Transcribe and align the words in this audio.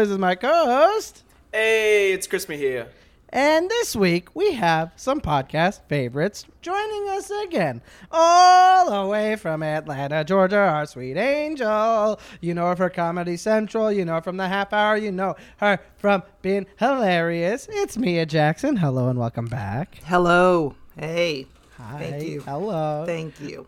always, 0.00 0.10
is 0.12 0.18
my 0.18 0.34
co-host. 0.34 1.24
Hey, 1.52 2.14
it's 2.14 2.26
Chris 2.26 2.48
Mejia. 2.48 2.88
And 3.28 3.68
this 3.68 3.94
week 3.94 4.34
we 4.34 4.52
have 4.54 4.92
some 4.96 5.20
podcast 5.20 5.80
favorites 5.88 6.46
joining 6.62 7.10
us 7.10 7.30
again, 7.44 7.82
all 8.10 8.90
the 8.90 9.10
way 9.10 9.36
from 9.36 9.62
Atlanta, 9.62 10.24
Georgia. 10.24 10.56
Our 10.56 10.86
sweet 10.86 11.18
angel. 11.18 12.18
You 12.40 12.54
know 12.54 12.68
her 12.68 12.76
from 12.76 12.90
Comedy 12.92 13.36
Central. 13.36 13.92
You 13.92 14.06
know 14.06 14.14
her 14.14 14.22
from 14.22 14.38
the 14.38 14.48
Half 14.48 14.72
Hour. 14.72 14.96
You 14.96 15.12
know 15.12 15.36
her 15.58 15.78
from 15.98 16.22
being 16.40 16.64
hilarious. 16.78 17.68
It's 17.70 17.98
Mia 17.98 18.24
Jackson. 18.24 18.76
Hello 18.76 19.08
and 19.08 19.18
welcome 19.18 19.48
back. 19.48 19.96
Hello. 20.06 20.76
Hey. 20.98 21.46
Hi. 21.76 21.98
Thank 21.98 22.22
you. 22.22 22.40
Hello. 22.40 23.04
Thank 23.06 23.38
you. 23.38 23.66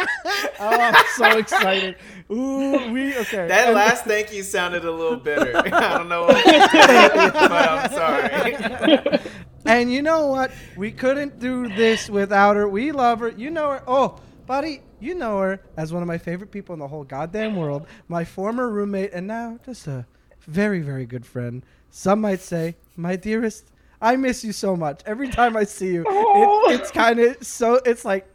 oh, 0.60 0.80
I'm 0.80 1.04
so 1.16 1.38
excited. 1.38 1.96
Ooh, 2.30 2.92
we 2.92 3.16
okay. 3.18 3.48
That 3.48 3.66
And- 3.68 3.74
last 3.74 4.04
thank 4.04 4.32
you 4.32 4.42
sounded 4.42 4.84
a 4.84 4.90
little 4.90 5.18
bitter. 5.18 5.56
I 5.72 5.98
don't 5.98 6.08
know 6.08 6.24
what 6.24 6.42
it 6.46 6.70
did, 6.70 7.32
but 7.32 7.68
I'm 7.68 7.90
sorry. 7.92 9.20
And 9.64 9.92
you 9.92 10.02
know 10.02 10.26
what? 10.26 10.52
We 10.76 10.90
couldn't 10.90 11.38
do 11.38 11.68
this 11.68 12.10
without 12.10 12.56
her. 12.56 12.68
We 12.68 12.92
love 12.92 13.20
her. 13.20 13.28
You 13.28 13.50
know 13.50 13.70
her. 13.70 13.82
Oh, 13.86 14.20
buddy, 14.46 14.82
you 15.00 15.14
know 15.14 15.38
her 15.38 15.60
as 15.76 15.92
one 15.92 16.02
of 16.02 16.08
my 16.08 16.18
favorite 16.18 16.50
people 16.50 16.72
in 16.72 16.80
the 16.80 16.88
whole 16.88 17.04
goddamn 17.04 17.56
world. 17.56 17.86
My 18.08 18.24
former 18.24 18.68
roommate 18.68 19.12
and 19.12 19.26
now 19.26 19.58
just 19.64 19.86
a 19.86 20.06
very, 20.46 20.80
very 20.80 21.06
good 21.06 21.24
friend. 21.24 21.64
Some 21.90 22.20
might 22.20 22.40
say, 22.40 22.76
my 22.96 23.16
dearest, 23.16 23.70
I 24.00 24.16
miss 24.16 24.42
you 24.42 24.52
so 24.52 24.74
much. 24.76 25.02
Every 25.06 25.28
time 25.28 25.56
I 25.56 25.64
see 25.64 25.92
you, 25.92 26.00
it, 26.00 26.06
oh. 26.08 26.70
it's 26.70 26.90
kind 26.90 27.20
of 27.20 27.44
so, 27.44 27.74
it's 27.84 28.04
like, 28.04 28.26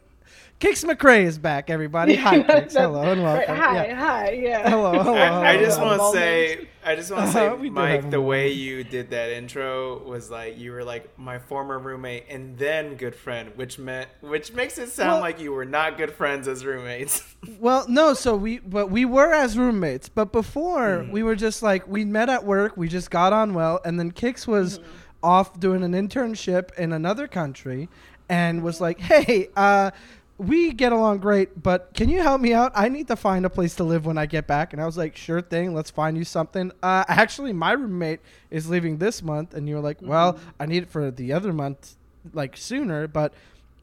Kix 0.60 0.84
McCrae 0.84 1.22
is 1.22 1.38
back, 1.38 1.70
everybody. 1.70 2.16
Hi, 2.16 2.40
Kix. 2.42 2.72
Hello 2.72 3.02
and 3.02 3.22
welcome. 3.22 3.54
Hi, 3.54 3.86
Yeah. 3.86 3.94
hi, 3.94 4.30
yeah. 4.32 4.68
Hello, 4.70 4.90
hello, 5.04 5.14
I, 5.14 5.50
I 5.52 5.56
just 5.58 5.80
want 5.80 6.00
to 6.00 6.10
say, 6.18 6.68
I 6.84 6.96
just 6.96 7.12
want 7.12 7.26
to 7.26 7.32
say, 7.32 7.46
Uh-huh, 7.46 7.54
we 7.54 7.70
Mike, 7.70 8.10
the 8.10 8.16
a 8.16 8.20
way 8.20 8.50
you 8.50 8.82
did 8.82 9.10
that 9.10 9.30
intro 9.30 10.02
was 10.02 10.32
like 10.32 10.58
you 10.58 10.72
were 10.72 10.82
like 10.82 11.16
my 11.16 11.38
former 11.38 11.78
roommate 11.78 12.24
and 12.28 12.58
then 12.58 12.96
good 12.96 13.14
friend, 13.14 13.52
which 13.54 13.78
meant 13.78 14.08
which 14.20 14.52
makes 14.52 14.78
it 14.78 14.88
sound 14.90 15.12
Well- 15.12 15.20
like 15.20 15.38
you 15.38 15.52
were 15.52 15.64
not 15.64 15.96
good 15.96 16.10
friends 16.12 16.48
as 16.48 16.64
roommates. 16.64 17.36
Well, 17.60 17.86
no, 17.88 18.14
so 18.14 18.34
we 18.34 18.58
but 18.58 18.90
we 18.90 19.04
were 19.04 19.32
as 19.32 19.56
roommates, 19.56 20.08
but 20.08 20.32
before 20.32 21.06
we 21.08 21.22
were 21.22 21.36
just 21.36 21.62
like 21.62 21.86
we 21.86 22.04
met 22.04 22.28
at 22.28 22.44
work, 22.44 22.76
we 22.76 22.88
just 22.88 23.12
got 23.12 23.32
on 23.32 23.54
well, 23.54 23.80
and 23.84 23.96
then 23.96 24.10
Kix 24.10 24.44
was 24.48 24.80
off 25.22 25.60
doing 25.60 25.84
an 25.84 25.92
internship 25.92 26.74
in 26.76 26.92
another 26.92 27.28
country 27.28 27.88
and 28.28 28.62
was 28.64 28.80
like, 28.80 28.98
"Hey, 28.98 29.48
uh 29.56 29.92
we 30.38 30.72
get 30.72 30.92
along 30.92 31.18
great, 31.18 31.62
but 31.62 31.92
can 31.94 32.08
you 32.08 32.22
help 32.22 32.40
me 32.40 32.54
out? 32.54 32.72
I 32.74 32.88
need 32.88 33.08
to 33.08 33.16
find 33.16 33.44
a 33.44 33.50
place 33.50 33.74
to 33.76 33.84
live 33.84 34.06
when 34.06 34.16
I 34.18 34.26
get 34.26 34.46
back." 34.46 34.72
And 34.72 34.80
I 34.80 34.86
was 34.86 34.96
like, 34.96 35.16
"Sure 35.16 35.40
thing, 35.42 35.74
let's 35.74 35.90
find 35.90 36.16
you 36.16 36.24
something." 36.24 36.72
Uh 36.82 37.04
actually, 37.08 37.52
my 37.52 37.72
roommate 37.72 38.20
is 38.50 38.70
leaving 38.70 38.98
this 38.98 39.22
month, 39.22 39.54
and 39.54 39.68
you 39.68 39.74
were 39.74 39.80
like, 39.80 39.98
"Well, 40.00 40.38
I 40.60 40.66
need 40.66 40.84
it 40.84 40.90
for 40.90 41.10
the 41.10 41.32
other 41.32 41.52
month 41.52 41.96
like 42.32 42.56
sooner, 42.56 43.06
but 43.08 43.32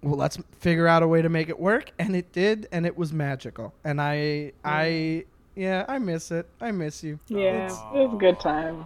well 0.02 0.16
let's 0.16 0.38
figure 0.60 0.88
out 0.88 1.02
a 1.04 1.08
way 1.08 1.22
to 1.22 1.30
make 1.30 1.50
it 1.50 1.60
work 1.60 1.92
and 1.98 2.16
it 2.16 2.32
did 2.32 2.68
and 2.72 2.86
it 2.86 2.96
was 2.96 3.12
magical 3.12 3.74
and 3.84 4.00
i 4.00 4.52
i 4.64 5.26
yeah 5.56 5.84
i 5.88 5.98
miss 5.98 6.30
it 6.32 6.46
i 6.62 6.70
miss 6.70 7.04
you 7.04 7.18
Yeah, 7.28 7.66
it 7.68 7.72
was 8.06 8.14
a 8.14 8.18
good 8.18 8.40
time. 8.40 8.86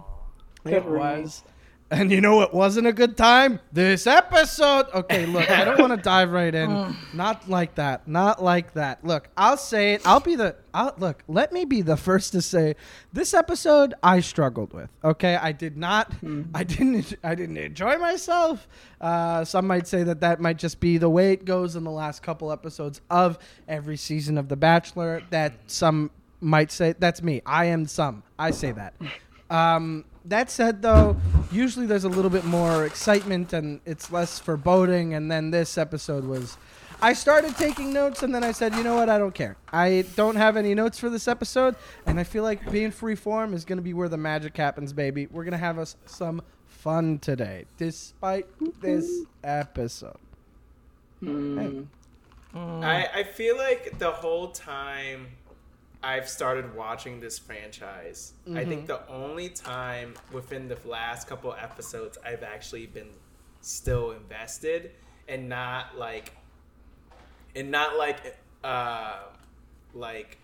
it 0.64 0.70
Good 0.70 0.86
roommate. 0.86 1.24
was 1.24 1.44
and 1.90 2.10
you 2.10 2.20
know 2.20 2.36
what 2.36 2.54
wasn't 2.54 2.86
a 2.86 2.92
good 2.92 3.16
time? 3.16 3.60
This 3.72 4.06
episode. 4.06 4.86
Okay 4.94 5.26
look 5.26 5.50
i 5.50 5.64
don't 5.64 5.78
want 5.78 5.92
to 5.92 6.02
dive 6.02 6.30
right 6.30 6.54
in. 6.54 6.96
Not 7.12 7.48
like 7.48 7.74
that 7.76 8.06
not 8.06 8.42
like 8.42 8.74
that. 8.74 9.04
Look 9.04 9.28
i'll 9.36 9.56
say 9.56 9.94
it. 9.94 10.02
I'll 10.06 10.20
be 10.20 10.36
the 10.36 10.56
I'll, 10.72 10.94
look 10.98 11.22
let 11.28 11.52
me 11.52 11.64
be 11.64 11.82
the 11.82 11.96
first 11.96 12.32
to 12.32 12.42
say 12.42 12.76
this 13.12 13.34
episode 13.34 13.94
i 14.02 14.20
struggled 14.20 14.72
with 14.72 14.88
okay? 15.04 15.36
I 15.36 15.52
did 15.52 15.76
not 15.76 16.12
i 16.54 16.64
didn't 16.64 17.14
i 17.24 17.34
didn't 17.34 17.56
enjoy 17.56 17.98
myself. 17.98 18.68
Uh, 19.00 19.44
some 19.44 19.66
might 19.66 19.86
say 19.86 20.02
that 20.02 20.20
that 20.20 20.40
might 20.40 20.58
just 20.58 20.78
be 20.78 20.98
the 20.98 21.08
way 21.08 21.32
it 21.32 21.44
goes 21.44 21.74
in 21.74 21.84
the 21.84 21.90
last 21.90 22.22
couple 22.22 22.52
episodes 22.52 23.00
of 23.10 23.38
every 23.66 23.96
season 23.96 24.36
of 24.38 24.48
the 24.48 24.56
bachelor. 24.56 25.22
That 25.30 25.54
some 25.66 26.10
might 26.40 26.70
say 26.70 26.94
that's 26.98 27.22
me. 27.22 27.42
I 27.46 27.66
am 27.66 27.86
some. 27.86 28.22
I 28.38 28.50
say 28.50 28.72
that. 28.72 28.94
Um, 29.48 30.04
that 30.26 30.50
said, 30.50 30.82
though, 30.82 31.16
usually 31.50 31.86
there's 31.86 32.04
a 32.04 32.08
little 32.08 32.30
bit 32.30 32.44
more 32.44 32.86
excitement 32.86 33.52
and 33.52 33.80
it's 33.84 34.12
less 34.12 34.38
foreboding. 34.38 35.14
And 35.14 35.30
then 35.30 35.50
this 35.50 35.78
episode 35.78 36.24
was. 36.24 36.56
I 37.02 37.14
started 37.14 37.56
taking 37.56 37.94
notes 37.94 38.22
and 38.22 38.34
then 38.34 38.44
I 38.44 38.52
said, 38.52 38.74
you 38.74 38.82
know 38.82 38.94
what? 38.94 39.08
I 39.08 39.16
don't 39.16 39.34
care. 39.34 39.56
I 39.72 40.04
don't 40.16 40.36
have 40.36 40.58
any 40.58 40.74
notes 40.74 40.98
for 40.98 41.08
this 41.08 41.28
episode. 41.28 41.74
And 42.04 42.20
I 42.20 42.24
feel 42.24 42.42
like 42.42 42.70
being 42.70 42.90
free 42.90 43.14
form 43.14 43.54
is 43.54 43.64
going 43.64 43.78
to 43.78 43.82
be 43.82 43.94
where 43.94 44.08
the 44.08 44.18
magic 44.18 44.56
happens, 44.56 44.92
baby. 44.92 45.26
We're 45.30 45.44
going 45.44 45.52
to 45.52 45.58
have 45.58 45.78
us 45.78 45.96
some 46.04 46.42
fun 46.66 47.18
today, 47.18 47.64
despite 47.78 48.46
this 48.80 49.24
episode. 49.42 50.18
Mm. 51.22 51.86
I, 52.54 53.08
I 53.14 53.22
feel 53.22 53.56
like 53.56 53.98
the 53.98 54.10
whole 54.10 54.48
time 54.48 55.28
I've 56.02 56.28
started 56.28 56.74
watching 56.74 57.20
this 57.20 57.38
franchise, 57.38 58.32
I 58.54 58.64
think 58.64 58.86
the 58.86 59.06
only 59.08 59.50
time 59.50 60.14
within 60.32 60.66
the 60.66 60.78
last 60.86 61.28
couple 61.28 61.52
episodes 61.52 62.16
I've 62.24 62.42
actually 62.42 62.86
been 62.86 63.10
still 63.60 64.12
invested 64.12 64.92
and 65.28 65.48
not 65.48 65.98
like 65.98 66.34
and 67.54 67.70
not 67.70 67.98
like 67.98 68.36
uh 68.64 69.18
like 69.92 70.38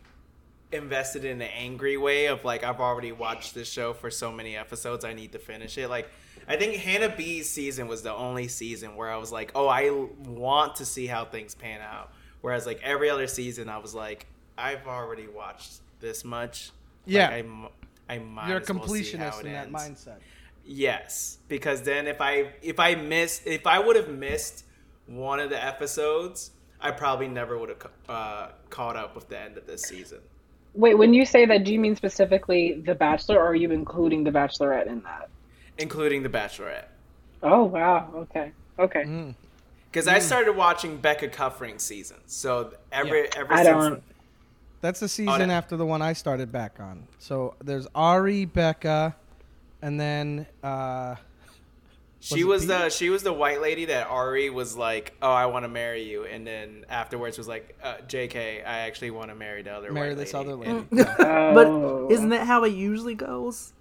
invested 0.72 1.24
in 1.24 1.40
an 1.40 1.48
angry 1.56 1.96
way 1.96 2.26
of 2.26 2.44
like 2.44 2.62
I've 2.62 2.80
already 2.80 3.12
watched 3.12 3.54
this 3.54 3.70
show 3.70 3.94
for 3.94 4.10
so 4.10 4.30
many 4.30 4.56
episodes 4.56 5.04
I 5.04 5.14
need 5.14 5.32
to 5.32 5.38
finish 5.38 5.78
it. 5.78 5.88
Like 5.88 6.10
I 6.46 6.56
think 6.56 6.74
Hannah 6.74 7.14
B's 7.16 7.48
season 7.48 7.88
was 7.88 8.02
the 8.02 8.12
only 8.12 8.48
season 8.48 8.94
where 8.94 9.10
I 9.10 9.16
was 9.16 9.32
like 9.32 9.52
oh 9.54 9.68
I 9.68 9.90
want 10.28 10.76
to 10.76 10.84
see 10.84 11.06
how 11.06 11.24
things 11.24 11.54
pan 11.54 11.80
out. 11.80 12.12
Whereas 12.42 12.66
like 12.66 12.80
every 12.82 13.08
other 13.08 13.26
season 13.26 13.70
I 13.70 13.78
was 13.78 13.94
like 13.94 14.26
I've 14.58 14.86
already 14.86 15.26
watched 15.28 15.80
this 16.00 16.24
much 16.24 16.70
Like, 17.06 17.14
Yeah. 17.14 17.28
I'm, 17.30 17.66
I 18.08 18.18
might 18.18 18.48
You're 18.48 18.58
a 18.58 18.60
as 18.60 18.68
well 18.72 18.86
see 18.86 19.16
how 19.16 19.30
completionist 19.30 19.40
it 19.40 19.46
in 19.46 19.52
that 19.52 19.66
ends. 19.66 19.74
mindset. 19.74 20.16
Yes, 20.64 21.38
because 21.48 21.82
then 21.82 22.06
if 22.08 22.20
I 22.20 22.52
if 22.62 22.80
I 22.80 22.94
missed 22.96 23.46
if 23.46 23.66
I 23.66 23.78
would 23.78 23.94
have 23.96 24.08
missed 24.08 24.64
one 25.06 25.38
of 25.38 25.50
the 25.50 25.62
episodes, 25.64 26.50
I 26.80 26.90
probably 26.90 27.28
never 27.28 27.56
would 27.56 27.68
have 27.68 27.86
uh, 28.08 28.48
caught 28.70 28.96
up 28.96 29.14
with 29.14 29.28
the 29.28 29.38
end 29.38 29.56
of 29.56 29.66
this 29.66 29.82
season. 29.82 30.18
Wait, 30.74 30.94
when 30.98 31.14
you 31.14 31.24
say 31.24 31.46
that, 31.46 31.64
do 31.64 31.72
you 31.72 31.78
mean 31.80 31.94
specifically 31.96 32.82
The 32.84 32.94
Bachelor, 32.94 33.38
or 33.38 33.46
are 33.46 33.54
you 33.54 33.70
including 33.70 34.24
The 34.24 34.30
Bachelorette 34.30 34.86
in 34.88 35.02
that? 35.02 35.28
including 35.78 36.22
The 36.22 36.28
Bachelorette. 36.28 36.86
Oh 37.42 37.64
wow, 37.64 38.10
okay, 38.14 38.52
okay. 38.78 39.04
Mm. 39.04 39.34
Because 39.90 40.08
I 40.08 40.18
started 40.18 40.56
watching 40.56 40.96
Becca 40.98 41.28
Kufrin 41.28 41.80
season, 41.80 42.18
so 42.26 42.74
every 42.92 43.32
every. 43.34 43.54
I 43.54 43.62
since 43.64 43.66
don't. 43.84 44.02
That's 44.81 45.00
the 45.00 45.09
season 45.09 45.48
no. 45.48 45.54
after 45.54 45.76
the 45.76 45.87
one 45.87 46.03
I 46.03 46.12
started 46.12 46.53
back 46.53 46.78
on. 46.81 47.06
So 47.19 47.54
there's 47.62 47.87
Ari, 47.94 48.44
Becca, 48.44 49.16
and 49.82 49.98
then 49.98 50.47
uh, 50.62 51.16
she 52.20 52.44
Was 52.44 52.62
was 52.62 52.66
the 52.66 52.88
she 52.91 53.10
was 53.10 53.22
the 53.22 53.32
white 53.32 53.60
lady 53.60 53.86
that 53.86 54.06
Ari 54.09 54.50
was 54.50 54.76
like, 54.76 55.15
oh, 55.22 55.31
I 55.31 55.47
want 55.47 55.65
to 55.65 55.69
marry 55.69 56.03
you, 56.03 56.25
and 56.25 56.47
then 56.47 56.84
afterwards 56.88 57.38
was 57.38 57.47
like, 57.48 57.76
uh, 57.82 57.97
J.K., 58.09 58.62
I 58.62 58.78
actually 58.81 59.10
want 59.12 59.31
to 59.31 59.34
marry 59.34 59.62
the 59.62 59.72
other 59.72 59.92
marry 59.92 60.09
white 60.09 60.18
this 60.18 60.34
lady. 60.34 60.48
other 60.50 60.56
lady. 60.56 60.71
And- 60.91 60.98
Yeah. 60.98 61.15
Oh. 61.18 62.06
But 62.09 62.12
isn't 62.15 62.28
that 62.30 62.47
how 62.47 62.65
it 62.65 62.72
usually 62.72 63.15
goes? 63.15 63.72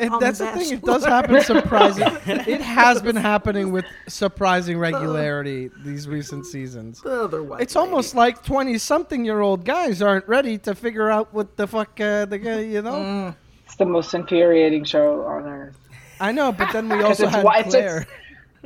And 0.00 0.20
that's 0.20 0.38
The 0.38 0.46
the 0.46 0.52
thing. 0.52 0.72
It 0.78 0.82
does 0.82 1.04
happen 1.04 1.40
surprising. 1.54 2.06
it 2.26 2.60
has 2.60 3.02
been 3.02 3.16
happening 3.16 3.70
with 3.72 3.84
surprising 4.08 4.78
regularity 4.78 5.70
these 5.84 6.08
recent 6.08 6.46
seasons. 6.46 7.00
The 7.02 7.24
other 7.24 7.42
white 7.42 7.60
It's 7.62 7.76
almost 7.76 8.14
like 8.14 8.42
twenty-something-year-old 8.44 9.64
guys 9.64 10.02
aren't 10.02 10.26
ready 10.28 10.58
to 10.58 10.74
figure 10.74 11.10
out 11.10 11.32
what 11.34 11.56
the 11.56 11.66
fuck 11.66 12.00
uh, 12.00 12.24
the 12.24 12.38
guy. 12.38 12.60
You 12.60 12.82
know. 12.82 12.92
Mm. 12.92 13.34
It's 13.66 13.76
the 13.76 13.84
most 13.86 14.14
infuriating 14.14 14.84
show 14.84 15.22
on 15.26 15.46
earth. 15.46 15.76
I 16.18 16.32
know, 16.32 16.50
but 16.52 16.72
then 16.72 16.88
we 16.88 17.02
also 17.08 17.24
it's 17.26 17.34
had 17.34 17.44
why- 17.44 17.58
it's- 17.60 17.70
Claire. 17.72 18.06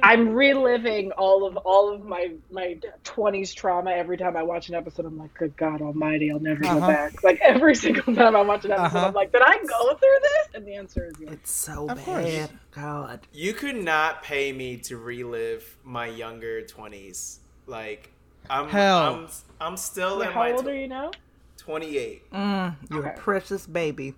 I'm 0.02 0.30
reliving 0.30 1.12
all 1.12 1.46
of 1.46 1.56
all 1.58 1.92
of 1.94 2.04
my 2.04 2.32
my 2.50 2.78
20s 3.04 3.54
trauma 3.54 3.92
every 3.92 4.16
time 4.16 4.36
I 4.36 4.42
watch 4.42 4.68
an 4.68 4.74
episode. 4.74 5.06
I'm 5.06 5.16
like, 5.18 5.32
good 5.34 5.56
God 5.56 5.80
Almighty, 5.82 6.32
I'll 6.32 6.40
never 6.40 6.64
Uh-huh. 6.64 6.80
go 6.80 6.86
back. 6.86 7.22
Like 7.22 7.40
every 7.40 7.74
single 7.84 8.14
time 8.14 8.34
I 8.34 8.40
watch 8.42 8.64
an 8.64 8.72
episode, 8.72 8.96
Uh-huh. 8.98 9.06
I'm 9.08 9.14
like, 9.14 9.30
did 9.32 9.42
I 9.44 9.56
go 9.58 9.94
through 9.94 10.18
this? 10.22 10.48
And 10.54 10.66
the 10.66 10.74
answer 10.74 11.06
is 11.06 11.14
yes. 11.20 11.32
It's 11.32 11.50
so 11.52 11.88
Of 11.88 12.04
course. 12.04 12.24
bad. 12.24 12.50
God. 12.72 13.20
You 13.32 13.52
could 13.54 13.76
not 13.76 14.22
pay 14.24 14.52
me 14.52 14.78
to 14.78 14.96
relive 14.96 15.76
my 15.84 16.06
younger 16.06 16.62
twenties. 16.62 17.40
Like 17.66 18.10
I'm, 18.50 18.68
Hell. 18.68 18.98
I'm, 19.14 19.28
I'm 19.60 19.76
still 19.76 20.18
Wait, 20.18 20.26
in 20.26 20.32
how 20.32 20.40
my 20.40 20.52
old 20.52 20.64
tw- 20.64 20.68
are 20.68 20.74
you 20.74 20.88
now? 20.88 21.10
28. 21.58 22.30
Mm, 22.32 22.76
you're 22.90 23.06
a 23.06 23.14
precious 23.16 23.66
baby. 23.66 24.14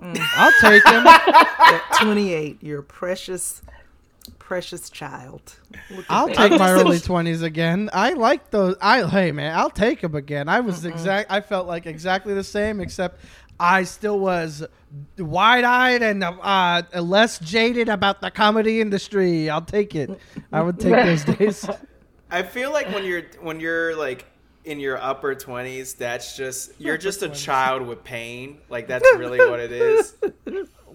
I'll 0.00 0.52
take 0.60 0.86
him. 0.86 1.06
At 1.06 1.82
28, 2.00 2.58
you're 2.62 2.82
precious 2.82 3.62
Precious 4.38 4.90
child. 4.90 5.56
I'll 6.08 6.28
that. 6.28 6.36
take 6.36 6.58
my 6.58 6.70
early 6.72 6.98
twenties 7.00 7.42
again. 7.42 7.90
I 7.92 8.12
like 8.12 8.50
those. 8.50 8.76
I 8.80 9.06
hey 9.06 9.32
man, 9.32 9.56
I'll 9.56 9.70
take 9.70 10.00
them 10.00 10.14
again. 10.14 10.48
I 10.48 10.60
was 10.60 10.84
exact. 10.84 11.30
I 11.30 11.40
felt 11.40 11.66
like 11.66 11.86
exactly 11.86 12.34
the 12.34 12.44
same, 12.44 12.80
except 12.80 13.20
I 13.58 13.84
still 13.84 14.18
was 14.18 14.64
wide 15.18 15.64
eyed 15.64 16.02
and 16.02 16.22
uh, 16.22 16.82
less 16.94 17.38
jaded 17.38 17.88
about 17.88 18.20
the 18.20 18.30
comedy 18.30 18.80
industry. 18.80 19.48
I'll 19.50 19.62
take 19.62 19.94
it. 19.94 20.10
I 20.52 20.62
would 20.62 20.78
take 20.78 20.92
those 20.92 21.24
days. 21.36 21.68
I 22.30 22.42
feel 22.42 22.72
like 22.72 22.88
when 22.88 23.04
you're 23.04 23.24
when 23.40 23.60
you're 23.60 23.96
like 23.96 24.26
in 24.64 24.80
your 24.80 24.98
upper 24.98 25.34
twenties, 25.34 25.94
that's 25.94 26.36
just 26.36 26.72
you're 26.78 26.98
just 26.98 27.22
a 27.22 27.28
child 27.28 27.86
with 27.86 28.04
pain. 28.04 28.58
Like 28.68 28.88
that's 28.88 29.08
really 29.16 29.38
what 29.38 29.60
it 29.60 29.72
is. 29.72 30.14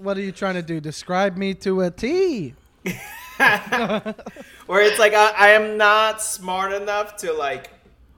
What 0.02 0.18
are 0.18 0.22
you 0.22 0.32
trying 0.32 0.56
to 0.56 0.64
do? 0.64 0.80
Describe 0.80 1.38
me 1.38 1.54
to 1.54 1.82
a 1.82 1.92
T. 1.92 2.56
Where 4.68 4.82
it's 4.82 5.00
like 5.00 5.14
I, 5.14 5.32
I 5.38 5.50
am 5.50 5.78
not 5.78 6.22
smart 6.22 6.74
enough 6.74 7.18
to 7.18 7.34
like 7.34 7.70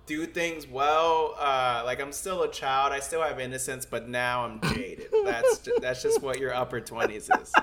do 0.06 0.25
things 0.25 0.68
well. 0.68 1.36
Uh, 1.40 1.84
like 1.86 2.02
I'm 2.02 2.12
still 2.12 2.44
a 2.44 2.52
child. 2.52 2.92
I 2.94 3.00
still 3.00 3.22
have 3.22 3.40
innocence, 3.40 3.86
but 3.86 4.08
now 4.10 4.46
I'm 4.46 4.62
jaded. 4.74 5.08
That's 5.25 5.60
ju- 5.60 5.78
that's 5.81 6.04
just 6.04 6.22
what 6.22 6.40
your 6.40 6.54
upper 6.54 6.81
twenties 6.81 7.30
is. 7.42 7.54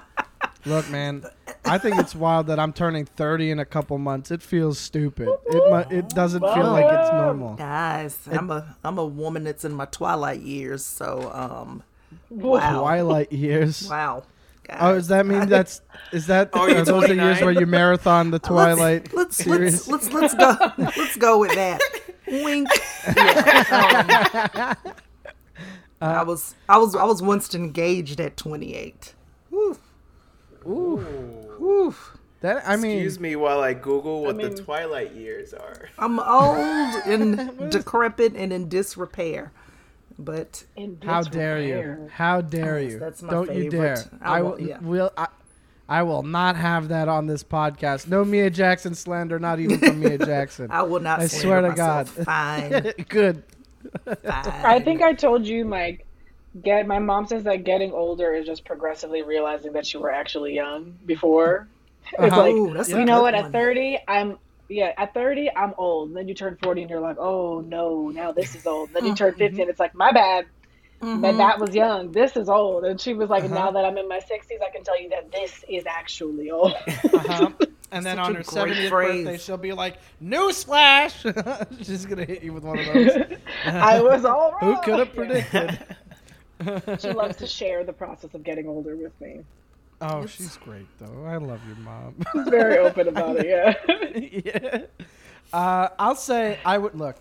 Look, 0.66 0.88
man, 0.90 1.24
I 1.64 1.78
think 1.78 1.98
it's 1.98 2.14
wild 2.14 2.46
that 2.48 2.58
I'm 2.58 2.72
turning 2.74 3.06
30 3.06 3.50
in 3.50 3.58
a 3.58 3.64
couple 3.64 3.96
months. 3.98 4.30
It 4.30 4.42
feels 4.42 4.78
stupid. 4.78 5.28
It 5.46 5.54
mu- 5.90 5.96
it 5.98 6.08
doesn't 6.10 6.40
feel 6.40 6.70
like 6.70 6.84
it's 6.86 7.10
normal. 7.12 7.54
Guys, 7.56 8.18
I'm 8.30 8.50
a 8.50 8.76
I'm 8.84 8.98
a 8.98 9.04
woman 9.04 9.44
that's 9.44 9.64
in 9.64 9.72
my 9.72 9.86
twilight 9.86 10.40
years, 10.40 10.84
so 10.84 11.30
um, 11.34 11.82
wow, 12.30 12.80
Twilight 12.80 13.32
years. 13.32 13.88
wow. 13.88 14.22
Oh, 14.78 14.94
does 14.94 15.08
that 15.08 15.26
mean 15.26 15.48
that's 15.48 15.82
is 16.12 16.26
that 16.26 16.50
Oh, 16.52 16.60
are 16.60 16.70
you're 16.70 16.84
those 16.84 17.06
the 17.08 17.14
years 17.14 17.40
where 17.40 17.50
you 17.52 17.66
marathon 17.66 18.30
the 18.30 18.38
Twilight 18.50 19.12
let's, 19.14 19.36
series? 19.36 19.88
Let's, 19.88 20.12
let's 20.12 20.34
let's 20.34 20.34
go 20.34 20.72
let's 20.96 21.16
go 21.16 21.38
with 21.38 21.54
that. 21.54 21.80
Wink. 22.28 22.68
Yeah, 23.16 24.74
um, 26.02 26.08
I 26.16 26.22
was 26.22 26.54
I 26.68 26.78
was 26.78 26.94
I 26.94 27.04
was 27.04 27.22
once 27.22 27.54
engaged 27.54 28.20
at 28.20 28.36
28. 28.36 29.14
Woo, 29.50 29.76
Ooh, 30.66 31.04
woo. 31.58 31.94
that 32.40 32.62
I 32.66 32.76
mean, 32.76 32.92
Excuse 32.98 33.20
me 33.20 33.36
while 33.36 33.60
I 33.60 33.74
Google 33.74 34.22
what 34.22 34.36
mean- 34.36 34.54
the 34.54 34.62
Twilight 34.62 35.12
years 35.12 35.52
are. 35.52 35.88
I'm 35.98 36.18
old 36.20 37.02
and 37.06 37.70
decrepit 37.70 38.34
and 38.36 38.52
in 38.52 38.68
disrepair, 38.68 39.52
but 40.24 40.64
how 41.02 41.22
dare 41.22 41.60
you? 41.60 42.08
How 42.12 42.40
dare 42.40 42.80
you? 42.80 42.98
that's 42.98 43.22
my 43.22 43.30
Don't 43.30 43.52
you 43.54 43.70
dare! 43.70 44.04
I 44.22 44.38
I 44.38 44.42
will- 44.42 44.50
will. 44.52 44.60
yeah. 44.60 44.78
Will 44.80 45.10
I, 45.16 45.26
I 45.88 46.02
will 46.04 46.22
not 46.22 46.54
have 46.56 46.88
that 46.88 47.08
on 47.08 47.26
this 47.26 47.42
podcast. 47.42 48.06
No 48.06 48.24
Mia 48.24 48.48
Jackson 48.50 48.94
slander, 48.94 49.38
not 49.40 49.58
even 49.58 49.78
from 49.78 49.98
Mia 50.00 50.18
Jackson. 50.32 50.68
I 50.70 50.82
will 50.82 51.00
not. 51.00 51.18
I 51.20 51.26
slander 51.26 51.46
swear 51.46 51.70
to. 51.70 51.76
God. 51.76 52.08
Fine, 52.08 52.92
Good. 53.08 53.42
fine. 54.04 54.16
I 54.24 54.80
think 54.80 55.02
I 55.02 55.14
told 55.14 55.46
you, 55.46 55.64
Mike. 55.64 56.06
Get 56.62 56.86
my 56.86 56.98
mom 56.98 57.26
says 57.26 57.44
that 57.44 57.62
getting 57.64 57.92
older 57.92 58.34
is 58.34 58.44
just 58.44 58.64
progressively 58.64 59.22
realizing 59.22 59.72
that 59.74 59.92
you 59.94 60.00
were 60.00 60.10
actually 60.10 60.54
young 60.54 60.96
before. 61.06 61.68
It's 62.18 62.32
Uh-huh. 62.32 62.40
like 62.42 62.52
Ooh, 62.54 62.72
that's 62.74 62.88
you 62.88 63.04
know 63.04 63.22
what? 63.22 63.34
one. 63.34 63.44
At 63.46 63.52
thirty, 63.52 63.98
I'm 64.08 64.38
yeah. 64.70 64.92
At 64.96 65.12
thirty, 65.12 65.50
I'm 65.54 65.74
old. 65.76 66.08
And 66.08 66.16
then 66.16 66.28
you 66.28 66.34
turn 66.34 66.56
forty, 66.62 66.80
and 66.82 66.90
you're 66.90 67.00
like, 67.00 67.18
oh 67.18 67.60
no, 67.60 68.08
now 68.08 68.32
this 68.32 68.54
is 68.54 68.66
old. 68.66 68.90
Then 68.94 69.04
you 69.04 69.14
turn 69.14 69.34
50 69.34 69.60
and 69.60 69.70
it's 69.70 69.80
like, 69.80 69.94
my 69.94 70.12
bad. 70.12 70.46
Mm-hmm. 71.02 71.22
But 71.22 71.36
that 71.38 71.58
was 71.58 71.74
young. 71.74 72.12
This 72.12 72.36
is 72.36 72.48
old. 72.50 72.84
And 72.84 73.00
she 73.00 73.14
was 73.14 73.30
like, 73.30 73.44
Uh-huh. 73.44 73.54
now 73.54 73.70
that 73.70 73.84
I'm 73.86 73.96
in 73.96 74.06
my 74.08 74.18
sixties, 74.20 74.60
I 74.66 74.70
can 74.70 74.84
tell 74.84 75.00
you 75.00 75.08
that 75.10 75.32
this 75.32 75.64
is 75.68 75.84
actually 75.86 76.50
old. 76.50 76.74
Uh-huh. 77.12 77.50
And 77.92 78.06
then 78.06 78.18
Such 78.18 78.26
on 78.26 78.34
her 78.36 78.42
great 78.44 78.46
70th 78.76 78.88
phrase. 78.88 79.24
birthday, 79.24 79.38
she'll 79.38 79.56
be 79.56 79.72
like, 79.72 79.96
"Newsflash!" 80.22 81.74
She's 81.84 82.06
gonna 82.06 82.24
hit 82.24 82.44
you 82.44 82.52
with 82.52 82.62
one 82.62 82.78
of 82.78 82.86
those. 82.86 83.38
I 83.64 84.00
was 84.00 84.24
all 84.24 84.52
wrong. 84.52 84.76
Who 84.76 84.80
could 84.82 84.98
have 85.00 85.12
predicted? 85.12 85.76
She 87.00 87.10
loves 87.12 87.36
to 87.38 87.48
share 87.48 87.82
the 87.82 87.92
process 87.92 88.32
of 88.34 88.44
getting 88.44 88.68
older 88.68 88.94
with 88.94 89.18
me. 89.20 89.40
Oh, 90.00 90.26
she's 90.26 90.56
great 90.56 90.86
though. 90.98 91.24
I 91.26 91.36
love 91.36 91.60
your 91.66 91.76
mom. 91.76 92.14
She's 92.32 92.48
very 92.48 92.78
open 92.78 93.08
about 93.08 93.36
it. 93.36 93.46
Yeah. 93.46 94.40
yeah. 94.44 94.82
Uh, 95.52 95.88
I'll 95.98 96.14
say 96.14 96.58
I 96.64 96.78
would 96.78 96.94
look. 96.94 97.16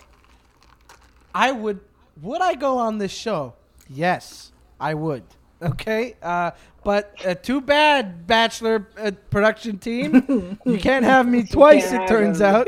I 1.35 1.51
would. 1.51 1.81
Would 2.21 2.41
I 2.41 2.55
go 2.55 2.77
on 2.77 2.97
this 2.97 3.11
show? 3.11 3.53
Yes, 3.89 4.51
I 4.79 4.93
would. 4.93 5.23
Okay. 5.61 6.15
Uh, 6.21 6.51
but 6.83 7.13
uh, 7.25 7.35
too 7.35 7.59
bad, 7.59 8.25
Bachelor 8.25 8.87
uh, 8.97 9.11
production 9.29 9.77
team. 9.77 10.57
you 10.65 10.77
can't 10.77 11.03
have 11.03 11.27
me 11.27 11.43
twice. 11.43 11.91
It 11.91 12.07
turns 12.07 12.41
out. 12.41 12.67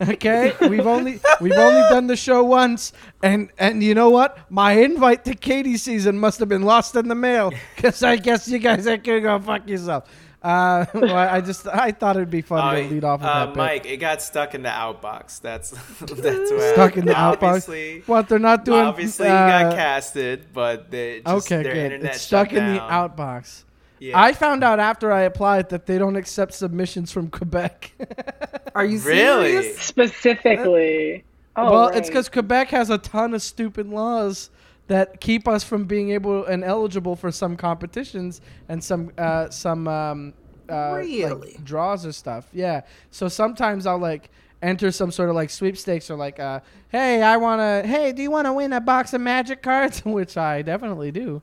Okay. 0.00 0.54
We've 0.60 0.86
only 0.86 1.20
we've 1.40 1.52
only 1.52 1.82
done 1.90 2.06
the 2.06 2.16
show 2.16 2.42
once, 2.44 2.92
and 3.22 3.50
and 3.58 3.82
you 3.82 3.94
know 3.94 4.10
what? 4.10 4.38
My 4.50 4.72
invite 4.72 5.24
to 5.26 5.34
Katie 5.34 5.76
season 5.76 6.18
must 6.18 6.38
have 6.40 6.48
been 6.48 6.62
lost 6.62 6.96
in 6.96 7.08
the 7.08 7.14
mail 7.14 7.52
because 7.76 8.02
I 8.02 8.16
guess 8.16 8.48
you 8.48 8.58
guys 8.58 8.86
are 8.86 8.96
gonna 8.96 9.20
go 9.20 9.38
fuck 9.38 9.68
yourself. 9.68 10.08
Uh, 10.42 10.86
well, 10.94 11.14
I 11.16 11.40
just 11.42 11.66
I 11.66 11.92
thought 11.92 12.16
it'd 12.16 12.30
be 12.30 12.40
fun 12.40 12.74
to 12.74 12.88
lead 12.88 13.04
off 13.04 13.20
with 13.20 13.28
uh, 13.28 13.46
that. 13.46 13.46
bit. 13.48 13.56
Mike, 13.56 13.86
it 13.86 13.98
got 13.98 14.22
stuck 14.22 14.54
in 14.54 14.62
the 14.62 14.70
outbox. 14.70 15.40
That's 15.40 15.70
that's 16.00 16.50
what 16.50 16.72
stuck 16.72 16.96
in 16.96 17.04
the 17.04 17.12
outbox. 17.12 18.06
What 18.08 18.28
they're 18.28 18.38
not 18.38 18.64
doing? 18.64 18.80
Obviously, 18.80 19.26
you 19.26 19.32
uh, 19.32 19.62
got 19.62 19.76
casted, 19.76 20.46
but 20.52 20.90
they 20.90 21.20
just, 21.20 21.46
okay, 21.46 21.62
their 21.62 21.74
good. 21.74 21.84
internet 21.92 22.14
It's 22.14 22.22
stuck 22.22 22.50
shut 22.50 22.58
in 22.58 22.74
the 22.74 22.80
outbox. 22.80 23.64
Yeah. 24.00 24.20
I 24.20 24.32
found 24.32 24.64
out 24.64 24.80
after 24.80 25.12
I 25.12 25.22
applied 25.22 25.68
that 25.68 25.86
they 25.86 25.98
don't 25.98 26.16
accept 26.16 26.54
submissions 26.54 27.12
from 27.12 27.28
Quebec. 27.30 27.92
Are 28.74 28.84
you 28.84 28.98
Really? 29.00 29.52
serious? 29.52 29.78
Specifically. 29.78 31.24
Oh, 31.54 31.70
well, 31.70 31.88
right. 31.88 31.98
it's 31.98 32.08
because 32.08 32.28
Quebec 32.28 32.68
has 32.70 32.90
a 32.90 32.98
ton 32.98 33.34
of 33.34 33.42
stupid 33.42 33.86
laws 33.88 34.50
that 34.86 35.20
keep 35.20 35.46
us 35.46 35.62
from 35.62 35.84
being 35.84 36.10
able 36.10 36.44
and 36.46 36.64
eligible 36.64 37.14
for 37.14 37.30
some 37.30 37.56
competitions 37.56 38.40
and 38.68 38.82
some 38.82 39.12
uh, 39.18 39.50
some 39.50 39.86
um, 39.86 40.34
uh, 40.68 40.92
like, 40.92 41.62
draws 41.64 42.06
or 42.06 42.12
stuff. 42.12 42.48
Yeah. 42.52 42.82
So 43.10 43.28
sometimes 43.28 43.86
I'll 43.86 43.98
like 43.98 44.30
enter 44.62 44.90
some 44.90 45.10
sort 45.10 45.28
of 45.28 45.34
like 45.34 45.50
sweepstakes 45.50 46.10
or 46.10 46.16
like, 46.16 46.38
uh, 46.40 46.60
hey, 46.88 47.22
I 47.22 47.36
want 47.36 47.60
to, 47.60 47.88
hey, 47.88 48.12
do 48.12 48.22
you 48.22 48.30
want 48.30 48.46
to 48.46 48.52
win 48.52 48.72
a 48.72 48.80
box 48.80 49.12
of 49.12 49.20
magic 49.20 49.62
cards? 49.62 50.00
Which 50.04 50.36
I 50.36 50.62
definitely 50.62 51.10
do. 51.10 51.42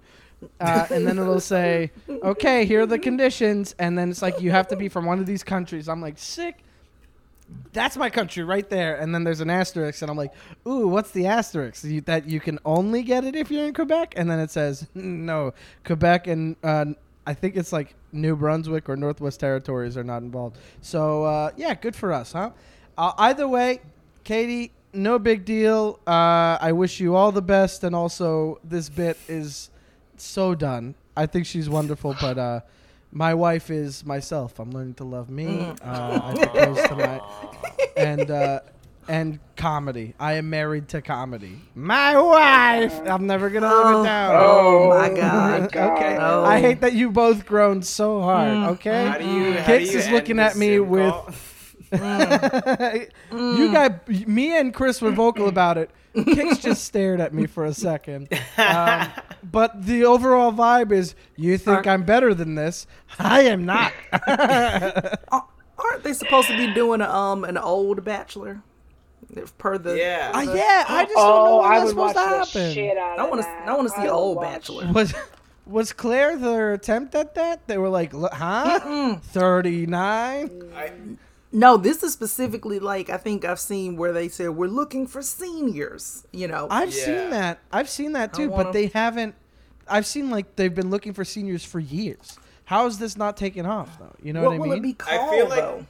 Uh, 0.59 0.85
and 0.91 1.07
then 1.07 1.17
it'll 1.17 1.39
say, 1.39 1.91
okay, 2.09 2.65
here 2.65 2.81
are 2.81 2.85
the 2.85 2.99
conditions. 2.99 3.73
And 3.79 3.97
then 3.97 4.09
it's 4.09 4.21
like, 4.21 4.39
you 4.39 4.51
have 4.51 4.67
to 4.67 4.75
be 4.75 4.89
from 4.89 5.05
one 5.05 5.19
of 5.19 5.25
these 5.25 5.43
countries. 5.43 5.89
I'm 5.89 6.01
like, 6.01 6.17
sick. 6.17 6.59
That's 7.73 7.95
my 7.95 8.09
country 8.09 8.43
right 8.43 8.69
there. 8.69 8.97
And 8.97 9.15
then 9.15 9.23
there's 9.23 9.39
an 9.39 9.49
asterisk. 9.49 10.01
And 10.01 10.11
I'm 10.11 10.17
like, 10.17 10.33
ooh, 10.67 10.87
what's 10.87 11.11
the 11.11 11.27
asterisk? 11.27 11.83
You, 11.83 12.01
that 12.01 12.27
you 12.27 12.39
can 12.39 12.59
only 12.65 13.03
get 13.03 13.23
it 13.23 13.35
if 13.35 13.49
you're 13.49 13.65
in 13.65 13.73
Quebec? 13.73 14.13
And 14.17 14.29
then 14.29 14.39
it 14.39 14.51
says, 14.51 14.87
no, 14.93 15.53
Quebec 15.85 16.27
and 16.27 16.55
uh, 16.63 16.85
I 17.25 17.33
think 17.33 17.57
it's 17.57 17.73
like 17.73 17.93
New 18.11 18.35
Brunswick 18.35 18.87
or 18.87 18.95
Northwest 18.95 19.39
Territories 19.39 19.97
are 19.97 20.03
not 20.03 20.21
involved. 20.21 20.57
So, 20.81 21.23
uh, 21.23 21.51
yeah, 21.57 21.73
good 21.73 21.95
for 21.95 22.13
us, 22.13 22.31
huh? 22.31 22.51
Uh, 22.97 23.11
either 23.17 23.47
way, 23.47 23.81
Katie, 24.23 24.71
no 24.93 25.19
big 25.19 25.45
deal. 25.45 25.99
Uh, 26.07 26.57
I 26.59 26.71
wish 26.71 26.99
you 26.99 27.15
all 27.15 27.31
the 27.31 27.41
best. 27.41 27.83
And 27.83 27.95
also, 27.95 28.59
this 28.63 28.87
bit 28.89 29.17
is 29.27 29.69
so 30.23 30.55
done. 30.55 30.95
I 31.15 31.25
think 31.25 31.45
she's 31.45 31.67
wonderful, 31.69 32.15
but 32.21 32.37
uh, 32.37 32.59
my 33.11 33.33
wife 33.33 33.69
is 33.69 34.05
myself. 34.05 34.59
I'm 34.59 34.71
learning 34.71 34.95
to 34.95 35.03
love 35.03 35.29
me. 35.29 35.73
Uh, 35.83 36.19
I 36.23 36.35
propose 36.37 36.87
tonight, 36.87 37.21
and 37.95 38.29
uh, 38.29 38.59
and 39.07 39.39
comedy. 39.55 40.13
I 40.19 40.33
am 40.33 40.49
married 40.49 40.89
to 40.89 41.01
comedy. 41.01 41.59
My 41.73 42.19
wife. 42.19 42.99
I'm 43.07 43.25
never 43.25 43.49
gonna 43.49 43.67
live 43.67 43.85
Oh. 43.85 44.01
it 44.01 44.05
down. 44.05 44.35
Oh 44.35 44.89
my 44.89 45.09
Oh 45.09 45.15
god. 45.15 45.61
my 45.61 45.67
God. 45.67 45.91
Okay. 45.97 46.17
Oh. 46.19 46.43
I 46.45 46.59
hate 46.59 46.81
that 46.81 46.93
you 46.93 47.09
both 47.11 47.45
groaned 47.45 47.85
so 47.85 48.21
hard. 48.21 48.49
Mm. 48.49 48.67
Okay. 48.73 49.05
How 49.07 49.17
do 49.17 49.25
you? 49.25 49.53
How 49.53 49.65
do 49.77 49.79
Kix 49.79 49.91
you 49.93 49.97
is 49.99 50.09
looking 50.09 50.39
at 50.39 50.49
this 50.49 50.59
me 50.59 50.75
Zoom 50.75 50.89
with- 51.91 52.01
call? 53.31 53.57
you 53.57 53.71
got 53.71 54.07
me 54.27 54.57
and 54.57 54.73
Chris 54.73 55.01
were 55.01 55.11
vocal 55.11 55.47
about 55.49 55.77
it. 55.77 55.89
Kix 56.15 56.59
just 56.61 56.83
stared 56.85 57.19
at 57.19 57.33
me 57.33 57.45
for 57.45 57.65
a 57.65 57.73
second. 57.73 58.27
Um, 58.57 59.07
but 59.43 59.85
the 59.85 60.03
overall 60.05 60.51
vibe 60.51 60.91
is 60.91 61.13
you 61.35 61.59
think 61.59 61.85
I'm 61.85 62.01
better 62.03 62.33
than 62.33 62.55
this. 62.55 62.87
I 63.19 63.41
am 63.41 63.65
not. 63.65 63.93
Aren't 65.31 66.03
they 66.03 66.13
supposed 66.13 66.47
to 66.47 66.57
be 66.57 66.73
doing 66.73 67.01
um 67.01 67.43
an 67.43 67.57
old 67.57 68.03
Bachelor? 68.03 68.61
If 69.35 69.55
Per 69.57 69.77
the 69.77 69.95
Yeah. 69.97 70.31
Uh, 70.33 70.41
yeah, 70.41 70.85
I 70.87 71.03
just 71.03 71.15
don't 71.15 71.23
know 71.45 71.59
Oh, 71.59 71.61
when 71.61 71.71
I 71.71 71.79
that's 71.79 71.89
supposed 71.91 72.13
to 72.15 72.19
happen. 72.19 72.73
shit 72.73 72.97
I 72.97 73.15
of 73.23 73.29
want 73.29 73.41
to. 73.41 73.47
I 73.47 73.73
want 73.75 73.87
to 73.89 74.01
see 74.01 74.07
old 74.09 74.37
watch. 74.37 74.45
Bachelor. 74.53 74.91
Was 74.91 75.13
was 75.65 75.93
Claire 75.93 76.37
their 76.37 76.73
attempt 76.73 77.13
at 77.13 77.35
that? 77.35 77.67
They 77.67 77.77
were 77.77 77.89
like, 77.89 78.13
huh? 78.13 79.17
Thirty 79.21 79.85
nine? 79.85 80.63
I, 80.75 80.91
No, 81.57 81.75
this 81.75 82.03
is 82.03 82.13
specifically 82.13 82.77
like 82.79 83.09
I 83.09 83.17
think 83.17 83.43
I've 83.43 83.59
seen 83.59 83.97
where 83.97 84.13
they 84.13 84.27
said 84.29 84.49
we're 84.51 84.67
looking 84.67 85.07
for 85.07 85.21
seniors. 85.23 86.25
You 86.31 86.47
know, 86.47 86.67
I've 86.69 86.93
Yeah. 86.93 87.05
seen 87.05 87.29
that. 87.31 87.59
I've 87.71 87.89
seen 87.89 88.11
that 88.13 88.33
too, 88.33 88.49
wanna- 88.49 88.65
but 88.65 88.73
they 88.73 88.87
haven't. 88.87 89.33
I've 89.87 90.05
seen 90.05 90.29
like 90.29 90.55
they've 90.55 90.73
been 90.75 90.89
looking 90.91 91.13
for 91.13 91.25
seniors 91.25 91.63
for 91.65 91.79
years. 91.79 92.37
How 92.65 92.85
is 92.85 92.99
this 92.99 93.17
not 93.17 93.37
taking 93.37 93.65
off 93.65 93.97
though? 93.97 94.13
You 94.21 94.33
know 94.33 94.41
what 94.43 94.49
what, 94.51 94.55
I 94.55 94.59
will 94.59 94.67
mean? 94.67 94.77
it 94.77 94.97
be 94.99 95.03
I 95.07 95.17
called 95.17 95.29
feel 95.31 95.49
like- 95.49 95.59
though? 95.59 95.85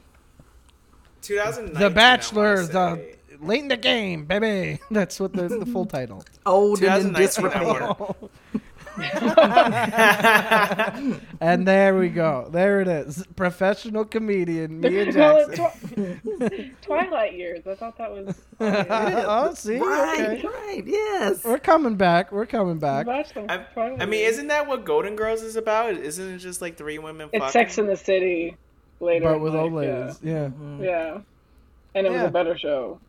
2019. 1.22 1.82
the 1.82 1.90
Bachelor, 1.90 2.66
the 2.66 3.16
late 3.42 3.62
in 3.64 3.68
the 3.68 3.76
game, 3.78 4.24
baby. 4.26 4.80
That's 4.92 5.20
what 5.20 5.34
the, 5.34 5.50
the 5.50 5.66
full 5.66 5.86
title. 5.98 6.24
Old 6.46 6.82
and 6.84 7.08
in 7.08 7.14
2019, 8.98 9.18
I 9.18 9.20
disrepair. 9.20 10.92
wanna- 11.02 11.22
and 11.42 11.68
there 11.68 11.98
we 11.98 12.10
go. 12.10 12.48
There 12.52 12.82
it 12.82 12.88
is. 12.88 13.26
Professional 13.36 14.06
comedian 14.06 14.80
Mia 14.82 15.12
Well, 15.16 15.38
it's 15.50 15.58
Jackson. 15.58 16.22
Twi- 16.40 16.72
Twilight 16.82 17.34
years. 17.34 17.66
I 17.68 17.76
thought 17.76 17.98
that 17.98 18.12
was. 18.12 18.36
oh, 18.60 19.54
see, 19.54 19.78
Right, 19.78 20.20
okay. 20.38 20.48
right, 20.48 20.84
yes. 20.86 21.44
We're 21.44 21.60
coming 21.60 21.96
back. 21.96 22.32
We're 22.32 22.46
coming 22.46 22.80
back. 22.80 23.06
Bachelor, 23.06 23.46
I, 23.50 23.66
I 24.00 24.06
mean, 24.06 24.26
isn't 24.26 24.48
that 24.48 24.68
what 24.68 24.86
Golden 24.86 25.16
Girls 25.16 25.42
is 25.42 25.56
about? 25.56 25.94
Isn't 25.96 26.36
it 26.36 26.38
just 26.40 26.62
like 26.62 26.78
three 26.78 26.98
women 27.00 27.30
it's 27.32 27.40
fucking? 27.44 27.52
Sex 27.52 27.78
in 27.78 27.88
the 27.88 27.96
City 27.98 28.56
later? 29.00 29.26
But 29.26 29.42
with 29.42 29.54
life, 29.54 29.64
old 29.64 29.74
ladies. 29.74 30.20
Yeah. 30.24 30.46
Mm-hmm. 30.48 30.84
Yeah. 30.84 30.90
yeah. 30.90 31.18
And 31.96 32.06
it 32.08 32.12
was 32.12 32.22
a 32.24 32.30
better 32.30 32.58
show. 32.58 33.00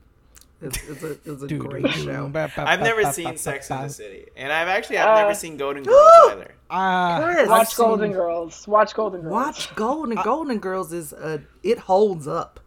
It's, 0.61 0.77
it's 0.89 1.03
a, 1.05 1.11
it's 1.25 1.43
a 1.43 1.55
great 1.57 1.89
show. 1.91 2.27
doo, 2.27 2.33
ba, 2.33 2.51
ba, 2.57 2.69
I've 2.69 2.81
never 2.81 3.05
seen 3.13 3.37
Sex 3.37 3.71
in 3.71 3.83
the 3.83 3.89
City, 3.89 4.27
and 4.37 4.53
I've 4.53 4.67
actually 4.69 4.99
I've 4.99 5.17
Uh, 5.17 5.21
never 5.23 5.35
seen 5.35 5.57
Golden 5.57 5.85
Girls 5.85 6.11
either. 6.33 6.55
Ah, 6.69 7.21
Chris, 7.23 7.39
I've 7.43 7.49
Watch 7.49 7.69
seen- 7.75 7.87
Golden 7.87 8.13
Girls. 8.13 8.67
Watch 8.69 8.95
Golden 8.95 9.21
Girls. 9.23 9.33
Watch 9.33 9.75
Golden 9.77 10.17
Golden 10.23 10.59
Girls 10.59 10.93
is 10.93 11.13
uh 11.13 11.39
it 11.63 11.79
holds 11.79 12.27
up. 12.27 12.59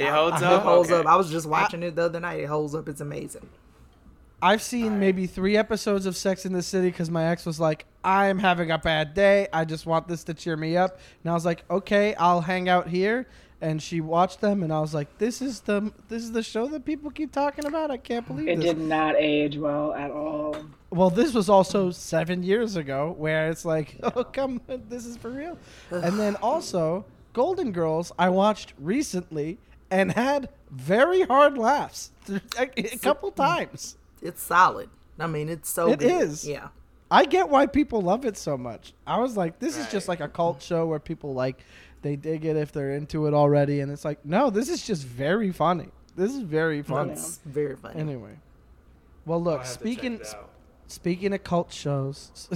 It 0.00 0.08
holds 0.08 0.42
It 0.42 0.44
up. 0.48 0.62
holds 0.62 0.90
Okay. 0.90 1.00
up. 1.00 1.06
I 1.06 1.14
was 1.16 1.30
just 1.30 1.46
watching 1.46 1.82
it 1.84 1.94
the 1.94 2.04
other 2.06 2.18
night. 2.20 2.40
It 2.40 2.46
holds 2.46 2.74
up. 2.74 2.88
It's 2.88 3.00
amazing. 3.00 3.48
I've 4.42 4.62
seen 4.62 4.98
maybe 4.98 5.26
three 5.26 5.56
episodes 5.56 6.06
of 6.06 6.16
Sex 6.16 6.46
in 6.46 6.54
the 6.54 6.62
City 6.62 6.88
because 6.88 7.10
my 7.10 7.26
ex 7.26 7.44
was 7.44 7.60
like, 7.60 7.84
"I'm 8.02 8.38
having 8.38 8.70
a 8.70 8.78
bad 8.78 9.12
day. 9.14 9.46
I 9.52 9.66
just 9.66 9.84
want 9.86 10.08
this 10.08 10.24
to 10.24 10.34
cheer 10.34 10.56
me 10.56 10.76
up." 10.78 10.98
And 11.22 11.30
I 11.30 11.34
was 11.34 11.44
like, 11.44 11.62
"Okay, 11.70 12.14
I'll 12.14 12.40
hang 12.40 12.68
out 12.68 12.88
here." 12.88 13.28
And 13.62 13.82
she 13.82 14.00
watched 14.00 14.40
them, 14.40 14.62
and 14.62 14.72
I 14.72 14.80
was 14.80 14.94
like, 14.94 15.18
"This 15.18 15.42
is 15.42 15.60
the 15.60 15.92
this 16.08 16.22
is 16.22 16.32
the 16.32 16.42
show 16.42 16.66
that 16.68 16.84
people 16.86 17.10
keep 17.10 17.30
talking 17.30 17.66
about. 17.66 17.90
I 17.90 17.98
can't 17.98 18.26
believe 18.26 18.48
It 18.48 18.56
this." 18.56 18.64
did 18.64 18.78
not 18.78 19.16
age 19.16 19.58
well 19.58 19.92
at 19.92 20.10
all. 20.10 20.56
Well, 20.88 21.10
this 21.10 21.34
was 21.34 21.48
also 21.50 21.90
seven 21.90 22.42
years 22.42 22.76
ago, 22.76 23.14
where 23.18 23.50
it's 23.50 23.64
like, 23.66 23.96
"Oh, 24.02 24.24
come, 24.24 24.62
this 24.88 25.04
is 25.04 25.16
for 25.18 25.30
real." 25.30 25.58
and 25.90 26.18
then 26.18 26.36
also 26.36 27.04
Golden 27.34 27.70
Girls, 27.72 28.12
I 28.18 28.30
watched 28.30 28.72
recently 28.78 29.58
and 29.90 30.12
had 30.12 30.48
very 30.70 31.22
hard 31.22 31.58
laughs 31.58 32.12
a, 32.56 32.70
a 32.78 32.96
couple 32.98 33.30
times. 33.30 33.96
It's 34.22 34.42
solid. 34.42 34.88
I 35.18 35.26
mean, 35.26 35.48
it's 35.50 35.68
so 35.68 35.90
It 35.92 35.98
good. 35.98 36.10
is. 36.22 36.48
Yeah. 36.48 36.68
I 37.10 37.24
get 37.24 37.48
why 37.48 37.66
people 37.66 38.00
love 38.00 38.24
it 38.24 38.36
so 38.36 38.56
much. 38.56 38.92
I 39.06 39.18
was 39.18 39.36
like, 39.36 39.58
this 39.58 39.76
is 39.76 39.86
just 39.90 40.06
like 40.08 40.20
a 40.20 40.28
cult 40.28 40.62
show 40.62 40.86
where 40.86 41.00
people 41.00 41.34
like 41.34 41.64
they 42.02 42.16
dig 42.16 42.44
it 42.44 42.56
if 42.56 42.72
they're 42.72 42.92
into 42.92 43.26
it 43.26 43.34
already, 43.34 43.80
and 43.80 43.90
it's 43.90 44.04
like, 44.04 44.24
no, 44.24 44.50
this 44.50 44.68
is 44.68 44.86
just 44.86 45.04
very 45.04 45.52
funny. 45.52 45.88
This 46.16 46.32
is 46.32 46.40
very 46.40 46.82
funny. 46.82 47.12
It's 47.12 47.38
very 47.44 47.76
funny. 47.76 48.00
Anyway, 48.00 48.36
well, 49.26 49.42
look, 49.42 49.62
have 49.62 49.66
to 49.66 49.72
check 49.72 49.80
speaking 49.80 50.14
it 50.14 50.34
speaking 50.90 51.32
of 51.32 51.44
cult 51.44 51.72
shows, 51.72 52.48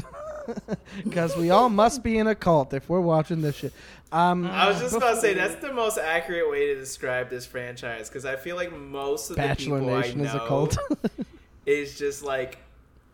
because 1.04 1.36
we 1.36 1.50
all 1.50 1.68
must 1.68 2.02
be 2.02 2.18
in 2.18 2.26
a 2.26 2.34
cult 2.34 2.74
if 2.74 2.88
we're 2.88 3.00
watching 3.00 3.40
this 3.40 3.56
shit. 3.56 3.72
Um, 4.12 4.46
I 4.46 4.68
was 4.68 4.80
just 4.80 4.94
about 4.94 5.14
to 5.14 5.20
say 5.20 5.34
that's 5.34 5.56
the 5.56 5.72
most 5.72 5.98
accurate 5.98 6.50
way 6.50 6.74
to 6.74 6.74
describe 6.74 7.30
this 7.30 7.46
franchise 7.46 8.08
because 8.08 8.24
I 8.24 8.36
feel 8.36 8.56
like 8.56 8.76
most 8.76 9.30
of 9.30 9.36
Bachelor 9.36 9.78
the 9.78 9.84
people 9.84 10.00
Nation 10.00 10.20
I 10.20 10.24
know 10.24 10.28
is 10.30 10.34
a 10.34 10.46
cult. 10.46 10.78
is 11.66 11.98
just 11.98 12.22
like 12.22 12.58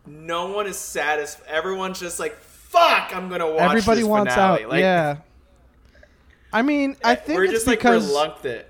no 0.05 0.51
one 0.51 0.67
is 0.67 0.77
satisfied. 0.77 1.47
Everyone's 1.47 1.99
just 1.99 2.19
like, 2.19 2.35
"Fuck, 2.37 3.15
I'm 3.15 3.29
gonna 3.29 3.49
watch." 3.49 3.61
Everybody 3.61 4.01
this 4.01 4.09
wants 4.09 4.33
finale." 4.33 4.63
out. 4.63 4.69
Like, 4.69 4.79
yeah. 4.81 5.17
I 6.53 6.61
mean, 6.61 6.97
I 7.03 7.15
think 7.15 7.37
we're 7.37 7.45
it's 7.45 7.53
just 7.53 7.67
like 7.67 7.79
because 7.79 8.07
reluctant. 8.07 8.65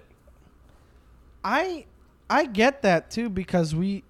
I 1.43 1.85
I 2.29 2.45
get 2.45 2.81
that 2.83 3.09
too 3.09 3.29
because 3.29 3.73
we 3.73 4.03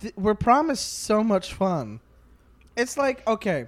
th- 0.00 0.14
we're 0.16 0.34
promised 0.34 1.00
so 1.00 1.24
much 1.24 1.52
fun. 1.54 2.00
It's 2.76 2.96
like 2.96 3.26
okay, 3.26 3.66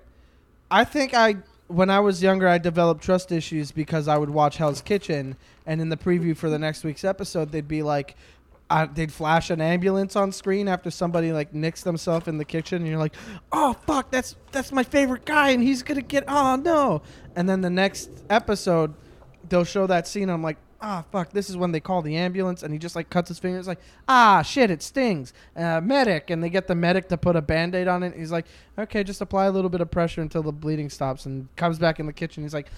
I 0.71 0.85
think 0.85 1.15
I 1.15 1.37
when 1.67 1.91
I 1.91 2.01
was 2.01 2.23
younger 2.23 2.49
I 2.49 2.59
developed 2.59 3.03
trust 3.03 3.33
issues 3.33 3.73
because 3.73 4.09
I 4.09 4.17
would 4.17 4.31
watch 4.31 4.57
Hell's 4.57 4.81
Kitchen 4.83 5.37
and 5.67 5.81
in 5.81 5.89
the 5.89 5.97
preview 5.97 6.37
for 6.37 6.49
the 6.49 6.59
next 6.59 6.85
week's 6.85 7.05
episode 7.05 7.53
they'd 7.53 7.69
be 7.69 7.83
like. 7.83 8.17
Uh, 8.73 8.87
they'd 8.95 9.13
flash 9.13 9.51
an 9.51 9.61
ambulance 9.61 10.15
on 10.15 10.31
screen 10.31 10.69
after 10.69 10.93
somebody 10.93 11.33
like 11.33 11.53
nicks 11.53 11.83
themselves 11.83 12.29
in 12.29 12.39
the 12.39 12.45
kitchen, 12.45 12.77
and 12.83 12.87
you're 12.87 13.01
like, 13.01 13.17
"Oh 13.51 13.73
fuck, 13.85 14.13
that's 14.13 14.37
that's 14.53 14.71
my 14.71 14.85
favorite 14.85 15.25
guy, 15.25 15.51
and 15.51 15.61
he's 15.61 15.83
gonna 15.83 16.03
get 16.03 16.23
oh 16.29 16.55
no!" 16.55 17.03
And 17.35 17.49
then 17.49 17.63
the 17.63 17.71
next 17.71 18.11
episode, 18.31 18.95
they'll 19.49 19.65
show 19.65 19.87
that 19.87 20.07
scene. 20.07 20.29
I'm 20.29 20.43
like, 20.43 20.59
ah, 20.81 21.05
fuck, 21.13 21.31
this 21.31 21.51
is 21.51 21.57
when 21.57 21.73
they 21.73 21.81
call 21.81 22.03
the 22.03 22.17
ambulance, 22.17 22.63
and 22.63 22.73
he 22.73 22.79
just 22.79 22.97
like 22.97 23.11
cuts 23.11 23.29
his 23.29 23.39
finger. 23.39 23.59
It's 23.59 23.69
like, 23.69 23.81
ah, 24.09 24.43
shit, 24.43 24.71
it 24.71 24.83
stings. 24.83 25.33
Uh, 25.57 25.81
medic, 25.81 26.31
and 26.31 26.43
they 26.43 26.51
get 26.51 26.67
the 26.69 26.75
medic 26.75 27.09
to 27.09 27.17
put 27.17 27.37
a 27.37 27.43
band 27.43 27.75
aid 27.75 27.89
on 27.89 28.03
it. 28.03 28.17
He's 28.17 28.33
like, 28.33 28.47
okay, 28.79 29.05
just 29.05 29.21
apply 29.21 29.47
a 29.47 29.51
little 29.51 29.71
bit 29.71 29.81
of 29.81 29.91
pressure 29.91 30.23
until 30.23 30.43
the 30.43 30.53
bleeding 30.53 30.91
stops, 30.91 31.27
and 31.27 31.55
comes 31.57 31.79
back 31.79 32.01
in 32.01 32.07
the 32.07 32.13
kitchen. 32.13 32.43
He's 32.43 32.55
like, 32.55 32.69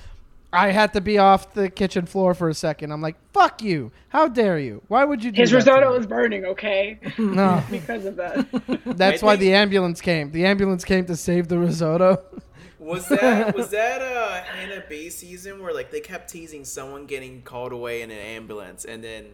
I 0.55 0.71
had 0.71 0.93
to 0.93 1.01
be 1.01 1.17
off 1.19 1.55
the 1.55 1.71
kitchen 1.71 2.05
floor 2.05 2.35
for 2.35 2.49
a 2.51 2.55
second. 2.55 2.93
I'm 2.93 3.01
like, 3.01 3.17
fuck 3.33 3.63
you. 3.63 3.91
How 4.11 4.29
dare 4.29 4.59
you? 4.59 4.83
Why 4.89 5.05
would 5.05 5.25
you 5.25 5.31
do 5.33 5.41
His 5.41 5.51
that 5.51 5.57
risotto 5.57 5.97
was 5.97 6.07
burning, 6.07 6.45
okay? 6.45 6.99
No, 7.19 7.63
because 7.71 8.05
of 8.05 8.17
that. 8.17 8.47
that's 8.85 9.23
I 9.23 9.27
why 9.27 9.33
think- 9.33 9.41
the 9.41 9.55
ambulance 9.55 10.01
came. 10.03 10.31
The 10.31 10.45
ambulance 10.45 10.85
came 10.85 11.07
to 11.07 11.17
save 11.17 11.49
the 11.49 11.59
risotto. 11.59 12.23
Was 12.79 13.07
that 13.11 13.55
was 13.57 13.71
that 13.71 14.03
uh 14.03 14.43
Hannah 14.43 14.83
B. 14.89 15.09
season 15.09 15.63
where 15.63 15.73
like 15.73 15.93
they 15.93 16.01
kept 16.01 16.29
teasing 16.29 16.65
someone 16.65 17.07
getting 17.07 17.41
called 17.43 17.71
away 17.71 18.03
in 18.03 18.11
an 18.11 18.19
ambulance 18.19 18.85
and 18.85 19.05
then 19.05 19.27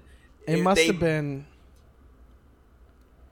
It 0.47 0.59
if 0.59 0.61
must 0.61 0.77
they- 0.77 0.89
have 0.89 1.01
been 1.01 1.47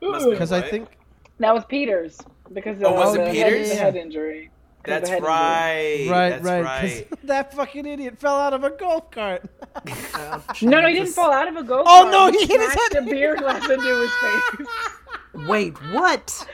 must 0.01 0.13
have 0.13 0.23
been 0.23 0.31
because 0.31 0.51
I 0.51 0.61
what? 0.61 0.69
think 0.71 0.89
That 1.37 1.53
was 1.53 1.65
Peters 1.65 2.17
because 2.51 2.81
Oh, 2.81 2.87
of 2.87 2.95
was 2.95 3.13
the, 3.13 3.27
it 3.27 3.35
head, 3.35 3.51
Peters? 3.51 3.69
the 3.69 3.75
head 3.75 3.95
injury. 3.95 4.49
'Cause 4.87 4.95
of 4.95 5.01
That's 5.01 5.09
the 5.09 5.15
head 5.15 5.23
right. 5.23 6.07
right, 6.09 6.29
That's 6.29 6.43
right, 6.43 6.63
right. 6.63 7.09
'cause 7.09 7.19
that 7.25 7.53
fucking 7.53 7.85
idiot 7.85 8.17
fell 8.19 8.35
out 8.35 8.53
of 8.53 8.63
a 8.63 8.69
golf 8.71 9.11
cart. 9.11 9.43
No, 10.61 10.81
no, 10.81 10.87
he 10.87 10.93
didn't 10.95 11.09
fall 11.13 11.31
out 11.31 11.47
of 11.47 11.55
a 11.55 11.63
go 11.63 11.83
Oh, 11.85 12.09
no, 12.11 12.31
he 12.31 12.45
hit 12.47 12.59
his 12.59 12.73
head. 12.73 12.95
a 12.95 13.01
beer 13.03 13.35
glass 13.35 13.63
into 13.69 14.01
his 14.01 14.11
face. 14.15 15.47
Wait, 15.47 15.73
what? 15.93 16.47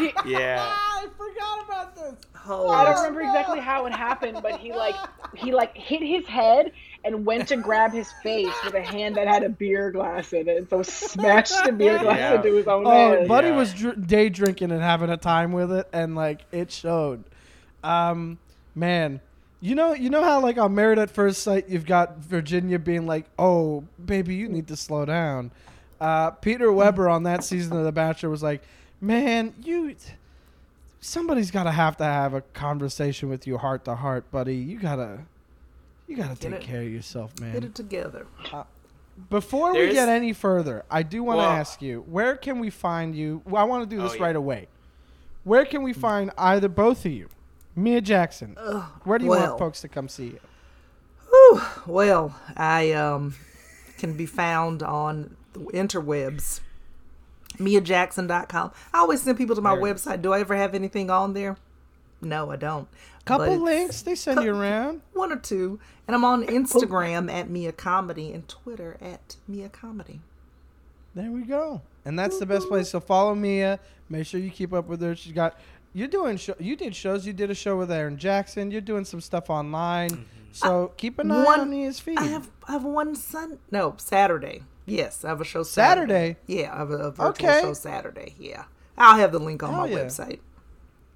He- 0.00 0.12
Yeah. 0.26 0.60
I 0.68 1.06
forgot 1.16 1.64
about 1.64 1.94
this. 1.94 2.14
Oh, 2.48 2.68
I 2.70 2.84
don't 2.84 2.96
remember 2.96 3.20
exactly 3.20 3.60
how 3.60 3.86
it 3.86 3.92
happened, 3.92 4.38
but 4.42 4.58
he 4.58 4.72
like 4.72 4.96
he 5.36 5.52
like 5.52 5.76
hit 5.76 6.02
his 6.02 6.26
head 6.26 6.72
and 7.04 7.24
went 7.24 7.48
to 7.48 7.56
grab 7.56 7.92
his 7.92 8.10
face 8.22 8.52
with 8.64 8.74
a 8.74 8.82
hand 8.82 9.16
that 9.16 9.26
had 9.26 9.42
a 9.42 9.48
beer 9.48 9.90
glass 9.90 10.32
in 10.32 10.48
it, 10.48 10.68
so 10.68 10.82
smashed 10.82 11.64
the 11.64 11.72
beer 11.72 11.98
glass 12.02 12.18
Yeah. 12.18 12.34
into 12.36 12.54
his 12.54 12.66
own 12.66 12.86
Oh, 12.86 12.90
head. 12.90 13.28
Buddy 13.28 13.48
Yeah. 13.48 13.56
was 13.56 13.72
dr- 13.72 14.06
day 14.06 14.28
drinking 14.28 14.70
and 14.70 14.82
having 14.82 15.08
a 15.10 15.16
time 15.16 15.52
with 15.52 15.72
it, 15.72 15.88
and 15.92 16.14
like 16.14 16.40
it 16.52 16.70
showed. 16.70 17.24
Um, 17.82 18.38
man, 18.74 19.20
you 19.62 19.74
know, 19.74 19.94
you 19.94 20.10
know 20.10 20.22
how 20.22 20.40
like 20.40 20.58
on 20.58 20.74
Married 20.74 20.98
at 20.98 21.10
First 21.10 21.42
Sight, 21.42 21.68
you've 21.68 21.86
got 21.86 22.18
Virginia 22.18 22.78
being 22.78 23.06
like, 23.06 23.24
"Oh, 23.38 23.84
baby, 24.04 24.34
you 24.34 24.48
need 24.48 24.68
to 24.68 24.76
slow 24.76 25.04
down." 25.06 25.50
Uh, 26.00 26.30
Peter 26.30 26.70
Weber 26.72 27.08
on 27.08 27.22
that 27.24 27.44
season 27.44 27.76
of 27.76 27.84
The 27.84 27.92
Bachelor 27.92 28.30
was 28.30 28.42
like, 28.42 28.62
"Man, 29.00 29.54
you." 29.62 29.94
Somebody's 31.02 31.50
got 31.50 31.62
to 31.64 31.70
have 31.70 31.96
to 31.96 32.04
have 32.04 32.34
a 32.34 32.42
conversation 32.52 33.30
with 33.30 33.46
you 33.46 33.56
heart 33.56 33.86
to 33.86 33.94
heart, 33.96 34.30
buddy. 34.30 34.56
You 34.56 34.78
gotta, 34.78 35.20
you 36.10 36.16
gotta 36.16 36.34
Get 36.34 36.40
take 36.50 36.52
it- 36.54 36.66
care 36.66 36.82
of 36.82 36.88
yourself, 36.90 37.38
man. 37.40 37.52
Get 37.54 37.64
it 37.64 37.74
together. 37.74 38.26
Before 39.28 39.72
we 39.74 39.92
get 39.92 40.08
any 40.08 40.32
further, 40.32 40.84
I 40.90 41.02
do 41.02 41.22
want 41.22 41.36
to 41.36 41.42
Well- 41.42 41.50
ask 41.50 41.80
you, 41.82 42.04
where 42.08 42.36
can 42.36 42.58
we 42.58 42.70
find 42.70 43.14
you? 43.14 43.42
Well, 43.44 43.60
I 43.62 43.64
want 43.64 43.88
to 43.88 43.96
do 43.96 44.00
Oh, 44.00 44.04
this 44.08 44.16
yeah. 44.16 44.22
right 44.24 44.36
away. 44.36 44.68
Where 45.44 45.64
can 45.64 45.82
we 45.82 45.92
find 45.92 46.30
either 46.38 46.68
both 46.68 47.04
of 47.06 47.12
you, 47.12 47.28
Mia 47.76 48.00
Jackson? 48.00 48.54
Ugh, 48.58 48.82
Where 49.04 49.18
do 49.18 49.24
you 49.24 49.30
well, 49.30 49.46
want 49.48 49.58
folks 49.58 49.80
to 49.82 49.88
come 49.88 50.08
see 50.08 50.26
you? 50.26 50.40
whew, 51.28 51.60
well, 51.86 52.34
I 52.56 52.92
um 52.92 53.34
can 53.98 54.16
be 54.16 54.26
found 54.26 54.82
on 54.82 55.36
the 55.52 55.60
interwebs. 55.60 56.60
MiaJackson.com. 57.58 58.70
I 58.94 58.98
always 58.98 59.22
send 59.22 59.36
people 59.36 59.54
to 59.54 59.60
my 59.60 59.74
There. 59.74 59.84
website. 59.84 60.22
Do 60.22 60.32
I 60.32 60.40
ever 60.40 60.56
have 60.56 60.74
anything 60.74 61.10
on 61.10 61.34
there? 61.34 61.56
No, 62.22 62.50
I 62.50 62.56
don't. 62.56 62.88
Couple 63.24 63.56
links 63.58 64.02
they 64.02 64.14
send 64.14 64.42
you 64.42 64.54
around. 64.54 65.02
One 65.12 65.32
or 65.32 65.36
two. 65.36 65.78
And 66.06 66.14
I'm 66.14 66.24
on 66.24 66.44
Instagram 66.46 67.30
at 67.30 67.48
Mia 67.48 67.72
Comedy 67.72 68.32
and 68.32 68.46
Twitter 68.48 68.96
at 69.00 69.36
Mia 69.46 69.68
Comedy. 69.68 70.20
There 71.14 71.30
we 71.30 71.42
go. 71.42 71.82
And 72.04 72.18
that's 72.18 72.38
the 72.38 72.46
best 72.46 72.68
place. 72.68 72.90
So 72.90 73.00
follow 73.00 73.34
Mia. 73.34 73.78
Make 74.08 74.26
sure 74.26 74.40
you 74.40 74.50
keep 74.50 74.72
up 74.72 74.86
with 74.86 75.00
her. 75.02 75.14
She's 75.14 75.32
got. 75.32 75.58
You're 75.92 76.08
doing. 76.08 76.36
Show, 76.36 76.54
you 76.58 76.76
did 76.76 76.94
shows. 76.94 77.26
You 77.26 77.32
did 77.32 77.50
a 77.50 77.54
show 77.54 77.76
with 77.76 77.90
Aaron 77.90 78.16
Jackson. 78.16 78.70
You're 78.70 78.80
doing 78.80 79.04
some 79.04 79.20
stuff 79.20 79.50
online. 79.50 80.10
Mm-hmm. 80.10 80.22
So 80.52 80.84
uh, 80.84 80.88
keep 80.96 81.18
an 81.18 81.30
eye 81.30 81.44
One- 81.44 81.60
on 81.60 81.70
Mia's 81.70 82.00
feed. 82.00 82.18
I 82.18 82.24
have 82.24 82.50
I 82.66 82.72
have 82.72 82.84
one 82.84 83.14
Sun 83.14 83.58
no 83.70 83.94
Saturday. 83.98 84.62
Yes, 84.86 85.24
I 85.24 85.28
have 85.28 85.40
a 85.40 85.44
show 85.44 85.62
Saturday? 85.62 86.36
Yeah, 86.46 86.74
I 86.74 86.78
have 86.78 86.90
a, 86.90 86.94
a 86.96 87.10
virtual 87.12 87.48
Okay. 87.48 87.60
show 87.60 87.72
Saturday. 87.74 88.34
Yeah, 88.38 88.64
I'll 88.98 89.18
have 89.18 89.30
the 89.30 89.38
link 89.38 89.62
on 89.62 89.70
Hell 89.72 89.80
my 89.82 89.88
yeah. 89.88 89.98
website. 89.98 90.40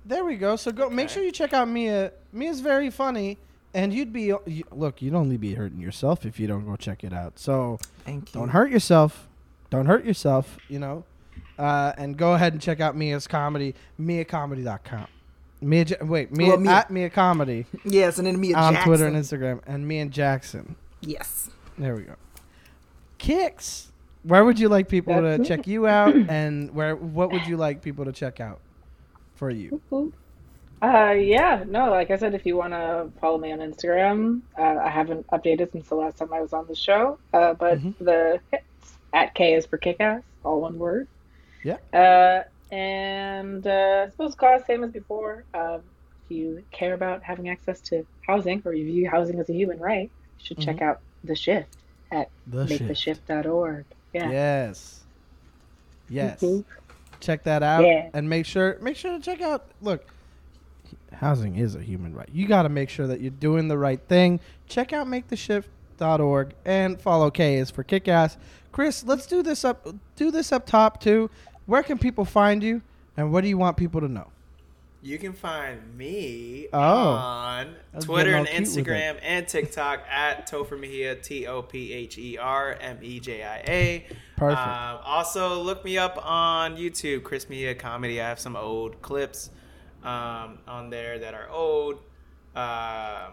There 0.05 0.25
we 0.25 0.37
go. 0.37 0.57
So 0.57 0.71
go. 0.73 0.91
Make 0.91 1.07
Okay. 1.07 1.15
sure 1.15 1.23
you 1.23 1.33
check 1.33 1.53
out 1.53 1.69
Mia. 1.69 2.13
Mia's 2.33 2.61
very 2.61 2.91
funny, 2.91 3.39
and 3.73 3.93
you'd 3.95 4.13
be 4.13 4.23
you, 4.23 4.65
look. 4.71 5.01
You'd 5.01 5.15
only 5.15 5.37
be 5.37 5.55
hurting 5.55 5.81
yourself 5.81 6.27
if 6.27 6.39
you 6.39 6.47
don't 6.47 6.67
go 6.67 6.77
check 6.77 7.03
it 7.05 7.13
out. 7.13 7.39
So 7.39 7.79
Thank 8.05 8.35
you. 8.35 8.41
don't 8.41 8.51
hurt 8.51 8.71
yourself. 8.71 9.29
Don't 9.71 9.87
hurt 9.87 10.05
yourself. 10.05 10.59
You 10.69 10.79
know, 10.79 11.05
uh, 11.59 11.93
and 11.97 12.17
go 12.19 12.35
ahead 12.35 12.53
and 12.53 12.61
check 12.61 12.81
out 12.81 12.95
Mia's 12.97 13.27
comedy. 13.27 13.75
MiaComedy.com. 14.01 15.07
Mia, 15.63 15.85
Ja- 15.85 16.05
wait, 16.05 16.31
Mia 16.31 16.49
Well, 16.49 16.59
Mia- 16.59 16.71
at 16.73 16.91
Mia 16.91 17.09
Comedy 17.09 17.65
Yes, 17.85 18.19
and 18.19 18.27
then 18.27 18.39
me 18.39 18.53
on 18.53 18.75
Jackson. 18.75 18.87
Twitter 18.89 19.07
and 19.07 19.17
Instagram, 19.17 19.61
and 19.67 19.89
me 19.89 19.99
and 20.01 20.11
Jackson. 20.11 20.77
Yes. 21.01 21.49
There 21.79 21.95
we 21.97 22.03
go. 22.03 22.17
Kix. 23.19 23.87
Where 24.23 24.45
would 24.45 24.59
you 24.59 24.69
like 24.69 24.89
people 24.89 25.15
That's 25.21 25.37
to 25.37 25.43
me. 25.43 25.49
check 25.49 25.67
you 25.67 25.87
out, 25.87 26.15
and 26.15 26.75
where? 26.75 26.97
What 26.97 27.31
would 27.33 27.47
you 27.47 27.57
like 27.57 27.83
people 27.83 28.05
to 28.07 28.13
check 28.13 28.41
out 28.41 28.61
for 29.35 29.51
you? 29.51 29.81
Uh, 30.83 31.13
yeah, 31.13 31.65
no, 31.67 31.91
like 31.91 32.11
I 32.11 32.17
said, 32.17 32.35
if 32.35 32.45
you 32.45 32.57
want 32.57 32.73
to 32.75 33.11
follow 33.21 33.39
me 33.39 33.53
on 33.53 33.61
Instagram, 33.61 34.43
uh, 34.59 34.79
I 34.85 34.91
haven't 34.91 35.27
updated 35.29 35.73
since 35.73 35.89
the 35.89 35.95
last 35.95 36.19
time 36.19 36.33
I 36.33 36.41
was 36.41 36.53
on 36.53 36.67
the 36.67 36.75
show. 36.75 37.19
Uh, 37.33 37.55
but 37.55 37.79
Mhm. 37.79 37.95
the 38.01 38.41
at 39.13 39.35
K 39.35 39.55
is 39.55 39.67
for 39.67 39.79
Kickass, 39.79 40.23
all 40.45 40.61
one 40.61 40.79
word. 40.79 41.09
Yeah. 41.63 41.79
Uh, 41.93 42.43
and 42.75 43.67
uh, 43.67 44.05
I 44.07 44.11
suppose 44.11 44.35
cost 44.35 44.67
same 44.67 44.85
as 44.85 44.91
before. 44.91 45.45
Um, 45.55 45.83
if 46.25 46.37
you 46.37 46.63
care 46.71 46.95
about 46.95 47.23
having 47.23 47.49
access 47.49 47.81
to 47.83 48.05
housing 48.27 48.63
or 48.65 48.75
you 48.75 48.85
view 48.85 49.09
housing 49.09 49.39
as 49.41 49.49
a 49.49 49.55
human 49.55 49.79
right, 49.79 50.11
you 50.39 50.45
should 50.45 50.59
check 50.59 50.83
out 50.83 51.01
the 51.23 51.37
shift 51.37 51.77
at 52.11 52.29
The 52.47 52.65
maketheshift.org. 52.65 53.85
Yeah. 54.13 54.31
Yes. 54.31 55.01
Yes. 56.11 56.43
Mhm. 56.43 56.65
Check 57.25 57.43
that 57.45 57.63
out 57.63 57.85
Yeah. 57.85 58.11
and 58.13 58.29
make 58.29 58.45
sure 58.47 58.77
make 58.81 58.97
sure 58.97 59.13
to 59.17 59.21
check 59.21 59.41
out 59.41 59.65
look 59.81 60.05
housing 61.13 61.57
is 61.57 61.75
a 61.75 61.81
human 61.83 62.13
right. 62.15 62.29
You 62.33 62.47
got 62.47 62.63
to 62.65 62.69
make 62.69 62.91
sure 62.91 63.07
that 63.07 63.21
you're 63.21 63.31
doing 63.31 63.69
the 63.69 63.79
right 63.79 64.01
thing. 64.09 64.41
Check 64.69 64.93
out 64.93 65.07
maketheshift.org 65.07 66.55
and 66.65 67.01
follow 67.01 67.31
K 67.31 67.57
is 67.57 67.71
for 67.71 67.83
kickass. 67.85 68.37
Chris, 68.73 69.05
let's 69.05 69.27
do 69.27 69.43
this 69.43 69.65
up 69.65 69.87
do 70.17 70.31
this 70.31 70.53
up 70.53 70.67
top 70.67 71.01
too. 71.01 71.31
Where 71.67 71.83
can 71.83 71.99
people 71.99 72.25
find 72.25 72.63
you 72.63 72.83
and 73.17 73.33
what 73.33 73.41
do 73.43 73.49
you 73.49 73.57
want 73.57 73.77
people 73.77 74.01
to 74.01 74.09
know? 74.09 74.29
You 75.05 75.19
can 75.19 75.35
find 75.35 75.97
me 75.99 76.69
Oh. 76.73 76.79
on 76.81 77.75
Twitter 78.01 78.31
and 78.31 78.49
all 78.49 78.55
cute 78.55 78.69
with 78.69 78.79
it. 78.79 78.85
Instagram 78.87 79.19
and 79.23 79.47
TikTok 79.47 80.01
at 80.11 80.51
Topher 80.51 80.81
Mejia, 80.81 81.15
T 81.17 81.47
O 81.47 81.61
P 81.61 81.93
H 81.93 82.17
E 82.17 82.39
R 82.39 82.77
M 82.81 82.99
E 83.03 83.21
J 83.21 83.43
I 83.45 83.57
A. 83.69 84.07
Perfect. 84.37 84.61
Um, 84.67 84.99
also, 85.05 85.61
look 85.63 85.85
me 85.85 85.99
up 85.99 86.19
on 86.25 86.77
YouTube, 86.79 87.23
Chris 87.23 87.49
Mejia 87.51 87.75
Comedy. 87.75 88.19
I 88.21 88.29
have 88.31 88.41
some 88.41 88.57
old 88.57 89.01
clips 89.03 89.51
um, 90.03 90.59
on 90.67 90.89
there 90.91 91.19
that 91.19 91.35
are 91.35 91.49
old. 91.51 92.01
Um 92.57 93.33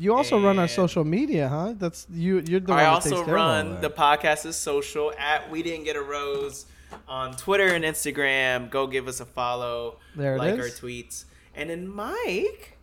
You 0.00 0.14
also 0.14 0.40
run 0.42 0.58
our 0.58 0.66
social 0.68 1.04
media, 1.04 1.48
huh? 1.48 1.74
That's 1.78 2.08
you 2.10 2.42
you're 2.44 2.58
the 2.58 2.72
one 2.72 2.80
I 2.80 2.84
that 2.84 2.88
also 2.92 3.10
takes 3.10 3.24
care 3.26 3.36
of 3.36 3.40
all 3.40 3.46
run 3.46 3.80
the 3.80 3.90
podcast 3.90 4.46
is 4.46 4.56
social 4.56 5.12
at 5.16 5.48
We 5.50 5.62
Didn't 5.62 5.84
Get 5.84 5.94
a 5.94 6.02
Rose 6.02 6.66
on 7.08 7.36
Twitter 7.36 7.68
and 7.68 7.84
Instagram. 7.84 8.70
Go 8.70 8.86
give 8.86 9.08
us 9.08 9.20
a 9.20 9.24
follow. 9.26 9.98
There 10.16 10.36
it 10.36 10.38
like 10.38 10.54
is. 10.54 10.60
our 10.60 10.66
tweets. 10.66 11.24
And 11.54 11.70
then 11.70 11.86
Mike, 11.88 12.76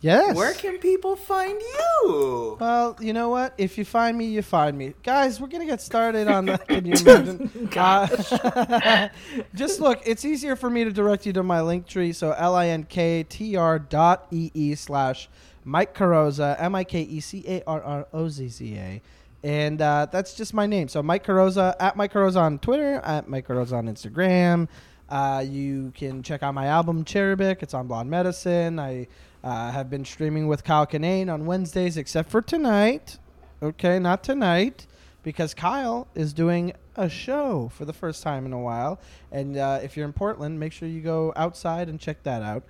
Yes. 0.00 0.36
where 0.36 0.52
can 0.52 0.78
people 0.78 1.16
find 1.16 1.58
you? 1.60 2.58
Well, 2.60 2.96
you 3.00 3.12
know 3.14 3.30
what? 3.30 3.54
If 3.56 3.78
you 3.78 3.84
find 3.86 4.18
me, 4.18 4.26
you 4.26 4.42
find 4.42 4.76
me. 4.76 4.92
Guys, 5.02 5.40
we're 5.40 5.48
to 5.48 5.64
get 5.64 5.80
started 5.80 6.28
on 6.28 6.44
the. 6.46 6.58
Can 6.58 6.84
you 6.84 6.92
imagine? 6.92 7.68
Uh, 7.76 9.08
just 9.54 9.80
look, 9.80 10.00
it's 10.06 10.24
easier 10.24 10.56
for 10.56 10.68
me 10.70 10.84
to 10.84 10.92
direct 10.92 11.24
you 11.26 11.32
to 11.32 11.42
my 11.42 11.60
link 11.62 11.86
tree. 11.86 12.12
So 12.12 12.32
L 12.32 12.54
I 12.54 12.66
N 12.68 12.84
K 12.84 13.22
T 13.22 13.56
R 13.56 13.78
dot 13.78 14.26
E 14.30 14.50
E 14.54 14.74
slash 14.74 15.28
Mike 15.64 15.94
Carrozza, 15.96 16.56
M 16.60 16.74
I 16.74 16.84
K 16.84 17.00
E 17.02 17.20
C 17.20 17.42
A 17.46 17.62
R 17.66 17.82
R 17.82 18.06
O 18.12 18.28
Z 18.28 18.48
Z 18.48 18.74
A. 18.76 19.02
And 19.44 19.82
uh, 19.82 20.06
that's 20.10 20.32
just 20.32 20.54
my 20.54 20.66
name. 20.66 20.88
So 20.88 21.02
Mike 21.02 21.26
Carrozza, 21.26 21.76
at 21.78 21.96
Mike 21.96 22.14
Carrozza 22.14 22.40
on 22.40 22.58
Twitter, 22.58 22.94
at 23.04 23.28
Mike 23.28 23.46
Carrozza 23.46 23.74
on 23.74 23.86
Instagram. 23.86 24.68
Uh, 25.10 25.44
you 25.46 25.92
can 25.94 26.22
check 26.22 26.42
out 26.42 26.54
my 26.54 26.66
album 26.66 27.04
Cherubic. 27.04 27.62
It's 27.62 27.74
on 27.74 27.86
Blonde 27.86 28.08
Medicine. 28.08 28.78
I 28.78 29.06
uh, 29.44 29.70
have 29.70 29.90
been 29.90 30.06
streaming 30.06 30.48
with 30.48 30.64
Kyle 30.64 30.86
Kinane 30.86 31.30
on 31.30 31.44
Wednesdays, 31.44 31.98
except 31.98 32.30
for 32.30 32.40
tonight. 32.40 33.18
Okay, 33.62 33.98
not 33.98 34.24
tonight, 34.24 34.86
because 35.22 35.52
Kyle 35.52 36.08
is 36.14 36.32
doing 36.32 36.72
a 36.96 37.10
show 37.10 37.70
for 37.74 37.84
the 37.84 37.92
first 37.92 38.22
time 38.22 38.46
in 38.46 38.54
a 38.54 38.60
while. 38.60 38.98
And 39.30 39.58
uh, 39.58 39.80
if 39.82 39.94
you're 39.94 40.06
in 40.06 40.14
Portland, 40.14 40.58
make 40.58 40.72
sure 40.72 40.88
you 40.88 41.02
go 41.02 41.34
outside 41.36 41.90
and 41.90 42.00
check 42.00 42.22
that 42.22 42.42
out. 42.42 42.62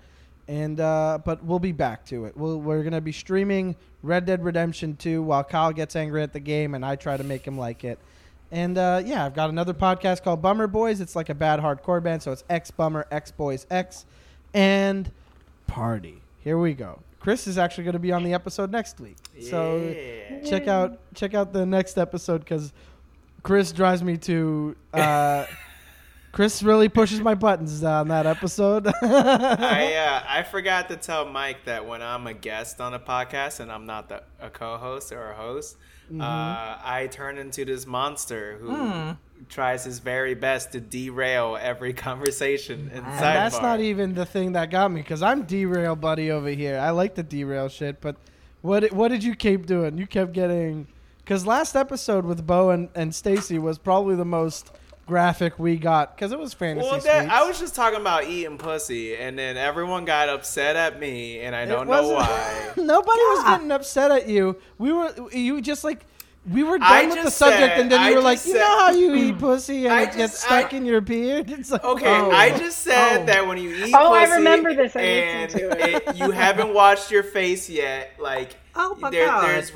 And 0.46 0.78
uh, 0.78 1.18
but 1.24 1.42
we'll 1.42 1.58
be 1.58 1.72
back 1.72 2.04
to 2.06 2.26
it. 2.26 2.36
We'll, 2.36 2.60
we're 2.60 2.82
gonna 2.82 3.00
be 3.00 3.12
streaming 3.12 3.76
Red 4.02 4.26
Dead 4.26 4.44
Redemption 4.44 4.96
2 4.96 5.22
while 5.22 5.42
Kyle 5.42 5.72
gets 5.72 5.96
angry 5.96 6.22
at 6.22 6.32
the 6.32 6.40
game 6.40 6.74
and 6.74 6.84
I 6.84 6.96
try 6.96 7.16
to 7.16 7.24
make 7.24 7.46
him 7.46 7.56
like 7.56 7.84
it. 7.84 7.98
And 8.50 8.76
uh, 8.78 9.02
yeah, 9.04 9.24
I've 9.24 9.34
got 9.34 9.48
another 9.50 9.74
podcast 9.74 10.22
called 10.22 10.42
Bummer 10.42 10.66
Boys. 10.66 11.00
It's 11.00 11.16
like 11.16 11.28
a 11.28 11.34
bad 11.34 11.60
hardcore 11.60 12.02
band, 12.02 12.22
so 12.22 12.30
it's 12.30 12.44
X 12.48 12.70
Bummer, 12.70 13.06
X 13.10 13.30
Boys, 13.32 13.66
X, 13.70 14.06
and 14.52 15.10
Party. 15.66 16.20
Here 16.40 16.58
we 16.58 16.74
go. 16.74 17.00
Chris 17.18 17.46
is 17.46 17.56
actually 17.56 17.84
going 17.84 17.94
to 17.94 17.98
be 17.98 18.12
on 18.12 18.22
the 18.22 18.34
episode 18.34 18.70
next 18.70 19.00
week, 19.00 19.16
so 19.40 19.94
check 20.46 20.68
out 20.68 21.00
check 21.14 21.32
out 21.32 21.54
the 21.54 21.64
next 21.64 21.96
episode 21.96 22.40
because 22.40 22.72
Chris 23.42 23.72
drives 23.72 24.02
me 24.02 24.18
to. 24.18 24.76
Uh, 24.92 25.46
Chris 26.34 26.64
really 26.64 26.88
pushes 26.88 27.20
my 27.20 27.34
buttons 27.34 27.84
on 27.84 28.08
that 28.08 28.26
episode. 28.26 28.88
I 29.02 29.94
uh, 29.94 30.22
I 30.28 30.42
forgot 30.42 30.88
to 30.88 30.96
tell 30.96 31.26
Mike 31.26 31.64
that 31.66 31.86
when 31.86 32.02
I'm 32.02 32.26
a 32.26 32.34
guest 32.34 32.80
on 32.80 32.92
a 32.92 32.98
podcast 32.98 33.60
and 33.60 33.70
I'm 33.70 33.86
not 33.86 34.08
the, 34.08 34.22
a 34.40 34.50
co-host 34.50 35.12
or 35.12 35.30
a 35.30 35.34
host, 35.34 35.76
Mm-hmm. 36.12 36.20
uh, 36.20 36.24
I 36.84 37.08
turn 37.10 37.38
into 37.38 37.64
this 37.64 37.86
monster 37.86 38.58
who 38.60 38.74
Hmm. 38.76 39.10
tries 39.48 39.84
his 39.84 40.00
very 40.00 40.34
best 40.34 40.72
to 40.72 40.80
derail 40.80 41.56
every 41.58 41.94
conversation 41.94 42.90
And 42.92 43.06
that's 43.06 43.62
not 43.62 43.80
even 43.80 44.12
the 44.12 44.26
thing 44.26 44.52
that 44.52 44.70
got 44.70 44.90
me 44.92 45.00
because 45.00 45.22
I'm 45.22 45.44
derail 45.44 45.96
buddy 45.96 46.30
over 46.30 46.50
here. 46.50 46.78
I 46.78 46.90
like 46.90 47.14
the 47.14 47.22
derail 47.22 47.70
shit, 47.70 48.02
but 48.02 48.16
what 48.60 48.92
what 48.92 49.08
did 49.08 49.24
you 49.24 49.34
keep 49.34 49.64
doing? 49.64 49.96
You 49.96 50.06
kept 50.06 50.32
getting 50.34 50.88
because 51.18 51.46
last 51.46 51.74
episode 51.74 52.26
with 52.26 52.46
Bo 52.46 52.68
and, 52.68 52.90
and 52.94 53.14
Stacy 53.14 53.58
was 53.58 53.78
probably 53.78 54.14
the 54.14 54.26
most 54.26 54.72
graphic 55.06 55.58
we 55.58 55.76
got 55.76 56.16
because 56.16 56.32
it 56.32 56.38
was 56.38 56.54
fantasy. 56.54 56.88
Well, 56.88 57.00
that. 57.00 57.30
I 57.30 57.46
was 57.46 57.58
just 57.60 57.74
talking 57.74 58.00
about 58.00 58.24
eating 58.24 58.58
pussy, 58.58 59.16
and 59.16 59.38
then 59.38 59.56
everyone 59.56 60.04
got 60.04 60.28
upset 60.28 60.76
at 60.76 60.98
me, 61.00 61.40
and 61.40 61.54
I 61.54 61.64
don't 61.66 61.86
know 61.88 62.08
why. 62.10 62.70
Nobody 62.76 63.20
was 63.20 63.44
getting 63.44 63.70
upset 63.70 64.10
at 64.10 64.28
you. 64.28 64.56
We 64.78 64.92
were 64.92 65.12
you 65.32 65.60
just 65.60 65.84
like. 65.84 66.06
We 66.46 66.62
were 66.62 66.76
done 66.76 66.86
I 66.92 67.06
with 67.06 67.24
the 67.24 67.30
subject, 67.30 67.62
said- 67.72 67.80
and 67.80 67.90
then 67.90 68.00
I 68.00 68.10
you 68.10 68.16
were 68.16 68.20
like, 68.20 68.36
just 68.36 68.48
"You 68.48 68.52
said- 68.52 68.58
know 68.60 68.78
how 68.80 68.90
you 68.90 69.14
eat 69.28 69.38
pussy 69.38 69.86
and 69.86 69.94
I 69.94 70.02
it 70.02 70.04
gets 70.08 70.16
just- 70.16 70.40
stuck 70.42 70.74
I- 70.74 70.76
in 70.76 70.84
your 70.84 71.00
beard." 71.00 71.50
It's 71.50 71.70
like, 71.70 71.82
Okay, 71.82 72.04
Oh. 72.06 72.30
I 72.32 72.50
just 72.50 72.80
said 72.80 73.22
Oh. 73.22 73.24
that 73.24 73.46
when 73.46 73.56
you 73.56 73.70
eat 73.74 73.94
Oh, 73.94 74.12
I 74.12 74.24
remember 74.34 74.74
this. 74.74 74.94
I 74.94 75.00
and 75.00 75.52
listened 75.54 75.70
to 75.72 76.10
it. 76.10 76.16
you 76.18 76.32
haven't 76.32 76.74
washed 76.74 77.10
your 77.10 77.22
face 77.22 77.70
yet, 77.70 78.10
like 78.20 78.56
Oh 78.74 78.94
my 79.00 79.08
there, 79.08 79.24
God. 79.26 79.48
there's 79.48 79.72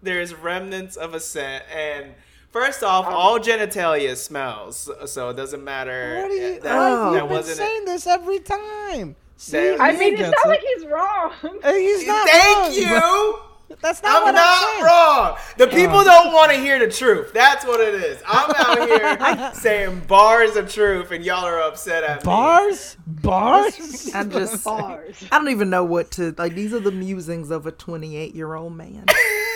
there's 0.00 0.32
remnants 0.36 0.94
of 0.94 1.12
a 1.14 1.18
scent. 1.18 1.64
And 1.74 2.14
first 2.52 2.82
off, 2.84 3.06
um, 3.06 3.12
all 3.14 3.38
genitalia 3.40 4.16
smells, 4.16 4.88
so 5.06 5.30
it 5.30 5.36
doesn't 5.36 5.64
matter. 5.64 6.20
What 6.22 6.30
are 6.30 6.34
you? 6.34 6.60
that, 6.60 6.74
Oh. 6.76 7.08
I've 7.14 7.20
been 7.22 7.28
wasn't 7.28 7.54
it. 7.58 7.62
saying 7.62 7.84
this 7.86 8.06
every 8.06 8.38
time. 8.40 9.16
See, 9.36 9.56
That- 9.70 9.80
I 9.80 9.92
mean, 9.92 10.12
it's 10.14 10.22
gets 10.22 10.34
not 10.36 10.46
it. 10.46 10.48
like 10.48 10.60
he's 10.60 10.86
wrong. 10.86 11.32
He's 11.74 12.06
not 12.06 12.28
Thank 12.28 12.56
wrong, 12.58 12.72
you. 12.74 13.38
That's 13.80 14.02
not 14.02 14.16
I'm 14.18 14.22
what 14.24 14.34
not 14.34 14.60
saying. 14.70 14.84
wrong. 14.84 15.36
The 15.56 15.66
people 15.66 15.96
Oh. 16.00 16.04
don't 16.04 16.32
want 16.34 16.52
to 16.52 16.58
hear 16.58 16.78
the 16.78 16.88
truth. 16.92 17.32
That's 17.32 17.64
what 17.64 17.80
it 17.80 17.94
is. 17.94 18.22
I'm 18.26 18.50
out 18.54 18.86
here 19.40 19.50
saying 19.54 20.02
bars 20.06 20.56
of 20.56 20.70
truth, 20.70 21.10
and 21.10 21.24
y'all 21.24 21.46
are 21.46 21.58
upset 21.62 22.04
at 22.04 22.18
me. 22.18 22.24
Bars, 22.26 22.96
bars. 23.06 24.10
I'm 24.14 24.30
just 24.30 24.62
Bars. 24.62 25.24
I 25.32 25.38
don't 25.38 25.48
even 25.48 25.70
know 25.70 25.84
what 25.84 26.10
to 26.12 26.34
like. 26.36 26.54
These 26.54 26.74
are 26.74 26.80
the 26.80 26.92
musings 26.92 27.50
of 27.50 27.66
a 27.66 27.72
28 27.72 28.34
year 28.34 28.54
old 28.54 28.74
man. 28.76 29.06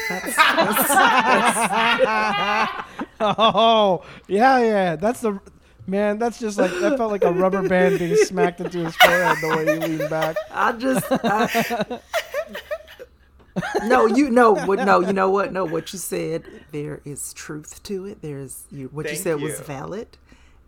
That's, 0.09 0.37
that's, 0.37 0.91
oh, 3.21 4.05
yeah, 4.29 4.59
yeah. 4.59 4.97
That's 4.97 5.21
the 5.21 5.41
man. 5.87 6.19
That's 6.19 6.39
just 6.39 6.59
like 6.59 6.71
that 6.81 6.97
felt 6.97 7.11
like 7.11 7.25
a 7.25 7.33
rubber 7.33 7.69
band 7.69 7.99
being 7.99 8.17
smacked 8.17 8.61
into 8.61 8.85
his 8.85 8.97
forehead 8.97 9.39
the 9.41 9.49
way 9.57 9.65
he 9.75 9.97
leaned 9.97 10.11
back. 10.11 10.37
I 10.51 10.73
just. 10.73 11.07
I, 11.11 12.01
no, 13.85 14.07
you 14.07 14.31
know 14.31 14.53
what? 14.53 14.81
No, 14.81 15.01
you 15.01 15.13
know 15.13 15.31
what? 15.31 15.53
No, 15.53 15.65
what 15.65 15.93
you 15.93 15.99
said. 15.99 16.45
There 16.73 17.01
is 17.05 17.33
truth 17.33 17.83
to 17.85 18.07
it. 18.07 18.23
There's 18.23 18.65
you. 18.71 18.89
What 18.89 19.07
you 19.07 19.13
Thank 19.13 19.23
said 19.23 19.41
was 19.41 19.61
valid, 19.61 20.19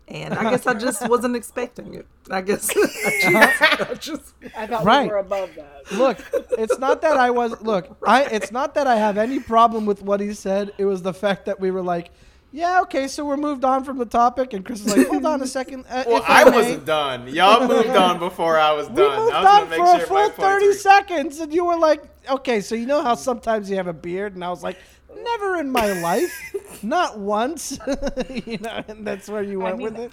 and 0.09 0.33
I 0.33 0.49
guess 0.51 0.65
I 0.67 0.73
just 0.73 1.07
wasn't 1.07 1.35
expecting 1.35 1.93
it. 1.93 2.07
I 2.31 2.41
guess 2.41 2.69
I 2.69 2.73
just, 3.21 3.61
I 3.91 3.93
just 3.95 4.33
I 4.57 4.67
thought 4.67 4.83
Right. 4.85 5.03
we 5.03 5.09
were 5.09 5.17
above 5.17 5.51
that. 5.55 5.91
Look, 5.91 6.17
it's 6.57 6.77
not 6.79 7.01
that 7.01 7.17
I 7.17 7.29
was. 7.29 7.59
Look, 7.61 7.97
I. 8.07 8.23
It's 8.25 8.51
not 8.51 8.75
that 8.75 8.87
I 8.87 8.95
have 8.95 9.17
any 9.17 9.39
problem 9.39 9.85
with 9.85 10.01
what 10.01 10.19
he 10.19 10.33
said. 10.33 10.73
It 10.77 10.85
was 10.85 11.01
the 11.01 11.13
fact 11.13 11.45
that 11.45 11.59
we 11.59 11.71
were 11.71 11.81
like, 11.81 12.11
Yeah, 12.51 12.81
okay, 12.81 13.07
so 13.07 13.23
we're 13.25 13.37
moved 13.37 13.63
on 13.63 13.83
from 13.83 13.97
the 13.99 14.05
topic, 14.05 14.53
and 14.53 14.65
Chris 14.65 14.83
is 14.85 14.95
like, 14.95 15.07
hold 15.07 15.25
on 15.25 15.41
a 15.41 15.47
second. 15.47 15.85
Uh, 15.89 16.03
Well, 16.07 16.17
if 16.17 16.29
I 16.29 16.49
wasn't 16.49 16.85
done. 16.85 17.27
Y'all 17.27 17.67
moved 17.67 17.89
on 17.89 18.17
before 18.19 18.57
I 18.57 18.71
was 18.73 18.87
done. 18.87 18.95
We 18.97 19.03
moved 19.03 19.33
I 19.33 19.41
was 19.41 19.47
on 19.47 19.57
gonna 19.57 19.69
make 19.69 19.79
for 19.79 19.95
a 19.95 19.97
sure 19.99 20.07
full 20.07 20.29
30 20.31 20.73
seconds, 20.73 21.39
and 21.39 21.53
you 21.53 21.65
were 21.65 21.77
like, 21.77 22.01
okay, 22.29 22.61
so 22.61 22.73
you 22.75 22.85
know 22.87 23.01
how 23.03 23.13
sometimes 23.15 23.69
you 23.69 23.75
have 23.77 23.87
a 23.87 23.93
beard? 23.93 24.33
And 24.35 24.43
I 24.43 24.49
was 24.49 24.63
like, 24.63 24.77
never 25.23 25.57
in 25.57 25.71
my 25.71 25.91
life. 26.01 26.55
Not 26.83 27.19
once. 27.19 27.79
you 28.45 28.57
know, 28.59 28.83
and 28.87 29.05
that's 29.05 29.27
where 29.29 29.43
you 29.43 29.61
I 29.61 29.65
went 29.65 29.77
mean, 29.77 29.93
with 29.93 29.99
it. 29.99 30.11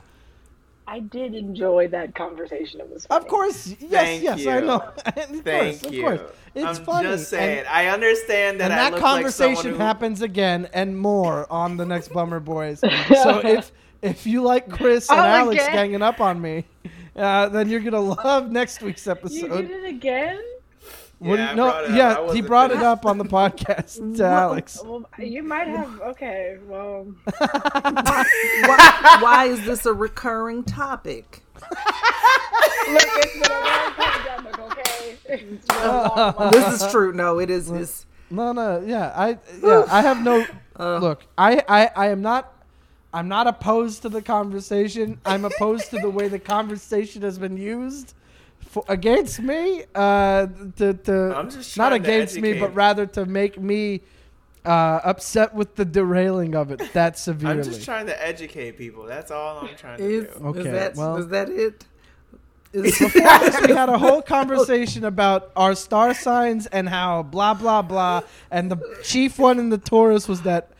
I 0.89 1.01
did 1.01 1.35
enjoy 1.35 1.89
that 1.89 2.15
conversation. 2.15 2.81
It 2.81 2.89
was 2.89 3.07
funny. 3.07 3.25
Of 3.25 3.29
course, 3.29 3.75
yes, 3.81 3.91
Thank 3.91 4.23
yes, 4.23 4.47
I 4.47 4.61
know. 4.61 4.77
of 5.07 5.15
Thank 5.43 5.83
course, 5.83 5.83
of 5.83 6.01
course. 6.01 6.21
It's 6.55 6.79
I'm 6.79 6.85
funny. 6.85 7.09
just 7.09 7.29
saying. 7.29 7.61
And, 7.61 7.69
I 7.69 7.87
understand 7.87 8.61
that 8.61 8.71
and 8.71 8.75
I 8.75 8.77
that 8.77 8.93
look 8.93 9.03
like 9.03 9.15
conversation 9.15 9.57
someone 9.57 9.81
who, 9.81 9.85
happens 9.85 10.23
again 10.23 10.69
and 10.73 10.97
more 10.97 11.51
on 11.53 11.77
the 11.77 11.85
next 11.85 12.13
Bummer 12.13 12.41
Boys. 12.41 12.81
so 12.81 13.41
if 13.45 13.73
if 14.03 14.27
you 14.27 14.43
like 14.43 14.71
Chris 14.71 15.11
and 15.11 15.19
Oh, 15.19 15.25
Alex 15.25 15.63
again? 15.63 15.75
ganging 15.75 16.03
up 16.03 16.21
on 16.21 16.41
me, 16.41 16.65
uh, 17.17 17.49
then 17.49 17.69
you're 17.69 17.81
gonna 17.81 18.01
love 18.01 18.51
next 18.51 18.81
week's 18.81 19.07
episode. 19.09 19.35
You 19.35 19.49
did 19.49 19.71
it 19.71 19.89
again? 19.89 20.41
What 21.19 21.39
Yeah, 21.39 21.51
you- 21.51 21.57
no, 21.57 21.65
brought 21.71 21.85
it 21.85 21.91
up. 21.91 21.97
Yeah, 21.97 22.15
he 22.17 22.23
wasn't 22.27 22.47
brought 22.47 22.71
it 22.73 22.83
up 22.83 23.07
on 23.07 23.19
the 23.19 23.25
podcast 23.25 24.13
uh, 24.15 24.17
to 24.19 24.25
Alex. 24.25 24.81
Well, 24.85 25.07
you 25.19 25.43
might 25.43 25.67
have. 25.69 26.01
Okay, 26.01 26.59
well, 26.67 27.05
why, 27.39 29.19
why 29.21 29.45
is 29.47 29.65
this 29.65 29.87
a 29.87 29.95
recurring 29.95 30.63
topic? 30.65 31.43
look, 32.91 33.03
it's 33.03 33.33
been 33.33 33.51
a 33.51 33.61
long 33.61 33.93
pandemic. 33.95 34.59
Okay, 34.59 35.17
it's 35.27 35.67
been 35.67 35.77
a 35.79 36.15
long, 36.15 36.35
long 36.39 36.51
This 36.53 36.83
is 36.83 36.91
true. 36.93 37.13
No, 37.13 37.39
it 37.39 37.51
is. 37.51 37.71
It's, 37.71 38.05
No, 38.31 38.53
no, 38.53 38.83
yeah, 38.85 39.13
I, 39.17 39.39
yeah, 39.63 39.87
I 39.91 40.03
have 40.03 40.23
no. 40.23 40.45
Uh. 40.79 40.99
look, 40.99 41.25
I, 41.39 41.63
I, 41.67 41.91
I 41.97 42.09
am 42.09 42.21
not. 42.21 42.53
I'm 43.15 43.29
not 43.29 43.47
opposed 43.47 44.03
to 44.03 44.11
the 44.11 44.21
conversation. 44.21 45.19
I'm 45.25 45.47
opposed 45.47 45.89
to 45.93 45.99
the 45.99 46.11
way 46.11 46.29
the 46.29 46.39
conversation 46.39 47.23
has 47.23 47.39
been 47.39 47.57
used 47.57 48.13
for, 48.77 48.85
against 48.89 49.41
me. 49.41 49.85
Uh, 49.95 50.49
to, 50.77 50.93
to 50.93 51.35
I'm 51.35 51.51
just 51.51 51.77
not 51.79 51.89
trying 51.89 52.03
to 52.03 52.09
against 52.09 52.39
me, 52.39 52.61
but 52.61 52.75
rather 52.75 53.07
to 53.07 53.25
make 53.25 53.59
me 53.59 54.03
uh, 54.67 55.01
upset 55.03 55.55
with 55.55 55.77
the 55.77 55.85
derailing 55.87 56.55
of 56.55 56.71
it 56.71 56.93
that 56.93 57.19
severely. 57.19 57.61
I'm 57.61 57.65
just 57.65 57.85
trying 57.87 58.07
to 58.07 58.27
educate 58.27 58.77
people. 58.77 59.05
That's 59.05 59.31
all 59.31 59.61
I'm 59.61 59.75
trying 59.77 59.97
to 59.99 60.05
is, 60.05 60.25
do. 60.25 60.45
Okay, 60.45 60.59
is 60.61 60.65
that 60.67 60.97
well- 60.97 61.17
is 61.17 61.29
that 61.29 61.49
it? 61.49 61.85
Is, 62.73 62.99
Before 62.99 63.09
this, 63.09 63.61
we 63.63 63.73
had 63.73 63.89
a 63.89 63.97
whole 63.97 64.21
conversation 64.21 65.05
about 65.05 65.51
our 65.57 65.75
star 65.75 66.13
signs 66.13 66.67
and 66.67 66.87
how 66.87 67.23
blah 67.23 67.55
blah 67.55 67.81
blah. 67.81 68.21
And 68.51 68.71
the 68.71 68.99
chief 69.03 69.39
one 69.39 69.59
in 69.59 69.71
the 69.71 69.79
Taurus 69.79 70.29
was 70.29 70.43
that, 70.43 70.73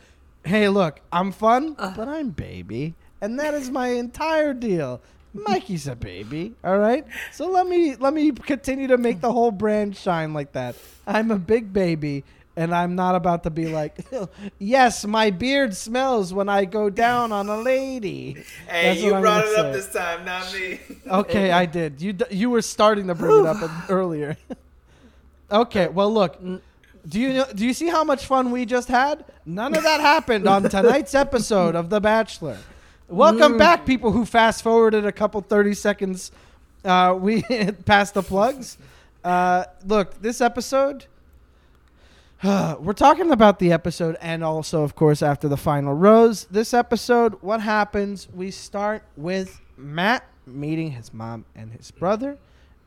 hey, 0.45 0.67
look, 0.67 0.99
I'm 1.11 1.31
fun, 1.31 1.73
but 1.73 2.07
I'm 2.07 2.29
baby, 2.29 2.93
and 3.19 3.39
that 3.39 3.55
is 3.55 3.71
my 3.71 3.87
entire 3.87 4.53
deal. 4.53 5.01
Mikey's 5.45 5.87
a 5.87 5.95
baby, 5.95 6.53
all 6.63 6.77
right. 6.77 7.05
So 7.31 7.49
let 7.49 7.67
me 7.67 7.95
let 7.95 8.13
me 8.13 8.31
continue 8.31 8.87
to 8.87 8.97
make 8.97 9.21
the 9.21 9.31
whole 9.31 9.51
brand 9.51 9.95
shine 9.95 10.33
like 10.33 10.53
that. 10.53 10.75
I'm 11.05 11.31
a 11.31 11.37
big 11.37 11.71
baby, 11.73 12.23
and 12.55 12.73
I'm 12.73 12.95
not 12.95 13.15
about 13.15 13.43
to 13.43 13.49
be 13.49 13.67
like, 13.67 13.99
yes, 14.59 15.05
my 15.05 15.29
beard 15.29 15.75
smells 15.75 16.33
when 16.33 16.49
I 16.49 16.65
go 16.65 16.89
down 16.89 17.31
on 17.31 17.47
a 17.49 17.57
lady. 17.57 18.43
Hey, 18.67 18.89
That's 18.89 19.01
you 19.01 19.11
brought 19.11 19.45
it 19.45 19.57
up 19.57 19.73
this 19.73 19.91
time, 19.93 20.25
not 20.25 20.51
me. 20.53 20.79
Okay, 21.07 21.51
I 21.51 21.65
did. 21.65 22.01
You 22.01 22.17
you 22.29 22.49
were 22.49 22.61
starting 22.61 23.07
to 23.07 23.15
bring 23.15 23.39
it 23.39 23.45
up 23.45 23.69
earlier. 23.89 24.35
okay, 25.51 25.87
well 25.87 26.11
look. 26.13 26.41
Do 27.07 27.21
you 27.21 27.33
know, 27.33 27.45
do 27.55 27.65
you 27.65 27.73
see 27.73 27.87
how 27.87 28.03
much 28.03 28.25
fun 28.25 28.51
we 28.51 28.65
just 28.65 28.89
had? 28.89 29.23
None 29.45 29.73
of 29.77 29.83
that 29.83 30.01
happened 30.01 30.45
on 30.45 30.63
tonight's 30.63 31.15
episode 31.15 31.73
of 31.73 31.89
The 31.89 32.01
Bachelor. 32.01 32.57
Welcome 33.09 33.57
back, 33.57 33.85
people 33.85 34.11
who 34.11 34.25
fast 34.25 34.61
forwarded 34.63 35.05
a 35.05 35.13
couple 35.13 35.39
thirty 35.39 35.73
seconds. 35.73 36.29
Uh, 36.83 37.17
we 37.19 37.41
passed 37.85 38.15
the 38.15 38.21
plugs. 38.21 38.77
Uh, 39.23 39.63
look, 39.85 40.21
this 40.21 40.41
episode. 40.41 41.05
we're 42.43 42.93
talking 42.93 43.31
about 43.31 43.59
the 43.59 43.71
episode 43.71 44.17
and 44.21 44.43
also, 44.43 44.83
of 44.83 44.95
course, 44.95 45.23
after 45.23 45.47
the 45.47 45.55
final 45.55 45.93
rose. 45.93 46.45
This 46.51 46.73
episode, 46.73 47.41
what 47.41 47.61
happens? 47.61 48.27
We 48.35 48.51
start 48.51 49.03
with 49.15 49.61
Matt 49.77 50.25
meeting 50.45 50.91
his 50.91 51.13
mom 51.13 51.45
and 51.55 51.71
his 51.71 51.91
brother. 51.91 52.37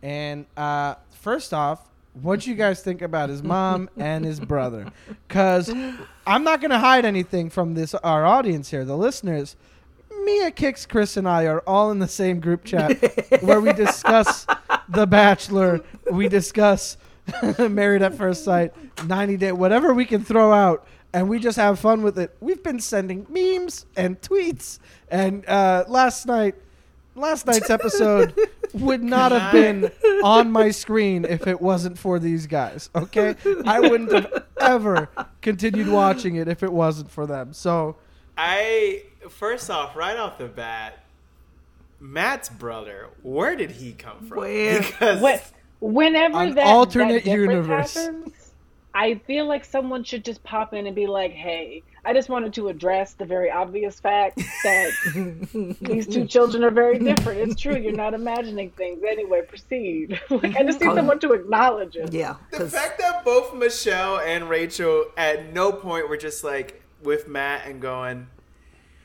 And 0.03 0.45
uh, 0.55 0.97
first 1.11 1.55
off, 1.55 1.89
what 2.13 2.47
you 2.47 2.55
guys 2.55 2.83
think 2.83 3.01
about 3.01 3.31
his 3.31 3.43
mom 3.43 3.89
and 3.97 4.25
his 4.25 4.39
brother? 4.39 4.93
Because 5.27 5.71
I'm 6.27 6.45
not 6.45 6.61
going 6.61 6.71
to 6.73 6.79
hide 6.79 7.07
anything 7.07 7.49
from 7.49 7.73
this 7.73 7.95
our 7.95 8.27
audience 8.27 8.71
here, 8.71 8.85
the 8.85 8.99
listeners. 8.99 9.57
Mia 10.25 10.51
Kix, 10.51 10.89
Chris, 10.89 11.17
and 11.17 11.29
I 11.29 11.47
are 11.47 11.61
all 11.67 11.91
in 11.91 11.99
the 11.99 12.09
same 12.09 12.41
group 12.41 12.65
chat 12.65 13.43
where 13.43 13.61
we 13.61 13.73
discuss 13.73 14.47
The 14.89 15.07
Bachelor. 15.07 15.81
We 16.11 16.29
discuss 16.29 16.97
Married 17.59 18.03
at 18.03 18.15
First 18.15 18.45
Sight, 18.45 18.73
90 19.07 19.37
Day, 19.37 19.53
whatever 19.53 19.95
we 19.95 20.05
can 20.05 20.25
throw 20.25 20.53
out, 20.53 20.87
and 21.13 21.29
we 21.29 21.39
just 21.39 21.57
have 21.57 21.79
fun 21.79 22.03
with 22.03 22.19
it. 22.19 22.37
We've 22.41 22.63
been 22.63 22.81
sending 22.81 23.27
memes 23.29 23.87
and 23.97 24.21
tweets, 24.21 24.79
and 25.09 25.47
uh, 25.47 25.85
last 25.89 26.27
night, 26.27 26.55
last 27.15 27.47
night's 27.47 27.71
episode 27.71 28.35
would 28.75 29.03
not 29.03 29.33
have 29.33 29.53
been 29.53 29.91
on 30.23 30.51
my 30.51 30.71
screen 30.71 31.25
if 31.25 31.47
it 31.47 31.61
wasn't 31.61 31.99
for 31.99 32.19
these 32.19 32.47
guys. 32.47 32.91
Okay, 32.95 33.37
I 33.65 33.81
wouldn't 33.81 34.13
have 34.13 34.45
ever 34.61 35.09
continued 35.41 35.89
watching 35.89 36.37
it 36.37 36.49
if 36.49 36.63
it 36.63 36.73
wasn't 36.73 37.11
for 37.11 37.27
them. 37.27 37.53
So. 37.53 37.97
I 38.43 39.03
first 39.29 39.69
off, 39.69 39.95
right 39.95 40.17
off 40.17 40.39
the 40.39 40.47
bat, 40.47 41.05
Matt's 42.01 42.49
brother. 42.49 43.09
Where 43.23 43.55
did 43.55 43.71
he 43.71 43.93
come 43.93 44.27
from? 44.27 44.39
Where? 44.39 44.79
Because 44.81 45.21
what, 45.21 45.45
whenever 45.81 46.51
that 46.55 46.67
alternate 46.67 47.25
that 47.25 47.31
universe. 47.31 47.93
happens, 47.93 48.53
I 48.95 49.17
feel 49.27 49.45
like 49.47 49.67
someone 49.67 50.05
should 50.05 50.25
just 50.25 50.43
pop 50.43 50.73
in 50.73 50.87
and 50.87 50.97
be 50.97 51.07
like, 51.07 51.33
"Hey, 51.33 51.83
I 52.03 52.15
just 52.15 52.31
wanted 52.31 52.55
to 52.55 52.69
address 52.69 53.13
the 53.13 53.27
very 53.27 53.51
obvious 53.51 54.01
fact 54.01 54.39
that 54.39 55.77
these 55.83 56.07
two 56.07 56.25
children 56.25 56.65
are 56.65 56.71
very 56.71 56.99
different. 56.99 57.41
It's 57.41 57.61
true. 57.61 57.77
You're 57.77 57.93
not 57.93 58.15
imagining 58.15 58.71
things. 58.71 59.03
Anyway, 59.07 59.43
proceed. 59.43 60.19
like, 60.31 60.57
I 60.57 60.63
just 60.63 60.81
need 60.81 60.87
mm-hmm. 60.87 60.97
someone 60.97 61.21
to 61.21 61.33
acknowledge 61.35 61.95
it. 61.95 62.11
yeah, 62.15 62.37
the 62.53 62.57
'cause- 62.57 62.73
fact 62.73 63.01
that 63.01 63.23
both 63.23 63.55
Michelle 63.55 64.19
and 64.19 64.49
Rachel 64.49 65.05
at 65.19 65.53
no 65.53 65.73
point 65.73 66.09
were 66.09 66.17
just 66.17 66.43
like 66.43 66.81
with 67.03 67.29
Matt 67.29 67.67
and 67.67 67.81
going, 67.81 68.27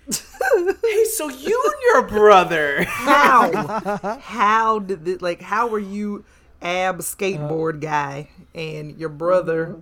"Hey, 0.07 1.03
so 1.05 1.29
you 1.29 1.61
and 1.65 1.81
your 1.93 2.01
brother." 2.07 2.83
how 2.85 4.17
how 4.21 4.79
did 4.79 5.07
it 5.07 5.21
like 5.21 5.41
how 5.41 5.67
were 5.67 5.79
you 5.79 6.23
ab 6.61 6.99
skateboard 6.99 7.79
guy 7.81 8.29
and 8.53 8.97
your 8.97 9.09
brother 9.09 9.75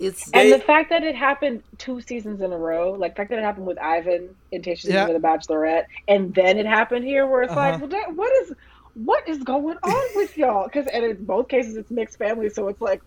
it's 0.00 0.30
And 0.32 0.52
They- 0.52 0.56
the 0.58 0.62
fact 0.64 0.90
that 0.90 1.02
it 1.02 1.14
happened 1.16 1.62
two 1.76 2.00
seasons 2.00 2.40
in 2.40 2.52
a 2.52 2.56
row, 2.56 2.92
like 2.92 3.14
the 3.14 3.16
fact 3.16 3.30
that 3.30 3.38
it 3.40 3.42
happened 3.44 3.66
with 3.66 3.78
Ivan 3.78 4.28
in 4.52 4.62
Tayshia's 4.62 4.90
Yeah. 4.90 5.06
with 5.08 5.20
the 5.20 5.26
Bachelorette, 5.26 5.86
and 6.06 6.32
then 6.34 6.56
it 6.58 6.66
happened 6.66 7.04
here, 7.04 7.26
where 7.26 7.42
it's 7.42 7.52
Uh-huh. 7.52 7.60
like, 7.72 7.80
well, 7.80 7.88
that, 7.88 8.14
what 8.14 8.32
is 8.42 8.52
what 8.94 9.28
is 9.28 9.42
going 9.44 9.76
on 9.82 10.04
with 10.16 10.36
y'all? 10.36 10.64
Because 10.64 10.86
and 10.88 11.04
in 11.04 11.24
both 11.24 11.48
cases 11.48 11.76
it's 11.76 11.90
mixed 11.90 12.18
family, 12.18 12.48
so 12.48 12.68
it's 12.68 12.80
like, 12.80 13.00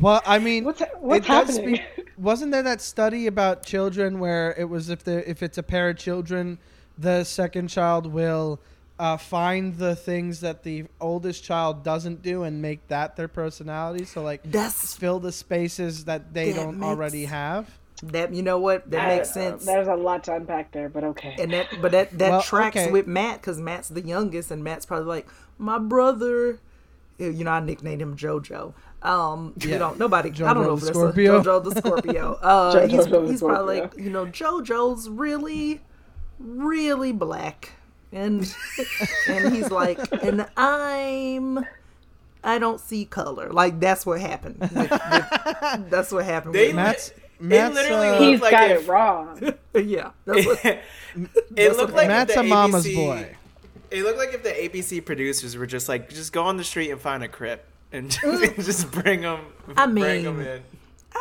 Well, 0.00 0.20
I 0.26 0.38
mean, 0.38 0.64
what's 0.64 0.82
what's 1.00 1.26
happening? 1.26 1.76
speak- 1.76 2.10
wasn't 2.18 2.52
there 2.52 2.62
that 2.62 2.80
study 2.80 3.26
about 3.26 3.64
children 3.64 4.18
where 4.18 4.54
it 4.58 4.68
was 4.68 4.88
if 4.90 5.04
the 5.04 5.28
if 5.28 5.42
it's 5.42 5.58
a 5.58 5.62
pair 5.62 5.88
of 5.90 5.96
children, 5.96 6.58
the 6.98 7.24
second 7.24 7.68
child 7.68 8.06
will 8.06 8.60
uh, 8.98 9.16
find 9.16 9.76
the 9.76 9.94
things 9.94 10.40
that 10.40 10.62
the 10.62 10.84
oldest 11.00 11.44
child 11.44 11.82
doesn't 11.84 12.22
do 12.22 12.42
and 12.44 12.62
make 12.62 12.86
that 12.88 13.16
their 13.16 13.28
personality. 13.28 14.04
So 14.04 14.22
like 14.22 14.40
that's 14.44 14.94
fill 14.96 15.18
the 15.20 15.32
spaces 15.32 16.04
that 16.04 16.32
they 16.32 16.52
That 16.52 16.64
don't 16.64 16.78
makes- 16.78 16.86
already 16.88 17.24
have. 17.26 17.70
that 18.02 18.32
you 18.34 18.42
know 18.42 18.58
what 18.58 18.90
that 18.90 19.00
I- 19.08 19.16
makes 19.16 19.30
sense 19.30 19.64
There's 19.64 19.88
a 19.88 19.94
lot 19.94 20.24
to 20.24 20.34
unpack 20.34 20.72
there, 20.72 20.88
but 20.90 21.02
okay. 21.04 21.34
and 21.38 21.50
that 21.52 21.68
but 21.80 21.92
that 21.92 22.18
that 22.18 22.30
Well, 22.30 22.42
tracks 22.42 22.76
okay. 22.76 22.90
with 22.90 23.06
matt 23.06 23.40
because 23.40 23.58
matt's 23.58 23.88
the 23.88 24.02
youngest 24.02 24.50
and 24.50 24.62
matt's 24.62 24.84
probably 24.84 25.06
like 25.06 25.26
my 25.58 25.78
brother 25.78 26.58
you 27.18 27.42
know 27.44 27.50
i 27.52 27.60
nicknamed 27.60 28.02
him 28.02 28.14
jojo 28.14 28.74
um 29.02 29.52
Yeah. 29.58 29.66
you 29.68 29.78
know 29.78 29.94
nobody 29.94 30.30
i 30.30 30.54
don't 30.54 30.64
know 30.64 30.74
if 30.74 30.80
the 30.80 30.86
that's 30.86 30.98
Scorpio. 30.98 31.36
A, 31.40 31.44
jojo 31.44 31.64
the 31.64 31.80
scorpio 31.80 32.32
uh 32.42 32.74
Jojo 32.74 32.88
he's, 32.90 33.06
the 33.06 33.20
he's 33.26 33.40
probably 33.40 33.80
like 33.80 33.96
you 33.96 34.10
know 34.10 34.26
jojo's 34.26 35.08
really 35.08 35.80
really 36.38 37.12
black 37.12 37.72
and 38.12 38.52
and 39.28 39.54
he's 39.54 39.70
like 39.70 39.98
and 40.22 40.46
i'm 40.56 41.64
i 42.42 42.58
don't 42.58 42.80
see 42.80 43.04
color 43.04 43.50
like 43.52 43.78
that's 43.80 44.06
what 44.06 44.20
happened 44.20 44.58
with, 44.60 44.72
with, 44.72 44.90
that's 45.90 46.10
what 46.12 46.24
happened 46.24 46.54
They 46.54 46.68
with 46.68 46.76
Matt's 46.76 47.08
it 47.38 47.74
literally 47.74 48.08
uh, 48.08 48.18
He's 48.20 48.40
like 48.40 48.50
got 48.52 48.70
if- 48.70 48.82
it 48.84 48.88
wrong. 48.88 49.52
yeah 49.74 50.10
that's 50.24 50.46
what 50.46 50.64
it 50.64 50.80
That's 51.50 51.76
looked 51.76 51.92
what- 51.92 51.94
like 51.94 52.08
Matt's 52.08 52.32
a 52.32 52.36
the 52.36 52.42
mama's 52.44 52.86
boy. 52.88 53.36
It 53.90 54.02
looked 54.02 54.18
like 54.18 54.32
if 54.34 54.42
the 54.42 54.50
ABC 54.50 55.04
producers 55.04 55.56
were 55.56 55.66
just 55.66 55.88
like, 55.88 56.08
just 56.10 56.32
go 56.32 56.42
on 56.42 56.56
the 56.56 56.64
street 56.64 56.90
and 56.90 57.00
find 57.00 57.22
a 57.22 57.28
crip 57.28 57.64
and 57.92 58.10
just, 58.22 58.54
just 58.56 58.90
bring 58.90 59.22
them, 59.22 59.40
I 59.76 59.86
bring 59.86 60.24
mean, 60.24 60.40
in. 60.40 60.62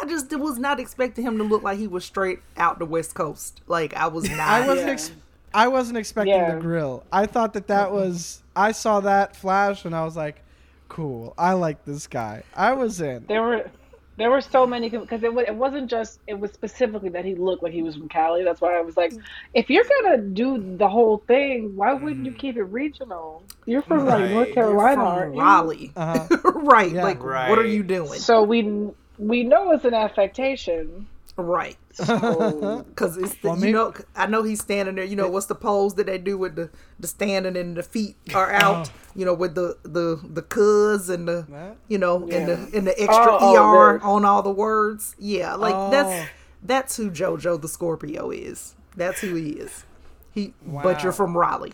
I 0.02 0.06
just 0.08 0.36
was 0.38 0.58
not 0.58 0.80
expecting 0.80 1.24
him 1.26 1.38
to 1.38 1.44
look 1.44 1.64
like 1.64 1.78
he 1.78 1.88
was 1.88 2.04
straight 2.04 2.40
out 2.58 2.80
the 2.80 2.86
West 2.86 3.14
Coast. 3.16 3.62
Like 3.68 3.94
I 3.96 4.08
was 4.08 4.30
not. 4.30 4.40
I 4.40 4.68
wasn't. 4.68 4.88
Yeah. 4.88 4.94
Ex- 4.94 5.12
I 5.54 5.68
wasn't 5.70 5.98
expecting 5.98 6.34
Yeah. 6.36 6.56
the 6.56 6.62
grill. 6.62 7.04
I 7.12 7.26
thought 7.28 7.54
that 7.54 7.68
that 7.68 7.92
was. 7.92 8.42
I 8.56 8.72
saw 8.74 9.00
that 9.02 9.36
flash 9.36 9.86
and 9.86 9.96
I 9.96 10.04
was 10.04 10.16
like, 10.18 10.42
"Cool. 10.90 11.34
I 11.38 11.54
like 11.54 11.86
this 11.86 12.08
guy." 12.08 12.44
I 12.56 12.74
was 12.74 13.00
in. 13.00 13.26
There 13.28 13.42
were 13.42 13.70
there 14.18 14.32
were 14.32 14.42
so 14.42 14.66
many 14.66 14.90
because 14.90 15.24
it, 15.24 15.32
it 15.48 15.56
wasn't 15.56 15.90
just 15.90 16.20
it 16.28 16.40
was 16.40 16.52
specifically 16.52 17.10
that 17.10 17.26
he 17.26 17.36
looked 17.36 17.64
like 17.64 17.74
he 17.74 17.82
was 17.82 17.96
from 17.96 18.08
Cali. 18.10 18.44
That's 18.44 18.62
why 18.62 18.78
I 18.78 18.82
was 18.82 18.96
like, 18.96 19.14
if 19.54 19.70
you're 19.70 19.86
gonna 20.02 20.22
do 20.22 20.78
the 20.78 20.88
whole 20.88 21.18
thing, 21.28 21.76
why 21.76 21.94
wouldn't 21.94 22.26
you 22.26 22.32
keep 22.32 22.58
it 22.58 22.64
regional? 22.64 23.44
You're 23.66 23.82
from 23.82 24.06
like 24.06 24.20
Right. 24.20 24.30
North 24.32 24.48
You're 24.48 24.56
Carolina, 24.56 24.96
from 24.96 25.08
aren't 25.08 25.36
you? 25.36 25.42
Raleigh. 25.42 25.92
Uh-huh. 25.96 26.28
right. 26.56 26.92
Yeah. 26.92 27.04
Like 27.04 27.24
what 27.24 27.60
are 27.60 27.68
you 27.68 27.84
doing? 27.84 28.20
So 28.20 28.44
we 28.44 28.90
we 29.18 29.44
know 29.44 29.72
it's 29.72 29.86
an 29.86 29.94
affectation. 29.94 31.08
Right. 31.38 31.78
So 31.96 32.84
Because 32.90 33.16
it's 33.18 33.36
the, 33.36 33.50
Well, 33.50 33.66
you 33.66 33.72
know 33.72 33.94
I 34.16 34.26
know 34.28 34.44
he's 34.44 34.60
standing 34.62 34.96
there. 34.96 35.06
You 35.06 35.16
know 35.16 35.30
what's 35.30 35.46
the 35.46 35.56
pose 35.56 35.96
that 35.96 36.08
they 36.08 36.18
do 36.18 36.38
with 36.38 36.56
the 36.56 36.70
the 37.00 37.08
standing 37.08 37.56
and 37.56 37.78
the 37.78 37.84
feet 37.84 38.18
are 38.34 38.52
out. 38.52 38.90
You 39.16 39.24
know 39.26 39.34
with 39.34 39.56
the 39.56 39.78
the 39.84 40.20
the 40.24 40.42
cuz 40.42 41.10
and 41.10 41.28
the 41.28 41.46
That? 41.50 41.78
you 41.88 41.98
know 41.98 42.18
and 42.28 42.48
the 42.48 42.78
and 42.78 42.86
the 42.88 42.92
extra 43.02 43.32
Oh, 43.32 43.38
oh, 43.42 43.74
er 43.74 43.94
this. 43.94 44.04
on 44.04 44.26
all 44.26 44.42
the 44.44 44.52
words. 44.52 45.16
Yeah, 45.20 45.56
like 45.56 45.74
Oh. 45.76 45.90
that's 45.90 46.30
that's 46.62 46.98
who 46.98 47.10
JoJo 47.10 47.62
the 47.62 47.68
Scorpio 47.70 48.30
is. 48.32 48.76
That's 48.98 49.22
who 49.22 49.36
he 49.36 49.52
is. 49.52 49.84
He 50.32 50.54
but 50.66 51.02
you're 51.04 51.12
from 51.14 51.38
Raleigh. 51.38 51.74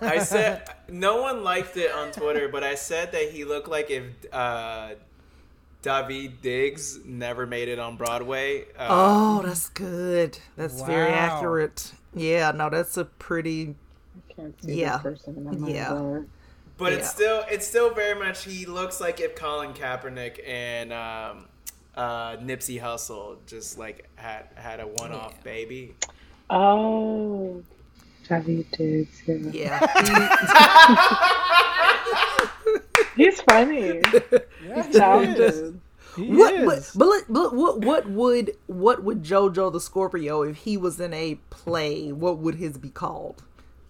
I 0.00 0.18
said 0.18 0.68
no 0.88 1.20
one 1.22 1.44
liked 1.44 1.76
it 1.76 1.92
on 1.92 2.12
Twitter, 2.12 2.48
but 2.48 2.62
I 2.64 2.74
said 2.76 3.12
that 3.12 3.30
he 3.30 3.44
looked 3.44 3.68
like 3.68 3.90
if 3.90 4.04
uh, 4.32 4.90
Daveed 5.82 6.40
Diggs 6.42 6.98
never 7.04 7.46
made 7.46 7.68
it 7.68 7.78
on 7.78 7.96
Broadway. 7.96 8.64
Uh, 8.78 8.86
Oh, 8.90 9.42
that's 9.44 9.68
good. 9.68 10.38
That's 10.56 10.82
very 10.82 11.12
accurate. 11.12 11.92
Yeah, 12.14 12.50
no, 12.52 12.68
that's 12.70 12.96
a 12.96 13.04
pretty 13.04 13.74
I 14.16 14.32
can't 14.32 14.62
see 14.62 14.80
Yeah. 14.80 14.94
this 14.98 15.02
person 15.02 15.36
in 15.36 15.44
my 15.44 15.50
mind's 15.52 15.68
Yeah. 15.70 16.20
But 16.78 16.92
it's 16.92 17.10
still 17.10 17.44
it's 17.50 17.66
still 17.66 17.94
very 17.94 18.18
much 18.18 18.44
he 18.44 18.66
looks 18.66 19.00
like 19.00 19.20
if 19.20 19.34
Colin 19.34 19.72
Kaepernick 19.72 20.46
and 20.46 20.92
um, 20.92 21.46
uh, 21.94 22.36
Nipsey 22.36 22.80
Hussle 22.80 23.38
just 23.46 23.78
like 23.78 24.08
had 24.16 24.46
had 24.56 24.80
a 24.80 24.86
one 24.86 25.12
off 25.12 25.42
baby. 25.42 25.94
Oh, 26.50 27.62
Javi 28.28 28.64
Diggs. 28.76 29.22
Yeah. 29.26 29.78
yeah. 30.04 31.16
He's 33.16 33.40
funny. 33.42 34.02
Yeah, 34.62 35.24
he 35.24 35.32
is. 35.42 35.74
He 36.16 36.28
what, 36.34 36.54
but, 36.66 36.90
but, 36.96 37.24
but 37.28 37.54
what 37.54 37.80
what 37.84 38.08
would 38.08 38.56
what 38.66 39.04
would 39.04 39.22
JoJo 39.22 39.72
the 39.72 39.80
Scorpio 39.80 40.42
if 40.42 40.56
he 40.58 40.76
was 40.76 40.98
in 41.00 41.12
a 41.14 41.36
play? 41.50 42.10
What 42.10 42.38
would 42.38 42.56
his 42.56 42.76
be 42.78 42.88
called? 42.88 43.42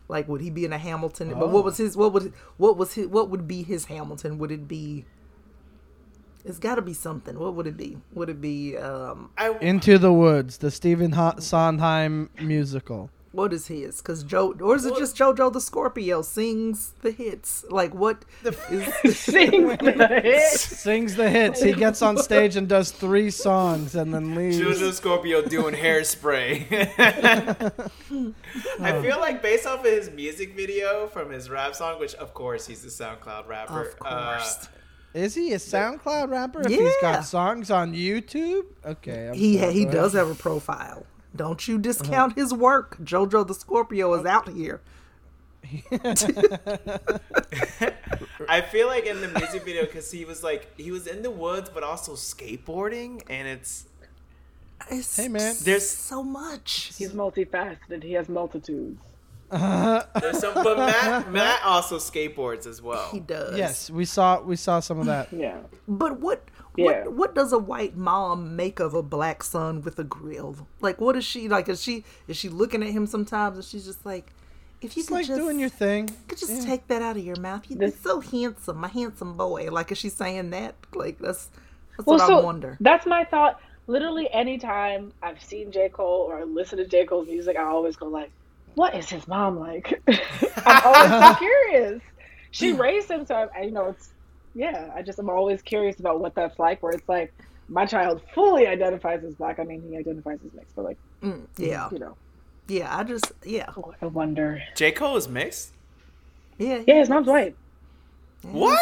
Like, 0.08 0.28
would 0.28 0.40
he 0.40 0.50
be 0.50 0.64
in 0.64 0.72
a 0.72 0.78
Hamilton? 0.78 1.30
But 1.30 1.44
Oh. 1.44 1.48
what 1.48 1.64
was 1.64 1.78
his? 1.78 1.96
What 1.96 2.12
would 2.12 2.32
what 2.56 2.76
was 2.76 2.94
his? 2.94 3.06
What 3.06 3.30
would 3.30 3.46
be 3.48 3.62
his 3.62 3.86
Hamilton? 3.86 4.38
Would 4.38 4.50
it 4.52 4.68
be? 4.68 5.04
It's 6.44 6.58
got 6.58 6.76
to 6.76 6.82
be 6.82 6.94
something. 6.94 7.38
What 7.38 7.54
would 7.54 7.66
it 7.66 7.76
be? 7.76 7.98
Would 8.12 8.28
it 8.28 8.40
be? 8.40 8.76
um 8.76 9.30
I 9.38 9.50
Into 9.60 9.96
the 9.98 10.12
Woods, 10.12 10.58
the 10.58 10.70
Stephen 10.70 11.12
Ho- 11.12 11.34
Sondheim 11.38 12.30
musical. 12.40 13.10
What 13.36 13.52
is 13.52 13.66
his? 13.66 13.98
Because 13.98 14.24
Joe, 14.24 14.54
or 14.62 14.76
is 14.76 14.86
it 14.86 14.92
Well- 14.92 15.00
just 15.00 15.14
JoJo 15.16 15.52
the 15.52 15.60
Scorpio 15.60 16.22
sings 16.22 16.94
the 17.02 17.10
hits? 17.10 17.66
Like 17.68 17.94
what 17.94 18.24
is? 18.70 19.18
Sing 19.18 19.68
the 19.68 20.20
hit. 20.22 20.52
Sings 20.58 21.16
the 21.16 21.28
hits. 21.28 21.62
He 21.62 21.72
gets 21.74 22.00
on 22.00 22.16
stage 22.16 22.56
and 22.56 22.66
does 22.66 22.90
three 22.92 23.30
songs 23.30 23.94
and 23.94 24.14
then 24.14 24.34
leaves. 24.34 24.58
Jojo 24.58 24.90
Scorpio 24.92 25.42
doing 25.42 25.74
hairspray. 25.74 26.64
I 28.80 29.02
feel 29.02 29.18
like 29.18 29.42
based 29.42 29.66
off 29.66 29.80
of 29.80 29.84
his 29.84 30.10
music 30.10 30.56
video 30.56 31.06
from 31.08 31.30
his 31.30 31.50
rap 31.50 31.74
song, 31.74 32.00
which 32.00 32.14
of 32.14 32.32
course 32.32 32.66
he's 32.66 32.84
a 32.84 32.88
SoundCloud 32.88 33.46
rapper. 33.48 33.82
Of 33.82 33.98
course. 33.98 34.68
Uh, 35.14 35.18
Is 35.18 35.34
he 35.34 35.52
a 35.52 35.56
SoundCloud 35.58 36.30
rapper? 36.30 36.60
If 36.62 36.68
he's 36.68 36.80
Yeah. 36.80 37.12
got 37.16 37.24
songs 37.26 37.70
on 37.70 37.92
YouTube? 37.92 38.64
Okay. 38.84 39.28
I'm 39.28 39.34
he 39.34 39.58
sorry, 39.58 39.72
he 39.74 39.84
go 39.84 39.90
does 39.92 40.12
have 40.14 40.30
a 40.30 40.34
profile. 40.34 41.04
Don't 41.36 41.66
you 41.68 41.74
uh-huh. 41.74 41.82
discount 41.82 42.34
his 42.34 42.52
work. 42.52 42.98
JoJo 42.98 43.46
the 43.46 43.54
Scorpio 43.54 44.14
is 44.14 44.26
out 44.26 44.48
here. 44.48 44.80
I 48.48 48.60
feel 48.60 48.86
like 48.86 49.06
in 49.06 49.20
the 49.20 49.28
music 49.28 49.64
video 49.64 49.84
because 49.84 50.10
he 50.12 50.24
was 50.24 50.44
like 50.44 50.78
he 50.78 50.92
was 50.92 51.08
in 51.08 51.22
the 51.22 51.30
woods 51.30 51.68
but 51.72 51.82
also 51.82 52.12
skateboarding, 52.12 53.22
and 53.28 53.48
it's 53.48 53.86
It's 54.88 55.16
Hey, 55.16 55.28
man. 55.28 55.56
There's- 55.62 55.88
so 55.88 56.22
much. 56.22 56.92
He's 56.96 57.12
multifaceted. 57.12 58.02
He 58.04 58.12
has 58.12 58.28
multitudes. 58.28 59.00
there's 59.50 60.38
some. 60.40 60.54
But 60.54 60.76
Matt 60.76 61.30
Matt 61.30 61.60
also 61.64 61.98
skateboards 61.98 62.66
as 62.66 62.82
well. 62.82 63.08
He 63.10 63.20
does. 63.20 63.56
yes, 63.56 63.88
we 63.88 64.04
saw 64.04 64.40
we 64.40 64.56
saw 64.56 64.80
some 64.80 64.98
of 64.98 65.06
that. 65.06 65.32
Yeah. 65.36 65.58
But 65.86 66.18
what 66.20 66.42
Yeah. 66.76 66.84
what 67.04 67.12
what 67.12 67.34
does 67.34 67.52
a 67.52 67.58
white 67.58 67.96
mom 67.96 68.56
make 68.56 68.80
of 68.80 68.94
a 68.94 69.02
black 69.02 69.42
son 69.42 69.82
with 69.82 69.98
a 69.98 70.04
grill? 70.04 70.66
Like 70.80 71.00
what 71.00 71.16
is 71.16 71.24
she 71.24 71.48
like? 71.48 71.68
Is 71.68 71.82
she 71.82 72.04
is 72.28 72.36
she 72.36 72.48
looking 72.48 72.82
at 72.82 72.90
him 72.90 73.06
sometimes 73.06 73.56
and 73.56 73.64
she's 73.64 73.84
just 73.84 74.04
like, 74.06 74.32
if 74.82 74.96
you 74.96 75.00
It's 75.00 75.08
could 75.08 75.14
like 75.14 75.26
just 75.26 75.38
doing 75.40 75.58
your 75.58 75.68
thing. 75.68 76.10
could 76.28 76.38
just 76.38 76.52
Yeah. 76.52 76.64
take 76.64 76.86
that 76.88 77.02
out 77.02 77.16
of 77.16 77.24
your 77.24 77.36
mouth. 77.40 77.62
You'd 77.68 77.78
This- 77.78 77.94
be 77.94 78.00
so 78.02 78.20
handsome, 78.20 78.78
my 78.78 78.88
handsome 78.88 79.36
boy. 79.36 79.68
Like 79.70 79.90
is 79.92 79.98
she 79.98 80.08
saying 80.08 80.50
that? 80.50 80.74
Like 80.94 81.18
that's 81.18 81.48
that's 81.96 82.06
Well, 82.06 82.18
what 82.18 82.26
so 82.26 82.38
I 82.40 82.44
wonder. 82.44 82.76
that's 82.80 83.06
my 83.06 83.24
thought. 83.24 83.60
Literally, 83.88 84.28
anytime 84.32 85.12
I've 85.22 85.40
seen 85.42 85.70
J. 85.70 85.88
Cole 85.88 86.26
or 86.28 86.44
listened 86.44 86.80
to 86.80 86.86
J. 86.86 87.06
Cole's 87.06 87.28
music, 87.28 87.56
I 87.56 87.62
always 87.62 87.94
go 87.94 88.06
like, 88.06 88.30
"What 88.74 88.96
is 88.96 89.08
his 89.08 89.28
mom 89.28 89.60
like?" 89.60 90.02
I'm 90.66 90.82
always 90.84 91.10
so 91.10 91.34
curious. 91.38 92.02
She 92.50 92.72
raised 92.72 93.08
him, 93.10 93.24
so 93.24 93.34
I, 93.34 93.60
I, 93.60 93.62
you 93.62 93.70
know, 93.70 93.90
it's 93.90 94.08
yeah. 94.56 94.90
I 94.96 95.02
just 95.02 95.18
am 95.20 95.28
always 95.30 95.62
curious 95.62 96.00
about 96.00 96.18
what 96.20 96.34
that's 96.34 96.58
like. 96.58 96.82
Where 96.82 96.92
it's 96.92 97.08
like 97.08 97.32
my 97.68 97.86
child 97.86 98.20
fully 98.34 98.66
identifies 98.66 99.22
as 99.22 99.34
black. 99.34 99.58
I 99.60 99.64
mean, 99.64 99.82
he 99.88 99.96
identifies 99.96 100.38
as 100.44 100.52
mixed, 100.54 100.74
but 100.74 100.84
like, 100.84 100.98
Mm, 101.22 101.46
yeah, 101.58 101.88
you 101.92 101.98
know, 101.98 102.16
yeah. 102.68 102.96
I 102.96 103.04
just 103.04 103.32
yeah 103.44 103.70
I 104.02 104.06
wonder. 104.06 104.60
J 104.74 104.90
Cole 104.92 105.16
is 105.16 105.28
mixed. 105.28 105.72
yeah 106.58 106.82
Yeah, 106.86 106.94
his 107.00 107.08
mom's 107.08 107.26
white. 107.28 107.54
What? 108.42 108.78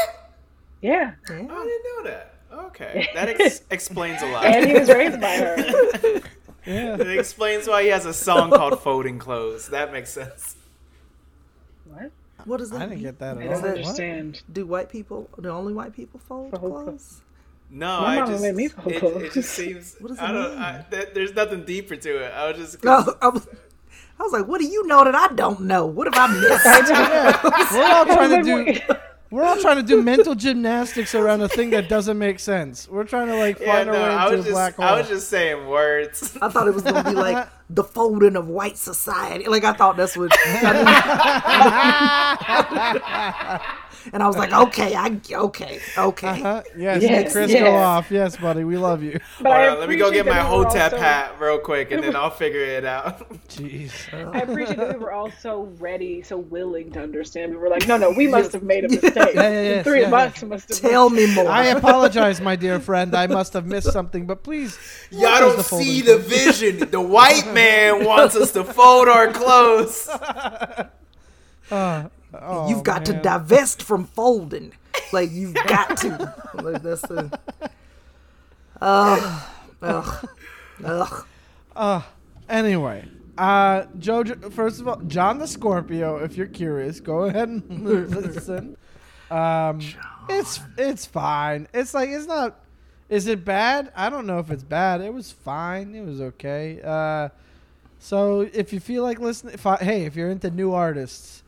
Yeah, 0.83 1.13
I 1.27 1.33
didn't 1.33 1.49
know 1.49 2.03
that. 2.05 2.35
Okay, 2.53 3.09
that 3.15 3.29
ex- 3.41 3.63
explains 3.71 4.23
a 4.23 4.27
lot. 4.27 4.45
and 4.45 4.67
he 4.67 4.75
was 4.79 4.89
raised 4.89 5.21
by 5.21 5.37
her. 5.37 6.21
Yeah. 6.67 6.95
It 6.95 7.19
explains 7.19 7.69
why 7.69 7.83
he 7.83 7.89
has 7.91 8.07
a 8.07 8.15
song 8.15 8.51
called 8.51 8.81
"Folding 8.81 9.19
Clothes." 9.19 9.69
That 9.69 9.93
makes 9.93 10.09
sense. 10.11 10.57
What? 12.45 12.51
What 12.51 12.59
does 12.61 12.71
that 12.71 12.83
I 12.83 12.87
didn't 12.87 12.95
mean? 12.97 13.03
get 13.03 13.19
that 13.21 13.39
I 13.39 13.45
don't 13.45 13.53
all. 13.55 13.61
What? 13.61 13.65
understand. 13.71 14.43
Do 14.53 14.67
white 14.67 14.89
people? 14.89 15.29
Do 15.41 15.49
only 15.49 15.73
white 15.73 15.93
people 15.95 16.21
fold 16.21 16.51
Fold 16.51 16.61
clothes. 16.63 16.85
clothes? 16.85 17.21
No, 17.71 18.01
My 18.03 18.07
I 18.07 18.21
mama 18.21 18.33
just 18.33 18.43
made 18.43 18.55
me 18.55 18.65
it, 18.67 18.73
fold 18.73 18.93
it 18.93 19.01
clothes. 19.01 19.35
just 19.35 19.51
seems. 19.51 19.97
What 20.01 20.09
does 20.09 20.19
I 20.19 20.33
don't. 20.33 20.51
mean? 20.51 20.59
I, 20.59 20.83
th- 20.91 21.09
there's 21.15 21.35
nothing 21.35 21.65
deeper 21.65 21.97
to 21.97 22.25
it. 22.25 22.33
I 22.33 22.51
was 22.51 22.57
just. 22.59 22.85
No, 22.85 23.15
I 23.23 23.29
was, 23.29 23.49
I 24.19 24.23
was 24.23 24.33
like, 24.33 24.47
what 24.47 24.61
do 24.61 24.67
you 24.67 24.87
know 24.87 25.03
that 25.05 25.15
I 25.15 25.29
don't 25.35 25.63
know? 25.63 25.87
What 25.87 26.13
have 26.15 26.31
I 26.31 26.33
missed? 26.41 26.65
Yeah, 26.91 27.41
we're 27.73 27.85
all 27.85 28.05
trying 28.07 28.31
to 28.31 28.43
do 28.43 28.65
wait. 28.65 28.83
We're 29.35 29.43
all 29.43 29.61
trying 29.61 29.77
to 29.77 29.83
do 29.83 30.01
mental 30.01 30.37
gymnastics 30.37 31.13
around 31.13 31.43
a 31.43 31.49
thing 31.49 31.71
that 31.71 31.89
doesn't 31.89 32.17
make 32.19 32.39
sense. 32.39 32.89
We're 32.89 33.03
trying 33.03 33.27
to 33.27 33.35
like 33.37 33.59
Yeah, 33.59 33.79
find 33.79 33.91
no, 33.91 34.01
our 34.01 34.11
I 34.11 34.29
way 34.31 34.37
was 34.37 34.47
into 34.47 34.51
a 34.51 34.53
black 34.53 34.77
just. 34.77 34.79
hole. 34.81 34.87
I 34.95 34.99
was 35.01 35.09
just 35.09 35.29
saying 35.29 35.67
words. 35.67 36.39
I 36.41 36.49
thought 36.49 36.69
it 36.69 36.75
was 36.75 36.85
gonna 36.85 37.03
be 37.03 37.17
like 37.17 37.49
the 37.69 37.83
folding 37.83 38.37
of 38.37 38.47
white 38.47 38.79
society. 38.79 39.49
Like 39.49 39.65
I 39.65 39.73
thought 39.73 39.97
that's 39.97 40.17
what. 40.17 40.31
and 44.13 44.23
I 44.23 44.27
was 44.27 44.37
like, 44.37 44.53
okay, 44.53 44.95
I 44.95 45.21
okay, 45.33 45.81
okay. 45.99 46.29
Uh-huh. 46.43 46.63
Yes, 46.77 47.03
Yes, 47.03 47.33
Chris 47.33 47.51
yes. 47.51 47.63
go 47.63 47.75
off. 47.77 48.11
Yes, 48.11 48.37
buddy, 48.37 48.65
we 48.65 48.77
love 48.77 49.03
you. 49.03 49.19
But 49.41 49.53
I 49.53 49.65
Hold 49.67 49.75
on, 49.75 49.81
let 49.81 49.89
me 49.89 49.97
go 49.97 50.11
get 50.11 50.27
my 50.27 50.33
that 50.35 50.45
we 50.51 50.57
Hotep 50.65 50.93
also- 50.93 50.97
hat 51.05 51.35
real 51.41 51.59
quick, 51.59 51.91
and 51.91 52.03
then 52.03 52.15
I'll 52.17 52.31
figure 52.31 52.61
it 52.61 52.85
out. 52.85 53.29
Jeez. 53.49 53.93
I 54.35 54.41
appreciate 54.41 54.77
that 54.77 54.99
we 54.99 55.05
were 55.05 55.13
all 55.13 55.31
so 55.41 55.63
ready, 55.79 56.23
so 56.23 56.37
willing 56.39 56.91
to 56.93 57.03
understand. 57.03 57.53
We 57.53 57.59
were 57.59 57.69
like, 57.69 57.87
no, 57.87 57.97
no, 57.97 58.11
we 58.11 58.27
must 58.27 58.53
have 58.53 58.63
made 58.63 58.85
a 58.85 58.89
mistake. 58.89 59.15
Yeah, 59.15 59.33
yeah, 59.35 59.51
The 59.51 59.69
yes, 59.69 59.85
three 59.85 60.01
yeah, 60.01 60.07
of 60.07 60.13
yeah. 60.13 60.19
us 60.19 60.43
must 60.43 60.69
have. 60.69 60.91
Tell 60.91 61.11
me 61.11 61.33
more. 61.35 61.49
I 61.49 61.67
apologize, 61.67 62.41
my 62.41 62.57
dear 62.57 62.81
friend. 62.81 63.15
I 63.15 63.27
must 63.27 63.53
have 63.55 63.67
missed 63.67 63.93
something, 63.93 64.27
but 64.27 64.43
please. 64.43 64.79
Y'all 65.11 65.39
don't 65.41 65.57
the 65.57 65.63
see 65.63 66.01
folding 66.03 66.17
the 66.17 66.19
vision. 66.29 66.91
The 66.91 67.01
white 67.01 67.47
man 67.53 68.05
wants 68.05 68.37
us 68.37 68.53
to 68.53 68.65
fold 68.65 69.09
our 69.09 69.33
clothes. 69.33 70.09
Uh, 70.09 70.89
oh, 72.43 72.69
You've 72.69 72.83
got 72.83 73.05
to 73.07 73.13
divest 73.15 73.83
from 73.83 74.05
folding. 74.05 74.73
Like 75.13 75.31
you've 75.31 75.55
got 75.55 75.97
to. 75.99 76.35
Like, 76.55 76.83
that's 76.83 77.03
the. 77.03 77.39
Ugh. 78.81 79.43
Ugh. 79.83 80.29
Ugh. 80.85 81.27
Uh, 81.77 82.03
anyway, 82.49 83.07
uh, 83.39 83.83
Jojo. 83.99 84.53
First 84.53 84.81
of 84.81 84.89
all, 84.89 84.97
John 85.07 85.39
the 85.39 85.47
Scorpio. 85.47 86.17
If 86.17 86.37
you're 86.37 86.47
curious, 86.47 87.01
go 87.01 87.25
ahead 87.25 87.49
and 87.49 87.85
listen. 87.85 88.77
Um, 89.31 89.81
it's 90.29 90.61
it's 90.77 91.07
fine. 91.07 91.69
It's 91.73 91.95
like 91.95 92.09
it's 92.11 92.27
not. 92.27 92.61
Is 93.09 93.27
it 93.27 93.45
bad? 93.45 93.93
I 93.95 94.09
don't 94.11 94.27
know 94.27 94.39
if 94.39 94.51
it's 94.51 94.65
bad. 94.65 95.01
It 95.01 95.13
was 95.13 95.31
fine. 95.31 95.95
It 95.95 96.05
was 96.05 96.21
okay. 96.21 96.81
Uh, 96.83 97.29
so 97.99 98.41
if 98.41 98.73
you 98.73 98.81
feel 98.81 99.03
like 99.03 99.21
listening, 99.21 99.55
if 99.55 99.67
I, 99.67 99.77
hey, 99.77 100.05
if 100.05 100.17
you're 100.17 100.31
into 100.31 100.51
new 100.51 100.73
artists, 100.73 101.43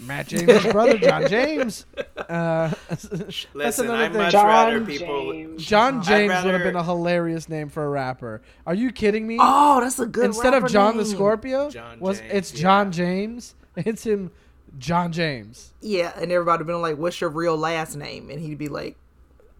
Matt 0.00 0.26
James' 0.28 0.64
brother, 0.72 0.98
John 0.98 1.26
James. 1.28 1.86
Uh, 2.16 2.72
that's 2.88 3.08
Listen, 3.54 3.86
another 3.86 4.02
I 4.04 4.08
thing. 4.08 4.16
much 4.18 4.32
John 4.32 4.46
rather 4.46 4.80
people. 4.84 5.32
James. 5.32 5.64
John 5.64 6.00
I'd 6.00 6.44
would 6.44 6.54
have 6.54 6.62
been 6.62 6.76
a 6.76 6.82
hilarious 6.84 7.48
name 7.48 7.68
for 7.68 7.84
a 7.84 7.88
rapper. 7.88 8.42
Are 8.66 8.74
you 8.74 8.90
kidding 8.90 9.26
me? 9.26 9.38
Oh, 9.40 9.80
that's 9.80 9.98
a 9.98 10.06
good. 10.06 10.20
One. 10.22 10.26
Instead 10.30 10.54
of 10.54 10.62
rapper 10.64 10.72
John 10.72 10.96
the. 10.96 11.04
Scorpio, 11.04 11.70
John 11.70 12.00
was 12.00 12.18
James, 12.18 12.32
it's 12.32 12.54
yeah. 12.54 12.60
John 12.62 12.92
James? 12.92 13.54
It's 13.76 14.04
him, 14.04 14.30
John 14.78 15.12
James. 15.12 15.72
Yeah, 15.82 16.10
and 16.16 16.32
everybody 16.32 16.62
would 16.62 16.66
been 16.66 16.80
like, 16.82 16.96
"What's 16.96 17.20
your 17.20 17.28
real 17.30 17.56
last 17.58 17.94
name?" 17.94 18.30
And 18.30 18.40
he'd 18.40 18.56
be 18.58 18.68
like, 18.68 18.96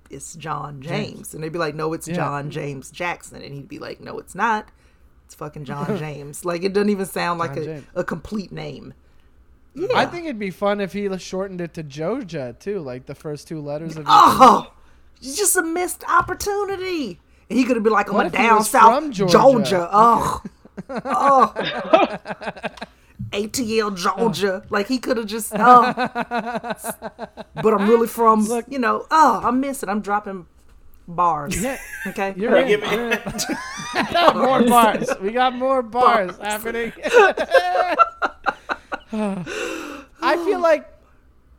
"It's 0.08 0.34
John 0.34 0.80
James." 0.80 1.14
James. 1.16 1.34
And 1.34 1.44
they'd 1.44 1.52
be 1.52 1.58
like, 1.58 1.74
"No, 1.74 1.92
it's 1.92 2.08
Yeah. 2.08 2.14
John 2.16 2.50
James 2.50 2.90
Jackson." 2.90 3.42
And 3.42 3.54
he'd 3.54 3.68
be 3.68 3.78
like, 3.78 4.00
"No, 4.00 4.18
it's 4.18 4.34
not. 4.34 4.70
It's 5.26 5.34
fucking 5.34 5.66
John 5.66 5.98
James." 5.98 6.44
like 6.46 6.64
it 6.64 6.72
doesn't 6.72 6.88
even 6.88 7.04
sound 7.06 7.38
like 7.38 7.56
a, 7.58 7.82
a 7.94 8.02
complete 8.04 8.50
name. 8.52 8.94
Yeah. 9.78 9.88
I 9.94 10.06
think 10.06 10.24
it'd 10.24 10.38
be 10.38 10.50
fun 10.50 10.80
if 10.80 10.94
he 10.94 11.06
shortened 11.18 11.60
it 11.60 11.74
to 11.74 11.84
Joja 11.84 12.58
too, 12.58 12.80
like 12.80 13.04
the 13.04 13.14
first 13.14 13.46
two 13.46 13.60
letters 13.60 13.96
of. 13.96 14.04
Oh, 14.08 14.72
it's 15.18 15.36
just 15.36 15.54
a 15.56 15.62
missed 15.62 16.02
opportunity. 16.08 17.20
And 17.50 17.58
he 17.58 17.64
could 17.66 17.76
have 17.76 17.82
been 17.84 17.92
like, 17.92 18.08
"I'm 18.08 18.14
What 18.14 18.26
a 18.26 18.30
down 18.30 18.64
south 18.64 18.94
from 19.02 19.12
Georgia." 19.12 19.32
Georgia? 19.38 19.88
Oh, 19.92 20.42
oh. 20.90 21.54
ATL 23.32 23.96
Georgia. 23.96 24.62
Like 24.70 24.88
he 24.88 24.98
could 24.98 25.16
have 25.18 25.26
just. 25.26 25.52
Oh. 25.54 25.92
but 25.94 27.74
I'm 27.74 27.86
really 27.88 28.06
from. 28.08 28.44
Look- 28.46 28.64
you 28.68 28.78
know. 28.78 29.06
Oh, 29.10 29.40
I'm 29.44 29.60
missing. 29.60 29.88
I'm 29.90 30.00
dropping 30.00 30.46
bars. 31.08 31.60
Yeah, 31.62 31.78
Okay. 32.06 32.34
you're 32.36 32.56
in. 32.56 32.66
Give 32.68 32.80
me- 32.80 33.18
more 34.34 34.62
bars. 34.64 35.08
We 35.20 35.32
got 35.32 35.54
more 35.54 35.82
bars 35.82 36.36
happening. 36.38 36.92
I 39.12 40.36
feel 40.44 40.60
like 40.60 40.88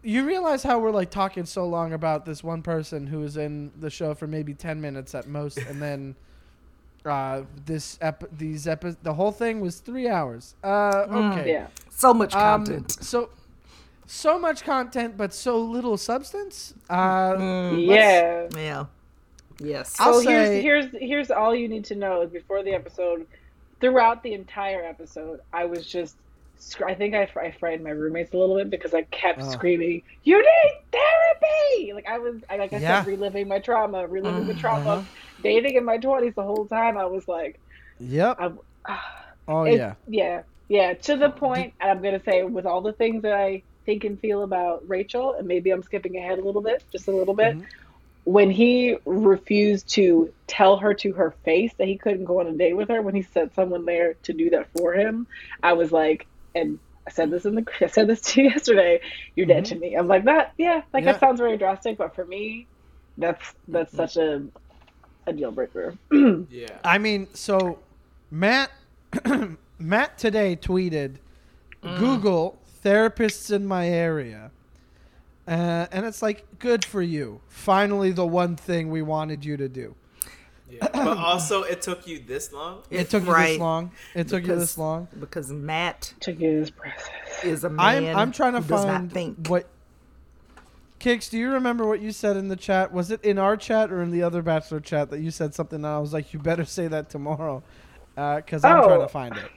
you 0.03 0.25
realize 0.25 0.63
how 0.63 0.79
we're 0.79 0.91
like 0.91 1.09
talking 1.09 1.45
so 1.45 1.65
long 1.65 1.93
about 1.93 2.25
this 2.25 2.43
one 2.43 2.61
person 2.61 3.07
who 3.07 3.23
is 3.23 3.37
in 3.37 3.71
the 3.79 3.89
show 3.89 4.13
for 4.13 4.27
maybe 4.27 4.53
ten 4.53 4.79
minutes 4.81 5.15
at 5.15 5.27
most, 5.27 5.57
and 5.57 5.81
then 5.81 6.15
uh, 7.05 7.41
this 7.65 7.97
ep- 8.01 8.29
these 8.37 8.67
epi- 8.67 8.95
the 9.03 9.13
whole 9.13 9.31
thing 9.31 9.59
was 9.61 9.79
three 9.79 10.07
hours. 10.07 10.55
Uh, 10.63 11.05
okay. 11.09 11.51
Yeah. 11.51 11.67
So 11.89 12.13
much 12.13 12.33
Um, 12.35 12.65
content. 12.65 12.91
so 13.03 13.29
so 14.05 14.39
much 14.39 14.63
content, 14.63 15.17
but 15.17 15.33
so 15.33 15.57
little 15.59 15.97
substance. 15.97 16.73
Uh, 16.89 17.33
Mm. 17.33 17.85
Yeah. 17.87 18.47
yeah. 18.57 18.85
Yes. 19.59 19.95
I'll 19.99 20.13
So 20.15 20.21
say- 20.21 20.61
here's 20.61 20.89
here's 20.91 21.01
here's 21.09 21.31
all 21.31 21.55
you 21.55 21.67
need 21.67 21.85
to 21.85 21.95
know 21.95 22.21
is 22.21 22.29
before 22.29 22.61
the 22.63 22.71
episode, 22.73 23.25
throughout 23.81 24.21
the 24.23 24.33
entire 24.33 24.83
episode, 24.83 25.39
I 25.51 25.65
was 25.65 25.85
just 25.87 26.13
sc- 26.13 26.19
I 26.85 26.95
think 26.95 27.15
I, 27.15 27.29
I 27.39 27.51
frightened 27.59 27.83
my 27.83 27.91
roommates 27.91 28.33
a 28.33 28.37
little 28.37 28.55
bit 28.57 28.69
because 28.69 28.93
I 28.93 29.03
kept 29.03 29.43
Oh. 29.43 29.51
screaming, 29.51 30.03
"You 30.23 30.37
need 30.39 30.73
therapy!" 30.91 31.93
Like 31.93 32.07
I 32.07 32.19
was, 32.19 32.41
I, 32.49 32.57
like 32.57 32.73
I 32.73 32.79
Yeah. 32.81 33.03
said, 33.03 33.05
reliving 33.05 33.47
my 33.47 33.59
trauma, 33.59 34.07
reliving 34.07 34.45
the 34.47 34.53
trauma 34.53 34.89
Uh-huh. 34.89 34.99
of 35.01 35.07
dating 35.41 35.75
in 35.75 35.85
my 35.85 35.97
twenties. 35.97 36.33
The 36.35 36.43
whole 36.43 36.67
time 36.67 36.97
I 36.97 37.05
was 37.05 37.27
like, 37.27 37.59
Yep. 37.99 38.37
I, 38.39 38.51
Oh 39.47 39.65
yeah. 39.65 39.95
yeah, 40.07 40.43
yeah. 40.69 40.93
To 40.93 41.17
the 41.17 41.29
point, 41.31 41.73
and 41.79 41.91
I'm 41.91 42.01
gonna 42.01 42.21
say 42.23 42.43
with 42.43 42.65
all 42.65 42.81
the 42.81 42.93
things 42.93 43.23
that 43.23 43.33
I 43.33 43.63
think 43.85 44.03
and 44.03 44.19
feel 44.19 44.43
about 44.43 44.87
Rachel, 44.87 45.35
and 45.37 45.47
maybe 45.47 45.71
I'm 45.71 45.83
skipping 45.83 46.17
ahead 46.17 46.39
a 46.39 46.43
little 46.45 46.61
bit, 46.61 46.83
just 46.91 47.07
a 47.07 47.15
little 47.15 47.35
bit. 47.35 47.57
Mhm. 47.57 47.67
When 48.25 48.51
he 48.51 48.97
refused 49.05 49.93
to 49.95 50.33
tell 50.47 50.77
her 50.77 50.93
to 50.95 51.13
her 51.13 51.31
face 51.45 51.73
that 51.79 51.87
he 51.87 51.97
couldn't 51.97 52.25
go 52.25 52.41
on 52.41 52.47
a 52.47 52.53
date 52.53 52.73
with 52.75 52.89
her, 52.89 53.01
when 53.01 53.15
he 53.15 53.21
sent 53.21 53.53
someone 53.55 53.85
there 53.85 54.15
to 54.23 54.33
do 54.33 54.49
that 54.51 54.71
for 54.73 54.93
him, 54.93 55.27
I 55.63 55.73
was 55.73 55.91
like, 55.91 56.27
and 56.61 56.79
I 57.07 57.11
said 57.11 57.31
this 57.31 57.45
in 57.45 57.55
the, 57.55 57.65
I 57.81 57.87
said 57.87 58.07
this 58.07 58.21
to 58.21 58.41
you 58.41 58.49
yesterday. 58.49 58.99
You're 59.35 59.45
dead 59.45 59.65
to 59.65 59.75
mm-hmm. 59.75 59.81
me. 59.81 59.95
I'm 59.95 60.07
like 60.07 60.25
that. 60.25 60.53
Yeah, 60.57 60.81
like 60.93 61.03
Yeah. 61.03 61.13
that 61.13 61.19
sounds 61.19 61.39
very 61.39 61.57
drastic, 61.57 61.97
but 61.97 62.15
for 62.15 62.25
me, 62.25 62.67
that's 63.17 63.53
that's 63.67 63.91
mm-hmm. 63.91 63.97
such 63.97 64.17
a 64.17 64.43
a 65.25 65.33
deal 65.33 65.51
breaker. 65.51 65.95
yeah. 66.49 66.67
I 66.83 66.97
mean, 66.97 67.27
so 67.33 67.79
Matt 68.31 68.71
Matt 69.79 70.17
today 70.17 70.55
tweeted 70.55 71.17
mm. 71.83 71.99
Google 71.99 72.59
therapists 72.83 73.51
in 73.51 73.65
my 73.65 73.87
area. 73.87 74.51
Uh, 75.47 75.87
and 75.91 76.05
it's 76.05 76.21
like 76.21 76.45
good 76.59 76.83
for 76.83 77.01
you. 77.01 77.39
Finally 77.47 78.11
the 78.11 78.25
one 78.25 78.55
thing 78.55 78.89
we 78.89 79.01
wanted 79.01 79.45
you 79.45 79.55
to 79.57 79.69
do. 79.69 79.95
Yeah. 80.69 80.87
But 80.93 81.17
also, 81.17 81.63
it 81.63 81.81
took 81.81 82.05
you 82.07 82.19
this 82.19 82.51
long. 82.51 82.81
It 82.89 83.09
took 83.09 83.25
you 83.25 83.33
this 83.35 83.57
long. 83.59 83.91
It 84.15 84.27
took 84.27 84.45
you 84.45 84.55
this 84.55 84.77
long. 84.77 85.07
Because 85.19 85.51
Matt 85.51 86.13
took 86.19 86.39
get 86.39 86.51
his 86.51 86.71
process. 86.71 87.09
is 87.43 87.63
a 87.63 87.67
I'm 87.67 87.75
man 87.75 88.15
I'm 88.15 88.31
trying 88.31 88.53
to 88.53 88.61
who 88.61 88.67
does 88.67 88.83
find 88.85 89.11
think. 89.11 89.47
what 89.47 89.67
Kix, 90.99 91.29
do 91.29 91.37
you 91.37 91.51
remember 91.51 91.85
what 91.85 92.01
you 92.01 92.11
said 92.11 92.37
in 92.37 92.47
the 92.47 92.55
chat? 92.55 92.91
Was 92.91 93.11
it 93.11 93.23
in 93.23 93.37
our 93.37 93.55
chat 93.55 93.91
or 93.91 94.01
in 94.01 94.09
the 94.11 94.23
other 94.23 94.41
bachelor 94.41 94.79
chat 94.79 95.09
that 95.11 95.19
you 95.19 95.29
said 95.31 95.53
something 95.53 95.77
and 95.77 95.85
I 95.87 95.99
was 95.99 96.11
like, 96.11 96.33
you 96.33 96.39
better 96.39 96.65
say 96.65 96.87
that 96.87 97.09
tomorrow, 97.09 97.61
uh, 98.17 98.37
because 98.37 98.65
I'm 98.65 98.81
trying 98.83 98.97
Oh. 98.99 99.01
to 99.03 99.07
find 99.07 99.37
it. 99.37 99.51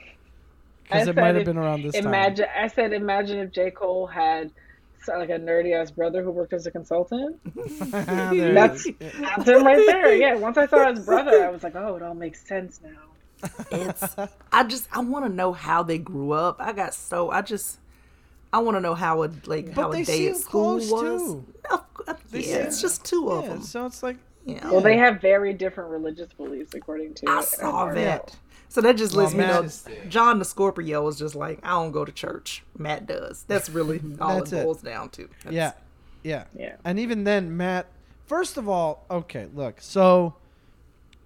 Because 0.83 1.07
it 1.07 1.15
might 1.15 1.35
have 1.35 1.45
been 1.45 1.57
around 1.57 1.81
this 1.83 1.95
Imagine, 1.95 2.45
I 2.55 2.67
said, 2.67 2.93
imagine 2.93 3.39
if 3.39 3.51
J. 3.51 3.71
Cole 3.71 4.05
had 4.07 4.49
so- 4.49 4.53
like 5.07 5.29
a 5.29 5.39
nerdy 5.39 5.73
ass 5.79 5.91
brother 5.91 6.23
who 6.23 6.31
worked 6.31 6.53
as 6.53 6.65
a 6.67 6.71
consultant. 6.71 7.39
time. 7.43 7.91
There 8.35 8.49
it 8.51 8.53
That's 8.53 8.85
is. 8.85 8.93
that's 9.19 9.47
him 9.47 9.63
right 9.65 9.83
there. 9.87 10.15
Yeah. 10.15 10.35
Once 10.35 10.57
I 10.57 10.67
saw 10.67 10.89
his 10.93 11.05
brother, 11.05 11.43
I 11.45 11.49
was 11.49 11.63
like, 11.63 11.75
oh, 11.75 11.95
it 11.95 12.01
all 12.03 12.13
makes 12.15 12.45
sense 12.45 12.79
now. 12.83 13.49
It's 13.71 14.15
I 14.51 14.63
just 14.63 14.87
I 14.91 14.99
want 14.99 15.25
to 15.25 15.31
know 15.31 15.51
how 15.53 15.83
they 15.83 15.97
grew 15.97 16.31
up. 16.33 16.57
I 16.59 16.73
got 16.73 16.93
so 16.93 17.31
I 17.31 17.41
just 17.41 17.79
I 18.53 18.59
want 18.59 18.77
to 18.77 18.81
know 18.81 18.93
how 18.95 19.23
a 19.23 19.29
like 19.45 19.73
But 19.73 19.81
how 19.81 19.89
they 19.91 20.01
a 20.01 20.05
day 20.05 20.27
at 20.29 20.37
school 20.37 20.75
was. 20.75 20.89
too. 20.89 21.45
Of- 21.71 21.81
They 22.31 22.39
yeah, 22.39 22.45
seem- 22.57 22.61
it's 22.67 22.81
just 22.81 23.03
two 23.05 23.29
of 23.31 23.43
Yeah, 23.43 23.49
them. 23.49 23.61
so 23.63 23.85
it's 23.85 24.03
like 24.03 24.17
Yeah. 24.45 24.69
Well, 24.69 24.81
they 24.81 24.97
have 24.97 25.21
very 25.21 25.53
different 25.53 25.89
religious 25.91 26.31
beliefs, 26.33 26.73
according 26.73 27.13
to. 27.15 27.29
I 27.29 27.41
saw 27.41 27.71
article. 27.71 28.03
that. 28.03 28.35
So 28.71 28.79
that 28.79 28.95
just 28.95 29.13
lets 29.13 29.33
Well, 29.33 29.63
me 29.63 29.67
know 29.67 29.69
John 30.07 30.39
the 30.39 30.45
Scorpio 30.45 31.05
is 31.09 31.17
just 31.19 31.35
like 31.35 31.59
I 31.61 31.71
don't 31.71 31.91
go 31.91 32.05
to 32.05 32.11
church. 32.11 32.63
Matt 32.77 33.05
does. 33.05 33.43
That's 33.45 33.69
really 33.69 33.99
all 34.21 34.37
That's 34.37 34.53
it 34.53 34.59
it. 34.59 34.63
boils 34.63 34.81
down 34.81 35.09
to. 35.09 35.23
That's- 35.43 35.51
yeah, 35.53 35.71
yeah, 36.23 36.45
Yeah. 36.57 36.75
And 36.85 36.97
even 36.97 37.25
then, 37.25 37.57
Matt. 37.57 37.87
First 38.27 38.55
of 38.55 38.69
all, 38.69 39.05
okay, 39.11 39.47
look. 39.53 39.81
So 39.81 40.35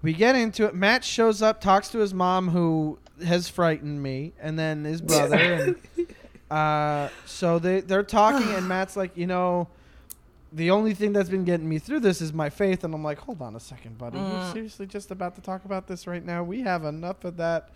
we 0.02 0.14
get 0.14 0.36
into 0.36 0.66
it. 0.66 0.74
Matt 0.74 1.04
shows 1.04 1.44
up, 1.44 1.62
talks 1.62 1.90
to 1.90 2.00
his 2.00 2.16
mom, 2.16 2.50
who 2.50 2.98
has 3.24 3.48
frightened 3.48 4.02
me, 4.02 4.34
and 4.42 4.58
then 4.58 4.84
his 4.84 5.02
brother, 5.02 5.36
and 5.38 6.08
uh, 6.52 7.10
so 7.28 7.60
they 7.60 7.82
they're 7.82 8.02
talking, 8.02 8.52
and 8.54 8.68
Matt's 8.68 8.98
like, 8.98 9.16
you 9.16 9.28
know. 9.28 9.68
The 10.56 10.72
only 10.72 10.94
thing 10.94 11.12
that's 11.12 11.28
been 11.30 11.44
getting 11.44 11.68
me 11.68 11.80
through 11.80 12.00
this 12.00 12.22
is 12.22 12.32
my 12.32 12.50
faith, 12.50 12.86
and 12.86 12.94
I'm 12.94 13.04
like, 13.04 13.20
hold 13.20 13.42
on 13.42 13.58
a 13.58 13.60
second, 13.60 13.98
buddy. 13.98 14.18
You're 14.20 14.54
seriously 14.54 14.86
just 14.86 15.12
about 15.12 15.36
to 15.36 15.42
talk 15.42 15.66
about 15.66 15.86
this 15.86 16.08
right 16.08 16.24
now? 16.26 16.44
We 16.44 16.62
have 16.62 16.86
enough 16.86 17.26
of 17.26 17.36
that 17.38 17.72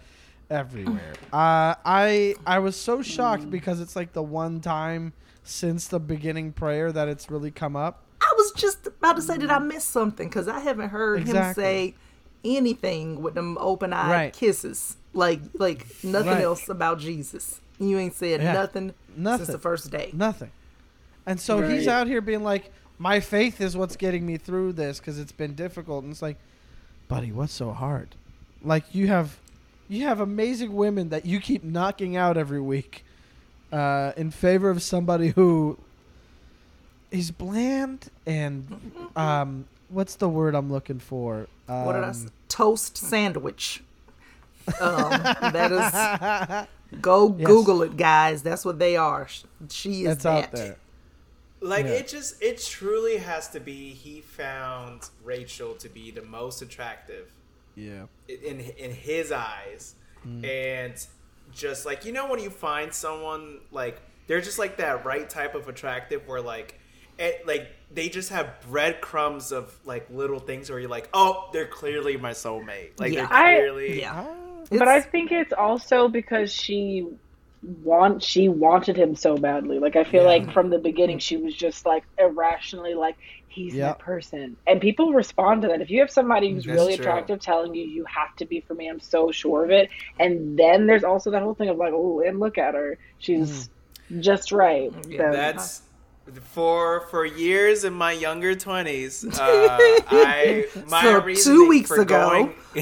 everywhere. 0.49 1.13
uh, 1.33 1.75
I 1.83 2.35
I 2.45 2.59
was 2.59 2.77
so 2.79 3.01
shocked 3.01 3.49
because 3.49 3.81
it's 3.81 3.97
like 3.97 4.13
the 4.13 4.23
one 4.23 4.61
time 4.61 5.11
since 5.43 5.87
the 5.89 5.99
beginning 5.99 6.53
prayer 6.53 6.93
that 6.93 7.09
it's 7.09 7.29
really 7.29 7.51
come 7.51 7.75
up. 7.75 8.05
I 8.21 8.33
was 8.37 8.53
just 8.53 8.87
about 8.87 9.17
to 9.17 9.21
say 9.21 9.37
that 9.37 9.51
I 9.51 9.59
missed 9.59 9.89
something 9.89 10.29
because 10.29 10.47
I 10.47 10.59
haven't 10.59 10.89
heard 10.89 11.23
him 11.27 11.53
say 11.53 11.95
anything 12.45 13.21
with 13.21 13.33
them 13.35 13.57
open 13.59 13.91
eyed 13.91 14.09
Right. 14.09 14.33
kisses. 14.33 14.95
Like 15.13 15.41
like 15.57 15.85
nothing 16.01 16.31
Right. 16.31 16.43
else 16.43 16.69
about 16.69 16.99
Jesus. 16.99 17.59
You 17.77 17.97
ain't 17.97 18.13
said 18.13 18.41
Yeah. 18.41 18.53
nothing, 18.53 18.93
Nothing. 19.15 19.45
since 19.45 19.53
the 19.57 19.59
first 19.61 19.91
day. 19.91 20.11
Nothing. 20.13 20.51
And 21.29 21.39
so 21.39 21.61
he's 21.61 21.87
out 21.87 22.07
here 22.07 22.21
being 22.21 22.43
like, 22.43 22.71
my 22.97 23.19
faith 23.19 23.61
is 23.61 23.77
what's 23.77 23.95
getting 23.95 24.25
me 24.25 24.37
through 24.37 24.73
this 24.73 24.97
because 24.99 25.19
it's 25.19 25.31
been 25.31 25.53
difficult. 25.53 26.03
And 26.03 26.11
it's 26.11 26.21
like, 26.23 26.37
buddy, 27.07 27.31
what's 27.31 27.53
so 27.53 27.71
hard? 27.71 28.15
Like 28.63 28.83
you 28.95 29.07
have, 29.07 29.37
you 29.87 30.05
have 30.05 30.19
amazing 30.19 30.73
women 30.75 31.09
that 31.09 31.25
you 31.27 31.39
keep 31.39 31.63
knocking 31.63 32.17
out 32.17 32.35
every 32.35 32.59
week, 32.59 33.05
uh, 33.71 34.11
in 34.17 34.31
favor 34.31 34.71
of 34.71 34.81
somebody 34.81 35.29
who 35.29 35.77
is 37.11 37.29
bland 37.31 38.09
and, 38.25 39.09
um, 39.15 39.65
what's 39.89 40.15
the 40.15 40.27
word 40.29 40.55
I'm 40.55 40.71
looking 40.71 40.99
for? 40.99 41.47
Um, 41.67 41.85
what 41.85 41.93
did 41.93 42.03
I 42.05 42.11
say? 42.11 42.27
Toast 42.47 42.97
sandwich. 42.97 43.83
Um, 44.81 45.09
that 45.11 46.67
is 46.91 46.99
go 47.01 47.35
Yes. 47.37 47.45
Google 47.47 47.83
it, 47.83 47.95
guys. 47.97 48.41
That's 48.43 48.65
what 48.65 48.77
they 48.79 48.97
are. 48.97 49.27
Sh- 49.27 49.43
She 49.69 50.03
is 50.05 50.13
It's 50.13 50.23
that. 50.23 50.43
out 50.45 50.51
there. 50.51 50.75
Like 51.61 51.85
Yeah. 51.85 51.91
it 51.93 52.07
just 52.07 52.41
it 52.41 52.59
truly 52.61 53.17
has 53.17 53.49
to 53.49 53.59
be 53.59 53.89
he 53.89 54.21
found 54.21 55.09
Rachel 55.23 55.73
to 55.75 55.89
be 55.89 56.11
the 56.11 56.21
most 56.21 56.61
attractive 56.61 57.31
Yeah. 57.75 58.05
in 58.27 58.59
in 58.59 58.91
his 58.91 59.31
eyes 59.31 59.95
Mm. 60.27 60.45
and 60.45 61.07
just 61.53 61.85
like 61.85 62.03
you 62.05 62.11
know 62.11 62.29
when 62.29 62.39
you 62.39 62.49
find 62.49 62.93
someone 62.93 63.59
like 63.71 64.01
they're 64.27 64.41
just 64.41 64.59
like 64.59 64.77
that 64.77 65.05
right 65.05 65.29
type 65.29 65.55
of 65.55 65.67
attractive 65.69 66.27
where 66.27 66.41
like 66.41 66.77
it, 67.17 67.45
like 67.47 67.67
they 67.91 68.07
just 68.09 68.29
have 68.29 68.47
breadcrumbs 68.69 69.51
of 69.51 69.77
like 69.85 70.09
little 70.09 70.39
things 70.39 70.69
where 70.69 70.79
you're 70.79 70.89
like, 70.89 71.09
oh, 71.13 71.49
they're 71.51 71.65
clearly 71.67 72.15
my 72.15 72.31
soulmate. 72.31 72.97
Like 72.99 73.11
Yeah. 73.13 73.25
they're 73.27 73.33
I- 73.33 73.55
clearly. 73.55 73.99
Yeah. 73.99 74.27
but 74.71 74.87
I 74.87 75.01
think 75.01 75.31
it's 75.31 75.51
also 75.53 76.07
because 76.07 76.51
she 76.53 77.07
want 77.61 78.23
she 78.23 78.47
wanted 78.47 78.95
him 78.95 79.15
so 79.15 79.35
badly. 79.37 79.79
Like 79.79 79.95
I 79.95 80.03
feel 80.03 80.23
like 80.23 80.51
from 80.53 80.69
the 80.69 80.77
mm-hmm. 80.77 80.83
beginning 80.83 81.19
she 81.19 81.37
was 81.37 81.53
just 81.53 81.85
like 81.85 82.03
irrationally 82.17 82.93
like 82.93 83.17
he's 83.49 83.73
my 83.73 83.79
Yep. 83.79 83.99
person. 83.99 84.55
And 84.65 84.79
people 84.79 85.11
respond 85.11 85.63
to 85.63 85.67
that. 85.69 85.81
If 85.81 85.89
you 85.89 85.99
have 85.99 86.11
somebody 86.11 86.53
who's 86.53 86.63
That's 86.63 86.75
really 86.79 86.95
true. 86.95 87.03
attractive 87.03 87.39
telling 87.41 87.75
you 87.75 87.83
you 87.83 88.05
have 88.05 88.35
to 88.37 88.45
be 88.45 88.61
for 88.61 88.73
me, 88.73 88.87
I'm 88.87 88.99
so 88.99 89.31
sure 89.31 89.65
of 89.65 89.71
it. 89.71 89.89
And 90.19 90.57
then 90.57 90.87
there's 90.87 91.03
also 91.03 91.31
that 91.31 91.41
whole 91.41 91.55
thing 91.55 91.69
of 91.69 91.77
like, 91.77 91.93
oh, 91.93 92.21
and 92.21 92.39
look 92.39 92.57
at 92.57 92.75
her. 92.75 92.97
She's 93.17 93.69
mm. 94.11 94.21
just 94.21 94.51
right. 94.51 94.93
Yeah, 95.07 95.17
So- 95.17 95.31
That's 95.31 95.79
uh, 95.79 95.83
for 96.41 97.01
for 97.09 97.25
years 97.25 97.83
in 97.83 97.93
my 97.93 98.11
younger 98.11 98.55
twenties. 98.55 99.23
Uh, 99.39 99.77
I 100.11 100.65
my 100.87 101.01
So, 101.33 101.51
two 101.51 101.67
weeks 101.67 101.87
for 101.89 102.01
ago. 102.01 102.29
going- 102.29 102.55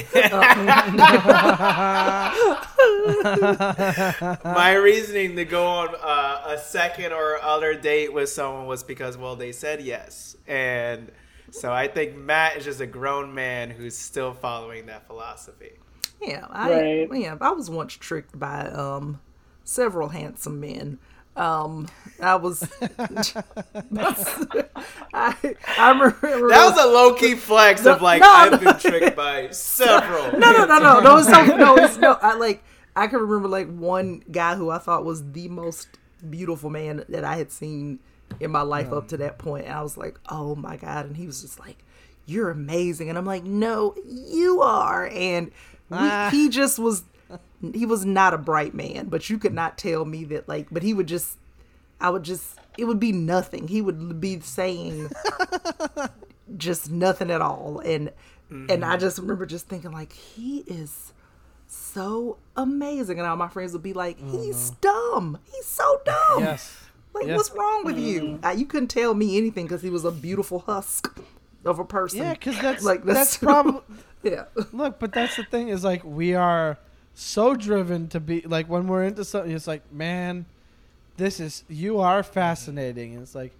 my 4.43 4.73
reasoning 4.73 5.35
to 5.35 5.45
go 5.45 5.65
on 5.65 5.89
uh, 6.01 6.41
a 6.55 6.57
second 6.57 7.13
or 7.13 7.41
other 7.41 7.73
date 7.75 8.11
with 8.13 8.29
someone 8.29 8.65
was 8.65 8.83
because 8.83 9.17
well 9.17 9.35
they 9.35 9.51
said 9.51 9.81
yes 9.81 10.35
and 10.47 11.11
so 11.51 11.71
i 11.71 11.87
think 11.87 12.15
matt 12.15 12.57
is 12.57 12.65
just 12.65 12.81
a 12.81 12.85
grown 12.85 13.33
man 13.33 13.69
who's 13.69 13.97
still 13.97 14.33
following 14.33 14.85
that 14.87 15.05
philosophy 15.07 15.71
Yeah, 16.21 16.45
I 16.49 16.69
Right. 16.71 17.07
yeah, 17.21 17.37
I 17.39 17.51
was 17.51 17.69
once 17.69 17.93
tricked 17.93 18.37
by 18.37 18.65
um 18.69 19.21
several 19.63 20.09
handsome 20.09 20.59
men. 20.59 20.97
Um, 21.37 21.87
I 22.21 22.35
was, 22.35 22.67
I, 25.13 25.35
I 25.77 25.91
remember 25.91 26.49
that 26.49 26.65
was 26.75 26.83
a 26.83 26.87
low-key 26.87 27.35
flex 27.35 27.85
of 27.85 28.01
like 28.01 28.21
No, 28.21 28.29
i've 28.29 28.51
no. 28.51 28.57
been 28.57 28.79
tricked 28.79 29.15
by 29.15 29.49
several 29.51 30.31
no, 30.39 30.51
no, 30.51 30.65
no, 30.65 30.79
no, 30.79 30.99
no, 30.99 31.17
it's 31.17 31.27
so, 31.29 31.45
no, 31.45 31.75
it's 31.77 31.97
no. 31.97 32.13
I 32.21 32.35
like 32.35 32.63
I 32.95 33.07
can 33.07 33.19
remember 33.19 33.47
like 33.47 33.67
one 33.71 34.23
guy 34.31 34.55
who 34.55 34.69
I 34.71 34.79
thought 34.79 35.05
was 35.05 35.31
the 35.31 35.47
most 35.49 35.87
beautiful 36.27 36.69
man 36.71 37.03
that 37.09 37.23
I 37.23 37.35
had 37.35 37.51
seen 37.51 37.99
in 38.39 38.49
my 38.51 38.61
life 38.63 38.91
up 38.91 39.07
to 39.09 39.17
that 39.17 39.37
point, 39.37 39.65
and 39.65 39.73
I 39.75 39.83
was 39.83 39.95
like, 39.95 40.19
oh 40.29 40.55
my 40.55 40.75
god, 40.77 41.05
and 41.05 41.15
he 41.15 41.27
was 41.27 41.41
just 41.43 41.59
like, 41.59 41.77
you're 42.25 42.49
amazing, 42.49 43.07
and 43.09 43.17
I'm 43.17 43.25
like, 43.25 43.43
no, 43.43 43.95
you 44.05 44.61
are, 44.63 45.07
and 45.07 45.47
we, 45.89 45.97
Ah. 45.97 46.29
he 46.31 46.49
just 46.49 46.79
was. 46.79 47.03
He 47.73 47.85
was 47.85 48.05
not 48.05 48.33
a 48.33 48.37
bright 48.37 48.73
man, 48.73 49.07
but 49.07 49.29
you 49.29 49.37
could 49.37 49.53
not 49.53 49.77
tell 49.77 50.05
me 50.05 50.23
that 50.25 50.47
like. 50.47 50.67
But 50.71 50.83
he 50.83 50.93
would 50.93 51.07
just, 51.07 51.37
I 51.99 52.09
would 52.09 52.23
just, 52.23 52.57
it 52.77 52.85
would 52.85 52.99
be 52.99 53.11
nothing. 53.11 53.67
He 53.67 53.81
would 53.81 54.19
be 54.21 54.39
saying 54.39 55.09
just 56.57 56.89
nothing 56.91 57.29
at 57.29 57.41
all 57.41 57.81
and 57.83 58.11
and 58.69 58.85
i 58.85 58.95
just 58.95 59.17
remember 59.19 59.45
just 59.45 59.67
thinking 59.67 59.91
like 59.91 60.13
he 60.13 60.59
is 60.59 61.11
so 61.67 62.37
amazing 62.55 63.19
and 63.19 63.27
all 63.27 63.35
my 63.35 63.49
friends 63.49 63.73
would 63.73 63.83
be 63.83 63.91
like 63.91 64.17
he's 64.31 64.69
dumb 64.79 65.37
he's 65.51 65.65
so 65.65 65.99
dumb 66.05 66.39
yes. 66.39 66.85
like 67.13 67.27
Yeah. 67.27 67.35
what's 67.35 67.51
wrong 67.51 67.83
with 67.83 67.97
you 67.99 68.39
uh, 68.45 68.51
you 68.51 68.65
couldn't 68.65 68.87
tell 68.87 69.13
me 69.13 69.37
anything 69.37 69.65
because 69.65 69.81
he 69.81 69.89
was 69.89 70.05
a 70.05 70.11
beautiful 70.11 70.59
husk 70.59 71.19
of 71.65 71.79
a 71.79 71.83
person 71.85 72.19
Yeah, 72.19 72.33
because 72.33 72.57
that's 72.61 72.81
Like, 72.85 73.03
that's, 73.03 73.35
that's- 73.35 73.37
probably 73.41 73.81
yeah 74.23 74.45
look. 74.71 74.97
But 74.99 75.11
that's 75.11 75.35
the 75.35 75.43
thing 75.43 75.67
is 75.67 75.83
like 75.83 76.01
we 76.05 76.33
are 76.33 76.77
so 77.19 77.55
driven 77.55 78.07
to 78.09 78.19
be 78.19 78.41
like 78.41 78.69
when 78.69 78.87
we're 78.87 79.03
into 79.03 79.25
something. 79.25 79.51
It's 79.51 79.65
like 79.65 79.91
man, 79.91 80.45
this 81.17 81.39
is 81.39 81.63
you 81.67 81.99
are 81.99 82.21
fascinating. 82.21 83.13
And 83.15 83.23
it's 83.23 83.33
like 83.33 83.51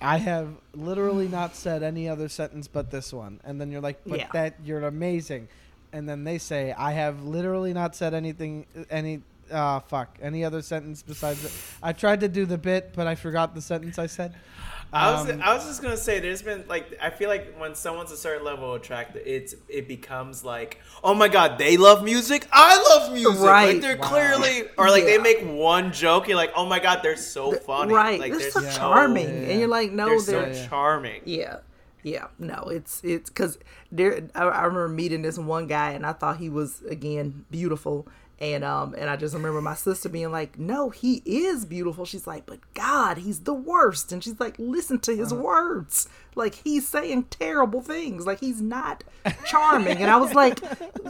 I 0.00 0.16
have 0.16 0.48
literally 0.74 1.28
not 1.28 1.54
said 1.54 1.84
any 1.84 2.08
other 2.08 2.28
sentence 2.28 2.66
but 2.66 2.90
this 2.90 3.12
one, 3.12 3.38
and 3.44 3.60
then 3.60 3.70
you're 3.70 3.80
like, 3.80 4.00
but 4.04 4.18
Yeah. 4.18 4.26
that 4.32 4.56
you're 4.64 4.84
amazing, 4.84 5.46
and 5.92 6.08
then 6.08 6.24
they 6.24 6.38
say 6.38 6.72
I 6.76 6.90
have 6.92 7.22
literally 7.22 7.72
not 7.72 7.94
said 7.94 8.14
anything 8.14 8.66
any. 8.90 9.22
Uh, 9.50 9.80
fuck. 9.80 10.16
Any 10.22 10.44
other 10.44 10.62
sentence 10.62 11.02
besides 11.02 11.44
it? 11.44 11.52
I 11.82 11.92
tried 11.92 12.20
to 12.20 12.28
do 12.28 12.46
the 12.46 12.56
bit, 12.56 12.92
but 12.96 13.06
I 13.06 13.14
forgot 13.14 13.54
the 13.54 13.60
sentence 13.60 13.98
I 13.98 14.06
said. 14.06 14.34
I 14.94 15.10
was, 15.12 15.30
Um, 15.30 15.40
I 15.42 15.54
was 15.54 15.64
just 15.64 15.80
gonna 15.82 15.96
say, 15.96 16.20
there's 16.20 16.42
been 16.42 16.64
like, 16.68 16.98
I 17.00 17.08
feel 17.10 17.28
like 17.30 17.54
when 17.58 17.74
someone's 17.74 18.12
a 18.12 18.16
certain 18.16 18.44
level 18.44 18.74
of 18.74 18.82
attracted, 18.82 19.22
it's 19.26 19.54
it 19.68 19.88
becomes 19.88 20.44
like, 20.44 20.80
oh 21.02 21.14
my 21.14 21.28
god, 21.28 21.56
they 21.58 21.76
love 21.78 22.04
music, 22.04 22.46
I 22.52 22.76
love 22.98 23.12
music, 23.12 23.40
Right. 23.40 23.72
Like 23.74 23.80
they're 23.80 23.96
Wow. 23.96 24.08
clearly, 24.08 24.64
or 24.76 24.90
like 24.90 25.04
they 25.04 25.16
make 25.18 25.40
one 25.42 25.92
joke, 25.92 26.28
you're 26.28 26.36
like, 26.36 26.52
oh 26.54 26.66
my 26.66 26.78
god, 26.78 27.00
they're 27.02 27.16
so 27.16 27.52
funny, 27.52 27.94
right 27.94 28.20
Like 28.20 28.32
they're 28.32 28.50
so 28.50 28.60
Yeah. 28.60 28.70
charming 28.70 29.28
Yeah, 29.28 29.40
yeah, 29.40 29.48
and 29.48 29.60
you're 29.60 29.68
like 29.68 29.92
no 29.92 30.20
they're 30.20 30.20
they're, 30.20 30.54
so 30.54 30.60
yeah. 30.60 30.68
charming. 30.68 31.22
Yeah, 31.24 31.56
yeah. 32.02 32.26
No, 32.38 32.64
it's 32.70 33.00
it's 33.02 33.30
because 33.30 33.58
there. 33.90 34.28
I, 34.34 34.42
I 34.44 34.62
remember 34.64 34.88
meeting 34.88 35.22
this 35.22 35.38
one 35.38 35.66
guy, 35.68 35.92
and 35.92 36.04
I 36.04 36.12
thought 36.12 36.36
he 36.36 36.50
was 36.50 36.82
again 36.82 37.46
beautiful, 37.50 38.06
and 38.38 38.64
um, 38.64 38.94
and 38.98 39.08
I 39.08 39.16
just 39.16 39.34
remember 39.34 39.60
my 39.60 39.74
sister 39.74 40.08
being 40.08 40.30
like, 40.32 40.58
"No, 40.58 40.90
he 40.90 41.22
is 41.24 41.64
beautiful." 41.64 42.04
She's 42.04 42.26
like, 42.26 42.44
"But 42.46 42.58
God, 42.74 43.18
he's 43.18 43.40
the 43.40 43.54
worst," 43.54 44.10
and 44.12 44.22
she's 44.22 44.40
like, 44.40 44.56
"Listen 44.58 44.98
to 45.00 45.14
his 45.16 45.32
words. 45.32 46.08
Like 46.34 46.54
he's 46.56 46.88
saying 46.88 47.24
terrible 47.24 47.82
things. 47.82 48.26
Like 48.26 48.40
he's 48.40 48.60
not 48.60 49.04
charming." 49.46 49.98
and 49.98 50.10
I 50.10 50.16
was 50.16 50.34
like, 50.34 50.58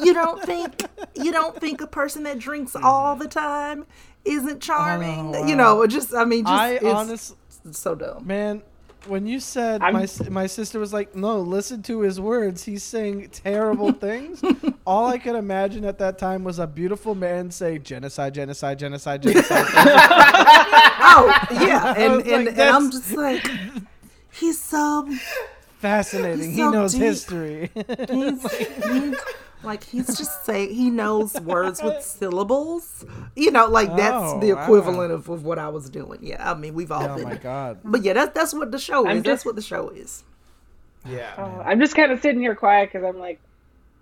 "You 0.02 0.12
don't 0.14 0.42
think 0.42 0.84
you 1.14 1.32
don't 1.32 1.58
think 1.58 1.80
a 1.80 1.86
person 1.86 2.24
that 2.24 2.38
drinks 2.38 2.76
all 2.76 3.16
the 3.16 3.28
time 3.28 3.86
isn't 4.24 4.60
charming? 4.60 5.34
Oh, 5.34 5.46
You 5.46 5.56
know, 5.56 5.86
just 5.86 6.12
I 6.14 6.24
mean, 6.24 6.44
just 6.44 6.52
I 6.52 6.72
it's 6.74 6.84
honestly. 6.84 7.36
so 7.70 7.94
dumb." 7.94 8.26
Man, 8.26 8.62
when 9.06 9.26
you 9.26 9.40
said 9.40 9.82
I'm- 9.82 9.94
my 9.94 10.06
my 10.30 10.46
sister 10.46 10.78
was 10.78 10.92
like, 10.92 11.14
"No, 11.14 11.40
listen 11.40 11.82
to 11.84 12.00
his 12.00 12.20
words. 12.20 12.64
He's 12.64 12.82
saying 12.82 13.28
terrible 13.32 13.92
things." 14.08 14.42
All 14.86 15.06
I 15.06 15.18
could 15.18 15.36
imagine 15.36 15.84
at 15.84 15.98
that 15.98 16.18
time 16.18 16.44
was 16.44 16.58
a 16.58 16.66
beautiful 16.66 17.14
man 17.14 17.50
say 17.50 17.78
genocide, 17.78 18.34
genocide, 18.34 18.78
genocide, 18.78 19.22
genocide. 19.22 19.66
oh 21.14 21.32
yeah 21.52 21.94
and 21.98 22.26
and, 22.26 22.46
like, 22.46 22.58
and 22.58 22.60
i'm 22.60 22.90
just 22.90 23.12
like 23.12 23.46
he's 24.32 24.60
so 24.60 25.08
Fascinating. 25.78 26.50
He's 26.50 26.56
he 26.56 26.62
so 26.62 26.70
knows 26.70 26.92
deep. 26.92 27.02
history. 27.02 27.70
he's, 28.08 28.52
he's 28.52 29.16
like 29.64 29.84
he's 29.84 30.16
just 30.18 30.44
saying 30.44 30.74
he 30.74 30.90
knows 30.90 31.34
words 31.40 31.82
with 31.82 32.02
syllables 32.02 33.04
you 33.36 33.50
know 33.50 33.66
like 33.66 33.94
that's 33.96 34.14
Oh, 34.32 34.40
the 34.40 34.52
wow. 34.54 34.62
equivalent 34.62 35.12
of, 35.12 35.28
of 35.28 35.44
what 35.44 35.58
i 35.58 35.68
was 35.68 35.88
doing 35.90 36.18
yeah 36.22 36.50
i 36.50 36.54
mean 36.54 36.74
we've 36.74 36.90
all 36.92 37.02
oh 37.08 37.14
been 37.16 37.24
my 37.24 37.36
god. 37.36 37.78
but 37.84 38.02
yeah 38.02 38.12
that's 38.12 38.32
that's 38.34 38.52
what 38.54 38.70
the 38.72 38.78
show 38.78 39.02
is 39.06 39.10
I'm 39.10 39.16
that's 39.18 39.26
just- 39.26 39.46
what 39.46 39.56
the 39.56 39.62
show 39.62 39.88
is 39.90 40.24
Yeah. 41.06 41.32
Oh, 41.36 41.62
I'm 41.64 41.80
just 41.80 41.96
kind 41.96 42.12
of 42.12 42.20
sitting 42.22 42.40
here 42.40 42.54
quiet 42.54 42.92
because 42.92 43.04
I'm 43.04 43.18
like, 43.18 43.40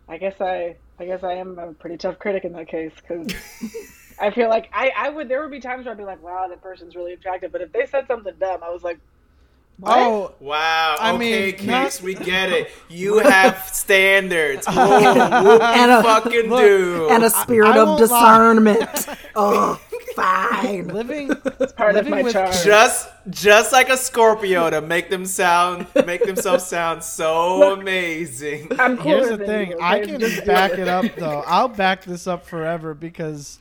I 0.07 0.19
guess 0.19 0.39
I, 0.39 0.77
I 0.99 1.07
guess 1.07 1.23
I 1.25 1.33
am 1.35 1.59
a 1.59 1.73
pretty 1.73 1.97
tough 1.97 2.19
critic 2.19 2.45
in 2.45 2.53
that 2.53 2.69
case 2.69 2.93
because 2.97 3.33
I 4.21 4.31
feel 4.31 4.51
like 4.51 4.69
I, 4.75 4.93
I 4.95 5.09
would. 5.09 5.27
There 5.31 5.41
would 5.41 5.51
be 5.51 5.61
times 5.61 5.87
where 5.87 5.93
I'd 5.95 5.99
be 5.99 6.05
like, 6.05 6.23
wow, 6.23 6.47
that 6.49 6.61
person's 6.61 6.95
really 6.95 7.15
attractive. 7.15 7.53
But 7.53 7.63
if 7.63 7.73
they 7.73 7.87
said 7.87 8.07
something 8.07 8.35
dumb, 8.39 8.61
I 8.63 8.69
was 8.69 8.83
like, 8.83 8.99
what? 9.81 9.99
Oh, 9.99 10.35
Wow. 10.41 10.97
I 11.01 11.11
okay, 11.11 11.18
mean, 11.18 11.53
Case, 11.55 11.66
not- 11.66 12.03
we 12.03 12.14
get 12.14 12.51
it. 12.51 12.70
You 12.89 13.18
have 13.20 13.59
standards. 13.72 14.66
Whoop, 14.68 14.76
whoop, 14.76 15.62
And 15.62 15.91
a- 15.91 16.03
fucking 16.03 16.49
look, 16.51 16.61
do. 16.61 17.09
and 17.11 17.24
a 17.24 17.31
spirit 17.31 17.68
I 17.76 17.78
of 17.78 17.99
discernment 17.99 19.07
oh 19.37 19.81
fine 20.16 20.89
living 20.89 21.31
it's 21.61 21.72
part 21.72 21.91
of 21.91 22.05
living 22.05 22.11
my 22.11 22.22
with 22.22 22.33
charm. 22.33 22.53
just 22.64 23.09
just 23.31 23.72
like 23.72 23.89
a 23.89 23.97
Scorpio 23.97 24.68
to 24.68 24.81
make 24.81 25.09
them 25.09 25.24
sound 25.24 25.87
make 26.05 26.24
themselves 26.24 26.66
sound 26.66 27.03
so 27.05 27.72
amazing. 27.74 28.68
I'm 28.78 28.99
Here's 28.99 29.28
the 29.28 29.39
thing. 29.39 29.70
you, 29.70 29.78
I 29.81 30.01
can 30.01 30.18
Just 30.18 30.45
back 30.45 30.72
it. 30.72 30.81
it 30.81 30.89
up 30.89 31.05
though. 31.16 31.45
I'll 31.47 31.68
back 31.68 32.05
this 32.05 32.26
up 32.26 32.45
forever 32.45 32.93
because 32.93 33.59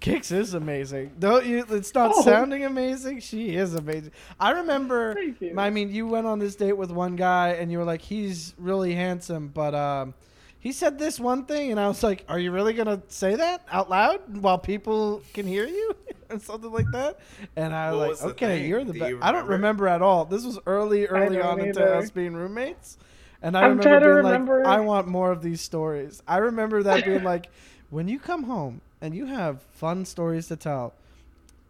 Kix 0.00 0.32
is 0.32 0.54
amazing. 0.54 1.12
Don't 1.18 1.44
you? 1.44 1.64
It's 1.68 1.92
not 1.94 2.12
Oh. 2.14 2.22
sounding 2.22 2.64
amazing. 2.64 3.20
She 3.20 3.54
is 3.54 3.74
amazing. 3.74 4.12
I 4.38 4.52
remember. 4.52 5.14
Thank 5.14 5.40
you. 5.40 5.54
I 5.58 5.68
mean, 5.70 5.90
you 5.92 6.06
went 6.06 6.26
on 6.26 6.38
this 6.38 6.54
date 6.56 6.72
with 6.76 6.90
one 6.90 7.16
guy, 7.16 7.50
and 7.50 7.70
you 7.70 7.78
were 7.78 7.84
like, 7.84 8.00
"He's 8.00 8.54
really 8.58 8.94
handsome," 8.94 9.48
but 9.48 9.74
um, 9.74 10.14
he 10.58 10.72
said 10.72 10.98
this 10.98 11.20
one 11.20 11.44
thing, 11.44 11.70
and 11.70 11.78
I 11.78 11.86
was 11.86 12.02
like, 12.02 12.24
"Are 12.28 12.38
you 12.38 12.50
really 12.50 12.72
gonna 12.72 13.02
say 13.08 13.34
that 13.36 13.62
out 13.70 13.90
loud 13.90 14.38
while 14.38 14.58
people 14.58 15.20
can 15.34 15.46
hear 15.46 15.66
you?" 15.66 15.94
or 16.30 16.38
something 16.38 16.72
like 16.72 16.86
that. 16.92 17.18
And 17.56 17.74
I 17.74 17.90
What 17.92 17.98
was 18.00 18.08
was 18.08 18.22
like, 18.22 18.30
"Okay, 18.32 18.60
thing? 18.60 18.68
you're 18.70 18.84
the 18.84 18.92
best." 18.94 19.10
you 19.10 19.18
I 19.20 19.32
don't 19.32 19.44
remember? 19.46 19.84
remember 19.84 19.88
at 19.88 20.00
all. 20.00 20.24
This 20.24 20.44
was 20.46 20.58
early, 20.66 21.06
early 21.06 21.36
don't 21.36 21.46
on 21.46 21.60
into 21.60 21.84
us 21.84 22.10
being 22.10 22.34
roommates. 22.34 22.96
And 23.42 23.56
I 23.56 23.64
I'm 23.64 23.76
remember 23.78 24.00
being 24.00 24.14
remember. 24.16 24.58
like, 24.64 24.66
I 24.78 24.80
want 24.80 25.08
more 25.08 25.30
of 25.30 25.42
these 25.42 25.60
stories. 25.60 26.22
I 26.26 26.38
remember 26.38 26.82
that 26.84 27.04
being 27.04 27.22
like, 27.24 27.50
when 27.90 28.06
you 28.08 28.18
come 28.18 28.44
home 28.44 28.80
and 29.00 29.14
you 29.14 29.26
have 29.26 29.62
fun 29.72 30.04
stories 30.04 30.48
to 30.48 30.56
tell, 30.56 30.92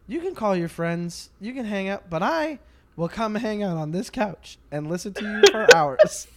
you 0.07 0.19
can 0.21 0.35
call 0.35 0.55
your 0.55 0.69
friends, 0.69 1.29
you 1.39 1.53
can 1.53 1.65
hang 1.65 1.87
out, 1.89 2.09
but 2.09 2.21
I 2.23 2.59
will 2.95 3.09
come 3.09 3.35
hang 3.35 3.63
out 3.63 3.77
on 3.77 3.91
this 3.91 4.09
couch 4.09 4.57
and 4.71 4.89
listen 4.89 5.13
to 5.13 5.23
you 5.23 5.51
for 5.51 5.67
hours. 5.75 6.27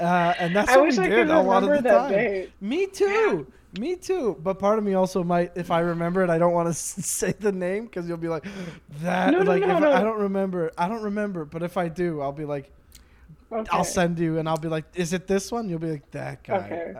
Uh, 0.00 0.34
and 0.38 0.54
that's 0.56 0.70
I 0.70 0.76
what 0.78 0.90
we 0.96 0.98
I 0.98 1.08
did 1.08 1.30
a 1.30 1.40
lot 1.40 1.62
of 1.62 1.82
the 1.82 1.88
time. 1.88 2.10
date. 2.10 2.52
Me 2.60 2.86
too. 2.86 3.46
Me 3.78 3.96
too, 3.96 4.34
but 4.42 4.58
part 4.58 4.78
of 4.78 4.84
me 4.84 4.94
also 4.94 5.22
might, 5.22 5.52
if 5.54 5.70
I 5.70 5.80
remember 5.80 6.22
it, 6.24 6.30
I 6.30 6.38
don't 6.38 6.52
want 6.54 6.68
to 6.68 6.74
say 6.74 7.32
the 7.32 7.52
name 7.52 7.84
because 7.84 8.08
you'll 8.08 8.16
be 8.16 8.28
like, 8.28 8.46
that. 9.02 9.30
No, 9.30 9.40
no, 9.42 9.50
like, 9.50 9.60
no, 9.62 9.76
if 9.76 9.82
no. 9.82 9.92
I 9.92 10.02
don't 10.02 10.20
remember, 10.20 10.72
I 10.78 10.88
don't 10.88 11.02
remember. 11.02 11.44
But 11.44 11.62
if 11.62 11.76
I 11.76 11.88
do, 11.88 12.20
I'll 12.22 12.32
be 12.32 12.46
like, 12.46 12.70
Okay. 13.50 13.68
I'll 13.72 13.84
send 13.84 14.18
you, 14.18 14.38
and 14.38 14.46
I'll 14.48 14.58
be 14.58 14.68
like, 14.68 14.84
is 14.94 15.14
it 15.14 15.26
this 15.26 15.50
one? 15.50 15.68
You'll 15.70 15.78
be 15.78 15.90
like, 15.90 16.10
that 16.10 16.42
guy. 16.42 16.56
Okay. 16.56 16.94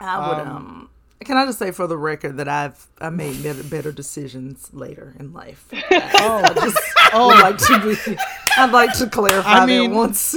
I 0.00 0.28
would 0.28 0.38
Um, 0.38 0.48
um, 0.56 0.90
Can 1.24 1.36
I 1.36 1.44
just 1.44 1.58
say 1.58 1.70
for 1.70 1.86
the 1.86 1.98
record 1.98 2.38
that 2.38 2.48
I've 2.48 2.86
I 2.98 3.10
made 3.10 3.42
better, 3.42 3.62
better 3.62 3.92
decisions 3.92 4.70
later 4.72 5.14
in 5.18 5.32
life. 5.32 5.66
Oh, 6.22 6.54
just 6.54 6.78
oh, 7.12 7.30
I'd 7.30 7.42
like 7.42 7.58
to 7.58 7.96
be, 8.14 8.18
I'd 8.56 8.72
like 8.72 8.92
to 8.98 9.06
clarify 9.08 9.60
I 9.62 9.66
mean- 9.66 9.90
that 9.90 9.96
once 9.96 10.36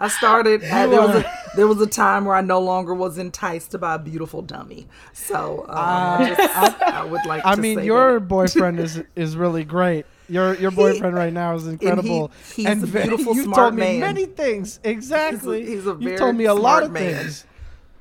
I 0.00 0.08
started, 0.08 0.62
I, 0.64 0.86
there 0.86 1.00
was 1.00 1.16
a 1.16 1.32
there 1.56 1.66
was 1.66 1.80
a 1.80 1.86
time 1.86 2.24
where 2.24 2.36
I 2.36 2.40
no 2.40 2.60
longer 2.60 2.94
was 2.94 3.18
enticed 3.18 3.78
by 3.80 3.96
a 3.96 3.98
beautiful 3.98 4.42
dummy. 4.42 4.86
So 5.12 5.64
um, 5.68 5.76
I, 5.76 6.34
just, 6.36 6.82
I, 6.82 7.04
would 7.04 7.26
like. 7.26 7.44
Uh, 7.44 7.48
I 7.48 7.56
mean, 7.56 7.82
your 7.82 8.14
that. 8.14 8.28
boyfriend 8.28 8.78
is 8.78 9.02
is 9.16 9.36
really 9.36 9.64
great. 9.64 10.06
Your 10.28 10.54
your 10.54 10.70
boyfriend 10.70 11.16
right 11.16 11.32
now 11.32 11.54
is 11.56 11.66
incredible. 11.66 12.30
he's 12.54 12.66
and 12.66 12.82
a 12.82 12.86
ve- 12.86 13.02
beautiful, 13.02 13.34
smart 13.42 13.56
told 13.56 13.74
me 13.74 13.80
man. 13.80 14.00
many 14.00 14.26
things. 14.26 14.78
Exactly. 14.84 15.66
he's 15.66 15.86
a 15.86 15.90
you 15.90 15.98
very 15.98 16.18
told 16.18 16.36
me 16.36 16.44
a 16.44 16.54
lot 16.54 16.82
of 16.84 16.92
man. 16.92 17.16
things. 17.24 17.44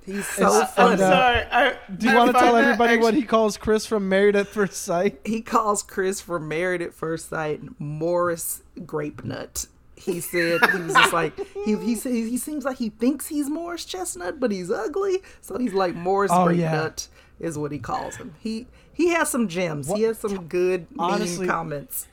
He's 0.07 0.19
It's- 0.19 0.35
so 0.37 0.59
and, 0.61 0.69
funny. 0.69 1.03
uh, 1.03 1.09
Sorry, 1.11 1.43
I, 1.51 1.75
Do 1.95 2.05
you 2.07 2.11
I 2.13 2.17
want 2.17 2.31
to 2.33 2.39
tell 2.39 2.53
that 2.55 2.63
everybody 2.63 2.97
what 2.97 3.13
he 3.13 3.21
calls 3.23 3.57
Chris 3.57 3.85
from 3.85 4.09
Married 4.09 4.35
at 4.35 4.47
First 4.47 4.81
Sight? 4.81 5.19
he 5.23 5.41
calls 5.41 5.83
Chris 5.83 6.19
from 6.21 6.47
Married 6.47 6.81
at 6.81 6.93
First 6.95 7.29
Sight 7.29 7.61
Morris 7.79 8.63
Grape 8.85 9.23
Nut. 9.23 9.67
He 9.95 10.19
said 10.19 10.59
he 10.71 10.77
was 10.81 10.93
just 10.93 11.13
like 11.13 11.33
he 11.65 11.75
he 11.77 11.95
said 11.95 12.13
he 12.13 12.37
seems 12.37 12.63
like 12.65 12.77
he 12.77 12.89
thinks 12.89 13.27
he's 13.27 13.49
Morris 13.49 13.83
Chestnut, 13.85 14.39
but 14.39 14.51
he's 14.51 14.71
ugly, 14.71 15.21
so 15.41 15.57
he's 15.57 15.73
like 15.73 15.95
Morris 15.95 16.31
Oh, 16.33 16.45
Grape 16.45 16.59
yeah. 16.59 16.71
Nut 16.71 17.07
is 17.39 17.57
what 17.57 17.71
he 17.71 17.79
calls 17.79 18.15
him. 18.15 18.33
He 18.39 18.67
he 18.93 19.09
has 19.09 19.29
some 19.29 19.47
gems. 19.47 19.91
He 19.91 20.03
has 20.03 20.17
some 20.19 20.47
good 20.47 20.89
mean 20.91 20.99
Honestly- 20.99 21.47
comments. 21.47 22.07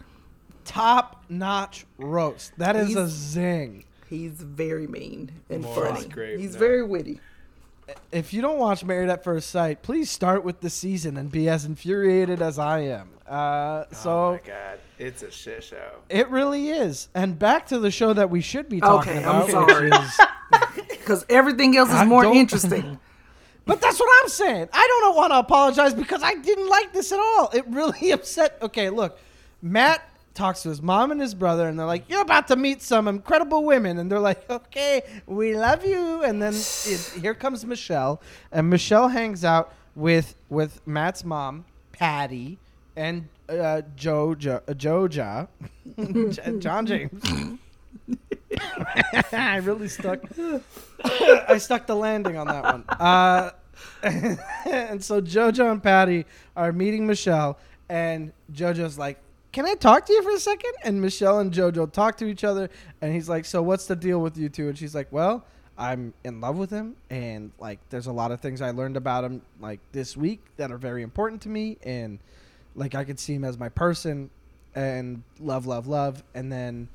Top 0.65 1.25
notch 1.29 1.85
roast. 1.99 2.53
That 2.57 2.75
is 2.75 2.97
a 2.97 3.07
zing. 3.07 3.85
He's 4.09 4.33
very 4.33 4.87
mean 4.87 5.31
and 5.51 5.63
Morris 5.63 5.99
funny. 5.99 6.09
Grape 6.09 6.39
he's 6.41 6.53
Nut. 6.53 6.59
very 6.61 6.83
witty. 6.83 7.21
If 8.13 8.33
you 8.33 8.41
don't 8.41 8.59
watch 8.59 8.85
Married 8.85 9.11
at 9.11 9.25
First 9.25 9.51
Sight, 9.51 9.83
please 9.83 10.11
start 10.11 10.45
with 10.45 10.61
the 10.61 10.71
season 10.71 11.17
and 11.17 11.31
be 11.31 11.49
as 11.49 11.65
infuriated 11.65 12.41
as 12.41 12.59
I 12.59 12.81
am. 12.81 13.11
Uh, 13.29 13.85
so 13.93 14.11
Oh 14.11 14.33
my 14.33 14.41
god, 14.47 14.79
it's 14.99 15.23
a 15.23 15.31
shit 15.31 15.65
show. 15.65 15.91
it 16.09 16.29
really 16.31 16.69
is. 16.69 17.09
And 17.15 17.39
back 17.39 17.67
to 17.69 17.79
the 17.79 17.91
show 17.91 18.13
that 18.13 18.31
we 18.31 18.41
should 18.41 18.69
be 18.69 18.81
talking 18.81 19.13
Okay, 19.19 19.25
I'm 19.25 19.49
about, 19.49 19.51
sorry. 19.51 19.91
which 19.91 20.01
is 20.01 20.21
Because 20.89 21.27
everything 21.29 21.77
else 21.77 21.89
is 21.91 21.95
I 21.97 22.05
more 22.05 22.23
don't- 22.23 22.37
interesting. 22.37 22.99
But 23.67 23.81
that's 23.81 23.99
what 23.99 24.09
I'm 24.23 24.29
saying. 24.29 24.69
I 24.75 24.87
don't 25.03 25.17
want 25.17 25.33
to 25.33 25.39
apologize 25.39 25.95
because 25.95 26.23
I 26.23 26.35
didn't 26.35 26.69
like 26.69 26.93
this 26.93 27.13
at 27.13 27.19
all. 27.19 27.49
It 27.55 27.67
really 27.69 28.11
upset. 28.13 28.59
Okay, 28.61 28.91
look, 28.91 29.19
Matt 29.63 30.07
talks 30.35 30.63
to 30.63 30.69
his 30.69 30.83
mom 30.83 31.11
and 31.11 31.21
his 31.21 31.35
brother, 31.35 31.69
and 31.69 31.79
they're 31.79 31.87
like, 31.87 32.09
"You're 32.11 32.21
about 32.21 32.49
to 32.49 32.57
meet 32.57 32.83
some 32.83 33.09
incredible 33.09 33.65
women," 33.65 33.99
and 33.99 34.11
they're 34.11 34.21
like, 34.21 34.49
"Okay, 34.51 35.03
we 35.27 35.57
love 35.57 35.85
you." 35.85 36.23
And 36.23 36.43
then 36.43 36.53
it, 36.53 37.13
here 37.21 37.35
comes 37.35 37.65
Michelle, 37.65 38.21
and 38.53 38.69
Michelle 38.69 39.09
hangs 39.09 39.45
out 39.45 39.73
with 39.95 40.35
with 40.49 40.87
Matt's 40.87 41.25
mom, 41.25 41.65
Patty, 41.93 42.59
and 42.97 43.29
uh, 43.49 43.83
Joja, 43.97 44.63
uh, 44.69 44.73
Joja, 44.73 45.49
John 46.61 46.87
James. 46.87 47.59
I 49.33 49.57
really 49.57 49.89
stuck. 49.89 50.21
I 51.05 51.59
stuck 51.59 51.87
the 51.87 51.97
landing 51.97 52.37
on 52.37 52.47
that 52.47 52.65
one. 52.65 52.85
Uh, 52.89 53.51
and 54.03 55.03
so 55.03 55.21
JoJo 55.21 55.73
and 55.73 55.83
Patty 55.83 56.27
are 56.57 56.73
meeting 56.73 57.07
Michelle, 57.07 57.59
and 57.89 58.33
JoJo's 58.53 58.99
like, 58.99 59.19
"Can 59.55 59.65
I 59.65 59.75
talk 59.75 60.05
to 60.07 60.13
you 60.13 60.23
for 60.23 60.33
a 60.33 60.39
second? 60.39 60.73
And 60.83 61.01
Michelle 61.01 61.39
and 61.39 61.53
JoJo 61.53 61.93
talk 61.93 62.19
to 62.19 62.27
each 62.27 62.45
other, 62.45 62.69
and 63.01 63.15
he's 63.15 63.29
like, 63.29 63.47
"So 63.47 63.63
what's 63.63 63.87
the 63.87 63.97
deal 63.97 64.21
with 64.21 64.37
you 64.37 64.51
two? 64.51 64.69
And 64.69 64.77
she's 64.77 64.95
like, 64.95 65.11
"Well." 65.11 65.45
I'm 65.77 66.15
in 66.23 66.41
love 66.41 66.57
with 66.57 66.71
him, 66.71 66.95
and 67.11 67.51
like, 67.59 67.81
there's 67.91 68.07
a 68.07 68.13
lot 68.13 68.31
of 68.31 68.41
things 68.41 68.63
I 68.63 68.71
learned 68.71 68.97
about 68.97 69.25
him 69.25 69.43
like 69.59 69.81
this 69.91 70.17
week 70.17 70.41
that 70.57 70.71
are 70.71 70.79
very 70.79 71.03
important 71.03 71.43
to 71.43 71.49
me, 71.49 71.79
and 71.83 72.21
like, 72.77 72.95
I 72.95 73.03
could 73.03 73.19
see 73.19 73.35
him 73.35 73.43
as 73.43 73.59
my 73.59 73.69
person, 73.69 74.31
and 74.77 75.25
love, 75.41 75.67
love, 75.67 75.89
love. 75.89 76.23
And 76.33 76.53
then 76.53 76.89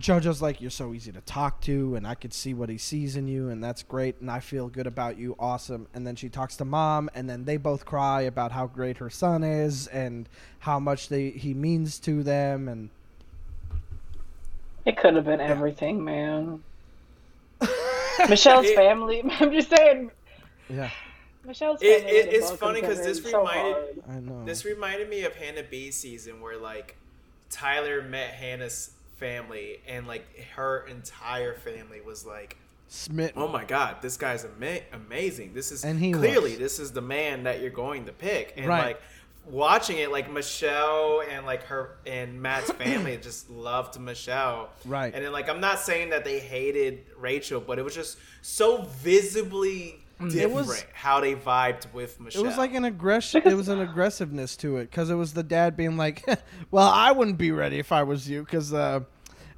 JoJo's 0.00 0.42
like, 0.42 0.60
You're 0.60 0.70
so 0.70 0.94
easy 0.94 1.12
to 1.12 1.20
talk 1.20 1.60
to, 1.62 1.94
and 1.94 2.06
I 2.06 2.14
could 2.14 2.32
see 2.32 2.54
what 2.54 2.68
he 2.68 2.78
sees 2.78 3.16
in 3.16 3.28
you, 3.28 3.48
and 3.50 3.62
that's 3.62 3.82
great, 3.82 4.20
and 4.20 4.30
I 4.30 4.40
feel 4.40 4.68
good 4.68 4.86
about 4.86 5.16
you, 5.18 5.36
awesome. 5.38 5.86
And 5.94 6.06
then 6.06 6.16
she 6.16 6.28
talks 6.28 6.56
to 6.56 6.64
mom, 6.64 7.08
and 7.14 7.28
then 7.28 7.44
they 7.44 7.56
both 7.56 7.84
cry 7.84 8.22
about 8.22 8.52
how 8.52 8.66
great 8.66 8.98
her 8.98 9.10
son 9.10 9.44
is 9.44 9.86
and 9.88 10.28
how 10.60 10.78
much 10.80 11.08
they 11.08 11.30
he 11.30 11.54
means 11.54 11.98
to 12.00 12.22
them, 12.22 12.68
and 12.68 12.90
It 14.84 14.96
could 14.96 15.14
have 15.14 15.24
been 15.26 15.40
everything, 15.40 16.02
man. 16.04 16.62
Michelle's 18.28 18.66
It- 18.70 18.74
family. 18.76 19.22
I'm 19.40 19.52
just 19.52 19.70
saying. 19.70 20.10
yeah, 20.68 20.90
Michelle's 21.44 21.80
family. 21.80 21.94
it- 21.96 22.04
would 22.26 22.34
have 22.34 22.42
it's 22.42 22.50
funny 22.52 22.80
because 22.80 22.98
this 23.04 23.22
so 23.22 23.38
reminded- 23.38 24.02
hard. 24.06 24.46
This 24.46 24.64
reminded 24.64 25.08
me 25.08 25.24
of 25.24 25.34
Hannah 25.36 25.62
B's 25.62 25.96
season 25.96 26.40
where 26.40 26.58
like 26.58 26.96
Tyler 27.50 28.02
met 28.02 28.30
Hannah's 28.30 28.90
family 29.22 29.78
and 29.86 30.06
like 30.06 30.24
her 30.56 30.84
entire 30.90 31.54
family 31.54 32.00
was 32.00 32.26
like, 32.26 32.56
Smitten. 32.88 33.40
"Oh 33.40 33.48
my 33.48 33.64
god, 33.64 33.96
this 34.02 34.16
guy's 34.16 34.44
ama- 34.44 34.80
amazing. 34.92 35.54
This 35.54 35.72
is 35.72 35.84
And 35.84 35.98
he 35.98 36.12
clearly 36.12 36.50
was. 36.50 36.58
this 36.58 36.78
is 36.78 36.92
the 36.92 37.00
man 37.00 37.44
that 37.44 37.60
you're 37.60 37.70
going 37.70 38.04
to 38.06 38.12
pick." 38.12 38.52
And 38.56 38.66
Right. 38.66 38.84
like 38.86 39.02
watching 39.46 39.98
it 39.98 40.10
like 40.12 40.30
Michelle 40.30 41.22
and 41.30 41.46
like 41.46 41.62
her 41.64 41.96
and 42.06 42.40
Matt's 42.42 42.70
family 42.84 43.16
just 43.16 43.48
loved 43.48 43.98
Michelle. 43.98 44.70
Right. 44.84 45.12
And 45.14 45.24
then 45.24 45.32
like 45.32 45.48
I'm 45.48 45.60
not 45.60 45.78
saying 45.78 46.10
that 46.10 46.24
they 46.24 46.38
hated 46.38 47.04
Rachel, 47.18 47.60
but 47.60 47.78
it 47.78 47.82
was 47.84 47.94
just 47.94 48.18
so 48.42 48.82
visibly 49.00 49.98
different 50.28 50.52
was- 50.68 50.84
how 50.92 51.20
they 51.20 51.34
vibed 51.34 51.92
with 51.94 52.20
Michelle. 52.20 52.44
It 52.44 52.46
was 52.46 52.58
like 52.58 52.74
an 52.74 52.84
aggression. 52.84 53.42
It 53.46 53.54
was 53.54 53.68
an 53.68 53.80
aggressiveness 53.80 54.56
to 54.58 54.76
it 54.76 54.90
because 54.90 55.08
it 55.10 55.14
was 55.16 55.32
the 55.32 55.42
dad 55.42 55.76
being 55.76 55.96
like, 55.96 56.24
"Well, 56.70 56.88
I 56.88 57.10
wouldn't 57.12 57.38
be 57.38 57.50
ready 57.52 57.78
if 57.78 57.90
I 57.90 58.02
was 58.02 58.28
you." 58.28 58.42
Because 58.44 58.72
uh, 58.72 59.00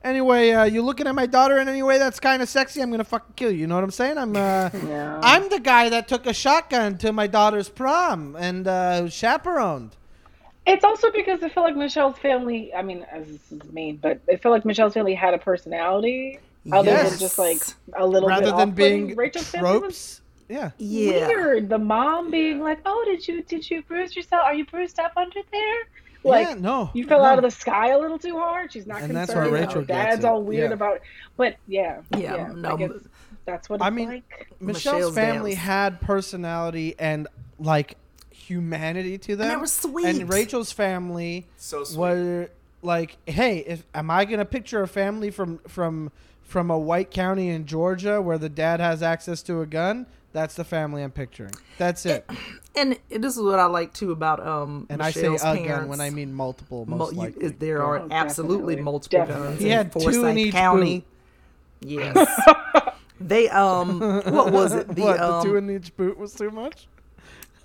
anyway, 0.04 0.50
uh, 0.52 0.64
you 0.64 0.82
looking 0.82 1.06
at 1.06 1.14
my 1.14 1.26
daughter 1.26 1.58
in 1.58 1.68
any 1.68 1.82
way 1.82 1.98
that's 1.98 2.20
kind 2.20 2.42
of 2.42 2.48
sexy, 2.48 2.80
I'm 2.82 2.90
gonna 2.90 3.02
fucking 3.04 3.32
kill 3.36 3.50
you. 3.50 3.58
You 3.58 3.66
know 3.66 3.74
what 3.74 3.84
I'm 3.84 3.90
saying? 3.90 4.18
I'm 4.18 4.36
uh, 4.36 4.70
Yeah. 4.86 5.18
I'm 5.22 5.48
the 5.48 5.58
guy 5.60 5.88
that 5.88 6.06
took 6.06 6.26
a 6.26 6.32
shotgun 6.34 6.98
to 6.98 7.12
my 7.12 7.26
daughter's 7.26 7.68
prom 7.68 8.36
and 8.38 8.68
uh, 8.68 9.08
chaperoned. 9.08 9.96
It's 10.66 10.84
also 10.84 11.10
because 11.10 11.42
I 11.42 11.48
feel 11.50 11.62
like 11.62 11.76
Michelle's 11.76 12.16
family. 12.18 12.72
I 12.74 12.82
mean, 12.82 13.04
as 13.10 13.26
this 13.26 13.52
is 13.52 13.72
mean, 13.72 13.96
but 13.96 14.20
I 14.32 14.36
feel 14.36 14.50
like 14.52 14.64
Michelle's 14.64 14.94
family 14.94 15.14
had 15.14 15.34
a 15.34 15.38
personality 15.38 16.38
other 16.72 16.90
Yes. 16.90 17.10
than 17.10 17.18
just 17.18 17.38
like 17.38 17.60
a 17.94 18.06
little 18.06 18.28
Rather 18.28 18.46
bit 18.46 18.56
than 18.56 18.68
off-putting. 18.70 19.06
being 19.08 19.16
Rachel's 19.16 19.48
family 19.48 19.70
was 19.72 19.80
tropes. 19.82 20.20
Yeah. 20.48 20.70
Yeah. 20.78 21.26
weird. 21.28 21.68
The 21.68 21.76
mom 21.78 22.30
being 22.30 22.60
like, 22.60 22.78
"Oh, 22.86 23.02
did 23.06 23.26
you 23.28 23.42
did 23.42 23.68
you 23.68 23.82
bruise 23.82 24.16
yourself? 24.16 24.42
Are 24.44 24.54
you 24.54 24.64
bruised 24.64 24.98
up 24.98 25.12
under 25.16 25.40
there?" 25.52 25.76
Like 26.24 26.46
yeah, 26.48 26.54
no. 26.54 26.90
you 26.94 27.06
fell 27.06 27.18
no. 27.20 27.24
out 27.26 27.38
of 27.38 27.44
the 27.44 27.50
sky 27.50 27.88
a 27.90 27.98
little 27.98 28.18
too 28.18 28.38
hard. 28.38 28.72
She's 28.72 28.86
not 28.86 29.02
And 29.02 29.12
concerned. 29.12 29.28
that's 29.28 29.34
why 29.34 29.46
Rachel 29.60 29.80
Her 29.80 29.86
gets 29.86 29.88
Dad's 29.88 30.24
all 30.24 30.42
weird 30.42 30.70
Yeah. 30.70 30.74
about. 30.74 31.00
But 31.36 31.56
yeah, 31.68 32.00
Yeah, 32.16 32.18
yeah. 32.36 32.52
no, 32.54 32.74
I 32.74 32.76
guess 32.76 32.90
that's 33.44 33.68
what 33.68 33.76
it's 33.76 33.84
I 33.84 33.90
mean, 33.90 34.08
like. 34.08 34.46
Michelle's, 34.60 34.84
Michelle's 34.94 35.14
family 35.14 35.50
dance. 35.52 35.62
had 35.62 36.00
personality 36.00 36.94
and 36.98 37.28
like 37.58 37.96
humanity 38.30 39.18
to 39.18 39.36
them. 39.36 39.48
they 39.48 39.56
were 39.56 39.66
sweet. 39.66 40.06
And 40.06 40.28
Rachel's 40.28 40.72
family 40.72 41.46
so 41.56 41.84
sweet. 41.84 41.98
were 41.98 42.50
like, 42.82 43.16
"Hey, 43.26 43.58
if 43.58 43.84
am 43.94 44.10
I 44.10 44.24
gonna 44.24 44.44
picture 44.44 44.82
a 44.82 44.88
family 44.88 45.30
from 45.30 45.58
from 45.68 46.10
from 46.42 46.70
a 46.70 46.78
white 46.78 47.10
county 47.10 47.48
in 47.48 47.66
Georgia 47.66 48.20
where 48.20 48.38
the 48.38 48.48
dad 48.50 48.80
has 48.80 49.02
access 49.02 49.42
to 49.44 49.60
a 49.60 49.66
gun? 49.66 50.06
That's 50.34 50.54
the 50.56 50.64
family 50.64 51.02
I'm 51.02 51.12
picturing. 51.12 51.54
That's 51.78 52.04
it. 52.04 52.28
And 52.76 52.98
this 53.08 53.36
is 53.36 53.40
what 53.40 53.60
I 53.60 53.66
like 53.66 53.94
too 53.94 54.10
about 54.10 54.44
um. 54.44 54.88
And 54.90 55.00
I 55.00 55.12
say 55.12 55.26
a 55.32 55.38
gun 55.38 55.58
parents. 55.64 55.88
when 55.88 56.00
I 56.00 56.10
mean 56.10 56.34
multiple. 56.34 56.84
Mo- 56.86 56.96
Most 56.96 57.12
you- 57.12 57.18
likely. 57.20 57.48
there 57.50 57.80
are 57.84 58.00
Oh, 58.00 58.08
absolutely 58.10 58.74
definitely. 58.74 58.82
multiple 58.82 59.18
Definitely. 59.20 59.46
guns 59.50 59.60
He 59.60 59.66
in 59.66 59.70
had 59.70 59.92
two 59.92 59.98
in 60.00 60.02
Forsyth 60.12 60.36
each 60.38 60.52
County. 60.52 61.04
Yes. 61.80 62.40
they 63.20 63.48
um 63.50 64.00
what 64.00 64.52
was 64.52 64.72
it? 64.72 64.88
The 64.96 65.02
what 65.02 65.20
um 65.20 65.38
the 65.38 65.42
two 65.44 65.56
in 65.56 65.70
each 65.70 65.96
boot 65.96 66.18
was 66.18 66.34
too 66.34 66.50
much. 66.50 66.88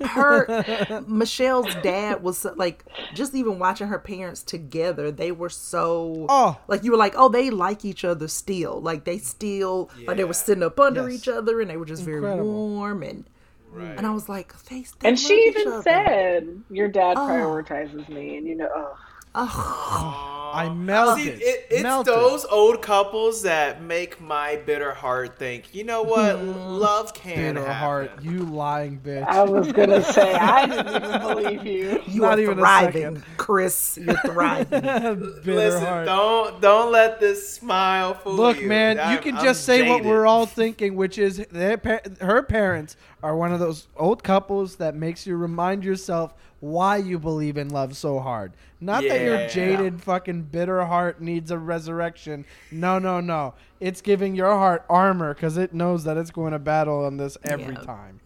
Her 0.01 1.03
Michelle's 1.07 1.73
dad 1.83 2.23
was 2.23 2.39
so- 2.39 2.53
like 2.55 2.85
just 3.13 3.33
even 3.35 3.59
watching 3.59 3.87
her 3.87 3.99
parents 3.99 4.43
together, 4.43 5.11
they 5.11 5.31
were 5.31 5.49
so 5.49 6.25
Oh. 6.29 6.57
like 6.67 6.83
you 6.83 6.91
were 6.91 6.97
like, 6.97 7.13
oh, 7.17 7.29
they 7.29 7.49
like 7.49 7.85
each 7.85 8.03
other 8.05 8.27
still. 8.27 8.81
Like 8.81 9.03
they 9.05 9.17
still 9.17 9.89
like 10.07 10.17
they 10.17 10.23
were 10.23 10.33
sitting 10.33 10.63
up 10.63 10.79
under 10.79 11.09
Yes. 11.09 11.21
each 11.21 11.27
other 11.27 11.61
and 11.61 11.69
they 11.69 11.77
were 11.77 11.85
just 11.85 12.03
very 12.03 12.21
warm 12.41 13.03
and 13.03 13.25
Right. 13.71 13.95
and 13.97 14.07
I 14.07 14.09
was 14.09 14.27
like, 14.27 14.51
they, 14.63 14.83
they 14.99 15.09
And 15.09 15.19
she 15.19 15.33
even 15.47 15.83
said, 15.83 16.63
"Your 16.71 16.87
dad 16.87 17.17
Oh. 17.17 17.27
prioritizes 17.27 18.09
me," 18.09 18.37
and 18.37 18.47
you 18.47 18.55
know, 18.55 18.67
oh, 18.75 18.97
oh, 19.35 20.51
I 20.53 20.69
melted. 20.69 21.37
See, 21.39 21.43
it, 21.43 21.67
it's 21.69 21.83
melted. 21.83 22.11
those 22.13 22.43
old 22.45 22.81
couples 22.81 23.43
that 23.43 23.83
make 23.83 24.19
my 24.19 24.55
bitter 24.65 24.93
heart 24.95 25.37
think, 25.37 25.75
you 25.75 25.83
know 25.83 26.01
what? 26.01 26.37
Hmm. 26.37 26.51
Love 26.79 27.13
can 27.13 27.35
bitter 27.55 27.65
happen. 27.67 27.75
heart. 27.75 28.11
You 28.23 28.39
lying 28.45 28.99
bitch. 28.99 29.27
I 29.27 29.43
was 29.43 29.71
gonna 29.71 30.03
say 30.13 30.33
I 30.33 30.65
didn't 30.65 30.95
even 31.05 31.21
believe 31.21 31.65
you. 31.65 32.01
You 32.07 32.21
Not 32.21 32.39
are 32.39 32.41
even 32.41 32.57
thriving, 32.57 33.01
second. 33.17 33.23
Chris. 33.37 33.99
You're 34.01 34.15
thriving. 34.25 34.81
bitter 34.81 35.41
Listen, 35.45 35.83
heart. 35.83 36.05
don't 36.07 36.61
don't 36.61 36.91
let 36.91 37.19
this 37.19 37.47
smile 37.53 38.15
fool 38.15 38.33
Look, 38.33 38.55
you. 38.57 38.63
Look, 38.63 38.69
man, 38.69 38.95
you 38.97 39.01
I'm- 39.03 39.21
can 39.21 39.37
I'm 39.37 39.43
just 39.43 39.65
say 39.65 39.87
what 39.87 40.03
we're 40.03 40.25
all 40.25 40.47
thinking, 40.47 40.95
which 40.95 41.17
is 41.19 41.45
their 41.51 41.79
her 42.21 42.41
parents 42.41 42.97
are 43.21 43.35
one 43.35 43.51
of 43.53 43.59
those 43.59 43.87
old 43.97 44.23
couples 44.23 44.77
that 44.77 44.95
makes 44.95 45.27
you 45.27 45.35
remind 45.35 45.83
yourself 45.83 46.33
why 46.59 46.97
you 46.97 47.17
believe 47.19 47.57
in 47.57 47.69
love 47.69 47.95
so 47.95 48.19
hard. 48.19 48.53
Not 48.81 49.03
that 49.03 49.21
your 49.21 49.35
Yeah. 49.41 49.47
jaded 49.47 50.01
fucking 50.01 50.43
bitter 50.43 50.85
heart 50.85 51.21
needs 51.21 51.51
a 51.51 51.57
resurrection. 51.57 52.45
No, 52.71 52.99
no, 52.99 53.19
no. 53.19 53.53
It's 53.79 54.01
giving 54.01 54.35
your 54.35 54.51
heart 54.51 54.85
armor 54.89 55.33
because 55.33 55.57
it 55.57 55.73
knows 55.73 56.03
that 56.03 56.17
it's 56.17 56.31
going 56.31 56.51
to 56.53 56.59
battle 56.59 57.05
on 57.05 57.17
this 57.17 57.37
every 57.43 57.75
Yeah. 57.75 57.81
time. 57.81 58.19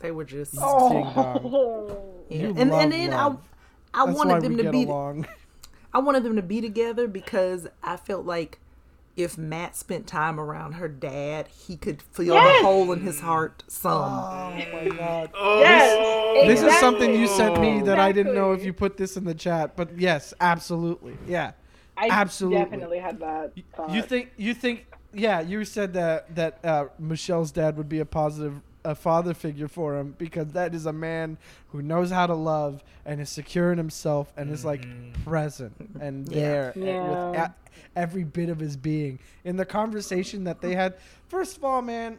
They 0.00 0.10
were 0.10 0.24
just. 0.24 0.54
Oh, 0.58 2.00
Yeah. 2.28 2.38
You 2.48 2.54
And 2.56 2.70
love 2.70 2.82
and 2.82 2.92
then 2.92 3.10
love. 3.10 3.38
I, 3.92 4.02
I 4.02 4.06
That's 4.06 4.18
why 4.18 4.24
wanted 4.26 4.42
them 4.42 4.52
we 4.52 4.56
to 4.58 4.62
get 4.64 4.72
be. 4.72 4.84
along. 4.84 5.26
I 5.92 5.98
wanted 5.98 6.22
them 6.24 6.36
to 6.36 6.42
be 6.42 6.60
together 6.60 7.06
because 7.06 7.68
I 7.82 7.96
felt 7.96 8.24
like 8.26 8.58
if 9.16 9.38
Matt 9.38 9.76
spent 9.76 10.06
time 10.06 10.40
around 10.40 10.72
her 10.72 10.88
dad, 10.88 11.48
he 11.48 11.76
could 11.76 12.02
feel 12.02 12.34
Yes! 12.34 12.60
the 12.60 12.66
hole 12.66 12.92
in 12.92 13.00
his 13.00 13.20
heart 13.20 13.62
some. 13.68 13.92
Oh 13.92 14.50
my 14.72 14.88
god. 14.96 15.30
Oh, 15.34 15.60
Yes, 15.60 16.46
This 16.48 16.62
is 16.62 16.78
something 16.80 17.14
you 17.14 17.26
sent 17.28 17.60
me 17.60 17.68
Exactly. 17.78 17.88
that 17.90 17.98
I 18.00 18.12
didn't 18.12 18.34
know 18.34 18.52
if 18.52 18.64
you 18.64 18.72
put 18.72 18.96
this 18.96 19.16
in 19.16 19.24
the 19.24 19.34
chat, 19.34 19.76
but 19.76 19.96
yes, 19.98 20.34
absolutely. 20.40 21.16
Yeah. 21.26 21.52
I 21.96 22.08
Absolutely. 22.10 22.58
definitely 22.64 22.98
had 22.98 23.20
that 23.20 23.52
thought. 23.76 23.90
You 23.90 24.02
think 24.02 24.32
you 24.36 24.52
think 24.52 24.86
yeah, 25.12 25.40
you 25.40 25.64
said 25.64 25.92
that 25.92 26.34
that 26.34 26.64
uh, 26.64 26.86
Michelle's 26.98 27.52
dad 27.52 27.76
would 27.76 27.88
be 27.88 28.00
a 28.00 28.04
positive 28.04 28.60
a 28.84 28.94
father 28.94 29.32
figure 29.34 29.68
for 29.68 29.96
him 29.98 30.14
because 30.18 30.48
that 30.52 30.74
is 30.74 30.84
a 30.86 30.92
man 30.92 31.38
who 31.68 31.80
knows 31.82 32.10
how 32.10 32.26
to 32.26 32.34
love 32.34 32.82
and 33.06 33.20
is 33.20 33.30
secure 33.30 33.72
in 33.72 33.78
himself 33.78 34.32
and 34.36 34.50
is 34.50 34.64
like 34.64 34.86
present 35.24 35.72
and 36.00 36.28
Yeah. 36.30 36.40
there 36.40 36.72
and 36.76 37.08
with 37.08 37.40
a- 37.40 37.54
every 37.96 38.24
bit 38.24 38.48
of 38.50 38.58
his 38.58 38.76
being 38.76 39.18
in 39.44 39.56
the 39.56 39.64
conversation 39.64 40.44
that 40.44 40.60
they 40.60 40.74
had. 40.74 40.94
First 41.28 41.56
of 41.56 41.64
all, 41.64 41.80
man, 41.82 42.18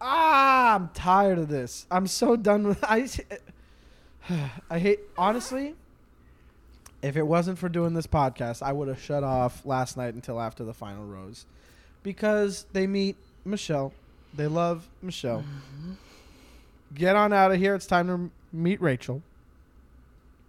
ah, 0.00 0.74
I'm 0.74 0.88
tired 0.88 1.38
of 1.38 1.48
this. 1.48 1.86
I'm 1.90 2.06
so 2.06 2.36
done 2.36 2.66
with 2.66 2.82
I. 2.84 3.08
I 4.70 4.78
hate 4.78 5.00
honestly. 5.16 5.74
If 7.02 7.16
it 7.16 7.26
wasn't 7.26 7.58
for 7.58 7.68
doing 7.68 7.94
this 7.94 8.06
podcast, 8.06 8.62
I 8.62 8.72
would 8.72 8.88
have 8.88 9.00
shut 9.00 9.22
off 9.22 9.64
last 9.64 9.96
night 9.96 10.14
until 10.14 10.40
after 10.40 10.64
the 10.64 10.72
final 10.74 11.04
rose, 11.04 11.44
because 12.02 12.66
they 12.72 12.86
meet 12.86 13.16
Michelle, 13.44 13.92
they 14.36 14.46
love 14.46 14.86
Michelle. 15.02 15.44
Get 16.94 17.16
on 17.16 17.32
out 17.32 17.50
of 17.52 17.58
here. 17.58 17.74
It's 17.74 17.86
time 17.86 18.06
to 18.06 18.12
m- 18.14 18.30
meet 18.52 18.80
Rachel. 18.80 19.22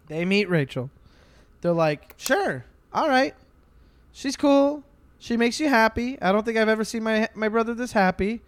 They 0.07 0.23
meet 0.25 0.49
Rachel. 0.49 0.89
They're 1.61 1.73
like, 1.73 2.13
sure, 2.17 2.63
all 2.93 3.09
right, 3.09 3.33
she's 4.13 4.38
cool. 4.38 4.83
She 5.19 5.35
makes 5.35 5.59
you 5.59 5.67
happy. 5.67 6.21
I 6.21 6.31
don't 6.31 6.45
think 6.45 6.57
I've 6.57 6.69
ever 6.69 6.83
seen 6.83 7.03
my 7.03 7.27
my 7.33 7.49
brother 7.49 7.73
this 7.73 7.91
happy. 7.91 8.41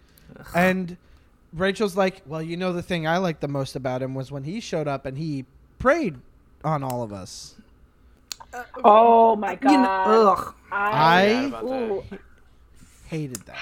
And 0.56 0.96
Rachel's 1.54 1.98
like, 1.98 2.22
well, 2.28 2.42
you 2.44 2.56
know, 2.56 2.72
the 2.72 2.84
thing 2.84 3.08
I 3.08 3.18
liked 3.18 3.42
the 3.42 3.48
most 3.48 3.76
about 3.76 4.02
him 4.04 4.14
was 4.14 4.32
when 4.32 4.44
he 4.44 4.60
showed 4.60 4.88
up 4.88 5.06
and 5.08 5.18
he 5.18 5.46
prayed 5.80 6.18
on 6.64 6.84
all 6.84 7.02
of 7.02 7.12
us. 7.12 7.56
oh 8.84 9.36
my 9.36 9.56
god! 9.56 9.72
You 9.72 9.78
know, 9.80 10.34
ugh. 10.38 10.56
I- 10.72 11.46
forgot 11.46 11.46
about 11.48 11.66
that. 11.68 12.16
ooh, 12.16 12.20
Hated 13.08 13.38
that. 13.48 13.58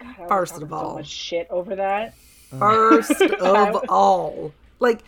Oh 0.00 0.04
my 0.04 0.14
god! 0.18 0.28
First 0.28 0.52
talking 0.52 0.64
of 0.64 0.70
so 0.70 0.76
all. 0.76 0.94
much 0.96 1.06
shit 1.08 1.46
over 1.50 1.76
that. 1.76 2.14
First 2.58 3.20
of 3.20 3.84
all, 3.88 4.52
like 4.78 5.00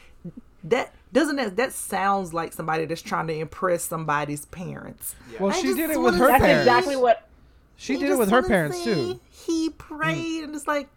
that 0.64 0.95
doesn't 1.12 1.36
that 1.36 1.57
that 1.57 1.72
sounds 1.72 2.32
like 2.32 2.53
somebody 2.53 2.84
that's 2.86 3.03
trying 3.03 3.26
to 3.26 3.34
impress 3.34 3.84
somebody's 3.84 4.45
parents. 4.47 5.14
Well, 5.38 5.51
I 5.53 5.61
she 5.61 5.74
did 5.74 5.90
it 5.90 6.01
with 6.01 6.14
her 6.16 6.28
That's 6.28 6.43
parents. 6.43 6.66
exactly 6.68 6.97
what. 6.97 7.28
She 7.76 7.99
did 7.99 8.11
it 8.11 8.18
with 8.18 8.30
her 8.30 8.43
parents 8.43 8.78
say 8.78 8.95
too. 8.95 9.20
He 9.30 9.70
prayed 9.70 10.43
mm. 10.43 10.45
and 10.45 10.55
it's 10.55 10.68
like, 10.68 10.88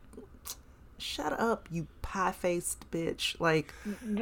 shut 1.00 1.34
up, 1.40 1.68
you 1.72 1.88
pie 2.04 2.32
faced 2.32 2.90
bitch. 2.92 3.40
Like, 3.40 3.74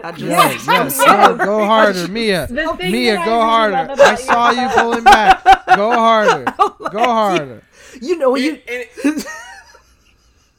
I 0.02 0.12
just 0.14 0.24
Yes, 0.24 0.66
yes, 0.68 0.98
go, 1.06 1.36
go 1.38 1.66
harder, 1.66 2.08
Mia. 2.12 2.48
Mia, 2.50 3.14
that 3.14 3.22
I 3.22 3.26
go 3.26 3.42
harder. 3.42 3.76
I 3.76 3.84
about 3.94 4.20
saw 4.20 4.52
you- 4.52 4.62
you 4.62 4.70
pulling 4.70 5.04
back. 5.04 5.44
Go 5.76 5.92
harder. 5.92 6.46
Oh 6.58 6.76
go 6.90 7.04
harder. 7.04 7.64
you 8.02 8.18
know 8.18 8.36
you 8.36 8.62
And- 8.68 8.88
and- 9.04 9.26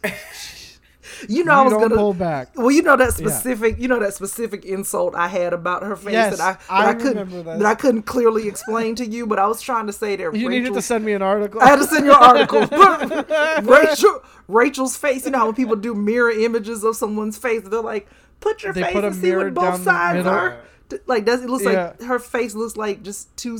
you 1.28 1.44
know 1.44 1.52
I 1.52 1.62
was 1.62 1.72
gonna 1.72 1.94
pull 1.94 2.14
back. 2.14 2.50
Well, 2.56 2.70
you 2.70 2.82
know 2.82 2.96
that 2.96 3.14
specific, 3.14 3.78
you 3.78 3.88
know 3.88 3.98
that 4.00 4.14
specific 4.14 4.64
insult 4.64 5.14
I 5.14 5.28
had 5.28 5.52
about 5.52 5.82
her 5.82 5.96
face 5.96 6.12
Yes, 6.12 6.38
that 6.38 6.58
I, 6.68 6.78
I 6.82 6.86
that 6.86 6.96
I, 6.96 6.98
couldn't 6.98 7.18
remember 7.18 7.42
that. 7.42 7.58
that 7.60 7.66
I 7.66 7.74
couldn't 7.74 8.02
clearly 8.02 8.48
explain 8.48 8.94
to 8.96 9.06
you, 9.06 9.26
but 9.26 9.38
I 9.38 9.46
was 9.46 9.60
trying 9.62 9.86
to 9.86 9.92
say 9.92 10.16
that 10.16 10.22
You 10.22 10.30
Rachel, 10.30 10.48
needed 10.48 10.74
to 10.74 10.82
send 10.82 11.04
me 11.04 11.12
an 11.12 11.22
article. 11.22 11.60
I 11.60 11.66
had 11.66 11.76
to 11.76 11.84
send 11.84 12.06
you 12.06 12.12
an 12.12 12.22
article. 12.22 12.60
Rachel, 13.72 14.22
Rachel's 14.48 14.96
face. 14.96 15.24
You 15.24 15.30
know 15.32 15.38
how 15.38 15.46
when 15.46 15.54
people 15.54 15.76
do 15.76 15.94
mirror 15.94 16.30
images 16.30 16.84
of 16.84 16.96
someone's 16.96 17.38
face, 17.38 17.62
they're 17.64 17.80
like, 17.80 18.08
put 18.40 18.62
your 18.62 18.72
They 18.72 18.82
face 18.82 18.92
put 18.92 19.04
and 19.04 19.14
see 19.14 19.34
what 19.34 19.54
both 19.54 19.82
sides 19.82 20.26
are. 20.26 20.60
Like 21.06 21.24
does 21.24 21.42
it 21.42 21.48
looks 21.48 21.64
like 21.64 22.00
her 22.02 22.18
face 22.18 22.54
looks 22.54 22.76
like 22.76 23.02
just 23.02 23.34
two 23.36 23.58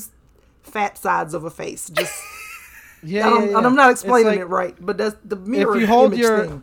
fat 0.62 0.98
sides 0.98 1.34
of 1.34 1.44
a 1.44 1.50
face. 1.50 1.88
Just 1.90 2.12
yeah, 3.04 3.26
I 3.26 3.30
don't, 3.30 3.42
yeah, 3.44 3.50
yeah. 3.50 3.58
and 3.58 3.66
I'm 3.66 3.74
not 3.74 3.90
explaining 3.90 4.26
like, 4.26 4.40
it 4.40 4.46
right, 4.46 4.74
but 4.80 4.96
that's 4.98 5.16
the 5.24 5.36
mirror 5.36 5.74
if 5.76 5.80
you 5.80 5.86
hold 5.86 6.12
image 6.12 6.20
your- 6.24 6.46
thing. 6.46 6.62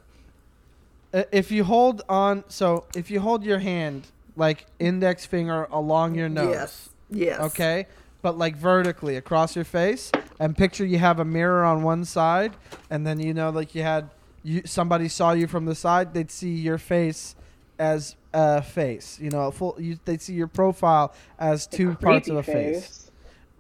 uh, 1.14 1.24
If 1.32 1.52
you 1.52 1.64
hold 1.64 2.02
on, 2.10 2.44
so 2.48 2.86
if 2.96 3.10
you 3.12 3.20
hold 3.20 3.44
your 3.44 3.60
hand 3.60 4.08
like 4.36 4.66
index 4.80 5.26
finger 5.26 5.68
along 5.72 6.16
your 6.16 6.30
nose, 6.30 6.50
Yes, 6.54 6.90
yes. 7.10 7.40
okay, 7.42 7.88
but 8.22 8.38
like 8.38 8.56
vertically 8.56 9.16
across 9.18 9.56
your 9.56 9.66
face, 9.66 10.12
and 10.40 10.58
picture 10.58 10.86
you 10.86 10.98
have 11.00 11.20
a 11.20 11.26
mirror 11.26 11.64
on 11.64 11.84
one 11.84 12.06
side, 12.06 12.56
and 12.90 13.06
then 13.06 13.20
you 13.20 13.34
know 13.34 13.50
like 13.50 13.76
you 13.76 13.84
had 13.84 14.10
you 14.44 14.62
somebody 14.66 15.08
saw 15.08 15.34
you 15.34 15.48
from 15.48 15.66
the 15.66 15.76
side, 15.76 16.14
they'd 16.14 16.32
see 16.32 16.50
your 16.54 16.78
face 16.80 17.36
as 17.78 18.16
a 18.34 18.62
face. 18.62 19.20
You 19.20 19.30
know, 19.30 19.48
a 19.48 19.52
full. 19.52 19.76
You, 19.78 20.00
they'd 20.06 20.22
see 20.22 20.34
your 20.34 20.48
profile 20.48 21.14
as 21.38 21.68
two 21.68 21.94
parts 21.96 22.30
of 22.30 22.44
Creepy 22.46 22.52
a 22.60 22.74
face. 22.80 23.11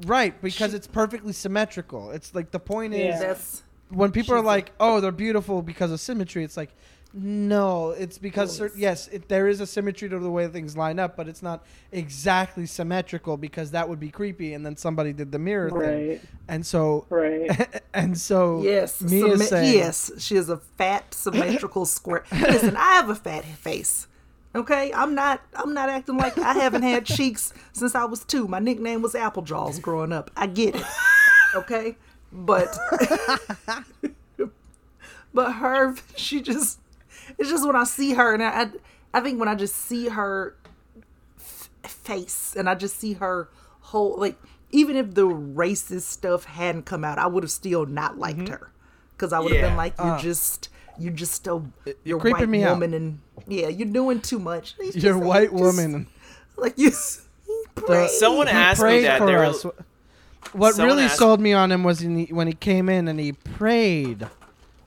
Right, 0.05 0.39
because 0.41 0.73
it's 0.73 0.87
perfectly 0.87 1.33
symmetrical. 1.33 2.11
It's 2.11 2.33
like 2.33 2.51
the 2.51 2.59
point 2.59 2.93
is 2.93 3.15
Yeah. 3.15 3.19
That's 3.19 3.63
when 3.89 4.11
people 4.11 4.35
are 4.35 4.39
She's 4.39 4.45
like, 4.45 4.71
"Oh, 4.79 4.99
they're 5.01 5.11
beautiful 5.11 5.61
because 5.61 5.91
of 5.91 5.99
symmetry," 5.99 6.43
it's 6.43 6.55
like, 6.57 6.73
no, 7.13 7.89
it's 7.89 8.17
because 8.17 8.55
cer- 8.55 8.71
yes, 8.73 9.09
it, 9.09 9.27
there 9.27 9.49
is 9.49 9.59
a 9.59 9.67
symmetry 9.67 10.07
to 10.07 10.17
the 10.17 10.31
way 10.31 10.47
things 10.47 10.77
line 10.77 10.97
up, 10.97 11.17
but 11.17 11.27
it's 11.27 11.43
not 11.43 11.65
exactly 11.91 12.65
symmetrical 12.65 13.35
because 13.35 13.71
that 13.71 13.89
would 13.89 13.99
be 13.99 14.09
creepy. 14.09 14.53
And 14.53 14.65
then 14.65 14.77
somebody 14.77 15.11
did 15.11 15.31
the 15.31 15.39
mirror 15.39 15.69
thing, 15.69 16.21
and 16.47 16.65
so 16.65 17.05
Right. 17.09 17.81
and 17.93 18.17
so 18.17 18.61
Yes, 18.63 19.01
me 19.01 19.23
symmet- 19.23 19.49
saying, 19.49 19.73
yes, 19.73 20.11
she 20.19 20.37
is 20.37 20.47
a 20.49 20.57
fat 20.57 21.13
symmetrical 21.13 21.85
square. 21.85 22.23
Listen, 22.31 22.77
I 22.77 22.93
have 22.93 23.09
a 23.09 23.15
fat 23.15 23.43
face. 23.43 24.07
Okay, 24.53 24.91
I'm 24.93 25.15
not. 25.15 25.41
I'm 25.55 25.73
not 25.73 25.87
acting 25.89 26.17
like 26.17 26.37
I 26.37 26.53
haven't 26.53 26.83
had 26.83 27.05
cheeks 27.17 27.53
since 27.71 27.95
I 27.95 28.03
was 28.05 28.23
two. 28.25 28.47
My 28.47 28.59
nickname 28.59 29.01
was 29.01 29.15
Apple 29.15 29.43
Jaws 29.43 29.79
growing 29.79 30.11
up. 30.11 30.29
I 30.35 30.47
get 30.47 30.75
it. 30.75 30.83
Okay, 31.53 31.97
but 32.31 32.73
but 35.33 35.51
her, 35.53 35.95
she 36.15 36.41
just. 36.41 36.79
It's 37.37 37.49
just 37.49 37.65
when 37.65 37.75
I 37.75 37.83
see 37.83 38.13
her, 38.13 38.33
and 38.33 38.41
I, 38.43 38.67
I, 39.13 39.21
think 39.21 39.39
when 39.39 39.47
I 39.49 39.55
just 39.55 39.75
see 39.75 40.07
her 40.09 40.55
f- 41.37 41.69
face, 41.83 42.55
and 42.57 42.69
I 42.69 42.75
just 42.75 42.97
see 42.97 43.13
her 43.13 43.49
whole 43.81 44.17
like. 44.17 44.37
Even 44.73 44.95
if 44.95 45.13
the 45.13 45.27
racist 45.27 46.03
stuff 46.03 46.45
hadn't 46.45 46.83
come 46.85 47.03
out, 47.03 47.17
I 47.19 47.27
would 47.27 47.43
have 47.43 47.51
still 47.51 47.85
not 47.85 48.17
liked 48.17 48.47
her 48.47 48.71
because 49.11 49.33
I 49.33 49.39
would 49.39 49.51
have 49.51 49.59
Yeah. 49.61 49.67
been 49.67 49.75
like, 49.75 49.95
"You're 49.97 50.13
Uh, 50.13 50.19
just, 50.21 50.69
you're 50.99 51.13
just 51.13 51.33
still 51.33 51.67
you're 52.03 52.19
creeping 52.19 52.41
white 52.41 52.49
me 52.49 52.63
out. 52.63 52.73
woman, 52.73 52.93
and 52.93 53.19
yeah, 53.47 53.67
you're 53.67 53.87
doing 53.87 54.21
too 54.21 54.39
much. 54.39 54.75
It's 54.79 54.95
you're 54.97 55.15
a 55.15 55.17
just- 55.19 55.25
white 55.27 55.51
just- 55.51 55.61
woman. 55.63 56.07
like 56.57 56.77
you. 56.77 56.91
you 57.47 57.65
pray. 57.75 58.07
Someone 58.07 58.47
He 58.47 58.53
asked 58.53 58.81
me 58.83 59.01
that. 59.01 59.17
for 59.19 59.25
They 59.27 59.35
were, 59.35 59.45
us. 59.45 59.65
What 60.53 60.77
really 60.77 61.03
asked- 61.03 61.17
sold 61.17 61.39
me 61.39 61.53
on 61.53 61.71
him 61.71 61.83
was 61.83 62.01
in 62.01 62.15
the, 62.15 62.25
when 62.31 62.47
he 62.47 62.53
came 62.53 62.89
in 62.89 63.07
and 63.07 63.19
he 63.19 63.31
prayed 63.33 64.27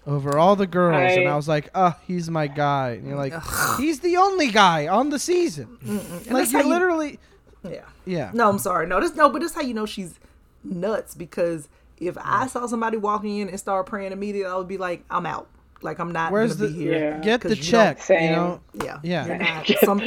over 0.07 0.37
all 0.37 0.55
the 0.57 0.67
girls, 0.67 1.13
and 1.17 1.29
I- 1.29 1.33
I 1.33 1.37
was 1.37 1.49
like, 1.49 1.71
"Oh, 1.75 1.95
he's 2.07 2.29
my 2.29 2.47
guy." 2.47 2.91
And 2.91 3.07
you're 3.09 3.17
like, 3.17 3.33
"He's 3.79 4.01
the 4.01 4.17
only 4.19 4.49
guy 4.51 4.87
on 4.89 5.09
the 5.11 5.19
season." 5.19 5.79
Like 5.83 6.27
that's 6.27 6.53
you 6.53 6.59
how 6.59 6.65
you- 6.65 6.71
literally, 6.71 7.19
Yeah. 7.63 7.81
yeah. 8.05 8.31
No, 8.35 8.49
I'm 8.51 8.59
sorry. 8.59 8.87
No, 8.87 9.01
this 9.01 9.15
no, 9.15 9.31
but 9.31 9.41
this 9.41 9.55
how 9.55 9.63
you 9.63 9.73
know 9.75 9.87
she's 9.87 10.19
nuts 10.63 11.15
because 11.15 11.69
if 11.99 12.19
I 12.21 12.47
saw 12.49 12.67
somebody 12.67 12.97
walking 12.99 13.39
in 13.39 13.49
and 13.49 13.59
start 13.59 13.87
praying 13.87 14.13
immediately, 14.13 14.51
I 14.53 14.57
would 14.57 14.69
be 14.69 14.77
like, 14.79 15.05
I'm 15.11 15.25
out. 15.25 15.47
Like 15.83 15.99
I'm 15.99 16.13
not 16.13 16.33
Where's 16.33 16.57
gonna 16.57 16.69
the 16.71 16.75
be 16.77 16.81
here. 16.85 17.11
Yeah. 17.17 17.21
get 17.21 17.41
the 17.43 17.55
check? 17.57 17.99
don't- 17.99 18.21
You 18.21 18.27
Same. 18.27 18.33
know, 18.33 18.61
Yeah, 18.83 18.99
Yeah. 19.03 19.63
Some, 19.85 20.01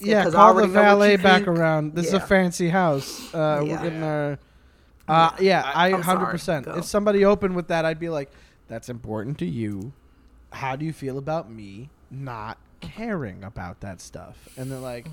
yeah. 0.00 0.22
'cause 0.24 0.34
I 0.34 0.38
Call 0.38 0.48
already 0.50 0.68
the 0.68 0.72
valet 0.74 1.16
back 1.16 1.44
think. 1.44 1.48
around. 1.48 1.94
This 1.94 2.06
is 2.08 2.12
a 2.14 2.20
fancy 2.20 2.68
house. 2.68 3.32
Uh, 3.34 3.62
Yeah. 3.66 3.72
We're 3.76 3.82
getting 3.82 4.02
our. 4.02 4.38
Uh, 5.08 5.30
yeah, 5.40 5.62
I- 5.62 5.72
I 5.72 5.86
I'm 5.86 5.90
sorry. 5.94 6.02
hundred 6.04 6.26
percent. 6.30 6.66
Go. 6.66 6.74
If 6.76 6.84
somebody 6.84 7.24
opened 7.24 7.56
with 7.56 7.66
that, 7.68 7.84
I'd 7.84 7.98
be 7.98 8.08
like, 8.08 8.30
"That's 8.68 8.88
important 8.88 9.38
to 9.38 9.46
you. 9.46 9.92
How 10.52 10.76
do 10.76 10.84
you 10.84 10.92
feel 10.92 11.18
about 11.18 11.50
me 11.50 11.90
not 12.10 12.58
caring 12.80 13.42
about 13.42 13.80
that 13.80 14.00
stuff?" 14.00 14.48
And 14.56 14.70
they're 14.70 14.78
like, 14.78 15.08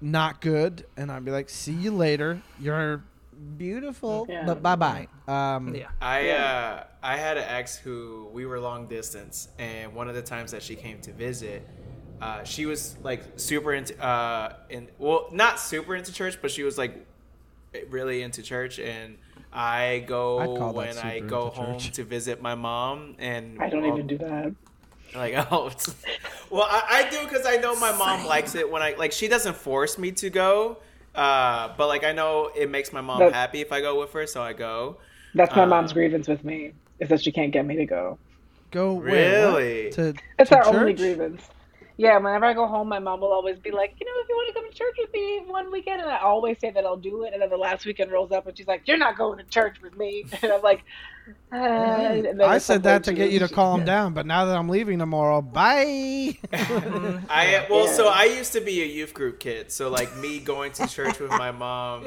"Not 0.00 0.40
good." 0.40 0.86
And 0.96 1.10
I'd 1.10 1.24
be 1.24 1.30
like, 1.32 1.50
"See 1.50 1.72
you 1.72 1.90
later. 1.90 2.40
You're 2.60 3.02
beautiful, 3.56 4.26
Yeah. 4.28 4.44
but 4.46 4.62
bye 4.62 4.76
bye." 4.76 5.08
Um, 5.28 5.74
yeah. 5.74 5.88
I 6.00 6.30
uh, 6.30 6.84
I 7.02 7.16
had 7.16 7.36
an 7.36 7.44
ex 7.48 7.76
who 7.76 8.28
we 8.32 8.46
were 8.46 8.58
long 8.60 8.86
distance, 8.86 9.48
and 9.58 9.94
one 9.94 10.08
of 10.08 10.14
the 10.14 10.22
times 10.22 10.50
that 10.52 10.62
she 10.62 10.74
came 10.76 11.00
to 11.02 11.12
visit, 11.12 11.66
uh, 12.20 12.44
she 12.44 12.66
was 12.66 12.96
like 13.02 13.22
super 13.36 13.72
into 13.74 14.00
uh, 14.02 14.54
in 14.70 14.88
well, 14.98 15.28
not 15.32 15.58
super 15.60 15.94
into 15.96 16.12
church, 16.12 16.38
but 16.40 16.50
she 16.50 16.62
was 16.62 16.78
like 16.78 17.06
really 17.88 18.22
into 18.22 18.42
church, 18.42 18.78
and 18.78 19.16
I 19.52 20.04
go 20.06 20.38
that 20.58 20.74
when 20.74 20.98
I 20.98 21.20
go 21.20 21.48
home 21.50 21.78
church. 21.78 21.92
to 21.96 22.04
visit 22.04 22.40
my 22.42 22.54
mom, 22.54 23.16
and 23.18 23.60
I 23.60 23.68
don't 23.68 23.84
I'll- 23.84 23.94
even 23.94 24.06
do 24.06 24.18
that. 24.18 24.54
like 25.14 25.34
oh, 25.52 25.70
well, 26.50 26.66
I, 26.68 27.04
I 27.06 27.10
do 27.10 27.22
because 27.24 27.44
I 27.46 27.56
know 27.56 27.74
my 27.78 27.92
mom 27.92 28.20
Same. 28.20 28.28
likes 28.28 28.54
it 28.54 28.70
when 28.70 28.82
I 28.82 28.94
like. 28.98 29.12
She 29.12 29.28
doesn't 29.28 29.56
force 29.56 29.98
me 29.98 30.12
to 30.12 30.30
go, 30.30 30.78
uh, 31.14 31.72
but 31.76 31.88
like 31.88 32.04
I 32.04 32.12
know 32.12 32.50
it 32.54 32.70
makes 32.70 32.92
my 32.92 33.00
mom 33.00 33.18
That- 33.20 33.32
happy 33.32 33.60
if 33.60 33.72
I 33.72 33.80
go 33.80 33.98
with 33.98 34.12
her, 34.12 34.26
so 34.26 34.42
I 34.42 34.52
go. 34.52 34.98
That's 35.34 35.54
my 35.56 35.62
Uh, 35.62 35.66
mom's 35.66 35.92
grievance 35.92 36.28
with 36.28 36.44
me 36.44 36.72
is 37.00 37.08
that 37.08 37.22
she 37.22 37.32
can't 37.32 37.52
get 37.52 37.64
me 37.66 37.76
to 37.76 37.86
go. 37.86 38.18
Go 38.70 38.94
where? 38.94 39.50
What? 39.50 39.58
Really? 39.58 39.90
To 39.92 40.14
It's 40.38 40.50
to 40.50 40.56
our 40.58 40.66
only 40.66 40.92
grievance. 40.94 41.48
Yeah, 41.98 42.16
whenever 42.16 42.46
I 42.46 42.54
go 42.54 42.66
home, 42.66 42.88
my 42.88 42.98
mom 42.98 43.20
will 43.20 43.32
always 43.32 43.58
be 43.58 43.70
like, 43.70 43.94
you 44.00 44.06
know, 44.06 44.12
if 44.22 44.28
you 44.28 44.34
want 44.34 44.48
to 44.48 44.54
come 44.54 44.70
to 44.70 44.74
church 44.76 44.94
with 44.98 45.12
me 45.12 45.42
one 45.46 45.70
weekend, 45.70 46.00
and 46.00 46.10
I 46.10 46.18
always 46.18 46.58
say 46.58 46.70
that 46.70 46.84
I'll 46.84 46.96
do 46.96 47.24
it, 47.24 47.32
and 47.34 47.42
then 47.42 47.50
the 47.50 47.56
last 47.58 47.84
weekend 47.84 48.10
rolls 48.10 48.32
up, 48.32 48.46
and 48.46 48.56
she's 48.56 48.66
like, 48.66 48.82
"You're 48.88 48.96
not 48.96 49.16
going 49.18 49.38
to 49.38 49.44
church 49.44 49.76
with 49.82 49.96
me," 49.96 50.24
and 50.42 50.52
I'm 50.52 50.62
like, 50.62 50.84
uh, 51.52 52.22
I 52.44 52.58
said 52.58 52.82
that 52.84 53.04
to 53.04 53.12
get 53.12 53.30
you 53.30 53.38
to 53.40 53.48
she- 53.48 53.54
calm 53.54 53.84
down, 53.84 54.14
but 54.14 54.26
now 54.26 54.46
that 54.46 54.56
I'm 54.56 54.68
leaving 54.68 54.98
tomorrow, 54.98 55.42
bye. 55.42 56.36
I 56.52 57.66
well, 57.70 57.86
Yeah. 57.86 57.92
so 57.92 58.08
I 58.08 58.24
used 58.24 58.52
to 58.54 58.60
be 58.60 58.82
a 58.82 58.86
youth 58.86 59.12
group 59.14 59.38
kid, 59.38 59.70
so 59.70 59.88
like 59.90 60.16
me 60.16 60.38
going 60.40 60.72
to 60.72 60.86
church 60.86 61.20
with 61.20 61.30
my 61.30 61.50
mom. 61.52 62.06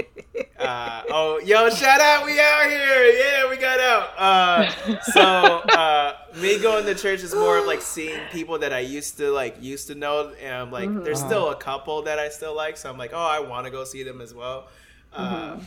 Uh, 0.58 1.04
oh, 1.10 1.40
yo, 1.46 1.70
shout 1.70 2.02
out, 2.02 2.26
we 2.26 2.40
out 2.40 2.64
here, 2.70 3.06
yeah, 3.06 3.50
we 3.50 3.58
got 3.58 3.80
out. 3.80 4.10
Uh, 4.18 5.02
so 5.14 5.22
uh, 5.22 6.16
me 6.42 6.60
going 6.60 6.86
to 6.86 6.96
church 6.96 7.22
is 7.22 7.34
more 7.36 7.60
of 7.60 7.66
like 7.68 7.82
seeing 7.82 8.20
people 8.32 8.58
that 8.60 8.74
I 8.74 8.80
used 8.80 9.18
to 9.18 9.30
like 9.32 9.62
used 9.62 9.88
to 9.88 9.96
know, 9.96 10.34
and 10.42 10.54
I'm 10.56 10.72
like, 10.72 11.04
there's 11.04 11.20
still 11.20 11.52
a 11.52 11.56
couple 11.56 12.02
that 12.04 12.20
I 12.20 12.30
still 12.30 12.56
like, 12.56 12.78
so 12.78 12.90
I'm 12.90 12.98
like, 12.98 13.12
oh, 13.14 13.18
I 13.18 13.40
want 13.40 13.66
to 13.66 13.72
go 13.72 13.84
see 13.86 14.04
them 14.04 14.22
as 14.22 14.34
well. 14.34 14.68
Uh, 15.14 15.58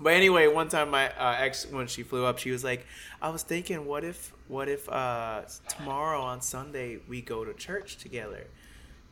But 0.00 0.14
anyway, 0.14 0.48
one 0.48 0.68
time 0.68 0.90
my 0.90 1.10
uh, 1.10 1.36
ex, 1.38 1.66
when 1.70 1.86
she 1.86 2.02
flew 2.02 2.24
up, 2.24 2.38
she 2.38 2.50
was 2.50 2.64
like, 2.64 2.86
"I 3.22 3.28
was 3.30 3.42
thinking, 3.42 3.86
what 3.86 4.04
if, 4.04 4.32
what 4.48 4.68
if 4.68 4.88
uh, 4.88 5.42
tomorrow 5.68 6.20
on 6.20 6.40
Sunday 6.40 6.98
we 7.08 7.20
go 7.22 7.44
to 7.44 7.54
church 7.54 7.96
together?" 7.98 8.46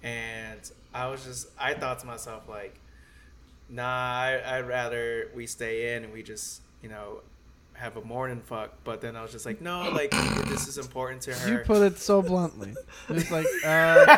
And 0.02 0.60
I 0.92 1.06
was 1.08 1.24
just, 1.24 1.48
I 1.58 1.74
thought 1.74 2.00
to 2.00 2.06
myself 2.06 2.48
like, 2.48 2.80
"Nah, 3.68 3.84
I, 3.84 4.58
I'd 4.58 4.66
rather 4.66 5.30
we 5.34 5.46
stay 5.46 5.94
in 5.94 6.04
and 6.04 6.12
we 6.12 6.22
just, 6.22 6.62
you 6.82 6.88
know, 6.88 7.20
have 7.82 7.96
a 7.96 8.02
morning 8.02 8.40
fuck." 8.40 8.70
But 8.84 9.00
then 9.00 9.16
I 9.16 9.22
was 9.22 9.32
just 9.32 9.44
like, 9.44 9.60
"No, 9.60 9.90
like 9.90 10.10
this 10.46 10.66
is 10.68 10.78
important 10.78 11.20
to 11.22 11.34
her." 11.34 11.50
you 11.52 11.58
put 11.58 11.82
it 11.82 11.98
so 11.98 12.22
bluntly. 12.22 12.74
It's 13.10 13.30
like, 13.30 13.46
uh, 13.64 14.06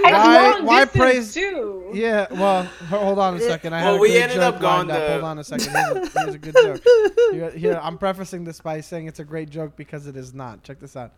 Why- 0.00 0.60
why 0.62 0.84
praise- 0.84 1.34
too. 1.34 1.90
yeah. 1.94 2.26
Well, 2.30 2.64
hold 2.88 3.18
on 3.18 3.36
a 3.36 3.40
second. 3.40 3.72
I 3.74 3.80
had 3.80 3.86
Well, 3.86 3.96
a 3.96 4.00
we 4.00 4.08
good 4.08 4.22
ended 4.22 4.36
joke 4.36 4.54
up 4.54 4.60
going 4.60 4.88
lined 4.88 4.90
up. 4.92 5.10
Hold 5.10 5.24
on 5.24 5.38
a 5.38 5.44
second. 5.44 5.70
Here's 5.72 6.14
a, 6.16 6.20
here's 6.20 6.34
a 6.34 6.38
good 6.38 6.54
joke. 6.62 6.82
Here, 7.32 7.50
here, 7.50 7.80
I'm 7.80 7.96
prefacing 7.96 8.42
this 8.44 8.60
by 8.60 8.80
saying 8.80 9.06
it's 9.06 9.20
a 9.20 9.24
great 9.24 9.50
joke 9.50 9.76
because 9.76 10.08
it 10.08 10.16
is 10.16 10.34
not. 10.34 10.64
Check 10.64 10.80
this 10.80 10.96
out. 10.96 11.12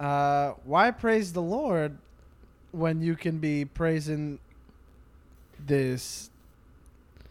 Uh, 0.00 0.52
why 0.64 0.90
praise 0.90 1.32
the 1.34 1.42
Lord 1.42 1.98
when 2.72 3.02
you 3.02 3.14
can 3.14 3.38
be 3.38 3.64
praising 3.66 4.38
this? 5.66 6.30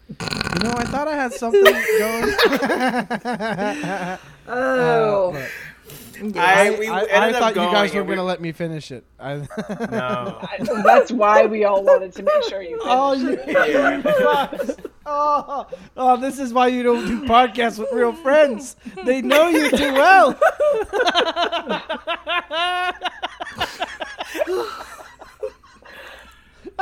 You 0.08 0.60
know, 0.62 0.74
I 0.76 0.84
thought 0.84 1.08
I 1.08 1.14
had 1.16 1.32
something 1.32 1.62
going. 1.64 2.34
Oh, 4.46 5.32
Uh, 5.34 5.38
look. 6.22 6.36
I, 6.36 6.68
I, 6.68 6.78
we 6.78 6.86
I, 6.88 7.00
I 7.28 7.32
thought 7.32 7.56
you 7.56 7.62
guys 7.62 7.92
were 7.94 8.04
we- 8.04 8.14
gonna 8.14 8.22
let 8.26 8.40
me 8.40 8.52
finish 8.52 8.90
it. 8.92 9.04
I, 9.18 9.36
No. 9.36 9.46
I- 10.42 10.58
That's 10.84 11.10
why 11.10 11.46
we 11.46 11.64
all 11.64 11.82
wanted 11.82 12.12
to 12.16 12.22
make 12.22 12.42
sure 12.48 12.60
you. 12.62 12.78
Oh, 12.82 13.16
finished 13.18 13.46
you, 13.48 13.56
it. 13.56 14.04
Yeah. 14.14 14.86
oh, 15.06 15.66
oh, 15.96 16.16
this 16.18 16.38
is 16.38 16.52
why 16.52 16.68
you 16.68 16.82
don't 16.82 17.06
do 17.06 17.22
podcasts 17.26 17.78
with 17.78 17.90
real 17.92 18.12
friends. 18.12 18.76
They 19.04 19.22
know 19.22 19.48
you 19.48 19.70
too 19.70 19.92
well. 19.94 20.38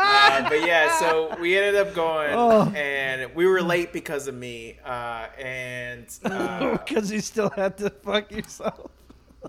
Uh, 0.03 0.49
but 0.49 0.67
yeah, 0.67 0.99
so 0.99 1.37
we 1.41 1.57
ended 1.57 1.77
up 1.77 1.95
going, 1.95 2.31
Oh. 2.35 2.71
and 2.75 3.35
we 3.35 3.47
were 3.47 3.63
late 3.63 3.93
because 3.93 4.27
of 4.29 4.35
me. 4.35 4.79
Uh, 4.85 5.27
and 5.39 6.07
uh, 6.25 6.73
Because 6.79 7.11
you 7.13 7.21
still 7.21 7.51
had 7.51 7.77
to 7.79 7.91
fuck 7.91 8.31
yourself. 8.33 8.91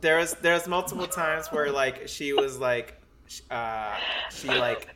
there 0.02 0.18
was 0.18 0.34
there 0.42 0.54
was 0.54 0.68
multiple 0.68 1.08
times 1.08 1.48
where 1.52 1.72
like 1.72 2.08
she 2.08 2.34
was 2.34 2.60
like, 2.60 3.00
uh, 3.52 3.96
she 4.32 4.48
like 4.48 4.88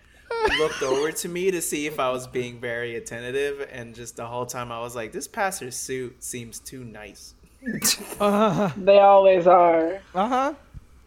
looked 0.59 0.81
over 0.83 1.11
to 1.11 1.27
me 1.29 1.51
to 1.51 1.61
see 1.61 1.87
if 1.87 1.99
I 1.99 2.09
was 2.11 2.27
being 2.27 2.59
very 2.59 2.95
attentive, 2.95 3.67
and 3.71 3.95
just 3.95 4.15
the 4.17 4.25
whole 4.25 4.45
time 4.45 4.71
I 4.71 4.79
was 4.79 4.95
like, 4.95 5.11
this 5.11 5.27
pastor's 5.27 5.75
suit 5.75 6.23
seems 6.23 6.59
too 6.59 6.83
nice. 6.83 7.33
Uh 8.19 8.69
They 8.77 8.99
always 8.99 9.47
are. 9.47 9.99
Uh 10.15 10.27
huh. 10.27 10.53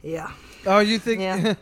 yeah. 0.03 0.31
Oh, 0.67 0.81
you 0.81 0.99
think? 0.99 1.21
Yeah. 1.21 1.55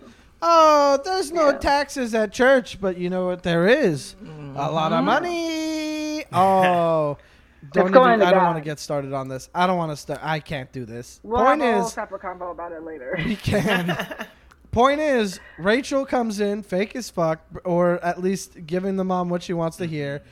Oh, 0.43 0.99
there's 1.05 1.33
no 1.33 1.51
Yeah. 1.51 1.59
taxes 1.59 2.15
at 2.15 2.33
church, 2.33 2.81
but 2.81 2.97
you 2.97 3.11
know 3.11 3.27
what? 3.27 3.43
There 3.43 3.67
is 3.67 4.15
a 4.23 4.71
lot 4.71 4.93
of 4.93 4.99
mm-hmm. 4.99 5.05
money. 5.05 6.25
Oh. 6.33 7.19
Don't 7.73 7.89
even, 7.89 8.23
I 8.23 8.31
don't 8.31 8.45
want 8.45 8.57
to 8.57 8.65
get 8.65 8.79
started 8.79 9.13
on 9.13 9.29
this. 9.29 9.51
I 9.53 9.67
don't 9.67 9.77
want 9.77 9.91
to 9.91 9.97
start. 9.97 10.21
I 10.23 10.39
can't 10.39 10.71
do 10.73 10.85
this. 10.85 11.19
We'll 11.25 11.45
Point 11.45 11.61
have 11.61 11.83
a 11.83 11.87
is, 11.87 11.93
separate 11.93 12.23
convo 12.23 12.53
about 12.53 12.71
it 12.71 12.83
later. 12.83 13.19
we 13.25 13.35
can. 13.35 13.97
Point 14.71 15.01
is, 15.01 15.41
Rachel 15.59 16.07
comes 16.07 16.41
in 16.41 16.63
fake 16.63 16.95
as 16.95 17.11
fuck, 17.11 17.41
or 17.65 18.03
at 18.05 18.23
least 18.23 18.65
giving 18.67 18.97
the 18.97 19.05
mom 19.05 19.29
what 19.29 19.43
she 19.43 19.53
wants 19.55 19.77
to 19.79 19.87
hear. 19.87 20.23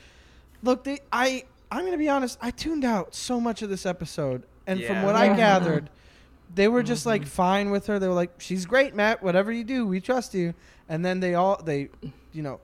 Look, 0.62 0.84
they, 0.84 1.00
I 1.12 1.44
I'm 1.70 1.84
gonna 1.84 1.98
be 1.98 2.08
honest. 2.08 2.38
I 2.40 2.52
tuned 2.52 2.84
out 2.84 3.14
so 3.14 3.40
much 3.40 3.62
of 3.62 3.70
this 3.70 3.84
episode, 3.84 4.44
and 4.66 4.82
from 4.82 4.96
Yeah. 4.96 5.04
what 5.04 5.16
I 5.16 5.34
gathered, 5.34 5.90
they 6.54 6.68
were 6.68 6.82
just 6.82 7.06
like 7.06 7.26
fine 7.26 7.70
with 7.70 7.86
her. 7.86 7.98
They 7.98 8.08
were 8.08 8.14
like, 8.14 8.40
"She's 8.40 8.66
great, 8.66 8.94
Matt. 8.94 9.22
Whatever 9.22 9.52
you 9.52 9.64
do, 9.64 9.86
we 9.86 10.00
trust 10.00 10.34
you." 10.34 10.54
And 10.88 11.04
then 11.04 11.20
they 11.20 11.34
all 11.34 11.60
they, 11.62 11.88
you 12.32 12.42
know, 12.42 12.60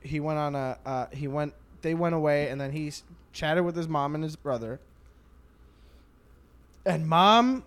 he 0.00 0.20
went 0.20 0.38
on 0.38 0.54
a 0.54 0.78
uh, 0.84 1.06
he 1.12 1.28
went 1.28 1.54
they 1.82 1.94
went 1.94 2.14
away, 2.14 2.48
and 2.48 2.60
then 2.60 2.72
he 2.72 2.92
chatted 3.32 3.64
with 3.64 3.76
his 3.76 3.88
mom 3.88 4.14
and 4.14 4.22
his 4.22 4.36
brother. 4.36 4.80
And 6.84 7.06
mom 7.06 7.64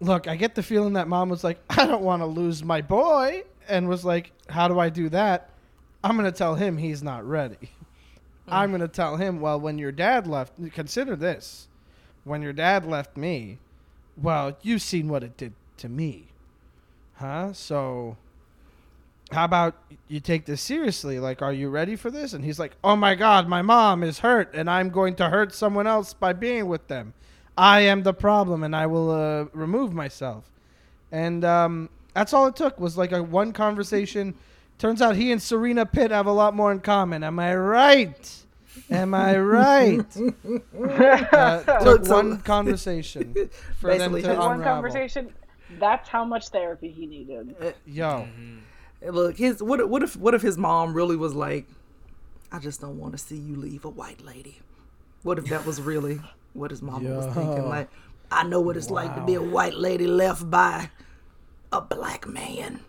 look, 0.00 0.28
I 0.28 0.36
get 0.36 0.54
the 0.54 0.62
feeling 0.62 0.94
that 0.94 1.08
mom 1.08 1.28
was 1.28 1.44
like, 1.44 1.58
I 1.70 1.86
don't 1.86 2.02
want 2.02 2.22
to 2.22 2.26
lose 2.26 2.62
my 2.62 2.80
boy, 2.80 3.44
and 3.68 3.88
was 3.88 4.04
like, 4.04 4.32
How 4.48 4.68
do 4.68 4.78
I 4.78 4.88
do 4.88 5.08
that? 5.10 5.50
I'm 6.02 6.16
going 6.16 6.30
to 6.30 6.36
tell 6.36 6.54
him 6.54 6.76
he's 6.76 7.02
not 7.02 7.24
ready. 7.26 7.70
I'm 8.50 8.70
going 8.70 8.80
to 8.80 8.88
tell 8.88 9.16
him, 9.16 9.40
Well, 9.40 9.60
when 9.60 9.78
your 9.78 9.92
dad 9.92 10.26
left, 10.26 10.54
consider 10.72 11.16
this. 11.16 11.68
When 12.24 12.42
your 12.42 12.52
dad 12.52 12.84
left 12.84 13.16
me, 13.16 13.58
well, 14.20 14.56
you've 14.62 14.82
seen 14.82 15.08
what 15.08 15.22
it 15.22 15.36
did 15.36 15.52
to 15.78 15.88
me. 15.88 16.26
Huh? 17.16 17.52
So, 17.52 18.16
how 19.30 19.44
about 19.44 19.74
you 20.08 20.20
take 20.20 20.46
this 20.46 20.60
seriously? 20.60 21.18
Like, 21.18 21.42
are 21.42 21.52
you 21.52 21.68
ready 21.68 21.96
for 21.96 22.10
this? 22.10 22.32
And 22.32 22.44
he's 22.44 22.58
like, 22.58 22.72
Oh 22.82 22.96
my 22.96 23.14
God, 23.14 23.48
my 23.48 23.62
mom 23.62 24.02
is 24.02 24.20
hurt, 24.20 24.54
and 24.54 24.70
I'm 24.70 24.90
going 24.90 25.14
to 25.16 25.28
hurt 25.28 25.54
someone 25.54 25.86
else 25.86 26.14
by 26.14 26.32
being 26.32 26.66
with 26.66 26.88
them. 26.88 27.14
I 27.56 27.80
am 27.80 28.04
the 28.04 28.14
problem, 28.14 28.62
and 28.62 28.74
I 28.74 28.86
will 28.86 29.10
uh, 29.10 29.46
remove 29.52 29.92
myself. 29.92 30.44
And 31.10 31.44
um, 31.44 31.88
that's 32.14 32.32
all 32.32 32.46
it 32.46 32.56
took 32.56 32.78
was 32.78 32.96
like 32.96 33.12
a 33.12 33.22
one 33.22 33.52
conversation. 33.52 34.34
Turns 34.78 35.02
out 35.02 35.16
he 35.16 35.32
and 35.32 35.42
Serena 35.42 35.84
Pitt 35.84 36.12
have 36.12 36.26
a 36.26 36.32
lot 36.32 36.54
more 36.54 36.70
in 36.70 36.80
common. 36.80 37.24
Am 37.24 37.38
I 37.38 37.54
right? 37.56 38.44
Am 38.90 39.14
I 39.14 39.38
right? 39.38 40.00
uh, 40.76 41.62
took 41.84 42.04
So- 42.06 42.14
one 42.14 42.40
conversation 42.40 43.34
for 43.80 43.96
them 43.96 44.12
to 44.12 44.16
One 44.28 44.52
unravel. 44.56 44.62
conversation. 44.64 45.32
That's 45.78 46.08
how 46.08 46.24
much 46.24 46.48
therapy 46.48 46.90
he 46.90 47.06
needed. 47.06 47.54
Yo, 47.86 48.26
Look, 49.02 49.36
his 49.36 49.62
what? 49.62 49.86
What 49.88 50.02
if? 50.02 50.16
What 50.16 50.34
if 50.34 50.42
his 50.42 50.56
mom 50.58 50.94
really 50.94 51.14
was 51.16 51.34
like, 51.34 51.66
"I 52.50 52.58
just 52.58 52.80
don't 52.80 52.98
want 52.98 53.12
to 53.12 53.18
see 53.18 53.36
you 53.36 53.54
leave 53.54 53.84
a 53.84 53.90
white 53.90 54.24
lady." 54.24 54.60
What 55.22 55.38
if 55.38 55.46
that 55.46 55.66
was 55.66 55.80
really 55.80 56.20
what 56.54 56.70
his 56.70 56.80
mom 56.82 57.04
was 57.04 57.26
thinking? 57.34 57.68
Like, 57.68 57.88
I 58.32 58.44
know 58.44 58.60
what 58.60 58.76
it's 58.76 58.90
like 58.90 59.14
to 59.14 59.20
be 59.20 59.34
a 59.34 59.42
white 59.42 59.74
lady 59.74 60.06
left 60.06 60.50
by 60.50 60.90
a 61.70 61.80
black 61.80 62.26
man. 62.26 62.80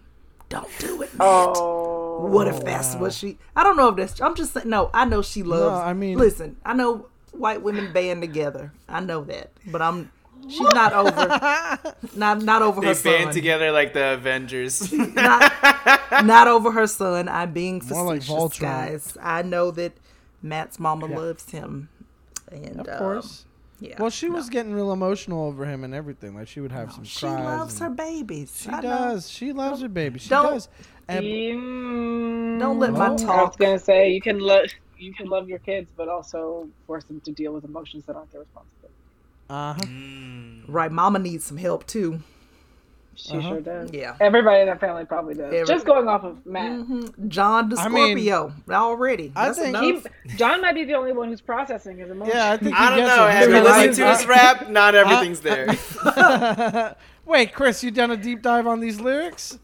Don't 0.48 0.70
do 0.80 1.02
it, 1.04 1.14
Matt. 1.16 1.28
Oh, 1.28 1.89
What 2.28 2.48
if 2.48 2.64
that's 2.64 2.96
what 2.96 3.14
she? 3.14 3.38
I 3.56 3.64
don't 3.64 3.78
know 3.78 3.90
if 3.90 3.96
that's. 3.96 4.22
I'm 4.22 4.36
just 4.36 4.54
saying. 4.54 4.70
No, 4.70 4.90
I 4.94 5.06
know 5.06 5.22
she 5.22 5.44
loves. 5.44 5.82
I 5.82 5.94
mean- 5.94 6.18
listen. 6.18 6.58
I 6.66 6.74
know 6.74 7.08
white 7.32 7.62
women 7.62 7.94
band 7.94 8.22
together. 8.22 8.72
I 8.88 9.00
know 9.00 9.24
that, 9.26 9.52
but 9.68 9.82
I'm. 9.82 10.12
She's 10.48 10.62
not 10.62 10.94
over. 10.94 11.96
Not 12.16 12.42
not 12.42 12.62
over 12.62 12.80
They 12.82 12.88
her 12.88 12.94
band 12.94 13.24
son. 13.26 13.34
together 13.34 13.72
like 13.72 13.94
the 13.94 14.14
Avengers. 14.14 14.92
Not 15.14 15.54
not 16.24 16.48
over 16.48 16.72
her 16.72 16.88
son. 16.88 17.28
I'm 17.28 17.52
being 17.52 17.82
More 17.90 18.06
like 18.06 18.24
facetious, 18.24 18.58
guys. 18.60 19.18
I 19.22 19.42
know 19.42 19.70
that 19.72 19.94
Matt's 20.42 20.80
mama 20.80 21.08
loves 21.08 21.50
him, 21.52 21.90
and 22.52 22.80
Of 22.80 22.88
um, 22.88 22.98
course. 22.98 23.46
Yeah. 23.80 23.96
Well, 24.00 24.10
she 24.10 24.28
no. 24.28 24.36
was 24.36 24.50
getting 24.50 24.74
real 24.74 24.92
emotional 24.92 25.46
over 25.46 25.66
him 25.66 25.84
and 25.84 25.94
everything. 25.94 26.36
Like 26.36 26.48
she 26.48 26.60
would 26.60 26.72
have 26.72 26.92
some 26.92 27.04
She 27.04 27.22
cries. 27.22 27.44
loves 27.46 27.80
her 27.80 27.90
babies. 27.90 28.62
She 28.64 28.70
I 28.70 28.76
know. 28.76 28.82
does. 28.82 29.30
She 29.30 29.54
loves 29.54 29.82
her 29.82 29.88
babies. 29.90 30.24
She 30.24 30.30
Don't- 30.30 30.54
does. 30.54 30.70
And 31.08 31.26
Mm, 31.26 32.60
Don't 32.60 32.78
let 32.80 32.94
my 32.94 33.16
talk. 33.16 33.30
I 33.30 33.44
was 33.44 33.56
gonna 33.56 33.80
say 33.80 34.12
you 34.12 34.22
can 34.22 34.40
love 34.40 34.66
you 34.98 35.14
can 35.14 35.28
love 35.28 35.48
your 35.50 35.60
kids, 35.60 35.90
but 35.96 36.08
also 36.10 36.68
force 36.86 37.06
them 37.06 37.22
to 37.22 37.32
deal 37.32 37.54
with 37.54 37.64
emotions 37.64 38.06
that 38.06 38.16
aren't 38.16 38.32
their 38.32 38.42
responsibility. 38.42 38.94
uh-huh. 39.50 39.80
Mm. 39.82 40.64
Right, 40.68 40.92
mama 40.92 41.18
needs 41.20 41.46
some 41.46 41.58
help 41.58 41.88
too. 41.88 42.20
She 43.22 43.36
Uh-huh. 43.38 43.50
sure 43.50 43.60
does. 43.62 43.92
Yeah. 43.92 44.16
Everybody 44.22 44.62
in 44.62 44.68
that 44.68 44.80
family 44.80 45.04
probably 45.04 45.34
does. 45.36 45.54
Every- 45.54 45.66
Just 45.66 45.86
going 45.86 46.08
off 46.08 46.24
of 46.24 46.46
Matt. 46.46 46.72
Mhm. 46.72 47.28
John 47.28 47.68
the 47.68 47.78
I 47.78 47.90
mean, 47.90 48.18
Scorpio 48.18 48.54
already. 48.72 49.34
I 49.36 49.48
That's 49.48 49.58
think 49.60 49.70
enough. 49.76 50.06
He, 50.26 50.36
John 50.38 50.62
might 50.62 50.74
be 50.76 50.86
the 50.86 50.94
only 50.94 51.12
one 51.12 51.28
who's 51.28 51.42
processing 51.42 51.98
his 51.98 52.10
emotions. 52.10 52.34
Yeah, 52.36 52.52
I 52.54 52.58
think 52.64 52.76
I 52.80 52.90
don't 52.96 53.08
know. 53.08 53.28
it. 53.28 53.32
Have 53.32 53.50
you 53.50 53.60
listened 53.62 53.96
to 53.96 54.08
his 54.16 54.26
rap? 54.28 54.70
Not 54.70 54.96
everything's 54.96 55.42
there. 55.42 55.68
Wait, 57.26 57.54
Chris, 57.54 57.84
you 57.84 57.92
done 57.92 58.12
a 58.12 58.18
deep 58.18 58.42
dive 58.42 58.66
on 58.68 58.80
these 58.80 59.00
lyrics? 59.02 59.60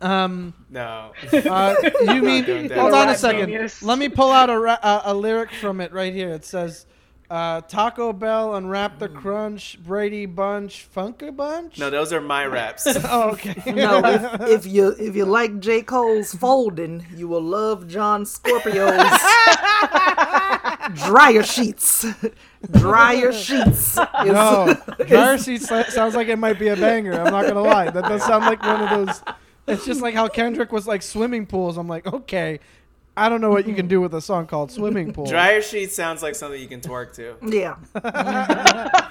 Um, 0.00 0.52
No. 0.70 1.12
uh, 1.32 1.74
you 2.02 2.22
mean? 2.22 2.70
hold 2.70 2.92
on 2.94 3.08
a 3.10 3.14
second. 3.16 3.50
genius. 3.50 3.82
Let 3.82 3.98
me 3.98 4.08
pull 4.08 4.32
out 4.32 4.50
a, 4.50 4.58
ra- 4.58 4.78
a, 4.82 5.02
a 5.06 5.14
lyric 5.14 5.52
from 5.52 5.80
it 5.80 5.92
right 5.92 6.12
here. 6.12 6.30
It 6.30 6.44
says, 6.44 6.86
uh, 7.32 7.60
"Taco 7.62 8.12
Bell, 8.12 8.54
Unwrap 8.54 8.98
the 8.98 9.08
Crunch, 9.08 9.78
Brady 9.82 10.26
Bunch, 10.26 10.82
Funky 10.82 11.30
Bunch." 11.30 11.78
No, 11.78 11.88
those 11.88 12.12
are 12.12 12.20
my 12.20 12.44
raps. 12.44 12.86
oh, 13.04 13.30
okay. 13.32 13.54
No, 13.72 14.00
if, 14.04 14.64
if 14.64 14.66
you 14.66 14.88
if 14.98 15.16
you 15.16 15.24
like 15.24 15.58
J 15.60 15.80
Cole's 15.82 16.34
folding, 16.34 17.06
you 17.16 17.28
will 17.28 17.40
love 17.42 17.88
John 17.88 18.26
Scorpio's 18.26 18.92
dryer 20.94 21.42
sheets. 21.42 22.04
dryer 22.70 23.32
sheets. 23.32 23.96
is- 23.96 23.98
No, 24.26 24.76
dryer 25.06 25.38
sheets 25.38 25.68
sounds 25.68 26.14
like 26.14 26.28
it 26.28 26.38
might 26.38 26.58
be 26.58 26.68
a 26.68 26.76
banger. 26.76 27.14
I'm 27.14 27.32
not 27.32 27.46
gonna 27.46 27.62
lie. 27.62 27.90
That 27.90 28.04
does 28.04 28.22
sound 28.24 28.44
like 28.44 28.62
one 28.62 28.82
of 28.82 28.90
those. 29.06 29.22
It's 29.68 29.86
just 29.86 30.02
like 30.02 30.14
how 30.14 30.28
Kendrick 30.28 30.72
was 30.72 30.86
like 30.86 31.02
swimming 31.02 31.46
pools. 31.46 31.78
I'm 31.78 31.88
like, 31.88 32.06
okay, 32.12 32.60
I 33.16 33.28
don't 33.28 33.40
know 33.40 33.50
what 33.50 33.66
you 33.66 33.74
can 33.74 33.84
mm-hmm. 33.84 33.90
do 33.90 34.00
with 34.00 34.14
a 34.14 34.20
song 34.20 34.46
called 34.46 34.70
swimming 34.70 35.12
pool. 35.14 35.26
Dryer 35.26 35.62
sheet 35.62 35.92
sounds 35.92 36.22
like 36.22 36.34
something 36.34 36.60
you 36.60 36.68
can 36.68 36.80
twerk 36.80 37.14
to. 37.14 37.36
Yeah. 37.46 37.76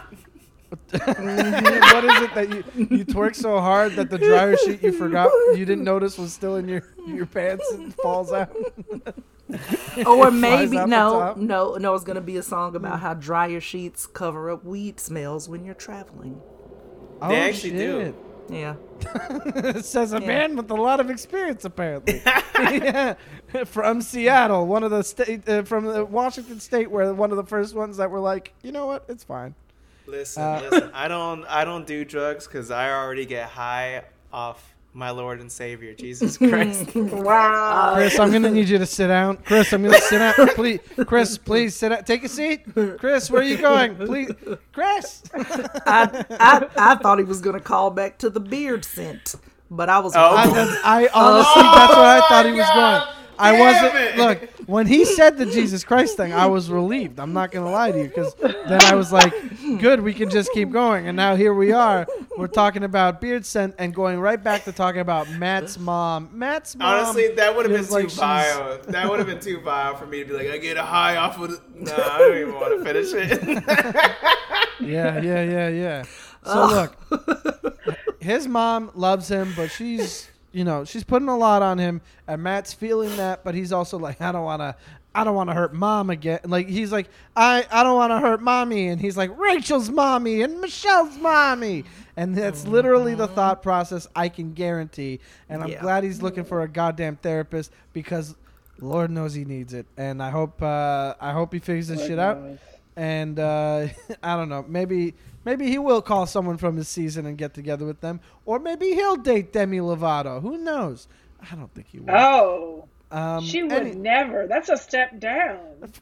what 0.91 2.05
is 2.05 2.21
it 2.21 2.33
that 2.35 2.49
you 2.49 2.63
you 2.97 3.05
twerk 3.05 3.35
so 3.35 3.59
hard 3.59 3.93
that 3.93 4.09
the 4.09 4.17
dryer 4.17 4.57
sheet 4.57 4.81
you 4.81 4.91
forgot 4.91 5.29
you 5.57 5.65
didn't 5.65 5.83
notice 5.83 6.17
was 6.17 6.33
still 6.33 6.55
in 6.55 6.67
your 6.67 6.83
your 7.05 7.25
pants 7.25 7.69
and 7.71 7.93
falls 7.95 8.31
out? 8.31 8.55
Or 10.05 10.31
maybe 10.31 10.77
no, 10.77 11.33
no, 11.35 11.75
no. 11.75 11.93
It's 11.93 12.05
gonna 12.05 12.21
be 12.21 12.37
a 12.37 12.41
song 12.41 12.73
about 12.73 13.01
how 13.01 13.15
dryer 13.15 13.59
sheets 13.59 14.07
cover 14.07 14.49
up 14.49 14.63
weed 14.63 14.97
smells 14.97 15.49
when 15.49 15.65
you're 15.65 15.75
traveling. 15.75 16.41
Oh, 17.21 17.33
actually 17.33 17.71
do. 17.71 18.15
Oh, 18.17 18.30
Yeah. 18.51 18.75
it 19.55 19.85
says 19.85 20.13
a 20.13 20.19
Yeah. 20.19 20.27
man 20.27 20.55
with 20.57 20.69
a 20.69 20.75
lot 20.75 20.99
of 20.99 21.09
experience, 21.09 21.63
apparently. 21.65 22.21
yeah. 22.25 23.15
From 23.65 24.01
Seattle, 24.01 24.65
one 24.67 24.83
of 24.83 24.91
the 24.91 25.03
state 25.03 25.47
uh, 25.49 25.63
from 25.63 25.85
the 25.85 26.05
Washington 26.05 26.59
State, 26.59 26.89
where 26.89 27.13
one 27.13 27.31
of 27.31 27.37
the 27.37 27.43
first 27.45 27.75
ones 27.75 27.97
that 27.97 28.09
were 28.09 28.19
like, 28.19 28.53
you 28.63 28.71
know 28.71 28.85
what, 28.85 29.03
it's 29.09 29.23
fine. 29.25 29.55
Listen, 30.07 30.41
Uh, 30.43 30.61
listen. 30.71 30.91
I 30.93 31.07
don't. 31.09 31.45
I 31.45 31.65
don't 31.65 31.85
do 31.85 32.05
drugs 32.05 32.47
because 32.47 32.71
I 32.71 32.89
already 32.91 33.25
get 33.25 33.49
high 33.49 34.03
off 34.31 34.73
my 34.93 35.09
Lord 35.09 35.39
and 35.39 35.51
Savior 35.51 35.93
Jesus 35.93 36.37
Christ. 36.49 36.89
Wow. 36.95 37.93
Chris, 37.95 38.19
I'm 38.19 38.31
gonna 38.31 38.49
need 38.51 38.67
you 38.69 38.77
to 38.77 38.85
sit 38.85 39.07
down. 39.07 39.37
Chris, 39.37 39.71
I'm 39.73 39.83
gonna 39.83 39.97
sit 39.99 40.19
down. 40.19 40.33
Please, 40.55 40.79
Chris, 41.05 41.37
please 41.37 41.75
sit 41.75 41.89
down. 41.89 42.03
Take 42.03 42.23
a 42.23 42.29
seat. 42.29 42.63
Chris, 42.99 43.29
where 43.29 43.41
are 43.41 43.45
you 43.45 43.57
going? 43.57 43.95
Please, 43.95 44.31
Chris. 44.73 45.23
I, 45.33 46.25
I 46.39 46.67
I 46.77 46.95
thought 46.95 47.19
he 47.19 47.23
was 47.25 47.41
gonna 47.41 47.59
call 47.59 47.91
back 47.91 48.17
to 48.19 48.29
the 48.29 48.39
beard 48.39 48.83
scent, 48.85 49.35
but 49.69 49.89
I 49.89 49.99
was 49.99 50.13
Oh. 50.15 50.19
I, 50.19 50.43
I 50.83 51.09
honestly, 51.13 51.61
that's 51.63 51.93
what 51.93 52.05
I 52.05 52.21
thought 52.27 52.45
he 52.45 52.51
was 52.51 52.61
oh 52.69 52.73
God 52.73 53.05
going. 53.05 53.20
I 53.41 53.59
wasn't. 53.59 53.95
it. 53.95 54.17
Look, 54.17 54.49
when 54.67 54.87
he 54.87 55.03
said 55.05 55.37
the 55.37 55.45
Jesus 55.45 55.83
Christ 55.83 56.17
thing, 56.17 56.33
I 56.33 56.45
was 56.45 56.69
relieved. 56.69 57.19
I'm 57.19 57.33
not 57.33 57.51
gonna 57.51 57.69
lie 57.71 57.91
to 57.91 57.97
you, 57.97 58.07
because 58.07 58.33
then 58.35 58.81
I 58.83 58.95
was 58.95 59.11
like, 59.11 59.33
"Good, 59.79 60.01
we 60.01 60.13
can 60.13 60.29
just 60.29 60.51
keep 60.53 60.71
going." 60.71 61.07
And 61.07 61.15
now 61.15 61.35
here 61.35 61.53
we 61.53 61.71
are. 61.71 62.07
We're 62.37 62.47
talking 62.47 62.83
about 62.83 63.19
beard 63.19 63.45
scent 63.45 63.75
and 63.77 63.93
going 63.93 64.19
right 64.19 64.41
back 64.41 64.63
to 64.65 64.71
talking 64.71 65.01
about 65.01 65.29
Matt's 65.31 65.77
mom. 65.77 66.29
Matt's 66.31 66.75
mom. 66.75 66.87
Honestly, 67.05 67.29
that 67.35 67.55
would 67.55 67.65
have 67.69 67.73
been 67.75 67.85
too 67.85 67.93
like 67.93 68.03
she's- 68.09 68.17
vile. 68.19 68.79
That 68.87 69.09
would 69.09 69.19
have 69.19 69.27
been 69.27 69.39
too 69.41 69.59
vile 69.59 69.95
for 69.95 70.05
me 70.05 70.19
to 70.19 70.25
be 70.25 70.33
like, 70.33 70.47
I 70.49 70.57
get 70.57 70.77
a 70.77 70.83
high 70.83 71.17
off 71.17 71.39
of. 71.39 71.51
The... 71.51 71.61
Nah, 71.75 71.91
I 71.93 72.17
don't 72.19 72.37
even 72.37 72.53
want 72.53 72.77
to 72.77 72.83
finish 72.85 73.13
it. 73.13 74.11
Yeah, 74.79 75.21
yeah, 75.21 75.43
yeah, 75.43 75.69
yeah. 75.69 76.03
So 76.43 76.65
look, 76.65 77.77
his 78.19 78.47
mom 78.47 78.89
loves 78.95 79.27
him, 79.27 79.53
but 79.55 79.69
she's 79.69 80.27
you 80.51 80.63
know 80.63 80.83
she's 80.85 81.03
putting 81.03 81.27
a 81.29 81.37
lot 81.37 81.61
on 81.61 81.77
him, 81.77 82.01
and 82.27 82.41
Matt's 82.43 82.73
feeling 82.73 83.15
that, 83.17 83.43
but 83.43 83.55
he's 83.55 83.71
also 83.71 83.97
like, 83.97 84.21
I 84.21 84.31
don't 84.31 84.43
want 84.43 84.61
to. 84.61 84.75
I 85.13 85.25
don't 85.25 85.35
want 85.35 85.49
to 85.49 85.53
hurt 85.53 85.73
mom 85.73 86.09
again. 86.09 86.39
Like 86.45 86.69
he's 86.69 86.89
like, 86.89 87.09
I, 87.35 87.65
I 87.69 87.83
don't 87.83 87.97
want 87.97 88.11
to 88.11 88.19
hurt 88.19 88.41
mommy, 88.41 88.87
and 88.87 89.01
he's 89.01 89.17
like 89.17 89.37
Rachel's 89.37 89.89
mommy 89.89 90.41
and 90.41 90.61
Michelle's 90.61 91.17
mommy, 91.17 91.83
and 92.15 92.33
that's 92.33 92.65
literally 92.65 93.13
the 93.15 93.27
thought 93.27 93.61
process 93.61 94.07
I 94.15 94.29
can 94.29 94.53
guarantee. 94.53 95.19
And 95.49 95.61
I'm 95.61 95.67
Yeah. 95.69 95.81
glad 95.81 96.05
he's 96.05 96.21
looking 96.21 96.45
for 96.45 96.61
a 96.61 96.67
goddamn 96.69 97.17
therapist 97.17 97.73
because 97.91 98.35
Lord 98.79 99.11
knows 99.11 99.33
he 99.33 99.43
needs 99.43 99.73
it, 99.73 99.85
and 99.97 100.23
I 100.23 100.29
hope 100.29 100.61
uh, 100.61 101.15
I 101.19 101.33
hope 101.33 101.51
he 101.51 101.59
figures 101.59 101.89
this 101.89 102.05
shit 102.07 102.17
out 102.17 102.37
and 102.95 103.37
uh, 103.39 103.87
I 104.23 104.37
don't 104.37 104.47
know. 104.49 104.63
Maybe 104.67 105.13
maybe 105.45 105.67
he 105.67 105.77
will 105.77 106.01
call 106.01 106.25
someone 106.25 106.57
from 106.57 106.75
his 106.77 106.87
season 106.87 107.25
and 107.25 107.37
get 107.37 107.53
together 107.53 107.85
with 107.85 108.01
them, 108.01 108.19
or 108.45 108.59
maybe 108.59 108.87
he'll 108.93 109.17
date 109.17 109.51
Demi 109.53 109.77
Lovato. 109.79 110.41
Who 110.41 110.57
knows? 110.57 111.07
I 111.51 111.55
don't 111.55 111.73
think 111.73 111.87
he 111.87 111.99
will. 111.99 112.13
Oh, 112.15 112.87
um, 113.11 113.43
she 113.43 113.63
would 113.63 113.71
any- 113.73 113.95
never. 113.95 114.47
That's 114.47 114.69
a 114.69 114.77
step 114.77 115.19
down 115.19 115.57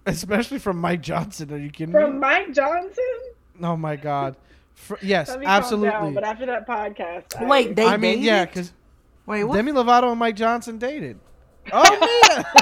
especially 0.06 0.60
from 0.60 0.78
Mike 0.80 1.02
Johnson. 1.02 1.52
Are 1.54 1.58
you 1.58 1.70
kidding 1.70 1.94
from 1.94 2.02
me? 2.04 2.10
From 2.10 2.20
Mike 2.20 2.54
Johnson. 2.54 3.20
Oh 3.62 3.76
my 3.78 3.96
God. 3.96 4.36
Fr- 4.76 4.96
yes, 5.02 5.30
Let 5.30 5.40
me 5.40 5.46
calm 5.46 5.56
absolutely. 5.56 5.90
down, 5.90 6.14
but 6.14 6.24
after 6.24 6.46
that 6.46 6.68
podcast, 6.68 7.36
I- 7.40 7.46
Wait, 7.46 7.76
they 7.76 7.86
I 7.86 7.98
mean, 7.98 8.12
dated? 8.12 8.24
yeah, 8.24 8.46
because 8.46 8.74
Wait, 9.26 9.44
what? 9.44 9.56
Demi 9.56 9.72
Lovato 9.72 10.10
and 10.12 10.20
Mike 10.20 10.36
Johnson 10.36 10.78
dated. 10.78 11.20
Oh 11.72 11.82
Mia. 11.84 12.46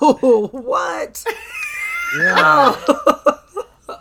oh, 0.00 0.48
what? 0.52 1.24
yeah. 2.18 2.34
Oh, 2.88 3.37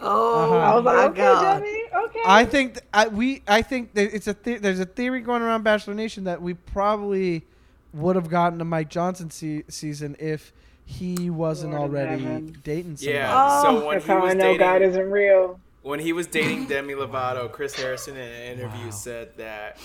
Uh-huh. 0.07 0.55
I 0.57 0.75
was 0.75 0.83
my 0.83 0.93
like, 0.93 1.11
okay, 1.11 1.21
god. 1.21 1.59
Debbie, 1.59 1.83
okay. 2.05 2.19
I 2.25 2.45
think 2.45 2.73
th- 2.75 2.85
I, 2.93 3.07
we 3.07 3.41
I 3.47 3.61
think 3.61 3.91
it's 3.95 4.27
a 4.27 4.33
the- 4.41 4.57
there's 4.57 4.79
a 4.79 4.85
theory 4.85 5.21
going 5.21 5.41
around 5.41 5.63
Bachelor 5.63 5.93
Nation 5.93 6.23
that 6.25 6.41
we 6.41 6.53
probably 6.53 7.45
would 7.93 8.15
have 8.15 8.29
gotten 8.29 8.59
a 8.61 8.65
Mike 8.65 8.89
Johnson 8.89 9.29
se- 9.29 9.63
season 9.69 10.15
if 10.19 10.53
he 10.85 11.29
wasn't 11.29 11.73
Lord 11.73 11.91
already 11.91 12.51
dating 12.63 12.97
somebody. 12.97 13.17
yeah. 13.17 13.61
So 13.61 13.85
when 13.87 13.95
That's 13.95 14.05
he 14.05 14.11
how 14.11 14.19
I 14.19 14.23
was 14.25 14.35
know 14.35 14.57
God 14.57 14.73
dating, 14.79 14.89
isn't 14.91 15.11
real. 15.11 15.59
when 15.81 15.99
he 15.99 16.13
was 16.13 16.27
dating 16.27 16.65
Demi 16.69 16.93
Lovato, 16.93 17.51
Chris 17.51 17.75
Harrison 17.75 18.15
in 18.15 18.21
an 18.29 18.57
interview 18.59 18.91
said 18.91 19.35
that 19.37 19.77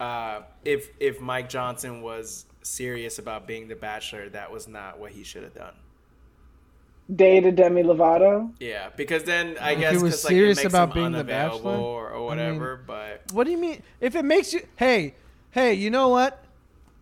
uh, 0.00 0.42
if 0.64 0.88
if 1.00 1.20
Mike 1.20 1.48
Johnson 1.48 2.02
was 2.02 2.44
serious 2.62 3.18
about 3.18 3.46
being 3.46 3.68
the 3.68 3.74
Bachelor, 3.76 4.28
that 4.30 4.50
was 4.52 4.68
not 4.68 4.98
what 4.98 5.12
he 5.12 5.22
should 5.24 5.42
have 5.42 5.54
done. 5.54 5.74
Dated 7.14 7.56
Demi 7.56 7.82
Lovato. 7.82 8.52
Yeah, 8.60 8.88
because 8.96 9.24
then 9.24 9.56
I 9.60 9.72
If 9.72 9.80
guess 9.80 9.90
he 9.92 10.02
was 10.02 10.12
'cause, 10.14 10.24
like, 10.24 10.30
serious 10.30 10.58
it 10.60 10.66
about 10.66 10.94
being 10.94 11.12
the 11.12 11.24
Bachelor, 11.24 11.76
or, 11.76 12.10
or 12.10 12.24
whatever. 12.26 12.80
but 12.86 13.22
What 13.32 13.44
do 13.44 13.50
you 13.50 13.58
mean? 13.58 13.82
If 14.00 14.14
it 14.14 14.24
makes 14.24 14.52
you 14.54 14.60
hey 14.76 15.14
hey, 15.50 15.74
you 15.74 15.90
know 15.90 16.08
what? 16.08 16.42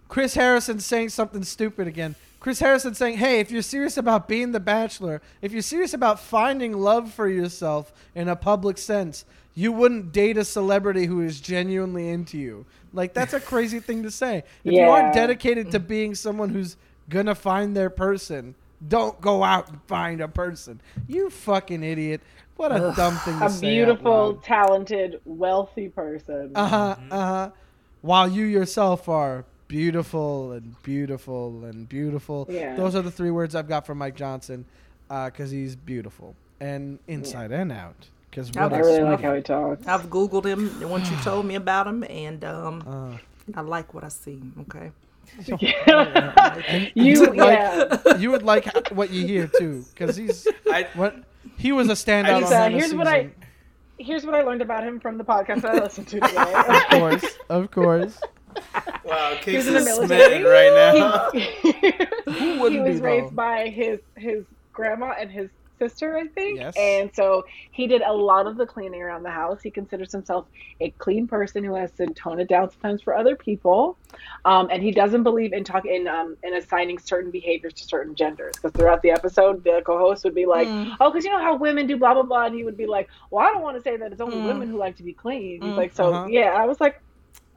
Chris 0.09 0.35
Harrison 0.35 0.81
saying 0.81 1.11
something 1.11 1.45
stupid 1.45 1.87
again. 1.87 2.17
Chris 2.41 2.59
Harrison 2.59 2.95
saying, 2.95 3.19
"Hey, 3.19 3.39
if 3.39 3.51
you're 3.51 3.63
serious 3.63 3.97
about 3.97 4.27
being 4.27 4.51
the 4.53 4.59
Bachelor, 4.59 5.21
if 5.43 5.53
you're 5.53 5.63
serious 5.63 5.93
about 5.95 6.19
finding 6.19 6.73
love 6.73 7.13
for 7.13 7.29
yourself 7.29 7.93
in 8.15 8.29
a 8.29 8.35
public 8.35 8.79
sense, 8.79 9.25
you 9.55 9.71
wouldn't 9.71 10.11
date 10.11 10.37
a 10.39 10.45
celebrity 10.45 11.05
who 11.07 11.21
is 11.21 11.41
genuinely 11.41 12.09
into 12.09 12.39
you." 12.39 12.65
Like 12.93 13.13
that's 13.13 13.35
a 13.35 13.41
crazy 13.41 13.79
thing 13.79 14.03
to 14.03 14.11
say. 14.11 14.43
If 14.65 14.73
you 14.73 14.81
aren't 14.81 15.15
dedicated 15.15 15.71
to 15.73 15.79
being 15.79 16.15
someone 16.17 16.49
who's 16.49 16.77
gonna 17.09 17.35
find 17.37 17.77
their 17.77 17.91
person, 17.91 18.55
Don't 18.87 19.21
go 19.21 19.45
out 19.45 19.69
and 19.69 19.81
find 19.87 20.21
a 20.21 20.29
person. 20.29 20.81
You 21.07 21.31
fucking 21.31 21.83
idiot. 21.83 22.21
What 22.57 22.73
a 22.73 22.77
Ugh. 22.89 22.97
dumb 22.97 23.17
thing 23.19 23.39
to 23.39 23.47
A 23.47 23.51
say. 23.51 23.67
A 23.67 23.71
beautiful, 23.71 24.35
talented, 24.43 25.21
wealthy 25.25 25.89
person. 25.89 26.53
Uh 26.55 26.69
huh. 26.69 26.97
Uh 27.11 27.27
huh. 27.27 27.51
While 28.03 28.29
you 28.29 28.45
yourself 28.45 29.09
are 29.09 29.45
beautiful 29.69 30.53
and 30.53 30.83
beautiful 30.83 31.65
and 31.65 31.89
beautiful. 31.89 32.47
Yeah. 32.51 32.75
Those 32.77 32.95
are 32.95 33.03
the 33.03 33.11
three 33.11 33.31
words 33.31 33.55
I've 33.55 33.69
got 33.69 33.87
from 33.87 33.99
Mike 33.99 34.17
Johnson 34.17 34.65
because 35.09 35.51
he's 35.51 35.77
beautiful 35.77 36.35
and 36.61 36.99
inside 37.09 37.53
and 37.53 37.71
out. 37.73 38.09
Because 38.31 38.51
I 38.57 38.63
what 38.65 38.73
I 38.73 38.79
a 38.79 38.85
really 38.85 39.03
like 39.03 39.21
how 39.23 39.35
he 39.35 39.43
talks. 39.43 39.87
I've 39.87 40.09
googled 40.09 40.45
him 40.45 40.89
once 40.89 41.11
you 41.11 41.17
told 41.23 41.47
me 41.47 41.57
about 41.57 41.87
him, 41.87 42.05
and 42.09 42.45
um, 42.45 42.83
Uh, 42.87 43.59
I 43.59 43.63
like 43.63 43.93
what 43.93 44.05
I 44.05 44.09
see. 44.09 44.41
Okay. 44.63 44.93
and 45.87 46.91
You, 46.95 47.21
would 47.21 47.37
like, 47.37 48.21
you 48.21 48.31
would 48.31 48.43
like 48.43 48.89
what 48.91 49.11
you 49.11 49.27
hear 49.27 49.47
too, 49.47 49.85
because 49.95 50.17
he's 50.17 50.47
I, 50.71 50.87
what 50.95 51.17
he 51.57 51.73
was 51.73 51.89
a 51.89 51.93
standout 51.93 52.25
I 52.27 52.33
on 52.35 52.41
just- 52.43 52.53
uh, 52.53 52.57
Hannah 52.63 52.77
here's 52.79 52.95
what 52.95 53.07
I- 53.07 53.31
Here's 54.03 54.25
what 54.25 54.35
I 54.35 54.41
learned 54.41 54.63
about 54.63 54.83
him 54.83 54.99
from 54.99 55.19
the 55.19 55.25
podcast 55.25 55.61
that 55.61 55.73
I 55.75 55.79
listened 55.79 56.09
to 56.09 56.21
today. 56.21 56.35
Of 56.69 56.89
course, 56.89 57.39
of 57.51 57.71
course. 57.71 58.19
wow, 59.05 59.35
He 59.45 59.53
Kix 59.53 59.57
was 59.57 59.67
in 59.69 59.75
the 59.75 59.81
is 59.81 59.87
military. 59.87 60.25
smitten 60.25 60.45
right 60.45 60.73
now. 60.75 61.31
Who 62.33 62.33
he 62.33 62.59
wouldn't 62.59 62.83
was 62.89 62.97
be 63.01 63.03
raised 63.07 63.27
though? 63.27 63.31
by 63.33 63.69
his 63.69 64.01
his 64.17 64.45
grandma 64.73 65.13
and 65.21 65.31
his 65.31 65.51
sister, 65.81 66.17
I 66.17 66.27
think. 66.29 66.59
Yes. 66.61 66.77
And 66.79 67.11
so 67.15 67.45
he 67.73 67.87
did 67.89 68.03
a 68.03 68.13
lot 68.13 68.47
of 68.47 68.57
the 68.57 68.67
cleaning 68.67 69.03
around 69.03 69.23
the 69.25 69.31
house. 69.31 69.61
He 69.63 69.71
considers 69.71 70.13
himself 70.13 70.47
a 70.81 70.91
clean 70.91 71.27
person 71.27 71.65
who 71.65 71.75
has 71.75 71.91
to 71.93 72.07
tone 72.09 72.39
it 72.39 72.49
down 72.49 72.71
sometimes 72.71 73.03
for 73.03 73.17
other 73.17 73.35
people. 73.35 73.97
Um, 74.45 74.69
and 74.71 74.83
he 74.83 74.91
doesn't 74.93 75.23
believe 75.25 75.53
in 75.53 75.65
talking 75.65 75.95
in 75.95 76.07
um, 76.07 76.37
in 76.45 76.55
assigning 76.55 76.99
certain 76.99 77.31
behaviors 77.31 77.73
to 77.75 77.85
certain 77.85 78.15
genders. 78.15 78.55
Because 78.57 78.73
throughout 78.73 79.03
the 79.03 79.11
episode, 79.11 79.65
the 79.65 79.83
co-host 79.85 80.23
would 80.25 80.35
be 80.35 80.47
like, 80.47 80.69
Mm. 80.69 80.97
"Oh, 81.01 81.11
because 81.11 81.25
you 81.25 81.31
know 81.31 81.41
how 81.43 81.57
women 81.57 81.87
do 81.87 81.97
blah 81.97 82.15
blah 82.15 82.23
blah," 82.23 82.45
and 82.47 82.55
he 82.55 82.63
would 82.65 82.77
be 82.77 82.87
like, 82.87 83.09
"Well, 83.31 83.45
I 83.47 83.51
don't 83.53 83.63
want 83.63 83.77
to 83.77 83.83
say 83.83 83.97
that 83.97 84.13
it's 84.13 84.21
only 84.21 84.39
Mm. 84.39 84.45
women 84.47 84.69
who 84.69 84.77
like 84.77 84.97
to 84.97 85.03
be 85.03 85.13
clean." 85.15 85.63
He's 85.63 85.73
Mm. 85.73 85.77
like, 85.77 85.93
"So 85.95 86.13
Uh-huh. 86.13 86.27
yeah." 86.29 86.51
I 86.63 86.67
was 86.67 86.81
like, 86.81 87.01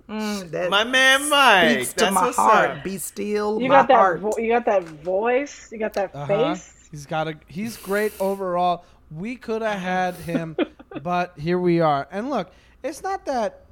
Mm, 0.09 0.69
My 0.69 0.84
man 0.84 1.30
Mike. 1.30 1.71
speaks 1.71 1.93
to 1.93 2.05
That's 2.05 2.13
my 2.13 2.32
heart. 2.32 2.69
up. 2.71 2.84
Be 2.84 2.97
still, 2.97 3.57
"You 3.61 3.69
my 3.69 3.76
got 3.76 3.88
that. 3.88 3.93
heart. 3.95 4.19
Vo- 4.19 4.38
you 4.38 4.49
got 4.49 4.65
that 4.65 4.84
voice. 4.84 5.69
You 5.71 5.78
got 5.80 5.93
that 5.93 6.13
Uh-huh. 6.13 6.28
face." 6.28 6.83
He's 6.94 7.08
got 7.08 7.28
a. 7.28 7.36
He's 7.48 7.76
great 7.76 8.14
overall. 8.20 8.86
We 9.10 9.36
could 9.36 9.64
have 9.64 9.80
had 9.80 10.14
him, 10.14 10.56
but 11.02 11.34
here 11.39 11.58
we 11.58 11.80
are. 11.80 12.08
And 12.12 12.30
look, 12.30 12.52
it's 12.84 13.02
not 13.02 13.26
that. 13.26 13.66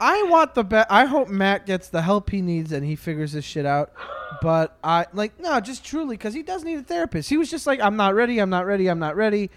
I 0.00 0.24
want 0.24 0.56
the 0.56 0.64
best. 0.64 0.88
I 0.90 1.04
hope 1.04 1.28
Matt 1.28 1.64
gets 1.64 1.90
the 1.90 2.02
help 2.02 2.30
he 2.30 2.42
needs 2.42 2.72
and 2.72 2.84
he 2.84 2.96
figures 2.96 3.34
this 3.34 3.44
shit 3.44 3.64
out. 3.64 3.92
But 4.42 4.76
I 4.82 5.06
like 5.12 5.38
no, 5.38 5.60
just 5.60 5.84
truly 5.84 6.16
because 6.16 6.34
he 6.34 6.42
does 6.42 6.64
need 6.64 6.80
a 6.80 6.82
therapist. 6.82 7.30
He 7.30 7.36
was 7.36 7.48
just 7.48 7.68
like, 7.68 7.78
I'm 7.78 7.94
not 7.94 8.16
ready. 8.16 8.40
I'm 8.40 8.50
not 8.50 8.66
ready. 8.66 8.88
I'm 8.88 8.98
not 8.98 9.14
ready. 9.14 9.48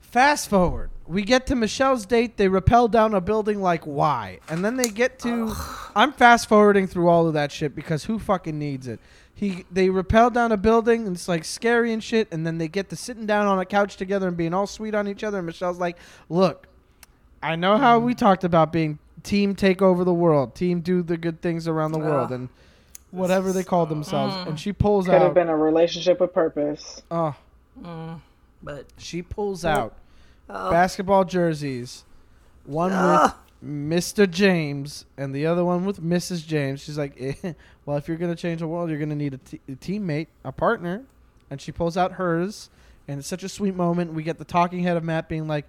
Fast 0.00 0.48
forward, 0.48 0.90
we 1.08 1.22
get 1.22 1.48
to 1.48 1.56
Michelle's 1.56 2.06
date. 2.06 2.36
They 2.36 2.46
rappel 2.46 2.86
down 2.86 3.14
a 3.14 3.20
building. 3.20 3.60
Like 3.60 3.82
why? 3.82 4.38
And 4.48 4.64
then 4.64 4.76
they 4.76 4.90
get 4.90 5.18
to. 5.20 5.52
I'm 5.96 6.12
fast 6.12 6.48
forwarding 6.48 6.86
through 6.86 7.08
all 7.08 7.26
of 7.26 7.34
that 7.34 7.50
shit 7.50 7.74
because 7.74 8.04
who 8.04 8.20
fucking 8.20 8.56
needs 8.56 8.86
it? 8.86 9.00
He 9.42 9.64
they 9.72 9.90
rappel 9.90 10.30
down 10.30 10.52
a 10.52 10.56
building 10.56 11.04
and 11.04 11.16
it's 11.16 11.26
like 11.26 11.44
scary 11.44 11.92
and 11.92 12.00
shit. 12.02 12.28
And 12.30 12.46
then 12.46 12.58
they 12.58 12.68
get 12.68 12.90
to 12.90 12.96
sitting 12.96 13.26
down 13.26 13.48
on 13.48 13.58
a 13.58 13.64
couch 13.64 13.96
together 13.96 14.28
and 14.28 14.36
being 14.36 14.54
all 14.54 14.68
sweet 14.68 14.94
on 14.94 15.08
each 15.08 15.24
other. 15.24 15.38
And 15.38 15.46
Michelle's 15.48 15.80
like, 15.80 15.96
"Look, 16.28 16.68
I 17.42 17.56
know 17.56 17.76
how 17.76 17.98
we 17.98 18.14
talked 18.14 18.44
about 18.44 18.72
being 18.72 19.00
team 19.24 19.56
take 19.56 19.82
over 19.82 20.04
the 20.04 20.14
world, 20.14 20.54
team 20.54 20.80
do 20.80 21.02
the 21.02 21.16
good 21.16 21.40
things 21.42 21.66
around 21.66 21.90
the 21.90 21.98
world, 21.98 22.30
and 22.30 22.50
whatever 23.10 23.52
they 23.52 23.64
call 23.64 23.84
themselves." 23.84 24.32
And 24.46 24.60
she 24.60 24.72
pulls 24.72 25.06
Could 25.06 25.14
have 25.14 25.22
out. 25.22 25.34
been 25.34 25.48
a 25.48 25.56
relationship 25.56 26.20
with 26.20 26.32
purpose. 26.32 27.02
Oh, 27.10 27.34
Mm, 27.82 28.20
but 28.62 28.84
she 28.96 29.22
pulls 29.22 29.64
out 29.64 29.96
oh, 30.48 30.70
basketball 30.70 31.24
jerseys, 31.24 32.04
one 32.64 32.92
Ugh. 32.92 33.32
with 33.62 33.68
Mr. 33.68 34.30
James 34.30 35.04
and 35.16 35.34
the 35.34 35.46
other 35.46 35.64
one 35.64 35.84
with 35.84 36.00
Mrs. 36.00 36.46
James. 36.46 36.80
She's 36.82 36.98
like, 36.98 37.14
eh, 37.42 37.54
"Well, 37.84 37.96
if 37.96 38.08
you're 38.08 38.16
gonna 38.16 38.36
change 38.36 38.60
the 38.60 38.68
world, 38.68 38.90
you're 38.90 38.98
gonna 38.98 39.14
need 39.14 39.34
a, 39.34 39.38
t- 39.38 39.60
a 39.68 39.72
teammate, 39.72 40.28
a 40.44 40.52
partner." 40.52 41.02
And 41.50 41.60
she 41.60 41.72
pulls 41.72 41.96
out 41.96 42.12
hers, 42.12 42.70
and 43.06 43.18
it's 43.18 43.28
such 43.28 43.42
a 43.42 43.48
sweet 43.48 43.74
moment. 43.74 44.14
We 44.14 44.22
get 44.22 44.38
the 44.38 44.44
talking 44.44 44.82
head 44.82 44.96
of 44.96 45.04
Matt 45.04 45.28
being 45.28 45.46
like, 45.46 45.66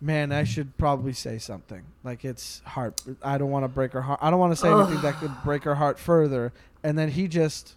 "Man, 0.00 0.32
I 0.32 0.44
should 0.44 0.76
probably 0.76 1.12
say 1.12 1.38
something. 1.38 1.84
Like 2.02 2.24
it's 2.24 2.60
heart. 2.64 3.02
I 3.22 3.38
don't 3.38 3.50
want 3.50 3.64
to 3.64 3.68
break 3.68 3.92
her 3.92 4.02
heart. 4.02 4.18
I 4.22 4.30
don't 4.30 4.40
want 4.40 4.52
to 4.52 4.56
say 4.56 4.72
anything 4.72 5.00
that 5.02 5.14
could 5.20 5.32
break 5.44 5.64
her 5.64 5.76
heart 5.76 5.98
further." 5.98 6.52
And 6.82 6.98
then 6.98 7.10
he 7.10 7.28
just 7.28 7.76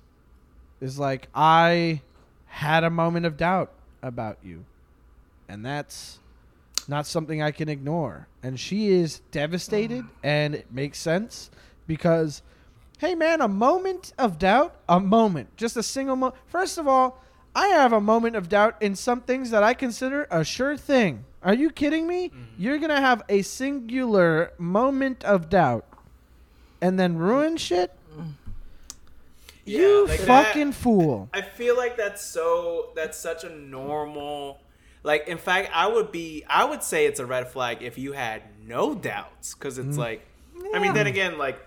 is 0.79 0.97
like, 0.97 1.27
"I 1.35 2.01
had 2.47 2.83
a 2.83 2.89
moment 2.89 3.25
of 3.25 3.37
doubt 3.37 3.71
about 4.01 4.37
you." 4.43 4.65
and 5.51 5.65
that's 5.65 6.19
not 6.87 7.05
something 7.05 7.41
I 7.41 7.51
can 7.51 7.67
ignore. 7.67 8.27
And 8.41 8.57
she 8.57 8.87
is 8.87 9.19
devastated, 9.31 10.05
and 10.23 10.55
it 10.55 10.71
makes 10.71 10.97
sense 10.97 11.51
because, 11.87 12.41
hey 13.01 13.15
man, 13.15 13.41
a 13.41 13.47
moment 13.47 14.13
of 14.19 14.37
doubt, 14.37 14.75
a 14.87 14.99
moment, 14.99 15.57
just 15.57 15.75
a 15.75 15.81
single 15.81 16.15
moment. 16.15 16.39
First 16.45 16.77
of 16.77 16.87
all, 16.87 17.19
I 17.55 17.69
have 17.69 17.91
a 17.91 17.99
moment 17.99 18.35
of 18.35 18.47
doubt 18.47 18.77
in 18.79 18.95
some 18.95 19.21
things 19.21 19.49
that 19.49 19.63
I 19.63 19.73
consider 19.73 20.27
a 20.29 20.45
sure 20.45 20.77
thing. 20.77 21.25
Are 21.41 21.55
you 21.55 21.71
kidding 21.71 22.05
me? 22.05 22.29
Mm-hmm. 22.29 22.43
You're 22.59 22.77
gonna 22.77 23.01
have 23.01 23.23
a 23.27 23.41
singular 23.41 24.53
moment 24.59 25.23
of 25.23 25.49
doubt, 25.49 25.87
and 26.79 26.99
then 26.99 27.17
ruin 27.17 27.57
shit. 27.57 27.91
Yeah, 29.65 29.79
you 29.79 30.07
like 30.07 30.19
that- 30.19 30.27
fucking 30.27 30.73
fool. 30.73 31.27
I 31.33 31.41
feel 31.41 31.75
like 31.75 31.97
that's 31.97 32.23
so 32.23 32.91
that's 32.95 33.17
such 33.17 33.43
a 33.43 33.49
normal 33.49 34.59
like 35.03 35.27
in 35.27 35.39
fact 35.39 35.71
I 35.73 35.87
would 35.87 36.11
be 36.11 36.43
I 36.47 36.65
would 36.65 36.83
say 36.83 37.07
it's 37.07 37.19
a 37.19 37.25
red 37.25 37.47
flag 37.47 37.81
if 37.81 37.97
you 37.97 38.11
had 38.11 38.43
no 38.63 38.93
doubts 38.93 39.55
cuz 39.55 39.79
it's 39.79 39.95
mm. 39.95 39.99
like 39.99 40.27
I 40.75 40.79
mean 40.79 40.93
then 40.93 41.07
again 41.07 41.39
like 41.39 41.59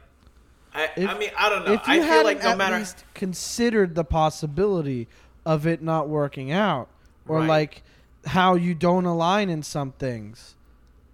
I 0.75 0.91
If- 0.97 1.09
I 1.09 1.19
mean 1.19 1.31
I 1.37 1.49
don't 1.49 1.65
know. 1.67 1.73
If 1.75 1.87
you 1.87 1.95
I 1.95 1.97
hadn't 1.99 2.25
like 2.25 2.43
no 2.43 2.51
at 2.51 2.59
matter 2.59 2.79
least 2.79 3.05
considered 3.15 3.95
the 3.95 4.05
possibility 4.05 5.09
of 5.47 5.67
it 5.67 5.83
not 5.83 6.09
working 6.09 6.51
out, 6.51 6.89
or 7.29 7.39
Right. 7.41 7.49
like 7.49 7.83
how 8.27 8.55
you 8.55 8.75
don't 8.75 9.05
align 9.05 9.51
in 9.51 9.63
some 9.63 9.93
things, 9.93 10.57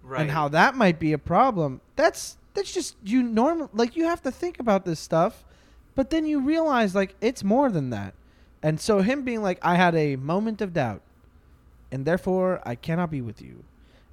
right. 0.03 0.21
and 0.21 0.31
how 0.31 0.47
that 0.47 0.75
might 0.75 0.97
be 0.99 1.13
a 1.13 1.17
problem, 1.17 1.81
that's 1.95 2.37
that's 2.53 2.73
just 2.73 2.95
you 3.03 3.21
normal. 3.21 3.69
Like 3.73 3.95
you 3.95 4.05
have 4.05 4.21
to 4.23 4.31
think 4.31 4.59
about 4.59 4.85
this 4.85 4.99
stuff, 4.99 5.43
but 5.95 6.09
then 6.09 6.25
you 6.25 6.39
realize 6.39 6.95
like 6.95 7.15
it's 7.21 7.43
more 7.43 7.69
than 7.69 7.89
that, 7.91 8.13
and 8.63 8.79
so 8.79 9.01
him 9.01 9.23
being 9.23 9.41
like, 9.41 9.59
I 9.61 9.75
had 9.75 9.93
a 9.95 10.15
moment 10.15 10.61
of 10.61 10.73
doubt, 10.73 11.01
and 11.91 12.05
therefore 12.05 12.61
I 12.65 12.75
cannot 12.75 13.11
be 13.11 13.21
with 13.21 13.41
you. 13.41 13.63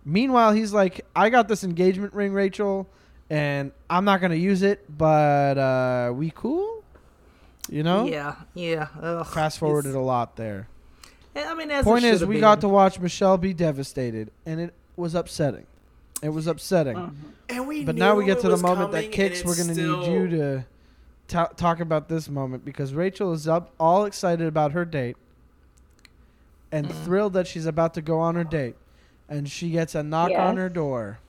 Meanwhile, 0.05 0.53
he's 0.53 0.73
like, 0.73 1.05
I 1.15 1.31
got 1.31 1.49
this 1.49 1.63
engagement 1.63 2.15
ring, 2.15 2.33
Rachel, 2.33 2.87
and 3.31 3.73
I'm 3.91 4.05
not 4.05 4.21
gonna 4.21 4.35
use 4.35 4.63
it, 4.63 4.85
but 4.97 5.59
uh, 5.59 6.13
we 6.15 6.31
cool, 6.35 6.83
you 7.69 7.83
know? 7.83 8.07
yeah, 8.07 8.37
yeah. 8.55 8.89
Ugh, 9.01 9.27
Fast 9.27 9.59
forwarded 9.59 9.95
a 9.95 10.01
lot 10.01 10.37
there. 10.37 10.69
I 11.37 11.55
mean, 11.55 11.71
as 11.71 11.85
Point 11.85 12.05
is, 12.05 12.17
should've 12.21 12.29
we 12.29 12.41
got 12.41 12.61
to 12.63 12.69
watch 12.69 12.99
Michelle 12.99 13.39
be 13.39 13.55
devastated, 13.55 14.31
and 14.45 14.61
it 14.61 14.75
was 14.97 15.15
upsetting. 15.15 15.67
It 16.21 16.31
was 16.31 16.49
upsetting. 16.49 16.97
Uh-huh. 16.97 17.11
and 17.49 17.69
we 17.69 17.85
But 17.85 17.95
now 17.95 18.17
we 18.17 18.25
get 18.25 18.41
to 18.41 18.49
the 18.49 18.57
moment 18.57 18.91
that 18.93 19.13
coming, 19.13 19.31
Kix. 19.31 19.45
We're 19.45 19.57
gonna 19.57 19.73
still- 19.75 20.01
need 20.01 20.13
you 20.13 20.29
to 20.39 20.65
ta- 21.29 21.47
talk 21.57 21.79
about 21.79 22.09
this 22.09 22.29
moment 22.29 22.65
because 22.65 22.93
Rachel 22.93 23.33
is 23.33 23.47
up, 23.47 23.73
all 23.79 24.05
excited 24.05 24.47
about 24.49 24.73
her 24.73 24.85
date, 24.85 25.17
and 26.73 26.89
Mm. 26.89 27.05
thrilled 27.05 27.33
that 27.35 27.47
she's 27.47 27.67
about 27.67 27.95
to 27.95 28.03
go 28.03 28.19
on 28.19 28.35
her 28.35 28.43
date, 28.45 28.75
and 29.29 29.49
she 29.49 29.71
gets 29.71 29.95
a 29.95 30.03
knock 30.03 30.33
on 30.33 30.57
her 30.57 30.69
door. 30.69 31.21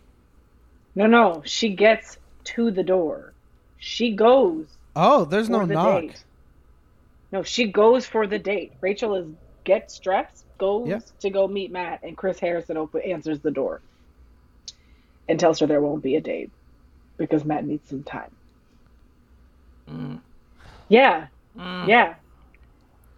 No, 0.99 1.07
no, 1.07 1.41
she 1.45 1.69
gets 1.69 2.17
to 2.43 2.71
the 2.71 2.83
door. 2.83 3.31
She 3.77 4.13
goes 4.13 4.65
Oh, 4.97 5.23
there's 5.23 5.45
for 5.47 5.53
no 5.53 5.65
the 5.65 5.73
knock. 5.73 6.01
date. 6.01 6.23
No, 7.31 7.41
she 7.41 7.71
goes 7.71 8.05
for 8.05 8.27
the 8.27 8.37
date. 8.37 8.73
Rachel 8.81 9.15
is 9.15 9.25
gets 9.63 9.97
dressed, 9.99 10.43
goes 10.57 10.89
Yeah. 10.89 10.99
to 11.21 11.29
go 11.29 11.47
meet 11.47 11.71
Matt, 11.71 12.01
and 12.03 12.17
Chris 12.17 12.37
Harrison 12.39 12.75
open, 12.75 13.01
answers 13.01 13.39
the 13.39 13.51
door 13.51 13.79
and 15.29 15.39
tells 15.39 15.59
her 15.59 15.67
there 15.67 15.79
won't 15.79 16.03
be 16.03 16.17
a 16.17 16.21
date 16.21 16.51
because 17.17 17.45
Matt 17.45 17.65
needs 17.65 17.87
some 17.89 18.03
time. 18.03 18.31
Mm. 19.89 20.19
Yeah, 20.89 21.27
Mm. 21.57 21.87
yeah. 21.87 22.15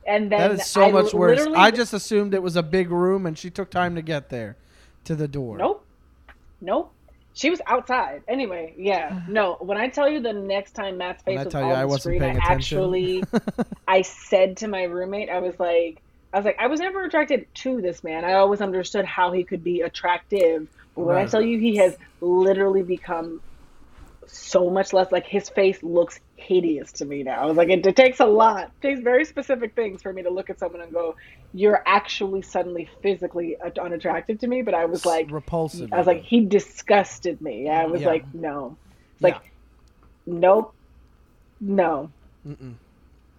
And 0.05 0.32
then 0.32 0.39
That 0.39 0.51
is 0.51 0.65
so 0.67 0.84
I 0.84 0.91
much 0.91 1.13
worse. 1.15 1.39
literally- 1.39 1.57
I 1.57 1.71
just 1.71 1.93
assumed 1.93 2.34
it 2.36 2.43
was 2.43 2.55
a 2.55 2.63
big 2.63 2.91
room, 2.91 3.25
and 3.25 3.36
she 3.38 3.49
took 3.49 3.71
time 3.71 3.95
to 3.95 4.01
get 4.03 4.29
there, 4.29 4.55
to 5.05 5.15
the 5.15 5.27
door. 5.27 5.57
Nope. 5.57 5.84
Nope. 6.59 6.91
She 7.34 7.49
was 7.49 7.61
outside. 7.65 8.23
Anyway, 8.27 8.73
yeah. 8.77 9.09
Uh-huh. 9.11 9.19
No, 9.29 9.57
when 9.59 9.77
I 9.77 9.88
tell 9.88 10.09
you 10.09 10.19
the 10.19 10.34
next 10.34 10.73
time 10.73 10.97
Matt's 10.97 11.23
face 11.23 11.39
I 11.39 11.43
was 11.45 11.51
tell 11.51 11.63
on 11.63 11.69
you 11.69 11.75
I 11.75 11.82
the 11.82 11.88
wasn't 11.88 12.15
screen, 12.17 12.23
I 12.23 12.38
actually 12.41 13.23
I 13.88 14.01
said 14.01 14.57
to 14.57 14.67
my 14.67 14.84
roommate, 14.84 15.29
I 15.29 15.39
was 15.39 15.59
like 15.59 16.01
I 16.34 16.38
was 16.38 16.45
like, 16.45 16.57
I 16.59 16.67
was 16.67 16.79
never 16.79 17.03
attracted 17.03 17.47
to 17.55 17.82
this 17.82 18.03
man. 18.03 18.23
I 18.23 18.34
always 18.34 18.61
understood 18.61 19.05
how 19.05 19.32
he 19.32 19.43
could 19.43 19.63
be 19.63 19.82
attractive. 19.82 20.67
But 20.95 21.03
when 21.03 21.17
I 21.17 21.25
tell 21.25 21.41
you 21.41 21.59
he 21.59 21.77
has 21.77 21.95
literally 22.19 22.84
become 22.84 23.41
so 24.34 24.69
much 24.69 24.93
less 24.93 25.11
like 25.11 25.25
his 25.25 25.49
face 25.49 25.84
looks 25.84 26.19
hideous 26.38 26.91
to 26.93 27.05
me 27.05 27.21
now. 27.23 27.41
I 27.41 27.45
was 27.45 27.57
like, 27.57 27.69
it, 27.69 27.86
it 27.86 27.95
takes 27.95 28.19
a 28.19 28.25
lot, 28.25 28.65
it 28.65 28.82
takes 28.82 29.01
very 29.01 29.25
specific 29.25 29.75
things 29.75 30.01
for 30.01 30.11
me 30.13 30.23
to 30.23 30.29
look 30.29 30.49
at 30.49 30.57
someone 30.57 30.82
and 30.82 30.91
go, 30.91 31.15
"You're 31.53 31.84
actually 31.86 32.41
suddenly 32.41 32.89
physically 33.01 33.57
unattractive 33.79 34.39
to 34.39 34.47
me." 34.47 34.61
But 34.61 34.73
I 34.73 34.86
was 34.86 35.05
like, 35.05 35.29
repulsive. 35.32 35.91
I 35.93 35.97
was 35.97 36.07
like, 36.07 36.23
he 36.23 36.45
disgusted 36.45 37.41
me. 37.41 37.69
I 37.69 37.86
was 37.86 38.01
Yeah. 38.01 38.07
like, 38.07 38.34
no, 38.34 38.77
it's 39.13 39.21
like, 39.21 39.41
nope, 40.25 40.73
no. 41.59 42.09
Mm-mm. 42.47 42.75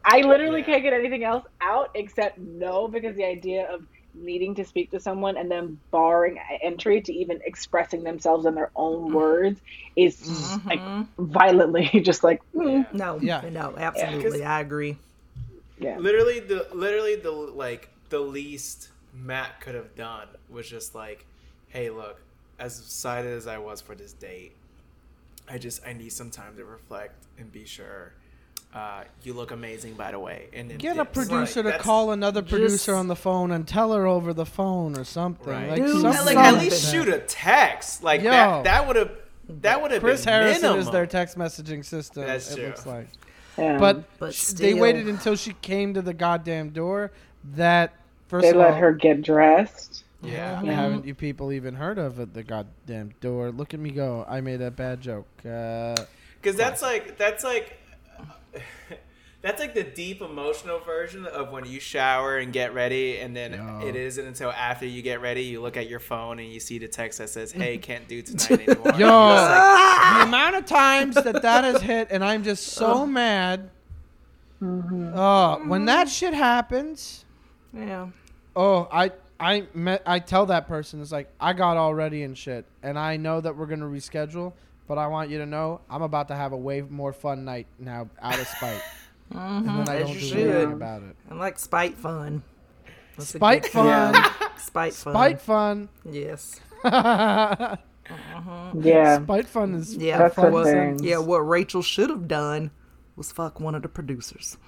I 0.05 0.21
literally 0.21 0.61
Yeah. 0.61 0.67
can't 0.67 0.83
get 0.83 0.93
anything 0.93 1.25
else 1.25 1.45
out 1.61 1.91
except 1.95 2.39
no, 2.39 2.89
because 2.89 3.17
the 3.17 3.25
idea 3.25 3.69
of 3.73 3.83
needing 4.15 4.55
to 4.57 4.65
speak 4.65 4.91
to 4.91 5.01
someone 5.01 5.37
and 5.37 5.51
then 5.51 5.79
barring 5.91 6.39
entry 6.63 7.01
to 7.01 7.13
even 7.13 7.41
expressing 7.45 8.03
themselves 8.05 8.47
in 8.47 8.55
their 8.55 8.71
own 8.77 9.13
words 9.13 9.61
is 9.97 10.59
like 10.67 10.81
violently 11.19 11.89
just 12.05 12.23
like 12.25 12.41
mm, 12.55 12.93
No, 12.93 13.19
Yeah. 13.21 13.43
no, 13.51 13.75
absolutely, 13.77 14.45
I 14.45 14.61
agree. 14.61 14.97
yeah. 15.79 15.99
literally 15.99 16.41
the 16.41 16.67
literally 16.73 17.17
the 17.17 17.31
like 17.33 17.89
the 18.11 18.21
least 18.21 18.89
Matt 19.15 19.61
could 19.61 19.75
have 19.75 19.95
done 19.97 20.29
was 20.51 20.69
just 20.69 20.95
like, 20.95 21.27
hey, 21.69 21.91
look, 21.91 22.21
as 22.59 22.79
excited 22.79 23.33
as 23.33 23.47
I 23.47 23.59
was 23.59 23.81
for 23.81 23.95
this 23.95 24.13
date, 24.13 24.53
I 25.49 25.59
just 25.59 25.87
I 25.87 25.93
need 25.93 26.13
some 26.13 26.31
time 26.31 26.57
to 26.57 26.65
reflect 26.65 27.25
and 27.39 27.51
be 27.51 27.65
sure. 27.65 28.13
Uh, 28.75 29.05
you 29.23 29.35
look 29.35 29.51
amazing, 29.51 29.93
by 29.95 30.11
the 30.13 30.19
way. 30.19 30.47
And 30.55 30.71
then 30.71 30.79
Get 30.79 30.97
a 30.97 31.05
producer 31.05 31.35
Like, 31.37 31.53
to 31.53 31.63
that's- 31.65 31.83
call 31.83 32.11
another 32.11 32.41
producer 32.41 32.95
on 32.95 33.07
the 33.07 33.15
phone 33.17 33.51
and 33.51 33.69
tell 33.69 33.93
her 33.93 34.07
over 34.07 34.33
the 34.33 34.47
phone 34.47 34.97
or 34.99 35.05
something. 35.05 35.47
Right. 35.53 35.69
Like, 35.71 35.77
Dude, 35.85 36.01
some- 36.01 36.13
Yeah, 36.13 36.21
like 36.23 36.37
at 36.39 36.55
least 36.55 36.91
shoot 36.91 37.07
a 37.09 37.19
text. 37.19 38.03
Like 38.03 38.23
Yo. 38.23 38.31
that. 38.31 38.65
That 38.65 38.87
would 38.87 38.97
have. 38.97 39.11
That 39.61 39.83
would 39.83 39.91
have 39.91 40.01
Chris 40.03 40.25
been 40.25 40.33
Harrison 40.33 40.63
minimum. 40.63 40.81
is 40.81 40.91
their 40.91 41.05
text 41.07 41.37
messaging 41.37 41.85
system. 41.85 42.25
That's 42.25 42.51
it 42.53 42.57
true. 42.57 42.67
looks 42.69 42.87
like. 42.87 43.09
Yeah. 43.59 43.77
But, 43.79 44.05
But 44.19 44.33
sh- 44.33 44.53
they 44.53 44.73
waited 44.73 45.07
until 45.09 45.37
she 45.37 45.53
came 45.61 45.93
to 45.95 46.01
the 46.01 46.15
goddamn 46.15 46.71
door. 46.71 47.11
That 47.57 47.93
first 48.29 48.45
they 48.45 48.51
of 48.51 48.57
let 48.57 48.71
all, 48.75 48.79
her 48.79 48.93
get 48.93 49.21
dressed. 49.21 50.05
Yeah. 50.23 50.63
haven't 50.65 51.05
you 51.05 51.15
people 51.15 51.53
even 51.53 51.75
heard 51.75 51.99
of 51.99 52.19
it? 52.21 52.33
The 52.33 52.43
goddamn 52.45 53.13
door. 53.21 53.51
Look 53.51 53.75
at 53.75 53.81
me 53.81 53.91
go. 53.91 54.25
I 54.27 54.41
made 54.41 54.63
a 54.63 54.71
bad 54.71 55.03
joke. 55.03 55.27
Uh, 55.45 55.97
Because 56.41 56.57
that's 56.57 56.81
like 56.81 57.19
that's 57.19 57.45
like 57.45 57.77
that's 59.43 59.61
like 59.61 59.75
the 59.75 59.83
deep 59.83 60.23
emotional 60.23 60.79
version 60.79 61.27
of 61.27 61.51
when 61.51 61.67
you 61.67 61.81
shower 61.81 62.39
and 62.39 62.53
get 62.53 62.75
ready, 62.75 63.19
and 63.19 63.37
then 63.37 63.53
No. 63.53 63.87
it 63.87 63.97
isn't 63.97 64.25
until 64.25 64.51
after 64.53 64.87
you 64.87 65.03
get 65.03 65.21
ready 65.21 65.43
you 65.43 65.61
look 65.61 65.77
at 65.77 65.89
your 65.89 66.01
phone 66.01 66.39
and 66.39 66.49
you 66.49 66.61
see 66.61 66.79
the 66.79 66.89
text 66.89 67.19
that 67.19 67.29
says, 67.29 67.53
"Hey, 67.53 67.79
can't 67.89 68.07
do 68.09 68.23
tonight 68.23 68.69
anymore." 68.69 68.87
Yo, 68.87 68.91
like, 68.91 68.99
the 68.99 69.09
ah! 69.09 70.25
amount 70.27 70.57
of 70.57 70.67
times 70.67 71.17
that 71.17 71.43
that 71.43 71.65
has 71.65 71.83
hit, 71.83 72.09
and 72.11 72.25
I'm 72.25 72.45
just 72.45 72.69
so 72.69 73.07
mad. 73.07 73.71
Mm-hmm. 74.63 75.13
Oh, 75.15 75.61
when 75.67 75.87
that 75.87 76.07
mm-hmm. 76.07 76.13
shit 76.13 76.35
happens, 76.35 77.25
Yeah. 77.75 78.09
oh, 78.55 78.89
I 78.93 79.11
I 79.41 79.67
met 79.75 80.03
I 80.07 80.21
tell 80.21 80.47
that 80.47 80.69
person 80.69 81.03
it's 81.03 81.11
like 81.11 81.29
I 81.41 81.53
got 81.53 81.77
all 81.77 81.95
ready 81.95 82.23
and 82.23 82.39
shit, 82.39 82.65
and 82.83 82.97
I 82.97 83.17
know 83.17 83.41
that 83.41 83.57
we're 83.57 83.67
gonna 83.67 83.87
reschedule, 83.87 84.53
but 84.93 84.99
I 84.99 85.07
want 85.07 85.31
you 85.31 85.39
to 85.39 85.47
know 85.47 85.81
I'm 85.89 86.03
about 86.03 86.29
to 86.29 86.35
have 86.37 86.53
a 86.53 86.57
way 86.59 86.83
more 86.83 87.15
fun 87.15 87.47
night 87.47 87.67
now 87.79 88.11
out 88.21 88.39
of 88.39 88.47
spite, 88.47 88.83
and 89.31 89.67
then 89.67 89.71
I 89.71 89.83
uh-huh. 89.83 89.93
as 89.93 90.01
don't 90.01 90.09
you 90.17 90.21
do 90.21 90.27
should. 90.27 90.39
anything 90.51 90.73
about 90.75 91.03
it. 91.03 91.17
I 91.31 91.35
like 91.35 91.59
spite 91.59 91.97
fun. 91.97 92.43
That's 93.17 93.31
Spite 93.31 93.63
good- 93.63 93.73
fun, 93.73 94.15
Spite 94.59 94.93
fun. 94.93 95.15
spite 95.15 95.41
fun. 95.41 95.89
Yes. 96.05 96.61
Uh-huh. 96.85 98.73
Yeah. 98.79 99.23
Spite 99.23 99.47
fun 99.47 99.75
is 99.77 99.97
Yeah. 99.97 100.19
That's 100.19 100.37
the 100.37 100.65
thing. 100.65 100.99
yeah. 101.03 101.19
What 101.19 101.39
Rachel 101.39 101.81
should 101.81 102.11
have 102.11 102.29
done 102.29 102.71
was 103.17 103.33
fuck 103.33 103.61
one 103.61 103.75
of 103.75 103.81
the 103.83 103.89
producers 103.89 104.59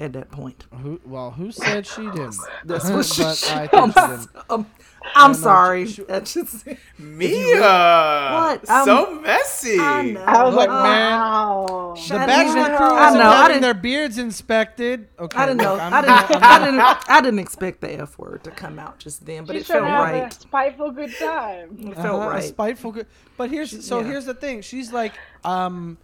at 0.00 0.12
that 0.12 0.30
point. 0.30 0.64
Who, 0.82 1.00
well, 1.04 1.30
who 1.32 1.50
said 1.50 1.86
she 1.86 2.02
didn't? 2.02 2.36
That's 2.64 2.88
what 2.90 3.04
she. 3.06 3.22
but 3.22 3.50
I 3.52 3.68
I'm, 3.72 3.92
think 3.92 3.94
she 3.94 4.26
didn't. 4.26 4.44
um, 4.50 4.66
I'm 5.14 5.32
no, 5.32 5.36
sorry. 5.38 5.86
she- 5.86 6.02
That's 6.04 6.34
just. 6.34 6.66
Mia, 6.98 7.60
What? 7.60 8.68
Um, 8.68 8.84
so 8.84 9.14
messy. 9.20 9.78
I 9.80 10.02
know. 10.02 10.20
I 10.22 10.44
was 10.44 10.54
Look, 10.54 10.68
like, 10.68 10.82
man, 10.82 11.12
wow. 11.20 11.92
The 11.94 12.00
Shut 12.00 12.26
Bachelor 12.26 12.76
crew 12.76 12.86
I 12.86 13.08
is 13.08 13.14
know, 13.14 13.20
I 13.22 13.42
having 13.42 13.60
their 13.60 13.74
beards 13.74 14.18
inspected. 14.18 15.08
Okay, 15.18 15.38
I 15.38 15.46
didn't 15.46 15.62
know. 15.62 15.72
look, 15.74 15.82
I'm 15.82 15.92
I 15.94 16.00
didn't. 16.02 16.42
I 16.42 16.58
didn't. 16.64 17.10
I 17.10 17.20
didn't 17.20 17.38
expect 17.40 17.80
the 17.80 17.92
F 18.00 18.18
word 18.18 18.44
to 18.44 18.50
come 18.50 18.78
out 18.78 18.98
just 18.98 19.24
then, 19.26 19.44
but 19.44 19.54
She 19.54 19.60
it 19.60 19.66
felt 19.66 19.82
right. 19.82 20.30
a 20.32 20.34
spiteful 20.34 20.90
good 20.90 21.14
time. 21.16 21.76
It 21.80 21.94
felt 21.94 22.20
Uh-huh, 22.20 22.28
right. 22.30 22.44
spiteful. 22.44 22.92
Good. 22.92 23.06
But 23.36 23.50
here's 23.50 23.84
so 23.86 24.00
yeah. 24.00 24.06
here's 24.06 24.26
the 24.26 24.34
thing. 24.34 24.60
She's 24.62 24.92
like, 24.92 25.12
um, 25.44 25.96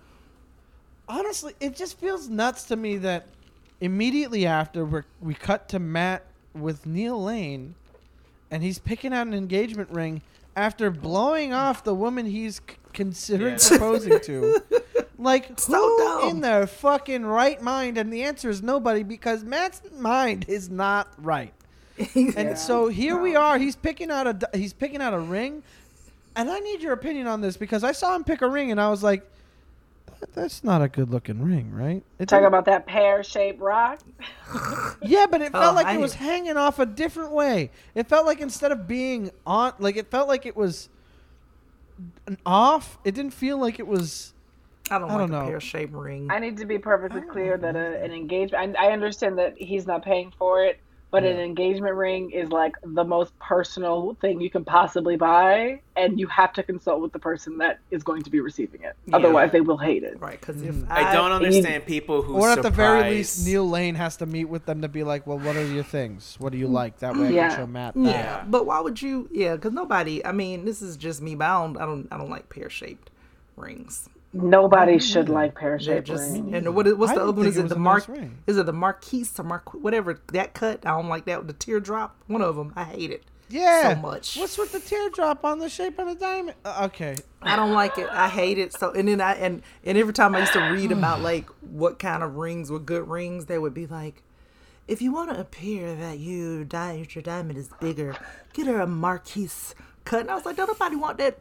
honestly, 1.09 1.55
it 1.61 1.77
just 1.77 1.99
feels 1.99 2.29
nuts 2.29 2.65
to 2.65 2.77
me 2.77 2.97
that 2.99 3.27
immediately 3.85 4.47
after 4.47 4.85
we 4.85 5.01
we 5.21 5.35
cut 5.35 5.69
to 5.71 5.79
Matt 5.79 6.23
with 6.55 6.87
Neil 6.87 7.23
Lane, 7.23 7.75
and 8.51 8.63
he's 8.63 8.79
picking 8.79 9.13
out 9.13 9.27
an 9.27 9.35
engagement 9.35 9.91
ring 9.91 10.23
after 10.57 10.91
blowing 10.91 11.53
off 11.53 11.83
the 11.85 11.95
woman 11.95 12.27
he's 12.27 12.57
c- 12.57 12.77
considering 12.93 13.55
Yeah. 13.61 13.69
proposing 13.69 14.21
to. 14.21 14.63
Like 15.17 15.59
So 15.61 15.73
who 15.75 15.97
dumb. 15.99 16.29
in 16.29 16.41
their 16.41 16.67
fucking 16.67 17.25
right 17.25 17.63
mind? 17.63 17.97
And 17.99 18.13
the 18.13 18.25
answer 18.25 18.51
is 18.51 18.63
nobody 18.63 19.05
because 19.05 19.45
Matt's 19.45 19.81
mind 19.97 20.45
is 20.49 20.69
not 20.69 21.09
right. 21.19 21.53
And 22.37 22.59
so 22.59 22.89
here 22.89 23.17
we 23.17 23.37
are. 23.37 23.57
He's 23.57 23.77
picking 23.77 24.11
out 24.11 24.27
a 24.27 24.59
he's 24.59 24.73
picking 24.73 25.01
out 25.01 25.15
a 25.15 25.19
ring, 25.21 25.63
and 26.35 26.51
I 26.51 26.59
need 26.59 26.83
your 26.83 26.93
opinion 26.93 27.29
on 27.29 27.41
this 27.41 27.57
because 27.57 27.85
I 27.85 27.93
saw 27.93 28.15
him 28.17 28.25
pick 28.25 28.43
a 28.43 28.49
ring 28.49 28.73
and 28.73 28.81
I 28.81 28.89
was 28.91 29.05
like, 29.05 29.23
"That- 29.23 29.34
"That's 30.33 30.65
not 30.65 30.81
a 30.83 30.89
good 30.89 31.11
looking 31.11 31.43
ring, 31.43 31.71
right?" 31.73 32.03
It 32.19 32.29
Talk 32.29 32.39
didn't- 32.39 32.47
about 32.49 32.65
that 32.67 32.87
pear 32.87 33.23
shaped 33.23 33.61
rock. 33.61 34.01
yeah, 35.03 35.27
but 35.31 35.43
it 35.43 35.53
felt 35.53 35.73
Oh, 35.73 35.75
like 35.75 35.87
I 35.87 35.95
it 35.95 36.01
was 36.01 36.15
hanging 36.15 36.57
off 36.57 36.79
a 36.79 36.87
different 36.87 37.33
way. 37.33 37.71
It 37.95 38.09
felt 38.09 38.27
like 38.27 38.41
instead 38.41 38.73
of 38.73 38.87
being 38.89 39.31
on, 39.47 39.73
like 39.79 39.97
it 39.97 40.11
felt 40.11 40.29
like 40.29 40.47
it 40.47 40.57
was 40.57 40.89
an 42.27 42.39
off. 42.47 42.99
It 43.05 43.15
didn't 43.15 43.33
feel 43.33 43.59
like 43.59 43.79
it 43.79 43.87
was. 43.87 44.33
I 44.91 44.99
don't 44.99 45.11
I 45.11 45.15
like 45.15 45.21
don't 45.29 45.35
a 45.35 45.45
know. 45.45 45.49
pear 45.49 45.61
shaped 45.61 45.93
ring. 45.95 46.29
I 46.31 46.39
need 46.39 46.57
to 46.59 46.67
be 46.67 46.79
perfectly 46.79 47.23
clear 47.23 47.57
that 47.57 47.75
a, 47.77 48.03
an 48.03 48.13
engagement. 48.13 48.77
I, 48.79 48.89
I 48.89 48.93
understand 48.93 49.39
that 49.39 49.55
he's 49.57 49.87
not 49.87 50.05
paying 50.05 50.33
for 50.39 50.63
it, 50.65 50.79
but 51.15 51.23
an 51.23 51.39
engagement 51.39 51.95
ring 51.95 52.33
is 52.33 52.51
like 52.51 52.75
the 52.83 53.05
most 53.05 53.39
personal 53.39 54.17
thing 54.21 54.41
you 54.41 54.51
can 54.51 54.65
possibly 54.65 55.15
buy, 55.15 55.81
and 55.97 56.19
you 56.19 56.27
have 56.27 56.53
to 56.55 56.63
consult 56.65 57.01
with 57.01 57.13
the 57.13 57.21
person 57.21 57.57
that 57.59 57.79
is 57.93 58.03
going 58.03 58.23
to 58.23 58.31
be 58.31 58.41
receiving 58.41 58.83
it. 58.83 58.97
Yeah. 59.07 59.15
Otherwise, 59.15 59.53
they 59.53 59.61
will 59.61 59.77
hate 59.77 60.03
it. 60.03 60.21
Right, 60.21 60.41
because 60.41 60.61
if 60.61 60.75
mm-hmm. 60.75 60.91
I 60.91 61.13
don't 61.13 61.31
I, 61.31 61.37
understand 61.37 61.87
people 61.87 62.23
who 62.23 62.35
Or 62.35 62.51
at 62.51 62.63
the 62.63 62.71
very 62.71 63.09
least, 63.11 63.47
Neil 63.47 63.65
Lane 63.65 63.95
has 63.95 64.17
to 64.17 64.27
meet 64.27 64.47
with 64.47 64.67
them 64.67 64.83
to 64.83 64.89
be 64.89 65.05
like, 65.05 65.25
"Well, 65.25 65.39
what 65.39 65.55
are 65.55 65.65
your 65.65 65.85
things? 65.85 66.35
What 66.41 66.51
do 66.51 66.59
you 66.59 66.67
mm. 66.67 66.73
like?" 66.73 66.99
That 66.99 67.17
way, 67.17 67.29
I 67.29 67.31
Yeah. 67.31 67.49
can 67.51 67.59
show 67.59 67.67
Matt. 67.69 67.95
That. 67.95 68.01
Yeah, 68.01 68.11
Yeah. 68.11 68.45
but 68.49 68.67
why 68.67 68.81
would 68.81 69.01
you? 69.01 69.29
Yeah, 69.31 69.55
because 69.55 69.73
nobody. 69.73 70.27
I 70.27 70.33
mean, 70.33 70.65
this 70.65 70.83
is 70.83 70.97
just 70.97 71.23
me. 71.23 71.37
But 71.37 71.45
I 71.45 71.63
don't. 71.63 71.77
I 71.77 71.87
don't. 71.87 72.09
I 72.11 72.19
don't 72.19 72.31
like 72.31 72.49
pear 72.49 72.69
shaped 72.69 73.13
rings. 73.55 74.09
Nobody 74.35 74.99
should 74.99 75.29
like 75.29 75.55
pear 75.55 75.79
They're 75.79 76.05
shaped 76.05 76.09
rings. 76.09 76.53
and 76.55 76.75
what? 76.75 76.87
is- 76.89 76.95
What's 76.95 77.13
I 77.13 77.17
the 77.17 77.23
other 77.23 77.33
one? 77.33 77.47
Is 77.47 77.57
it 77.57 77.67
it 77.67 77.69
the 77.69 77.77
a 77.77 77.79
mark? 77.79 78.09
nice. 78.09 78.29
Is 78.49 78.57
it 78.59 78.67
the 78.67 78.73
Marquise 78.73 79.39
or 79.39 79.45
Mark? 79.45 79.73
Whatever 79.75 80.21
that 80.33 80.55
cut. 80.55 80.85
I 80.85 80.91
don't 80.91 81.09
like 81.09 81.25
that 81.27 81.47
the 81.47 81.53
teardrop. 81.53 82.17
One 82.27 82.43
of 82.43 82.57
them. 82.57 82.73
I 82.75 82.85
hate 82.85 83.11
it. 83.13 83.23
Yeah. 83.49 83.95
So 83.95 84.01
much. 84.01 84.37
What's 84.37 84.59
with 84.59 84.73
the 84.73 84.81
teardrop 84.81 85.45
on 85.45 85.61
the 85.61 85.69
shape 85.69 85.99
of 86.01 86.09
the 86.09 86.15
diamond? 86.17 86.57
Uh, 86.65 86.83
okay. 86.87 87.15
I 87.43 87.55
don't 87.57 87.73
like 87.73 87.97
it. 87.99 88.09
I 88.11 88.29
hate 88.29 88.59
it. 88.59 88.73
So 88.73 88.91
and 88.91 89.07
then 89.07 89.21
I 89.21 89.35
and 89.35 89.63
and 89.85 89.97
every 89.97 90.13
time 90.13 90.35
I 90.35 90.41
used 90.41 90.53
to 90.55 90.61
read 90.73 90.91
about 90.91 91.21
like 91.23 91.49
what 91.61 91.99
kind 92.01 92.23
of 92.25 92.35
rings 92.37 92.71
were 92.71 92.81
good 92.81 93.07
rings, 93.09 93.47
they 93.47 93.59
would 93.59 93.75
be 93.75 93.87
like, 93.87 94.23
if 94.89 95.01
you 95.01 95.13
want 95.13 95.31
to 95.31 95.39
appear 95.39 95.95
that 95.95 96.19
you 96.19 96.65
di- 96.65 97.07
your 97.11 97.23
diamond 97.23 97.57
is 97.59 97.69
bigger, 97.81 98.17
get 98.53 98.67
her 98.67 98.81
a 98.81 98.87
Marquise 98.87 99.75
cut. 100.05 100.23
And 100.23 100.31
I 100.31 100.35
was 100.35 100.45
like, 100.45 100.57
don't 100.57 100.67
nobody 100.67 100.97
want 100.97 101.19
that 101.19 101.39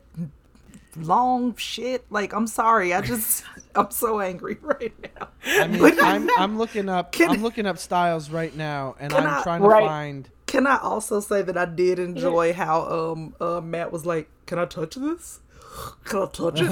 long 0.97 1.55
shit. 1.55 2.05
Like, 2.09 2.33
I'm 2.33 2.47
sorry. 2.47 2.93
I 2.93 3.01
just 3.01 3.43
I'm 3.75 3.91
so 3.91 4.19
angry 4.19 4.57
right 4.61 4.93
now. 5.17 5.29
I 5.45 5.67
mean, 5.67 5.81
But- 5.81 6.01
I'm 6.03 6.29
I'm 6.37 6.57
looking 6.57 6.89
up 6.89 7.11
Can- 7.11 7.29
I'm 7.31 7.41
looking 7.43 7.65
up 7.65 7.77
styles 7.77 8.29
right 8.29 8.55
now, 8.55 8.95
and 8.99 9.13
I'm 9.13 9.27
I- 9.39 9.43
trying 9.43 9.61
to 9.61 9.67
Right. 9.67 9.85
find. 9.87 10.29
Can 10.47 10.67
I 10.67 10.77
also 10.77 11.19
say 11.19 11.41
that 11.41 11.57
I 11.57 11.65
did 11.65 11.97
enjoy 11.99 12.53
how 12.53 12.83
um 12.87 13.35
uh, 13.41 13.59
Matt 13.61 13.91
was 13.91 14.05
like, 14.05 14.29
"Can 14.45 14.59
I 14.59 14.65
touch 14.65 14.95
this? 14.95 15.39
Can 16.05 16.21
I 16.21 16.25
touch 16.27 16.61
it? 16.61 16.69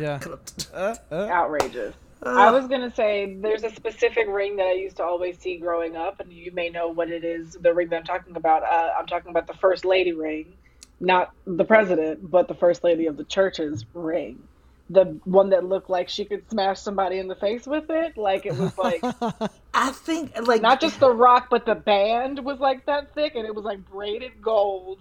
Yeah. 0.00 0.18
Can 0.18 0.32
I 0.32 0.36
t- 0.46 0.66
Uh, 0.72 0.94
uh, 1.10 1.14
outrageous. 1.28 1.94
I 2.22 2.50
was 2.52 2.68
gonna 2.68 2.90
say 2.94 3.34
there's 3.34 3.64
a 3.64 3.70
specific 3.74 4.26
ring 4.28 4.56
that 4.56 4.66
I 4.68 4.72
used 4.72 4.96
to 4.98 5.02
always 5.04 5.36
see 5.38 5.58
growing 5.58 5.96
up, 5.96 6.20
and 6.20 6.32
you 6.32 6.52
may 6.52 6.70
know 6.70 6.88
what 6.88 7.10
it 7.10 7.24
is. 7.24 7.54
The 7.60 7.74
ring 7.74 7.88
that 7.88 7.96
I'm 7.96 8.04
talking 8.04 8.36
about. 8.36 8.62
Uh, 8.62 8.92
I'm 8.98 9.06
talking 9.06 9.30
about 9.30 9.46
the 9.48 9.54
first 9.54 9.84
lady 9.84 10.12
ring, 10.12 10.54
not 11.02 11.32
the 11.46 11.66
president, 11.66 12.30
but 12.30 12.48
the 12.48 12.54
first 12.54 12.84
lady 12.84 13.06
of 13.08 13.18
the 13.18 13.24
church's 13.24 13.86
ring. 13.94 14.48
The 14.90 15.20
one 15.24 15.50
that 15.50 15.64
looked 15.64 15.90
like 15.90 16.08
she 16.10 16.26
could 16.26 16.48
smash 16.50 16.80
somebody 16.80 17.18
in 17.18 17.28
the 17.28 17.36
face 17.36 17.66
with 17.66 17.90
it. 17.90 18.16
Like 18.18 18.46
it 18.46 18.56
was 18.56 18.78
like 18.78 19.04
I 19.74 19.92
think 19.92 20.32
like 20.46 20.62
not 20.62 20.80
just 20.80 21.00
the 21.00 21.10
rock, 21.12 21.48
but 21.50 21.66
the 21.66 21.76
band 21.76 22.44
was 22.44 22.60
like 22.60 22.86
that 22.86 23.14
thick, 23.14 23.34
and 23.36 23.46
it 23.46 23.54
was 23.54 23.64
like 23.64 23.84
braided 23.86 24.42
gold. 24.42 25.00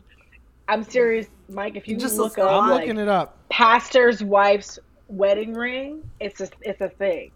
I'm 0.70 0.84
serious, 0.84 1.28
Mike. 1.50 1.76
If 1.78 1.88
you 1.90 1.98
Just 1.98 2.18
look 2.18 2.38
up 2.40 2.64
I'm 2.64 2.68
like 2.70 2.88
looking 2.88 3.00
it 3.00 3.10
up. 3.10 3.40
pastor's 3.50 4.24
wife's 4.24 4.80
wedding 5.10 5.54
ring, 5.56 6.04
it's 6.22 6.38
just 6.38 6.56
it's 6.62 6.82
a 6.82 6.90
thing. 6.90 7.32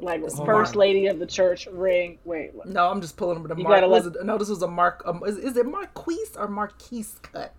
Like 0.00 0.20
Hold 0.20 0.46
first 0.46 0.74
on. 0.74 0.78
lady 0.80 1.06
of 1.08 1.18
the 1.18 1.26
church 1.26 1.66
ring. 1.72 2.18
Wait, 2.24 2.54
look. 2.54 2.66
No, 2.66 2.88
I'm 2.88 3.00
just 3.00 3.16
pulling 3.16 3.38
up 3.38 3.48
the 3.48 3.56
You 3.56 3.64
Mark. 3.64 3.76
gotta 3.76 3.86
let- 3.88 4.06
it, 4.06 4.24
no, 4.24 4.38
this 4.38 4.48
was 4.48 4.62
a 4.62 4.68
Mark. 4.68 5.02
Um, 5.04 5.22
is, 5.26 5.36
is 5.38 5.56
it 5.56 5.66
Marquise 5.66 6.36
or 6.36 6.46
Marquise 6.48 7.16
cut? 7.22 7.52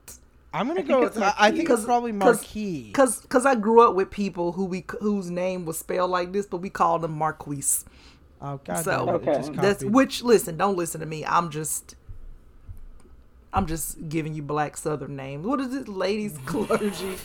I'm 0.53 0.67
gonna 0.67 0.77
think 0.77 0.87
go. 0.87 1.03
it's 1.03 1.15
With, 1.15 1.23
I, 1.25 1.33
I 1.37 1.51
think 1.51 1.69
it's 1.69 1.83
probably 1.85 2.11
probably 2.11 2.11
'Cause- 2.33 2.41
Marquis. 2.41 2.91
Cause, 2.93 3.19
cause 3.29 3.45
I 3.45 3.55
grew 3.55 3.81
up 3.87 3.93
with 3.93 4.09
people 4.09 4.53
who 4.53 4.65
we 4.65 4.85
whose 5.01 5.29
name 5.29 5.65
was 5.65 5.77
spelled 5.77 6.09
like 6.11 6.31
this, 6.31 6.45
but 6.47 6.57
we 6.57 6.69
called 6.69 7.01
them 7.01 7.11
Marquise. 7.11 7.83
Oh 8.41 8.59
God, 8.63 8.83
So- 8.85 9.05
damn 9.05 9.15
it, 9.15 9.27
it 9.27 9.27
Okay. 9.49 9.61
That's 9.61 9.83
which. 9.83 10.23
Listen, 10.23 10.55
don't 10.57 10.77
listen 10.77 11.01
to 11.01 11.05
me. 11.05 11.25
I'm 11.25 11.49
just, 11.51 11.95
I'm 13.53 13.65
just 13.67 14.07
giving 14.09 14.33
you 14.33 14.41
black 14.41 14.77
Southern 14.77 15.15
names. 15.15 15.45
What 15.45 15.59
is 15.59 15.75
it, 15.75 15.87
ladies 15.89 16.37
clergy, 16.45 17.15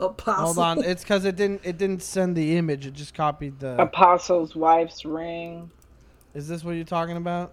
apostle? 0.04 0.44
Hold 0.44 0.58
on, 0.58 0.84
it's 0.84 1.02
because 1.02 1.24
it 1.24 1.36
didn't. 1.36 1.60
It 1.64 1.78
didn't 1.78 2.02
send 2.02 2.36
the 2.36 2.56
image. 2.56 2.86
It 2.86 2.94
just 2.94 3.14
copied 3.14 3.60
the. 3.60 3.80
Apostle's 3.80 4.56
wife's 4.56 5.04
ring. 5.04 5.70
Is 6.34 6.48
this 6.48 6.64
what 6.64 6.72
you're 6.72 6.84
talking 6.84 7.16
about? 7.16 7.52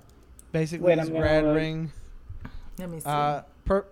Basically, 0.52 0.88
Wait, 0.88 1.00
this 1.00 1.10
red 1.10 1.44
look. 1.44 1.56
ring. 1.56 1.92
Let 2.78 2.90
me 2.90 3.00
see. 3.00 3.10
Uh, 3.10 3.42
per. 3.66 3.86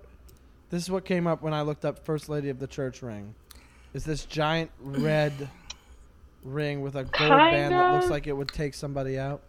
This 0.70 0.84
is 0.84 0.92
what 0.92 1.06
came 1.06 1.28
up 1.28 1.42
when 1.42 1.54
I 1.54 1.62
looked 1.62 1.86
up 1.86 2.04
First 2.06 2.28
Lady 2.30 2.50
of 2.50 2.60
the 2.60 2.68
Church 2.68 3.02
ring. 3.02 3.36
Is 3.94 4.04
this 4.04 4.26
giant 4.26 4.72
red 4.80 5.50
ring 6.44 6.82
with 6.82 6.96
a 6.96 7.04
gold 7.04 7.30
band 7.30 7.74
that 7.74 7.94
looks 7.94 8.10
like 8.10 8.28
it 8.28 8.34
would 8.34 8.50
take 8.50 8.74
somebody 8.74 9.18
out? 9.18 9.42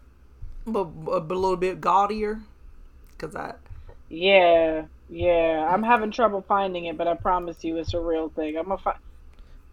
but, 0.67 0.85
but 0.85 1.31
a 1.31 1.35
little 1.35 1.57
bit 1.57 1.81
gaudier. 1.81 2.41
Cause 3.19 3.35
I, 3.35 3.55
Yeah, 4.09 4.85
yeah. 5.09 5.69
I'm 5.73 5.83
having 5.83 6.11
trouble 6.11 6.45
finding 6.47 6.87
it, 6.87 6.97
but 6.97 7.07
I 7.09 7.15
promise 7.15 7.63
you, 7.65 7.77
it's 7.79 7.95
a 7.95 8.01
real 8.01 8.29
thing. 8.31 8.57
I'm 8.57 8.65
gonna 8.65 8.79
fi- 8.79 8.99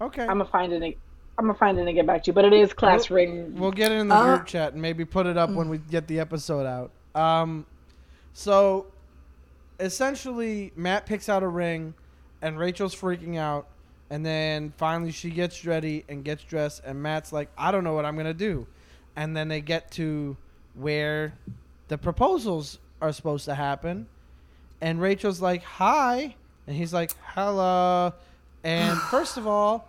Okay. 0.01 0.22
I'm 0.23 0.38
gonna 0.39 0.45
find 0.45 0.73
it. 0.73 0.81
and- 0.81 0.95
I'm 1.38 1.45
gonna 1.45 1.57
find 1.57 1.80
it 1.80 1.88
and 1.88 1.95
get 1.95 2.05
back 2.05 2.23
to 2.23 2.27
you. 2.30 2.34
But 2.34 2.45
it 2.45 2.53
is 2.53 2.73
class 2.73 3.10
ring. 3.10 3.55
We'll 3.57 3.72
get 3.72 3.91
it 3.91 3.95
in 3.99 4.07
the 4.07 4.15
Uh, 4.15 4.35
group 4.35 4.45
chat 4.45 4.73
and 4.73 4.81
maybe 4.81 5.03
put 5.05 5.26
it 5.26 5.35
up 5.38 5.49
when 5.49 5.68
we 5.69 5.80
get 5.80 6.07
the 6.07 6.19
episode 6.19 6.65
out. 6.68 6.91
Um, 7.19 7.65
so 8.34 8.85
essentially, 9.80 10.72
Matt 10.76 11.05
picks 11.05 11.30
out 11.30 11.43
a 11.43 11.47
ring, 11.47 11.93
and 12.41 12.57
Rachel's 12.57 12.93
freaking 12.95 13.38
out, 13.38 13.68
and 14.10 14.26
then 14.26 14.73
finally 14.77 15.11
she 15.11 15.30
gets 15.31 15.65
ready 15.65 16.05
and 16.07 16.23
gets 16.23 16.43
dressed, 16.43 16.84
and 16.85 17.01
Matt's 17.01 17.34
like, 17.34 17.49
"I 17.57 17.72
don't 17.72 17.84
know 17.84 17.93
what 17.93 18.05
I'm 18.05 18.15
gonna 18.15 18.34
do," 18.34 18.68
and 19.15 19.35
then 19.35 19.47
they 19.47 19.61
get 19.61 19.89
to 19.91 20.38
where 20.76 21.34
the 21.88 21.97
proposals 21.97 22.80
are 23.01 23.11
supposed 23.11 23.45
to 23.45 23.55
happen, 23.55 24.07
and 24.84 24.99
Rachel's 25.01 25.41
like, 25.41 25.64
"Hi," 25.64 26.35
and 26.68 26.76
he's 26.76 26.93
like, 26.93 27.11
"Hello," 27.34 28.14
and 28.64 28.97
first 29.11 29.38
of 29.38 29.47
all. 29.47 29.88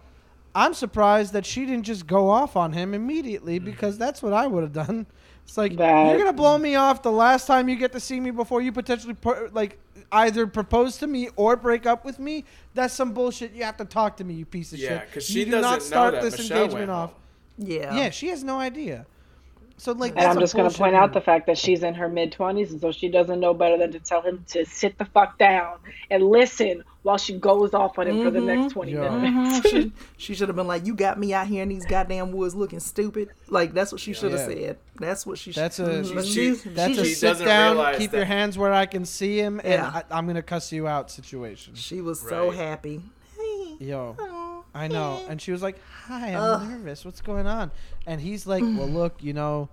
I'm 0.57 0.73
surprised 0.73 1.33
that 1.33 1.45
she 1.45 1.67
didn't 1.67 1.83
just 1.83 2.07
go 2.07 2.31
off 2.31 2.55
on 2.55 2.73
him 2.73 2.95
immediately 2.95 3.59
because 3.59 3.99
that's 3.99 4.23
what 4.23 4.33
I 4.33 4.47
would 4.47 4.63
have 4.63 4.73
done. 4.73 5.05
It's 5.45 5.59
like 5.59 5.77
That- 5.77 6.07
you're 6.11 6.17
gonna 6.19 6.33
blow 6.33 6.57
me 6.59 6.77
off 6.77 7.03
the 7.03 7.11
last 7.11 7.49
time 7.49 7.69
you 7.69 7.75
get 7.75 7.91
to 7.91 7.99
see 7.99 8.21
me 8.21 8.31
before 8.31 8.63
you 8.63 8.71
potentially 8.71 9.15
pro- 9.15 9.49
like 9.53 9.81
either 10.13 10.47
propose 10.47 10.97
to 10.99 11.09
me 11.09 11.29
or 11.35 11.57
break 11.57 11.87
up 11.87 12.05
with 12.05 12.21
me. 12.21 12.45
That's 12.73 12.95
some 12.95 13.11
bullshit. 13.13 13.53
You 13.53 13.65
have 13.65 13.77
to 13.79 13.85
talk 13.85 14.17
to 14.19 14.25
me, 14.25 14.35
you 14.35 14.45
piece 14.47 14.73
of 14.73 14.79
shit. 14.79 14.91
Yeah, 14.93 15.01
shit. 15.01 15.13
'cause 15.13 15.29
you 15.31 15.41
she 15.41 15.45
do 15.47 15.51
doesn't 15.51 15.63
not 15.63 15.79
know 15.81 15.85
start 15.85 16.15
that 16.15 16.23
this 16.23 16.39
Michelle 16.39 16.63
engagement 16.63 16.91
off. 16.93 17.11
home. 17.11 17.19
yeah, 17.59 17.97
Yeah, 17.97 18.11
she 18.11 18.29
has 18.29 18.45
no 18.45 18.61
idea. 18.61 19.07
So 19.77 19.93
like, 19.93 20.13
And 20.17 20.27
I'm 20.27 20.39
just 20.39 20.55
going 20.55 20.71
to 20.71 20.77
point 20.79 20.95
out 20.95 21.13
the 21.13 21.21
fact 21.21 21.47
that 21.49 21.59
she's 21.59 21.83
in 21.83 21.95
her 21.95 22.09
mid 22.09 22.33
20s, 22.33 22.71
and 22.71 22.81
so 22.81 22.93
she 22.93 23.09
doesn't 23.09 23.41
know 23.41 23.53
better 23.53 23.77
than 23.77 23.91
to 23.93 23.99
tell 23.99 24.23
him 24.23 24.45
to 24.51 24.65
sit 24.65 24.97
the 24.99 25.05
fuck 25.05 25.37
down 25.37 25.79
and 26.11 26.23
listen 26.23 26.85
while 27.03 27.19
she 27.19 27.37
goes 27.39 27.75
off 27.75 27.99
on 27.99 28.07
him 28.07 28.23
for 28.25 28.31
the 28.31 28.41
next 28.41 28.73
20 28.73 28.93
Yo. 28.93 29.19
minutes. 29.19 29.67
Mhm. 29.67 29.71
she, 29.71 29.93
she 30.17 30.35
should 30.35 30.49
have 30.49 30.57
been 30.57 30.69
like, 30.69 30.87
"You 30.87 30.95
got 30.95 31.19
me 31.19 31.35
out 31.35 31.49
here 31.49 31.63
in 31.65 31.69
these 31.69 31.85
goddamn 31.85 32.33
woods 32.33 32.55
looking 32.55 32.81
stupid." 32.81 33.31
Like 33.49 33.75
that's 33.75 33.91
what 33.93 34.01
she 34.01 34.13
should 34.15 34.33
have 34.33 34.49
Yeah. 34.51 34.67
said. 34.67 34.79
That's 35.01 35.27
what 35.27 35.39
she. 35.39 35.51
That's 35.51 35.77
should. 35.77 36.07
a 36.07 36.15
But 36.15 36.25
she- 36.25 36.55
she- 36.55 36.69
that's 36.71 36.95
she 36.95 37.01
a 37.01 37.05
she 37.05 37.15
sit 37.15 37.39
down, 37.41 37.77
realize 37.77 37.99
keep 37.99 38.13
your 38.13 38.25
hands 38.25 38.57
where 38.57 38.73
I 38.73 38.87
can 38.87 39.05
see 39.05 39.39
him, 39.39 39.59
and 39.65 39.73
Yeah. 39.83 40.03
I, 40.11 40.17
I'm 40.17 40.27
gonna 40.27 40.41
cuss 40.41 40.71
you 40.73 40.87
out 40.89 41.11
situation. 41.11 41.75
She 41.75 42.01
was 42.01 42.21
so 42.21 42.51
happy. 42.51 43.03
Hey. 43.37 43.75
Yo. 43.81 44.17
Oh, 44.19 44.44
I 44.75 44.89
know. 44.89 45.23
And 45.29 45.41
she 45.41 45.53
was 45.53 45.63
like, 45.63 45.79
Hi, 46.07 46.29
I'm 46.31 46.43
Ugh. 46.43 46.69
nervous. 46.71 47.05
What's 47.05 47.21
going 47.21 47.47
on? 47.47 47.71
And 48.07 48.21
he's 48.21 48.47
like, 48.47 48.63
Well, 48.75 48.89
look, 48.89 49.23
you 49.23 49.33
know, 49.33 49.69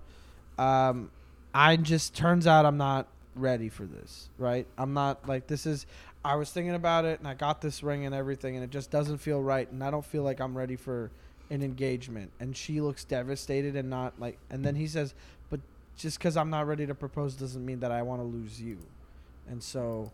um, 0.58 1.10
I 1.54 1.76
just 1.76 2.14
turns 2.14 2.46
out 2.46 2.64
I'm 2.66 2.76
not 2.78 3.08
ready 3.34 3.68
for 3.68 3.84
this, 3.84 4.28
right? 4.38 4.66
I'm 4.78 4.94
not 4.94 5.26
like, 5.28 5.46
this 5.46 5.66
is, 5.66 5.86
I 6.24 6.36
was 6.36 6.50
thinking 6.50 6.74
about 6.74 7.04
it 7.04 7.18
and 7.18 7.26
I 7.26 7.34
got 7.34 7.60
this 7.60 7.82
ring 7.82 8.06
and 8.06 8.14
everything 8.14 8.54
and 8.56 8.64
it 8.64 8.70
just 8.70 8.90
doesn't 8.90 9.18
feel 9.18 9.42
right. 9.42 9.70
And 9.70 9.82
I 9.82 9.90
don't 9.90 10.04
feel 10.04 10.22
like 10.22 10.40
I'm 10.40 10.56
ready 10.56 10.76
for 10.76 11.10
an 11.50 11.62
engagement. 11.62 12.30
And 12.40 12.56
she 12.56 12.80
looks 12.80 13.04
devastated 13.04 13.74
and 13.76 13.90
not 13.90 14.18
like, 14.20 14.38
and 14.50 14.64
then 14.64 14.76
he 14.76 14.86
says, 14.86 15.14
But 15.50 15.60
just 15.96 16.18
because 16.18 16.36
I'm 16.36 16.48
not 16.50 16.66
ready 16.66 16.86
to 16.86 16.94
propose 16.94 17.34
doesn't 17.34 17.64
mean 17.64 17.80
that 17.80 17.90
I 17.90 18.02
want 18.02 18.20
to 18.20 18.26
lose 18.26 18.60
you. 18.60 18.78
And 19.50 19.62
so, 19.62 20.12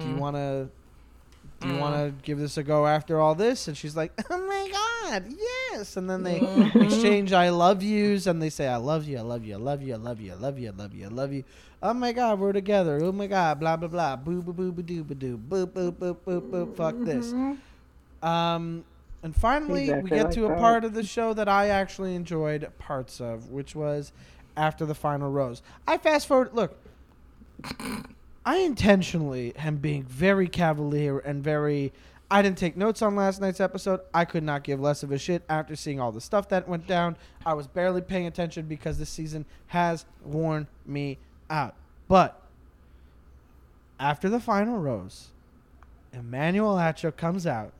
do 0.00 0.08
Mm. 0.08 0.10
you 0.10 0.16
want 0.16 0.36
to 0.36 0.68
do 1.60 1.68
you 1.68 1.76
want 1.78 1.96
to 2.18 2.22
give 2.24 2.38
this 2.38 2.56
a 2.58 2.62
go 2.62 2.86
after 2.86 3.18
all 3.20 3.34
this? 3.34 3.66
And 3.68 3.76
she's 3.76 3.96
like 3.96 4.12
oh 4.30 4.46
my 4.46 4.68
god 4.70 5.24
yes. 5.70 5.96
And 5.96 6.08
then 6.10 6.22
they 6.22 6.40
Mhm. 6.40 6.84
exchange 6.84 7.32
i 7.32 7.48
love 7.50 7.82
yous 7.82 8.26
and 8.26 8.42
they 8.42 8.50
say 8.50 8.66
i 8.68 8.76
love 8.76 9.04
you 9.06 9.18
i 9.18 9.22
love 9.22 9.44
you 9.44 9.54
i 9.54 9.56
love 9.56 9.82
you 9.82 9.94
i 9.94 9.96
love 9.96 10.20
you 10.20 10.32
i 10.32 10.34
love 10.34 10.58
you 10.58 10.68
i 10.68 10.72
love 10.76 10.94
you 10.94 11.04
i 11.06 11.08
love 11.08 11.32
you. 11.32 11.44
Oh 11.82 11.92
my 11.94 12.12
god 12.12 12.40
we're 12.40 12.52
together. 12.52 12.98
Oh 13.02 13.12
my 13.12 13.26
god 13.26 13.60
blah 13.60 13.76
blah 13.76 13.88
blah. 13.88 14.16
Boo 14.16 14.42
boo 14.42 14.52
boo 14.52 14.72
boo 14.72 14.82
doo 14.82 15.04
boo 15.04 15.14
doo. 15.14 15.38
Boop 15.38 15.66
boop 15.68 15.92
boop 15.92 16.16
boop 16.26 16.50
boop 16.50 16.76
fuck 16.76 16.94
this. 16.98 17.32
Um 18.22 18.84
and 19.22 19.34
finally 19.34 19.92
we 19.92 20.10
get 20.10 20.24
like 20.26 20.34
to 20.34 20.46
a 20.46 20.48
that. 20.48 20.58
part 20.58 20.84
of 20.84 20.94
the 20.94 21.02
show 21.02 21.32
that 21.34 21.48
i 21.48 21.68
actually 21.68 22.14
enjoyed 22.14 22.68
parts 22.78 23.20
of 23.20 23.50
which 23.50 23.74
was 23.74 24.12
after 24.56 24.86
the 24.86 24.94
final 24.94 25.30
rose. 25.30 25.62
I 25.86 25.98
fast 25.98 26.26
forward 26.26 26.50
look 26.54 26.76
I 28.46 28.58
intentionally 28.58 29.52
am 29.56 29.78
being 29.78 30.04
very 30.04 30.46
cavalier 30.46 31.18
and 31.18 31.42
very. 31.42 31.92
I 32.30 32.42
didn't 32.42 32.58
take 32.58 32.76
notes 32.76 33.02
on 33.02 33.16
last 33.16 33.40
night's 33.40 33.60
episode. 33.60 34.00
I 34.14 34.24
could 34.24 34.44
not 34.44 34.62
give 34.62 34.80
less 34.80 35.02
of 35.02 35.10
a 35.10 35.18
shit 35.18 35.42
after 35.48 35.74
seeing 35.74 36.00
all 36.00 36.12
the 36.12 36.20
stuff 36.20 36.48
that 36.50 36.68
went 36.68 36.86
down. 36.86 37.16
I 37.44 37.54
was 37.54 37.66
barely 37.66 38.00
paying 38.00 38.26
attention 38.26 38.66
because 38.66 38.98
this 38.98 39.10
season 39.10 39.46
has 39.68 40.06
worn 40.24 40.68
me 40.86 41.18
out. 41.50 41.74
But 42.06 42.40
after 43.98 44.28
the 44.28 44.40
final 44.40 44.78
rose, 44.78 45.28
Emmanuel 46.12 46.76
Acho 46.76 47.14
comes 47.16 47.48
out 47.48 47.72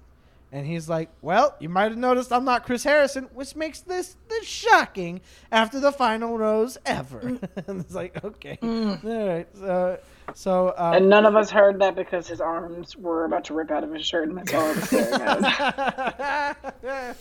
and 0.51 0.67
he's 0.67 0.89
like, 0.89 1.11
"Well, 1.23 1.55
you 1.61 1.69
might 1.69 1.91
have 1.91 1.99
noticed 1.99 2.33
I'm 2.33 2.45
not 2.45 2.65
Chris 2.65 2.83
Harrison, 2.83 3.29
which 3.35 3.55
makes 3.55 3.81
this 3.81 4.17
the 4.29 4.45
shocking 4.45 5.21
after 5.53 5.79
the 5.79 5.93
final 5.93 6.37
rose 6.39 6.77
ever." 6.85 7.21
Mm. 7.21 7.49
and 7.69 7.81
it's 7.81 7.95
like, 7.95 8.25
okay, 8.25 8.59
mm. 8.61 9.05
all 9.05 9.29
right. 9.29 9.49
So, 9.55 9.99
so 10.35 10.75
um, 10.77 10.95
And 10.95 11.09
none 11.09 11.27
of 11.27 11.35
us 11.37 11.51
heard 11.51 11.81
that 11.81 11.95
because 11.97 12.29
his 12.29 12.41
arms 12.41 12.97
were 12.97 13.25
about 13.25 13.45
to 13.47 13.55
rip 13.55 13.71
out 13.71 13.85
of 13.85 13.93
his 13.93 14.07
shirt, 14.07 14.29
and 14.29 14.39
that's 14.39 14.53
all 14.55 14.61
I 14.63 14.73
was 14.73 14.85
staring 14.85 15.15
at. 15.15 16.77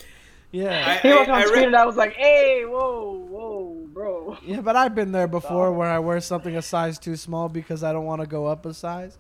yeah, 0.52 1.00
I- 1.04 1.08
He 1.08 1.14
walked 1.14 1.30
on 1.30 1.36
I 1.36 1.46
screen, 1.46 1.60
re- 1.62 1.66
and 1.68 1.76
I 1.76 1.86
was 1.86 1.96
like, 1.98 2.14
"Hey, 2.14 2.64
whoa, 2.66 3.26
whoa, 3.30 3.88
bro." 3.94 4.38
yeah, 4.46 4.62
but 4.62 4.76
I've 4.76 4.96
been 4.96 5.12
there 5.12 5.28
before 5.28 5.72
where 5.72 5.90
I 5.90 6.00
wear 6.00 6.20
something 6.22 6.56
a 6.56 6.62
size 6.62 7.00
too 7.00 7.16
small 7.16 7.50
because 7.50 7.84
I 7.84 7.92
don't 7.94 8.06
want 8.06 8.22
to 8.22 8.28
go 8.28 8.46
up 8.48 8.66
a 8.66 8.74
size. 8.74 9.18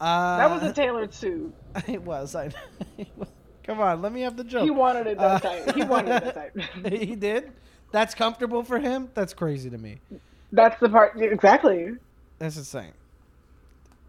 Uh, 0.00 0.36
That 0.38 0.50
was 0.50 0.62
a 0.70 0.72
tailored 0.72 1.12
suit. 1.14 1.54
it 1.88 2.02
was. 2.02 2.34
I. 2.34 2.50
Come 3.64 3.80
on, 3.80 4.00
let 4.00 4.12
me 4.12 4.20
have 4.20 4.36
the 4.36 4.44
joke. 4.44 4.62
He 4.62 4.70
wanted 4.70 5.08
it 5.08 5.18
that 5.18 5.44
Uh, 5.44 5.48
tight. 5.64 5.74
He 5.74 5.82
wanted 5.82 6.22
it 6.22 6.34
that 6.34 6.52
tight. 6.84 6.92
he 6.92 7.16
did. 7.16 7.50
That's 7.90 8.14
comfortable 8.14 8.62
for 8.62 8.78
him. 8.78 9.10
That's 9.14 9.34
crazy 9.34 9.70
to 9.70 9.78
me. 9.78 9.98
That's 10.52 10.78
the 10.78 10.88
part. 10.88 11.20
Exactly. 11.20 11.94
That's 12.38 12.56
insane. 12.56 12.92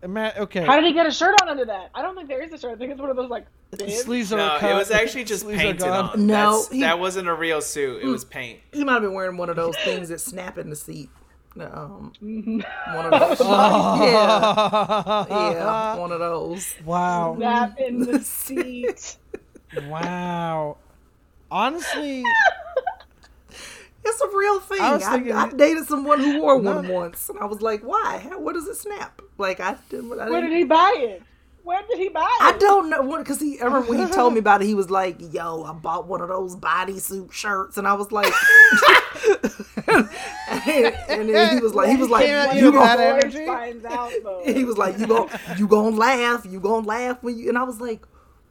Ima- 0.03 0.33
okay. 0.37 0.63
How 0.65 0.75
did 0.75 0.85
he 0.85 0.93
get 0.93 1.05
a 1.07 1.11
shirt 1.11 1.35
on 1.41 1.49
under 1.49 1.65
that? 1.65 1.89
I 1.95 2.01
don't 2.03 2.15
think 2.15 2.27
there 2.27 2.41
is 2.41 2.51
a 2.53 2.57
shirt. 2.57 2.73
I 2.73 2.75
think 2.75 2.91
it's 2.91 3.01
one 3.01 3.09
of 3.09 3.15
those 3.15 3.29
like 3.29 3.47
bibs. 3.71 3.99
Sleeves 4.01 4.31
are 4.31 4.37
No, 4.37 4.57
cut. 4.59 4.71
it 4.71 4.75
was 4.75 4.91
actually 4.91 5.23
just 5.23 5.41
Sleeves 5.43 5.59
painted 5.61 5.79
gone. 5.79 6.09
on. 6.11 6.27
No, 6.27 6.63
he- 6.71 6.81
that 6.81 6.99
wasn't 6.99 7.27
a 7.27 7.33
real 7.33 7.61
suit. 7.61 8.03
It 8.03 8.07
was 8.07 8.23
paint. 8.23 8.59
He 8.71 8.83
might 8.83 8.93
have 8.93 9.01
been 9.01 9.13
wearing 9.13 9.37
one 9.37 9.49
of 9.49 9.55
those 9.55 9.75
things 9.77 10.09
that 10.09 10.19
snap 10.21 10.57
in 10.57 10.69
the 10.69 10.75
seat. 10.75 11.09
Um, 11.59 12.13
Mhm. 12.23 12.63
one 12.95 13.05
of 13.11 13.19
those. 13.19 13.37
Oh. 13.41 14.05
yeah, 15.29 15.51
yeah, 15.53 15.95
one 15.95 16.11
of 16.11 16.19
those. 16.19 16.75
Wow. 16.85 17.33
Snap 17.37 17.79
in 17.79 17.99
the 17.99 18.19
seat. 18.23 19.17
Wow. 19.87 20.77
Honestly, 21.49 22.23
It's 24.05 24.21
a 24.21 24.27
real 24.37 24.59
thing. 24.59 24.79
I 24.79 24.99
I, 25.33 25.45
I, 25.45 25.49
dated 25.49 25.85
someone 25.87 26.19
who 26.19 26.41
wore 26.41 26.61
No. 26.61 26.75
one 26.75 26.87
once, 26.87 27.27
and 27.29 27.39
I 27.39 27.45
was 27.45 27.61
like, 27.61 27.81
"Why? 27.81 28.19
How, 28.29 28.39
what 28.39 28.53
does 28.53 28.67
it 28.67 28.75
snap?" 28.75 29.21
Like 29.38 29.59
I 29.59 29.76
didn't. 29.89 30.11
I, 30.14 30.30
Where 30.30 30.41
didn't, 30.41 30.49
did 30.49 30.57
he 30.57 30.64
buy 30.64 30.95
it? 30.97 31.23
Where 31.64 31.81
did 31.88 31.99
he 31.99 32.09
buy 32.09 32.22
it? 32.22 32.43
I 32.43 32.57
don't 32.57 32.89
know 32.89 33.18
because 33.18 33.39
he. 33.39 33.59
I 33.59 33.65
remember 33.65 33.89
when 33.89 34.07
he 34.07 34.14
told 34.14 34.34
me 34.34 34.39
about 34.45 34.61
it. 34.61 34.65
He 34.65 34.73
was 34.73 34.89
like, 34.89 35.18
"Yo, 35.34 35.64
I 35.64 35.73
bought 35.73 36.07
one 36.07 36.22
of 36.22 36.30
those 36.30 36.55
bodysuit 36.55 37.31
shirts," 37.31 37.77
and 37.77 37.88
I 37.88 37.93
was 37.93 38.11
like, 38.11 38.31
and, 39.88 41.30
then 41.30 41.57
he 41.57 41.61
was 41.61 41.73
like, 41.73 41.89
he 41.89 41.95
was 41.95 42.09
like, 42.09 42.27
at 42.27 42.55
you 42.55 42.65
you 42.65 42.72
gonna, 42.72 42.97
bad 42.97 43.23
energy? 43.23 43.45
finds 43.45 43.85
out 43.85 44.11
he 44.45 44.64
was 44.64 44.77
like, 44.77 44.99
you 44.99 45.07
gon' 45.07 45.30
you 45.57 45.68
gonna 45.68 45.95
laugh, 45.95 46.45
you 46.45 46.59
gonna 46.59 46.85
laugh 46.85 47.22
when 47.22 47.38
you, 47.38 47.49
and 47.49 47.57
I 47.57 47.64
was 47.64 47.80
like, 47.80 48.05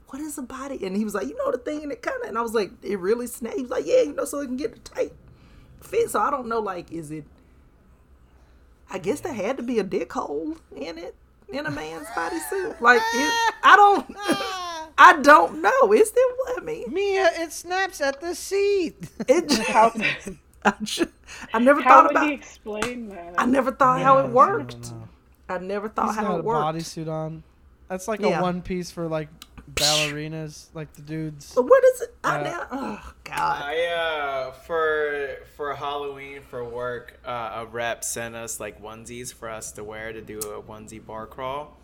what 0.09 0.21
is 0.23 0.39
a 0.39 0.43
body? 0.43 0.85
And 0.85 0.97
he 0.97 1.05
was 1.05 1.15
like, 1.15 1.27
you 1.27 1.37
know 1.37 1.51
the 1.51 1.59
thing, 1.59 1.83
and 1.83 1.93
it 1.93 2.03
kind 2.03 2.23
of, 2.23 2.29
and 2.29 2.39
I 2.39 2.43
was 2.43 2.55
like, 2.55 2.71
it 2.83 2.99
really 2.99 3.27
snapped. 3.27 3.57
He 3.57 3.63
was 3.63 3.71
like, 3.71 3.87
yeah, 3.87 4.03
you 4.03 4.13
know, 4.13 4.25
so 4.25 4.41
it 4.41 4.47
can 4.47 4.57
get 4.57 4.77
a 4.77 4.79
tight 4.81 5.13
fit. 5.81 6.11
So 6.11 6.21
I 6.21 6.31
don't 6.31 6.49
know, 6.49 6.61
like, 6.61 6.93
is 6.93 7.11
it? 7.11 7.25
I 8.91 8.99
guess 8.99 9.21
there 9.21 9.33
had 9.35 9.57
to 9.57 9.63
be 9.63 9.79
a 9.79 9.83
dick 9.83 10.13
hole 10.13 10.57
in 10.75 10.99
it 10.99 11.15
in 11.49 11.67
a 11.67 11.71
man's 11.71 12.07
bodysuit. 12.09 12.81
Like, 12.81 13.01
it, 13.15 13.55
I 13.65 13.75
don't, 13.77 14.17
I 14.99 15.21
don't 15.23 15.61
know. 15.63 15.93
Is 15.93 16.11
there? 16.13 16.25
I 16.57 16.61
mean, 16.63 16.93
Mia, 16.93 17.31
it 17.35 17.53
snaps 17.53 18.01
at 18.01 18.21
the 18.21 18.35
seat. 18.35 18.97
it. 19.29 19.53
How, 19.69 19.93
I, 20.65 20.73
ju- 20.83 21.09
I 21.53 21.59
never 21.59 21.81
how 21.83 21.89
thought 21.89 22.03
would 22.05 22.11
about. 22.13 22.27
he 22.29 22.33
explain 22.35 23.09
that? 23.11 23.35
I 23.39 23.47
never 23.47 23.73
thought 23.73 24.01
how 24.01 24.19
it 24.19 24.31
worked. 24.31 24.91
know. 24.93 25.09
I 25.49 25.59
never 25.59 25.89
thought 25.89 26.07
He's 26.09 26.17
how 26.17 26.23
got 26.23 26.35
it 26.37 26.41
a 26.41 26.43
worked. 26.43 26.61
bodysuit 26.77 27.09
on. 27.09 27.43
That's 27.89 28.09
like 28.09 28.21
Yeah. 28.21 28.41
a 28.41 28.43
one 28.43 28.63
piece 28.63 28.91
for 28.91 29.07
like 29.07 29.29
ballerinas, 29.75 30.67
like 30.75 30.93
the 30.95 31.03
dudes. 31.03 31.53
But 31.55 31.65
what 31.65 31.85
is 31.85 32.01
it? 32.03 32.15
I 32.25 32.39
Uh, 32.39 32.43
now, 32.43 32.67
oh 32.73 33.13
God. 33.25 33.63
I 33.63 33.87
uh 33.87 34.53
for 34.53 35.37
for 35.57 35.75
Halloween 35.75 36.41
for 36.43 36.65
work, 36.65 37.19
uh, 37.25 37.63
a 37.63 37.67
rep 37.67 38.05
sent 38.05 38.35
us 38.35 38.61
like 38.61 38.83
onesies 38.83 39.33
for 39.35 39.49
us 39.49 39.73
to 39.73 39.85
wear 39.85 40.13
to 40.13 40.21
do 40.21 40.39
a 40.39 40.63
onesie 40.63 41.05
bar 41.05 41.27
crawl, 41.27 41.77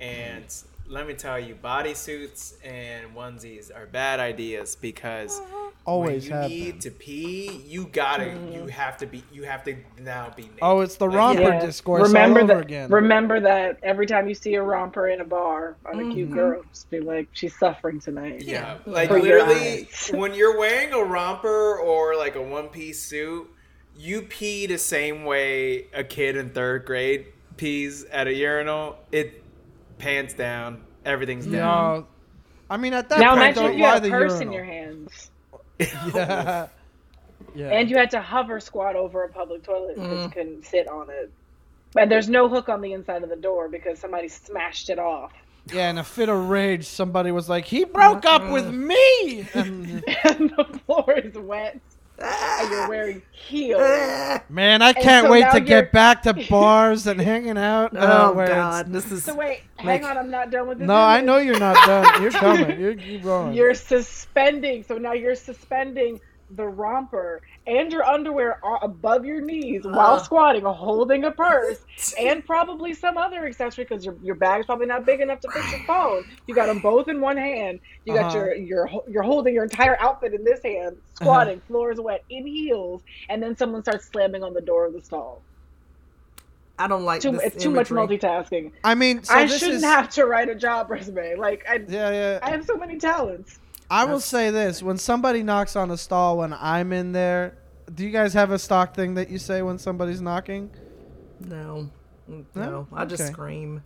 and 0.00 0.44
let 0.88 1.06
me 1.06 1.14
tell 1.14 1.38
you, 1.38 1.54
bodysuits 1.54 2.54
and 2.64 3.14
onesies 3.14 3.74
are 3.74 3.86
bad 3.86 4.20
ideas 4.20 4.76
because 4.76 5.40
Always 5.84 6.22
when 6.24 6.30
you 6.30 6.36
have 6.42 6.50
need 6.50 6.80
to 6.80 6.90
pee, 6.90 7.62
you 7.64 7.86
gotta 7.86 8.40
you 8.52 8.66
have 8.66 8.96
to 8.98 9.06
be 9.06 9.22
you 9.32 9.44
have 9.44 9.62
to 9.64 9.76
now 10.00 10.32
be 10.36 10.42
naked. 10.42 10.58
Oh, 10.62 10.80
it's 10.80 10.96
the 10.96 11.08
romper 11.08 11.42
Yeah. 11.42 11.60
discourse 11.60 12.08
remember 12.08 12.40
all 12.40 12.44
over 12.44 12.54
that. 12.54 12.66
again. 12.66 12.90
Remember 12.90 13.40
that 13.40 13.78
every 13.84 14.06
time 14.06 14.28
you 14.28 14.34
see 14.34 14.54
a 14.54 14.62
romper 14.62 15.08
in 15.08 15.20
a 15.20 15.24
bar 15.24 15.76
on 15.86 16.00
a 16.00 16.12
cute 16.12 16.30
Mhm. 16.30 16.34
girl, 16.34 16.62
just 16.72 16.90
be 16.90 17.00
like, 17.00 17.28
she's 17.32 17.56
suffering 17.56 18.00
tonight. 18.00 18.42
Yeah, 18.42 18.78
like 18.84 19.08
For 19.08 19.20
literally, 19.20 19.54
eyes. 19.88 20.08
when 20.14 20.34
you're 20.34 20.58
wearing 20.58 20.92
a 20.92 21.02
romper 21.04 21.78
or 21.78 22.16
like 22.16 22.34
a 22.34 22.42
one 22.42 22.68
piece 22.68 23.00
suit, 23.02 23.48
you 23.96 24.22
pee 24.22 24.66
the 24.66 24.78
same 24.78 25.24
way 25.24 25.86
a 25.94 26.02
kid 26.02 26.36
in 26.36 26.50
third 26.50 26.84
grade 26.84 27.26
pees 27.56 28.04
at 28.10 28.26
a 28.26 28.34
urinal. 28.34 28.98
It 29.12 29.42
pants 29.98 30.34
down, 30.34 30.82
everything's 31.04 31.46
down. 31.46 31.52
no, 32.00 32.06
I 32.70 32.76
mean 32.76 32.92
at 32.94 33.08
that 33.10 33.18
Now 33.20 33.30
point, 33.36 33.56
imagine 33.56 33.62
though, 33.64 33.70
if 33.70 33.76
you 33.78 33.84
had 33.84 34.04
a 34.04 34.08
purse 34.10 34.40
in 34.40 34.52
your 34.52 34.64
hands 34.64 35.30
Yeah, 35.78 36.68
yeah. 37.54 37.68
and 37.68 37.90
you 37.90 37.96
had 37.96 38.10
to 38.12 38.20
hover 38.20 38.60
squat 38.60 38.96
over 38.96 39.24
a 39.24 39.28
public 39.28 39.62
toilet 39.62 39.94
because 39.96 40.10
Mm. 40.18 40.22
you 40.24 40.30
couldn't 40.30 40.64
sit 40.66 40.88
on 40.88 41.08
it. 41.10 41.30
And 41.96 42.10
there's 42.10 42.28
no 42.28 42.48
hook 42.48 42.68
on 42.68 42.80
the 42.82 42.92
inside 42.92 43.22
of 43.22 43.28
the 43.30 43.36
door 43.36 43.68
because 43.68 43.98
somebody 43.98 44.28
smashed 44.28 44.90
it 44.90 44.98
off. 44.98 45.32
yeah, 45.72 45.88
in 45.90 45.98
a 45.98 46.04
fit 46.04 46.28
of 46.28 46.48
rage, 46.48 46.86
somebody 46.86 47.30
was 47.32 47.48
like, 47.48 47.64
"He 47.64 47.84
broke 47.84 48.24
up 48.26 48.50
with 48.50 48.70
me." 48.72 49.46
And, 49.54 50.04
and 50.24 50.50
the 50.56 50.80
floor 50.86 51.12
is 51.12 51.34
wet 51.34 51.80
and 52.18 52.70
you're 52.70 52.82
Ah, 52.82 52.86
wearing 52.88 53.22
heels. 53.30 53.80
ah. 53.84 54.42
man, 54.48 54.82
I 54.82 54.92
can't 54.92 55.26
so 55.26 55.32
wait 55.32 55.42
to 55.50 55.56
you're- 55.58 55.66
get 55.66 55.92
back 55.92 56.22
to 56.22 56.34
bars 56.50 57.06
and 57.06 57.20
hanging 57.20 57.58
out. 57.58 57.92
Oh 57.96 58.32
where 58.32 58.44
it's- 58.46 58.56
God, 58.58 58.92
this 58.92 59.10
is 59.12 59.24
So 59.24 59.34
wait, 59.34 59.60
Like- 59.78 60.02
hang 60.02 60.04
on, 60.04 60.16
I'm 60.18 60.30
not 60.30 60.50
done 60.50 60.66
with 60.68 60.78
this. 60.78 60.86
No, 60.86 60.94
I 60.94 61.20
know 61.20 61.38
you're 61.38 61.58
not 61.58 61.76
done. 61.86 62.22
You're 62.22 62.30
coming. 62.46 62.80
You're 62.80 62.94
keep 62.94 63.22
going. 63.22 63.52
You're 63.54 63.74
suspending. 63.74 64.82
So 64.84 64.98
now 64.98 65.12
you're 65.12 65.34
suspending 65.34 66.20
the 66.50 66.66
romper 66.66 67.42
and 67.66 67.92
your 67.92 68.04
underwear 68.04 68.60
are 68.64 68.78
above 68.82 69.24
your 69.24 69.40
knees 69.40 69.82
while 69.84 70.14
Uh. 70.14 70.18
squatting, 70.22 70.62
holding 70.64 71.24
a 71.24 71.30
purse 71.32 71.78
and 72.20 72.44
probably 72.46 72.94
some 72.94 73.18
other 73.18 73.44
accessory 73.46 73.84
because 73.84 74.04
your 74.04 74.14
your 74.22 74.36
bag's 74.36 74.66
probably 74.66 74.86
not 74.86 75.04
big 75.04 75.20
enough 75.20 75.40
to 75.40 75.50
fit 75.50 75.64
your 75.70 75.84
phone. 75.86 76.24
You 76.46 76.54
got 76.54 76.66
them 76.66 76.78
both 76.78 77.08
in 77.08 77.20
one 77.20 77.36
hand. 77.36 77.80
You 78.04 78.14
got 78.14 78.26
Uh-huh. 78.26 78.38
your 78.38 78.54
your 78.54 78.90
you're 79.08 79.22
holding 79.24 79.54
your 79.54 79.64
entire 79.64 79.96
outfit 80.00 80.34
in 80.34 80.44
this 80.44 80.62
hand, 80.62 80.96
squatting, 81.14 81.60
floor 81.66 81.90
is 81.90 82.00
wet, 82.00 82.22
in 82.30 82.46
heels, 82.46 83.02
and 83.28 83.42
then 83.42 83.56
someone 83.56 83.82
starts 83.82 84.06
slamming 84.06 84.44
on 84.44 84.54
the 84.54 84.60
door 84.60 84.86
of 84.86 84.92
the 84.92 85.00
stall. 85.00 85.42
I 86.78 86.88
don't 86.88 87.04
like 87.04 87.22
Too, 87.22 87.32
this 87.32 87.42
it's 87.42 87.62
too 87.62 87.70
much 87.70 87.88
multitasking. 87.88 88.72
I 88.84 88.94
mean, 88.94 89.22
so 89.22 89.34
I 89.34 89.46
this 89.46 89.58
shouldn't 89.60 89.78
is, 89.78 89.84
have 89.84 90.10
to 90.10 90.26
write 90.26 90.50
a 90.50 90.54
job 90.54 90.90
resume. 90.90 91.34
Like 91.36 91.64
I, 91.68 91.76
Yeah, 91.88 92.10
yeah. 92.10 92.38
I 92.42 92.50
have 92.50 92.64
so 92.66 92.76
many 92.76 92.98
talents. 92.98 93.58
I 93.90 94.04
will 94.04 94.20
say 94.20 94.50
this: 94.50 94.82
when 94.82 94.98
somebody 94.98 95.42
knocks 95.42 95.76
on 95.76 95.90
a 95.90 95.96
stall 95.96 96.38
when 96.38 96.52
I'm 96.52 96.92
in 96.92 97.12
there, 97.12 97.56
do 97.94 98.04
you 98.04 98.10
guys 98.10 98.34
have 98.34 98.50
a 98.50 98.58
stock 98.58 98.94
thing 98.94 99.14
that 99.14 99.30
you 99.30 99.38
say 99.38 99.62
when 99.62 99.78
somebody's 99.78 100.20
knocking? 100.20 100.70
No, 101.40 101.90
No? 102.28 102.44
no, 102.54 102.88
I 102.92 103.04
just 103.04 103.22
Okay. 103.22 103.32
scream. 103.32 103.82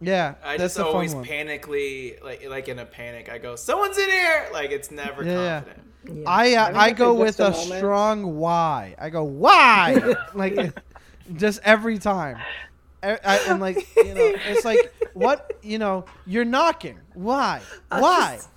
Yeah, 0.00 0.34
I 0.44 0.58
that's 0.58 0.74
just 0.74 0.78
a 0.78 0.82
fun 0.82 0.92
always 0.92 1.14
one. 1.14 1.24
panically, 1.24 2.22
like 2.22 2.46
like 2.48 2.68
in 2.68 2.78
a 2.78 2.84
panic, 2.84 3.30
I 3.30 3.38
go, 3.38 3.56
"Someone's 3.56 3.96
in 3.96 4.10
here!" 4.10 4.48
Like 4.52 4.70
it's 4.70 4.90
never 4.90 5.24
Yeah, 5.24 5.32
yeah. 5.32 5.60
confident. 5.60 5.86
Yeah. 6.12 6.22
I 6.26 6.54
uh, 6.54 6.66
think 6.66 6.76
I 6.78 6.90
go 6.92 7.14
with 7.14 7.40
a 7.40 7.48
a 7.48 7.54
strong 7.54 8.36
why. 8.36 8.94
I 8.98 9.08
go 9.08 9.24
why, 9.24 10.14
like 10.34 10.78
just 11.34 11.60
every 11.64 11.98
time. 11.98 12.36
I, 13.02 13.18
I- 13.24 13.38
and 13.48 13.60
like 13.60 13.86
you 13.96 14.14
know, 14.14 14.34
it's 14.48 14.64
like 14.66 14.92
what 15.14 15.52
you 15.62 15.78
know. 15.78 16.04
You're 16.26 16.44
knocking. 16.44 16.98
Why? 17.14 17.62
I 17.90 18.00
Why? 18.00 18.34
just- 18.36 18.48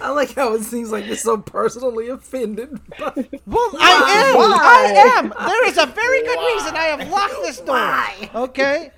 I 0.00 0.10
like 0.10 0.34
how 0.34 0.54
it 0.54 0.62
seems 0.62 0.90
like 0.92 1.06
you're 1.06 1.16
so 1.16 1.36
personally 1.38 2.08
offended. 2.08 2.80
But 2.98 3.16
Well, 3.46 3.70
I 3.78 4.32
am. 4.34 4.52
I 4.52 5.12
am. 5.18 5.46
There 5.46 5.66
is 5.68 5.76
a 5.78 5.86
very 5.86 6.22
good 6.22 6.36
Why? 6.36 6.52
reason 6.54 6.76
I 6.76 6.82
have 6.84 7.08
locked 7.10 7.42
this 7.42 7.58
door. 7.58 7.76
Why? 7.76 8.30
Okay. 8.34 8.90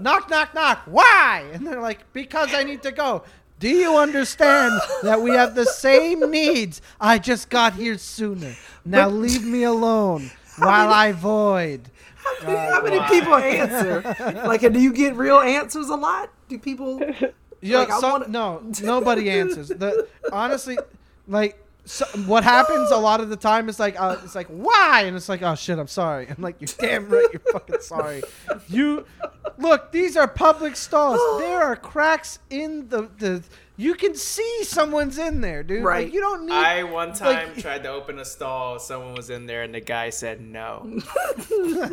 knock, 0.00 0.30
knock, 0.30 0.54
knock. 0.54 0.82
Why? 0.86 1.44
And 1.52 1.66
they're 1.66 1.80
like, 1.80 2.12
because 2.12 2.52
I 2.54 2.62
need 2.64 2.82
to 2.82 2.92
go. 2.92 3.24
Do 3.60 3.68
you 3.68 3.96
understand 3.96 4.80
that 5.02 5.20
we 5.22 5.30
have 5.30 5.54
the 5.54 5.64
same 5.64 6.20
needs? 6.30 6.82
I 7.00 7.18
just 7.18 7.48
got 7.48 7.74
here 7.74 7.96
sooner. 7.98 8.54
Now 8.84 9.08
leave 9.08 9.44
me 9.44 9.62
alone 9.62 10.30
while 10.58 10.90
I 10.92 11.12
void. 11.12 11.90
how 12.42 12.82
many 12.82 13.00
people 13.08 13.34
answer? 13.36 14.02
Like, 14.46 14.64
uh, 14.64 14.68
do 14.70 14.80
you 14.80 14.92
get 14.92 15.14
real 15.16 15.38
answers 15.38 15.88
a 15.88 15.96
lot? 15.96 16.30
Do 16.48 16.58
people? 16.58 17.00
Yeah, 17.64 17.78
Like, 17.80 17.90
I 17.92 18.00
some- 18.00 18.10
wanna- 18.12 18.28
no, 18.28 18.62
nobody 18.82 19.30
answers. 19.30 19.68
The 19.68 20.06
honestly, 20.32 20.76
like, 21.26 21.58
so, 21.86 22.04
what 22.26 22.44
happens 22.44 22.90
a 22.90 22.96
lot 22.96 23.20
of 23.20 23.28
the 23.28 23.36
time 23.36 23.68
is 23.68 23.78
like, 23.78 24.00
uh, 24.00 24.16
it's 24.24 24.34
like, 24.34 24.46
why? 24.48 25.02
And 25.06 25.16
it's 25.16 25.28
like, 25.28 25.42
oh 25.42 25.54
shit, 25.54 25.78
I'm 25.78 25.86
sorry. 25.88 26.26
I'm 26.28 26.42
like, 26.42 26.56
you're 26.60 26.68
damn 26.78 27.08
right, 27.08 27.26
you're 27.32 27.40
fucking 27.52 27.80
sorry. 27.80 28.22
You 28.68 29.04
look, 29.58 29.92
these 29.92 30.16
are 30.16 30.26
public 30.28 30.76
stalls. 30.76 31.20
There 31.40 31.62
are 31.62 31.76
cracks 31.76 32.38
in 32.50 32.88
the 32.88 33.08
the. 33.18 33.42
You 33.76 33.94
can 33.94 34.14
see 34.14 34.62
someone's 34.64 35.18
in 35.18 35.40
there, 35.40 35.62
dude. 35.64 35.82
Right. 35.84 36.04
Like, 36.04 36.14
you 36.14 36.20
don't 36.20 36.46
need. 36.46 36.52
I 36.54 36.84
one 36.84 37.12
time 37.12 37.48
Like- 37.48 37.56
tried 37.62 37.82
to 37.82 37.90
open 37.90 38.18
a 38.18 38.24
stall, 38.24 38.78
someone 38.78 39.14
was 39.14 39.30
in 39.30 39.46
there, 39.46 39.62
and 39.62 39.74
the 39.74 39.80
guy 39.80 40.10
said 40.10 40.40
no. 40.40 41.00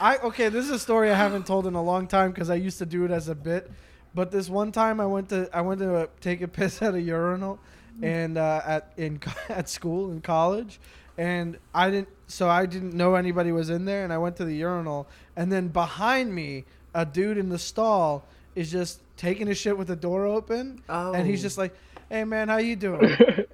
I 0.00 0.16
okay. 0.24 0.48
This 0.48 0.64
is 0.64 0.70
a 0.72 0.78
story 0.78 1.10
I 1.10 1.14
haven't 1.14 1.46
told 1.46 1.66
in 1.66 1.74
a 1.74 1.82
long 1.82 2.06
time 2.06 2.32
because 2.32 2.50
I 2.50 2.56
used 2.56 2.78
to 2.78 2.86
do 2.86 3.04
it 3.04 3.10
as 3.10 3.28
a 3.28 3.34
bit. 3.34 3.70
But 4.14 4.30
this 4.30 4.48
one 4.48 4.72
time 4.72 5.00
I 5.00 5.06
went 5.06 5.28
to 5.30 5.48
I 5.52 5.60
went 5.62 5.80
to 5.80 5.94
uh, 5.96 6.06
take 6.20 6.40
a 6.42 6.48
piss 6.58 6.82
at 6.82 6.94
a 6.94 7.00
urinal, 7.00 7.58
and 8.02 8.36
uh, 8.38 8.60
at 8.64 8.92
in 8.96 9.20
at 9.48 9.68
school 9.68 10.12
in 10.12 10.20
college, 10.20 10.80
and 11.18 11.58
I 11.74 11.90
didn't 11.90 12.08
so 12.26 12.48
I 12.48 12.66
didn't 12.66 12.94
know 12.94 13.14
anybody 13.14 13.52
was 13.52 13.70
in 13.70 13.84
there, 13.84 14.04
and 14.04 14.12
I 14.12 14.18
went 14.18 14.36
to 14.36 14.44
the 14.44 14.54
urinal, 14.56 15.06
and 15.36 15.50
then 15.52 15.68
behind 15.68 16.34
me 16.34 16.64
a 16.94 17.04
dude 17.06 17.38
in 17.38 17.48
the 17.48 17.58
stall 17.58 18.24
is 18.54 18.70
just 18.70 19.00
taking 19.16 19.48
a 19.48 19.54
shit 19.54 19.76
with 19.78 19.88
the 19.88 19.96
door 19.96 20.26
open, 20.26 20.82
and 20.88 21.26
he's 21.26 21.40
Oh. 21.40 21.42
just 21.44 21.56
like, 21.58 21.74
"Hey 22.10 22.24
man, 22.24 22.48
how 22.48 22.58
you 22.58 22.76
doing?" 22.76 23.16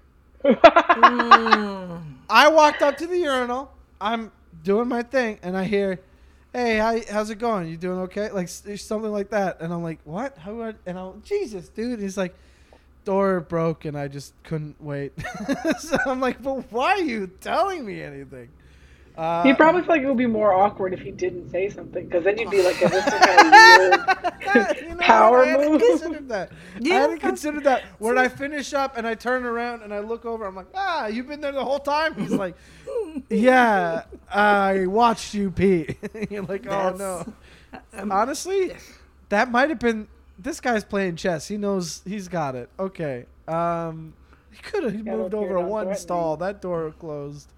Mm. 0.44 2.02
I 2.30 2.48
walked 2.48 2.82
up 2.82 2.96
to 2.98 3.06
the 3.06 3.18
urinal. 3.18 3.70
I'm 4.00 4.30
doing 4.62 4.88
my 4.88 5.02
thing, 5.02 5.38
and 5.42 5.56
I 5.56 5.64
hear, 5.64 6.00
"Hey, 6.52 6.76
how, 6.78 6.98
how's 7.10 7.30
it 7.30 7.38
going? 7.38 7.68
You 7.68 7.76
doing 7.76 8.00
okay?" 8.00 8.30
Like 8.30 8.48
something 8.48 9.12
like 9.12 9.30
that, 9.30 9.60
and 9.60 9.72
I'm 9.72 9.82
like, 9.82 9.98
"What? 10.04 10.36
How?" 10.38 10.72
And 10.86 10.98
I'm 10.98 11.22
Jesus, 11.22 11.68
dude. 11.68 12.00
He's 12.00 12.16
like, 12.16 12.34
"Door 13.04 13.40
broke, 13.40 13.84
and 13.84 13.96
I 13.96 14.08
just 14.08 14.34
couldn't 14.44 14.82
wait." 14.82 15.12
so 15.78 15.96
I'm 16.06 16.20
like, 16.20 16.42
"But 16.42 16.70
why 16.72 16.92
are 16.92 17.02
you 17.02 17.26
telling 17.40 17.84
me 17.84 18.02
anything?" 18.02 18.48
Uh, 19.18 19.42
He'd 19.42 19.56
probably 19.56 19.82
feel 19.82 19.90
like 19.90 20.02
it 20.02 20.06
would 20.06 20.16
be 20.16 20.26
more 20.26 20.54
awkward 20.54 20.94
if 20.94 21.00
he 21.00 21.10
didn't 21.10 21.50
say 21.50 21.68
something, 21.68 22.06
because 22.06 22.22
then 22.22 22.38
you'd 22.38 22.50
be 22.50 22.62
like, 22.62 22.80
"Is 22.80 22.88
this 22.92 23.04
some 23.04 23.18
kind 23.18 23.40
of 23.40 24.06
weird 24.54 24.76
You 24.80 24.88
know, 24.90 24.96
power 25.00 25.42
I 25.44 25.46
hadn't 25.48 25.72
move? 25.72 25.82
considered 25.82 26.28
that. 26.28 26.52
I 26.52 26.78
Yeah, 26.80 27.00
hadn't 27.00 27.18
considered 27.18 27.64
that. 27.64 27.82
When 27.98 28.16
I 28.16 28.28
finish 28.28 28.72
up 28.74 28.96
and 28.96 29.08
I 29.08 29.14
turn 29.16 29.44
around 29.44 29.82
and 29.82 29.92
I 29.92 29.98
look 29.98 30.24
over, 30.24 30.46
I'm 30.46 30.54
like, 30.54 30.68
ah, 30.74 31.08
you've 31.08 31.26
been 31.26 31.40
there 31.40 31.50
the 31.50 31.64
whole 31.64 31.80
time. 31.80 32.14
He's 32.14 32.30
like, 32.32 32.54
yeah, 33.28 34.04
I 34.32 34.86
watched 34.86 35.34
you 35.34 35.50
pee. 35.50 35.96
You're 36.30 36.44
like, 36.44 36.66
oh 36.68 36.90
no. 36.96 37.32
Um, 37.94 38.12
Honestly, 38.12 38.72
that 39.30 39.50
might 39.50 39.68
have 39.68 39.80
been. 39.80 40.06
This 40.38 40.60
guy's 40.60 40.84
playing 40.84 41.16
chess. 41.16 41.48
He 41.48 41.56
knows 41.56 42.02
he's 42.06 42.28
got 42.28 42.54
it. 42.54 42.68
Okay. 42.78 43.26
Um, 43.48 44.14
he 44.52 44.62
could 44.62 44.84
have 44.84 45.04
Gotta 45.04 45.16
moved 45.18 45.34
over 45.34 45.58
one 45.60 45.94
stall. 45.96 46.36
That 46.36 46.62
door 46.62 46.94
closed. 47.00 47.52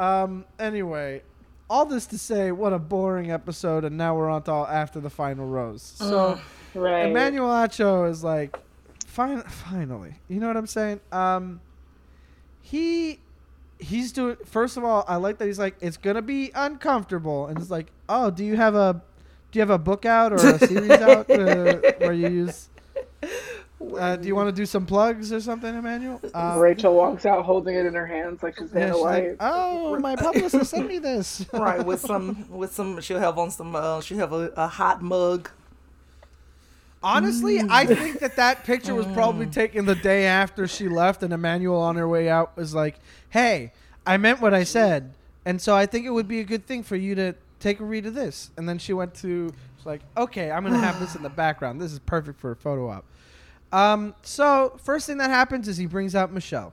Um. 0.00 0.44
Anyway, 0.58 1.22
all 1.68 1.84
this 1.86 2.06
to 2.06 2.18
say, 2.18 2.52
what 2.52 2.72
a 2.72 2.78
boring 2.78 3.30
episode, 3.30 3.84
and 3.84 3.96
now 3.96 4.16
we're 4.16 4.28
on 4.30 4.42
to 4.44 4.50
all 4.52 4.66
after 4.66 4.98
the 5.00 5.10
final 5.10 5.46
rose. 5.46 5.82
So, 5.82 6.40
Right. 6.74 7.06
Emmanuel 7.06 7.48
Acho 7.48 8.08
is 8.08 8.22
like, 8.24 8.56
fin- 9.06 9.42
finally. 9.42 10.14
You 10.28 10.38
know 10.40 10.46
what 10.46 10.56
I'm 10.56 10.66
saying? 10.68 11.00
Um, 11.12 11.60
he 12.60 13.18
he's 13.78 14.12
doing. 14.12 14.36
First 14.44 14.76
of 14.76 14.84
all, 14.84 15.04
I 15.08 15.16
like 15.16 15.38
that 15.38 15.46
he's 15.46 15.58
like, 15.58 15.76
it's 15.80 15.96
gonna 15.96 16.22
be 16.22 16.50
uncomfortable, 16.54 17.46
and 17.46 17.58
it's 17.58 17.70
like, 17.70 17.88
oh, 18.08 18.30
do 18.30 18.44
you 18.44 18.56
have 18.56 18.74
a 18.74 19.02
do 19.50 19.58
you 19.58 19.60
have 19.62 19.70
a 19.70 19.78
book 19.78 20.04
out 20.06 20.32
or 20.32 20.36
a 20.36 20.58
series 20.58 20.90
out 21.02 21.28
uh, 21.30 21.80
where 21.98 22.12
you 22.12 22.28
use? 22.28 22.68
Uh, 23.80 24.16
do 24.16 24.28
you 24.28 24.34
want 24.34 24.48
to 24.48 24.52
do 24.52 24.66
some 24.66 24.84
plugs 24.84 25.32
or 25.32 25.40
something, 25.40 25.74
Emmanuel? 25.74 26.20
Um, 26.34 26.58
Rachel 26.60 26.94
walks 26.94 27.24
out 27.24 27.44
holding 27.44 27.74
it 27.74 27.86
in 27.86 27.94
her 27.94 28.06
hands 28.06 28.42
like 28.42 28.58
she's 28.58 28.68
yeah, 28.72 28.80
Vanna 28.80 28.98
White. 28.98 29.28
like, 29.28 29.36
oh, 29.40 29.98
my 29.98 30.16
publicist 30.16 30.70
sent 30.70 30.86
me 30.86 30.98
this. 30.98 31.46
right 31.52 31.84
with 31.84 32.00
some 32.00 32.46
with 32.50 32.72
some 32.74 33.00
she'll 33.00 33.18
have 33.18 33.38
on 33.38 33.50
some 33.50 33.74
uh, 33.74 34.00
she'll 34.00 34.18
have 34.18 34.32
a, 34.32 34.52
a 34.56 34.66
hot 34.66 35.00
mug 35.02 35.50
Honestly, 37.02 37.60
I 37.60 37.86
think 37.86 38.20
that 38.20 38.36
that 38.36 38.64
picture 38.64 38.94
was 38.94 39.06
probably 39.06 39.46
taken 39.46 39.86
the 39.86 39.94
day 39.94 40.26
after 40.26 40.66
she 40.66 40.88
left, 40.88 41.22
and 41.22 41.32
Emmanuel 41.32 41.80
on 41.80 41.96
her 41.96 42.06
way 42.06 42.28
out 42.28 42.54
was 42.56 42.74
like, 42.74 43.00
"Hey, 43.30 43.72
I 44.06 44.18
meant 44.18 44.42
what 44.42 44.52
I 44.52 44.64
said, 44.64 45.14
and 45.46 45.62
so 45.62 45.74
I 45.74 45.86
think 45.86 46.04
it 46.04 46.10
would 46.10 46.28
be 46.28 46.40
a 46.40 46.44
good 46.44 46.66
thing 46.66 46.82
for 46.82 46.96
you 46.96 47.14
to 47.14 47.34
take 47.58 47.80
a 47.80 47.84
read 47.84 48.04
of 48.04 48.12
this." 48.12 48.50
And 48.58 48.68
then 48.68 48.78
she 48.78 48.92
went 48.92 49.14
to, 49.16 49.50
she's 49.78 49.86
like, 49.86 50.02
"Okay, 50.14 50.50
I'm 50.50 50.62
gonna 50.62 50.78
have 50.78 51.00
this 51.00 51.14
in 51.14 51.22
the 51.22 51.30
background. 51.44 51.80
This 51.80 51.92
is 51.92 52.00
perfect 52.00 52.38
for 52.38 52.50
a 52.50 52.56
photo 52.56 52.90
op." 52.90 53.06
Um, 53.72 54.14
so 54.22 54.78
first 54.82 55.06
thing 55.06 55.18
that 55.18 55.30
happens 55.30 55.68
is 55.68 55.76
he 55.76 55.86
brings 55.86 56.14
out 56.14 56.32
Michelle, 56.32 56.72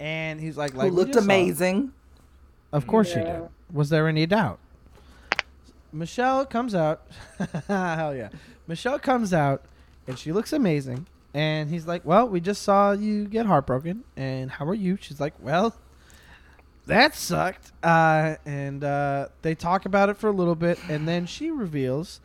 and 0.00 0.40
he's 0.40 0.56
like, 0.56 0.74
"Like 0.74 0.90
we 0.90 0.96
looked 0.96 1.16
amazing. 1.16 1.92
Of 2.72 2.86
course 2.86 3.08
she 3.08 3.20
did. 3.20 3.48
Was 3.72 3.90
there 3.90 4.08
any 4.08 4.26
doubt? 4.26 4.58
Michelle 5.92 6.46
comes 6.46 6.74
out. 6.74 7.02
Hell 7.68 8.16
yeah. 8.16 8.30
Michelle 8.66 8.98
comes 8.98 9.34
out 9.34 9.62
and 10.06 10.18
she 10.18 10.32
looks 10.32 10.52
amazing. 10.52 11.06
And 11.34 11.70
he's 11.70 11.86
like, 11.86 12.04
Well, 12.04 12.28
we 12.28 12.40
just 12.40 12.62
saw 12.62 12.92
you 12.92 13.26
get 13.26 13.46
heartbroken. 13.46 14.04
And 14.16 14.50
how 14.50 14.66
are 14.66 14.74
you? 14.74 14.96
She's 15.00 15.20
like, 15.20 15.34
Well, 15.40 15.74
that 16.86 17.14
sucked. 17.14 17.72
Uh, 17.82 18.36
and 18.46 18.82
uh, 18.82 19.28
they 19.42 19.54
talk 19.54 19.84
about 19.84 20.08
it 20.08 20.16
for 20.16 20.28
a 20.28 20.32
little 20.32 20.54
bit. 20.54 20.78
And 20.88 21.06
then 21.06 21.26
she 21.26 21.50
reveals 21.50 22.20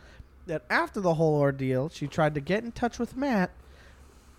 that 0.47 0.63
after 0.69 0.99
the 0.99 1.15
whole 1.15 1.35
ordeal, 1.35 1.89
she 1.89 2.07
tried 2.07 2.33
to 2.35 2.41
get 2.41 2.63
in 2.63 2.71
touch 2.71 2.99
with 2.99 3.15
Matt 3.15 3.51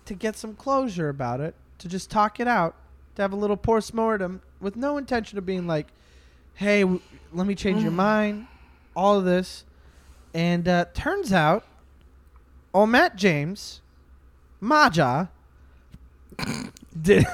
to 0.05 0.13
get 0.13 0.35
some 0.35 0.55
closure 0.55 1.09
about 1.09 1.39
it, 1.39 1.55
to 1.77 1.87
just 1.87 2.09
talk 2.09 2.39
it 2.39 2.47
out, 2.47 2.75
to 3.15 3.21
have 3.21 3.31
a 3.31 3.35
little 3.35 3.57
post 3.57 3.93
mortem 3.93 4.41
with 4.59 4.75
no 4.75 4.97
intention 4.97 5.37
of 5.37 5.45
being 5.45 5.67
like, 5.67 5.87
hey, 6.55 6.81
w- 6.81 7.01
let 7.31 7.47
me 7.47 7.55
change 7.55 7.81
your 7.81 7.91
mind, 7.91 8.47
all 8.95 9.17
of 9.17 9.25
this. 9.25 9.63
And 10.33 10.67
uh, 10.67 10.85
turns 10.93 11.31
out, 11.31 11.63
oh, 12.73 12.85
Matt 12.85 13.15
James, 13.15 13.81
Maja, 14.59 15.29
did. 17.01 17.25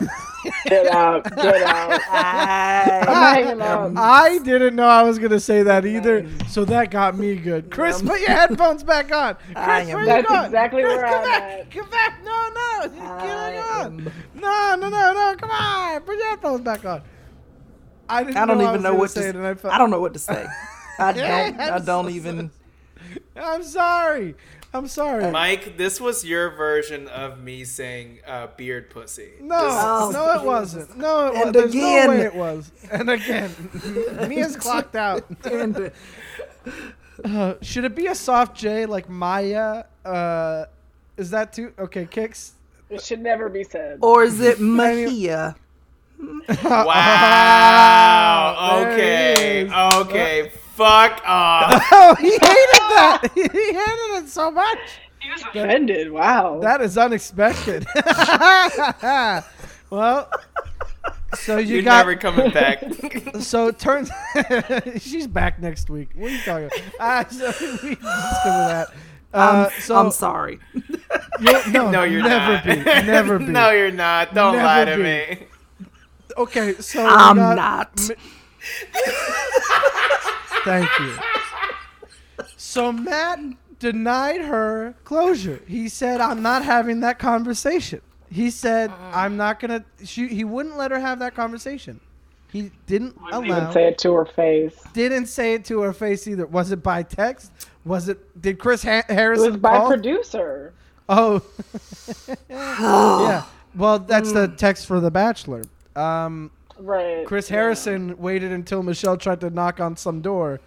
Get 0.65 0.87
out. 0.87 1.23
Get 1.35 1.63
out. 1.63 1.91
I'm 1.91 3.09
I, 3.09 3.33
hanging 3.35 3.61
out. 3.61 3.93
I 3.97 4.37
didn't 4.39 4.75
know 4.75 4.87
I 4.87 5.01
was 5.03 5.17
going 5.17 5.31
to 5.31 5.39
say 5.39 5.63
that 5.63 5.85
either, 5.85 6.27
so 6.47 6.65
that 6.65 6.91
got 6.91 7.17
me 7.17 7.35
good. 7.35 7.71
Chris, 7.71 8.01
put 8.01 8.19
your 8.19 8.29
headphones 8.29 8.83
back 8.83 9.11
on. 9.11 9.35
Chris, 9.35 9.55
I 9.55 9.79
am- 9.81 9.87
where 9.87 9.99
you 10.01 10.05
That's 10.05 10.27
going? 10.27 10.45
exactly 10.45 10.83
Chris, 10.83 10.95
where 10.97 11.05
come 11.07 11.15
I'm 11.15 11.23
back. 11.23 11.41
at. 11.43 11.71
Come 11.71 11.89
back. 11.89 12.23
No, 12.23 12.49
no. 12.53 12.89
Get 12.89 13.01
I 13.01 13.57
on. 13.85 14.11
No, 14.35 14.75
no, 14.79 14.89
no, 14.89 15.13
no. 15.13 15.35
Come 15.37 15.51
on. 15.51 16.01
Put 16.01 16.15
your 16.17 16.29
headphones 16.29 16.61
back 16.61 16.85
on. 16.85 17.01
I 18.07 18.23
didn't 18.23 18.37
I 18.37 18.45
don't 18.45 18.57
know 18.59 18.63
even 18.65 18.73
was 18.73 18.83
know 18.83 18.89
gonna 18.89 18.99
what 18.99 19.11
say 19.11 19.31
to. 19.31 19.47
I, 19.47 19.53
felt, 19.55 19.73
I 19.73 19.77
don't 19.79 19.89
know 19.89 19.99
what 20.01 20.13
to 20.13 20.19
say. 20.19 20.45
I 20.99 21.11
Yeah, 21.15 21.49
don't. 21.51 21.59
I 21.59 21.69
I'm 21.77 21.85
don't 21.85 22.05
so 22.05 22.09
even. 22.11 22.51
I'm 23.35 23.63
sorry. 23.63 24.35
I'm 24.75 24.87
sorry. 24.87 25.31
Mike, 25.31 25.77
this 25.77 25.99
was 26.01 26.25
your 26.25 26.49
version 26.51 27.07
of 27.07 27.39
me 27.39 27.63
saying 27.63 28.19
uh, 28.27 28.47
beard 28.57 28.89
pussy. 28.89 29.29
No, 29.39 29.55
Oh, 29.59 30.11
no, 30.13 30.33
it 30.39 30.45
wasn't. 30.45 30.97
No, 30.97 31.27
it 31.27 31.35
And 31.35 31.45
was. 31.45 31.53
There's 31.53 31.73
again. 31.73 32.07
no 32.07 32.13
way 32.15 32.21
it 32.25 32.35
was. 32.35 32.71
And 32.91 33.09
again, 33.09 33.51
Mia's 34.29 34.55
clocked 34.57 34.95
out. 34.95 35.23
And, 35.45 35.91
Uh, 37.23 37.53
should 37.61 37.85
it 37.85 37.95
be 37.95 38.07
a 38.07 38.15
soft 38.15 38.57
J 38.57 38.85
like 38.85 39.07
Maya? 39.07 39.85
Uh, 40.03 40.65
is 41.15 41.29
that 41.29 41.53
too 41.53 41.71
okay? 41.79 42.05
Kix. 42.05 42.51
It 42.89 43.01
should 43.01 43.21
never 43.21 43.47
be 43.47 43.63
said. 43.63 43.99
or 44.01 44.23
is 44.25 44.41
it 44.41 44.57
Mahia? 44.77 45.55
Wow. 46.63 48.57
There 48.75 48.91
okay. 48.93 49.67
he. 49.67 49.73
Okay. 49.73 50.51
Fuck 50.75 51.21
off. 51.25 51.83
Oh, 51.91 52.15
he 52.15 52.29
hated 52.31 52.41
that. 52.43 53.27
he 53.33 53.41
hated 53.41 54.23
it 54.23 54.29
so 54.29 54.51
much. 54.51 54.77
He 55.21 55.29
was 55.31 55.41
offended. 55.43 56.11
Wow. 56.11 56.59
That 56.59 56.81
is 56.81 56.97
unexpected. 56.97 57.85
well, 59.89 60.29
so 61.35 61.57
you 61.57 61.75
You're 61.75 61.83
got 61.83 62.05
never 62.05 62.15
coming 62.17 62.51
back. 62.51 62.83
So 63.39 63.67
it 63.69 63.79
turns 63.79 64.09
she's 65.01 65.25
back 65.27 65.59
next 65.61 65.89
week. 65.89 66.09
What 66.15 66.29
are 66.31 66.33
you 66.35 66.41
talking 66.41 66.69
about? 66.97 67.25
Uh, 67.25 67.29
so 67.29 67.45
we 67.83 67.95
just 67.95 68.01
go 68.01 68.49
that. 68.51 68.87
Uh, 69.33 69.69
I'm, 69.73 69.81
so 69.81 69.95
I'm 69.97 70.11
sorry. 70.11 70.59
you'll- 71.39 71.69
no, 71.71 71.89
no, 71.91 72.03
you're 72.03 72.21
never 72.21 72.53
not. 72.53 72.63
be, 72.65 72.75
never 73.07 73.39
be. 73.39 73.45
no, 73.45 73.71
you're 73.71 73.91
not. 73.91 74.33
Don't 74.33 74.53
Never 74.53 74.65
lie 74.65 74.85
to 74.85 74.95
be. 74.97 75.03
me. 75.03 75.47
okay, 76.37 76.73
so 76.75 77.05
I'm 77.05 77.35
got 77.37 77.55
not. 77.55 78.09
Mi- 78.09 78.15
Thank 80.65 80.89
you. 80.99 81.15
So 82.57 82.91
Matt 82.91 83.39
denied 83.79 84.41
her 84.41 84.95
closure. 85.05 85.61
He 85.67 85.87
said, 85.87 86.19
"I'm 86.19 86.41
not 86.41 86.65
having 86.65 86.99
that 87.01 87.19
conversation." 87.19 88.01
He 88.29 88.49
said, 88.49 88.91
"I'm 89.13 89.37
not 89.37 89.59
gonna." 89.59 89.85
She, 90.03 90.27
he 90.27 90.43
wouldn't 90.43 90.75
let 90.77 90.91
her 90.91 90.99
have 90.99 91.19
that 91.19 91.35
conversation. 91.35 91.99
He 92.51 92.71
didn't 92.87 93.15
I 93.21 93.31
didn't 93.41 93.49
allow. 93.51 93.57
even 93.61 93.71
say 93.73 93.87
it 93.87 93.97
to 93.99 94.13
her 94.13 94.25
face. 94.25 94.81
didn't 94.93 95.27
say 95.27 95.53
it 95.53 95.65
to 95.65 95.81
her 95.81 95.93
face 95.93 96.27
either. 96.27 96.45
Was 96.45 96.71
it 96.71 96.81
by 96.81 97.03
text? 97.03 97.51
Was 97.85 98.09
it? 98.09 98.41
Did 98.41 98.59
Chris 98.59 98.83
ha- 98.83 99.03
It 99.07 99.13
Harrison 99.13 99.51
was 99.53 99.57
by 99.57 99.77
call? 99.77 99.87
producer. 99.89 100.73
oh, 101.07 101.41
yeah. 102.49 103.43
Well, 103.75 103.99
that's 103.99 104.31
the 104.31 104.47
text 104.47 104.85
for 104.87 104.99
The 104.99 105.11
Bachelor. 105.11 105.61
Um, 105.95 106.49
Right. 106.77 107.25
Chris 107.25 107.49
yeah. 107.49 107.57
Harrison 107.57 108.17
waited 108.17 108.51
until 108.51 108.83
Michelle 108.83 109.17
tried 109.17 109.41
to 109.41 109.49
knock 109.49 109.79
on 109.79 109.95
some 109.97 110.21
door. 110.21 110.59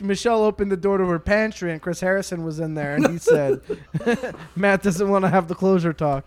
Michelle 0.00 0.42
opened 0.42 0.72
the 0.72 0.76
door 0.76 0.98
to 0.98 1.06
her 1.06 1.18
pantry, 1.20 1.70
and 1.72 1.80
Chris 1.80 2.00
Harrison 2.00 2.44
was 2.44 2.58
in 2.58 2.74
there, 2.74 2.96
and 2.96 3.06
he 3.08 3.18
said, 3.32 3.60
"Matt 4.56 4.82
doesn't 4.82 5.08
want 5.08 5.24
to 5.24 5.28
have 5.28 5.46
the 5.48 5.54
closure 5.54 5.92
talk." 5.92 6.24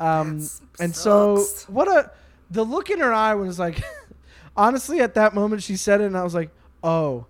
Um, 0.00 0.46
and 0.80 0.94
so, 0.96 1.44
what 1.68 1.88
a 1.88 2.10
the 2.50 2.64
look 2.64 2.90
in 2.90 2.98
her 3.00 3.12
eye 3.12 3.34
was 3.34 3.58
like. 3.58 3.82
honestly, 4.56 5.00
at 5.00 5.12
that 5.12 5.34
moment, 5.34 5.62
she 5.62 5.76
said 5.76 6.00
it, 6.00 6.04
and 6.06 6.16
I 6.16 6.24
was 6.24 6.34
like, 6.34 6.48
"Oh, 6.82 7.26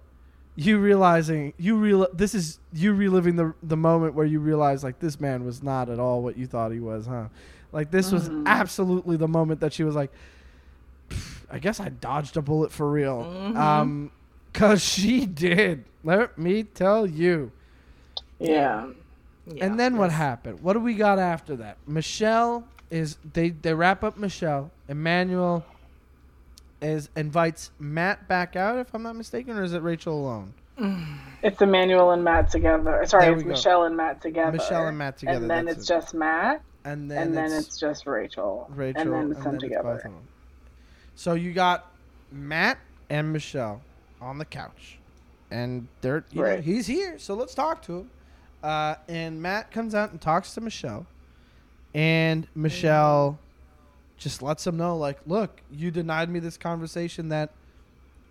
you 0.55 0.79
realizing 0.79 1.53
you 1.59 1.77
real 1.77 2.07
this 2.13 2.35
is 2.37 2.61
you 2.73 2.93
reliving 2.93 3.35
the 3.35 3.53
the 3.65 3.77
moment 3.77 4.15
where 4.15 4.27
you 4.27 4.39
realize 4.39 4.85
like 4.85 5.01
this 5.01 5.19
man 5.21 5.45
was 5.45 5.61
not 5.63 5.89
at 5.89 5.99
all 5.99 6.23
what 6.23 6.39
you 6.39 6.47
thought 6.47 6.71
he 6.71 6.79
was, 6.79 7.07
huh? 7.07 7.25
Like 7.73 7.91
this 7.91 8.13
was 8.13 8.29
Mm-hmm. 8.29 8.47
absolutely 8.47 9.17
the 9.17 9.27
moment 9.29 9.59
that 9.61 9.73
she 9.73 9.83
was 9.83 9.97
like." 9.97 10.13
I 11.51 11.59
guess 11.59 11.81
I 11.81 11.89
dodged 11.91 12.37
a 12.37 12.43
bullet 12.43 12.73
for 12.73 12.91
real. 12.91 13.23
Mm-hmm. 13.25 13.57
Um, 13.57 14.11
cause 14.53 14.83
she 14.83 15.27
did. 15.27 15.85
Let 16.05 16.37
me 16.39 16.63
tell 16.65 17.07
you. 17.07 17.53
Yeah. 18.39 18.89
Yeah, 19.49 19.65
and 19.65 19.79
then 19.79 19.97
what 19.97 20.11
happened? 20.11 20.61
What 20.61 20.73
do 20.73 20.81
we 20.81 20.95
got 20.95 21.21
after 21.21 21.55
that? 21.57 21.79
Michelle 21.87 22.65
is 22.91 23.17
they 23.33 23.51
they 23.51 23.75
wrap 23.75 24.03
up 24.03 24.17
Michelle. 24.17 24.73
Emmanuel 24.89 25.65
is 26.83 27.09
invites 27.17 27.71
Matt 27.79 28.27
back 28.27 28.57
out, 28.57 28.79
if 28.79 28.93
I'm 28.93 29.03
not 29.05 29.15
mistaken, 29.15 29.57
or 29.57 29.63
is 29.63 29.73
it 29.73 29.83
Rachel 29.83 30.15
alone? 30.21 30.55
It's 31.43 31.63
Emmanuel 31.63 32.11
and 32.11 32.25
Matt 32.25 32.51
together. 32.51 33.05
Sorry, 33.07 33.33
it's 33.33 33.43
go. 33.45 33.49
Michelle 33.51 33.85
and 33.85 33.97
Matt 33.97 34.21
together. 34.21 34.51
Michelle 34.57 34.89
and 34.89 34.99
Matt 34.99 35.17
together, 35.19 35.37
And 35.43 35.49
then 35.51 35.67
that's 35.67 35.79
it's 35.79 35.89
it. 35.89 35.95
just 35.95 36.15
Matt. 36.15 36.63
And 36.85 37.09
then 37.09 37.19
and 37.29 37.37
then 37.37 37.53
it's, 37.53 37.69
it's, 37.69 37.79
just 37.79 38.05
Rachel. 38.07 38.67
Rachel 38.75 39.01
And 39.03 39.13
then 39.13 39.31
it's 39.31 39.45
them 39.45 39.53
both 39.53 39.55
of 39.55 39.61
together. 39.61 40.01
them. 40.03 40.15
So 41.17 41.33
you 41.33 41.53
got 41.53 41.91
Matt 42.31 42.79
and 43.11 43.33
Michelle 43.33 43.81
on 44.21 44.39
the 44.39 44.45
couch, 44.45 44.99
and 45.51 45.89
they're 46.03 46.25
you 46.31 46.43
know, 46.43 46.61
he's 46.61 46.87
here, 46.87 47.19
so 47.19 47.35
let's 47.35 47.55
talk 47.55 47.83
to 47.83 48.01
him. 48.01 48.11
Uh, 48.63 48.97
and 49.09 49.41
Matt 49.41 49.71
comes 49.71 49.95
out 49.95 50.11
and 50.11 50.21
talks 50.21 50.55
to 50.55 50.61
Michelle, 50.61 51.07
and 51.95 52.47
Michelle 52.55 53.39
just 54.19 54.43
lets 54.43 54.67
him 54.67 54.77
know, 54.77 54.97
like, 54.97 55.19
look, 55.27 55.63
you 55.71 55.91
denied 55.91 56.29
me 56.29 56.39
this 56.39 56.57
conversation 56.57 57.31
that, 57.31 57.51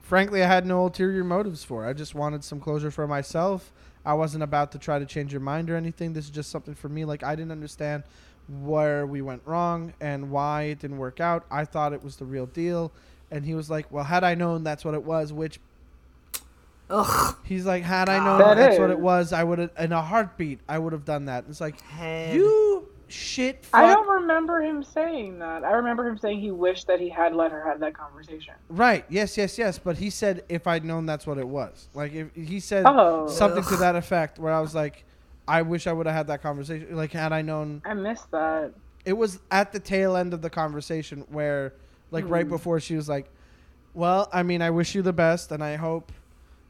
frankly, 0.01 0.43
I 0.43 0.47
had 0.47 0.65
no 0.65 0.83
ulterior 0.83 1.23
motives 1.23 1.63
for. 1.63 1.85
I 1.85 1.93
just 1.93 2.15
wanted 2.15 2.43
some 2.43 2.59
closure 2.59 2.91
for 2.91 3.07
myself. 3.07 3.71
I 4.05 4.13
wasn't 4.13 4.43
about 4.43 4.71
to 4.73 4.77
try 4.77 4.99
to 4.99 5.05
change 5.05 5.31
your 5.31 5.41
mind 5.41 5.69
or 5.69 5.75
anything. 5.75 6.13
This 6.13 6.25
is 6.25 6.31
just 6.31 6.51
something 6.51 6.75
for 6.75 6.89
me. 6.89 7.05
Like, 7.05 7.23
I 7.23 7.35
didn't 7.35 7.51
understand 7.51 8.03
where 8.61 9.05
we 9.05 9.21
went 9.21 9.41
wrong 9.45 9.93
and 9.99 10.29
why 10.31 10.63
it 10.63 10.79
didn't 10.79 10.97
work 10.97 11.19
out. 11.19 11.45
I 11.49 11.65
thought 11.65 11.93
it 11.93 12.03
was 12.03 12.15
the 12.17 12.25
real 12.25 12.45
deal. 12.45 12.91
And 13.31 13.43
he 13.45 13.55
was 13.55 13.69
like, 13.69 13.91
Well, 13.91 14.03
had 14.03 14.23
I 14.23 14.35
known 14.35 14.63
that's 14.63 14.85
what 14.85 14.93
it 14.93 15.03
was, 15.03 15.33
which 15.33 15.59
Ugh. 16.89 17.35
He's 17.43 17.65
like, 17.65 17.83
had 17.83 18.09
I 18.09 18.23
known 18.23 18.37
That 18.39 18.55
that's 18.57 18.79
what 18.79 18.91
it 18.91 18.99
was, 18.99 19.33
I 19.33 19.43
would 19.43 19.57
have 19.59 19.71
in 19.79 19.91
a 19.91 20.01
heartbeat. 20.01 20.59
I 20.69 20.77
would 20.77 20.93
have 20.93 21.05
done 21.05 21.25
that. 21.25 21.45
It's 21.49 21.59
like 21.59 21.81
Had- 21.81 22.35
you 22.35 22.87
shit. 23.07 23.65
Fuck. 23.65 23.81
I 23.81 23.87
don't 23.93 24.07
remember 24.07 24.61
him 24.61 24.83
saying 24.83 25.39
that. 25.39 25.63
I 25.63 25.71
remember 25.71 26.07
him 26.07 26.17
saying 26.17 26.39
he 26.41 26.51
wished 26.51 26.85
that 26.87 26.99
he 26.99 27.09
had 27.09 27.35
let 27.35 27.51
her 27.51 27.63
have 27.63 27.79
that 27.79 27.95
conversation. 27.95 28.53
Right. 28.69 29.05
Yes. 29.09 29.35
Yes. 29.37 29.57
Yes. 29.57 29.79
But 29.79 29.97
he 29.97 30.09
said 30.11 30.43
if 30.49 30.67
I'd 30.67 30.85
known 30.85 31.05
that's 31.07 31.25
what 31.25 31.37
it 31.39 31.47
was. 31.47 31.87
Like 31.95 32.13
if 32.13 32.33
he 32.35 32.59
said 32.59 32.85
Oh. 32.87 33.27
something 33.27 33.63
to 33.63 33.77
that 33.77 33.95
effect, 33.95 34.37
where 34.37 34.53
I 34.53 34.59
was 34.59 34.75
like, 34.75 35.05
I 35.47 35.61
wish 35.61 35.87
I 35.87 35.93
would 35.93 36.05
have 36.07 36.15
had 36.15 36.27
that 36.27 36.41
conversation. 36.41 36.95
Like 36.95 37.11
had 37.11 37.31
I 37.33 37.41
known, 37.41 37.81
I 37.85 37.93
missed 37.93 38.31
that. 38.31 38.71
it 39.05 39.13
was 39.13 39.39
at 39.51 39.71
the 39.71 39.79
tail 39.79 40.15
end 40.15 40.33
of 40.33 40.41
the 40.41 40.49
conversation 40.49 41.25
where, 41.29 41.73
like 42.11 42.27
right 42.27 42.47
before 42.47 42.79
she 42.79 42.95
was 42.95 43.07
like, 43.09 43.27
well, 43.93 44.27
I 44.33 44.43
mean, 44.43 44.61
I 44.61 44.69
wish 44.71 44.95
you 44.95 45.01
the 45.01 45.13
best, 45.13 45.51
and 45.51 45.63
I 45.63 45.75
hope. 45.75 46.11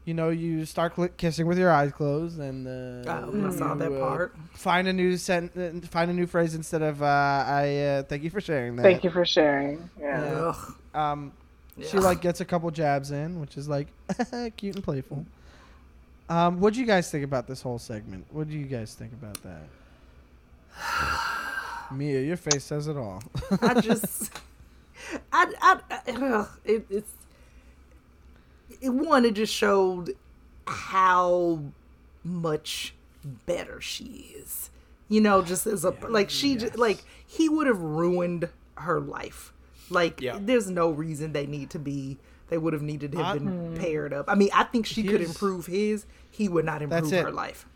You 0.04 0.14
know, 0.14 0.28
you 0.28 0.64
start 0.66 0.94
cl- 0.94 1.08
kissing 1.16 1.48
with 1.48 1.58
your 1.58 1.72
eyes 1.72 1.90
closed, 1.90 2.38
and 2.38 2.64
uh, 2.68 3.10
Oh, 3.12 3.48
I 3.48 3.50
saw 3.50 3.74
that 3.74 3.90
uh, 3.92 3.98
part. 3.98 4.36
find 4.52 4.86
a 4.86 4.92
new 4.92 5.16
sent- 5.16 5.56
uh, 5.58 5.84
find 5.88 6.08
a 6.08 6.14
new 6.14 6.28
phrase 6.28 6.54
instead 6.54 6.80
of 6.80 7.02
uh, 7.02 7.06
I 7.44 7.76
uh, 7.80 8.02
thank 8.04 8.22
you 8.22 8.30
for 8.30 8.40
sharing 8.40 8.76
that. 8.76 8.84
Thank 8.84 9.02
you 9.02 9.10
for 9.10 9.24
sharing. 9.24 9.90
Yeah. 9.98 10.22
Yeah. 10.22 10.52
Ugh. 10.54 10.74
Um, 10.94 11.32
she 11.82 11.98
like 11.98 12.20
gets 12.20 12.40
a 12.40 12.44
couple 12.44 12.70
jabs 12.70 13.10
in, 13.10 13.40
which 13.40 13.56
is 13.56 13.68
like 13.68 13.88
cute 14.56 14.76
and 14.76 14.84
playful. 14.84 15.26
Um, 16.28 16.60
what 16.60 16.74
do 16.74 16.80
you 16.80 16.86
guys 16.86 17.10
think 17.10 17.24
about 17.24 17.46
this 17.46 17.62
whole 17.62 17.78
segment? 17.78 18.26
What 18.30 18.48
do 18.48 18.56
you 18.56 18.66
guys 18.66 18.94
think 18.94 19.12
about 19.12 19.38
that? 19.44 19.62
Mia, 21.92 22.20
your 22.20 22.36
face 22.36 22.64
says 22.64 22.88
it 22.88 22.96
all. 22.96 23.22
I 23.62 23.80
just, 23.80 24.32
I, 25.32 25.52
I, 25.62 25.80
I 25.90 26.00
ugh, 26.12 26.48
it, 26.64 26.84
it's, 26.90 27.12
it 28.80 28.90
one. 28.90 29.24
It 29.24 29.34
just 29.34 29.54
showed 29.54 30.14
how 30.66 31.60
much 32.24 32.92
better 33.46 33.80
she 33.80 34.34
is. 34.36 34.70
You 35.08 35.20
know, 35.20 35.42
just 35.42 35.66
as 35.68 35.84
a 35.84 35.90
like 36.08 36.30
she 36.30 36.56
ju- 36.56 36.70
like 36.74 37.04
he 37.24 37.48
would 37.48 37.68
have 37.68 37.80
ruined 37.80 38.48
her 38.78 38.98
life. 38.98 39.52
Like 39.88 40.20
Yeah. 40.20 40.38
there's 40.40 40.68
no 40.68 40.90
reason 40.90 41.32
they 41.32 41.46
need 41.46 41.70
to 41.70 41.78
be. 41.78 42.18
They 42.48 42.58
would 42.58 42.72
have 42.72 42.82
needed 42.82 43.12
to 43.12 43.18
have 43.18 43.26
I- 43.26 43.38
been 43.38 43.74
mm. 43.74 43.78
paired 43.78 44.12
up. 44.12 44.26
I 44.28 44.34
mean, 44.34 44.50
I 44.54 44.64
think 44.64 44.86
she 44.86 45.02
could 45.02 45.20
improve 45.20 45.66
his. 45.66 46.06
He 46.30 46.48
would 46.48 46.64
not 46.64 46.82
improve 46.82 47.10
her 47.10 47.32
life. 47.32 47.66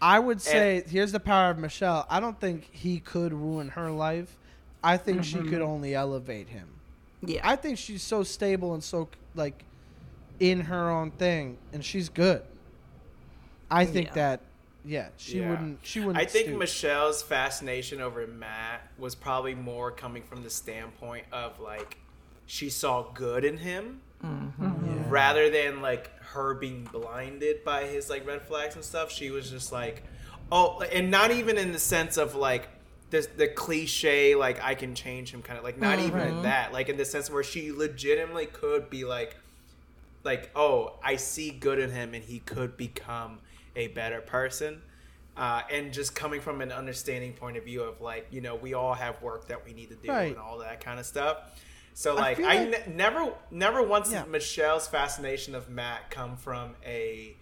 I 0.00 0.18
would 0.18 0.40
say 0.40 0.84
here's 0.88 1.12
the 1.12 1.20
power 1.20 1.50
of 1.50 1.58
Michelle. 1.58 2.06
I 2.08 2.20
don't 2.20 2.38
think 2.40 2.68
he 2.70 3.00
could 3.00 3.32
ruin 3.32 3.70
her 3.70 3.90
life. 3.90 4.36
I 4.82 4.96
think 4.96 5.24
she 5.24 5.38
could 5.38 5.46
mm-hmm. 5.46 5.62
only 5.62 5.94
elevate 5.94 6.48
him. 6.48 6.68
Yeah, 7.20 7.40
I 7.42 7.56
think 7.56 7.78
she's 7.78 8.02
so 8.02 8.22
stable 8.22 8.74
and 8.74 8.84
so 8.84 9.08
like 9.34 9.64
in 10.38 10.60
her 10.60 10.88
own 10.88 11.10
thing, 11.10 11.58
and 11.72 11.84
she's 11.84 12.08
good. 12.08 12.42
I 13.70 13.84
think 13.84 14.08
Yeah. 14.08 14.14
that 14.14 14.40
yeah, 14.84 15.08
she 15.16 15.40
Yeah. 15.40 15.50
wouldn't. 15.50 15.80
She 15.82 16.00
wouldn't. 16.00 16.16
I 16.16 16.24
think 16.24 16.46
stoop. 16.46 16.58
Michelle's 16.60 17.22
fascination 17.22 18.00
over 18.00 18.26
Matt 18.26 18.88
was 18.98 19.14
probably 19.14 19.54
more 19.54 19.90
coming 19.90 20.22
from 20.22 20.42
the 20.44 20.50
standpoint 20.50 21.26
of 21.32 21.58
like 21.58 21.98
she 22.46 22.70
saw 22.70 23.02
good 23.12 23.44
in 23.44 23.58
him 23.58 24.00
rather 25.08 25.50
than 25.50 25.80
like 25.80 26.10
her 26.20 26.54
being 26.54 26.84
blinded 26.90 27.64
by 27.64 27.84
his 27.84 28.10
like 28.10 28.26
red 28.26 28.42
flags 28.42 28.74
and 28.74 28.84
stuff. 28.84 29.10
She 29.10 29.30
was 29.30 29.50
just 29.50 29.72
like, 29.72 30.02
oh, 30.52 30.80
and 30.92 31.10
not 31.10 31.30
even 31.30 31.56
in 31.58 31.72
the 31.72 31.78
sense 31.78 32.16
of 32.16 32.34
like 32.34 32.68
the 33.10 33.26
the 33.36 33.48
cliche 33.48 34.34
like 34.34 34.62
I 34.62 34.74
can 34.74 34.94
change 34.94 35.32
him 35.32 35.40
kind 35.42 35.58
of 35.58 35.64
like 35.64 35.78
not 35.78 35.98
even 35.98 36.20
in 36.20 36.42
that 36.42 36.72
like 36.74 36.90
in 36.90 36.98
the 36.98 37.06
sense 37.06 37.30
where 37.30 37.42
she 37.42 37.72
legitimately 37.72 38.46
could 38.46 38.90
be 38.90 39.04
like 39.06 39.36
like 40.24 40.50
oh 40.54 40.98
I 41.02 41.16
see 41.16 41.50
good 41.50 41.78
in 41.78 41.90
him 41.90 42.12
and 42.12 42.22
he 42.22 42.40
could 42.40 42.76
become 42.76 43.38
a 43.76 43.88
better 43.88 44.20
person. 44.20 44.82
Uh, 45.38 45.62
and 45.70 45.92
just 45.92 46.16
coming 46.16 46.40
from 46.40 46.60
an 46.60 46.72
understanding 46.72 47.32
point 47.32 47.56
of 47.56 47.64
view 47.64 47.80
of 47.82 48.00
like 48.00 48.26
you 48.30 48.40
know 48.40 48.56
we 48.56 48.74
all 48.74 48.92
have 48.92 49.22
work 49.22 49.46
that 49.48 49.64
we 49.64 49.72
need 49.72 49.88
to 49.88 49.94
do 49.94 50.08
Right. 50.10 50.32
and 50.32 50.36
all 50.36 50.58
that 50.58 50.80
kind 50.84 50.98
of 50.98 51.06
stuff 51.06 51.38
so 51.98 52.14
like 52.14 52.36
feel 52.36 52.46
I, 52.46 52.58
like- 52.64 52.86
ne- 52.86 52.94
never 52.94 53.32
never 53.50 53.82
once 53.82 54.12
Yeah. 54.12 54.22
did 54.22 54.30
Michelle's 54.30 54.86
fascination 54.86 55.56
of 55.56 55.68
Matt 55.68 56.10
come 56.10 56.36
from 56.36 56.76
a 56.86 57.34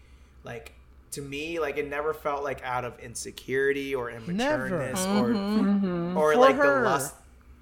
like 0.45 0.73
to 1.11 1.21
me 1.21 1.61
like 1.61 1.77
it 1.77 1.87
never 1.91 2.15
felt 2.15 2.43
like 2.43 2.65
out 2.65 2.87
of 2.87 2.99
insecurity 2.99 3.95
or 3.95 4.11
immatureness 4.11 4.95
mm-hmm. 4.95 5.19
or 5.19 5.29
mm-hmm. 5.29 5.85
Mm-hmm. 5.85 6.17
or 6.17 6.33
For 6.33 6.39
like 6.41 6.57
her. 6.57 6.83
the 6.85 6.89
lust. 6.89 7.15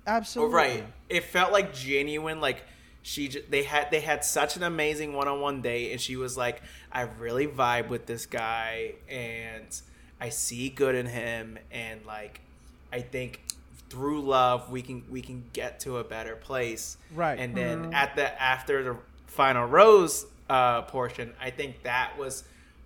Oh, 0.06 0.10
absolutely. 0.12 0.54
Right. 0.54 0.84
It 1.08 1.24
felt 1.24 1.50
like 1.50 1.74
genuine 1.74 2.40
like 2.40 2.62
she 3.02 3.26
j- 3.26 3.42
they 3.50 3.64
had 3.64 3.90
they 3.90 4.00
had 4.00 4.24
such 4.24 4.56
an 4.56 4.62
amazing 4.62 5.14
one-on-one 5.14 5.62
date 5.62 5.90
and 5.90 6.00
she 6.00 6.14
was 6.14 6.36
like 6.36 6.62
i 6.92 7.02
really 7.02 7.46
vibe 7.46 7.88
with 7.88 8.06
this 8.06 8.24
guy 8.24 8.94
and 9.10 9.80
i 10.20 10.28
see 10.30 10.70
good 10.70 10.94
in 10.94 11.04
him 11.06 11.58
and 11.70 12.06
like 12.06 12.40
i 12.92 13.00
think 13.00 13.42
through 13.94 14.20
love 14.22 14.70
we 14.70 14.82
can 14.82 15.04
we 15.08 15.22
can 15.22 15.44
get 15.52 15.78
to 15.80 15.98
a 15.98 16.04
better 16.04 16.34
place 16.34 16.96
Right. 17.14 17.38
and 17.38 17.54
then 17.56 17.94
at 17.94 18.16
the 18.16 18.42
after 18.42 18.82
the 18.82 18.96
final 19.28 19.66
rose 19.66 20.26
uh 20.50 20.82
portion 20.82 21.32
i 21.40 21.50
think 21.50 21.82
that 21.84 22.18
was 22.18 22.42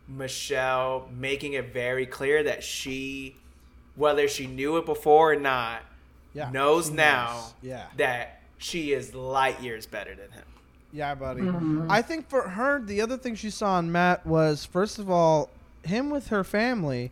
michelle 0.06 1.08
making 1.18 1.54
it 1.54 1.72
very 1.72 2.04
clear 2.06 2.42
that 2.42 2.62
she 2.62 3.36
whether 3.96 4.28
she 4.28 4.46
knew 4.46 4.76
it 4.76 4.84
before 4.86 5.32
or 5.32 5.36
not 5.40 5.80
Yeah, 6.34 6.50
knows 6.50 6.90
now 6.90 7.32
knows. 7.36 7.54
Yeah. 7.62 7.86
that 7.96 8.40
she 8.58 8.92
is 8.92 9.14
light 9.14 9.60
years 9.62 9.86
better 9.86 10.14
than 10.14 10.30
him. 10.30 10.44
Yeah, 10.92 11.14
buddy. 11.14 11.42
I 11.90 12.00
think 12.02 12.28
for 12.28 12.42
her, 12.48 12.80
the 12.80 13.00
other 13.02 13.16
thing 13.18 13.34
she 13.34 13.50
saw 13.50 13.78
in 13.78 13.92
Matt 13.92 14.24
was, 14.26 14.64
first 14.64 14.98
of 14.98 15.10
all, 15.10 15.50
him 15.84 16.10
with 16.10 16.28
her 16.28 16.42
family. 16.44 17.10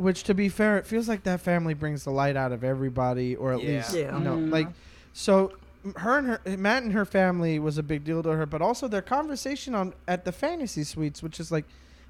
Which, 0.00 0.22
to 0.24 0.34
be 0.34 0.48
fair, 0.48 0.78
it 0.78 0.86
feels 0.86 1.08
like 1.10 1.24
that 1.24 1.42
family 1.42 1.74
brings 1.74 2.04
the 2.04 2.10
light 2.10 2.34
out 2.34 2.52
of 2.52 2.64
everybody, 2.64 3.36
or 3.36 3.52
at 3.52 3.60
Yeah. 3.62 3.68
least 3.76 3.94
Yeah. 3.94 4.16
you 4.16 4.24
know, 4.24 4.36
like. 4.36 4.68
So, 5.12 5.52
her 5.96 6.16
and 6.18 6.26
her 6.28 6.56
Matt 6.56 6.84
and 6.84 6.92
her 6.94 7.04
family 7.04 7.58
was 7.58 7.76
a 7.76 7.82
big 7.82 8.04
deal 8.04 8.22
to 8.22 8.30
her, 8.30 8.46
but 8.46 8.62
also 8.62 8.88
their 8.88 9.02
conversation 9.02 9.74
on 9.74 9.92
at 10.08 10.24
the 10.24 10.32
fantasy 10.32 10.84
suites, 10.84 11.22
which 11.22 11.38
is 11.38 11.52
like, 11.52 11.66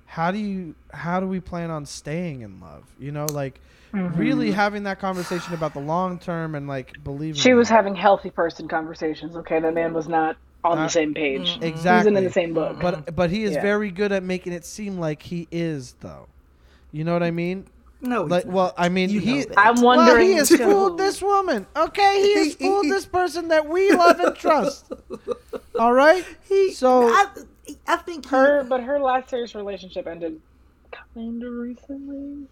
how 0.07 0.31
do 0.31 0.39
you, 0.39 0.77
how 0.93 1.19
do 1.19 1.27
we 1.27 1.41
plan 1.41 1.71
on 1.73 1.85
staying 1.85 2.43
in 2.43 2.61
love? 2.61 2.85
You 3.01 3.11
know, 3.11 3.27
like 3.27 3.61
really 3.93 4.53
having 4.53 4.85
that 4.85 5.01
conversation 5.01 5.53
about 5.55 5.75
the 5.75 5.81
long 5.81 6.21
term 6.21 6.55
and 6.55 6.69
like 6.69 7.03
believing. 7.03 7.41
She 7.41 7.55
was 7.55 7.69
that. 7.71 7.75
having 7.75 7.97
healthy 7.97 8.31
person 8.31 8.69
conversations. 8.69 9.35
Okay, 9.35 9.59
that 9.59 9.75
man 9.75 9.95
was 9.95 10.07
not 10.07 10.37
on 10.63 10.79
Uh, 10.79 10.85
the 10.85 10.91
same 10.91 11.13
page. 11.13 11.59
Exactly 11.61 11.91
wasn't 12.13 12.17
in 12.19 12.25
the 12.25 12.31
same 12.31 12.55
book. 12.55 12.77
But 12.81 13.17
but 13.17 13.31
he 13.31 13.43
is 13.43 13.55
Yeah. 13.55 13.63
very 13.63 13.91
good 13.91 14.13
at 14.13 14.23
making 14.23 14.53
it 14.53 14.65
seem 14.65 14.99
like 15.01 15.23
he 15.23 15.49
is 15.51 15.95
though. 16.01 16.29
You 16.93 17.03
know 17.03 17.13
what 17.13 17.25
I 17.25 17.33
mean? 17.33 17.67
No, 18.01 18.23
he's 18.23 18.31
Like, 18.31 18.47
not. 18.47 18.55
well, 18.55 18.75
I 18.77 18.89
mean, 18.89 19.11
You 19.11 19.21
he. 19.21 19.47
I'm 19.57 19.77
Well, 19.77 19.97
wondering. 19.99 20.27
he 20.29 20.33
has 20.35 20.49
too. 20.49 20.59
fooled 20.59 20.99
this 20.99 21.21
woman. 21.23 21.67
Okay, 21.77 22.23
he 22.23 22.35
has 22.45 22.55
fooled 22.55 22.87
this 22.87 23.07
person 23.07 23.49
that 23.49 23.69
we 23.69 23.91
love 23.93 24.19
and 24.21 24.35
trust. 24.37 24.93
All 25.79 25.93
right. 25.93 26.25
He, 26.49 26.73
So- 26.73 27.09
I, 27.09 27.27
I 27.87 27.97
think 27.97 28.25
he- 28.25 28.31
Her, 28.31 28.65
but 28.65 28.83
her 28.83 28.99
last 29.01 29.31
serious 29.31 29.55
relationship 29.55 30.07
ended 30.07 30.41
kind 31.15 31.43
of 31.43 31.53
recently. 31.53 32.47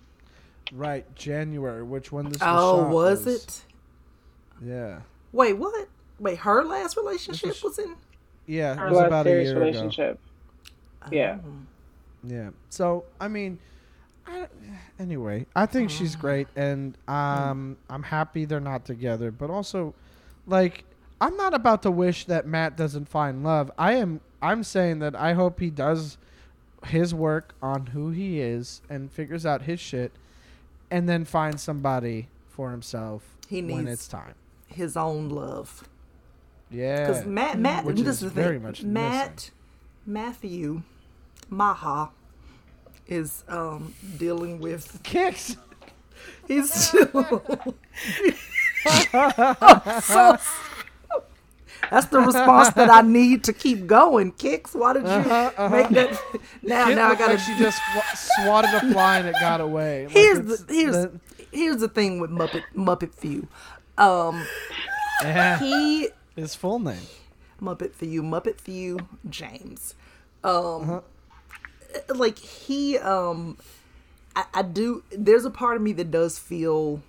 Right, 0.72 1.12
January. 1.14 1.82
Which 1.82 2.12
one 2.12 2.28
this? 2.28 2.38
Oh, 2.42 2.82
shot 2.84 2.90
was 2.90 3.26
it? 3.26 3.62
Yeah, 4.64 5.00
Wait, 5.32 5.54
what? 5.54 5.88
Wait, 6.18 6.38
her 6.38 6.64
last 6.64 6.96
relationship 6.96 7.48
This 7.50 7.62
was 7.62 7.78
in. 7.78 7.94
yeah. 8.46 8.72
It 8.72 8.78
Her 8.78 8.88
was 8.88 8.96
last 8.98 9.06
about 9.06 9.26
a 9.26 9.30
serious 9.30 9.46
year 9.46 9.56
ago. 9.56 9.60
relationship. 9.66 10.18
Yeah. 11.12 11.38
Oh. 11.44 11.50
Yeah. 12.24 12.50
So 12.68 13.04
I 13.20 13.28
mean, 13.28 13.58
I, 14.28 14.46
anyway, 15.02 15.46
I 15.56 15.66
think 15.66 15.90
she's 15.90 16.14
great, 16.16 16.48
and 16.56 16.96
um, 17.08 17.76
I'm 17.90 18.02
happy 18.02 18.44
they're 18.44 18.60
not 18.60 18.84
together. 18.84 19.30
But 19.30 19.50
also, 19.50 19.94
like, 20.46 20.84
I'm 21.20 21.36
not 21.36 21.54
about 21.54 21.82
to 21.82 21.90
wish 21.90 22.26
that 22.26 22.46
Matt 22.46 22.76
doesn't 22.76 23.08
find 23.08 23.42
love. 23.42 23.70
I 23.78 23.94
am. 23.94 24.20
I'm 24.40 24.62
saying 24.62 25.00
that 25.00 25.16
I 25.16 25.32
hope 25.32 25.58
he 25.60 25.70
does 25.70 26.16
his 26.86 27.12
work 27.12 27.54
on 27.60 27.86
who 27.86 28.10
he 28.10 28.40
is 28.40 28.82
and 28.88 29.10
figures 29.10 29.44
out 29.44 29.62
his 29.62 29.80
shit, 29.80 30.12
and 30.90 31.08
then 31.08 31.24
finds 31.24 31.60
somebody 31.62 32.28
for 32.48 32.70
himself 32.70 33.36
He 33.48 33.62
when 33.62 33.84
needs- 33.86 33.90
it's 33.92 34.08
time. 34.08 34.34
His 34.68 34.96
own 34.96 35.28
love, 35.30 35.88
Yeah. 36.70 37.06
because 37.06 37.24
Matt, 37.26 37.58
Matt, 37.58 37.84
Which 37.86 37.96
this 38.00 38.18
is 38.18 38.24
is 38.24 38.32
very 38.32 38.58
much 38.60 38.82
Matt, 38.84 39.50
Matthew, 40.06 40.82
Maha, 41.48 42.10
is 43.08 43.42
um 43.48 43.94
dealing 44.18 44.60
with. 44.60 45.02
Kix. 45.02 45.56
He's 46.46 46.72
still. 46.72 47.06
so, 50.00 50.36
that's 51.90 52.06
the 52.06 52.20
response 52.20 52.70
that 52.74 52.90
I 52.90 53.02
need 53.02 53.44
to 53.44 53.52
keep 53.52 53.86
going. 53.86 54.32
Kix, 54.32 54.74
why 54.74 54.92
did 54.94 55.02
you 55.04 55.08
Uh-huh, 55.08 55.68
make 55.68 55.88
that? 55.90 56.20
Now, 56.62 56.86
Kit 56.86 56.96
now 56.96 57.10
I 57.10 57.14
gotta. 57.14 57.32
like 57.34 57.40
she 57.40 57.56
just 57.58 57.78
sw- 57.78 58.18
swatted 58.42 58.72
a 58.74 58.92
fly 58.92 59.18
and 59.18 59.28
it 59.28 59.34
got 59.40 59.60
away. 59.60 60.04
Like, 60.06 60.12
here's 60.16 60.38
the 60.38 60.72
here's 60.74 60.96
the- 60.96 61.20
here's 61.52 61.80
the 61.80 61.88
thing 61.88 62.20
with 62.20 62.30
Muppet 62.30 62.62
Muppet 62.76 63.14
Few. 63.14 63.46
Um, 63.96 64.44
yeah, 65.22 65.58
he 65.58 66.08
his 66.36 66.54
full 66.54 66.78
name. 66.78 67.02
Muppet 67.60 67.92
Few 67.94 68.22
Muppet 68.22 68.60
Few 68.60 68.98
James. 69.28 69.94
Um, 70.44 71.02
like 72.14 72.38
he 72.38 72.98
um 72.98 73.56
I, 74.36 74.44
I 74.54 74.62
do 74.62 75.02
there's 75.10 75.44
a 75.44 75.50
part 75.50 75.76
of 75.76 75.82
me 75.82 75.92
that 75.94 76.10
does 76.10 76.38
feel 76.38 77.02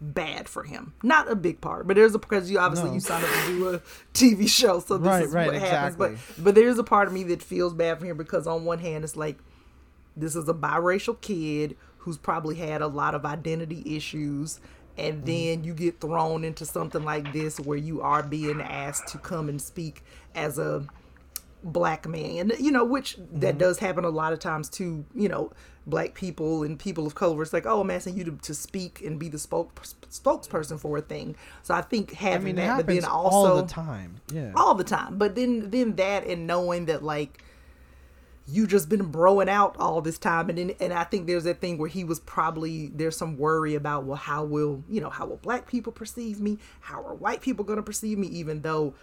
bad 0.00 0.48
for 0.48 0.62
him 0.62 0.94
not 1.02 1.30
a 1.30 1.34
big 1.34 1.60
part 1.60 1.86
but 1.86 1.94
there's 1.96 2.14
a 2.14 2.18
because 2.18 2.50
you 2.50 2.58
obviously 2.58 2.88
No. 2.88 2.94
you 2.94 3.00
signed 3.00 3.24
up 3.24 3.30
to 3.30 3.46
do 3.46 3.68
a 3.68 3.78
tv 4.14 4.48
show 4.48 4.80
so 4.80 4.96
this 4.96 5.06
Right, 5.06 5.24
is 5.24 5.34
right, 5.34 5.46
what 5.52 5.56
happens 5.56 5.96
but 5.96 6.12
exactly. 6.12 6.42
but 6.44 6.54
there's 6.54 6.78
a 6.78 6.84
part 6.84 7.06
of 7.08 7.12
me 7.14 7.22
that 7.24 7.42
feels 7.42 7.74
bad 7.74 7.98
for 7.98 8.06
him 8.06 8.16
because 8.16 8.46
on 8.46 8.64
one 8.64 8.78
hand 8.78 9.04
it's 9.04 9.16
like 9.16 9.36
this 10.16 10.34
is 10.34 10.48
a 10.48 10.54
biracial 10.54 11.20
kid 11.20 11.76
who's 11.98 12.16
probably 12.16 12.54
had 12.56 12.80
a 12.80 12.86
lot 12.86 13.14
of 13.14 13.24
identity 13.24 13.82
issues 13.96 14.60
Mm-hmm. 14.98 15.08
and 15.08 15.24
then 15.26 15.64
you 15.64 15.72
get 15.72 16.00
thrown 16.00 16.42
into 16.44 16.66
something 16.66 17.04
like 17.04 17.32
this 17.32 17.60
where 17.60 17.78
you 17.78 18.02
are 18.02 18.24
being 18.24 18.60
asked 18.60 19.06
to 19.08 19.18
come 19.18 19.48
and 19.48 19.62
speak 19.62 20.02
as 20.34 20.58
a 20.58 20.84
black 21.62 22.08
man 22.08 22.52
you 22.58 22.70
know 22.70 22.84
which 22.84 23.16
that 23.32 23.50
mm-hmm. 23.50 23.58
does 23.58 23.78
happen 23.78 24.04
a 24.04 24.08
lot 24.08 24.32
of 24.32 24.38
times 24.38 24.68
to 24.68 25.04
you 25.14 25.28
know 25.28 25.52
black 25.86 26.14
people 26.14 26.62
and 26.62 26.78
people 26.78 27.06
of 27.06 27.14
color 27.14 27.42
it's 27.42 27.52
like 27.52 27.66
oh 27.66 27.80
i'm 27.80 27.90
asking 27.90 28.16
you 28.16 28.24
to, 28.24 28.32
to 28.42 28.54
speak 28.54 29.02
and 29.02 29.18
be 29.18 29.28
the 29.28 29.38
spoke, 29.38 29.74
spokesperson 30.10 30.78
for 30.78 30.98
a 30.98 31.00
thing 31.00 31.34
so 31.62 31.74
i 31.74 31.80
think 31.80 32.12
I 32.12 32.30
having 32.30 32.56
mean, 32.56 32.56
that 32.56 32.76
but 32.76 32.86
then 32.86 33.04
also 33.04 33.36
all 33.36 33.62
the 33.62 33.68
time. 33.68 34.20
Yeah. 34.32 34.52
all 34.54 34.74
the 34.74 34.84
time. 34.84 35.18
But 35.18 35.34
then 35.34 35.70
then 35.70 35.96
that 35.96 36.26
and 36.26 36.46
knowing 36.46 36.86
that 36.86 37.02
like 37.02 37.42
you 38.46 38.66
just 38.66 38.88
been 38.88 39.12
broing 39.12 39.48
out 39.48 39.76
all 39.78 40.00
this 40.00 40.18
time 40.18 40.48
and 40.48 40.58
then, 40.58 40.72
and 40.80 40.92
I 40.92 41.04
think 41.04 41.28
there's 41.28 41.44
that 41.44 41.60
thing 41.60 41.78
where 41.78 41.88
he 41.88 42.02
was 42.02 42.18
probably 42.18 42.88
there's 42.88 43.16
some 43.16 43.36
worry 43.36 43.74
about 43.74 44.04
well 44.04 44.16
how 44.16 44.44
will 44.44 44.82
you 44.88 45.00
know 45.00 45.10
how 45.10 45.26
will 45.26 45.36
black 45.36 45.68
people 45.68 45.92
perceive 45.92 46.40
me 46.40 46.58
how 46.80 47.04
are 47.04 47.14
white 47.14 47.42
people 47.42 47.64
going 47.64 47.76
to 47.76 47.82
perceive 47.82 48.18
me 48.18 48.26
even 48.28 48.62
though 48.62 48.94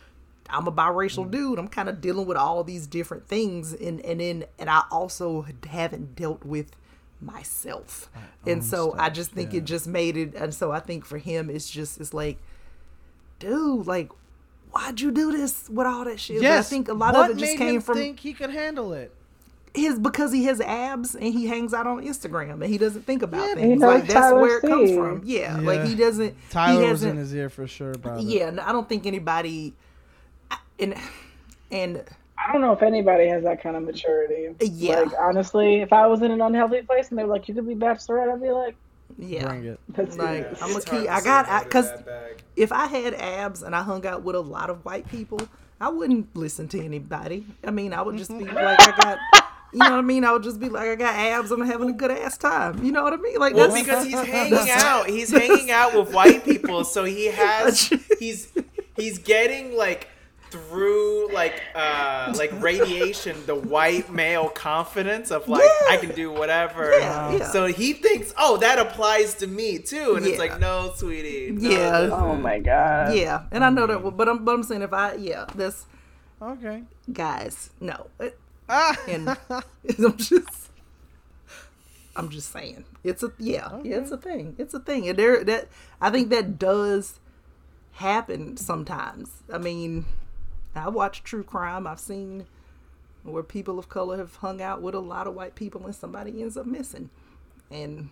I'm 0.49 0.67
a 0.67 0.71
biracial 0.71 1.25
mm. 1.25 1.31
dude 1.31 1.59
I'm 1.59 1.67
kind 1.67 1.89
of 1.89 2.01
dealing 2.01 2.25
with 2.25 2.37
all 2.37 2.63
these 2.63 2.87
different 2.87 3.27
things 3.27 3.73
and 3.73 3.99
and 4.01 4.19
then 4.19 4.45
and 4.59 4.69
I 4.69 4.83
also 4.91 5.45
haven't 5.67 6.15
dealt 6.15 6.43
with 6.45 6.71
myself 7.19 8.09
and 8.45 8.63
so 8.63 8.93
I 8.97 9.09
just 9.09 9.31
think 9.31 9.53
yeah. 9.53 9.59
it 9.59 9.65
just 9.65 9.87
made 9.87 10.15
it 10.17 10.35
and 10.35 10.53
so 10.53 10.71
I 10.71 10.79
think 10.79 11.05
for 11.05 11.17
him 11.17 11.49
it's 11.49 11.69
just 11.69 11.99
it's 11.99 12.13
like 12.13 12.37
dude 13.39 13.87
like 13.87 14.09
why'd 14.71 15.01
you 15.01 15.11
do 15.11 15.31
this 15.31 15.69
with 15.69 15.87
all 15.87 16.05
that 16.05 16.19
shit? 16.19 16.41
But 16.41 16.51
I 16.51 16.61
think 16.61 16.87
a 16.89 16.93
lot 16.93 17.13
what 17.13 17.31
of 17.31 17.37
it 17.37 17.39
just 17.39 17.51
made 17.53 17.57
came 17.57 17.75
him 17.75 17.81
from 17.81 17.95
think 17.95 18.19
he 18.19 18.33
could 18.33 18.49
handle 18.51 18.93
it. 18.93 19.11
his 19.73 19.97
because 19.99 20.31
he 20.31 20.45
has 20.45 20.61
abs 20.61 21.15
and 21.15 21.23
he 21.33 21.47
hangs 21.47 21.73
out 21.73 21.87
on 21.87 22.03
Instagram 22.05 22.53
and 22.53 22.65
he 22.65 22.77
doesn't 22.77 23.03
think 23.03 23.21
about 23.21 23.47
Yeah, 23.47 23.55
things. 23.55 23.81
Like 23.81 24.03
that's 24.03 24.13
Tyler 24.13 24.41
where 24.41 24.57
it 24.57 24.61
comes 24.61 24.89
C. 24.89 24.95
from. 24.95 25.21
Yeah, 25.25 25.59
Yeah. 25.59 25.67
like 25.67 25.83
he 25.85 25.95
doesn't. 25.95 26.35
Tyler 26.49 26.83
he 26.85 26.91
was 26.91 27.03
in 27.03 27.17
his 27.17 27.33
ear 27.33 27.49
for 27.49 27.67
sure 27.67 27.91
about 27.91 28.19
it. 28.19 28.25
Yeah, 28.25 28.47
and 28.49 28.59
I 28.59 28.71
don't 28.71 28.87
think 28.87 29.05
anybody. 29.05 29.73
I- 30.79 30.83
And 30.83 30.95
and 31.71 32.03
I 32.47 32.51
don't 32.53 32.61
know 32.61 32.71
if 32.71 32.81
anybody 32.81 33.27
has 33.27 33.43
that 33.43 33.61
kind 33.61 33.75
of 33.75 33.83
maturity. 33.83 34.53
Yeah. 34.61 35.01
Like 35.01 35.11
honestly, 35.19 35.81
if 35.81 35.91
I 35.91 36.07
was 36.07 36.21
in 36.21 36.31
an 36.31 36.39
unhealthy 36.41 36.81
place 36.83 37.09
and 37.09 37.17
they 37.17 37.23
were 37.23 37.33
like, 37.33 37.47
"You 37.49 37.55
could 37.55 37.67
be 37.67 37.75
bachelorette," 37.75 38.31
I'd 38.31 38.41
be 38.41 38.51
like, 38.51 38.75
yeah, 39.17 39.47
Bring 39.47 39.65
it. 39.65 39.79
"That's 39.89 40.17
Like, 40.17 40.49
good." 40.49 40.57
I'm 40.61 40.75
a 40.75 40.81
key. 40.81 41.07
I 41.07 41.21
got- 41.21 41.47
no 41.47 41.53
I- 41.55 41.63
to 41.63 41.69
'cause- 41.69 41.89
that 41.91 42.05
bag. 42.05 42.43
if 42.55 42.71
I 42.71 42.85
had 42.85 43.13
abs 43.15 43.63
and 43.63 43.75
I 43.75 43.81
hung 43.81 44.05
out 44.05 44.21
with 44.23 44.35
a 44.35 44.39
lot 44.39 44.69
of 44.69 44.85
white 44.85 45.07
people, 45.09 45.39
I 45.81 45.89
wouldn't 45.89 46.35
listen 46.35 46.67
to 46.69 46.79
anybody. 46.83 47.45
I 47.65 47.71
mean, 47.71 47.91
I 47.93 48.01
would 48.01 48.17
just 48.17 48.31
be 48.37 48.45
like, 48.45 48.79
I 48.79 48.91
got. 48.97 49.17
You 49.73 49.79
know 49.79 49.89
what 49.91 49.99
I 49.99 50.01
mean? 50.01 50.23
I 50.23 50.31
would 50.31 50.43
just 50.43 50.61
be 50.61 50.69
like, 50.69 50.87
I 50.87 50.95
got 50.95 51.13
abs. 51.15 51.51
I'm 51.51 51.59
having 51.59 51.89
a 51.89 51.93
good 51.93 52.09
ass 52.09 52.37
time. 52.37 52.81
You 52.85 52.93
know 52.93 53.03
what 53.03 53.11
I 53.11 53.17
mean? 53.17 53.37
Like 53.37 53.53
Well, 53.53 53.67
that's 53.67 53.81
because 53.83 54.05
he's 54.05 54.13
hanging 54.21 54.69
out. 54.71 55.07
He's 55.07 55.29
hanging 55.29 55.71
out 55.71 55.93
with 55.93 56.13
white 56.13 56.45
people, 56.45 56.85
so 56.85 57.03
he 57.03 57.25
has 57.31 57.91
he's 58.19 58.47
he's 58.95 59.17
getting 59.19 59.75
like 59.75 60.07
through 60.51 61.29
like 61.33 61.61
uh 61.75 62.33
like 62.37 62.51
radiation 62.61 63.35
the 63.45 63.55
white 63.55 64.11
male 64.11 64.49
confidence 64.49 65.29
of 65.31 65.47
like 65.49 65.63
Yeah. 65.63 65.93
I 65.93 65.97
can 65.97 66.13
do 66.15 66.31
whatever. 66.31 66.91
Yeah, 66.97 67.35
yeah. 67.37 67.51
So 67.51 67.65
he 67.65 67.93
thinks, 67.93 68.33
"Oh, 68.37 68.57
that 68.57 68.79
applies 68.79 69.35
to 69.35 69.47
me 69.47 69.79
too." 69.79 70.15
And 70.15 70.25
it's 70.25 70.39
like, 70.39 70.59
"No, 70.59 70.93
sweetie." 70.95 71.51
no, 71.51 71.69
Yeah. 71.69 72.09
Oh 72.11 72.35
my 72.35 72.59
god. 72.59 73.13
yeah, 73.15 73.43
and 73.51 73.63
I 73.63 73.69
know 73.69 73.85
that, 73.87 73.99
but 74.17 74.29
I'm 74.29 74.45
but 74.45 74.53
I'm 74.53 74.63
saying 74.63 74.81
if 74.81 74.93
I 74.93 75.15
yeah, 75.15 75.45
this 75.55 75.85
Okay. 76.41 76.83
guys 77.11 77.71
no, 77.79 78.07
Ah. 78.69 78.95
and 79.07 79.29
I'm 79.49 80.17
just 80.17 80.69
I'm 82.15 82.29
just 82.29 82.51
saying 82.51 82.85
it's 83.03 83.23
a 83.23 83.31
yeah, 83.37 83.79
yeah 83.83 83.97
it's 83.97 84.11
a 84.11 84.17
thing 84.17 84.55
it's 84.57 84.73
a 84.73 84.79
thing 84.79 85.07
and 85.09 85.17
there 85.17 85.43
that 85.43 85.67
I 86.01 86.09
think 86.09 86.29
that 86.29 86.57
does 86.59 87.19
happen 87.93 88.57
sometimes. 88.57 89.29
I 89.51 89.57
mean, 89.57 90.05
I 90.77 90.89
watch 90.89 91.23
true 91.23 91.43
crime. 91.43 91.87
I've 91.87 91.99
seen 91.99 92.45
where 93.23 93.43
people 93.43 93.77
of 93.79 93.89
color 93.89 94.17
have 94.17 94.35
hung 94.37 94.61
out 94.61 94.81
with 94.81 94.95
a 94.95 94.99
lot 94.99 95.27
of 95.27 95.33
white 95.35 95.55
people 95.55 95.85
and 95.85 95.93
somebody 95.95 96.41
ends 96.41 96.55
up 96.57 96.65
missing, 96.65 97.09
and 97.69 98.09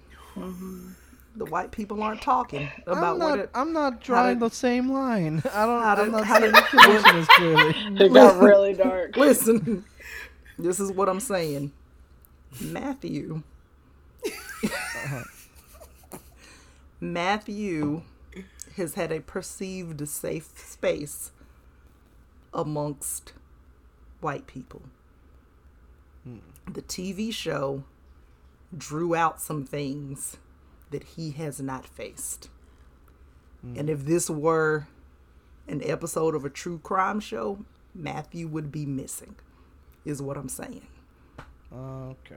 the 1.35 1.45
white 1.45 1.71
people 1.71 2.01
aren't 2.03 2.21
talking 2.21 2.69
about 2.87 3.13
I'm 3.13 3.19
what 3.19 3.29
not. 3.29 3.39
it. 3.39 3.49
I'm 3.53 3.73
not 3.73 4.01
drawing 4.01 4.39
to- 4.39 4.49
the 4.49 4.55
same 4.55 4.91
line. 4.91 5.41
I 5.53 5.65
don't. 5.65 5.81
how 5.83 5.95
to- 5.95 6.01
I'm 6.03 6.11
not 6.11 6.25
how 6.25 6.39
to- 6.39 6.51
saying 6.51 6.53
the 6.53 6.61
connection 6.61 7.17
is 7.17 7.27
clearly. 7.29 7.75
It 8.05 8.13
got 8.13 8.41
really 8.41 8.73
dark. 8.73 9.15
Listen, 9.17 9.85
this 10.59 10.79
is 10.79 10.91
what 10.91 11.07
I'm 11.09 11.19
saying. 11.21 11.71
Matthew. 12.61 13.43
Uh-huh. 14.25 15.23
Matthew 16.99 18.01
has 18.77 18.95
had 18.95 19.11
a 19.11 19.19
perceived 19.21 20.07
safe 20.07 20.49
space 20.57 21.31
amongst 22.55 23.33
white 24.21 24.47
people. 24.47 24.81
Hmm. 26.23 26.37
The 26.71 26.81
TV 26.81 27.31
show 27.31 27.83
drew 28.75 29.13
out 29.13 29.39
some 29.39 29.63
things 29.65 30.37
that 30.91 31.03
he 31.03 31.31
has 31.31 31.61
not 31.61 31.85
faced. 31.85 32.49
Hmm. 33.61 33.77
And 33.77 33.89
if 33.89 34.05
this 34.05 34.29
were 34.29 34.87
an 35.67 35.81
episode 35.83 36.33
of 36.35 36.45
a 36.45 36.49
true 36.49 36.79
crime 36.79 37.19
show, 37.19 37.65
Matthew 37.93 38.47
would 38.47 38.71
be 38.71 38.85
missing, 38.85 39.35
is 40.03 40.21
what 40.21 40.37
I'm 40.37 40.49
saying, 40.49 40.85
Okay. 41.73 42.35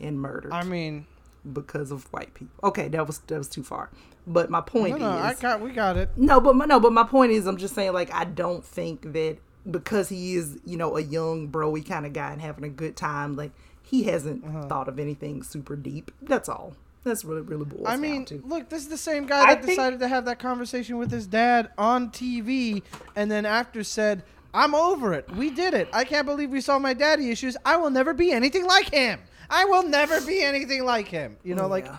and 0.00 0.20
murdered 0.20 0.52
I 0.52 0.62
mean, 0.64 1.06
because 1.52 1.90
of 1.90 2.04
white 2.12 2.34
people. 2.34 2.58
Okay, 2.62 2.88
that 2.88 3.06
was 3.06 3.18
that 3.20 3.38
was 3.38 3.48
too 3.48 3.62
far. 3.62 3.90
But 4.26 4.48
my 4.50 4.60
point 4.62 4.98
no, 5.00 5.10
no. 5.12 5.18
is, 5.28 5.38
I 5.38 5.40
got. 5.42 5.60
We 5.60 5.70
got 5.72 5.96
it. 5.96 6.10
no, 6.16 6.40
but 6.40 6.56
my, 6.56 6.64
no, 6.64 6.80
but 6.80 6.92
my 6.92 7.04
point 7.04 7.32
is, 7.32 7.46
I'm 7.46 7.56
just 7.58 7.74
saying, 7.74 7.92
like, 7.92 8.12
I 8.12 8.24
don't 8.24 8.64
think 8.64 9.12
that 9.12 9.36
because 9.70 10.08
he 10.08 10.34
is, 10.34 10.58
you 10.64 10.76
know, 10.76 10.96
a 10.96 11.00
young 11.02 11.48
broy 11.50 11.86
kind 11.86 12.06
of 12.06 12.12
guy 12.12 12.32
and 12.32 12.40
having 12.40 12.64
a 12.64 12.68
good 12.70 12.96
time, 12.96 13.36
like, 13.36 13.52
he 13.82 14.04
hasn't 14.04 14.44
Uh-huh. 14.44 14.62
thought 14.66 14.88
of 14.88 14.98
anything 14.98 15.42
super 15.42 15.76
deep. 15.76 16.10
That's 16.22 16.48
all. 16.48 16.74
That's 17.02 17.22
really, 17.22 17.42
really 17.42 17.66
boils 17.66 17.86
I 17.86 17.92
down 17.92 18.00
mean, 18.00 18.24
to. 18.26 18.42
look, 18.46 18.70
this 18.70 18.80
is 18.80 18.88
the 18.88 18.96
same 18.96 19.26
guy 19.26 19.40
I 19.42 19.54
that 19.56 19.64
think- 19.64 19.76
decided 19.76 20.00
to 20.00 20.08
have 20.08 20.24
that 20.24 20.38
conversation 20.38 20.96
with 20.96 21.10
his 21.10 21.26
dad 21.26 21.68
on 21.76 22.08
TV, 22.10 22.82
and 23.14 23.30
then 23.30 23.44
after 23.44 23.84
said, 23.84 24.22
"I'm 24.54 24.74
over 24.74 25.12
it. 25.12 25.30
We 25.36 25.50
did 25.50 25.74
it. 25.74 25.88
I 25.92 26.04
can't 26.04 26.24
believe 26.24 26.48
we 26.50 26.62
saw 26.62 26.78
my 26.78 26.94
daddy 26.94 27.30
issues. 27.30 27.58
I 27.62 27.76
will 27.76 27.90
never 27.90 28.14
be 28.14 28.32
anything 28.32 28.64
like 28.64 28.88
him. 28.90 29.20
I 29.50 29.66
will 29.66 29.82
never 29.82 30.18
be 30.22 30.40
anything 30.42 30.86
like 30.86 31.08
him." 31.08 31.36
You 31.44 31.54
know, 31.54 31.66
like, 31.66 31.84
yeah. 31.84 31.96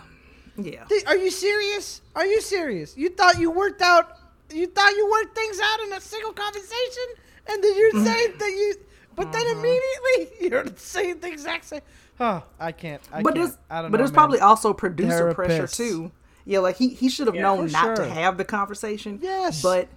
Yeah. 0.58 0.84
are 1.06 1.16
you 1.16 1.30
serious? 1.30 2.00
Are 2.14 2.26
you 2.26 2.40
serious? 2.40 2.96
You 2.96 3.10
thought 3.10 3.38
you 3.38 3.50
worked 3.50 3.82
out? 3.82 4.18
You 4.52 4.66
thought 4.66 4.90
you 4.92 5.10
worked 5.10 5.34
things 5.34 5.58
out 5.62 5.80
in 5.80 5.92
a 5.92 6.00
single 6.00 6.32
conversation, 6.32 7.04
and 7.48 7.62
then 7.64 7.76
you're 7.76 8.04
saying 8.04 8.32
that 8.38 8.48
you, 8.50 8.74
but 9.14 9.32
then 9.32 9.42
Uh-huh. 9.42 9.58
immediately 9.58 10.48
you're 10.50 10.66
saying 10.76 11.20
the 11.20 11.28
exact 11.28 11.64
same. 11.64 11.80
Oh, 12.20 12.42
I 12.58 12.72
can't. 12.72 13.02
I 13.12 13.22
but 13.22 13.34
can't. 13.34 13.46
there's 13.46 13.58
I 13.68 13.82
don't 13.82 13.90
but 13.90 13.96
know, 13.98 14.02
there's 14.02 14.10
man. 14.10 14.14
probably 14.14 14.40
also 14.40 14.72
producer 14.72 15.34
pressure 15.34 15.66
too. 15.66 16.12
Yeah, 16.44 16.60
like 16.60 16.76
he 16.76 16.88
he 16.90 17.08
should 17.08 17.26
have 17.26 17.34
Yeah, 17.36 17.42
known 17.42 17.70
not 17.72 17.96
to 17.96 18.06
have 18.08 18.38
the 18.38 18.44
conversation. 18.44 19.18
Yes. 19.20 19.60
But 19.62 19.88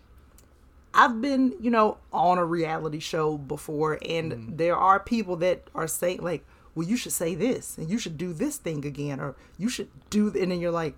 I've 0.94 1.22
been, 1.22 1.54
you 1.62 1.70
know, 1.70 1.98
on 2.12 2.40
a 2.40 2.46
reality 2.46 3.00
show 3.00 3.38
before 3.38 4.00
and 4.08 4.32
Mm. 4.34 4.58
there 4.58 4.76
are 4.76 5.00
people 5.00 5.36
that 5.38 5.62
are 5.76 5.88
saying 5.88 6.22
like, 6.24 6.44
"Well, 6.76 6.88
you 6.88 6.96
should 6.98 7.12
say 7.12 7.36
this 7.36 7.78
and 7.78 7.90
you 7.90 7.98
should 7.98 8.18
do 8.18 8.34
this 8.34 8.58
thing 8.58 8.86
again 8.86 9.20
or 9.20 9.36
you 9.58 9.70
should 9.70 9.90
do 10.10 10.28
and 10.28 10.52
then 10.52 10.60
you're 10.62 10.72
like, 10.72 10.96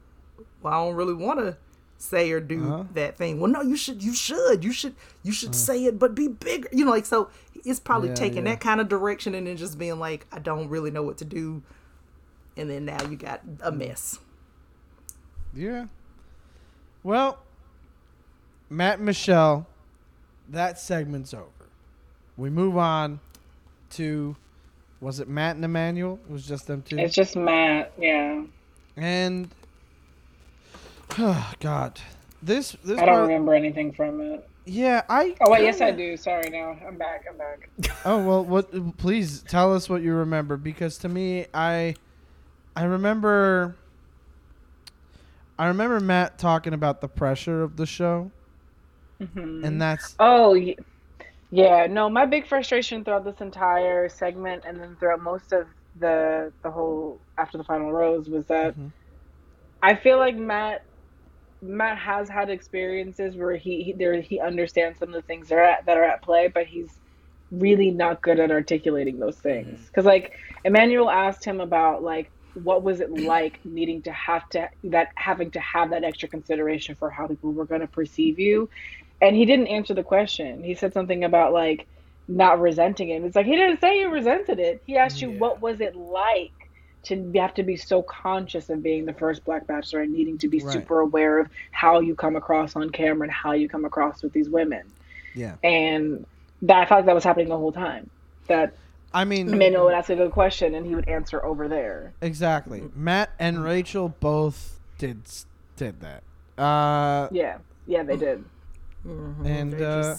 "Well, 0.62 0.74
I 0.74 0.86
don't 0.86 0.96
really 0.96 1.14
want 1.14 1.40
to 1.40 1.58
say 1.98 2.32
or 2.32 2.40
do 2.40 2.66
Uh-huh. 2.66 2.84
that 2.94 3.18
thing." 3.18 3.40
Well, 3.40 3.52
no, 3.52 3.62
you 3.62 3.76
should 3.76 4.04
you 4.04 4.14
should. 4.14 4.64
You 4.64 4.72
should 4.74 4.96
you 5.24 5.32
should 5.32 5.56
say 5.56 5.86
it 5.86 5.98
but 6.00 6.14
be 6.16 6.28
bigger. 6.28 6.70
You 6.72 6.86
know, 6.86 6.92
like 6.92 7.06
so 7.06 7.30
it's 7.66 7.80
probably 7.80 8.10
Yeah, 8.10 8.16
taking 8.16 8.46
yeah. 8.46 8.52
that 8.54 8.60
kind 8.60 8.82
of 8.82 8.90
direction 8.90 9.36
and 9.36 9.48
then 9.48 9.58
just 9.58 9.78
being 9.78 10.00
like, 10.00 10.26
"I 10.32 10.40
don't 10.40 10.68
really 10.70 10.92
know 10.92 11.04
what 11.04 11.18
to 11.20 11.26
do." 11.26 11.62
And 12.58 12.70
then 12.70 12.86
now 12.86 13.02
you 13.10 13.16
got 13.16 13.46
Mm. 13.46 13.58
a 13.62 13.72
mess. 13.72 14.20
Yeah. 15.54 15.86
Well, 17.04 17.40
Matt 18.70 18.98
and 18.98 19.06
Michelle, 19.06 19.68
that 20.50 20.80
segment's 20.80 21.34
over. 21.34 21.48
We 22.38 22.50
move 22.50 22.78
on 22.78 23.20
to 23.92 24.36
was 25.02 25.20
it 25.20 25.28
Matt 25.28 25.56
and 25.58 25.66
Emmanuel? 25.66 26.20
It 26.30 26.32
was 26.32 26.48
just 26.48 26.68
them 26.68 26.82
two. 26.84 26.98
It's 26.98 27.14
just 27.16 27.36
Matt. 27.36 27.92
Yeah. 27.98 28.44
and 28.96 29.50
oh 31.20 31.52
God. 31.60 32.00
this 32.42 32.76
this 32.84 32.98
I 33.00 33.06
don't 33.06 33.16
part- 33.16 33.28
remember 33.28 33.54
anything 33.54 33.92
from 33.92 34.22
it. 34.22 34.48
yeah 34.66 35.02
I 35.10 35.36
Oh 35.42 35.52
wait, 35.52 35.64
yes 35.64 35.82
I 35.82 35.92
do. 35.92 36.16
Sorry, 36.18 36.50
now 36.50 36.78
I'm 36.88 36.98
back. 36.98 37.26
I'm 37.30 37.38
back. 37.38 37.70
Oh 38.06 38.24
well, 38.26 38.44
what? 38.46 38.98
Please 38.98 39.44
tell 39.48 39.74
us 39.76 39.88
what 39.90 40.02
you 40.02 40.14
remember 40.14 40.58
because 40.58 40.98
to 41.00 41.10
me, 41.10 41.46
I, 41.54 41.94
I 42.76 42.84
remember. 42.86 43.76
I 45.60 45.68
remember 45.68 46.00
Matt 46.00 46.40
talking 46.40 46.74
about 46.74 47.02
the 47.02 47.08
pressure 47.08 47.62
of 47.62 47.78
the 47.78 47.86
show, 47.86 48.32
Mhm. 49.22 49.64
and 49.64 49.80
that's 49.80 50.16
Oh, 50.20 50.56
yeah. 51.52 51.88
No, 51.90 52.10
my 52.10 52.28
big 52.28 52.48
frustration 52.48 53.06
throughout 53.06 53.26
this 53.26 53.42
entire 53.42 54.10
segment, 54.10 54.64
and 54.68 54.82
then 54.82 54.98
throughout 55.00 55.22
most 55.22 55.54
of 55.54 55.68
the 55.96 56.54
the 56.64 56.72
whole 56.72 57.26
after 57.40 57.58
the 57.60 57.66
final 57.66 57.94
rose, 57.94 58.30
was 58.30 58.48
that 58.48 58.76
Mhm. 58.78 58.94
I 59.82 59.96
feel 59.96 60.18
like 60.20 60.38
Matt 60.38 60.82
Matt 61.62 61.98
has 62.00 62.30
had 62.30 62.50
experiences 62.50 63.36
where 63.38 63.56
he 63.58 63.84
he, 63.84 63.94
there, 63.98 64.22
he 64.22 64.40
understands 64.40 65.00
some 65.00 65.10
of 65.10 65.16
the 65.16 65.24
things 65.24 65.50
that 65.50 65.58
are 65.58 65.64
at, 65.64 65.86
that 65.88 65.98
are 65.98 66.04
at 66.06 66.24
play, 66.24 66.50
but 66.54 66.68
he's 66.68 67.00
really 67.52 67.92
not 67.92 68.22
good 68.22 68.40
at 68.40 68.52
articulating 68.52 69.20
those 69.20 69.40
things. 69.40 69.86
Because 69.88 70.06
like 70.06 70.32
Emmanuel 70.66 71.10
asked 71.10 71.46
him 71.46 71.62
about 71.62 72.04
like 72.04 72.32
what 72.54 72.84
was 72.84 73.02
it 73.02 73.12
like 73.12 73.60
needing 73.66 74.02
to 74.04 74.12
have 74.14 74.48
to 74.50 74.70
that 74.84 75.10
having 75.18 75.52
to 75.52 75.60
have 75.62 75.92
that 75.92 76.04
extra 76.04 76.30
consideration 76.30 76.96
for 76.98 77.10
how 77.10 77.28
people 77.28 77.54
were 77.54 77.66
going 77.68 77.82
to 77.82 77.88
perceive 77.88 78.40
you 78.40 78.70
and 79.22 79.36
he 79.36 79.46
didn't 79.46 79.68
answer 79.68 79.94
the 79.94 80.04
question. 80.04 80.64
He 80.64 80.74
said 80.74 80.94
something 80.94 81.24
about 81.24 81.54
like 81.54 81.88
not 82.28 82.60
resenting 82.60 83.10
it. 83.10 83.24
It's 83.24 83.36
like 83.36 83.46
he 83.46 83.56
didn't 83.56 83.80
say 83.80 84.00
you 84.00 84.10
resented 84.10 84.60
it. 84.60 84.82
He 84.86 84.98
asked 84.98 85.22
you 85.22 85.32
what 85.32 85.62
was 85.62 85.80
it 85.82 85.96
like 85.96 86.52
to 87.04 87.32
have 87.36 87.54
to 87.56 87.64
be 87.64 87.76
so 87.78 88.02
conscious 88.04 88.70
of 88.70 88.84
being 88.84 89.06
the 89.06 89.14
first 89.14 89.44
black 89.44 89.66
bachelor 89.66 90.02
and 90.02 90.14
needing 90.14 90.38
to 90.38 90.48
be 90.48 90.60
Right. 90.60 90.74
super 90.74 91.00
aware 91.00 91.40
of 91.40 91.50
how 91.72 92.00
you 92.00 92.14
come 92.16 92.36
across 92.36 92.76
on 92.76 92.90
camera 92.92 93.24
and 93.24 93.32
how 93.32 93.54
you 93.54 93.68
come 93.68 93.86
across 93.86 94.22
with 94.22 94.34
these 94.34 94.50
women. 94.50 94.84
Yeah. 95.34 95.56
and 95.64 96.26
that 96.64 96.78
i 96.82 96.86
felt 96.86 97.00
like 97.00 97.06
that 97.06 97.16
was 97.16 97.24
happening 97.24 97.48
the 97.50 97.58
whole 97.58 97.72
time. 97.72 98.10
That 98.48 98.74
I 99.14 99.26
mean, 99.26 99.50
Emmanuel 99.52 99.86
would 99.86 99.94
ask 99.94 100.10
a 100.10 100.16
good 100.16 100.32
question 100.32 100.76
and 100.76 100.86
he 100.86 100.94
would 100.96 101.08
answer 101.10 101.44
over 101.44 101.68
there. 101.68 102.14
Exactly. 102.22 102.84
Matt 102.96 103.32
and 103.40 103.64
Rachel 103.64 104.10
both 104.20 104.80
did 104.98 105.22
did 105.76 106.02
that. 106.02 106.24
Uh, 106.62 107.28
yeah. 107.32 107.58
Yeah 107.88 108.04
they 108.04 108.16
did 108.18 108.44
Mhm, 109.06 109.46
And, 109.46 109.82
uh, 109.82 110.16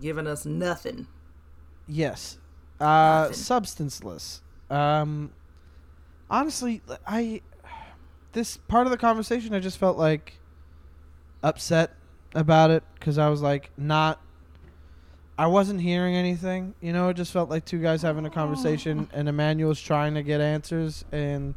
giving 0.00 0.26
us 0.26 0.44
nothing. 0.46 1.06
yes. 1.86 2.38
Uh, 2.80 3.24
Nothing. 3.28 3.34
substanceless. 3.36 4.42
Um, 4.70 5.30
honestly, 6.30 6.82
I 7.06 7.42
this 8.32 8.56
part 8.56 8.86
of 8.86 8.90
the 8.90 8.96
conversation, 8.96 9.54
I 9.54 9.60
just 9.60 9.78
felt 9.78 9.96
like 9.98 10.38
upset 11.42 11.94
about 12.34 12.70
it 12.70 12.82
because 12.94 13.18
I 13.18 13.28
was 13.28 13.42
like 13.42 13.70
not. 13.76 14.20
I 15.38 15.46
wasn't 15.46 15.80
hearing 15.80 16.14
anything. 16.14 16.74
You 16.80 16.92
know, 16.92 17.08
it 17.08 17.14
just 17.14 17.32
felt 17.32 17.50
like 17.50 17.64
two 17.64 17.80
guys 17.80 18.02
having 18.02 18.24
a 18.26 18.30
conversation, 18.30 19.08
and 19.12 19.28
Emmanuel's 19.28 19.80
trying 19.80 20.14
to 20.14 20.22
get 20.22 20.40
answers, 20.40 21.04
and 21.12 21.54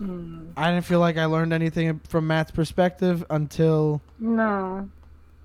Mm. 0.00 0.52
I 0.56 0.70
didn't 0.70 0.84
feel 0.84 1.00
like 1.00 1.16
I 1.16 1.26
learned 1.26 1.52
anything 1.52 2.00
from 2.08 2.26
Matt's 2.26 2.50
perspective 2.50 3.24
until 3.30 4.02
no 4.18 4.88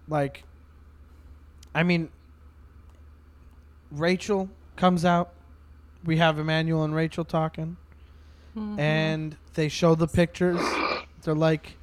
like 0.08 0.44
I 1.76 1.84
mean 1.84 2.10
Rachel 3.92 4.50
comes 4.76 5.06
out. 5.06 5.34
We 6.04 6.18
have 6.18 6.40
Emmanuel 6.40 6.84
and 6.84 6.96
Rachel 6.96 7.26
talking. 7.26 7.78
Mm-hmm. 8.56 8.80
And 8.80 9.36
they 9.54 9.70
show 9.70 9.96
the 9.96 10.08
pictures. 10.08 10.62
They're 11.24 11.36
like, 11.36 11.76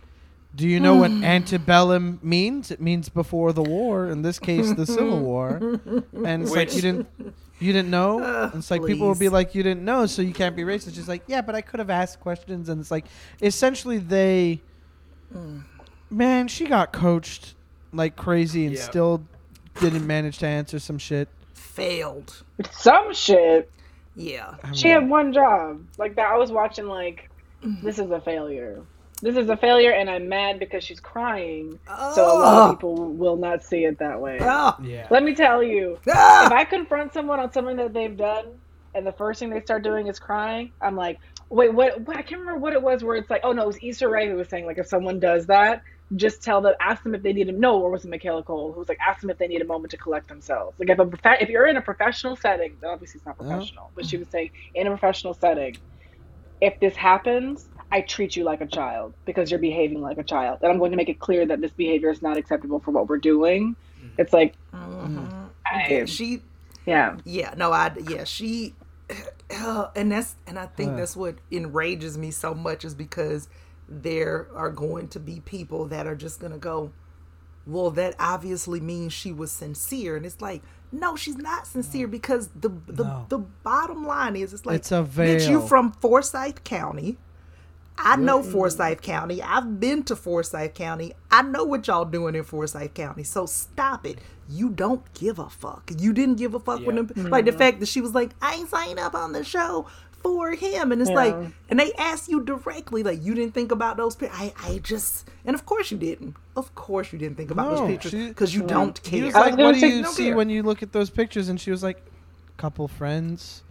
"Do 0.57 0.66
you 0.69 0.81
know 0.81 0.97
what 0.97 1.11
antebellum 1.11 2.19
means? 2.23 2.70
It 2.70 2.81
means 2.81 3.09
before 3.09 3.53
the 3.53 3.62
war. 3.62 4.09
In 4.09 4.23
this 4.23 4.39
case, 4.39 4.73
the 4.73 4.87
Civil 4.87 5.20
War." 5.31 5.57
And 6.15 6.43
it's 6.43 6.51
like 6.51 6.69
Which- 6.69 6.74
you 6.77 6.81
didn't, 6.83 7.09
you 7.61 7.73
didn't 7.73 7.91
know. 7.91 8.20
Uh, 8.23 8.51
And 8.53 8.61
it's 8.61 8.70
like 8.70 8.85
people 8.85 9.07
will 9.07 9.15
be 9.15 9.27
please. 9.27 9.33
like, 9.33 9.55
"You 9.55 9.62
didn't 9.62 9.85
know, 9.85 10.07
so 10.07 10.23
you 10.23 10.33
can't 10.35 10.57
be 10.57 10.62
racist." 10.62 10.95
She's 10.95 11.09
like, 11.09 11.23
"Yeah, 11.27 11.43
but 11.43 11.55
I 11.55 11.61
could 11.61 11.78
have 11.81 11.91
asked 11.91 12.20
questions." 12.20 12.69
And 12.69 12.81
it's 12.81 12.91
like, 12.91 13.07
essentially, 13.41 13.99
they, 13.99 14.61
man, 16.11 16.49
she 16.49 16.65
got 16.66 16.93
coached 16.93 17.55
like 17.93 18.16
crazy 18.16 18.66
and 18.66 18.74
Yeah. 18.74 18.83
still 18.83 19.23
didn't 19.81 20.07
manage 20.07 20.39
to 20.39 20.47
answer 20.47 20.78
some 20.78 20.99
shit. 20.99 21.28
Failed. 21.55 22.43
some 22.70 23.12
shit 23.12 23.70
Yeah. 24.15 24.55
I 24.65 24.73
She 24.73 24.89
mean, 24.89 24.95
had 24.95 25.11
one 25.11 25.33
job. 25.33 25.83
Like 25.99 26.16
that 26.16 26.31
I 26.31 26.37
was 26.39 26.51
watching 26.51 26.87
like 26.87 27.28
this 27.62 27.99
is 27.99 28.11
a 28.11 28.20
failure. 28.20 28.81
This 29.22 29.36
is 29.36 29.48
a 29.48 29.56
failure 29.56 29.93
and 29.93 30.10
I'm 30.10 30.28
mad 30.28 30.59
because 30.59 30.84
she's 30.84 31.01
crying. 31.01 31.78
So 32.14 32.22
a 32.24 32.36
lot 32.38 32.55
of 32.55 32.68
Oh. 32.70 32.72
people 32.76 32.94
will 33.14 33.36
not 33.36 33.64
see 33.64 33.84
it 33.84 33.98
that 33.98 34.20
way. 34.20 34.38
Ah. 34.43 34.76
Yeah. 34.82 35.06
Let 35.10 35.22
me 35.22 35.34
tell 35.34 35.62
you, 35.62 35.98
if 36.05 36.14
Ah. 36.14 36.52
I 36.52 36.64
confront 36.64 37.14
someone 37.14 37.40
on 37.40 37.51
something 37.52 37.76
that 37.76 37.93
they've 37.94 38.16
done 38.16 38.44
and 38.94 39.06
the 39.06 39.12
first 39.12 39.40
thing 39.40 39.51
they 39.51 39.60
start 39.62 39.82
doing 39.82 40.06
is 40.06 40.18
crying, 40.18 40.70
I'm 40.82 40.97
like, 40.97 41.18
wait, 41.48 41.72
what, 41.72 42.01
what 42.02 42.16
I 42.18 42.22
can't 42.22 42.40
remember 42.40 42.60
what 42.60 42.74
it 42.74 42.82
was 42.82 43.02
where 43.02 43.16
it's 43.16 43.30
like, 43.30 43.40
oh 43.43 43.52
no, 43.52 43.62
it 43.62 43.66
was 43.68 43.78
Issa 43.82 44.06
Rae 44.06 44.28
who 44.28 44.34
was 44.36 44.48
saying 44.48 44.66
like 44.66 44.78
if 44.78 44.86
someone 44.86 45.18
does 45.18 45.47
that, 45.47 45.82
just 46.14 46.43
tell 46.43 46.60
them 46.60 46.74
ask 46.80 47.02
them 47.02 47.14
if 47.14 47.22
they 47.22 47.32
need 47.32 47.48
a 47.48 47.52
no, 47.52 47.80
or 47.80 47.90
was 47.90 48.05
it 48.05 48.09
Michaela 48.10 48.43
Coel 48.43 48.70
who 48.72 48.78
was 48.78 48.88
like 48.88 48.98
ask 49.05 49.22
them 49.22 49.30
if 49.30 49.38
they 49.38 49.48
need 49.48 49.62
a 49.62 49.64
moment 49.64 49.90
to 49.93 49.97
collect 49.97 50.28
themselves. 50.28 50.78
Like 50.78 50.90
if 50.90 50.98
a 50.98 51.06
prof- 51.06 51.38
if 51.40 51.48
you're 51.48 51.66
in 51.66 51.76
a 51.78 51.82
professional 51.82 52.36
setting, 52.36 52.76
obviously 52.86 53.18
it's 53.18 53.26
not 53.26 53.36
Yeah. 53.40 53.47
professional, 53.48 53.90
but 53.94 54.05
she 54.06 54.18
was 54.18 54.28
saying 54.28 54.51
in 54.74 54.86
a 54.86 54.90
professional 54.90 55.32
setting, 55.34 55.76
if 56.60 56.78
this 56.80 56.94
happens, 56.97 57.68
I 57.92 58.00
treat 58.00 58.34
you 58.36 58.44
like 58.44 58.60
a 58.60 58.66
child 58.66 59.14
because 59.24 59.50
you're 59.50 59.60
behaving 59.60 60.00
like 60.00 60.18
a 60.18 60.24
child. 60.24 60.58
And 60.62 60.72
I'm 60.72 60.78
going 60.78 60.90
to 60.90 60.96
make 60.96 61.08
it 61.08 61.20
clear 61.20 61.46
that 61.46 61.60
this 61.60 61.70
behavior 61.72 62.10
is 62.10 62.20
not 62.22 62.36
acceptable 62.36 62.80
for 62.80 62.90
what 62.90 63.08
we're 63.08 63.18
doing. 63.18 63.76
It's 64.18 64.32
like, 64.32 64.54
Mhm. 64.74 65.48
I, 65.66 65.86
Yeah, 65.88 66.04
she 66.04 66.42
yeah. 66.86 67.16
yeah 67.24 67.52
no 67.56 67.72
i 67.72 67.92
yeah 68.08 68.22
she 68.22 68.72
and 69.96 70.12
that's 70.12 70.36
and 70.46 70.58
i 70.58 70.66
think 70.66 70.92
Uh. 70.92 70.96
that's 70.96 71.16
what 71.16 71.36
enrages 71.50 72.16
me 72.16 72.30
so 72.30 72.54
much 72.54 72.84
is 72.84 72.94
because 72.94 73.48
there 73.88 74.46
are 74.54 74.70
going 74.70 75.08
to 75.08 75.18
be 75.20 75.40
people 75.40 75.86
that 75.86 76.06
are 76.06 76.14
just 76.14 76.38
gonna 76.40 76.58
go 76.58 76.92
well 77.66 77.90
that 77.90 78.14
obviously 78.20 78.78
means 78.80 79.12
she 79.12 79.32
was 79.32 79.50
sincere 79.50 80.16
and 80.16 80.24
it's 80.24 80.40
like 80.40 80.62
no 80.92 81.16
she's 81.16 81.36
not 81.36 81.66
sincere 81.66 82.06
because 82.06 82.48
the 82.60 82.68
the, 82.86 83.02
No. 83.04 83.26
the 83.28 83.38
bottom 83.38 84.06
line 84.06 84.36
is 84.36 84.52
it's 84.54 84.64
like 84.66 84.76
It's 84.76 84.92
a 84.92 85.02
bitch 85.02 85.48
you 85.50 85.60
from 85.66 85.90
forsyth 85.92 86.62
county 86.62 87.16
I 87.98 88.16
know 88.16 88.43
Forsyth 88.43 89.01
County. 89.02 89.43
I've 89.43 89.81
been 89.81 90.02
to 90.05 90.16
Forsyth 90.16 90.74
County. 90.74 91.14
I 91.31 91.43
know 91.43 91.64
what 91.64 91.86
y'all 91.86 92.05
doing 92.05 92.35
in 92.35 92.44
Forsyth 92.44 92.93
County. 92.94 93.23
So 93.24 93.47
stop 93.47 94.06
it. 94.06 94.18
You 94.48 94.68
don't 94.70 95.02
give 95.14 95.39
a 95.39 95.48
fuck. 95.48 95.90
You 95.98 96.12
didn't 96.12 96.36
give 96.36 96.55
a 96.55 96.60
fuck 96.60 96.85
when 96.86 96.97
Yeah. 96.97 97.02
them, 97.02 97.31
like 97.31 97.47
the 97.47 97.52
fact 97.52 97.81
that 97.81 97.86
she 97.89 98.01
was 98.01 98.14
like, 98.14 98.31
I 98.43 98.55
ain't 98.55 98.68
signed 98.68 98.98
up 98.98 99.14
on 99.14 99.32
the 99.32 99.43
show 99.43 99.86
for 100.23 100.52
him, 100.52 100.93
and 100.93 101.01
it's 101.01 101.10
Yeah. 101.10 101.16
like, 101.16 101.36
and 101.68 101.78
they 101.81 101.93
asked 101.94 102.28
you 102.28 102.43
directly, 102.44 103.02
like 103.02 103.24
you 103.24 103.35
didn't 103.35 103.55
think 103.55 103.73
about 103.73 103.97
those. 103.97 104.14
Pi- 104.16 104.31
I, 104.32 104.52
I 104.62 104.78
just, 104.78 105.28
and 105.44 105.55
of 105.55 105.64
course 105.66 105.90
you 105.90 105.98
didn't. 105.98 106.36
Of 106.56 106.74
course 106.74 107.12
you 107.12 107.18
didn't 107.18 107.36
think 107.36 107.51
about 107.51 107.70
No, 107.70 107.77
those 107.77 107.89
pictures 107.89 108.12
because 108.28 108.55
you 108.55 108.62
don't 108.62 109.01
care. 109.02 109.24
was 109.24 109.35
was 109.35 109.40
like, 109.40 109.56
"What 109.59 109.74
do 109.74 109.86
you 109.86 110.02
no 110.02 110.10
see 110.10 110.24
care. 110.27 110.36
when 110.36 110.48
you 110.51 110.62
look 110.62 110.82
at 110.82 110.93
those 110.93 111.10
pictures?" 111.10 111.48
And 111.48 111.60
she 111.60 111.70
was 111.70 111.82
like, 111.82 112.02
"Couple 112.56 112.89
friends, 112.89 113.62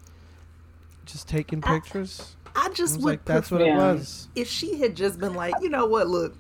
just 1.06 1.28
taking 1.28 1.62
pictures." 1.62 2.36
I 2.45 2.45
I 2.56 2.70
just 2.70 2.96
was 2.96 3.04
would 3.04 3.12
like, 3.12 3.26
"That's 3.26 3.52
what 3.52 3.62
it 3.62 3.74
was." 3.76 4.28
if 4.36 4.48
she 4.48 4.80
had 4.80 4.96
just 4.96 5.20
been 5.20 5.34
like, 5.34 5.54
you 5.62 5.70
know 5.70 5.86
what, 5.86 6.08
look, 6.08 6.36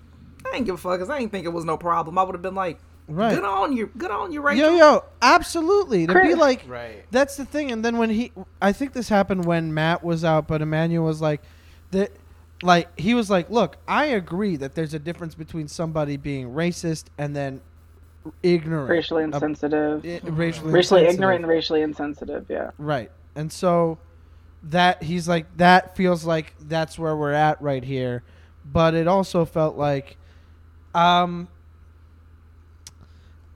I 0.51 0.57
ain't 0.57 0.65
give 0.65 0.75
a 0.75 0.77
fuck 0.77 0.93
because 0.99 1.09
I 1.09 1.17
ain't 1.19 1.31
think 1.31 1.45
it 1.45 1.49
was 1.49 1.65
no 1.65 1.77
problem. 1.77 2.17
I 2.17 2.23
would 2.23 2.35
have 2.35 2.41
been 2.41 2.55
like, 2.55 2.79
Right. 3.07 3.35
good 3.35 3.43
on 3.43 3.73
you, 3.75 3.91
good 3.97 4.09
on 4.11 4.31
you, 4.31 4.41
Rachel. 4.41 4.71
Yo, 4.71 4.77
yo, 4.77 5.03
absolutely. 5.21 6.07
To 6.07 6.13
be 6.21 6.33
like, 6.33 6.63
Right. 6.67 7.03
that's 7.11 7.35
the 7.37 7.45
thing. 7.45 7.71
And 7.71 7.83
then 7.85 7.97
when 7.97 8.09
he, 8.09 8.31
I 8.61 8.71
think 8.71 8.93
this 8.93 9.09
happened 9.09 9.45
when 9.45 9.73
Matt 9.73 10.03
was 10.03 10.23
out, 10.23 10.47
but 10.47 10.61
Emmanuel 10.61 11.05
was 11.05 11.21
like, 11.21 11.41
that, 11.91 12.11
like 12.63 12.97
he 12.99 13.13
was 13.13 13.29
like, 13.29 13.49
look, 13.49 13.77
I 13.87 14.05
agree 14.05 14.55
that 14.55 14.73
there's 14.75 14.93
a 14.95 14.99
difference 14.99 15.35
between 15.35 15.67
somebody 15.67 16.17
being 16.17 16.51
racist 16.53 17.05
and 17.17 17.35
then 17.35 17.61
ignorant, 18.41 18.89
Racially 18.89 19.23
of- 19.23 19.33
insensitive. 19.33 20.03
i- 20.05 20.19
racially, 20.29 20.71
racially 20.71 21.01
insensitive. 21.01 21.13
ignorant 21.13 21.41
and 21.41 21.47
racially 21.47 21.81
insensitive, 21.81 22.45
yeah. 22.49 22.71
Right. 22.77 23.11
And 23.35 23.51
so 23.51 23.97
that 24.65 25.03
he's 25.03 25.27
like 25.27 25.45
that 25.57 25.95
feels 25.95 26.25
like 26.25 26.53
that's 26.59 26.97
where 26.99 27.15
we're 27.15 27.31
at 27.33 27.61
right 27.61 27.83
here. 27.83 28.23
But 28.65 28.93
it 28.95 29.07
also 29.07 29.45
felt 29.45 29.77
like 29.77 30.17
um 30.93 31.47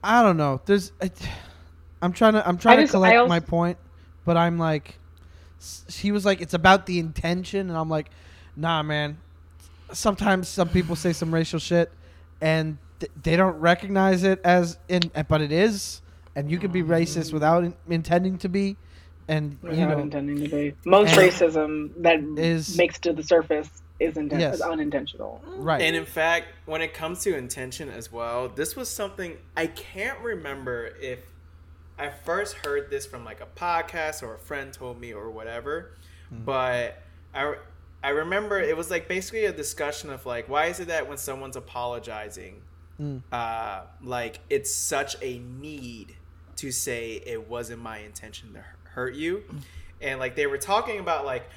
I 0.02 0.22
don't 0.22 0.36
know. 0.36 0.60
There's 0.64 0.92
I, 1.02 1.10
I'm 2.02 2.12
trying 2.12 2.34
to 2.34 2.46
I'm 2.48 2.56
trying 2.58 2.78
just- 2.80 2.92
to 2.92 2.96
collect 2.96 3.16
also- 3.16 3.28
my 3.28 3.40
point, 3.40 3.78
but 4.24 4.36
I'm 4.36 4.58
like 4.58 4.98
he 5.92 6.10
was 6.10 6.24
like 6.24 6.40
it's 6.40 6.54
about 6.54 6.86
the 6.86 6.98
intention 6.98 7.68
and 7.68 7.76
I'm 7.76 7.90
like 7.90 8.10
nah 8.56 8.82
man. 8.82 9.18
Sometimes 9.92 10.48
some 10.48 10.68
people 10.68 10.96
say 10.96 11.12
some 11.12 11.34
racial 11.34 11.58
shit 11.58 11.90
and 12.40 12.78
th- 13.00 13.10
they 13.22 13.36
don't 13.36 13.58
recognize 13.58 14.22
it 14.22 14.40
as 14.44 14.78
in 14.88 15.02
but 15.28 15.42
it 15.42 15.50
is 15.52 16.00
and 16.36 16.50
you 16.50 16.58
can 16.58 16.70
be 16.70 16.82
racist 16.82 17.32
without 17.32 17.64
in- 17.64 17.74
intending 17.88 18.38
to 18.38 18.48
be 18.48 18.76
and 19.30 19.56
you 19.62 19.68
Without 19.70 19.88
know 19.90 19.98
intending 20.00 20.40
to 20.42 20.48
be. 20.48 20.74
Most 20.84 21.14
racism 21.14 21.90
that 22.02 22.20
Is- 22.36 22.76
makes 22.76 22.98
to 23.00 23.12
the 23.12 23.22
surface 23.22 23.68
is, 24.00 24.14
inten- 24.14 24.40
Yes. 24.40 24.56
is 24.56 24.60
unintentional. 24.60 25.40
Right. 25.46 25.80
And 25.82 25.94
in 25.94 26.04
fact, 26.06 26.46
when 26.66 26.82
it 26.82 26.92
comes 26.94 27.20
to 27.24 27.36
intention 27.36 27.88
as 27.90 28.10
well, 28.10 28.48
this 28.48 28.74
was 28.74 28.88
something 28.88 29.36
I 29.56 29.66
can't 29.68 30.18
remember 30.20 30.86
if 31.00 31.20
I 31.98 32.08
first 32.10 32.54
heard 32.64 32.90
this 32.90 33.06
from 33.06 33.24
like 33.24 33.40
a 33.40 33.46
podcast 33.46 34.22
or 34.22 34.34
a 34.34 34.38
friend 34.38 34.72
told 34.72 34.98
me 35.00 35.12
or 35.12 35.30
whatever, 35.30 35.92
but 36.30 37.02
I 37.34 37.54
I 38.02 38.08
remember 38.10 38.58
it 38.58 38.74
was 38.76 38.90
like 38.90 39.06
basically 39.06 39.44
a 39.44 39.52
discussion 39.52 40.08
of 40.10 40.24
like 40.24 40.48
why 40.48 40.66
is 40.66 40.80
it 40.80 40.88
that 40.88 41.06
when 41.08 41.18
someone's 41.18 41.56
apologizing, 41.56 42.62
uh, 43.30 43.82
like 44.02 44.40
it's 44.48 44.74
such 44.74 45.16
a 45.22 45.38
need 45.40 46.16
to 46.56 46.70
say 46.72 47.22
it 47.26 47.48
wasn't 47.48 47.82
my 47.82 47.98
intention 47.98 48.52
to 48.54 48.60
hu- 48.60 48.76
hurt 48.94 49.14
you, 49.14 49.42
and 50.00 50.18
like 50.18 50.36
they 50.36 50.46
were 50.46 50.58
talking 50.58 50.98
about 51.00 51.24
like 51.24 51.48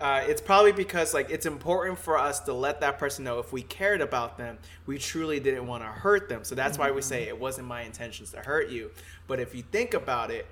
uh, 0.00 0.24
it's 0.26 0.40
probably 0.40 0.72
because 0.72 1.12
like 1.12 1.28
it's 1.28 1.44
important 1.44 1.98
for 1.98 2.16
us 2.18 2.40
to 2.40 2.54
let 2.54 2.80
that 2.80 2.98
person 2.98 3.22
know 3.24 3.38
if 3.38 3.52
we 3.52 3.62
cared 3.62 4.00
about 4.00 4.38
them, 4.38 4.56
we 4.86 4.96
truly 4.98 5.38
didn't 5.38 5.66
want 5.66 5.82
to 5.82 5.88
hurt 5.88 6.28
them. 6.28 6.42
So 6.42 6.54
that's 6.54 6.78
why 6.78 6.90
we 6.90 7.02
say 7.02 7.24
it 7.24 7.38
wasn't 7.38 7.68
my 7.68 7.82
intentions 7.82 8.30
to 8.30 8.38
hurt 8.38 8.70
you. 8.70 8.90
But 9.26 9.40
if 9.40 9.54
you 9.54 9.62
think 9.62 9.92
about 9.92 10.30
it, 10.30 10.46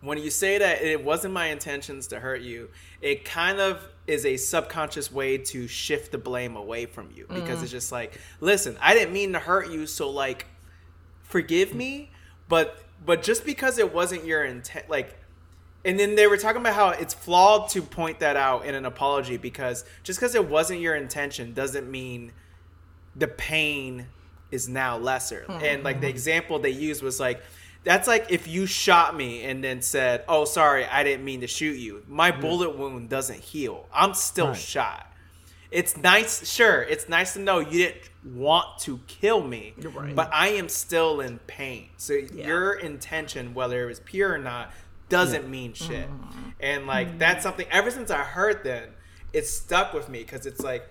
when 0.00 0.18
you 0.18 0.30
say 0.30 0.56
that 0.58 0.82
it 0.82 1.04
wasn't 1.04 1.34
my 1.34 1.48
intentions 1.48 2.06
to 2.08 2.20
hurt 2.20 2.40
you, 2.40 2.70
it 3.02 3.24
kind 3.24 3.60
of 3.60 3.86
is 4.06 4.24
a 4.24 4.36
subconscious 4.36 5.12
way 5.12 5.36
to 5.36 5.66
shift 5.66 6.12
the 6.12 6.18
blame 6.18 6.56
away 6.56 6.86
from 6.86 7.10
you 7.14 7.26
because 7.28 7.62
it's 7.62 7.72
just 7.72 7.92
like, 7.92 8.18
listen, 8.40 8.76
I 8.80 8.94
didn't 8.94 9.12
mean 9.12 9.32
to 9.32 9.38
hurt 9.38 9.70
you, 9.70 9.86
so 9.86 10.08
like 10.08 10.46
forgive 11.22 11.74
me, 11.74 12.10
but 12.48 12.84
but 13.04 13.22
just 13.22 13.44
because 13.44 13.78
it 13.78 13.92
wasn't 13.92 14.24
your 14.24 14.44
intent 14.44 14.88
like 14.88 15.18
and 15.86 15.98
then 15.98 16.16
they 16.16 16.26
were 16.26 16.36
talking 16.36 16.60
about 16.60 16.74
how 16.74 16.88
it's 16.90 17.14
flawed 17.14 17.70
to 17.70 17.80
point 17.80 18.18
that 18.18 18.36
out 18.36 18.66
in 18.66 18.74
an 18.74 18.84
apology 18.84 19.36
because 19.36 19.84
just 20.02 20.18
because 20.18 20.34
it 20.34 20.48
wasn't 20.48 20.80
your 20.80 20.96
intention 20.96 21.54
doesn't 21.54 21.88
mean 21.88 22.32
the 23.14 23.28
pain 23.28 24.06
is 24.50 24.68
now 24.68 24.98
lesser. 24.98 25.44
Hmm. 25.44 25.64
And 25.64 25.84
like 25.84 26.00
the 26.00 26.08
example 26.08 26.58
they 26.58 26.70
used 26.70 27.02
was 27.02 27.20
like, 27.20 27.40
that's 27.84 28.08
like 28.08 28.26
if 28.30 28.48
you 28.48 28.66
shot 28.66 29.16
me 29.16 29.44
and 29.44 29.62
then 29.62 29.80
said, 29.80 30.24
"Oh, 30.28 30.44
sorry, 30.44 30.84
I 30.84 31.04
didn't 31.04 31.24
mean 31.24 31.42
to 31.42 31.46
shoot 31.46 31.78
you." 31.78 32.02
My 32.08 32.32
hmm. 32.32 32.40
bullet 32.40 32.76
wound 32.76 33.08
doesn't 33.08 33.38
heal. 33.38 33.86
I'm 33.92 34.12
still 34.12 34.48
Right. 34.48 34.56
shot. 34.56 35.12
It's 35.70 35.96
nice, 35.96 36.48
sure. 36.48 36.82
It's 36.82 37.08
nice 37.08 37.34
to 37.34 37.40
know 37.40 37.60
you 37.60 37.78
didn't 37.78 38.10
want 38.24 38.78
to 38.80 39.00
kill 39.06 39.42
me, 39.42 39.74
right. 39.78 40.14
but 40.14 40.30
I 40.32 40.48
am 40.48 40.68
still 40.68 41.20
in 41.20 41.38
pain. 41.46 41.90
So 41.96 42.14
your 42.14 42.72
intention, 42.72 43.52
whether 43.52 43.84
it 43.84 43.86
was 43.86 44.00
pure 44.00 44.32
or 44.32 44.38
not, 44.38 44.72
doesn't 45.08 45.48
mean 45.48 45.72
shit. 45.72 46.08
Mm-hmm. 46.08 46.50
And 46.60 46.86
like 46.86 47.08
mm-hmm. 47.08 47.18
that's 47.18 47.42
something. 47.42 47.66
Ever 47.70 47.90
since 47.90 48.10
I 48.10 48.22
heard 48.22 48.64
that, 48.64 48.90
it 49.32 49.46
stuck 49.46 49.92
with 49.92 50.08
me 50.08 50.20
because 50.20 50.46
it's 50.46 50.60
like, 50.60 50.86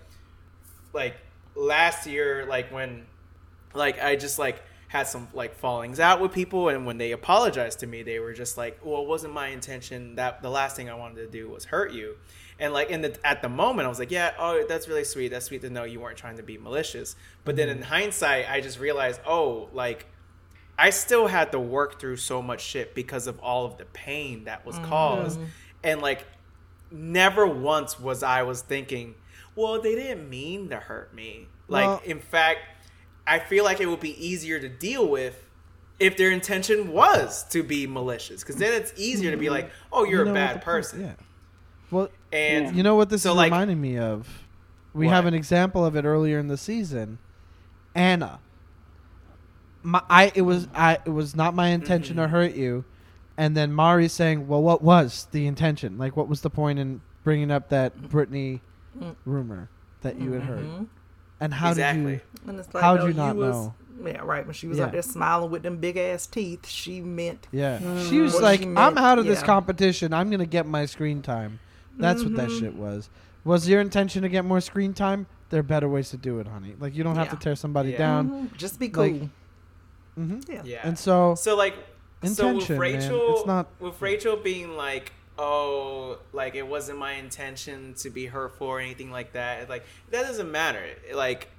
like 0.94 1.16
last 1.56 2.08
year, 2.08 2.46
like 2.48 2.72
when, 2.72 3.06
like 3.74 4.02
I 4.02 4.16
just 4.16 4.40
like 4.40 4.62
had 4.88 5.08
some 5.08 5.28
like 5.34 5.56
fallings 5.56 6.00
out 6.00 6.22
with 6.22 6.32
people, 6.32 6.70
and 6.70 6.86
when 6.86 6.98
they 6.98 7.12
apologized 7.12 7.80
to 7.80 7.88
me, 7.88 8.04
they 8.04 8.20
were 8.20 8.34
just 8.34 8.58
like, 8.58 8.80
"Well, 8.84 9.02
it 9.02 9.08
wasn't 9.08 9.34
my 9.34 9.48
intention. 9.48 10.16
That 10.16 10.42
the 10.42 10.50
last 10.50 10.76
thing 10.76 10.90
I 10.90 10.96
wanted 10.96 11.16
to 11.16 11.28
do 11.28 11.50
was 11.50 11.66
hurt 11.66 11.92
you." 11.92 12.16
And 12.58 12.72
like 12.72 12.90
in 12.90 13.02
the 13.02 13.18
at 13.26 13.42
the 13.42 13.50
moment, 13.50 13.86
I 13.86 13.90
was 13.90 14.00
like, 14.00 14.12
"Yeah, 14.12 14.34
oh, 14.40 14.64
that's 14.70 14.88
really 14.88 15.04
sweet. 15.04 15.30
That's 15.30 15.46
sweet 15.46 15.62
to 15.62 15.70
know 15.70 15.84
you 15.84 16.00
weren't 16.00 16.18
trying 16.18 16.38
to 16.38 16.44
be 16.44 16.58
malicious." 16.58 17.16
But 17.44 17.56
then 17.56 17.68
mm-hmm. 17.68 17.80
in 17.80 17.84
hindsight, 17.84 18.50
I 18.50 18.62
just 18.62 18.80
realized, 18.80 19.20
oh, 19.26 19.70
like 19.74 20.06
I 20.78 20.90
still 20.90 21.28
had 21.28 21.52
to 21.54 21.60
work 21.60 22.00
through 22.00 22.18
so 22.18 22.42
much 22.42 22.62
shit 22.62 22.96
because 22.96 23.28
of 23.28 23.40
all 23.40 23.66
of 23.66 23.78
the 23.78 23.86
pain 23.86 24.44
that 24.46 24.66
was 24.66 24.76
mm-hmm. 24.76 24.86
caused. 24.90 25.40
And 25.84 26.02
like 26.02 26.26
never 26.92 27.48
once 27.48 28.00
was 28.00 28.24
I 28.24 28.44
was 28.44 28.62
thinking, 28.62 29.16
well, 29.56 29.82
they 29.82 29.96
didn't 29.96 30.30
mean 30.30 30.70
to 30.70 30.78
hurt 30.78 31.14
me. 31.14 31.48
Like 31.68 31.88
Well- 31.88 32.02
in 32.06 32.20
fact, 32.20 32.60
I 33.28 33.40
feel 33.40 33.64
like 33.64 33.80
it 33.80 33.88
would 33.88 34.00
be 34.02 34.24
easier 34.24 34.60
to 34.60 34.70
deal 34.70 35.08
with 35.08 35.42
if 35.98 36.18
their 36.18 36.30
intention 36.30 36.92
was 36.92 37.44
to 37.50 37.64
be 37.64 37.88
malicious 37.88 38.44
cuz 38.44 38.58
then 38.58 38.74
it's 38.74 38.94
easier 38.98 39.32
to 39.32 39.38
be 39.38 39.46
mm-hmm. 39.46 39.54
like, 39.56 39.72
"Oh, 39.92 40.04
you're 40.04 40.20
You 40.20 40.26
know 40.26 40.32
a 40.32 40.34
bad 40.34 40.50
the 40.50 40.54
point- 40.56 40.66
person." 40.66 41.02
Yeah. 41.02 41.14
Well, 41.90 42.10
And 42.34 42.76
you 42.76 42.84
know 42.84 42.96
what 42.96 43.10
this 43.10 43.22
So, 43.24 43.32
is 43.32 43.38
like- 43.38 43.52
reminding 43.52 43.80
me 43.80 43.98
of? 43.98 44.44
We 44.94 45.08
What? 45.08 45.14
have 45.14 45.26
an 45.26 45.34
example 45.34 45.86
of 45.86 45.96
it 45.96 46.06
earlier 46.06 46.40
in 46.40 46.48
the 46.48 46.58
season. 46.58 47.18
Anna. 47.94 48.40
My, 49.86 50.02
I 50.10 50.32
it 50.34 50.42
was 50.42 50.68
I 50.74 50.98
it 51.06 51.10
was 51.10 51.36
not 51.36 51.54
my 51.54 51.68
intention 51.68 52.16
Mm-hmm. 52.16 52.24
to 52.26 52.28
hurt 52.30 52.56
you, 52.56 52.84
and 53.38 53.56
then 53.56 53.72
Mari 53.72 54.08
saying, 54.08 54.48
"Well, 54.48 54.62
what 54.64 54.82
was 54.82 55.28
the 55.32 55.46
intention? 55.46 55.98
Like, 55.98 56.18
what 56.18 56.28
was 56.28 56.42
the 56.42 56.50
point 56.50 56.80
in 56.80 57.02
bringing 57.24 57.52
up 57.52 57.70
that 57.70 58.10
Brittany 58.10 58.62
rumor 59.26 59.70
that 60.02 60.20
you 60.20 60.32
had 60.34 60.44
heard? 60.44 60.66
Mhm. 60.66 60.88
And 61.40 61.54
how 61.54 61.70
Exactly. 61.70 62.22
did 62.46 62.48
you? 62.48 62.54
Like, 62.74 62.82
How'd 62.82 63.00
no, 63.02 63.06
you 63.08 63.14
not 63.14 63.36
was, 63.36 63.56
know? 63.56 63.74
Yeah, 64.06 64.22
right. 64.24 64.46
When 64.46 64.54
she 64.54 64.68
was 64.68 64.78
Yeah. 64.78 64.86
out 64.86 64.92
there 64.92 65.02
smiling 65.02 65.52
with 65.52 65.64
them 65.64 65.78
big 65.78 65.98
ass 65.98 66.26
teeth, 66.28 66.68
she 66.68 67.02
meant 67.02 67.48
Yeah, 67.52 67.80
she 68.10 68.20
was 68.20 68.40
like, 68.42 68.62
she 68.62 68.68
"I'm 68.76 68.98
out 68.98 69.20
of 69.20 69.26
this 69.26 69.44
competition. 69.44 70.14
I'm 70.14 70.30
gonna 70.30 70.46
get 70.46 70.66
my 70.66 70.86
screen 70.86 71.22
time." 71.22 71.60
That's 71.98 72.24
what 72.24 72.36
that 72.36 72.50
shit 72.52 72.76
was. 72.76 73.10
Was 73.44 73.70
your 73.70 73.80
intention 73.82 74.24
to 74.24 74.30
get 74.30 74.44
more 74.46 74.60
screen 74.62 74.94
time? 74.94 75.28
There 75.52 75.60
are 75.60 75.64
better 75.64 75.88
ways 75.88 76.10
to 76.10 76.18
do 76.18 76.40
it, 76.40 76.48
honey. 76.48 76.76
Like 76.80 76.96
you 76.96 77.04
don't 77.04 77.16
have 77.16 77.30
to 77.30 77.36
tear 77.36 77.56
somebody 77.56 77.92
Yeah. 77.92 77.98
down. 78.00 78.30
"Mhm, 78.50 78.58
just 78.58 78.80
be 78.80 78.90
cool. 78.90 79.04
Like, 79.04 79.30
hmm 80.16 80.40
yeah. 80.50 80.62
Yeah. 80.66 80.82
And 80.88 80.98
so, 80.98 81.36
So 81.36 81.56
like, 81.56 81.76
so 82.24 82.48
Intention, 82.50 82.56
with 82.58 82.70
man. 82.70 82.80
Rachel, 82.80 83.36
It's 83.38 83.46
not- 83.46 83.68
with 83.80 84.02
Rachel 84.02 84.36
being 84.38 84.76
like, 84.76 85.12
oh, 85.38 86.18
like 86.34 86.56
it 86.56 86.66
wasn't 86.68 86.98
my 86.98 87.14
intention 87.14 87.94
to 88.00 88.10
be 88.10 88.26
hurtful 88.26 88.68
or 88.68 88.80
anything 88.80 89.12
like 89.12 89.34
that. 89.34 89.70
Like 89.70 89.84
that 90.12 90.24
doesn't 90.24 90.52
matter. 90.52 90.84
Like 91.14 91.50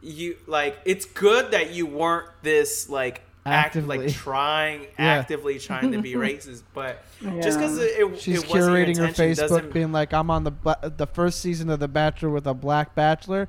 you, 0.00 0.36
like 0.46 0.78
it's 0.84 1.04
good 1.04 1.52
that 1.52 1.72
you 1.72 1.86
weren't 1.86 2.28
this 2.42 2.88
like 2.88 3.20
active, 3.44 3.84
Actively. 3.84 4.06
like 4.06 4.14
trying, 4.16 4.86
actively 4.98 5.58
trying 5.58 5.92
to 5.92 6.00
be 6.00 6.14
racist. 6.14 6.62
But 6.74 7.02
just 7.20 7.58
because 7.58 7.78
it, 7.78 7.82
it, 8.00 8.20
she's 8.20 8.42
it 8.42 8.48
wasn't 8.50 8.74
curating 8.74 8.96
her 8.98 9.08
Facebook, 9.08 9.72
being 9.72 9.92
like, 9.92 10.12
"I'm 10.14 10.30
on 10.30 10.44
the 10.44 10.52
the 10.96 11.06
first 11.06 11.40
season 11.40 11.68
of 11.70 11.80
The 11.80 11.88
Bachelor 11.88 12.30
with 12.30 12.46
a 12.46 12.54
black 12.54 12.94
bachelor. 12.94 13.48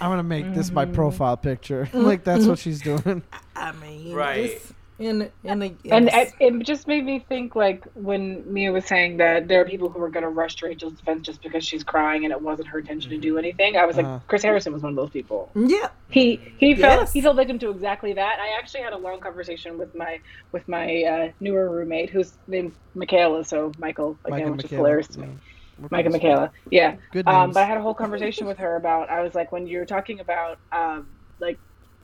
I'm 0.00 0.10
gonna 0.10 0.22
make 0.22 0.54
this 0.54 0.70
my 0.70 0.84
profile 0.86 1.36
picture." 1.36 1.88
like 1.94 2.24
that's 2.24 2.46
what 2.46 2.58
she's 2.58 2.80
doing. 2.80 3.22
I 3.56 3.72
mean, 3.72 4.14
Right. 4.14 4.50
it's 4.50 4.72
in 5.00 5.30
in 5.44 5.62
a 5.62 5.72
And 5.92 6.08
it, 6.12 6.32
it 6.40 6.58
just 6.66 6.88
made 6.88 7.04
me 7.04 7.20
think, 7.28 7.54
like 7.54 7.84
when 7.94 8.52
Mia 8.52 8.72
was 8.72 8.84
saying 8.84 9.18
that 9.18 9.46
there 9.46 9.60
are 9.60 9.64
people 9.64 9.88
who 9.88 10.02
are 10.02 10.08
going 10.08 10.24
to 10.24 10.28
rush 10.28 10.56
to 10.56 10.66
Rachel's 10.66 10.94
defense 10.94 11.24
just 11.24 11.40
because 11.40 11.64
she's 11.64 11.84
crying 11.84 12.24
and 12.24 12.32
it 12.32 12.40
wasn't 12.42 12.66
her 12.68 12.80
intention 12.80 13.10
to 13.12 13.18
do 13.18 13.38
anything. 13.38 13.76
I 13.76 13.86
was 13.86 13.96
Uh-huh. 13.96 14.14
like, 14.14 14.26
Chris 14.26 14.42
Harrison 14.42 14.72
was 14.72 14.82
one 14.82 14.90
of 14.90 14.96
those 14.96 15.10
people. 15.10 15.50
yeah, 15.54 15.88
He 16.10 16.40
he 16.58 16.74
fell 16.74 17.00
Yes. 17.00 17.12
he 17.12 17.20
fell 17.20 17.34
victim 17.34 17.60
to 17.60 17.70
exactly 17.70 18.12
that. 18.14 18.38
I 18.40 18.58
actually 18.58 18.82
had 18.82 18.92
a 18.92 18.98
long 18.98 19.20
conversation 19.20 19.78
with 19.78 19.94
my 19.94 20.18
with 20.50 20.66
my 20.66 21.02
uh, 21.04 21.30
newer 21.38 21.70
roommate 21.70 22.10
whose 22.10 22.32
name's 22.48 22.74
Michaela. 22.96 23.44
So 23.44 23.70
Michael 23.78 24.18
again, 24.24 24.42
and 24.48 24.56
which 24.56 24.64
is 24.64 24.70
Michaela. 24.72 24.88
hilarious 24.88 25.08
to 25.08 25.20
me. 25.20 25.26
Yeah. 25.28 25.34
Mike 25.90 26.04
and 26.06 26.12
Michaela. 26.12 26.50
Yeah. 26.70 26.96
Good 27.12 27.28
Um, 27.28 27.52
but 27.52 27.62
I 27.62 27.66
had 27.66 27.78
a 27.78 27.82
whole 27.82 27.94
conversation 27.94 28.46
with 28.46 28.58
her 28.58 28.76
about 28.76 29.10
I 29.10 29.22
was 29.22 29.34
like 29.34 29.52
when 29.52 29.66
you're 29.66 29.86
talking 29.86 30.20
about 30.20 30.58
um, 30.72 31.06
like 31.40 31.58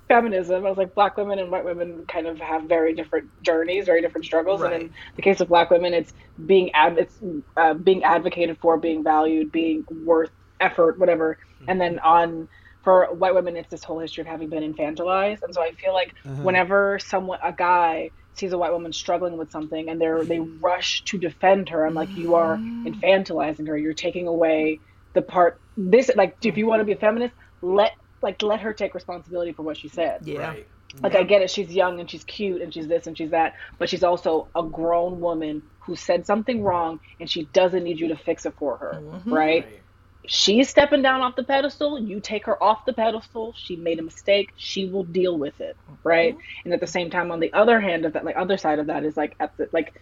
feminism, 0.08 0.64
I 0.64 0.68
was 0.68 0.78
like 0.78 0.94
black 0.94 1.16
women 1.16 1.38
and 1.38 1.50
white 1.50 1.64
women 1.64 2.04
kind 2.06 2.26
of 2.26 2.38
have 2.38 2.64
very 2.64 2.94
different 2.94 3.30
journeys, 3.42 3.86
very 3.86 4.00
different 4.02 4.24
struggles. 4.26 4.62
And 4.62 4.72
in 4.74 4.94
the 5.16 5.22
case 5.22 5.40
of 5.40 5.48
black 5.48 5.70
women, 5.70 5.94
it's 5.94 6.12
being 6.46 6.70
ad- 6.74 6.98
it's 6.98 7.18
uh, 7.56 7.74
being 7.74 8.04
advocated 8.04 8.58
for, 8.60 8.78
being 8.78 9.02
valued, 9.02 9.50
being 9.50 9.84
worth 10.04 10.30
effort, 10.60 10.98
whatever. 10.98 11.38
And 11.68 11.80
then 11.80 11.98
on 12.00 12.48
for 12.82 13.06
white 13.14 13.34
women, 13.34 13.56
it's 13.56 13.70
this 13.70 13.82
whole 13.82 13.98
history 13.98 14.20
of 14.20 14.26
having 14.26 14.50
been 14.50 14.62
infantilized. 14.74 15.42
And 15.42 15.54
so 15.54 15.62
I 15.62 15.72
feel 15.72 15.94
like 15.94 16.14
Uh-huh. 16.24 16.42
whenever 16.42 16.98
someone 16.98 17.38
a 17.42 17.52
guy 17.52 18.10
sees 18.34 18.52
a 18.52 18.58
white 18.58 18.72
woman 18.72 18.92
struggling 18.92 19.36
with 19.36 19.50
something 19.50 19.88
and 19.88 20.00
they're 20.00 20.24
they 20.24 20.38
mm. 20.38 20.62
rush 20.62 21.02
to 21.04 21.18
defend 21.18 21.68
her, 21.70 21.86
I'm 21.86 21.94
like, 21.94 22.10
you 22.16 22.34
are 22.34 22.56
mm. 22.56 22.86
infantilizing 22.86 23.66
her. 23.68 23.76
You're 23.76 23.94
taking 23.94 24.26
away 24.26 24.80
the 25.12 25.22
part. 25.22 25.60
This 25.76 26.10
like, 26.14 26.36
if 26.44 26.56
you 26.56 26.66
want 26.66 26.80
to 26.80 26.84
be 26.84 26.92
a 26.92 26.96
feminist, 26.96 27.34
let 27.62 27.92
like 28.22 28.42
let 28.42 28.60
her 28.60 28.72
take 28.72 28.94
responsibility 28.94 29.52
for 29.52 29.62
what 29.62 29.76
she 29.76 29.88
said. 29.88 30.22
yeah, 30.24 30.48
Right. 30.48 30.66
Like 31.02 31.16
I 31.16 31.24
get 31.24 31.42
it, 31.42 31.50
she's 31.50 31.74
young 31.74 31.98
and 31.98 32.08
she's 32.08 32.22
cute 32.22 32.62
and 32.62 32.72
she's 32.72 32.86
this 32.86 33.08
and 33.08 33.18
she's 33.18 33.30
that, 33.30 33.54
but 33.78 33.88
she's 33.88 34.04
also 34.04 34.46
a 34.54 34.62
grown 34.62 35.20
woman 35.20 35.62
who 35.80 35.96
said 35.96 36.24
something 36.24 36.62
wrong 36.62 37.00
and 37.18 37.28
she 37.28 37.44
doesn't 37.46 37.82
need 37.82 37.98
you 37.98 38.08
to 38.08 38.16
fix 38.16 38.46
it 38.46 38.54
for 38.56 38.76
her, 38.76 39.00
mm-hmm. 39.02 39.32
right? 39.32 39.64
Right. 39.64 39.80
She's 40.26 40.70
stepping 40.70 41.02
down 41.02 41.20
off 41.20 41.36
the 41.36 41.44
pedestal, 41.44 41.98
you 41.98 42.20
take 42.20 42.46
her 42.46 42.62
off 42.62 42.84
the 42.86 42.92
pedestal. 42.92 43.52
She 43.56 43.76
made 43.76 43.98
a 43.98 44.02
mistake, 44.02 44.52
she 44.56 44.86
will 44.86 45.04
deal 45.04 45.36
with 45.36 45.60
it, 45.60 45.76
right? 46.02 46.36
Mhm. 46.36 46.40
And 46.64 46.74
at 46.74 46.80
the 46.80 46.86
same 46.86 47.10
time 47.10 47.30
on 47.30 47.40
the 47.40 47.52
other 47.52 47.80
hand 47.80 48.04
of 48.04 48.14
that 48.14 48.24
like 48.24 48.36
other 48.36 48.56
side 48.56 48.78
of 48.78 48.86
that 48.86 49.04
is 49.04 49.16
like 49.16 49.34
at 49.40 49.56
the 49.56 49.68
like 49.72 50.00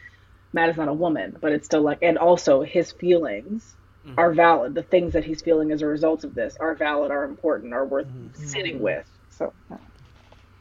Matt 0.53 0.69
is 0.69 0.77
not 0.77 0.89
a 0.89 0.93
woman, 0.93 1.37
but 1.41 1.53
it's 1.53 1.67
still 1.67 1.83
like 1.83 1.99
and 2.03 2.19
also 2.19 2.63
his 2.63 2.93
feelings 2.93 3.75
mm. 4.07 4.15
are 4.17 4.33
valid. 4.33 4.75
The 4.75 4.83
things 4.83 5.13
that 5.15 5.25
he's 5.25 5.43
feeling 5.43 5.73
as 5.73 5.83
a 5.83 5.87
result 5.87 6.25
of 6.25 6.35
this 6.35 6.57
are 6.59 6.75
valid, 6.75 7.11
are 7.11 7.25
important, 7.25 7.73
are 7.73 7.85
worth 7.85 8.07
mm-hmm. 8.07 8.45
sitting 8.45 8.81
with. 8.81 9.09
So 9.31 9.53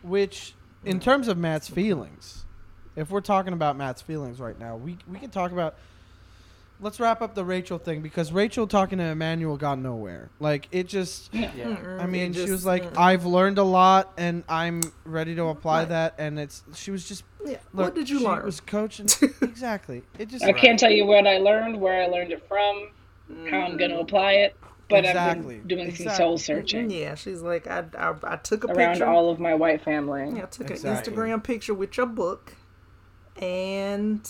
Which, 0.02 0.56
in 0.84 1.00
terms 1.00 1.28
of 1.28 1.38
Matt's 1.38 1.68
feelings, 1.68 2.46
if 2.96 3.10
we're 3.10 3.22
talking 3.22 3.54
about 3.54 3.78
Matt's 3.78 4.02
feelings 4.02 4.40
right 4.40 4.60
now, 4.60 4.76
we 4.76 4.98
we 5.08 5.20
can 5.20 5.30
talk 5.30 5.52
about 5.52 5.76
let's 6.82 7.00
wrap 7.00 7.22
up 7.22 7.36
the 7.36 7.46
Rachel 7.46 7.78
thing 7.78 8.02
because 8.02 8.32
Rachel 8.32 8.68
talking 8.68 8.98
to 8.98 9.06
Emmanuel 9.06 9.56
got 9.58 9.80
nowhere. 9.80 10.30
Like 10.40 10.68
it 10.72 10.88
just. 10.88 11.34
Yeah. 11.56 11.98
I 12.00 12.06
mean, 12.08 12.32
it 12.32 12.46
she 12.46 12.52
was 12.52 12.66
like, 12.66 12.84
mm-mm. 12.84 12.98
"I've 12.98 13.26
learned 13.26 13.58
a 13.58 13.64
lot, 13.64 14.14
and 14.18 14.44
I'm 14.50 14.82
ready 15.06 15.36
to 15.36 15.46
apply 15.46 15.80
Right. 15.82 15.90
that." 15.90 16.16
And 16.18 16.40
it's 16.40 16.64
she 16.76 16.92
was 16.92 17.08
just. 17.08 17.24
Yeah. 17.46 17.58
Look, 17.74 17.86
what 17.88 17.96
did 17.96 18.10
you 18.10 18.20
she 18.20 18.26
learn? 18.26 18.46
Was 18.46 18.60
coaching 18.62 19.08
exactly. 19.42 20.04
It 20.18 20.30
just. 20.30 20.44
I 20.44 20.54
can't 20.54 20.80
tell 20.80 20.92
you 20.92 21.06
what 21.06 21.28
I 21.28 21.38
learned, 21.40 21.80
where 21.80 22.02
I 22.04 22.08
learned 22.08 22.32
it 22.32 22.48
from, 22.48 22.90
how 23.50 23.62
I'm 23.62 23.78
going 23.78 23.92
to 23.92 23.98
mm. 23.98 24.02
apply 24.02 24.34
it, 24.34 24.56
but 24.90 25.06
Exactly. 25.06 25.56
I've 25.56 25.68
been 25.68 25.68
doing 25.68 25.88
Exactly. 25.88 26.06
some 26.06 26.16
soul 26.16 26.38
searching 26.38 26.90
Yeah, 26.92 27.16
she's 27.16 27.42
like, 27.42 27.66
I, 27.68 27.84
I, 27.98 28.14
I 28.24 28.36
took 28.38 28.64
a 28.64 28.68
picture. 28.68 28.80
around 28.82 28.94
picture. 28.94 29.06
all 29.08 29.30
of 29.30 29.40
my 29.40 29.54
white 29.56 29.84
family. 29.84 30.30
yeah, 30.36 30.44
I 30.44 30.46
took 30.46 30.70
Exactly. 30.70 31.14
an 31.14 31.18
Instagram 31.18 31.44
picture 31.44 31.74
with 31.74 31.98
your 31.98 32.06
book, 32.06 32.56
and 33.38 34.22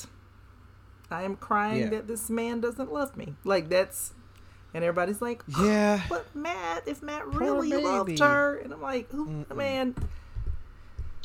I 1.12 1.24
am 1.24 1.36
crying 1.36 1.82
Yeah. 1.84 1.90
that 1.92 2.08
this 2.08 2.30
man 2.30 2.62
doesn't 2.62 2.92
love 2.92 3.16
me. 3.18 3.36
Like 3.44 3.70
that's, 3.70 4.14
and 4.74 4.84
everybody's 4.84 5.22
like, 5.22 5.44
oh, 5.56 5.66
Yeah. 5.66 6.02
but 6.10 6.34
Matt, 6.36 6.84
if 6.88 7.02
Matt 7.04 7.24
Poor 7.32 7.40
really 7.62 7.74
loved 7.84 8.20
her, 8.20 8.58
and 8.58 8.74
I'm 8.74 8.82
like, 8.82 9.10
who, 9.12 9.26
Mm-mm. 9.28 9.56
man, 9.56 9.96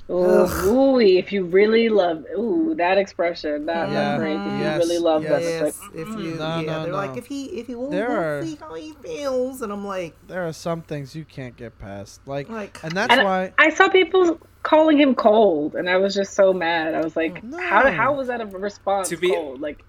Ooh, 0.09 0.47
ooh, 0.69 1.01
if 1.01 1.33
you 1.33 1.45
really 1.47 1.89
love, 1.89 2.25
ooh, 2.39 2.77
that 2.77 2.97
expression, 2.97 3.67
that, 3.67 3.89
Yeah. 3.89 3.95
that's 3.95 4.21
great. 4.21 4.37
If 4.37 4.61
Yes, 4.61 4.75
you 4.85 4.89
really 4.89 4.99
love 5.03 5.23
yes. 5.25 5.31
them, 5.33 5.67
it's 5.67 5.81
like, 5.83 5.95
if 5.97 6.09
you, 6.11 6.35
No, 6.37 6.61
yeah, 6.61 6.61
no, 6.63 6.83
they're 6.85 6.93
no. 6.93 6.97
like, 6.97 7.17
if 7.17 7.27
he, 7.27 7.45
if 7.47 7.67
he, 7.67 7.75
we'll, 7.75 7.91
There 7.91 8.09
we'll 8.09 8.19
are- 8.19 8.43
see 8.45 8.55
how 8.55 8.75
he 8.75 8.93
feels, 9.03 9.63
and 9.63 9.73
I'm 9.73 9.85
like, 9.85 10.15
There 10.29 10.47
are 10.47 10.53
some 10.53 10.83
things 10.83 11.17
you 11.17 11.25
can't 11.25 11.57
get 11.57 11.77
past, 11.81 12.21
like, 12.25 12.49
like, 12.49 12.79
and 12.85 12.93
that's 12.93 13.13
And 13.13 13.25
why. 13.25 13.53
I 13.59 13.71
saw 13.71 13.89
people 13.89 14.39
calling 14.67 14.99
him 14.99 15.15
cold, 15.15 15.75
and 15.77 15.89
I 15.89 15.97
was 15.97 16.13
just 16.15 16.35
so 16.35 16.53
mad. 16.53 16.95
I 16.95 17.01
was 17.01 17.15
like, 17.15 17.43
No. 17.45 17.57
how 17.59 17.91
how 17.91 18.15
was 18.15 18.27
that 18.29 18.41
a 18.41 18.47
response? 18.47 19.09
To 19.11 19.17
be- 19.17 19.31
cold? 19.31 19.61
Like, 19.61 19.85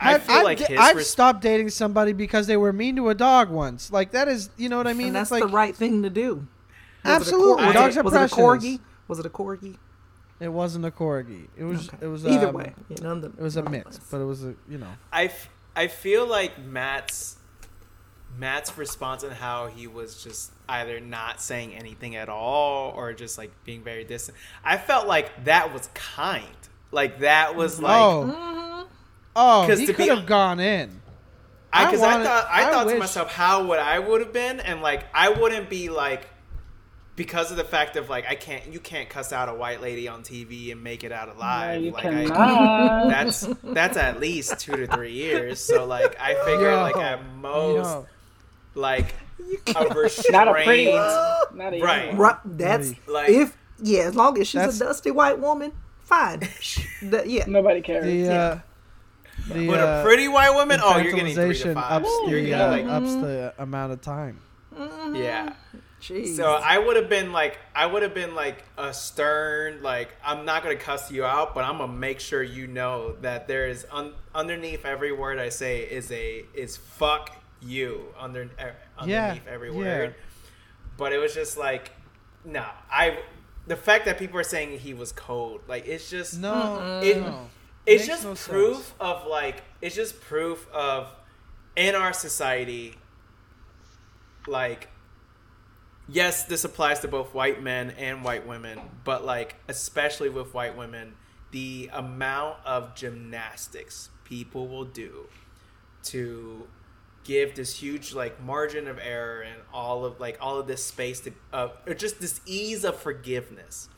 I 0.00 0.18
feel 0.18 0.36
I've 0.36 0.44
like 0.44 0.58
da- 0.58 0.66
his 0.66 0.78
I've 0.78 0.96
res- 0.96 1.10
stopped 1.10 1.40
dating 1.40 1.70
somebody 1.70 2.12
because 2.12 2.46
they 2.48 2.56
were 2.56 2.72
mean 2.72 2.96
to 2.96 3.08
a 3.08 3.14
dog 3.14 3.50
once. 3.50 3.92
Like 3.92 4.10
that 4.10 4.26
is, 4.28 4.50
you 4.56 4.68
know 4.68 4.76
what 4.76 4.86
I 4.88 4.92
mean? 4.92 5.08
and 5.08 5.16
that's 5.16 5.30
it's 5.30 5.40
like 5.40 5.42
the 5.50 5.56
right 5.56 5.74
thing 5.74 6.02
to 6.02 6.10
do. 6.10 6.34
Was 6.34 6.42
it 6.44 7.08
a 7.08 7.10
Absolutely. 7.10 7.54
cor- 7.56 7.66
was 7.66 7.74
Dogs 7.74 7.96
it, 7.96 8.00
are 8.00 8.02
was 8.02 8.14
it 8.14 8.32
a 8.32 8.34
corgi? 8.34 8.80
Was 9.08 9.18
it 9.20 9.26
a 9.26 9.30
corgi? 9.30 9.76
it 10.40 10.48
wasn't 10.48 10.84
a 10.84 10.90
corgi. 10.90 11.46
It 11.56 11.64
was. 11.64 11.88
Okay. 11.88 11.98
It 12.02 12.06
was 12.08 12.26
Either 12.26 12.48
um, 12.48 12.54
way, 12.54 12.74
you 12.88 12.96
know, 13.02 13.20
the, 13.20 13.28
It 13.28 13.38
was 13.40 13.56
a 13.56 13.62
mix, 13.70 13.98
but 14.10 14.20
it 14.20 14.24
was 14.24 14.44
a 14.44 14.54
you 14.68 14.78
know. 14.78 14.88
I, 15.12 15.26
f- 15.26 15.48
I 15.76 15.86
feel 15.86 16.26
like 16.26 16.58
Matt's 16.58 17.36
Matt's 18.38 18.76
response 18.76 19.22
and 19.22 19.32
how 19.32 19.66
he 19.68 19.86
was 19.86 20.22
just 20.24 20.50
either 20.68 20.98
not 21.00 21.40
saying 21.40 21.74
anything 21.74 22.16
at 22.16 22.28
all 22.28 22.92
or 22.96 23.12
just 23.12 23.38
like 23.38 23.50
being 23.64 23.82
very 23.82 24.04
distant. 24.04 24.36
I 24.64 24.76
felt 24.76 25.06
like 25.06 25.44
that 25.44 25.72
was 25.72 25.88
kind. 25.94 26.46
Like 26.90 27.20
that 27.20 27.54
was 27.56 27.80
like 27.80 27.96
oh, 28.00 28.24
Mhm. 28.24 28.86
oh, 29.36 29.64
'Cause 29.68 29.78
he 29.78 29.86
to 29.86 29.92
could 29.94 30.08
be- 30.08 30.14
have 30.14 30.26
gone 30.26 30.60
in. 30.60 31.00
I 31.72 31.82
I 31.82 31.84
because 31.86 32.02
I, 32.02 32.12
wanted- 32.12 32.24
thought 32.26 32.46
I, 32.50 32.68
I 32.68 32.70
thought 32.70 32.88
to 32.88 32.98
myself 32.98 33.32
how 33.32 33.64
would 33.66 33.78
I 33.80 33.98
would 33.98 34.20
have 34.20 34.32
been 34.32 34.60
and 34.60 34.80
like 34.80 35.04
I 35.12 35.28
wouldn't 35.30 35.68
be 35.68 35.88
like 35.88 36.28
because 37.16 37.50
of 37.52 37.56
the 37.56 37.64
fact 37.64 37.96
of 37.96 38.08
like 38.08 38.26
I 38.28 38.34
can't 38.36 38.66
you 38.72 38.80
can't 38.80 39.08
cuss 39.08 39.32
out 39.32 39.48
a 39.48 39.54
white 39.54 39.80
lady 39.80 40.06
on 40.08 40.22
TV 40.22 40.70
and 40.72 40.82
make 40.82 41.02
it 41.04 41.12
out 41.12 41.28
no, 41.28 41.34
alive. 41.34 41.82
you 41.82 41.90
like 41.92 42.04
I, 42.06 42.10
cannot. 42.26 43.08
that's 43.08 43.48
that's 43.64 43.96
at 43.96 44.20
least 44.20 44.58
two 44.60 44.72
to 44.76 44.86
three 44.86 45.12
years. 45.12 45.58
So 45.60 45.84
like 45.84 46.16
I 46.20 46.34
figure 46.44 46.70
Yo, 46.70 46.80
like 46.82 46.96
at 46.96 47.24
most 47.36 47.86
Yo, 47.88 48.06
like 48.74 49.14
a 49.76 49.86
restrained 49.94 50.32
not 50.32 50.48
a 50.48 50.52
pretty, 50.64 50.92
not 50.92 51.74
a 51.74 51.80
Right. 51.82 52.08
one. 52.08 52.16
Right, 52.18 52.36
that's 52.44 52.92
Like- 53.06 53.28
if 53.30 53.56
yeah, 53.82 54.02
as 54.04 54.14
long 54.14 54.38
as 54.40 54.48
she's 54.48 54.80
a 54.80 54.84
dusty 54.84 55.10
white 55.10 55.38
woman, 55.38 55.72
fine. 56.04 56.40
That- 57.02 57.28
yeah, 57.28 57.44
Nobody 57.46 57.80
cares. 57.80 58.04
the 58.04 58.32
uh, 58.32 58.58
the 59.48 59.66
But 59.66 59.80
uh, 59.80 60.00
a 60.00 60.02
pretty 60.04 60.28
white 60.28 60.54
woman, 60.54 60.80
oh, 60.82 60.96
you're 60.98 61.12
getting 61.12 61.34
three 61.34 61.54
to 61.58 61.68
infantilization 61.68 61.74
five. 61.74 62.02
ups 62.02 62.08
You're 62.28 62.40
the 62.40 62.46
getting 62.46 62.88
uh, 62.88 62.92
like 62.92 63.02
ups 63.02 63.14
the 63.16 63.54
amount 63.58 63.92
of 63.92 64.00
time. 64.00 64.40
yeah. 65.14 65.54
Jeez. 66.00 66.36
So 66.36 66.52
I 66.52 66.76
would 66.78 66.96
have 66.96 67.08
been 67.08 67.32
like, 67.32 67.58
I 67.74 67.86
would 67.86 68.02
have 68.02 68.12
been 68.12 68.34
like 68.34 68.62
a 68.76 68.92
stern, 68.92 69.82
like 69.82 70.14
I'm 70.22 70.44
not 70.44 70.62
gonna 70.62 70.76
cuss 70.76 71.10
you 71.10 71.24
out, 71.24 71.54
but 71.54 71.64
I'm 71.64 71.78
gonna 71.78 71.92
make 71.92 72.20
sure 72.20 72.42
you 72.42 72.66
know 72.66 73.16
that 73.22 73.48
there 73.48 73.68
is 73.68 73.86
un- 73.90 74.12
underneath 74.34 74.84
every 74.84 75.12
word 75.12 75.38
I 75.38 75.48
say 75.48 75.78
is 75.80 76.10
a 76.12 76.44
is 76.52 76.76
fuck 76.76 77.30
you 77.64 78.06
under 78.18 78.50
uh, 78.58 78.70
Yeah, 79.06 79.24
underneath 79.30 79.46
every 79.46 79.70
yeah. 79.70 79.76
word. 79.76 80.14
But 80.96 81.12
it 81.12 81.18
was 81.18 81.34
just 81.34 81.56
like, 81.56 81.92
no, 82.44 82.64
I. 82.90 83.18
The 83.66 83.76
fact 83.76 84.04
that 84.04 84.18
people 84.18 84.38
are 84.38 84.42
saying 84.44 84.78
he 84.78 84.92
was 84.94 85.10
cold, 85.12 85.62
like 85.66 85.86
it's 85.86 86.10
just 86.10 86.38
No, 86.38 87.00
It- 87.02 87.16
no. 87.18 87.48
it's 87.86 88.06
Makes 88.06 88.22
just 88.22 88.24
no 88.24 88.34
proof 88.52 88.76
sense. 88.76 88.92
of 89.00 89.26
like 89.26 89.62
it's 89.80 89.94
just 89.96 90.20
proof 90.20 90.66
of 90.72 91.08
in 91.76 91.94
our 91.94 92.12
society 92.12 92.94
like 94.46 94.88
yes 96.08 96.44
this 96.44 96.64
applies 96.64 97.00
to 97.00 97.08
both 97.08 97.32
white 97.34 97.62
men 97.62 97.90
and 97.98 98.22
white 98.22 98.46
women 98.46 98.78
but 99.04 99.24
like 99.24 99.56
especially 99.68 100.28
with 100.28 100.52
white 100.52 100.76
women 100.76 101.14
the 101.50 101.88
amount 101.92 102.56
of 102.66 102.94
gymnastics 102.94 104.10
people 104.24 104.68
will 104.68 104.84
do 104.84 105.26
to 106.02 106.66
give 107.24 107.54
this 107.54 107.76
huge 107.76 108.12
like 108.14 108.40
margin 108.42 108.86
of 108.86 108.98
error 108.98 109.42
and 109.42 109.60
all 109.72 110.04
of 110.04 110.20
like 110.20 110.36
all 110.40 110.58
of 110.58 110.66
this 110.66 110.84
space 110.84 111.20
to 111.20 111.32
uh, 111.52 111.68
or 111.86 111.94
just 111.94 112.20
this 112.20 112.40
ease 112.46 112.84
of 112.84 112.96
forgiveness 112.96 113.88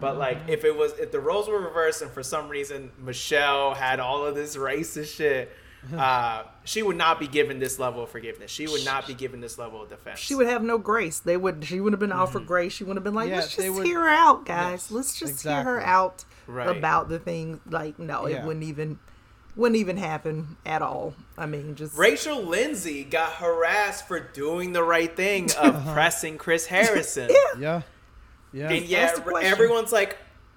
but 0.00 0.16
like 0.18 0.38
if 0.48 0.64
it 0.64 0.76
was 0.76 0.92
if 0.98 1.10
the 1.12 1.20
roles 1.20 1.48
were 1.48 1.58
reversed 1.60 2.02
and 2.02 2.10
for 2.10 2.22
some 2.22 2.48
reason 2.48 2.90
Michelle 2.98 3.74
had 3.74 4.00
all 4.00 4.26
of 4.26 4.34
this 4.34 4.56
racist 4.56 5.14
shit, 5.16 5.50
uh, 5.96 6.42
she 6.64 6.82
would 6.82 6.96
not 6.96 7.20
be 7.20 7.28
given 7.28 7.58
this 7.60 7.78
level 7.78 8.02
of 8.02 8.08
forgiveness. 8.10 8.50
She 8.50 8.66
would 8.66 8.84
not 8.84 9.06
be 9.06 9.14
given 9.14 9.40
this 9.40 9.56
level 9.58 9.82
of 9.82 9.88
defense. 9.90 10.18
she 10.18 10.34
would 10.34 10.46
have 10.48 10.62
no 10.62 10.78
grace. 10.78 11.20
They 11.20 11.36
would. 11.36 11.64
She 11.64 11.78
would 11.78 11.92
have 11.92 12.00
been 12.00 12.10
offered 12.12 12.46
grace. 12.46 12.72
She 12.72 12.84
would 12.84 12.96
have 12.96 13.04
been 13.04 13.14
like, 13.14 13.28
Yeah, 13.28 13.36
"Let's 13.36 13.54
just 13.54 13.70
would- 13.70 13.86
hear 13.86 14.00
her 14.00 14.08
out, 14.08 14.46
guys. 14.46 14.72
Yes, 14.72 14.90
Let's 14.90 15.18
just 15.18 15.42
hear 15.42 15.62
her 15.62 15.80
out 15.80 16.24
Right. 16.46 16.76
about 16.76 17.08
the 17.08 17.18
thing." 17.20 17.60
Like, 17.68 17.98
no, 17.98 18.26
Yeah. 18.26 18.38
it 18.38 18.44
wouldn't 18.46 18.64
even, 18.64 18.98
wouldn't 19.56 19.76
even 19.76 19.96
happen 19.96 20.56
at 20.66 20.82
all. 20.82 21.14
I 21.38 21.46
mean, 21.46 21.74
just 21.76 21.96
Rachel 21.96 22.42
Lindsay 22.42 23.04
got 23.04 23.32
harassed 23.32 24.08
for 24.08 24.20
doing 24.20 24.72
the 24.72 24.82
right 24.82 25.14
thing 25.14 25.50
of 25.58 25.86
pressing 25.92 26.38
Chris 26.38 26.66
Harrison. 26.74 27.30
Yeah, 27.30 27.60
yeah. 27.60 27.82
yeah, 28.52 28.70
And 28.70 28.84
yeah, 28.86 29.14
everyone's 29.42 29.92
like, 29.92 30.16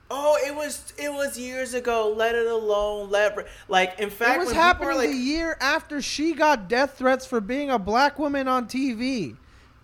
"Oh, 0.10 0.38
it 0.46 0.56
was 0.56 0.94
it 0.98 1.12
was 1.14 1.38
years 1.38 1.74
ago. 1.74 2.14
Let 2.16 2.36
it 2.36 2.48
alone. 2.48 3.10
Let 3.10 3.48
like 3.68 4.00
in 4.00 4.10
fact 4.10 4.36
it 4.36 4.40
was 4.40 4.48
when 4.48 4.56
happening 4.56 4.98
like, 4.98 5.10
the 5.10 5.16
year 5.16 5.58
after 5.62 6.02
she 6.02 6.34
got 6.34 6.68
death 6.68 6.98
threats 6.98 7.26
for 7.26 7.40
being 7.42 7.70
a 7.70 7.80
black 7.80 8.18
woman 8.18 8.48
on 8.48 8.68
TV. 8.68 9.36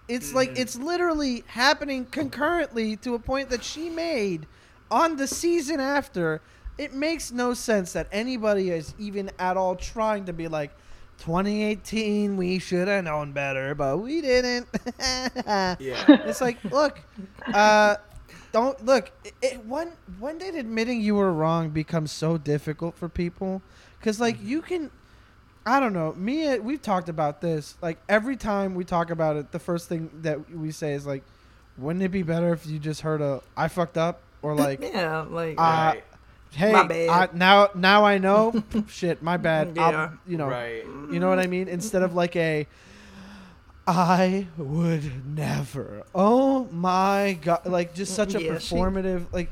It's 0.07 0.27
Mm-hmm. 0.27 0.35
like 0.35 0.59
it's 0.59 0.75
literally 0.75 1.43
happening 1.47 2.05
concurrently 2.05 2.97
to 2.97 3.13
a 3.15 3.19
point 3.19 3.49
that 3.51 3.63
she 3.63 3.89
made 3.89 4.47
on 4.91 5.17
the 5.17 5.27
season 5.27 5.79
after. 5.79 6.41
It 6.77 6.93
makes 6.93 7.31
no 7.31 7.53
sense 7.53 7.93
that 7.93 8.07
anybody 8.11 8.71
is 8.71 8.93
even 8.97 9.31
at 9.37 9.57
all 9.57 9.75
trying 9.75 10.25
to 10.25 10.33
be 10.33 10.47
like 10.47 10.71
2018 11.19 12.35
we 12.35 12.59
should 12.59 12.87
have 12.87 13.03
known 13.03 13.31
better, 13.31 13.75
but 13.75 13.97
we 13.97 14.21
didn't. 14.21 14.67
yeah, 14.99 15.75
It's 15.79 16.41
like, 16.41 16.63
look, 16.65 16.99
uh, 17.53 17.97
don't 18.51 18.83
look. 18.85 19.11
It, 19.23 19.33
it, 19.41 19.65
when 19.65 19.93
when 20.19 20.37
did 20.37 20.55
admitting 20.55 21.01
you 21.01 21.15
were 21.15 21.31
wrong 21.31 21.69
become 21.69 22.07
so 22.07 22.37
difficult 22.37 22.95
for 22.95 23.09
people? 23.09 23.61
Because 23.99 24.19
like 24.19 24.37
you 24.41 24.61
can, 24.61 24.91
I 25.65 25.79
don't 25.79 25.93
know. 25.93 26.13
Me, 26.13 26.59
we've 26.59 26.81
talked 26.81 27.09
about 27.09 27.41
this. 27.41 27.75
Like 27.81 27.99
every 28.09 28.35
time 28.35 28.75
we 28.75 28.83
talk 28.83 29.09
about 29.09 29.37
it, 29.37 29.51
the 29.51 29.59
first 29.59 29.89
thing 29.89 30.09
that 30.21 30.49
we 30.51 30.71
say 30.71 30.93
is 30.93 31.05
like, 31.05 31.23
wouldn't 31.77 32.03
it 32.03 32.09
be 32.09 32.23
better 32.23 32.53
if 32.53 32.65
you 32.67 32.79
just 32.79 33.01
heard 33.01 33.21
a 33.21 33.41
I 33.55 33.67
fucked 33.69 33.97
up" 33.97 34.21
or 34.41 34.55
like, 34.67 34.81
yeah, 34.81 35.21
like 35.21 35.57
Uh, 35.57 35.61
right, 35.61 36.03
"Hey, 36.55 36.71
My 36.71 36.83
bad. 36.87 37.09
I, 37.09 37.29
now 37.35 37.69
now 37.75 38.05
I 38.05 38.17
know." 38.17 38.63
Shit, 38.87 39.21
my 39.23 39.37
bad. 39.37 39.77
I'll- 39.77 39.91
Yeah. 39.91 40.09
you 40.27 40.37
know, 40.37 40.47
right. 40.47 40.85
you 41.11 41.19
know 41.19 41.29
what 41.29 41.39
I 41.39 41.47
mean? 41.47 41.67
Instead 41.67 42.01
of 42.03 42.13
like 42.13 42.35
a 42.35 42.67
I 43.85 44.47
would 44.57 45.25
never. 45.35 46.03
Oh 46.15 46.65
my 46.71 47.37
god, 47.41 47.65
like 47.65 47.93
just 47.93 48.15
such 48.15 48.33
a 48.35 48.41
Yeah, 48.41 48.57
she- 48.59 48.75
performative 48.75 49.25
like 49.33 49.49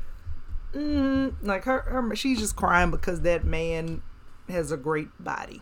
mm, 0.72 1.34
like 1.42 1.64
her, 1.64 1.80
her, 1.82 2.16
she's 2.16 2.38
just 2.38 2.56
crying 2.56 2.90
because 2.90 3.20
that 3.22 3.44
man 3.44 4.02
has 4.48 4.72
a 4.72 4.76
great 4.78 5.08
body. 5.22 5.60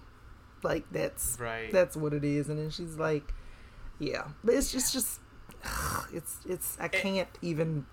Like 0.62 0.84
that's 0.92 1.36
Right. 1.40 1.72
that's 1.72 1.96
what 1.96 2.12
it 2.14 2.22
is, 2.24 2.48
and 2.48 2.58
then 2.58 2.70
she's 2.70 2.94
like, 2.96 3.32
yeah, 3.98 4.28
but 4.44 4.54
it's 4.54 4.70
just 4.70 4.92
just. 4.92 5.20
It's 6.12 6.38
it's 6.48 6.78
I 6.80 6.88
can't 6.88 7.28
even. 7.42 7.84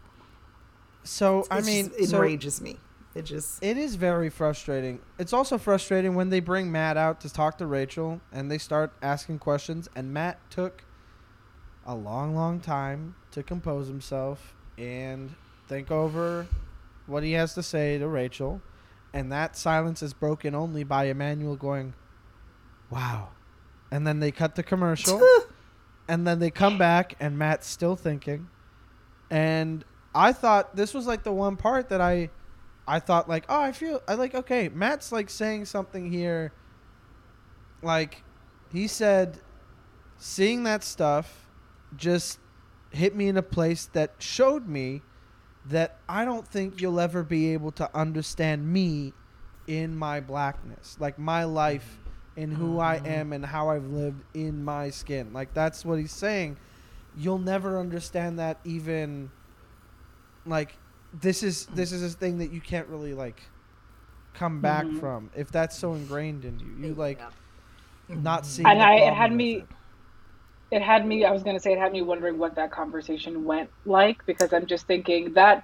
so 1.04 1.46
I 1.52 1.58
It 1.60 1.66
mean 1.66 1.90
just 1.98 2.12
so 2.12 2.18
enrages 2.18 2.62
me. 2.62 2.78
It 3.18 3.26
just 3.26 3.64
it 3.64 3.78
is 3.78 3.96
very 3.96 4.30
frustrating. 4.30 5.00
It's 5.18 5.34
also 5.34 5.58
frustrating 5.58 6.14
when 6.14 6.30
they 6.30 6.40
bring 6.40 6.72
Matt 6.72 6.98
out 6.98 7.20
to 7.22 7.34
talk 7.34 7.58
to 7.58 7.66
Rachel 7.66 8.22
and 8.32 8.52
they 8.52 8.60
start 8.60 8.94
asking 9.02 9.40
questions 9.40 9.90
and 9.96 10.14
Matt 10.14 10.40
took 10.52 10.84
a 11.84 11.96
long 11.96 12.36
long 12.36 12.60
time 12.60 13.16
to 13.32 13.42
compose 13.42 13.88
himself 13.88 14.54
and 14.78 15.34
think 15.68 15.90
over 15.90 16.46
what 17.08 17.24
he 17.24 17.32
has 17.32 17.56
to 17.56 17.64
say 17.64 17.98
to 17.98 18.08
Rachel 18.08 18.62
and 19.12 19.32
that 19.32 19.58
silence 19.58 20.04
is 20.04 20.14
broken 20.14 20.54
only 20.54 20.84
by 20.84 21.06
Emmanuel 21.06 21.56
going 21.56 21.96
wow. 22.92 23.30
And 23.90 24.06
then 24.06 24.20
they 24.20 24.30
cut 24.30 24.54
the 24.54 24.62
commercial. 24.62 25.20
and 26.08 26.28
then 26.28 26.38
they 26.38 26.52
come 26.52 26.78
back 26.78 27.16
and 27.20 27.36
Matt's 27.36 27.66
still 27.66 27.96
thinking. 27.96 28.48
And 29.32 29.84
I 30.14 30.34
thought 30.34 30.76
this 30.76 30.94
was 30.94 31.08
like 31.08 31.24
the 31.24 31.32
one 31.32 31.56
part 31.56 31.90
that 31.90 32.00
I 32.00 32.30
I 32.88 33.00
thought 33.00 33.28
like, 33.28 33.46
oh, 33.50 33.62
I 33.62 33.72
feel 33.72 34.02
I 34.08 34.16
like 34.16 34.34
okay, 34.34 34.70
Matt's 34.70 35.12
like 35.12 35.30
saying 35.30 35.66
something 35.66 36.12
here 36.12 36.54
like 37.82 38.24
he 38.72 38.88
said 38.88 39.40
seeing 40.18 40.64
that 40.64 40.84
stuff 40.84 41.48
just 41.96 42.40
hit 42.92 43.16
me 43.16 43.28
in 43.28 43.38
a 43.38 43.44
place 43.44 43.86
that 43.94 44.14
showed 44.20 44.68
me 44.68 45.02
that 45.66 46.00
I 46.08 46.26
don't 46.26 46.48
think 46.48 46.82
you'll 46.82 47.00
ever 47.00 47.24
be 47.24 47.54
able 47.54 47.72
to 47.74 47.90
understand 47.96 48.72
me 48.72 49.14
in 49.68 49.96
my 49.96 50.20
blackness, 50.22 50.96
like 51.00 51.20
my 51.20 51.44
life 51.44 52.00
and 52.38 52.54
who 52.54 52.80
I 52.80 52.98
mm-hmm. 52.98 53.06
am 53.06 53.34
and 53.34 53.46
how 53.46 53.70
I've 53.70 53.88
lived 53.88 54.24
in 54.34 54.64
my 54.64 54.90
skin. 54.90 55.34
Like 55.34 55.54
that's 55.54 55.84
what 55.84 56.00
he's 56.00 56.14
saying. 56.14 56.58
You'll 57.18 57.40
never 57.40 57.80
understand 57.80 58.40
that 58.40 58.60
even 58.64 59.32
like 60.46 60.78
this 61.22 61.44
is 61.44 61.66
this 61.68 61.92
is 61.92 62.04
a 62.04 62.10
thing 62.18 62.38
that 62.40 62.52
you 62.52 62.62
can't 62.62 62.88
really 62.88 63.14
like 63.14 63.42
come 64.34 64.62
back 64.62 64.86
Mhm. 64.86 65.00
from 65.00 65.30
if 65.36 65.52
that's 65.52 65.78
so 65.78 65.94
ingrained 65.94 66.46
in 66.46 66.60
you. 66.60 66.88
You 66.90 66.94
like 66.96 67.20
Yeah. 68.08 68.16
not 68.16 68.46
seeing 68.46 68.68
And 68.68 68.82
I, 68.82 68.96
it 68.96 69.14
had 69.14 69.32
me. 69.34 69.56
it. 69.58 69.68
It 70.72 70.82
had 70.82 71.06
me. 71.06 71.26
I 71.26 71.32
was 71.32 71.44
gonna 71.44 71.60
say 71.60 71.74
it 71.74 71.80
had 71.80 71.92
me 71.94 72.02
wondering 72.02 72.38
what 72.38 72.56
that 72.56 72.72
conversation 72.72 73.44
went 73.46 73.72
like 73.86 74.18
because 74.28 74.54
I'm 74.54 74.68
just 74.68 74.88
thinking 74.88 75.34
that 75.36 75.64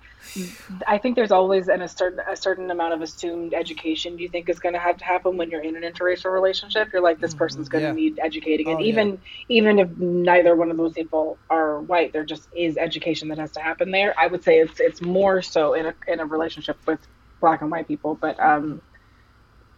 I 0.87 0.97
think 0.97 1.15
there's 1.15 1.31
always 1.31 1.67
an, 1.67 1.81
a 1.81 1.87
certain 1.89 2.19
a 2.29 2.35
certain 2.35 2.71
amount 2.71 2.93
of 2.93 3.01
assumed 3.01 3.53
education 3.53 4.17
you 4.17 4.29
think 4.29 4.49
is 4.49 4.59
going 4.59 4.73
to 4.73 4.79
have 4.79 4.97
to 4.97 5.05
happen 5.05 5.37
when 5.37 5.49
you're 5.51 5.61
in 5.63 5.75
an 5.75 5.83
interracial 5.83 6.31
relationship. 6.33 6.89
You're 6.93 7.03
like 7.03 7.19
this 7.19 7.35
person's 7.35 7.69
going 7.69 7.83
to 7.83 7.89
Yeah. 7.89 7.93
need 7.93 8.19
educating, 8.23 8.71
and 8.71 8.79
Oh, 8.79 8.83
yeah. 8.85 8.87
even 8.87 9.19
even 9.49 9.79
if 9.79 9.89
neither 9.97 10.55
one 10.55 10.71
of 10.71 10.77
those 10.77 10.93
people 10.93 11.39
are 11.49 11.81
white, 11.81 12.13
there 12.13 12.25
just 12.25 12.49
is 12.55 12.77
education 12.77 13.29
that 13.29 13.39
has 13.39 13.51
to 13.53 13.61
happen 13.61 13.91
there. 13.91 14.15
I 14.19 14.27
would 14.27 14.43
say 14.43 14.59
it's 14.59 14.79
it's 14.79 15.01
more 15.01 15.41
so 15.41 15.73
in 15.75 15.87
a 15.87 15.95
in 16.07 16.19
a 16.21 16.25
relationship 16.25 16.79
with 16.87 16.99
black 17.41 17.61
and 17.61 17.71
white 17.71 17.87
people, 17.87 18.15
but 18.21 18.39
um, 18.39 18.81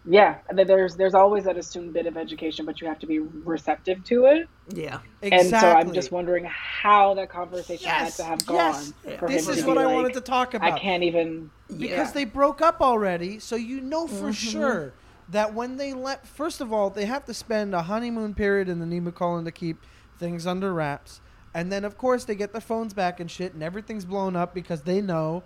yeah, 0.07 0.37
there's 0.53 0.95
there's 0.95 1.15
always 1.15 1.45
that 1.45 1.57
assumed 1.57 1.93
bit 1.93 2.05
of 2.05 2.15
education, 2.15 2.65
but 2.65 2.79
you 2.79 2.87
have 2.87 2.99
to 2.99 3.07
be 3.07 3.19
receptive 3.19 4.03
to 4.05 4.25
it. 4.25 4.47
Yeah. 4.69 4.99
exactly. 5.21 5.31
And 5.31 5.49
so 5.49 5.71
I'm 5.71 5.93
just 5.93 6.11
wondering 6.11 6.45
how 6.45 7.15
that 7.15 7.29
conversation 7.29 7.85
Yes, 7.85 8.17
had 8.17 8.23
to 8.23 8.29
have 8.29 8.45
gone 8.45 8.93
yes. 9.03 9.19
for 9.19 9.27
This 9.27 9.47
him 9.47 9.53
is 9.53 9.59
to 9.61 9.67
what 9.67 9.77
be 9.77 9.79
I 9.81 9.85
like, 9.85 9.95
wanted 9.95 10.13
to 10.13 10.21
talk 10.21 10.53
about. 10.53 10.73
I 10.73 10.77
can't 10.77 11.03
even. 11.03 11.49
because 11.67 11.79
Yeah. 11.79 12.11
they 12.11 12.25
broke 12.25 12.61
up 12.61 12.81
already, 12.81 13.39
so 13.39 13.55
you 13.55 13.81
know 13.81 14.05
for 14.05 14.25
mm-hmm. 14.25 14.31
sure 14.31 14.93
that 15.29 15.53
when 15.55 15.77
they 15.77 15.93
let 15.93 16.27
first 16.27 16.61
of 16.61 16.71
all, 16.71 16.91
they 16.91 17.05
have 17.05 17.25
to 17.25 17.33
spend 17.33 17.73
a 17.73 17.83
honeymoon 17.83 18.35
period 18.35 18.69
in 18.69 18.79
the 18.79 18.85
Nima 18.85 19.13
Cullen 19.13 19.43
to 19.45 19.51
keep 19.51 19.83
things 20.19 20.45
under 20.45 20.71
wraps. 20.71 21.19
And 21.53 21.71
then 21.71 21.83
of 21.83 21.97
course 21.97 22.25
they 22.25 22.35
get 22.35 22.51
their 22.51 22.61
phones 22.61 22.93
back 22.93 23.19
and 23.19 23.31
shit 23.31 23.53
and 23.53 23.63
everything's 23.63 24.05
blown 24.05 24.35
up 24.35 24.53
because 24.53 24.81
they 24.81 25.01
know 25.01 25.43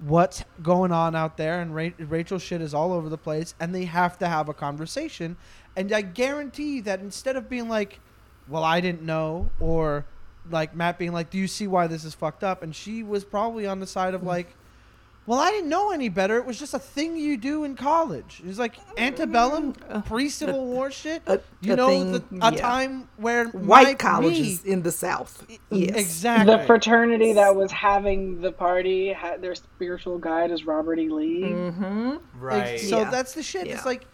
what's 0.00 0.44
going 0.62 0.92
on 0.92 1.14
out 1.14 1.36
there 1.36 1.60
and 1.60 1.74
Ra- 1.74 1.90
Rachel 1.98 2.38
shit 2.38 2.60
is 2.60 2.72
all 2.72 2.92
over 2.92 3.08
the 3.08 3.18
place 3.18 3.54
and 3.60 3.74
they 3.74 3.84
have 3.84 4.18
to 4.18 4.28
have 4.28 4.48
a 4.48 4.54
conversation. 4.54 5.36
And 5.76 5.92
I 5.92 6.02
guarantee 6.02 6.80
that 6.80 7.00
instead 7.00 7.36
of 7.36 7.48
being 7.48 7.68
like, 7.68 8.00
"Well, 8.48 8.64
I 8.64 8.80
didn't 8.80 9.02
know," 9.02 9.50
or 9.60 10.06
like 10.50 10.74
Matt 10.74 10.98
being 10.98 11.12
like, 11.12 11.30
"Do 11.30 11.38
you 11.38 11.46
see 11.46 11.66
why 11.66 11.86
this 11.86 12.04
is 12.04 12.14
fucked 12.14 12.42
up?" 12.42 12.62
and 12.62 12.74
she 12.74 13.02
was 13.02 13.24
probably 13.24 13.66
on 13.66 13.80
the 13.80 13.86
side 13.86 14.14
of 14.14 14.22
like, 14.22 14.56
"Well, 15.30 15.38
I 15.38 15.50
didn't 15.52 15.68
know 15.68 15.92
any 15.92 16.08
better. 16.08 16.38
It 16.38 16.44
was 16.44 16.58
just 16.58 16.74
a 16.74 16.78
thing 16.80 17.16
you 17.16 17.36
do 17.36 17.62
in 17.62 17.76
college." 17.76 18.40
It 18.42 18.48
was 18.48 18.58
like 18.58 18.74
antebellum, 18.98 19.74
mm-hmm. 19.74 19.92
uh, 19.98 20.00
pre-Civil 20.02 20.66
War 20.66 20.90
shit. 20.90 21.22
a- 21.28 21.40
you 21.60 21.74
a 21.74 21.76
know, 21.76 21.86
thing, 21.88 22.12
the, 22.12 22.22
a 22.42 22.52
yeah. 22.52 22.60
time 22.60 23.08
where 23.16 23.44
White 23.48 23.86
my- 23.86 23.94
colleges 23.94 24.64
me- 24.64 24.72
in 24.72 24.82
the 24.82 24.90
South. 24.90 25.46
Mm-hmm. 25.48 25.76
Yes. 25.76 25.96
exactly. 25.96 26.56
The 26.56 26.64
fraternity 26.64 27.32
that 27.34 27.54
was 27.54 27.70
having 27.70 28.40
the 28.40 28.50
party, 28.50 29.12
had 29.12 29.40
their 29.40 29.54
spiritual 29.54 30.18
guide 30.18 30.50
is 30.50 30.64
Robert 30.66 30.98
E. 30.98 31.08
Lee. 31.08 31.42
Mm-hmm. 31.44 32.16
Right. 32.40 32.62
Ex- 32.74 32.88
So 32.88 32.98
Yeah. 33.00 33.10
that's 33.10 33.32
the 33.34 33.42
shit. 33.44 33.68
Yeah. 33.68 33.74
It's 33.74 33.86
like 33.86 34.06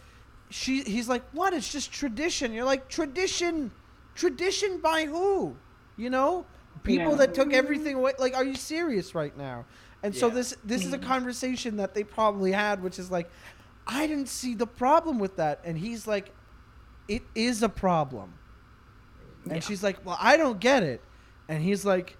she 0.50 0.82
he's 0.82 1.08
like, 1.08 1.22
"What? 1.32 1.54
It's 1.54 1.72
just 1.72 1.90
tradition." 1.90 2.52
You're 2.52 2.64
like, 2.74 2.88
"Tradition? 2.88 3.70
Tradition 4.14 4.80
by 4.80 5.06
who?" 5.06 5.56
You 5.96 6.10
know? 6.10 6.44
People 6.84 7.12
Yeah. 7.12 7.16
that 7.16 7.34
took 7.34 7.52
everything 7.54 7.94
away. 7.96 8.12
Like, 8.18 8.36
are 8.36 8.44
you 8.44 8.54
serious 8.54 9.14
right 9.14 9.36
now? 9.36 9.64
And 10.06 10.14
so 10.14 10.30
this 10.30 10.56
this 10.64 10.84
is 10.84 10.92
a 10.92 10.98
mm. 10.98 11.02
conversation 11.02 11.76
that 11.78 11.94
they 11.94 12.04
probably 12.04 12.52
had 12.52 12.82
which 12.82 12.98
is 12.98 13.10
like, 13.10 13.28
"I 13.86 14.06
didn't 14.06 14.28
see 14.28 14.54
the 14.54 14.66
problem 14.66 15.18
with 15.18 15.36
that." 15.36 15.60
And 15.64 15.76
he's 15.76 16.06
like, 16.06 16.32
"It 17.08 17.22
is 17.34 17.62
a 17.62 17.68
problem." 17.68 18.34
And 19.44 19.54
Yeah. 19.54 19.60
she's 19.60 19.82
like, 19.82 20.04
"Well, 20.04 20.16
I 20.20 20.36
don't 20.36 20.60
get 20.60 20.82
it." 20.82 21.02
And 21.48 21.62
he's 21.62 21.84
like, 21.84 22.16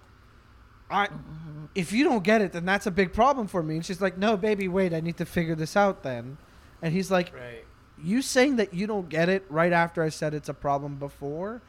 I 0.90 1.06
mm-hmm. 1.06 1.66
if 1.74 1.92
you 1.92 2.04
don't 2.04 2.22
get 2.22 2.40
it, 2.40 2.52
then 2.52 2.64
that's 2.64 2.86
a 2.86 2.90
big 2.90 3.12
problem 3.12 3.46
for 3.46 3.62
me. 3.62 3.76
And 3.76 3.84
she's 3.84 4.00
like, 4.00 4.16
No, 4.18 4.36
baby, 4.36 4.68
wait, 4.68 4.92
I 4.92 5.00
need 5.00 5.16
to 5.18 5.26
figure 5.26 5.54
this 5.54 5.76
out 5.76 6.02
then. 6.02 6.38
And 6.82 6.92
he's 6.92 7.10
like, 7.10 7.34
Right. 7.34 7.64
You 8.02 8.20
saying 8.22 8.56
that 8.56 8.74
you 8.74 8.86
don't 8.86 9.08
get 9.08 9.28
it 9.28 9.44
right 9.48 9.72
after 9.72 10.02
I 10.02 10.10
said 10.10 10.34
it's 10.34 10.48
a 10.48 10.54
problem 10.54 10.96
before, 10.96 11.62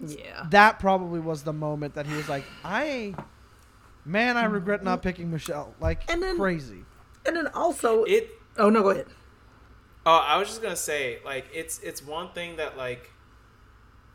Yeah. 0.00 0.46
that 0.50 0.78
probably 0.78 1.20
was 1.20 1.44
the 1.44 1.52
moment 1.52 1.94
that 1.94 2.06
he 2.06 2.14
was 2.14 2.28
like, 2.28 2.44
I 2.64 3.14
man, 4.04 4.36
I 4.36 4.44
regret 4.44 4.82
not 4.84 5.02
picking 5.02 5.30
Michelle. 5.30 5.74
Like 5.80 6.10
And 6.10 6.22
then- 6.22 6.36
crazy. 6.36 6.84
And 7.26 7.36
then 7.36 7.48
also, 7.48 8.04
It. 8.04 8.30
oh 8.56 8.70
no, 8.70 8.82
go 8.82 8.90
ahead. 8.90 9.06
Oh, 10.06 10.12
I 10.16 10.38
was 10.38 10.48
just 10.48 10.62
gonna 10.62 10.76
say, 10.76 11.18
like, 11.24 11.46
it's 11.52 11.78
it's 11.80 12.02
one 12.02 12.32
thing 12.32 12.56
that 12.56 12.76
like, 12.78 13.10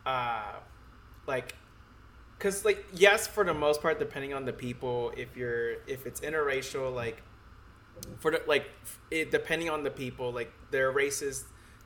uh, 0.05 0.53
like, 1.27 1.55
cause 2.39 2.65
like 2.65 2.83
yes, 2.93 3.27
for 3.27 3.43
the 3.43 3.53
most 3.53 3.81
part, 3.81 3.99
depending 3.99 4.33
on 4.33 4.45
the 4.45 4.53
people, 4.53 5.13
if 5.15 5.37
you're 5.37 5.73
if 5.87 6.05
it's 6.07 6.21
interracial, 6.21 6.93
like, 6.93 7.21
for 8.19 8.31
the 8.31 8.41
like, 8.47 8.65
it 9.11 9.29
depending 9.29 9.69
on 9.69 9.83
the 9.83 9.91
people, 9.91 10.31
like 10.31 10.51
their 10.71 10.91
races 10.91 11.45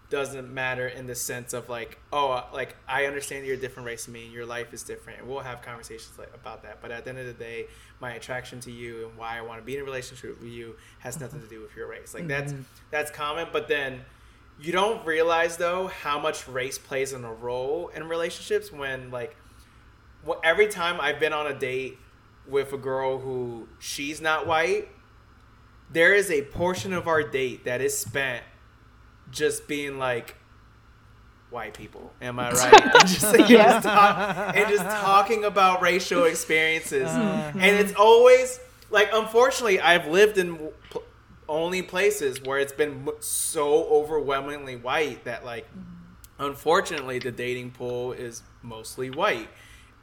doesn't 0.10 0.54
matter 0.54 0.88
in 0.88 1.06
the 1.06 1.16
sense 1.16 1.54
of 1.54 1.68
like, 1.68 2.00
oh, 2.14 2.32
uh, 2.32 2.46
like 2.54 2.76
I 2.88 3.06
understand 3.06 3.46
you're 3.46 3.56
a 3.56 3.60
different 3.60 3.88
race 3.88 4.06
to 4.06 4.12
me, 4.12 4.26
and 4.26 4.34
your 4.34 4.46
life 4.46 4.74
is 4.74 4.84
different, 4.84 5.20
and 5.20 5.28
we'll 5.28 5.40
have 5.40 5.62
conversations 5.62 6.18
like 6.18 6.34
about 6.34 6.64
that. 6.64 6.80
But 6.82 6.92
at 6.92 7.04
the 7.04 7.10
end 7.10 7.20
of 7.20 7.26
the 7.26 7.34
day, 7.34 7.68
my 8.00 8.14
attraction 8.14 8.60
to 8.62 8.72
you 8.72 9.08
and 9.08 9.18
why 9.18 9.38
I 9.38 9.42
want 9.42 9.60
to 9.60 9.66
be 9.66 9.76
in 9.76 9.82
a 9.82 9.84
relationship 9.84 10.40
with 10.42 10.50
you 10.50 10.76
has 11.00 11.16
mm-hmm. 11.16 11.26
nothing 11.26 11.42
to 11.42 11.48
do 11.48 11.62
with 11.62 11.76
your 11.76 11.88
race. 11.88 12.14
Like 12.14 12.28
that's 12.28 12.54
mm-hmm. 12.54 12.64
that's 12.90 13.12
common, 13.12 13.48
but 13.52 13.68
then 13.68 14.02
you 14.60 14.72
don't 14.72 15.06
realize 15.06 15.58
though 15.58 15.88
how 15.88 16.20
much 16.20 16.48
race 16.48 16.78
plays 16.78 17.14
in 17.14 17.24
a 17.24 17.34
role 17.34 17.90
in 17.90 18.08
relationships 18.08 18.72
when 18.72 19.12
like 19.12 19.36
wh- 20.26 20.40
every 20.44 20.68
time 20.68 21.00
I've 21.02 21.20
been 21.20 21.34
on 21.34 21.48
a 21.48 21.54
date 21.54 21.98
with 22.48 22.72
a 22.72 22.78
girl 22.78 23.20
who 23.20 23.68
she's 23.80 24.22
not 24.22 24.48
white, 24.48 24.88
there 25.92 26.14
is 26.14 26.32
a 26.32 26.44
portion 26.44 26.94
of 26.94 27.08
our 27.08 27.24
date 27.24 27.66
that 27.66 27.82
is 27.82 27.98
spent 27.98 28.44
just 29.32 29.68
being 29.68 29.98
like 29.98 30.36
white 31.50 31.74
people. 31.74 32.14
Am 32.22 32.40
I 32.40 32.52
right? 32.52 32.74
and, 32.74 33.08
just, 33.08 33.24
and 33.24 33.48
just 33.48 33.84
talk- 33.84 34.56
and 34.56 34.70
just 34.70 34.84
talking 35.04 35.44
about 35.44 35.82
racial 35.82 36.26
experiences, 36.26 37.08
uh-huh. 37.08 37.52
and 37.60 37.78
it's 37.78 37.94
always 37.96 38.60
like 38.90 39.10
unfortunately 39.14 39.80
I've 39.80 40.08
lived 40.08 40.38
in 40.38 40.58
pl- 40.90 41.04
only 41.50 41.82
places 41.82 42.42
where 42.42 42.60
it's 42.60 42.74
been 42.74 43.08
so 43.20 43.86
overwhelmingly 43.86 44.76
white 44.76 45.24
that 45.26 45.46
like 45.46 45.66
mm-hmm. 45.70 46.44
unfortunately 46.44 47.20
the 47.20 47.32
dating 47.32 47.72
pool 47.72 48.14
is 48.14 48.44
mostly 48.62 49.10
white. 49.10 49.50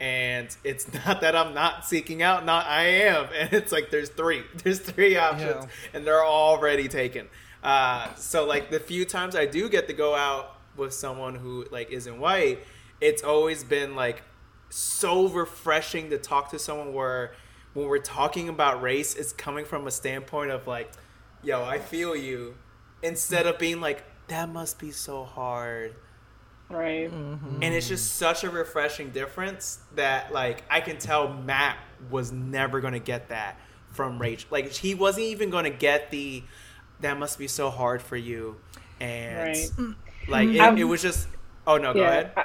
And 0.00 0.54
it's 0.64 0.92
not 1.06 1.20
that 1.20 1.36
i'm 1.36 1.54
not 1.54 1.86
seeking 1.86 2.22
out 2.22 2.44
not 2.44 2.66
i 2.66 2.84
am. 2.84 3.26
And 3.38 3.52
it's 3.52 3.72
like 3.72 3.90
there's 3.90 4.08
three 4.08 4.42
there's 4.62 4.80
three 4.80 5.16
options. 5.16 5.64
Yeah. 5.64 5.68
and 5.92 6.06
they're 6.06 6.24
already 6.24 6.88
taken 6.88 7.28
uh, 7.64 8.14
so 8.14 8.44
like 8.46 8.70
the 8.70 8.78
few 8.78 9.04
times 9.04 9.34
i 9.34 9.44
do 9.46 9.68
get 9.68 9.88
to 9.88 9.92
go 9.94 10.14
out 10.14 10.56
with 10.76 10.92
someone 10.94 11.34
who 11.34 11.64
like 11.72 11.90
isn't 11.90 12.20
white 12.20 12.58
it's 13.00 13.22
always 13.24 13.64
been 13.64 13.96
like 13.96 14.22
so 14.70 15.28
refreshing 15.28 16.10
to 16.10 16.18
talk 16.18 16.50
to 16.50 16.58
someone 16.58 16.92
where 16.92 17.32
when 17.72 17.86
we're 17.88 17.98
talking 17.98 18.48
about 18.48 18.82
race 18.82 19.14
it's 19.14 19.32
coming 19.32 19.64
from 19.64 19.86
a 19.86 19.90
standpoint 19.90 20.50
of 20.50 20.66
like 20.66 20.92
yo 21.42 21.64
i 21.64 21.78
feel 21.78 22.14
you 22.14 22.54
instead 23.02 23.46
of 23.46 23.58
being 23.58 23.80
like 23.80 24.04
that 24.28 24.48
must 24.48 24.78
be 24.78 24.90
so 24.90 25.24
hard 25.24 25.94
Right. 26.70 27.10
and 27.10 27.62
it's 27.62 27.86
just 27.86 28.14
such 28.14 28.42
a 28.42 28.50
refreshing 28.50 29.10
difference 29.10 29.78
that 29.96 30.32
like 30.32 30.64
I 30.68 30.80
can 30.80 30.96
tell 30.96 31.28
Matt 31.32 31.76
was 32.10 32.32
never 32.32 32.80
gonna 32.80 32.98
get 32.98 33.28
that 33.28 33.60
from 33.90 34.18
Rachel. 34.18 34.48
Like 34.50 34.72
he 34.72 34.94
wasn't 34.94 35.26
even 35.26 35.50
gonna 35.50 35.68
get 35.70 36.10
the 36.10 36.42
that 37.00 37.18
must 37.18 37.38
be 37.38 37.48
so 37.48 37.70
hard 37.70 38.02
for 38.02 38.16
you, 38.16 38.56
and 39.00 39.70
Right. 39.70 39.72
like 40.26 40.50
it, 40.54 40.60
Um, 40.60 40.78
it 40.78 40.84
was 40.84 41.02
just 41.02 41.28
oh 41.66 41.76
no 41.78 41.94
go 41.94 42.06
ahead. 42.06 42.32
I, 42.36 42.44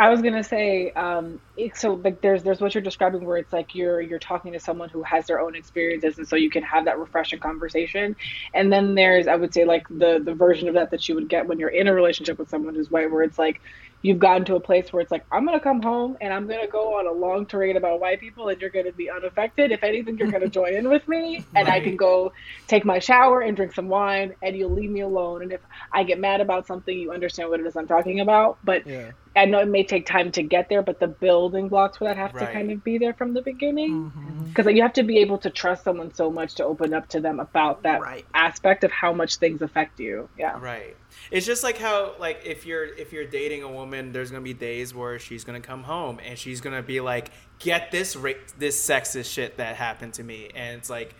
I 0.00 0.10
was 0.10 0.22
gonna 0.22 0.44
say, 0.44 0.92
um, 0.92 1.40
it- 1.56 1.76
so 1.76 1.94
like 1.94 2.20
there's 2.22 2.42
there's 2.44 2.60
what 2.60 2.74
you're 2.74 2.82
describing 2.82 3.24
where 3.24 3.38
it's 3.38 3.52
like 3.52 3.74
you're 3.74 4.00
you're 4.00 4.18
talking 4.18 4.52
to 4.52 4.60
someone 4.60 4.90
who 4.90 5.02
has 5.04 5.26
their 5.26 5.40
own 5.40 5.56
experiences, 5.56 6.18
and 6.18 6.28
so 6.28 6.36
you 6.36 6.50
can 6.50 6.62
have 6.64 6.86
that 6.86 6.98
refreshing 6.98 7.40
conversation. 7.40 8.16
And 8.54 8.72
then 8.72 8.94
there's 8.94 9.28
I 9.28 9.36
would 9.36 9.54
say 9.54 9.64
like 9.64 9.86
the 9.88 10.20
the 10.24 10.34
version 10.34 10.68
of 10.68 10.74
that 10.74 10.90
that 10.92 11.08
you 11.08 11.14
would 11.16 11.28
get 11.28 11.46
when 11.48 11.58
you're 11.60 11.70
in 11.70 11.88
a 11.88 11.94
relationship 11.94 12.38
with 12.38 12.50
someone 12.50 12.74
who's 12.74 12.90
white, 12.90 13.10
where 13.10 13.22
it's 13.22 13.38
like 13.38 13.60
you've 14.02 14.18
gotten 14.18 14.44
to 14.46 14.56
a 14.56 14.60
place 14.60 14.92
where 14.92 15.00
it's 15.02 15.10
like 15.10 15.24
I'm 15.32 15.44
gonna 15.44 15.60
come 15.60 15.82
home 15.82 16.16
and 16.20 16.32
I'm 16.32 16.46
gonna 16.46 16.68
go 16.68 16.98
on 16.98 17.06
a 17.06 17.12
long 17.12 17.46
tirade 17.46 17.76
about 17.76 18.00
white 18.00 18.20
people, 18.20 18.48
and 18.48 18.60
you're 18.60 18.70
gonna 18.70 18.92
be 18.92 19.10
unaffected. 19.10 19.72
If 19.72 19.82
anything, 19.82 20.18
you're 20.18 20.30
gonna 20.30 20.48
join 20.48 20.74
in 20.74 20.88
with 20.88 21.06
me, 21.08 21.46
and 21.54 21.68
I 21.68 21.80
can 21.80 21.96
go 21.96 22.32
take 22.68 22.84
my 22.84 22.98
shower 22.98 23.40
and 23.40 23.56
drink 23.56 23.74
some 23.74 23.88
wine, 23.88 24.34
and 24.42 24.56
you'll 24.56 24.74
leave 24.74 24.90
me 24.90 25.00
alone. 25.00 25.42
And 25.42 25.52
if 25.52 25.60
I 25.92 26.04
get 26.04 26.18
mad 26.20 26.40
about 26.40 26.66
something, 26.66 26.96
you 26.96 27.12
understand 27.12 27.50
what 27.50 27.60
it 27.60 27.66
is 27.66 27.76
I'm 27.76 27.86
talking 27.86 28.20
about, 28.20 28.58
but. 28.62 28.86
Yeah. 28.86 29.12
I 29.36 29.44
know 29.44 29.60
it 29.60 29.68
may 29.68 29.84
take 29.84 30.06
time 30.06 30.32
to 30.32 30.42
get 30.42 30.68
there, 30.68 30.82
but 30.82 30.98
the 30.98 31.06
building 31.06 31.68
blocks 31.68 31.98
for 31.98 32.04
that 32.04 32.16
have 32.16 32.32
to 32.32 32.46
kind 32.52 32.70
of 32.72 32.82
be 32.82 32.96
there 32.98 33.12
from 33.12 33.34
the 33.34 33.42
beginning. 33.42 34.10
Mm-hmm. 34.10 34.44
Because 34.44 34.66
you 34.72 34.80
have 34.82 34.94
to 34.94 35.02
be 35.02 35.18
able 35.18 35.38
to 35.38 35.50
trust 35.50 35.84
someone 35.84 36.14
so 36.14 36.30
much 36.30 36.54
to 36.54 36.64
open 36.64 36.94
up 36.94 37.08
to 37.10 37.20
them 37.20 37.38
about 37.38 37.82
that 37.82 38.00
Right. 38.00 38.24
aspect 38.34 38.82
of 38.84 38.90
how 38.90 39.12
much 39.12 39.36
things 39.36 39.60
affect 39.60 40.00
you. 40.00 40.28
Yeah. 40.38 40.58
Right. 40.58 40.96
It's 41.30 41.44
just 41.44 41.62
like 41.62 41.76
how 41.78 42.14
like 42.18 42.40
if 42.44 42.64
you're 42.66 42.84
if 42.84 43.12
you're 43.12 43.26
dating 43.26 43.62
a 43.62 43.70
woman, 43.70 44.12
there's 44.12 44.30
gonna 44.30 44.42
be 44.42 44.54
days 44.54 44.94
where 44.94 45.18
she's 45.18 45.44
gonna 45.44 45.60
come 45.60 45.82
home 45.82 46.18
and 46.24 46.38
she's 46.38 46.60
gonna 46.60 46.82
be 46.82 47.00
like, 47.00 47.30
"Get 47.58 47.90
this 47.90 48.16
ra- 48.16 48.32
this 48.58 48.82
sexist 48.88 49.32
shit 49.32 49.56
that 49.58 49.76
happened 49.76 50.14
to 50.14 50.22
me," 50.22 50.50
and 50.54 50.78
it's 50.78 50.88
like 50.90 51.14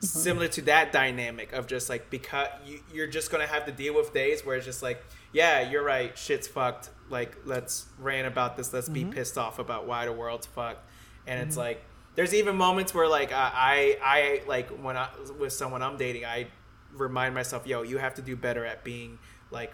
similar 0.00 0.48
to 0.48 0.62
that 0.62 0.90
dynamic 0.90 1.52
of 1.52 1.66
just 1.68 1.88
like 1.88 2.10
because 2.10 2.48
you, 2.66 2.80
you're 2.92 3.06
just 3.06 3.30
gonna 3.30 3.46
have 3.46 3.64
to 3.66 3.72
deal 3.72 3.94
with 3.94 4.12
days 4.12 4.44
where 4.44 4.56
it's 4.56 4.66
just 4.66 4.82
like, 4.82 5.04
yeah, 5.32 5.60
you're 5.70 5.84
right, 5.84 6.16
shit's 6.18 6.48
fucked. 6.48 6.90
Like 7.12 7.36
let's 7.44 7.86
rant 8.00 8.26
about 8.26 8.56
this. 8.56 8.72
Let's 8.72 8.88
be 8.88 9.04
pissed 9.04 9.38
off 9.38 9.58
about 9.60 9.86
why 9.86 10.06
the 10.06 10.12
world's 10.12 10.46
fucked, 10.46 10.84
and 11.26 11.40
it's 11.40 11.56
like. 11.56 11.84
There's 12.14 12.34
even 12.34 12.56
moments 12.56 12.92
where 12.92 13.08
like 13.08 13.32
I, 13.32 13.50
I 13.54 13.98
I 14.02 14.42
like 14.46 14.68
when 14.68 14.98
I 14.98 15.08
with 15.38 15.54
someone 15.54 15.80
I'm 15.80 15.96
dating 15.96 16.26
I 16.26 16.48
remind 16.94 17.34
myself, 17.34 17.66
yo, 17.66 17.82
you 17.82 17.98
have 17.98 18.14
to 18.14 18.22
do 18.22 18.36
better 18.36 18.64
at 18.64 18.84
being 18.84 19.18
like, 19.50 19.72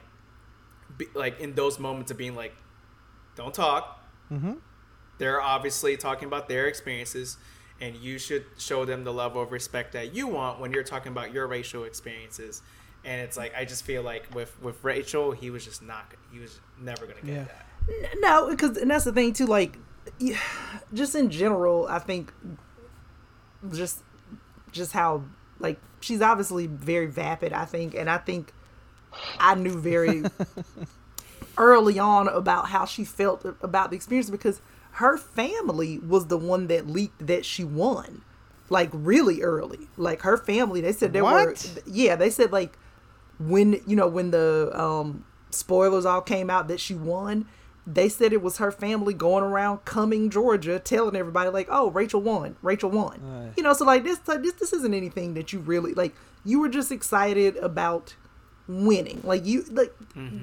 be, 0.97 1.07
like 1.15 1.41
in 1.41 1.55
those 1.55 1.79
moments 1.79 2.11
of 2.11 2.17
being 2.17 2.35
like, 2.35 2.55
don't 3.37 3.55
talk. 3.55 4.05
Mm-hmm. 4.31 4.55
They're 5.19 5.41
obviously 5.41 5.97
talking 5.97 6.29
about 6.29 6.49
their 6.49 6.67
experiences, 6.67 7.39
and 7.81 7.97
you 7.97 8.19
should 8.19 8.45
show 8.57 8.85
them 8.85 9.05
the 9.05 9.13
level 9.13 9.43
of 9.43 9.53
respect 9.53 9.93
that 9.93 10.15
you 10.15 10.29
want 10.29 10.61
when 10.61 10.73
you're 10.73 10.85
talking 10.85 11.13
about 11.13 11.33
your 11.33 11.47
racial 11.47 11.85
experiences. 11.85 12.63
And 13.09 13.23
it's 13.23 13.37
like 13.39 13.55
I 13.57 13.65
just 13.65 13.85
feel 13.85 14.03
like 14.03 14.35
with 14.35 14.53
with 14.63 14.85
Rachel, 14.85 15.33
he 15.33 15.49
was 15.51 15.65
just 15.65 15.83
not. 15.83 16.13
He 16.31 16.39
was 16.41 16.61
never 16.79 17.07
gonna 17.07 17.23
get 17.23 17.35
Yeah. 17.35 17.45
that. 17.45 18.15
No, 18.21 18.49
because 18.51 18.77
and 18.77 18.91
that's 18.91 19.05
the 19.07 19.13
thing 19.13 19.33
too. 19.33 19.47
Like, 19.47 19.79
yeah, 20.19 20.37
just 20.93 21.15
in 21.15 21.31
general, 21.31 21.87
I 21.89 22.01
think 22.01 22.33
just 23.73 24.03
just 24.73 24.93
how 24.93 25.23
like 25.59 25.79
she's 26.01 26.21
obviously 26.21 26.67
very 26.67 27.07
vapid. 27.07 27.53
I 27.55 27.65
think, 27.65 27.95
and 27.95 28.11
I 28.11 28.19
think 28.19 28.53
I 29.41 29.55
knew 29.55 29.79
very 29.79 30.25
early 31.57 31.99
on 31.99 32.29
about 32.29 32.69
how 32.69 32.85
she 32.85 33.05
felt 33.05 33.45
about 33.63 33.91
the 33.91 33.97
experience 33.97 34.31
because 34.31 34.61
her 34.93 35.17
family 35.17 35.99
was 36.01 36.27
the 36.27 36.37
one 36.39 36.67
that 36.69 36.87
leaked 36.87 37.27
that 37.27 37.45
she 37.45 37.65
won 37.65 38.23
like 38.71 38.91
really 38.93 39.41
early 39.43 39.89
like 39.97 40.21
her 40.23 40.37
family 40.37 40.81
they 40.81 40.93
said 40.93 41.13
there 41.13 41.25
were 41.25 41.47
What? 41.47 41.79
yeah 41.87 42.15
they 42.17 42.29
said 42.31 42.53
like 42.53 42.79
when 43.39 43.81
you 43.87 43.95
know 43.97 44.07
when 44.09 44.31
the 44.31 44.71
um 44.75 45.25
spoilers 45.51 46.05
all 46.05 46.21
came 46.21 46.51
out 46.51 46.69
that 46.69 46.81
she 46.81 46.95
won 46.95 47.47
they 47.87 48.09
said 48.09 48.33
it 48.35 48.43
was 48.43 48.59
her 48.59 48.71
family 48.71 49.15
going 49.15 49.43
around 49.43 49.85
Cumming 49.85 50.29
georgia 50.31 50.79
telling 50.79 51.17
everybody 51.17 51.49
like 51.51 51.69
oh 51.71 51.91
rachel 51.91 52.21
won 52.21 52.57
rachel 52.63 52.91
won 52.91 53.53
you 53.57 53.63
know 53.63 53.73
so 53.73 53.85
like 53.85 54.05
this 54.05 54.21
like 54.27 54.43
this 54.43 54.53
this 54.55 54.73
isn't 54.73 54.93
anything 54.93 55.35
that 55.35 55.53
you 55.53 55.59
really 55.61 55.95
like 55.95 56.15
you 56.45 56.61
were 56.61 56.69
just 56.69 56.93
excited 56.93 57.57
about 57.57 58.15
winning 58.67 59.21
like 59.25 59.47
you 59.47 59.65
like 59.71 59.95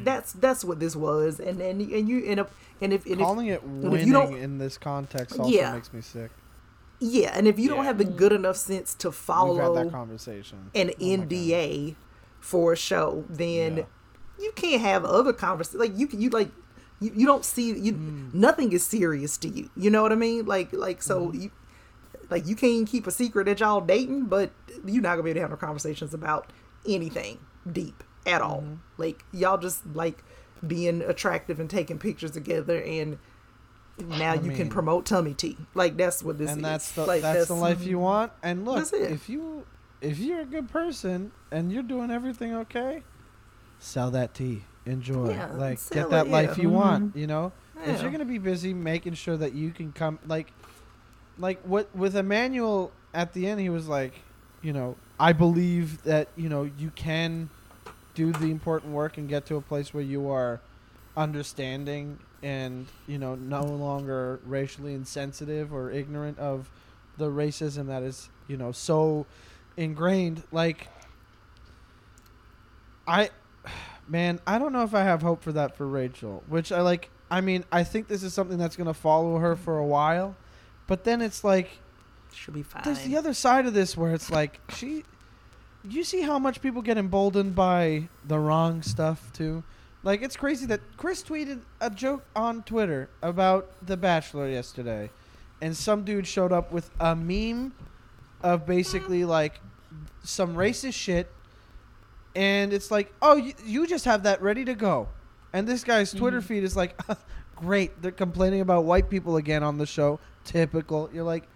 that's 0.04 0.34
that's 0.34 0.64
what 0.66 0.80
this 0.80 0.96
was 0.96 1.40
and 1.40 1.62
and, 1.62 1.80
and 1.82 2.10
you 2.10 2.24
end 2.26 2.40
up 2.40 2.52
and 2.82 2.92
if, 2.92 3.06
and 3.06 3.14
if 3.16 3.20
Calling 3.20 3.48
it 3.48 3.62
if 3.62 3.64
winning 3.64 4.08
you 4.08 4.14
don't- 4.14 4.36
in 4.36 4.58
this 4.58 4.78
context 4.80 5.38
also 5.38 5.52
Yeah. 5.52 5.74
makes 5.74 5.94
me 5.94 6.02
sick. 6.02 6.32
yeah 7.00 7.32
and 7.36 7.48
if 7.48 7.60
you 7.60 7.70
don't 7.70 7.86
have 7.86 8.00
the 8.00 8.04
good 8.06 8.32
enough 8.34 8.56
sense 8.58 8.96
to 8.96 9.12
follow 9.12 9.76
that 9.76 9.92
conversation. 9.92 10.72
an 10.74 10.90
Oh. 10.90 11.04
NDA 11.04 11.96
for 12.46 12.74
a 12.74 12.78
show, 12.78 13.26
then 13.30 13.78
Yeah. 13.78 13.84
you 14.40 14.52
can't 14.56 14.82
have 14.82 15.04
other 15.04 15.34
conversations. 15.34 15.80
Like 15.80 15.98
you, 15.98 16.06
can 16.08 16.22
you 16.22 16.30
like 16.30 16.52
you, 17.00 17.12
you 17.16 17.26
don't 17.26 17.44
see 17.44 17.74
you. 17.78 17.94
Mm. 17.94 18.34
Nothing 18.34 18.72
is 18.72 18.86
serious 18.86 19.38
to 19.40 19.50
you. 19.50 19.70
You 19.76 19.90
know 19.90 20.02
what 20.04 20.12
I 20.12 20.16
mean? 20.16 20.46
Like 20.46 20.72
like 20.72 21.02
so 21.02 21.28
Mm-hmm. 21.28 21.42
you. 21.42 21.52
Like 22.30 22.48
you 22.48 22.56
can't 22.56 22.88
keep 22.88 23.06
a 23.08 23.12
secret 23.12 23.46
that 23.46 23.60
y'all 23.60 23.82
dating, 23.82 24.26
but 24.26 24.52
you're 24.86 25.02
not 25.02 25.12
gonna 25.16 25.24
be 25.24 25.30
able 25.32 25.38
to 25.38 25.42
have 25.42 25.50
no 25.52 25.56
conversations 25.58 26.14
about 26.14 26.52
anything 26.88 27.40
deep 27.72 28.04
at 28.26 28.42
all. 28.42 28.62
Mm-hmm. 28.62 28.76
Like 28.98 29.24
y'all 29.32 29.58
just 29.58 29.86
like 29.94 30.24
being 30.66 31.02
attractive 31.02 31.60
and 31.60 31.70
taking 31.70 32.00
pictures 32.00 32.32
together, 32.32 32.80
and 32.82 33.18
now 34.00 34.34
you 34.34 34.52
can 34.52 34.70
promote 34.70 35.06
tummy 35.06 35.34
tea. 35.34 35.58
Like 35.74 35.98
that's 35.98 36.24
what 36.24 36.38
this 36.38 36.50
is. 36.50 36.56
and 36.56 36.66
that's 36.66 36.92
the 36.92 37.06
like, 37.06 37.22
that's, 37.22 37.48
the 37.48 37.54
life 37.56 37.84
you 37.84 38.00
want. 38.00 38.32
And 38.44 38.66
look, 38.66 38.92
if 38.94 39.30
you 39.30 39.66
if 40.06 40.20
you're 40.20 40.42
a 40.42 40.46
good 40.46 40.70
person 40.70 41.32
and 41.52 41.72
you're 41.72 41.84
doing 41.84 42.12
everything 42.12 42.54
okay, 42.56 43.04
sell 43.80 44.12
that 44.12 44.34
tea. 44.34 44.64
Enjoy. 44.86 45.32
Yeah, 45.32 45.52
like 45.54 45.80
get 45.90 46.12
that 46.12 46.28
life 46.28 46.50
yeah. 46.50 46.54
Mm-hmm. 46.54 46.62
you 46.62 46.70
want. 46.70 47.16
You 47.16 47.28
know, 47.28 47.52
if 47.86 48.02
you're 48.02 48.12
gonna 48.12 48.24
be 48.24 48.38
busy 48.38 48.74
making 48.74 49.16
sure 49.16 49.36
that 49.36 49.54
you 49.54 49.72
can 49.72 49.92
come, 49.92 50.20
like, 50.28 50.52
like 51.40 51.60
what 51.64 51.94
with 51.96 52.16
Emmanuel 52.16 52.92
at 53.14 53.34
the 53.34 53.48
end, 53.48 53.60
he 53.60 53.70
was 53.70 53.88
like, 53.88 54.14
you 54.62 54.74
know, 54.74 54.96
I 55.20 55.34
believe 55.34 56.04
that 56.04 56.28
you 56.36 56.50
know 56.50 56.70
you 56.78 56.92
can 56.92 57.50
do 58.14 58.32
the 58.32 58.52
important 58.52 58.94
work 58.94 59.18
and 59.18 59.28
get 59.28 59.48
to 59.48 59.56
a 59.56 59.62
place 59.62 59.94
where 59.94 60.04
you 60.04 60.30
are 60.30 60.60
understanding 61.18 62.20
and 62.44 62.86
you 63.08 63.18
know 63.18 63.34
no 63.36 63.64
longer 63.64 64.40
racially 64.46 64.94
insensitive 64.94 65.74
or 65.74 65.90
ignorant 65.90 66.38
of 66.38 66.70
the 67.18 67.30
racism 67.30 67.88
that 67.88 68.04
is 68.04 68.30
you 68.48 68.58
know 68.58 68.72
so 68.72 69.26
ingrained 69.78 70.44
like 70.52 70.88
i 73.08 73.30
man 74.08 74.40
i 74.48 74.58
don't 74.58 74.74
know 74.74 74.84
if 74.84 74.94
i 74.94 75.04
have 75.04 75.22
hope 75.22 75.42
for 75.42 75.52
that 75.52 75.76
for 75.76 75.88
rachel 75.88 76.44
which 76.48 76.72
i 76.72 76.82
like 76.82 77.10
i 77.30 77.42
mean 77.42 77.64
i 77.72 77.84
think 77.84 78.08
this 78.08 78.24
is 78.24 78.34
something 78.34 78.58
that's 78.58 78.76
going 78.76 78.88
to 78.88 78.94
follow 78.94 79.38
her 79.38 79.56
for 79.56 79.78
a 79.78 79.86
while 79.86 80.36
but 80.88 81.04
then 81.04 81.22
it's 81.22 81.44
like 81.44 81.70
she'll 82.34 82.54
be 82.54 82.64
fine. 82.64 82.82
there's 82.84 83.04
the 83.04 83.18
other 83.18 83.34
side 83.34 83.66
of 83.66 83.74
this 83.74 83.98
where 83.98 84.14
it's 84.14 84.30
like 84.30 84.60
she 84.70 85.04
you 85.84 86.04
see 86.04 86.22
how 86.22 86.40
much 86.40 86.62
people 86.62 86.82
get 86.82 86.98
emboldened 86.98 87.56
by 87.56 88.08
the 88.26 88.40
wrong 88.40 88.82
stuff 88.82 89.32
too 89.34 89.64
like 90.04 90.22
it's 90.22 90.38
crazy 90.38 90.66
that 90.66 90.80
chris 90.98 91.24
tweeted 91.24 91.60
a 91.82 91.90
joke 91.90 92.24
on 92.36 92.64
twitter 92.64 93.10
about 93.22 93.70
the 93.86 93.98
bachelor 93.98 94.48
yesterday 94.48 95.10
and 95.62 95.76
some 95.76 96.04
dude 96.04 96.28
showed 96.28 96.52
up 96.52 96.72
with 96.72 96.90
a 97.00 97.16
meme 97.16 97.74
of 98.42 98.66
basically 98.66 99.26
like 99.26 99.60
some 100.24 100.56
racist 100.56 100.94
shit 100.94 101.32
and 102.36 102.74
it's 102.74 102.92
like 102.92 103.14
oh 103.22 103.36
you, 103.36 103.54
you 103.66 103.88
just 103.88 104.06
have 104.06 104.24
that 104.24 104.42
ready 104.42 104.66
to 104.66 104.74
go 104.76 105.08
and 105.54 105.68
this 105.68 105.84
guy's 105.84 106.10
mm-hmm. 106.10 106.20
twitter 106.20 106.42
feed 106.42 106.64
is 106.64 106.76
like 106.76 107.00
great 107.56 108.02
they're 108.02 108.12
complaining 108.12 108.62
about 108.62 108.84
white 108.84 109.10
people 109.10 109.38
again 109.38 109.64
on 109.64 109.78
the 109.78 109.86
show 109.86 110.20
typical 110.44 111.10
you're 111.14 111.24
like 111.24 111.48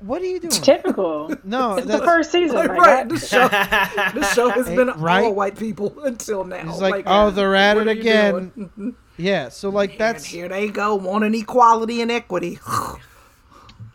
what 0.00 0.20
are 0.20 0.26
you 0.26 0.40
doing 0.40 0.50
Typical. 0.50 1.32
no 1.44 1.76
It's 1.76 1.86
the 1.86 1.98
first 1.98 2.32
season. 2.32 2.56
my 2.56 2.66
right. 2.66 3.08
God. 3.08 3.10
The 3.10 3.18
show, 3.26 3.48
the 3.48 4.26
show 4.34 4.48
has 4.48 4.66
Hey, 4.66 4.74
been 4.74 4.88
right? 4.96 5.24
all 5.24 5.34
white 5.34 5.56
people 5.56 5.94
until 6.04 6.44
now. 6.44 6.66
He's 6.66 6.80
like, 6.80 7.04
"Oh, 7.06 7.30
they're 7.30 7.54
at 7.54 7.76
it 7.76 7.86
again." 7.88 8.96
yeah 9.16 9.50
so 9.50 9.68
like 9.68 9.98
that's 9.98 10.24
here 10.24 10.48
they 10.48 10.68
go 10.68 10.94
wanting 10.94 11.34
equality 11.34 12.00
and 12.00 12.10
equity. 12.10 12.58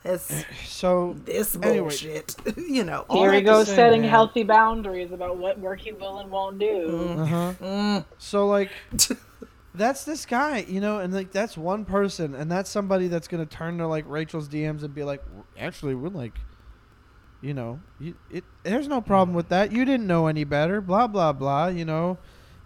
That's 0.06 0.46
so 0.66 1.16
this 1.26 1.56
Anyway. 1.56 1.80
bullshit. 1.80 2.36
you 2.58 2.84
know. 2.86 3.06
all 3.10 3.22
Here 3.22 3.34
he 3.34 3.40
that 3.42 3.46
goes 3.46 3.68
say, 3.68 3.76
setting 3.76 4.02
man. 4.02 4.10
healthy 4.12 4.44
boundaries 4.44 5.12
about 5.12 5.38
what 5.38 5.60
work 5.60 5.82
he 5.82 5.92
will 5.92 6.20
and 6.20 6.32
won't 6.32 6.60
do. 6.60 7.16
uh-huh 7.20 7.54
Mm. 7.62 8.06
so 8.18 8.48
like 8.48 8.70
that's 9.74 10.06
this 10.06 10.26
guy 10.26 10.60
you 10.70 10.80
know 10.80 11.00
and 11.00 11.14
like 11.14 11.32
that's 11.32 11.58
one 11.58 11.84
person 11.84 12.34
and 12.36 12.50
that's 12.50 12.70
somebody 12.70 13.08
that's 13.10 13.28
gonna 13.28 13.46
turn 13.46 13.78
to 13.80 13.88
like 13.88 14.06
rachel's 14.08 14.48
dms 14.48 14.84
and 14.84 14.96
be 14.96 15.04
like 15.04 15.22
actually 15.58 15.94
we're 15.96 16.08
like 16.08 16.38
you 17.42 17.54
know 17.54 17.80
you, 18.00 18.16
it 18.32 18.46
there's 18.64 18.88
no 18.88 19.02
problem 19.02 19.36
with 19.36 19.50
that 19.50 19.72
you 19.74 19.84
didn't 19.84 20.08
know 20.08 20.28
any 20.28 20.44
better 20.46 20.80
blah 20.80 21.08
blah 21.08 21.34
blah 21.34 21.68
you 21.68 21.84
know 21.84 22.18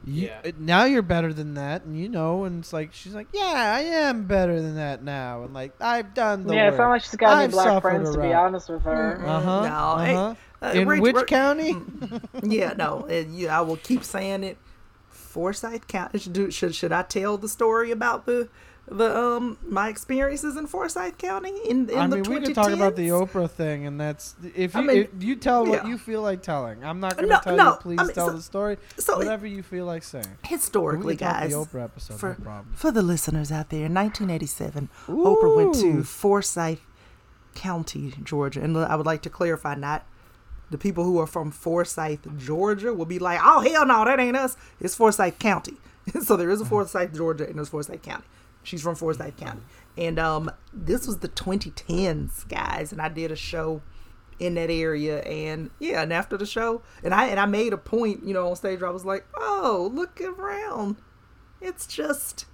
you, 0.06 0.28
Yeah. 0.28 0.40
it, 0.44 0.60
now 0.60 0.86
you're 0.86 1.02
better 1.02 1.34
than 1.34 1.56
that 1.56 1.84
and 1.84 2.00
you 2.00 2.08
know 2.10 2.46
and 2.46 2.60
it's 2.64 2.72
like 2.74 2.94
she's 2.94 3.14
like 3.14 3.28
yeah 3.34 3.74
i 3.76 3.82
am 3.82 4.26
better 4.26 4.62
than 4.62 4.76
that 4.76 5.04
now 5.04 5.44
and 5.44 5.54
like 5.54 5.74
i've 5.82 6.14
done 6.14 6.46
the 6.48 6.54
Yeah, 6.56 6.66
work 6.66 6.72
it's 6.74 6.80
not 6.80 6.90
like 6.90 7.02
she's 7.04 7.16
got 7.16 7.34
any 7.36 7.44
I've 7.46 7.52
black 7.52 7.66
suffered 7.68 7.82
friends, 7.82 8.16
to 8.16 8.22
be 8.22 8.34
honest 8.34 8.70
with 8.70 8.82
her. 8.84 9.22
uh-huh 9.26 9.62
No, 9.62 9.68
uh-huh. 9.68 10.36
Uh, 10.62 10.72
in 10.76 10.88
Rach- 10.88 11.02
which 11.02 11.16
Ra- 11.16 11.24
county 11.24 11.76
yeah, 12.44 12.74
no, 12.78 13.06
and 13.10 13.34
you, 13.38 13.48
I 13.50 13.62
will 13.62 13.78
keep 13.78 14.04
saying 14.04 14.44
it. 14.44 14.58
Forsyth 15.10 15.88
County. 15.88 16.18
Should, 16.20 16.54
should 16.54 16.76
should 16.76 16.92
I 16.92 17.04
tell 17.04 17.38
the 17.38 17.48
story 17.48 17.92
about 17.92 18.26
the 18.26 18.50
the 18.92 19.16
um 19.18 19.58
my 19.68 19.88
experiences 19.90 20.58
in 20.58 20.66
Forsyth 20.68 21.18
County 21.18 21.54
in, 21.70 21.90
in 21.90 21.98
I 21.98 22.08
the 22.08 22.16
mean, 22.18 22.26
2010s. 22.26 22.30
we 22.30 22.46
could 22.48 22.56
talk 22.56 22.72
about 22.72 22.96
the 22.96 23.10
Oprah 23.10 23.50
thing, 23.50 23.86
and 23.86 24.00
that's 24.02 24.36
if 24.56 24.74
you 24.74 24.80
I 24.80 24.84
mean, 24.84 24.98
if 25.14 25.24
you 25.24 25.36
tell 25.36 25.66
what 25.66 25.86
you 25.88 25.98
feel 25.98 26.22
like 26.22 26.42
telling. 26.42 26.84
I'm 26.84 27.00
not 27.00 27.16
going 27.16 27.30
to 27.30 27.36
No, 27.36 27.40
tell 27.42 27.56
no, 27.56 27.70
you. 27.72 27.76
Please 27.78 28.00
I 28.00 28.04
mean, 28.06 28.14
tell 28.16 28.28
so- 28.30 28.36
the 28.36 28.42
story. 28.42 28.78
so- 28.98 29.18
Whatever 29.18 29.46
you 29.48 29.62
feel 29.64 29.86
like 29.86 30.04
saying. 30.04 30.26
historically, 30.44 31.16
can 31.16 31.32
guys. 31.42 31.52
the 31.52 31.58
Oprah 31.58 31.84
episode. 31.84 32.20
for, 32.20 32.30
no 32.30 32.44
problem. 32.44 32.74
for 32.76 32.92
the 32.92 33.02
listeners 33.04 33.52
out 33.52 33.70
there, 33.70 33.86
in 33.86 33.94
1987, 33.94 34.90
Oprah 35.08 35.56
went 35.56 35.76
to 35.76 36.04
Forsyth 36.04 36.82
County, 37.56 38.14
Georgia. 38.24 38.62
And 38.62 38.78
I 38.78 38.96
would 38.96 39.06
like 39.06 39.22
to 39.24 39.30
clarify, 39.30 39.76
not 39.76 40.06
the 40.72 40.78
people 40.78 41.04
who 41.04 41.20
are 41.20 41.28
from 41.28 41.52
Forsyth, 41.52 42.28
Georgia, 42.38 42.94
will 42.94 43.06
be 43.06 43.20
like, 43.20 43.40
oh, 43.44 43.60
hell 43.62 43.86
no, 43.86 44.06
that 44.06 44.20
ain't 44.20 44.38
us. 44.38 44.56
It's 44.80 44.96
Forsyth 44.96 45.40
County. 45.40 45.74
so 46.24 46.36
there 46.38 46.50
is 46.50 46.62
a 46.62 46.66
Forsyth, 46.66 47.14
Georgia, 47.16 47.46
and 47.48 47.56
there's 47.56 47.70
Forsyth 47.70 48.02
County. 48.02 48.24
She's 48.64 48.82
from 48.82 48.96
Forsyth 48.96 49.38
County. 49.38 49.62
And 49.98 50.20
um, 50.20 50.52
this 50.74 51.08
was 51.08 51.18
the 51.18 51.30
2010s, 51.30 52.48
guys. 52.48 52.92
And 52.92 53.02
I 53.02 53.10
did 53.10 53.32
a 53.32 53.36
show 53.36 53.82
in 54.40 54.56
that 54.56 54.70
area 54.70 55.22
and 55.24 55.70
yeah 55.80 56.02
and 56.02 56.14
after 56.14 56.38
the 56.38 56.46
show 56.46 56.82
and 57.04 57.14
i 57.14 57.26
and 57.26 57.40
i 57.40 57.46
made 57.46 57.74
a 57.74 57.78
point 57.78 58.24
you 58.26 58.34
know 58.34 58.50
on 58.50 58.56
stage 58.56 58.80
where 58.80 58.90
i 58.90 58.94
was 58.94 59.04
like 59.04 59.26
oh 59.38 59.92
look 59.94 60.20
around 60.22 60.96
it's 61.60 61.86
just 61.86 62.46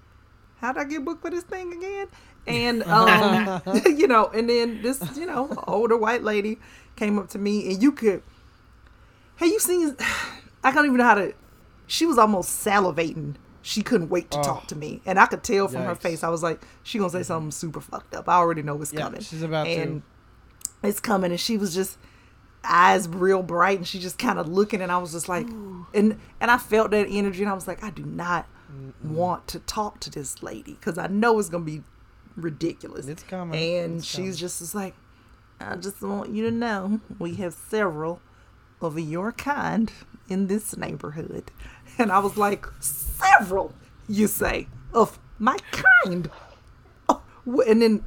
how'd 0.58 0.78
i 0.78 0.84
get 0.84 1.06
booked 1.06 1.22
for 1.22 1.30
this 1.30 1.44
thing 1.44 1.72
again 1.74 2.08
and 2.48 2.84
um 2.88 3.62
you 3.86 4.08
know 4.08 4.28
and 4.34 4.50
then 4.50 4.82
this 4.82 5.00
you 5.16 5.26
know 5.26 5.52
older 5.68 5.96
white 5.96 6.24
lady 6.24 6.58
came 6.96 7.20
up 7.20 7.30
to 7.30 7.38
me 7.38 7.72
and 7.72 7.82
you 7.82 7.92
could 7.92 8.24
hey 9.38 9.46
you 9.46 9.60
seen 9.60 9.96
i 10.64 10.72
don't 10.72 10.86
even 10.86 10.98
know 10.98 11.04
how 11.04 11.16
to 11.16 11.34
she 11.86 12.08
was 12.08 12.18
almost 12.18 12.66
salivating 12.66 13.36
she 13.68 13.82
couldn't 13.82 14.10
wait 14.10 14.30
to 14.30 14.38
Oh. 14.40 14.44
talk 14.44 14.68
to 14.68 14.76
me. 14.76 15.02
And 15.08 15.20
i 15.20 15.26
could 15.26 15.44
tell 15.44 15.68
from 15.68 15.82
her 15.84 15.96
face. 15.96 16.24
I 16.24 16.30
was 16.30 16.44
like 16.44 16.62
she 16.84 17.00
gonna 17.00 17.10
say 17.10 17.24
something 17.24 17.50
super 17.52 17.82
fucked 17.82 18.14
up. 18.14 18.30
I 18.30 18.36
already 18.36 18.62
know 18.62 18.80
it's 18.82 18.94
Yeah, 18.94 19.02
coming. 19.02 19.22
she's 19.22 19.42
about 19.42 19.64
to. 19.66 19.72
and 19.72 20.02
it's 20.84 21.00
coming. 21.00 21.32
And 21.32 21.40
she 21.40 21.58
was 21.58 21.74
just 21.74 21.98
eyes 22.64 23.08
real 23.08 23.42
bright 23.44 23.78
and 23.80 23.88
she 23.88 24.00
just 24.00 24.18
kind 24.20 24.38
of 24.40 24.48
looking. 24.48 24.82
And 24.82 24.92
i 24.92 24.98
was 25.00 25.12
just 25.14 25.28
like 25.28 25.48
and 25.48 26.20
and 26.40 26.52
i 26.52 26.58
felt 26.58 26.92
that 26.92 27.08
energy. 27.10 27.42
And 27.42 27.50
i 27.52 27.54
was 27.56 27.68
like 27.68 27.84
i 27.84 27.90
do 27.90 28.04
not 28.06 28.48
want 29.04 29.48
to 29.48 29.60
talk 29.60 30.00
to 30.02 30.10
this 30.12 30.44
lady 30.44 30.74
because 30.74 30.98
i 30.98 31.08
know 31.08 31.40
it's 31.40 31.50
gonna 31.50 31.64
be 31.64 31.82
ridiculous. 32.36 33.08
It's 33.08 33.24
coming. 33.24 33.60
and 33.60 33.98
It's 33.98 34.06
she's 34.06 34.16
coming. 34.18 34.34
just 34.36 34.76
like 34.76 34.94
i 35.60 35.76
just 35.76 36.02
want 36.02 36.30
you 36.32 36.44
to 36.44 36.52
know 36.52 37.00
we 37.18 37.36
have 37.36 37.54
several 37.54 38.20
of 38.82 39.00
your 39.00 39.32
kind 39.32 39.92
in 40.28 40.48
this 40.48 40.76
neighborhood 40.76 41.50
and 42.00 42.12
i 42.12 42.20
was 42.20 42.38
like 42.38 42.66
several 42.80 43.74
you 44.08 44.28
say 44.28 44.68
of 44.94 45.20
my 45.40 45.58
kind 45.72 46.30
oh, 47.10 47.22
and 47.68 47.82
then 47.82 48.04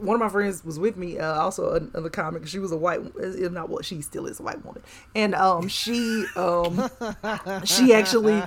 one 0.00 0.14
of 0.14 0.20
my 0.20 0.28
friends 0.30 0.64
was 0.64 0.78
with 0.78 0.96
me, 0.96 1.18
uh, 1.18 1.34
also 1.34 1.74
another 1.74 2.08
comic. 2.08 2.46
She 2.48 2.58
was 2.58 2.72
a 2.72 2.76
white, 2.76 3.00
if 3.18 3.52
not 3.52 3.68
what 3.68 3.84
she 3.84 4.00
still 4.00 4.26
is 4.26 4.40
a 4.40 4.42
white 4.42 4.64
woman, 4.64 4.82
and 5.14 5.34
um, 5.34 5.68
she 5.68 6.24
um, 6.34 6.90
she 7.64 7.92
actually, 7.92 8.42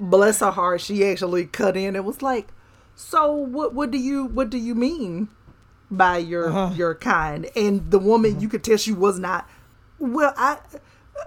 bless 0.00 0.40
her 0.40 0.50
heart, 0.50 0.80
she 0.80 1.04
actually 1.04 1.44
cut 1.44 1.76
in 1.76 1.94
and 1.94 2.04
was 2.04 2.22
like, 2.22 2.48
"So 2.96 3.30
what? 3.30 3.74
What 3.74 3.90
do 3.90 3.98
you 3.98 4.24
what 4.24 4.48
do 4.48 4.56
you 4.58 4.74
mean 4.74 5.28
by 5.90 6.16
your 6.16 6.48
Uh-huh. 6.48 6.74
your 6.74 6.94
kind?" 6.94 7.48
And 7.54 7.90
the 7.90 7.98
woman, 7.98 8.40
you 8.40 8.48
could 8.48 8.64
tell 8.64 8.78
she 8.78 8.92
was 8.92 9.18
not. 9.18 9.48
Well, 9.98 10.32
I, 10.36 10.58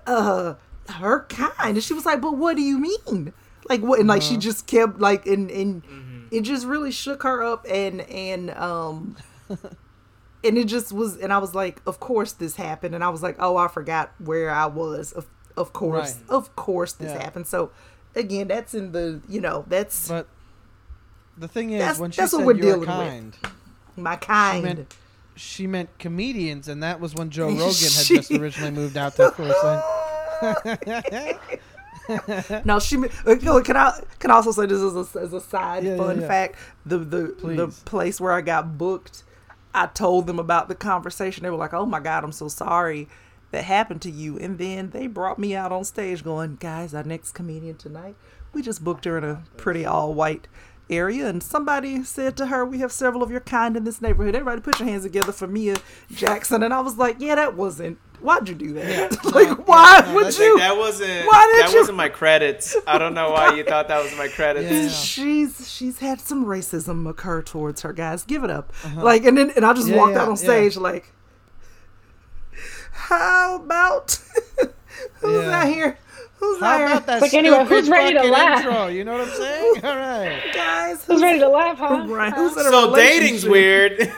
uh, 0.07 0.55
her 0.89 1.25
kind, 1.29 1.75
and 1.75 1.83
she 1.83 1.93
was 1.93 2.05
like, 2.05 2.21
"But 2.21 2.37
what 2.37 2.55
do 2.55 2.61
you 2.61 2.77
mean?" 2.79 3.33
Like 3.69 3.81
what? 3.81 3.99
And 3.99 4.07
like 4.07 4.21
Uh-huh. 4.21 4.31
she 4.31 4.37
just 4.37 4.67
kept 4.67 4.99
like 4.99 5.25
and 5.27 5.49
and 5.51 5.83
it 6.31 6.41
just 6.41 6.65
really 6.65 6.91
shook 6.91 7.23
her 7.23 7.43
up 7.43 7.65
and 7.69 8.01
and 8.01 8.51
um 8.51 9.15
and 10.43 10.57
it 10.57 10.65
just 10.65 10.91
was 10.93 11.17
and 11.17 11.33
i 11.33 11.37
was 11.39 11.53
like 11.55 11.81
of 11.87 11.99
course 11.99 12.33
this 12.33 12.55
happened 12.55 12.93
and 12.95 13.03
i 13.03 13.09
was 13.09 13.23
like 13.23 13.35
oh 13.39 13.57
i 13.57 13.67
forgot 13.67 14.11
where 14.19 14.51
i 14.51 14.65
was 14.67 15.11
of, 15.11 15.25
of 15.57 15.73
course 15.73 16.15
Right. 16.15 16.29
of 16.29 16.55
course 16.55 16.93
this 16.93 17.11
Yeah. 17.11 17.21
happened 17.23 17.47
so 17.47 17.71
again 18.15 18.47
that's 18.47 18.73
in 18.75 18.91
the 18.91 19.21
you 19.27 19.41
know 19.41 19.65
that's 19.67 20.07
But 20.07 20.27
the 21.37 21.47
thing 21.47 21.71
is, 21.71 21.79
That's- 21.79 21.99
when 21.99 22.11
she 22.11 22.21
that's 22.21 22.33
what 22.33 22.45
we're 22.45 22.53
dealing 22.53 22.79
with. 22.81 22.89
kind, 22.89 23.37
my 23.97 24.13
she 24.15 24.19
kind 24.19 24.63
meant 24.63 24.95
she 25.35 25.67
meant 25.67 25.89
comedians, 25.99 26.67
and 26.67 26.83
that 26.83 26.99
was 26.99 27.15
when 27.15 27.29
Joe 27.29 27.47
Rogan 27.49 27.63
had 27.63 27.73
She- 27.73 28.15
just 28.17 28.29
originally 28.31 28.71
moved 28.71 28.97
out 28.97 29.15
to 29.15 29.31
Forsyth. 29.31 29.83
no 32.65 32.79
she 32.79 32.97
uh, 32.97 33.61
can 33.61 33.77
i 33.77 34.01
can 34.17 34.31
I 34.31 34.33
also 34.33 34.51
say 34.51 34.65
this 34.65 34.81
as 34.81 35.15
a, 35.15 35.19
as 35.19 35.33
a 35.33 35.41
side 35.41 35.83
Yeah, 35.83 35.91
yeah, 35.91 35.97
fun 35.97 36.21
yeah. 36.21 36.27
fact? 36.27 36.55
The 36.85 36.97
the 36.97 37.35
the 37.43 37.67
place 37.85 38.19
where 38.19 38.31
i 38.31 38.41
got 38.41 38.77
booked 38.77 39.23
i 39.73 39.85
told 39.85 40.27
them 40.27 40.39
about 40.39 40.67
the 40.67 40.75
conversation. 40.75 41.43
They 41.43 41.49
were 41.49 41.57
like 41.57 41.73
oh 41.73 41.85
my 41.85 41.99
god 41.99 42.23
i'm 42.23 42.31
so 42.31 42.47
sorry 42.47 43.07
that 43.51 43.63
happened 43.63 43.99
to 44.03 44.11
you. 44.11 44.37
And 44.37 44.59
then 44.59 44.91
they 44.91 45.07
brought 45.07 45.39
me 45.39 45.55
out 45.55 45.71
on 45.71 45.83
stage 45.83 46.23
going 46.23 46.57
guys 46.57 46.93
our 46.93 47.03
next 47.03 47.31
comedian 47.33 47.77
tonight 47.77 48.15
we 48.53 48.61
just 48.61 48.83
booked 48.83 49.05
her 49.05 49.17
in 49.17 49.23
a 49.23 49.43
pretty 49.57 49.85
all 49.85 50.13
white 50.13 50.47
area. 50.89 51.27
And 51.27 51.43
somebody 51.43 52.03
said 52.03 52.35
to 52.37 52.47
her 52.47 52.65
we 52.65 52.79
have 52.79 52.91
several 52.91 53.21
of 53.21 53.29
your 53.29 53.41
kind 53.41 53.77
in 53.77 53.83
this 53.83 54.01
neighborhood. 54.01 54.33
Everybody 54.35 54.61
put 54.61 54.79
your 54.79 54.89
hands 54.89 55.03
together 55.03 55.31
for 55.31 55.47
mia 55.47 55.77
jackson. 56.11 56.63
And 56.63 56.73
i 56.73 56.79
was 56.79 56.97
like 56.97 57.17
yeah 57.19 57.35
that 57.35 57.55
wasn't 57.55 57.99
why'd 58.21 58.47
you 58.49 58.55
do 58.55 58.73
that 58.73 59.23
like 59.33 59.67
why 59.67 60.03
no, 60.05 60.13
would 60.15 60.25
Like, 60.25 60.37
you 60.39 60.57
that 60.59 60.77
wasn't 60.77 61.25
Why 61.27 61.51
did 61.53 61.63
that 61.65 61.71
you- 61.73 61.79
wasn't 61.79 61.97
my 61.97 62.09
credits. 62.09 62.75
I 62.87 62.97
don't 62.97 63.13
know 63.13 63.31
why 63.31 63.55
you 63.55 63.63
thought 63.63 63.87
that 63.87 64.03
was 64.03 64.15
my 64.17 64.27
credits. 64.27 64.71
Yeah. 64.71 64.89
she's 64.89 65.71
she's 65.71 65.99
had 65.99 66.19
some 66.19 66.45
racism 66.45 67.07
occur 67.09 67.41
towards 67.41 67.81
her 67.81 67.93
guys 67.93 68.23
give 68.23 68.43
it 68.43 68.49
up 68.49 68.73
like 68.95 69.23
and 69.25 69.37
then 69.37 69.51
and 69.55 69.65
i 69.65 69.73
just 69.73 69.87
Uh-huh. 69.87 69.95
Yeah, 69.95 70.01
walked 70.01 70.13
yeah, 70.15 70.21
out 70.21 70.27
on 70.29 70.35
yeah. 70.35 70.43
stage 70.43 70.77
like 70.77 71.11
how 72.91 73.55
about 73.55 74.11
who's 75.21 75.43
Yeah. 75.45 75.61
out 75.61 75.67
here 75.67 75.97
who's 76.39 76.59
How 76.59 76.75
out 76.75 76.81
about 76.81 77.05
that 77.07 77.21
Like, 77.21 77.33
anyway, 77.33 77.65
who's 77.65 77.89
ready 77.89 78.13
to 78.13 78.19
fucking 78.19 78.31
laugh? 78.31 78.59
intro? 78.59 78.87
You 78.87 79.03
know 79.03 79.17
what 79.17 79.27
I'm 79.27 79.33
saying? 79.35 79.73
All 79.83 79.95
right. 79.97 80.41
guys 80.53 81.03
Who's 81.05 81.21
ready 81.21 81.39
to 81.39 81.49
laugh, 81.49 81.77
huh? 81.77 82.05
right 82.07 82.33
who's 82.33 82.53
in 82.53 82.65
a 82.65 82.69
So 82.69 82.95
dating's 82.95 83.45
weird. 83.45 83.97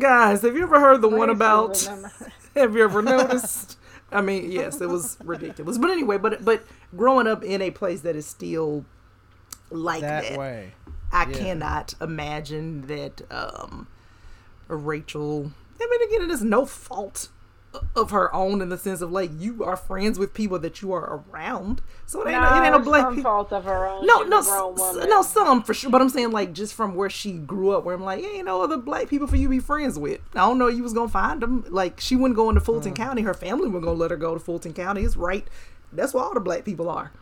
guys 0.00 0.42
have 0.42 0.56
you 0.56 0.62
ever 0.64 0.80
heard 0.80 1.00
the 1.02 1.08
one 1.08 1.30
about. 1.30 1.88
Have 2.54 2.74
you 2.74 2.82
ever 2.84 3.02
noticed? 3.02 3.78
I 4.10 4.20
mean, 4.22 4.50
yes, 4.50 4.80
it 4.80 4.88
was 4.88 5.18
ridiculous. 5.24 5.78
But 5.78 5.90
anyway, 5.90 6.16
but 6.18 6.44
but 6.44 6.64
growing 6.96 7.26
up 7.26 7.42
in 7.44 7.60
a 7.60 7.70
place 7.70 8.00
that 8.02 8.16
is 8.16 8.26
still 8.26 8.84
like 9.70 10.00
that, 10.00 10.24
That 10.24 10.38
way. 10.38 10.72
I 11.12 11.26
yeah. 11.28 11.36
cannot 11.36 11.94
imagine 12.00 12.86
that 12.86 13.22
um 13.30 13.88
Rachel. 14.68 15.52
I 15.80 15.86
mean, 15.90 16.08
again, 16.08 16.22
it 16.28 16.32
is 16.32 16.42
no 16.42 16.64
fault 16.66 17.28
of 17.94 18.10
her 18.10 18.34
own 18.34 18.60
in 18.62 18.68
the 18.68 18.78
sense 18.78 19.00
of 19.00 19.10
like 19.12 19.30
you 19.38 19.64
are 19.64 19.76
friends 19.76 20.18
with 20.18 20.34
people 20.34 20.58
that 20.60 20.82
you 20.82 20.92
are 20.92 21.22
around, 21.32 21.82
so 22.06 22.22
it 22.22 22.30
ain't, 22.32 22.40
no, 22.42 22.48
it 22.56 22.62
ain't 22.64 22.72
no 22.72 22.78
black 22.80 23.02
some 23.02 23.14
people. 23.16 23.30
fault 23.30 23.52
of 23.52 23.64
her 23.64 23.86
own. 23.86 24.06
No, 24.06 24.22
no, 24.22 24.38
s- 24.38 25.06
no, 25.08 25.22
some 25.22 25.62
for 25.62 25.74
sure. 25.74 25.90
But 25.90 26.00
I'm 26.00 26.08
saying 26.08 26.30
like 26.30 26.52
just 26.52 26.74
from 26.74 26.94
where 26.94 27.10
she 27.10 27.32
grew 27.32 27.70
up, 27.70 27.84
where 27.84 27.94
I'm 27.94 28.02
like, 28.04 28.22
yeah, 28.22 28.30
ain't 28.30 28.46
no 28.46 28.62
other 28.62 28.76
black 28.76 29.08
people 29.08 29.26
for 29.26 29.36
you 29.36 29.44
to 29.44 29.50
be 29.50 29.58
friends 29.60 29.98
with. 29.98 30.20
I 30.34 30.38
don't 30.40 30.58
know 30.58 30.68
you 30.68 30.82
was 30.82 30.92
gonna 30.92 31.08
find 31.08 31.40
them. 31.40 31.64
Like 31.68 32.00
she 32.00 32.16
wouldn't 32.16 32.36
go 32.36 32.48
into 32.48 32.60
Fulton 32.60 32.92
Mm. 32.92 32.96
County. 32.96 33.22
Her 33.22 33.34
family 33.34 33.66
wasn't 33.68 33.84
gonna 33.84 33.98
let 33.98 34.10
her 34.10 34.16
go 34.16 34.34
to 34.34 34.40
Fulton 34.40 34.72
County. 34.72 35.02
It's 35.02 35.16
right. 35.16 35.46
That's 35.92 36.12
where 36.14 36.24
all 36.24 36.34
the 36.34 36.40
black 36.40 36.64
people 36.64 36.88
are. 36.88 37.12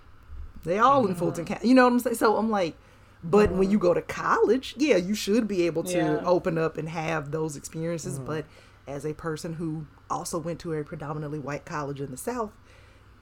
They 0.64 0.78
all 0.78 1.06
in 1.06 1.14
Mm. 1.14 1.18
Fulton 1.18 1.44
County. 1.44 1.68
You 1.68 1.74
know 1.74 1.84
what 1.84 1.92
I'm 1.92 1.98
saying? 2.00 2.16
So 2.16 2.36
I'm 2.36 2.50
like, 2.50 2.76
but 3.22 3.52
when 3.52 3.70
you 3.70 3.78
go 3.78 3.94
to 3.94 4.02
college, 4.02 4.74
yeah, 4.76 4.96
you 4.96 5.14
should 5.14 5.48
be 5.48 5.62
able 5.66 5.82
to 5.84 5.96
Yeah. 5.96 6.20
open 6.24 6.58
up 6.58 6.76
and 6.76 6.88
have 6.90 7.30
those 7.30 7.56
experiences. 7.56 8.18
Mm. 8.18 8.26
But 8.26 8.44
as 8.86 9.06
a 9.06 9.14
person 9.14 9.54
who 9.54 9.86
also 10.14 10.38
went 10.38 10.58
to 10.60 10.72
a 10.72 10.84
predominantly 10.84 11.38
white 11.38 11.64
college 11.64 12.00
in 12.00 12.10
the 12.10 12.16
South, 12.16 12.52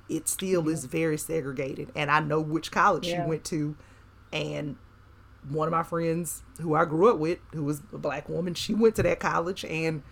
it 0.09 0.29
still 0.29 0.69
is 0.69 0.85
very 0.85 1.19
segregated. 1.19 1.91
And 1.95 2.11
I 2.11 2.21
know 2.21 2.41
which 2.41 2.71
college 2.71 3.07
Yeah. 3.07 3.25
she 3.25 3.29
went 3.29 3.45
to. 3.45 3.77
And 4.33 4.77
one 5.49 5.69
of 5.69 5.73
my 5.73 5.83
friends 5.83 6.43
who 6.61 6.75
I 6.75 6.85
grew 6.85 7.11
up 7.11 7.19
with, 7.19 7.39
who 7.53 7.65
was 7.65 7.83
a 7.93 7.99
black 7.99 8.29
woman, 8.29 8.55
she 8.55 8.75
went 8.75 8.95
to 8.97 9.03
that 9.03 9.21
college 9.21 9.65
and 9.65 10.03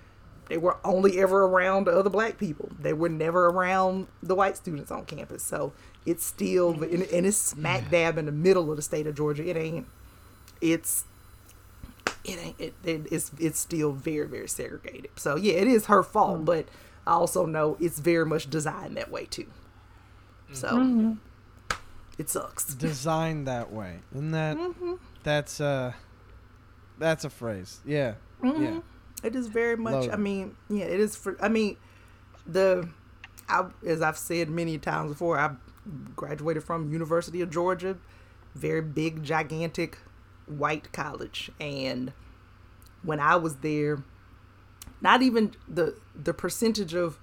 they 0.48 0.58
were 0.58 0.78
only 0.84 1.20
ever 1.20 1.44
around 1.44 1.88
other 1.88 2.10
black 2.10 2.36
people. 2.36 2.70
They 2.78 2.92
were 2.92 3.08
never 3.08 3.46
around 3.46 4.08
the 4.20 4.34
white 4.34 4.56
students 4.56 4.90
on 4.90 5.04
campus. 5.04 5.44
So 5.44 5.72
it's 6.04 6.24
still, 6.24 6.74
mm-hmm. 6.74 6.82
and 6.82 7.02
and 7.04 7.26
it's 7.26 7.36
smack 7.36 7.88
dab 7.90 8.18
in 8.18 8.26
the 8.26 8.32
middle 8.32 8.70
of 8.70 8.76
the 8.76 8.82
state 8.82 9.06
of 9.06 9.14
Georgia. 9.14 9.48
It 9.48 9.56
ain't, 9.56 9.86
it's, 10.60 11.04
it 12.24 12.38
ain't, 12.38 12.60
it, 12.60 12.74
it, 12.84 13.06
it's, 13.10 13.30
it's 13.38 13.58
still 13.58 13.92
very, 13.92 14.26
very 14.26 14.48
segregated. 14.48 15.10
So 15.16 15.36
yeah, 15.36 15.54
it 15.54 15.66
is 15.68 15.86
her 15.86 16.02
fault, 16.02 16.44
but 16.44 16.66
I 17.06 17.12
also 17.12 17.46
know 17.46 17.76
it's 17.80 17.98
very 17.98 18.26
much 18.26 18.50
designed 18.50 18.96
that 18.96 19.10
way 19.10 19.24
too. 19.26 19.46
So 20.52 21.16
it 22.18 22.28
sucks. 22.28 22.74
Designed 22.74 23.46
that 23.46 23.72
way. 23.72 24.00
Isn't 24.12 24.32
that 24.32 24.56
Mm-hmm. 24.56 24.94
that's 25.22 25.60
uh 25.60 25.92
that's 26.98 27.24
a 27.24 27.30
phrase. 27.30 27.80
Yeah. 27.86 28.14
Yeah. 28.42 28.80
It 29.22 29.36
is 29.36 29.46
very 29.48 29.76
much. 29.76 30.08
I 30.08 30.16
mean, 30.16 30.56
yeah, 30.68 30.84
it 30.84 30.98
is 31.00 31.14
for. 31.16 31.36
I 31.42 31.48
mean, 31.48 31.76
the, 32.46 32.88
I, 33.48 33.66
as 33.86 34.00
I've 34.02 34.16
said 34.16 34.48
many 34.48 34.78
times 34.78 35.10
before, 35.12 35.38
I 35.38 35.50
graduated 36.16 36.64
from 36.64 36.90
University 36.92 37.40
of 37.42 37.50
Georgia, 37.50 37.96
very 38.54 38.80
big, 38.82 39.22
gigantic, 39.22 39.98
white 40.50 40.92
college, 40.92 41.50
and 41.60 42.12
when 43.02 43.20
I 43.20 43.36
was 43.36 43.56
there, 43.56 44.02
not 45.00 45.22
even 45.22 45.52
the 45.68 45.96
the 46.14 46.34
percentage 46.34 46.94
of 46.94 47.18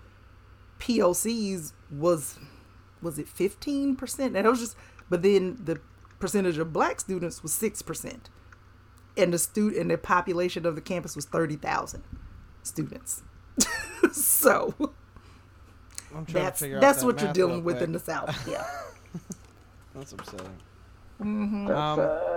POCs 0.79 1.73
was 1.91 2.39
was 3.01 3.19
it 3.19 3.27
fifteen 3.27 3.95
percent? 3.95 4.35
And 4.35 4.45
it 4.45 4.49
was 4.49 4.59
just, 4.59 4.77
but 5.09 5.21
then 5.21 5.57
the 5.63 5.79
percentage 6.19 6.57
of 6.57 6.73
black 6.73 6.99
students 6.99 7.43
was 7.43 7.53
six 7.53 7.81
percent, 7.81 8.29
and 9.15 9.33
the 9.33 9.39
student 9.39 9.81
and 9.81 9.91
the 9.91 9.97
population 9.97 10.65
of 10.65 10.75
the 10.75 10.81
campus 10.81 11.15
was 11.15 11.25
thirty 11.25 11.55
thousand 11.55 12.03
students. 12.63 13.23
so 14.11 14.73
I'm 16.15 16.25
trying 16.25 16.45
that's 16.45 16.59
to 16.59 16.65
figure 16.65 16.79
that's 16.79 16.99
that 16.99 17.05
what 17.05 17.21
you're 17.21 17.33
dealing 17.33 17.63
with 17.63 17.77
quick. 17.77 17.87
in 17.87 17.93
the 17.93 17.99
South. 17.99 18.47
Yeah. 18.47 18.65
That's 19.95 20.11
upsetting. 20.11 20.57
Mm-hmm. 21.19 21.67
Um, 21.71 21.99
Ugh. 21.99 22.36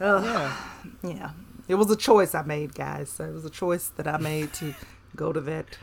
Yeah. 0.00 0.56
Yeah. 1.02 1.30
It 1.68 1.74
was 1.74 1.90
a 1.90 1.96
choice 1.96 2.34
I 2.34 2.42
made, 2.42 2.74
guys. 2.74 3.18
It 3.20 3.32
was 3.32 3.44
a 3.44 3.50
choice 3.50 3.88
that 3.96 4.06
I 4.06 4.16
made 4.16 4.52
to 4.54 4.74
go 5.14 5.32
to 5.32 5.40
that 5.42 5.78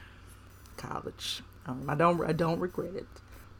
college. 0.78 1.44
Um, 1.68 1.86
I 1.88 1.96
don't 1.96 2.24
I 2.28 2.32
don't 2.32 2.60
regret 2.60 2.96
it. 2.96 3.08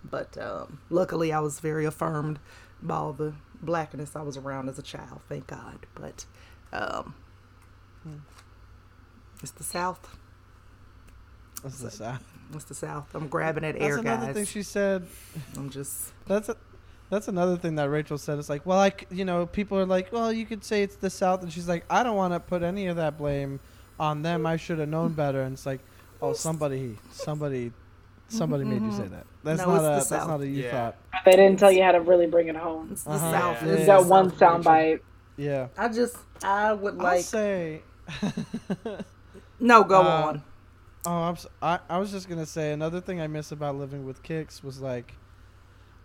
But 0.04 0.38
um, 0.38 0.80
luckily 0.90 1.32
I 1.32 1.40
was 1.40 1.60
very 1.60 1.86
affirmed 1.86 2.40
by 2.82 2.96
all 2.96 3.14
the 3.14 3.34
blackness 3.62 4.16
I 4.16 4.22
was 4.22 4.38
around 4.38 4.70
as 4.70 4.78
a 4.78 4.84
child, 4.84 5.22
thank 5.28 5.48
God. 5.48 5.86
But 5.96 6.26
um, 6.72 7.16
it's 9.42 9.52
the 9.52 9.64
South. 9.64 10.16
That's 11.64 11.80
the 11.80 11.92
South. 11.92 12.24
It's 12.54 12.66
the 12.66 12.76
South. 12.76 13.14
I'm 13.16 13.28
grabbing 13.28 13.64
at 13.64 13.76
air, 13.76 13.96
guys. 13.98 14.04
That's 14.04 14.06
another 14.06 14.26
guys. 14.28 14.36
thing 14.36 14.46
she 14.46 14.64
said. 14.64 15.08
I'm 15.58 15.70
just 15.70 16.14
That's 16.28 16.50
a, 16.50 16.58
that's 17.10 17.28
another 17.28 17.58
thing 17.58 17.76
that 17.76 17.90
Rachel 17.90 18.18
said. 18.18 18.40
It's 18.40 18.50
like, 18.50 18.66
well, 18.66 18.78
like 18.78 19.08
you 19.12 19.26
know, 19.26 19.46
people 19.46 19.78
are 19.78 19.86
like, 19.86 20.12
well, 20.12 20.32
you 20.34 20.46
could 20.46 20.64
say 20.64 20.84
it's 20.84 20.96
the 20.96 21.10
South, 21.10 21.44
and 21.44 21.52
she's 21.52 21.68
like, 21.68 21.86
I 21.90 22.04
don't 22.04 22.16
want 22.16 22.34
to 22.34 22.40
put 22.40 22.64
any 22.64 22.88
of 22.88 22.96
that 22.98 23.18
blame 23.18 23.60
on 24.00 24.22
them. 24.22 24.46
I 24.46 24.58
should 24.58 24.80
have 24.80 24.90
known 24.90 25.14
better. 25.24 25.42
And 25.42 25.54
it's 25.54 25.66
like, 25.66 25.80
oh, 26.22 26.34
somebody, 26.34 26.98
somebody, 27.12 27.72
somebody 28.28 28.64
made 28.66 28.82
you 28.82 28.92
say 28.92 29.08
that. 29.08 29.26
That's 29.44 29.60
No, 29.62 29.68
not 29.68 29.76
it's 29.76 29.84
the 29.84 29.88
a 29.92 29.96
that's 29.96 30.08
South. 30.10 30.28
not 30.28 30.42
a 30.42 30.48
you 30.48 30.64
Yeah. 30.64 30.72
thought. 30.72 30.96
They 31.26 31.32
didn't 31.32 31.60
tell 31.60 31.72
you 31.72 31.84
how 31.84 31.92
to 31.92 32.02
really 32.02 32.28
bring 32.28 32.48
it 32.48 32.56
home. 32.56 32.90
it's 32.92 33.04
the 33.04 33.12
Uh-huh. 33.12 33.32
South. 33.32 33.64
Yeah. 33.64 33.70
It's 33.74 33.80
Yeah. 33.88 33.98
the 33.98 34.02
That 34.04 34.10
one 34.10 34.30
South, 34.32 34.42
Rachel. 34.42 34.60
soundbite. 34.72 35.00
Yeah. 35.38 35.68
I 35.78 35.88
just 35.90 36.18
I 36.44 36.74
would 36.74 36.96
I'll 36.98 37.04
like 37.04 37.24
say. 37.24 37.82
no 39.60 39.84
go 39.84 40.02
Uh, 40.02 40.06
on. 40.28 40.44
Oh, 41.08 41.12
I'm, 41.12 41.34
s- 41.36 41.48
I, 41.62 41.80
I 41.90 41.98
was 42.00 42.12
just 42.12 42.28
gonna 42.28 42.46
say 42.46 42.72
another 42.72 43.00
thing 43.00 43.22
I 43.22 43.28
miss 43.28 43.52
about 43.52 43.76
living 43.76 44.06
with 44.06 44.24
Kix 44.24 44.64
was 44.64 44.82
like, 44.82 45.14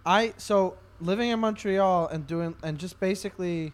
I 0.04 0.34
so 0.36 0.76
living 1.00 1.30
in 1.30 1.40
Montreal 1.40 2.08
and 2.08 2.26
doing 2.26 2.54
and 2.62 2.78
just 2.78 3.00
basically 3.00 3.72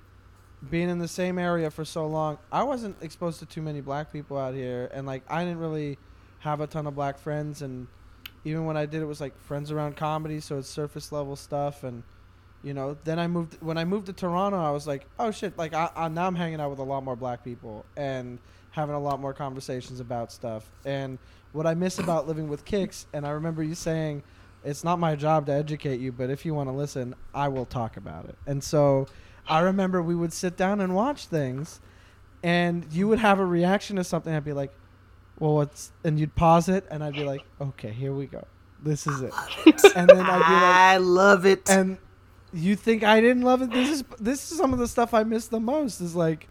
being 0.71 0.89
in 0.89 0.99
the 0.99 1.09
same 1.09 1.39
area 1.39 1.71
for 1.71 1.85
so 1.85 2.07
long, 2.07 2.39
I 2.51 2.63
wasn't 2.63 2.97
exposed 3.03 3.39
to 3.41 3.47
too 3.47 3.63
many 3.63 3.81
black 3.81 4.13
people 4.13 4.37
out 4.37 4.55
here, 4.55 4.91
and 4.93 5.07
like 5.07 5.23
I 5.29 5.45
didn't 5.45 5.59
really 5.59 5.99
have 6.41 6.61
a 6.61 6.67
ton 6.67 6.87
of 6.87 6.95
black 6.95 7.19
friends, 7.19 7.63
and 7.63 7.87
even 8.45 8.65
when 8.65 8.77
I 8.77 8.87
did, 8.87 9.03
it 9.03 9.07
was 9.07 9.21
like 9.21 9.39
friends 9.43 9.71
around 9.71 9.97
comedy, 9.97 10.41
so 10.41 10.59
it's 10.59 10.69
surface 10.69 11.13
level 11.13 11.37
stuff, 11.37 11.85
and 11.85 12.03
you 12.63 12.75
know, 12.75 12.97
then 13.05 13.19
I 13.19 13.27
moved 13.27 13.59
when 13.61 13.79
I 13.79 13.85
moved 13.85 14.07
to 14.07 14.13
Toronto, 14.13 14.59
I 14.59 14.71
was 14.71 14.87
like, 14.87 15.07
oh 15.19 15.31
shit, 15.31 15.57
like 15.59 15.75
I, 15.75 15.91
I 15.95 16.09
now 16.09 16.27
I'm 16.27 16.35
hanging 16.35 16.61
out 16.61 16.71
with 16.71 16.79
a 16.79 16.85
lot 16.85 17.05
more 17.05 17.17
black 17.17 17.45
people 17.45 17.85
and 17.97 18.39
having 18.71 18.95
a 18.95 19.01
lot 19.01 19.21
more 19.21 19.33
conversations 19.33 20.01
about 20.01 20.33
stuff. 20.33 20.71
And 20.85 21.19
what 21.53 21.67
I 21.67 21.75
miss 21.75 21.99
about 21.99 22.27
living 22.27 22.49
with 22.49 22.65
Kix, 22.65 23.07
and 23.13 23.27
I 23.27 23.31
remember 23.31 23.63
you 23.63 23.75
saying, 23.75 24.23
it's 24.67 24.85
not 24.85 24.99
my 24.99 25.17
job 25.17 25.47
to 25.47 25.53
educate 25.53 26.01
you, 26.01 26.13
but 26.13 26.29
if 26.29 26.45
you 26.45 26.53
want 26.53 26.69
to 26.69 26.73
listen, 26.73 27.15
I 27.35 27.49
will 27.49 27.67
talk 27.67 27.97
about 27.97 28.27
it. 28.27 28.37
And 28.47 28.63
so 28.63 29.07
I 29.49 29.61
remember 29.61 30.03
we 30.03 30.15
would 30.15 30.33
sit 30.33 30.57
down 30.57 30.81
and 30.81 30.95
watch 30.95 31.27
things, 31.27 31.81
and 32.43 32.87
you 32.93 33.09
would 33.09 33.21
have 33.21 33.39
a 33.39 33.47
reaction 33.47 33.97
to 33.97 34.05
something. 34.05 34.35
I'd 34.35 34.45
be 34.45 34.53
like, 34.53 34.73
well, 35.39 35.55
what's, 35.55 35.93
and 36.05 36.19
you'd 36.19 36.35
pause 36.35 36.69
it, 36.69 36.85
and 36.91 37.05
I'd 37.05 37.15
be 37.15 37.25
like, 37.25 37.43
okay, 37.61 37.91
here 37.91 38.13
we 38.13 38.27
go. 38.27 38.47
This 38.83 39.07
is 39.07 39.23
it. 39.23 39.33
And 39.97 40.09
then 40.09 40.21
I'd 40.21 40.39
be 40.39 40.55
like, 40.55 40.63
I 40.63 40.97
love 40.99 41.47
it. 41.47 41.71
and 41.71 41.99
you 42.53 42.77
think 42.77 43.03
I 43.03 43.21
didn't 43.21 43.43
love 43.43 43.63
it? 43.63 43.71
This 43.71 43.91
is 43.91 44.05
this 44.19 44.51
is 44.51 44.59
some 44.59 44.73
of 44.73 44.79
the 44.79 44.89
stuff 44.89 45.15
I 45.15 45.25
miss 45.25 45.49
the 45.49 45.61
most. 45.61 46.01
Is 46.01 46.15
like, 46.15 46.49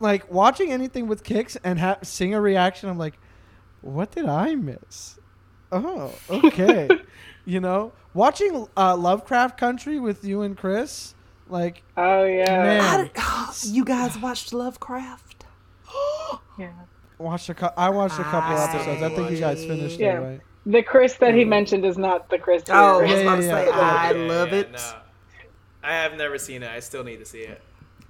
like 0.00 0.30
watching 0.30 0.72
anything 0.72 1.06
with 1.06 1.22
Kix 1.24 1.56
and 1.62 1.78
ha- 1.78 1.98
seeing 2.02 2.34
a 2.34 2.40
reaction. 2.40 2.88
I'm 2.88 2.98
like, 2.98 3.18
what 3.80 4.10
did 4.12 4.26
I 4.26 4.54
miss? 4.54 5.18
Oh, 5.72 6.12
okay. 6.30 6.88
you 7.46 7.58
know, 7.60 7.92
watching 8.14 8.66
uh, 8.76 8.96
Lovecraft 8.96 9.56
Country 9.58 9.98
with 9.98 10.24
you 10.24 10.42
and 10.42 10.56
Chris. 10.56 11.14
Like, 11.48 11.82
Oh 11.96 12.24
yeah. 12.24 12.44
Man. 12.62 13.10
How 13.16 13.50
did, 13.52 13.64
you 13.74 13.84
guys 13.84 14.18
watched 14.18 14.52
Lovecraft? 14.52 15.44
Yeah. 16.58 16.70
watched 17.18 17.48
a 17.48 17.54
cou- 17.54 17.70
I 17.76 17.88
watched 17.90 18.18
a 18.18 18.24
couple 18.24 18.54
I- 18.56 18.64
episodes. 18.70 19.02
I 19.02 19.08
think 19.08 19.30
you 19.30 19.38
guys 19.38 19.64
finished 19.64 19.98
Yeah. 19.98 20.18
it, 20.18 20.20
right? 20.20 20.40
The 20.66 20.82
Chris 20.82 21.14
that 21.14 21.34
he 21.34 21.44
mentioned 21.44 21.84
is 21.84 21.96
not 21.98 22.28
the 22.30 22.38
Chris. 22.38 22.62
Oh, 22.70 23.00
I 23.00 23.06
here. 23.06 23.14
was 23.16 23.24
Yeah, 23.24 23.28
about 23.32 23.36
to 23.36 23.42
yeah, 23.46 23.64
say. 23.64 23.70
I 23.70 24.12
Yeah, 24.12 24.28
love 24.32 24.48
yeah, 24.52 24.58
it. 24.58 24.72
no. 24.72 24.92
I 25.82 25.92
have 25.94 26.16
never 26.16 26.38
seen 26.38 26.62
it. 26.62 26.70
I 26.70 26.78
still 26.80 27.02
need 27.04 27.18
to 27.18 27.24
see 27.24 27.40
it. 27.40 27.60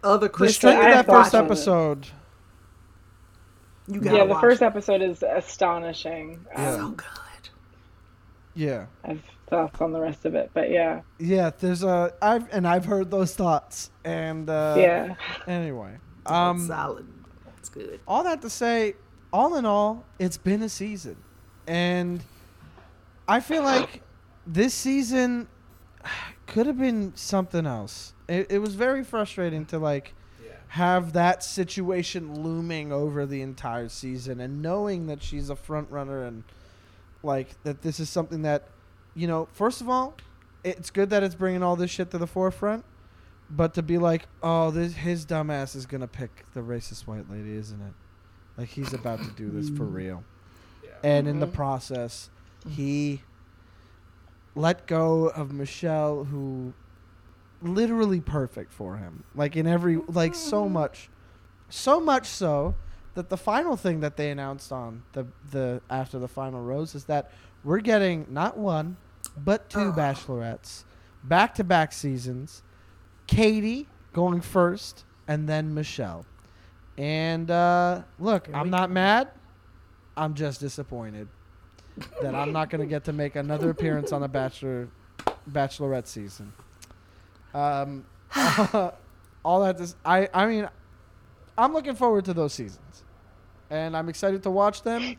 Other 0.04 0.26
The 0.26 0.28
Chris 0.28 0.56
strength 0.56 0.78
of 0.78 0.84
that 0.92 1.06
first 1.06 1.32
watched 1.32 1.34
it. 1.34 1.38
episode. 1.46 2.06
you 3.88 4.00
gotta 4.00 4.16
yeah, 4.18 4.24
the 4.24 4.30
watch 4.34 4.40
first 4.40 4.60
it. 4.62 4.64
Oh, 4.64 4.68
episode 4.68 5.02
is 5.02 5.22
astonishing. 5.22 6.44
Yeah. 6.52 6.76
So 6.76 6.84
Um, 6.84 6.94
good. 6.94 7.06
Yeah. 8.54 8.86
I've 9.04 9.22
thoughts 9.48 9.80
on 9.82 9.92
the 9.92 10.00
rest 10.00 10.24
of 10.24 10.34
it, 10.34 10.50
but 10.54 10.70
yeah, 10.70 11.02
Yeah, 11.18 11.50
there's 11.58 11.82
a 11.82 12.12
I've 12.22 12.48
and 12.52 12.66
I've 12.66 12.84
heard 12.86 13.10
those 13.10 13.34
thoughts. 13.34 13.90
And 14.04 14.48
uh 14.48 14.74
yeah. 14.78 15.14
anyway. 15.46 15.98
Um, 16.26 16.34
Um 16.34 16.66
solid. 16.66 17.06
It's 17.58 17.68
good. 17.68 18.00
all 18.08 18.24
that 18.24 18.42
to 18.42 18.50
say, 18.50 18.94
all 19.32 19.56
in 19.56 19.64
all, 19.66 20.04
it's 20.18 20.36
been 20.38 20.62
a 20.62 20.68
season. 20.68 21.16
And 21.66 22.22
I 23.28 23.40
feel 23.40 23.62
like 23.62 24.02
this 24.46 24.74
season 24.74 25.48
could 26.46 26.66
have 26.66 26.78
been 26.78 27.12
something 27.14 27.66
else. 27.66 28.14
It, 28.28 28.50
it 28.50 28.58
was 28.58 28.74
very 28.74 29.04
frustrating 29.04 29.64
to 29.66 29.78
like 29.78 30.14
Yeah. 30.44 30.52
have 30.68 31.12
that 31.12 31.44
situation 31.44 32.42
looming 32.42 32.90
over 32.92 33.26
the 33.26 33.42
entire 33.42 33.88
season 33.88 34.40
and 34.40 34.60
knowing 34.62 35.06
that 35.06 35.22
she's 35.22 35.50
a 35.50 35.56
front 35.56 35.90
runner 35.90 36.24
and 36.24 36.42
like 37.22 37.62
that 37.64 37.82
this 37.82 38.00
is 38.00 38.08
something 38.08 38.42
that 38.42 38.68
you 39.14 39.26
know 39.26 39.48
first 39.52 39.80
of 39.80 39.88
all 39.88 40.14
it's 40.64 40.90
good 40.90 41.10
that 41.10 41.22
it's 41.22 41.34
bringing 41.34 41.62
all 41.62 41.76
this 41.76 41.90
shit 41.90 42.10
to 42.10 42.18
the 42.18 42.26
forefront 42.26 42.84
but 43.50 43.74
to 43.74 43.82
be 43.82 43.98
like 43.98 44.26
oh 44.42 44.70
this 44.70 44.94
his 44.94 45.26
dumbass 45.26 45.74
is 45.76 45.86
gonna 45.86 46.08
pick 46.08 46.44
the 46.54 46.60
racist 46.60 47.06
white 47.06 47.30
lady 47.30 47.54
isn't 47.54 47.80
it? 47.80 47.92
Like 48.56 48.68
he's 48.68 48.92
about 48.92 49.18
to 49.22 49.30
do 49.30 49.50
this 49.50 49.68
for 49.68 49.84
mm-hmm. 49.84 49.94
real. 49.94 50.24
Yeah. 50.84 50.90
and 51.02 51.26
in 51.28 51.40
the 51.40 51.46
Mhm. 51.46 51.54
process 51.54 52.30
mm-hmm. 52.60 52.70
he 52.70 53.22
let 54.54 54.86
go 54.86 55.28
of 55.28 55.52
michelle 55.52 56.24
who 56.24 56.74
literally 57.62 58.20
perfect 58.20 58.72
for 58.72 58.96
him. 58.96 59.24
Like 59.34 59.56
in 59.56 59.66
every 59.66 59.96
like 60.08 60.34
so 60.34 60.64
mm-hmm. 60.64 60.74
much 60.74 61.08
so 61.68 62.00
much 62.00 62.26
so 62.26 62.74
that 63.14 63.28
the 63.28 63.36
final 63.36 63.76
thing 63.76 64.00
that 64.00 64.16
they 64.16 64.30
announced 64.30 64.72
on 64.72 65.02
the 65.12 65.26
the 65.50 65.80
after 65.90 66.18
the 66.18 66.28
final 66.28 66.62
rose 66.62 66.94
is 66.94 67.04
that 67.04 67.30
we're 67.64 67.80
getting 67.80 68.26
not 68.30 68.56
one 68.56 68.96
but 69.36 69.68
two 69.68 69.78
Ugh. 69.78 69.96
bachelorettes 69.96 70.84
back 71.24 71.54
to 71.54 71.64
back 71.64 71.92
seasons 71.92 72.62
katie 73.26 73.88
going 74.12 74.40
first 74.40 75.04
and 75.28 75.48
then 75.48 75.72
michelle. 75.74 76.26
And 76.98 77.50
uh 77.50 78.02
look 78.18 78.46
Here 78.46 78.56
i'm 78.56 78.70
not 78.70 78.90
mad. 78.90 79.28
I'm 80.16 80.34
just 80.34 80.60
disappointed 80.60 81.28
that 82.20 82.34
i'm 82.34 82.52
not 82.52 82.70
going 82.70 82.80
to 82.80 82.86
get 82.86 83.04
to 83.04 83.12
make 83.12 83.36
another 83.36 83.70
appearance 83.70 84.12
on 84.12 84.22
a 84.22 84.28
bachelor 84.28 84.88
bachelorette 85.50 86.06
season. 86.06 86.52
Um 87.54 88.04
all 89.44 89.60
that 89.60 89.80
is 89.80 89.96
i 90.04 90.28
i 90.32 90.46
mean 90.46 90.68
i'm 91.58 91.72
looking 91.72 91.94
forward 91.94 92.24
to 92.24 92.34
those 92.34 92.52
seasons 92.52 93.01
and 93.72 93.96
i'm 93.96 94.08
excited 94.08 94.42
to 94.42 94.50
watch 94.50 94.82
them 94.82 95.16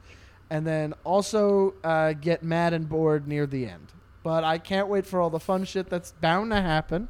and 0.49 0.65
then 0.67 0.93
also 1.03 1.73
uh, 1.83 2.13
get 2.13 2.43
mad 2.43 2.73
and 2.73 2.87
bored 2.87 3.27
near 3.27 3.47
the 3.47 3.65
end. 3.65 3.91
But 4.23 4.43
i 4.43 4.57
can't 4.57 4.87
wait 4.87 5.05
for 5.05 5.19
all 5.19 5.29
the 5.29 5.39
fun 5.39 5.65
shit 5.65 5.89
that's 5.89 6.11
bound 6.21 6.51
to 6.51 6.61
happen 6.61 7.09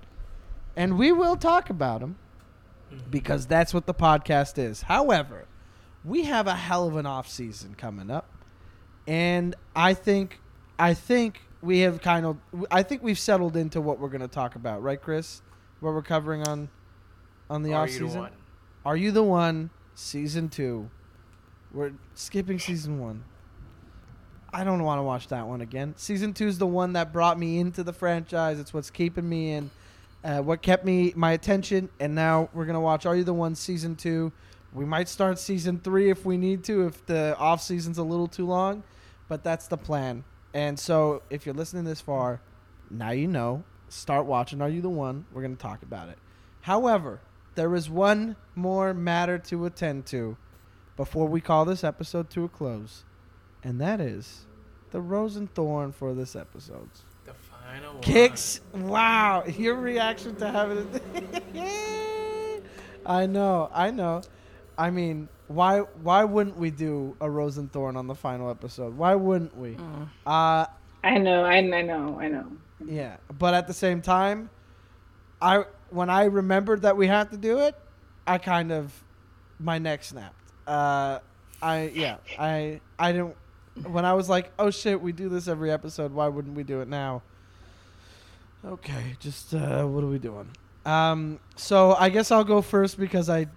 and 0.76 0.98
we 0.98 1.12
will 1.12 1.36
talk 1.36 1.70
about 1.70 2.00
them 2.00 2.16
because 3.10 3.46
that's 3.46 3.74
what 3.74 3.86
the 3.86 3.94
podcast 3.94 4.58
is. 4.58 4.84
However 4.84 5.46
we 6.06 6.24
have 6.24 6.48
a 6.48 6.56
hell 6.56 6.88
of 6.88 6.96
an 6.96 7.06
off 7.06 7.28
season 7.30 7.76
coming 7.76 8.10
up 8.12 8.30
and 9.08 9.56
i 9.76 9.94
think 9.94 10.40
i 10.78 10.94
think 10.94 11.42
we 11.62 11.80
have 11.80 12.02
kind 12.02 12.26
of 12.26 12.38
i 12.72 12.84
think 12.84 13.02
we've 13.04 13.20
settled 13.20 13.56
into 13.56 13.80
what 13.82 14.00
we're 14.00 14.10
going 14.10 14.22
to 14.22 14.28
talk 14.28 14.56
about 14.56 14.82
right 14.82 15.02
chris? 15.02 15.42
What 15.80 15.94
we're 15.94 16.02
covering 16.02 16.48
on 16.48 16.70
on 17.50 17.64
the 17.64 17.74
Are 17.74 17.84
off 17.84 17.90
you 17.92 18.00
the 18.00 18.06
season? 18.08 18.22
one? 18.22 18.32
are 18.86 18.98
you 18.98 19.12
the 19.12 19.24
one? 19.24 19.70
Season 19.96 20.50
two 20.50 20.90
we're 21.74 21.92
skipping 22.16 22.60
season 22.60 23.00
one 23.00 23.24
i 24.52 24.64
don't 24.64 24.84
want 24.84 25.00
to 25.00 25.04
watch 25.04 25.28
that 25.28 25.48
one 25.48 25.62
again 25.62 25.94
season 25.98 26.34
two 26.34 26.48
is 26.48 26.58
the 26.58 26.68
one 26.68 26.94
that 26.94 27.12
brought 27.12 27.38
me 27.38 27.60
into 27.60 27.84
the 27.84 27.94
franchise 27.94 28.60
it's 28.60 28.74
what's 28.74 28.90
keeping 28.90 29.28
me 29.28 29.52
in 29.52 29.70
uh, 30.24 30.42
what 30.42 30.62
kept 30.62 30.86
me 30.86 31.12
my 31.16 31.34
attention, 31.34 31.90
and 32.00 32.16
now 32.16 32.50
we're 32.54 32.66
gonna 32.66 32.80
watch 32.80 33.06
Are 33.06 33.16
You 33.16 33.24
the 33.24 33.34
One 33.34 33.56
season 33.56 33.96
two. 33.96 34.32
We 34.72 34.86
might 34.86 35.10
start 35.10 35.38
season 35.38 35.80
three 35.80 36.10
if 36.10 36.26
we 36.26 36.38
need 36.38 36.64
to, 36.66 36.88
if 36.88 37.06
the 37.06 37.36
off 37.38 37.62
season's 37.62 37.98
a 37.98 38.04
little 38.04 38.28
too 38.28 38.46
long, 38.46 38.84
but 39.28 39.44
that's 39.44 39.68
the 39.68 39.78
plan. 39.78 40.24
And 40.54 40.80
so, 40.80 41.24
if 41.30 41.46
you're 41.46 41.56
listening 41.56 41.84
this 41.84 42.02
far, 42.02 42.42
now 42.90 43.12
you 43.12 43.28
know. 43.28 43.64
Start 43.90 44.26
watching 44.26 44.62
Are 44.62 44.70
You 44.70 44.82
the 44.82 44.90
One? 44.90 45.26
We're 45.34 45.42
gonna 45.42 45.56
talk 45.56 45.84
about 45.84 46.10
it. 46.10 46.18
However, 46.62 47.20
there 47.56 47.76
is 47.76 47.90
one 47.90 48.38
more 48.56 48.94
matter 48.94 49.38
to 49.38 49.66
attend 49.66 50.06
to 50.08 50.38
before 50.96 51.28
we 51.28 51.42
call 51.42 51.66
this 51.66 51.84
episode 51.84 52.30
to 52.32 52.44
a 52.44 52.50
close, 52.50 53.04
and 53.64 53.80
that 53.82 54.00
is 54.00 54.46
the 54.92 55.02
rose 55.02 55.36
and 55.36 55.54
thorn 55.54 55.92
for 55.92 56.14
this 56.14 56.36
episode. 56.36 56.90
The 57.26 57.34
final 57.34 57.96
Kix. 58.02 58.60
Wow, 58.74 59.44
your 59.46 59.76
reaction 59.76 60.36
to 60.38 60.52
having 60.52 60.88
it. 61.14 62.64
I 63.06 63.26
know, 63.26 63.70
I 63.74 63.92
know. 63.92 64.22
I 64.78 64.90
mean, 64.90 65.28
why 65.48 65.80
why 65.80 66.24
wouldn't 66.24 66.58
we 66.58 66.72
do 66.72 67.16
a 67.22 67.30
rose 67.30 67.58
and 67.58 67.72
thorn 67.72 67.96
on 67.98 68.08
the 68.08 68.16
final 68.16 68.50
episode? 68.50 68.96
Why 68.96 69.16
wouldn't 69.16 69.56
we? 69.58 69.78
Uh 70.26 70.66
I 71.04 71.18
know, 71.18 71.44
I, 71.44 71.58
I 71.58 71.82
know, 71.82 72.18
I 72.20 72.30
know. 72.30 72.48
yeah, 72.86 73.18
but 73.38 73.54
at 73.54 73.68
the 73.68 73.74
same 73.74 74.02
time, 74.02 74.50
I 75.42 75.66
when 75.90 76.10
I 76.10 76.26
remembered 76.26 76.84
that 76.84 76.96
we 76.96 77.08
had 77.08 77.30
to 77.32 77.38
do 77.38 77.60
it, 77.60 77.76
I 78.26 78.38
kind 78.38 78.72
of 78.72 79.04
my 79.60 79.78
neck 79.80 80.04
snapped. 80.04 80.43
Uh, 80.68 81.20
I 81.62 81.92
yeah, 81.94 82.18
I 82.38 82.82
I 83.00 83.12
didn't 83.12 83.36
when 83.88 84.06
I 84.06 84.14
was 84.14 84.30
like, 84.30 84.52
oh 84.60 84.70
shit, 84.70 85.02
we 85.02 85.12
do 85.12 85.30
this 85.30 85.48
every 85.48 85.72
episode. 85.72 86.12
Why 86.14 86.28
wouldn't 86.28 86.56
we 86.56 86.64
do 86.64 86.82
it 86.82 86.88
now? 86.88 87.24
Okay, 88.66 89.16
just 89.20 89.54
uh, 89.54 89.84
what 89.86 90.04
are 90.04 90.08
we 90.08 90.20
doing? 90.20 90.50
Um, 90.86 91.40
so 91.56 91.96
I 91.96 92.10
guess 92.10 92.32
I'll 92.32 92.44
go 92.44 92.62
first 92.62 93.00
because 93.00 93.30
I 93.30 93.48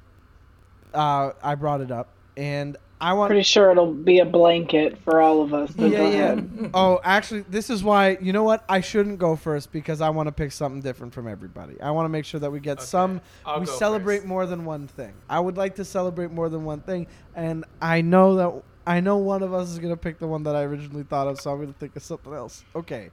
uh, 0.94 1.32
I 1.42 1.54
brought 1.54 1.80
it 1.80 1.90
up 1.90 2.08
and 2.36 2.76
I 2.98 3.12
want 3.12 3.28
Pretty 3.28 3.42
sure 3.42 3.70
it'll 3.70 3.92
be 3.92 4.20
a 4.20 4.24
blanket 4.24 4.96
for 4.98 5.20
all 5.20 5.42
of 5.42 5.52
us. 5.52 5.74
So 5.74 5.84
yeah, 5.84 5.98
yeah. 5.98 6.08
ahead. 6.32 6.70
Oh, 6.72 6.98
actually, 7.04 7.42
this 7.42 7.68
is 7.68 7.84
why. 7.84 8.16
You 8.22 8.32
know 8.32 8.42
what? 8.42 8.64
I 8.68 8.80
shouldn't 8.80 9.18
go 9.18 9.36
first 9.36 9.70
because 9.70 10.00
I 10.00 10.08
want 10.08 10.28
to 10.28 10.32
pick 10.32 10.50
something 10.52 10.80
different 10.80 11.12
from 11.12 11.28
everybody. 11.28 11.78
I 11.80 11.90
want 11.90 12.06
to 12.06 12.08
make 12.08 12.24
sure 12.24 12.40
that 12.40 12.50
we 12.50 12.58
get 12.58 12.78
Okay, 12.78 12.86
some. 12.86 13.20
I'll 13.44 13.60
we 13.60 13.66
celebrate 13.66 14.18
first. 14.18 14.28
more 14.28 14.46
than 14.46 14.64
one 14.64 14.86
thing. 14.86 15.12
I 15.28 15.40
would 15.40 15.58
like 15.58 15.74
to 15.76 15.84
celebrate 15.84 16.30
more 16.30 16.48
than 16.48 16.64
one 16.64 16.80
thing, 16.80 17.06
and 17.34 17.66
I 17.82 18.00
know 18.00 18.34
that 18.36 18.62
I 18.86 19.00
know 19.00 19.18
one 19.18 19.42
of 19.42 19.52
us 19.52 19.68
is 19.68 19.78
gonna 19.78 19.96
pick 19.96 20.18
the 20.18 20.26
one 20.28 20.44
that 20.44 20.56
I 20.56 20.62
originally 20.62 21.02
thought 21.04 21.26
of, 21.26 21.38
so 21.38 21.52
I'm 21.52 21.60
gonna 21.60 21.74
think 21.74 21.96
of 21.96 22.02
something 22.02 22.32
else. 22.32 22.64
Okay, 22.74 23.10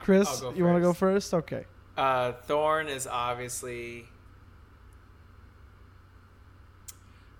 Chris, 0.00 0.42
you 0.56 0.64
want 0.64 0.76
to 0.76 0.80
go 0.82 0.92
first. 0.92 1.30
first? 1.30 1.34
Okay. 1.34 1.64
Uh, 1.96 2.32
Thorn 2.32 2.88
is 2.88 3.06
obviously. 3.06 4.06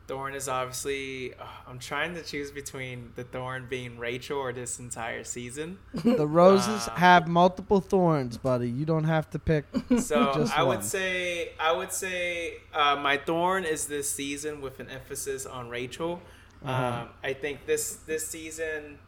Thorn 0.06 0.34
is 0.34 0.48
obviously. 0.48 1.32
uh, 1.34 1.44
I'm 1.66 1.78
trying 1.78 2.14
to 2.14 2.22
choose 2.22 2.50
between 2.50 3.12
the 3.16 3.24
Thorn 3.24 3.66
being 3.70 3.98
Rachel 3.98 4.38
or 4.38 4.52
this 4.52 4.78
entire 4.78 5.24
season. 5.24 5.78
The 6.04 6.26
roses 6.26 6.86
Wow. 6.88 6.94
have 6.96 7.28
multiple 7.28 7.80
thorns, 7.80 8.36
buddy. 8.36 8.68
You 8.68 8.84
don't 8.84 9.04
have 9.04 9.30
to 9.30 9.38
pick. 9.38 9.64
So 9.98 10.32
Just 10.34 10.56
I 10.58 10.62
one. 10.62 10.76
would 10.76 10.84
say 10.84 11.52
I 11.58 11.72
would 11.72 11.92
say 11.92 12.58
uh, 12.74 12.96
my 12.96 13.16
thorn 13.16 13.64
is 13.64 13.86
this 13.86 14.10
season 14.10 14.60
with 14.60 14.78
an 14.80 14.88
emphasis 14.90 15.46
on 15.46 15.68
Rachel. 15.70 16.20
Uh-huh. 16.64 17.02
Um, 17.02 17.08
I 17.22 17.32
think 17.32 17.66
this 17.66 17.94
this 18.06 18.26
season, 18.28 18.98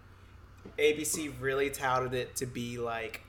ABC 0.78 1.32
really 1.40 1.70
touted 1.70 2.14
it 2.14 2.36
to 2.36 2.46
be 2.46 2.78
like, 2.78 3.20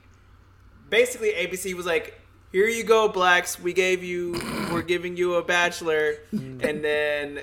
basically 0.90 1.30
ABC 1.32 1.74
was 1.74 1.86
like, 1.86 2.20
here 2.52 2.66
you 2.66 2.84
go, 2.84 3.08
blacks. 3.08 3.60
We 3.60 3.72
gave 3.72 4.02
you, 4.02 4.32
we're 4.72 4.82
giving 4.82 5.16
you 5.16 5.34
a 5.34 5.42
bachelor, 5.42 6.14
and 6.32 6.82
then 6.84 7.40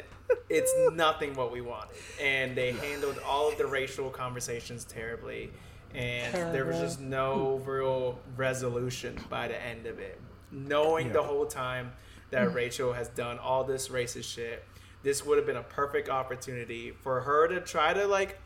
it's 0.49 0.73
nothing 0.93 1.35
what 1.35 1.51
we 1.51 1.61
wanted. 1.61 1.95
And 2.21 2.55
they 2.55 2.71
handled 2.71 3.19
all 3.25 3.49
of 3.49 3.57
the 3.57 3.65
racial 3.65 4.09
conversations 4.09 4.85
terribly, 4.85 5.51
and 5.93 6.33
there 6.53 6.65
was 6.65 6.79
just 6.79 6.99
no 6.99 7.61
real 7.65 8.19
resolution 8.35 9.17
by 9.29 9.47
the 9.47 9.61
end 9.61 9.85
of 9.85 9.99
it. 9.99 10.19
Knowing 10.51 11.11
the 11.11 11.23
whole 11.23 11.45
time 11.45 11.91
that 12.31 12.53
Rachel 12.53 12.93
has 12.93 13.09
done 13.09 13.39
all 13.39 13.63
this 13.63 13.89
racist 13.89 14.25
shit, 14.25 14.63
this 15.03 15.25
would 15.25 15.37
have 15.37 15.45
been 15.45 15.57
a 15.57 15.63
perfect 15.63 16.09
opportunity 16.09 16.91
for 16.91 17.21
her 17.21 17.47
to 17.47 17.61
try 17.61 17.93
to 17.93 18.07
like 18.07 18.39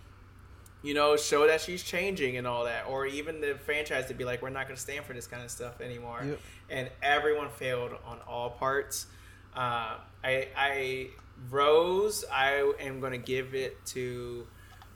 you 0.82 0.94
know, 0.94 1.18
show 1.18 1.46
that 1.48 1.60
she's 1.62 1.84
changing 1.84 2.38
and 2.38 2.48
all 2.48 2.64
that, 2.66 2.86
or 2.88 3.06
even 3.06 3.42
the 3.42 3.56
franchise 3.66 4.06
to 4.08 4.14
be 4.14 4.24
like, 4.24 4.42
we're 4.42 4.50
not 4.50 4.66
going 4.66 4.76
to 4.76 4.82
stand 4.82 5.06
for 5.06 5.14
this 5.14 5.28
kind 5.28 5.44
of 5.44 5.52
stuff 5.52 5.82
anymore. 5.82 6.22
Yep. 6.24 6.40
And 6.70 6.90
everyone 7.04 7.50
failed 7.50 7.92
on 8.06 8.20
all 8.28 8.52
parts. 8.52 9.08
Uh, 9.54 9.96
I, 10.24 10.48
I, 10.56 11.10
Rose, 11.50 12.26
I 12.32 12.74
am 12.80 13.00
going 13.00 13.14
to 13.14 13.18
give 13.18 13.56
it 13.56 13.86
to, 13.88 14.48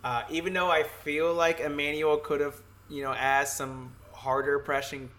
uh, 0.03 0.23
even 0.29 0.53
though 0.53 0.69
I 0.69 0.83
feel 0.83 1.33
like 1.33 1.59
Emmanuel 1.59 2.17
could 2.17 2.41
have, 2.41 2.61
you 2.89 3.03
know, 3.03 3.13
asked 3.13 3.57
some 3.57 3.93
harder 4.11 4.59
pressing, 4.59 5.09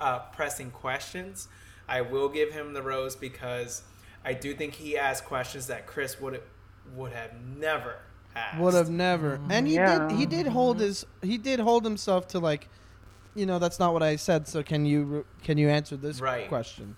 uh, 0.00 0.20
pressing 0.32 0.70
questions. 0.70 1.48
I 1.88 2.00
will 2.00 2.28
give 2.28 2.52
him 2.52 2.72
the 2.72 2.82
rose 2.82 3.14
because 3.14 3.82
I 4.24 4.32
do 4.32 4.54
think 4.54 4.74
he 4.74 4.96
asked 4.96 5.24
questions 5.26 5.66
that 5.66 5.86
Chris 5.86 6.20
would 6.20 6.42
would 6.94 7.12
have 7.12 7.30
never 7.42 7.96
asked. 8.36 8.58
Would 8.60 8.74
have 8.74 8.90
never. 8.90 9.40
And 9.48 9.66
he 9.66 9.74
Yeah. 9.74 10.06
did. 10.08 10.18
He 10.18 10.26
did 10.26 10.46
hold 10.46 10.80
his. 10.80 11.04
He 11.22 11.38
did 11.38 11.60
hold 11.60 11.84
himself 11.84 12.28
to 12.28 12.38
like, 12.38 12.68
you 13.34 13.46
know, 13.46 13.58
that's 13.58 13.78
not 13.78 13.92
what 13.92 14.02
I 14.02 14.16
said. 14.16 14.48
So 14.48 14.62
can 14.62 14.84
you 14.86 15.26
can 15.42 15.58
you 15.58 15.68
answer 15.68 15.96
this 15.96 16.20
Right. 16.20 16.48
question? 16.48 16.96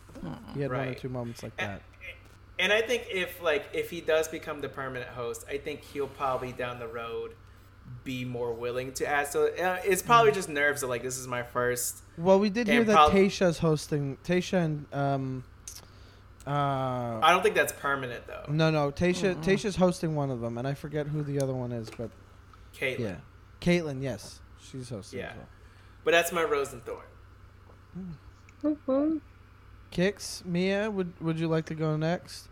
He 0.54 0.60
had 0.60 0.72
one 0.72 0.88
or 0.88 0.94
two 0.94 1.08
moments 1.08 1.42
like 1.42 1.52
And, 1.58 1.72
that. 1.72 1.82
And 2.58 2.72
I 2.72 2.80
think 2.80 3.06
if 3.10 3.42
like 3.42 3.66
if 3.72 3.90
he 3.90 4.00
does 4.00 4.28
become 4.28 4.60
the 4.60 4.68
permanent 4.68 5.10
host, 5.10 5.44
I 5.48 5.58
think 5.58 5.82
he'll 5.82 6.08
probably 6.08 6.52
down 6.52 6.78
the 6.78 6.88
road 6.88 7.34
be 8.02 8.24
more 8.24 8.52
willing 8.52 8.92
to 8.94 9.06
ask. 9.06 9.32
So 9.32 9.46
uh, 9.46 9.78
it's 9.84 10.02
probably 10.02 10.32
just 10.32 10.48
nerves 10.48 10.82
of 10.82 10.88
like 10.88 11.02
this 11.02 11.18
is 11.18 11.26
my 11.28 11.42
first. 11.42 11.98
Well, 12.16 12.38
we 12.40 12.48
did 12.50 12.66
hear 12.66 12.82
that 12.84 12.92
prob- 12.92 13.12
Tayshia's 13.12 13.58
hosting. 13.58 14.16
Tayshia 14.24 14.64
and 14.64 14.86
um, 14.94 15.44
uh, 16.46 16.50
I 17.22 17.30
don't 17.30 17.42
think 17.42 17.54
that's 17.56 17.72
permanent 17.74 18.26
though. 18.26 18.44
no, 18.48 18.70
no, 18.70 18.90
Tayshia. 18.90 19.36
Tayshia's 19.44 19.76
hosting 19.76 20.14
one 20.14 20.30
of 20.30 20.40
them, 20.40 20.56
and 20.58 20.66
I 20.66 20.74
forget 20.74 21.06
who 21.06 21.22
the 21.22 21.40
other 21.40 21.54
one 21.54 21.72
is, 21.72 21.90
but 21.96 22.10
Kaitlyn. 22.74 22.98
yeah, 23.00 23.16
Kaitlyn. 23.60 24.02
Yes, 24.02 24.40
she's 24.60 24.88
hosting. 24.88 25.18
Yeah. 25.20 25.30
as 25.30 25.36
well. 25.36 25.48
But 26.04 26.10
that's 26.12 26.32
my 26.32 26.44
rose 26.44 26.72
and 26.72 26.82
thorn. 26.84 27.04
Mhm. 28.64 29.20
Kix, 29.96 30.44
Mia, 30.44 30.90
would 30.90 31.10
would 31.22 31.40
you 31.40 31.48
like 31.48 31.64
to 31.66 31.74
go 31.74 31.96
next? 31.96 32.48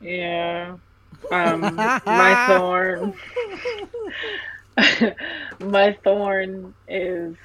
Yeah. 0.00 0.76
Um, 1.30 1.76
my 2.04 2.34
thorn. 2.46 3.14
my 5.60 5.96
thorn 6.04 6.74
is 6.88 7.36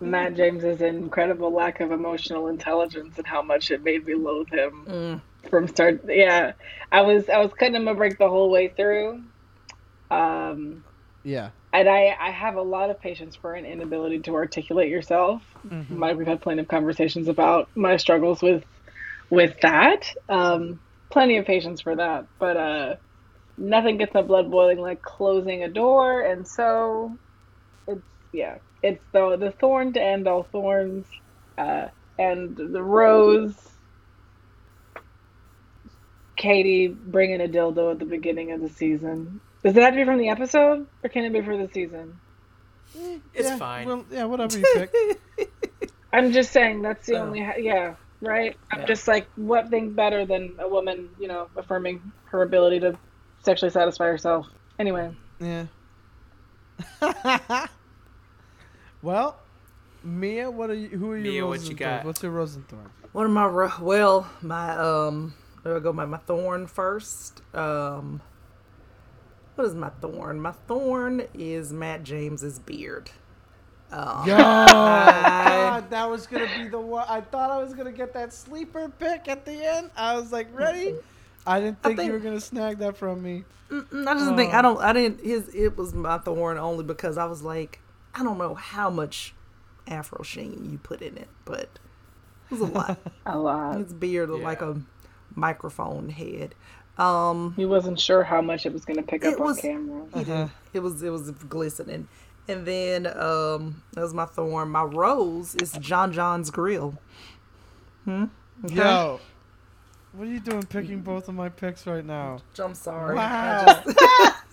Matt 0.00 0.36
James's 0.36 0.80
incredible 0.80 1.52
lack 1.52 1.80
of 1.80 1.92
emotional 1.92 2.48
intelligence 2.48 3.18
and 3.18 3.26
how 3.26 3.42
much 3.42 3.70
it 3.70 3.82
made 3.82 4.06
me 4.06 4.14
loathe 4.14 4.48
him 4.50 4.86
Mm. 4.86 5.20
from 5.50 5.68
start. 5.68 6.00
Yeah, 6.08 6.52
I 6.90 7.02
was 7.02 7.28
I 7.28 7.38
was 7.38 7.52
cutting 7.52 7.74
him 7.74 7.88
a 7.88 7.94
break 7.94 8.16
the 8.18 8.28
whole 8.28 8.50
way 8.50 8.68
through. 8.68 9.22
Um, 10.10 10.84
Yeah. 11.24 11.50
And 11.72 11.88
I 11.88 12.14
I 12.18 12.30
have 12.30 12.56
a 12.56 12.62
lot 12.62 12.90
of 12.90 13.00
patience 13.00 13.36
for 13.36 13.54
an 13.54 13.64
inability 13.64 14.20
to 14.20 14.34
articulate 14.34 14.90
yourself. 14.90 15.42
My, 15.98 16.12
we've 16.14 16.26
had 16.26 16.42
plenty 16.42 16.62
of 16.62 16.68
conversations 16.68 17.28
about 17.28 17.70
my 17.74 17.96
struggles 17.96 18.42
with 18.42 18.64
with 19.30 19.54
that. 19.62 20.02
Um, 20.28 20.80
plenty 21.10 21.38
of 21.38 21.46
patience 21.46 21.80
for 21.82 21.96
that, 21.96 22.26
but 22.38 22.56
uh, 22.56 22.96
nothing 23.56 23.98
gets 23.98 24.14
my 24.14 24.22
blood 24.22 24.50
boiling 24.50 24.78
like 24.80 25.02
closing 25.02 25.62
a 25.62 25.68
door, 25.68 26.20
and 26.22 26.46
so 26.46 27.18
it's 27.86 28.02
yeah, 28.32 28.58
it's 28.82 29.04
the 29.12 29.36
the 29.38 29.52
thorn 29.52 29.92
to 29.94 30.02
end 30.02 30.28
all 30.28 30.44
thorns, 30.44 31.06
uh, 31.58 31.86
and 32.18 32.56
the 32.56 32.82
rose. 32.82 33.54
Katie 36.36 36.88
bringing 36.88 37.40
a 37.40 37.46
dildo 37.46 37.92
at 37.92 37.98
the 38.00 38.04
beginning 38.04 38.52
of 38.52 38.60
the 38.60 38.68
season. 38.68 39.40
Does 39.64 39.76
it 39.76 39.82
have 39.82 39.92
to 39.94 39.96
be 40.00 40.04
from 40.04 40.18
the 40.18 40.28
episode, 40.28 40.86
or 41.04 41.08
can 41.08 41.24
it 41.24 41.32
be 41.32 41.40
for 41.40 41.56
the 41.56 41.68
season? 41.72 42.18
It's 43.34 43.48
yeah, 43.48 43.56
fine. 43.56 43.86
Well, 43.86 44.04
yeah, 44.10 44.24
whatever 44.24 44.58
you 44.58 44.64
pick. 44.74 45.50
I'm 46.12 46.32
just 46.32 46.52
saying 46.52 46.82
that's 46.82 47.06
the 47.06 47.16
Oh. 47.16 47.22
only 47.22 47.40
ha- 47.42 47.56
yeah 47.58 47.94
right. 48.20 48.56
I'm 48.70 48.80
Yeah. 48.80 48.86
just 48.86 49.08
like 49.08 49.26
what 49.36 49.68
thing 49.70 49.92
better 49.92 50.26
than 50.26 50.54
a 50.58 50.68
woman 50.68 51.08
you 51.18 51.26
know 51.28 51.48
affirming 51.56 52.02
her 52.26 52.42
ability 52.42 52.80
to 52.80 52.98
sexually 53.42 53.70
satisfy 53.70 54.06
herself. 54.06 54.46
Anyway, 54.78 55.14
Yeah. 55.40 55.66
well, 59.02 59.38
Mia, 60.02 60.50
what 60.50 60.70
are 60.70 60.74
you? 60.74 60.88
Who 60.88 61.10
are 61.12 61.16
you? 61.16 61.22
Mia, 61.32 61.46
what 61.46 61.62
you 61.68 61.74
got? 61.74 62.04
What's 62.04 62.22
your 62.22 62.32
rose 62.32 62.56
and 62.56 62.66
thorn? 62.68 62.90
What 63.12 63.24
am 63.24 63.36
I? 63.38 63.46
Well, 63.80 64.28
my 64.40 64.76
um, 64.76 65.34
there 65.64 65.76
I 65.76 65.80
go. 65.80 65.92
My 65.92 66.04
my 66.04 66.18
thorn 66.18 66.66
first. 66.66 67.40
Um, 67.54 68.20
what 69.54 69.66
is 69.66 69.74
my 69.74 69.90
thorn? 70.00 70.40
My 70.40 70.52
thorn 70.52 71.22
is 71.34 71.72
Matt 71.72 72.02
James's 72.04 72.58
beard. 72.58 73.10
Oh. 73.92 74.24
Yo, 74.26 74.36
God, 74.36 75.90
that 75.90 76.08
was 76.08 76.26
gonna 76.26 76.48
be 76.56 76.68
the 76.68 76.80
one. 76.80 77.04
I 77.08 77.20
thought 77.20 77.50
I 77.50 77.62
was 77.62 77.74
gonna 77.74 77.92
get 77.92 78.14
that 78.14 78.32
sleeper 78.32 78.88
pick 78.98 79.28
at 79.28 79.44
the 79.44 79.52
end. 79.52 79.90
I 79.96 80.14
was 80.14 80.32
like, 80.32 80.48
ready. 80.56 80.94
I 81.46 81.60
didn't 81.60 81.78
I 81.84 81.88
think, 81.88 82.06
you 82.06 82.12
were 82.12 82.18
gonna 82.18 82.40
snag 82.40 82.78
that 82.78 82.96
from 82.96 83.22
me. 83.22 83.44
I 83.70 84.14
just 84.14 84.34
think 84.36 84.54
Oh. 84.54 84.58
I 84.58 84.62
don't. 84.62 84.80
I 84.80 84.92
didn't. 84.92 85.24
His 85.24 85.48
it 85.54 85.76
was 85.76 85.92
my 85.92 86.18
thorn 86.18 86.56
only 86.58 86.84
because 86.84 87.18
I 87.18 87.24
was 87.26 87.42
like, 87.42 87.80
I 88.14 88.22
don't 88.22 88.38
know 88.38 88.54
how 88.54 88.88
much 88.90 89.34
Afro 89.86 90.22
sheen 90.22 90.68
you 90.70 90.78
put 90.78 91.02
in 91.02 91.16
it, 91.18 91.28
but 91.44 91.68
it 92.50 92.50
was 92.50 92.60
a 92.60 92.66
lot. 92.66 92.98
A 93.26 93.38
lot. 93.38 93.78
His 93.78 93.92
beard 93.92 94.30
looked 94.30 94.44
like 94.44 94.62
a 94.62 94.80
microphone 95.34 96.08
head. 96.10 96.54
Um, 96.98 97.54
He 97.56 97.64
wasn't 97.64 97.98
sure 97.98 98.22
how 98.22 98.42
much 98.42 98.66
it 98.66 98.72
was 98.72 98.84
going 98.84 98.98
to 98.98 99.02
pick 99.02 99.24
up 99.24 99.38
was- 99.38 99.58
on 99.58 99.62
camera. 99.62 100.04
he 100.14 100.24
did. 100.24 100.50
it 100.74 100.80
was 100.80 101.02
it 101.02 101.10
was 101.10 101.30
glistening. 101.30 102.08
And 102.48 102.66
then 102.66 103.06
um, 103.06 103.82
that 103.92 104.00
was 104.02 104.12
my 104.12 104.26
thorn. 104.26 104.68
My 104.70 104.82
rose 104.82 105.54
is 105.56 105.72
John 105.72 106.12
John's 106.12 106.50
grill. 106.50 106.98
Hmm. 108.04 108.24
Okay. 108.64 108.74
Yo, 108.74 109.20
what 110.12 110.26
are 110.26 110.30
you 110.30 110.40
doing 110.40 110.62
picking 110.64 111.00
both 111.02 111.28
of 111.28 111.34
my 111.34 111.48
picks 111.48 111.86
right 111.86 112.04
now? 112.04 112.40
I'm 112.58 112.74
sorry. 112.74 113.14
Wow. 113.14 113.82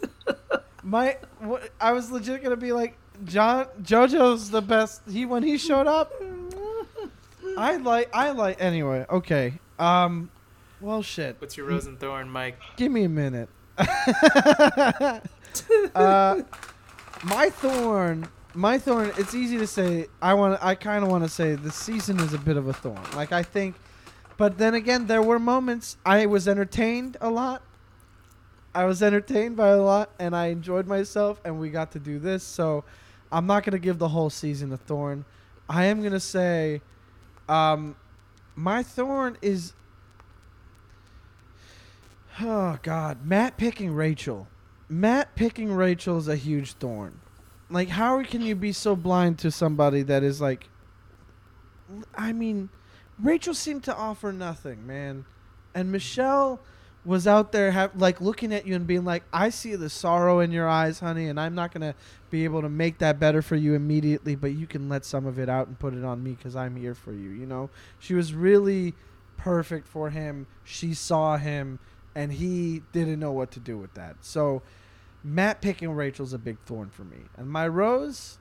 my, 0.83 1.17
what, 1.39 1.69
I 1.81 1.91
was 1.91 2.11
legit 2.11 2.43
gonna 2.43 2.55
be 2.55 2.71
like, 2.71 2.95
John 3.25 3.65
JoJo's 3.81 4.51
the 4.51 4.61
best. 4.61 5.01
He 5.09 5.25
when 5.25 5.43
he 5.43 5.57
showed 5.57 5.87
up, 5.87 6.13
I 7.57 7.77
like, 7.77 8.09
I 8.13 8.31
like. 8.31 8.61
Anyway, 8.61 9.05
okay. 9.09 9.53
Um, 9.79 10.29
well, 10.81 11.01
shit. 11.01 11.35
What's 11.39 11.57
your 11.57 11.67
rose 11.67 11.85
and 11.85 11.99
thorn, 11.99 12.29
Mike? 12.29 12.57
Give 12.77 12.91
me 12.91 13.03
a 13.03 13.09
minute. 13.09 13.49
uh, 15.95 16.41
my 17.23 17.49
thorn, 17.49 18.27
my 18.53 18.77
thorn. 18.77 19.11
It's 19.17 19.33
easy 19.33 19.57
to 19.57 19.67
say. 19.67 20.07
I 20.21 20.33
want. 20.33 20.63
I 20.63 20.75
kind 20.75 21.03
of 21.03 21.09
want 21.09 21.23
to 21.23 21.29
say 21.29 21.55
the 21.55 21.71
season 21.71 22.19
is 22.19 22.33
a 22.33 22.37
bit 22.37 22.57
of 22.57 22.67
a 22.67 22.73
thorn. 22.73 23.01
Like 23.15 23.31
I 23.31 23.43
think, 23.43 23.75
but 24.37 24.57
then 24.57 24.73
again, 24.73 25.07
there 25.07 25.21
were 25.21 25.39
moments 25.39 25.97
I 26.05 26.25
was 26.25 26.47
entertained 26.47 27.17
a 27.21 27.29
lot. 27.29 27.61
I 28.73 28.85
was 28.85 29.01
entertained 29.01 29.55
by 29.57 29.69
a 29.69 29.81
lot, 29.81 30.11
and 30.19 30.35
I 30.35 30.47
enjoyed 30.47 30.85
myself, 30.87 31.41
and 31.43 31.59
we 31.59 31.69
got 31.69 31.91
to 31.93 31.99
do 31.99 32.19
this. 32.19 32.43
So, 32.43 32.83
I'm 33.31 33.47
not 33.47 33.63
gonna 33.63 33.79
give 33.79 33.97
the 33.97 34.09
whole 34.09 34.29
season 34.29 34.71
a 34.71 34.77
thorn. 34.77 35.25
I 35.67 35.85
am 35.85 36.03
gonna 36.03 36.19
say, 36.19 36.81
um, 37.47 37.95
my 38.55 38.83
thorn 38.83 39.37
is 39.41 39.73
Oh 42.41 42.77
God, 42.83 43.25
Matt 43.25 43.57
picking 43.57 43.93
Rachel. 43.93 44.47
Matt 44.87 45.35
picking 45.35 45.73
Rachel 45.73 46.17
is 46.17 46.27
a 46.27 46.35
huge 46.35 46.73
thorn. 46.73 47.19
Like, 47.69 47.89
how 47.89 48.23
can 48.23 48.41
you 48.41 48.55
be 48.55 48.71
so 48.71 48.95
blind 48.95 49.37
to 49.39 49.51
somebody 49.51 50.03
that 50.03 50.23
is 50.23 50.39
like? 50.39 50.69
I 52.15 52.33
mean, 52.33 52.69
Rachel 53.21 53.53
seemed 53.53 53.83
to 53.85 53.95
offer 53.95 54.31
nothing, 54.31 54.87
man, 54.87 55.25
and 55.75 55.91
Michelle 55.91 56.59
was 57.05 57.25
out 57.25 57.51
there 57.51 57.71
have, 57.71 57.95
like 57.95 58.21
looking 58.21 58.53
at 58.53 58.67
you 58.67 58.75
and 58.75 58.85
being 58.85 59.05
like, 59.05 59.23
"I 59.33 59.49
see 59.49 59.75
the 59.75 59.89
sorrow 59.89 60.39
in 60.39 60.51
your 60.51 60.67
eyes, 60.67 60.99
honey, 60.99 61.27
and 61.27 61.39
I'm 61.39 61.55
not 61.55 61.73
gonna 61.73 61.95
be 62.29 62.43
able 62.43 62.61
to 62.61 62.69
make 62.69 62.99
that 62.99 63.19
better 63.19 63.41
for 63.41 63.55
you 63.55 63.73
immediately, 63.73 64.35
but 64.35 64.51
you 64.51 64.67
can 64.67 64.89
let 64.89 65.05
some 65.05 65.25
of 65.25 65.39
it 65.39 65.49
out 65.49 65.67
and 65.67 65.79
put 65.79 65.93
it 65.93 66.03
on 66.03 66.23
me 66.23 66.33
because 66.33 66.55
I'm 66.55 66.75
here 66.75 66.95
for 66.95 67.11
you." 67.11 67.29
You 67.29 67.45
know, 67.45 67.69
she 67.99 68.13
was 68.13 68.33
really 68.33 68.95
perfect 69.37 69.87
for 69.87 70.09
him. 70.09 70.47
She 70.63 70.93
saw 70.93 71.37
him 71.37 71.79
and 72.15 72.33
he 72.33 72.83
didn't 72.91 73.19
know 73.19 73.31
what 73.31 73.51
to 73.51 73.59
do 73.59 73.77
with 73.77 73.93
that. 73.93 74.17
So 74.21 74.61
Matt 75.23 75.61
picking 75.61 75.91
Rachel's 75.91 76.33
a 76.33 76.37
big 76.37 76.59
thorn 76.65 76.89
for 76.89 77.03
me. 77.03 77.17
And 77.37 77.49
my 77.49 77.67
rose 77.67 78.39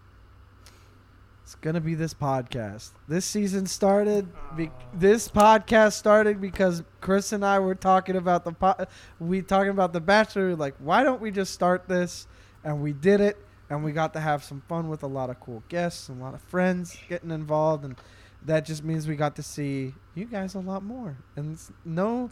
it's 1.48 1.54
going 1.54 1.72
to 1.72 1.80
be 1.80 1.94
this 1.94 2.12
podcast. 2.12 2.90
This 3.08 3.24
season 3.24 3.64
started 3.64 4.28
be- 4.54 4.70
this 4.92 5.28
podcast 5.28 5.94
started 5.94 6.42
because 6.42 6.82
Chris 7.00 7.32
and 7.32 7.42
I 7.42 7.58
were 7.58 7.74
talking 7.74 8.16
about 8.16 8.44
the 8.44 8.52
po- 8.52 8.84
we 9.18 9.40
talking 9.40 9.70
about 9.70 9.94
the 9.94 10.00
bachelor 10.02 10.54
like 10.54 10.74
why 10.78 11.02
don't 11.02 11.22
we 11.22 11.30
just 11.30 11.54
start 11.54 11.88
this 11.88 12.26
and 12.64 12.82
we 12.82 12.92
did 12.92 13.22
it 13.22 13.38
and 13.70 13.82
we 13.82 13.92
got 13.92 14.12
to 14.12 14.20
have 14.20 14.44
some 14.44 14.62
fun 14.68 14.90
with 14.90 15.02
a 15.02 15.06
lot 15.06 15.30
of 15.30 15.40
cool 15.40 15.62
guests 15.70 16.10
and 16.10 16.20
a 16.20 16.22
lot 16.22 16.34
of 16.34 16.42
friends 16.42 16.94
getting 17.08 17.30
involved 17.30 17.82
and 17.82 17.96
that 18.44 18.66
just 18.66 18.84
means 18.84 19.08
we 19.08 19.16
got 19.16 19.34
to 19.36 19.42
see 19.42 19.94
you 20.14 20.26
guys 20.26 20.54
a 20.54 20.60
lot 20.60 20.82
more 20.82 21.16
and 21.34 21.54
it's 21.54 21.72
no 21.82 22.28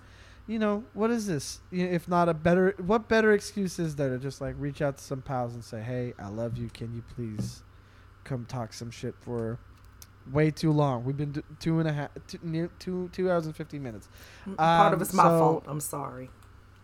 you 0.46 0.58
know 0.58 0.84
what 0.94 1.10
is 1.10 1.26
this 1.26 1.60
if 1.72 2.06
not 2.08 2.28
a 2.28 2.34
better 2.34 2.74
what 2.78 3.08
better 3.08 3.32
excuse 3.32 3.78
is 3.78 3.96
there 3.96 4.10
to 4.10 4.18
just 4.18 4.40
like 4.40 4.54
reach 4.58 4.80
out 4.80 4.96
to 4.96 5.02
some 5.02 5.20
pals 5.20 5.54
and 5.54 5.64
say 5.64 5.80
hey 5.82 6.12
i 6.18 6.28
love 6.28 6.56
you 6.56 6.68
can 6.72 6.94
you 6.94 7.02
please 7.14 7.62
come 8.24 8.44
talk 8.46 8.72
some 8.72 8.90
shit 8.90 9.14
for 9.20 9.58
way 10.32 10.50
too 10.50 10.70
long 10.72 11.04
we've 11.04 11.16
been 11.16 11.42
two 11.60 11.78
and 11.80 11.88
a 11.88 11.92
half 11.92 12.10
two, 12.28 12.38
near 12.42 12.70
two 12.78 13.08
two 13.12 13.30
hours 13.30 13.46
and 13.46 13.56
50 13.56 13.78
minutes 13.78 14.08
Part 14.56 14.88
Um, 14.88 14.94
of 14.94 15.02
it's 15.02 15.12
my 15.12 15.24
so- 15.24 15.38
fault. 15.38 15.64
I'm 15.66 15.80
sorry. 15.80 16.30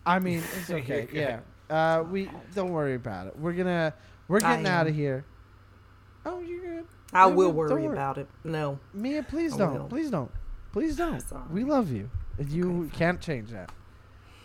i 0.05 0.19
mean 0.19 0.39
it's 0.59 0.69
okay 0.69 1.07
yeah 1.13 1.39
uh 1.69 2.03
we 2.03 2.29
don't 2.53 2.71
worry 2.71 2.95
about 2.95 3.27
it 3.27 3.37
we're 3.39 3.53
gonna 3.53 3.93
we're 4.27 4.39
getting 4.41 4.67
out 4.67 4.87
of 4.87 4.95
here 4.95 5.23
oh 6.25 6.39
you're 6.41 6.59
good 6.61 6.85
I 7.15 7.27
will 7.27 7.51
worry 7.51 7.69
worry. 7.83 7.85
about 7.93 8.17
it. 8.17 8.27
No. 8.43 8.79
Mia, 8.91 9.21
please 9.21 9.55
don't. 9.55 9.87
Please 9.87 10.09
don't. 10.09 10.31
Please 10.71 10.95
don't. 10.95 11.23
We 11.51 11.63
love 11.63 11.91
you. 11.91 12.09
You 12.39 12.89
can't 12.93 13.21
change 13.21 13.51
that. 13.51 13.71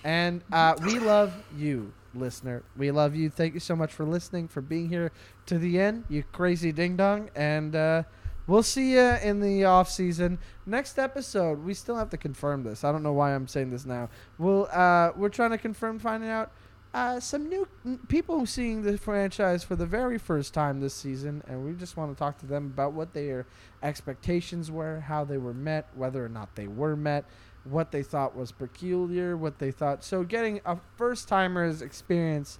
And 0.04 0.42
uh, 0.52 0.74
we 0.84 0.98
love 0.98 1.34
you, 1.56 1.92
listener. 2.14 2.62
We 2.76 2.90
love 2.90 3.14
you. 3.14 3.30
Thank 3.30 3.54
you 3.54 3.60
so 3.60 3.74
much 3.74 3.92
for 3.92 4.04
listening, 4.04 4.48
for 4.48 4.60
being 4.60 4.88
here 4.88 5.12
to 5.46 5.58
the 5.58 5.80
end, 5.80 6.04
you 6.08 6.22
crazy 6.32 6.72
ding 6.72 6.96
dong. 6.96 7.30
And 7.34 7.74
uh, 7.74 8.02
we'll 8.46 8.62
see 8.62 8.92
you 8.92 9.00
in 9.00 9.40
the 9.40 9.64
off 9.64 9.90
season. 9.90 10.38
Next 10.66 10.98
episode, 10.98 11.64
we 11.64 11.74
still 11.74 11.96
have 11.96 12.10
to 12.10 12.16
confirm 12.16 12.62
this. 12.62 12.84
I 12.84 12.92
don't 12.92 13.02
know 13.02 13.12
why 13.12 13.34
I'm 13.34 13.48
saying 13.48 13.70
this 13.70 13.84
now. 13.84 14.08
We'll 14.38 14.68
uh, 14.72 15.12
we're 15.16 15.28
trying 15.30 15.50
to 15.50 15.58
confirm, 15.58 15.98
finding 15.98 16.30
out 16.30 16.52
uh, 16.94 17.20
some 17.20 17.48
new 17.48 17.68
people 18.08 18.46
seeing 18.46 18.82
the 18.82 18.96
franchise 18.96 19.62
for 19.62 19.76
the 19.76 19.86
very 19.86 20.18
first 20.18 20.54
time 20.54 20.80
this 20.80 20.94
season, 20.94 21.42
and 21.46 21.64
we 21.64 21.72
just 21.72 21.96
want 21.96 22.10
to 22.10 22.18
talk 22.18 22.38
to 22.38 22.46
them 22.46 22.66
about 22.66 22.92
what 22.92 23.12
their 23.12 23.46
expectations 23.82 24.70
were, 24.70 25.00
how 25.00 25.24
they 25.24 25.36
were 25.38 25.52
met, 25.52 25.86
whether 25.94 26.24
or 26.24 26.28
not 26.28 26.54
they 26.54 26.66
were 26.66 26.96
met, 26.96 27.24
what 27.70 27.92
they 27.92 28.02
thought 28.02 28.36
was 28.36 28.52
peculiar, 28.52 29.36
what 29.36 29.58
they 29.58 29.70
thought. 29.70 30.04
So, 30.04 30.24
getting 30.24 30.60
a 30.64 30.78
first 30.96 31.28
timer's 31.28 31.82
experience 31.82 32.58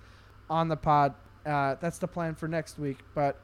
on 0.49 0.69
the 0.69 0.77
pod, 0.77 1.15
uh, 1.47 1.77
that's 1.81 1.99
the 1.99 2.09
plan 2.09 2.35
for 2.35 2.49
next 2.49 2.79
week. 2.79 2.99
But 3.15 3.41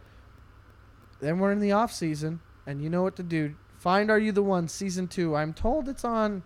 then 1.20 1.38
we're 1.38 1.52
in 1.52 1.60
the 1.60 1.72
off 1.72 1.92
season, 1.92 2.40
and 2.66 2.82
you 2.82 2.90
know 2.90 3.02
what 3.02 3.16
to 3.16 3.22
do. 3.22 3.54
Find 3.78 4.10
Are 4.10 4.18
You 4.18 4.32
the 4.32 4.42
One 4.42 4.68
season 4.68 5.08
two. 5.08 5.36
I'm 5.36 5.52
told 5.52 5.88
it's 5.88 6.04
on 6.04 6.42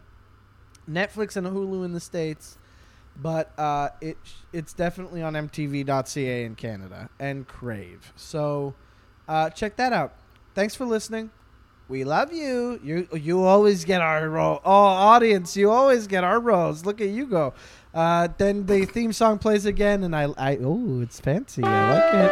Netflix 0.89 1.37
and 1.37 1.47
Hulu 1.47 1.85
in 1.85 1.93
the 1.93 2.01
states 2.01 2.59
but 3.21 3.59
uh, 3.59 3.91
it 4.01 4.17
it's 4.53 4.73
definitely 4.73 5.23
on 5.23 5.35
MTV.ca 5.35 6.45
in 6.45 6.55
Canada 6.55 7.11
and 7.19 7.47
Crave. 7.47 8.13
So 8.17 8.75
uh, 9.27 9.51
check 9.51 9.77
that 9.77 9.93
out. 9.93 10.15
Thanks 10.55 10.75
for 10.75 10.85
listening. 10.85 11.31
We 11.89 12.05
love 12.05 12.33
you. 12.33 12.79
You 12.85 13.09
you 13.15 13.43
always 13.45 13.85
get 13.85 14.01
our 14.03 14.29
role. 14.29 14.61
Oh, 14.63 14.71
audience, 14.73 15.57
you 15.57 15.71
always 15.71 16.07
get 16.07 16.23
our 16.23 16.39
roles. 16.39 16.85
Look 16.85 17.01
at 17.01 17.09
you 17.09 17.25
go. 17.27 17.55
Uh, 17.95 18.29
then 18.37 18.67
the 18.67 18.85
theme 18.85 19.15
song 19.15 19.39
plays 19.39 19.65
again, 19.65 20.05
and 20.05 20.15
I 20.15 20.25
I 20.37 20.59
oh, 20.61 21.01
it's 21.01 21.19
fancy. 21.19 21.63
I 21.65 21.95
like 21.95 22.15
it. 22.15 22.31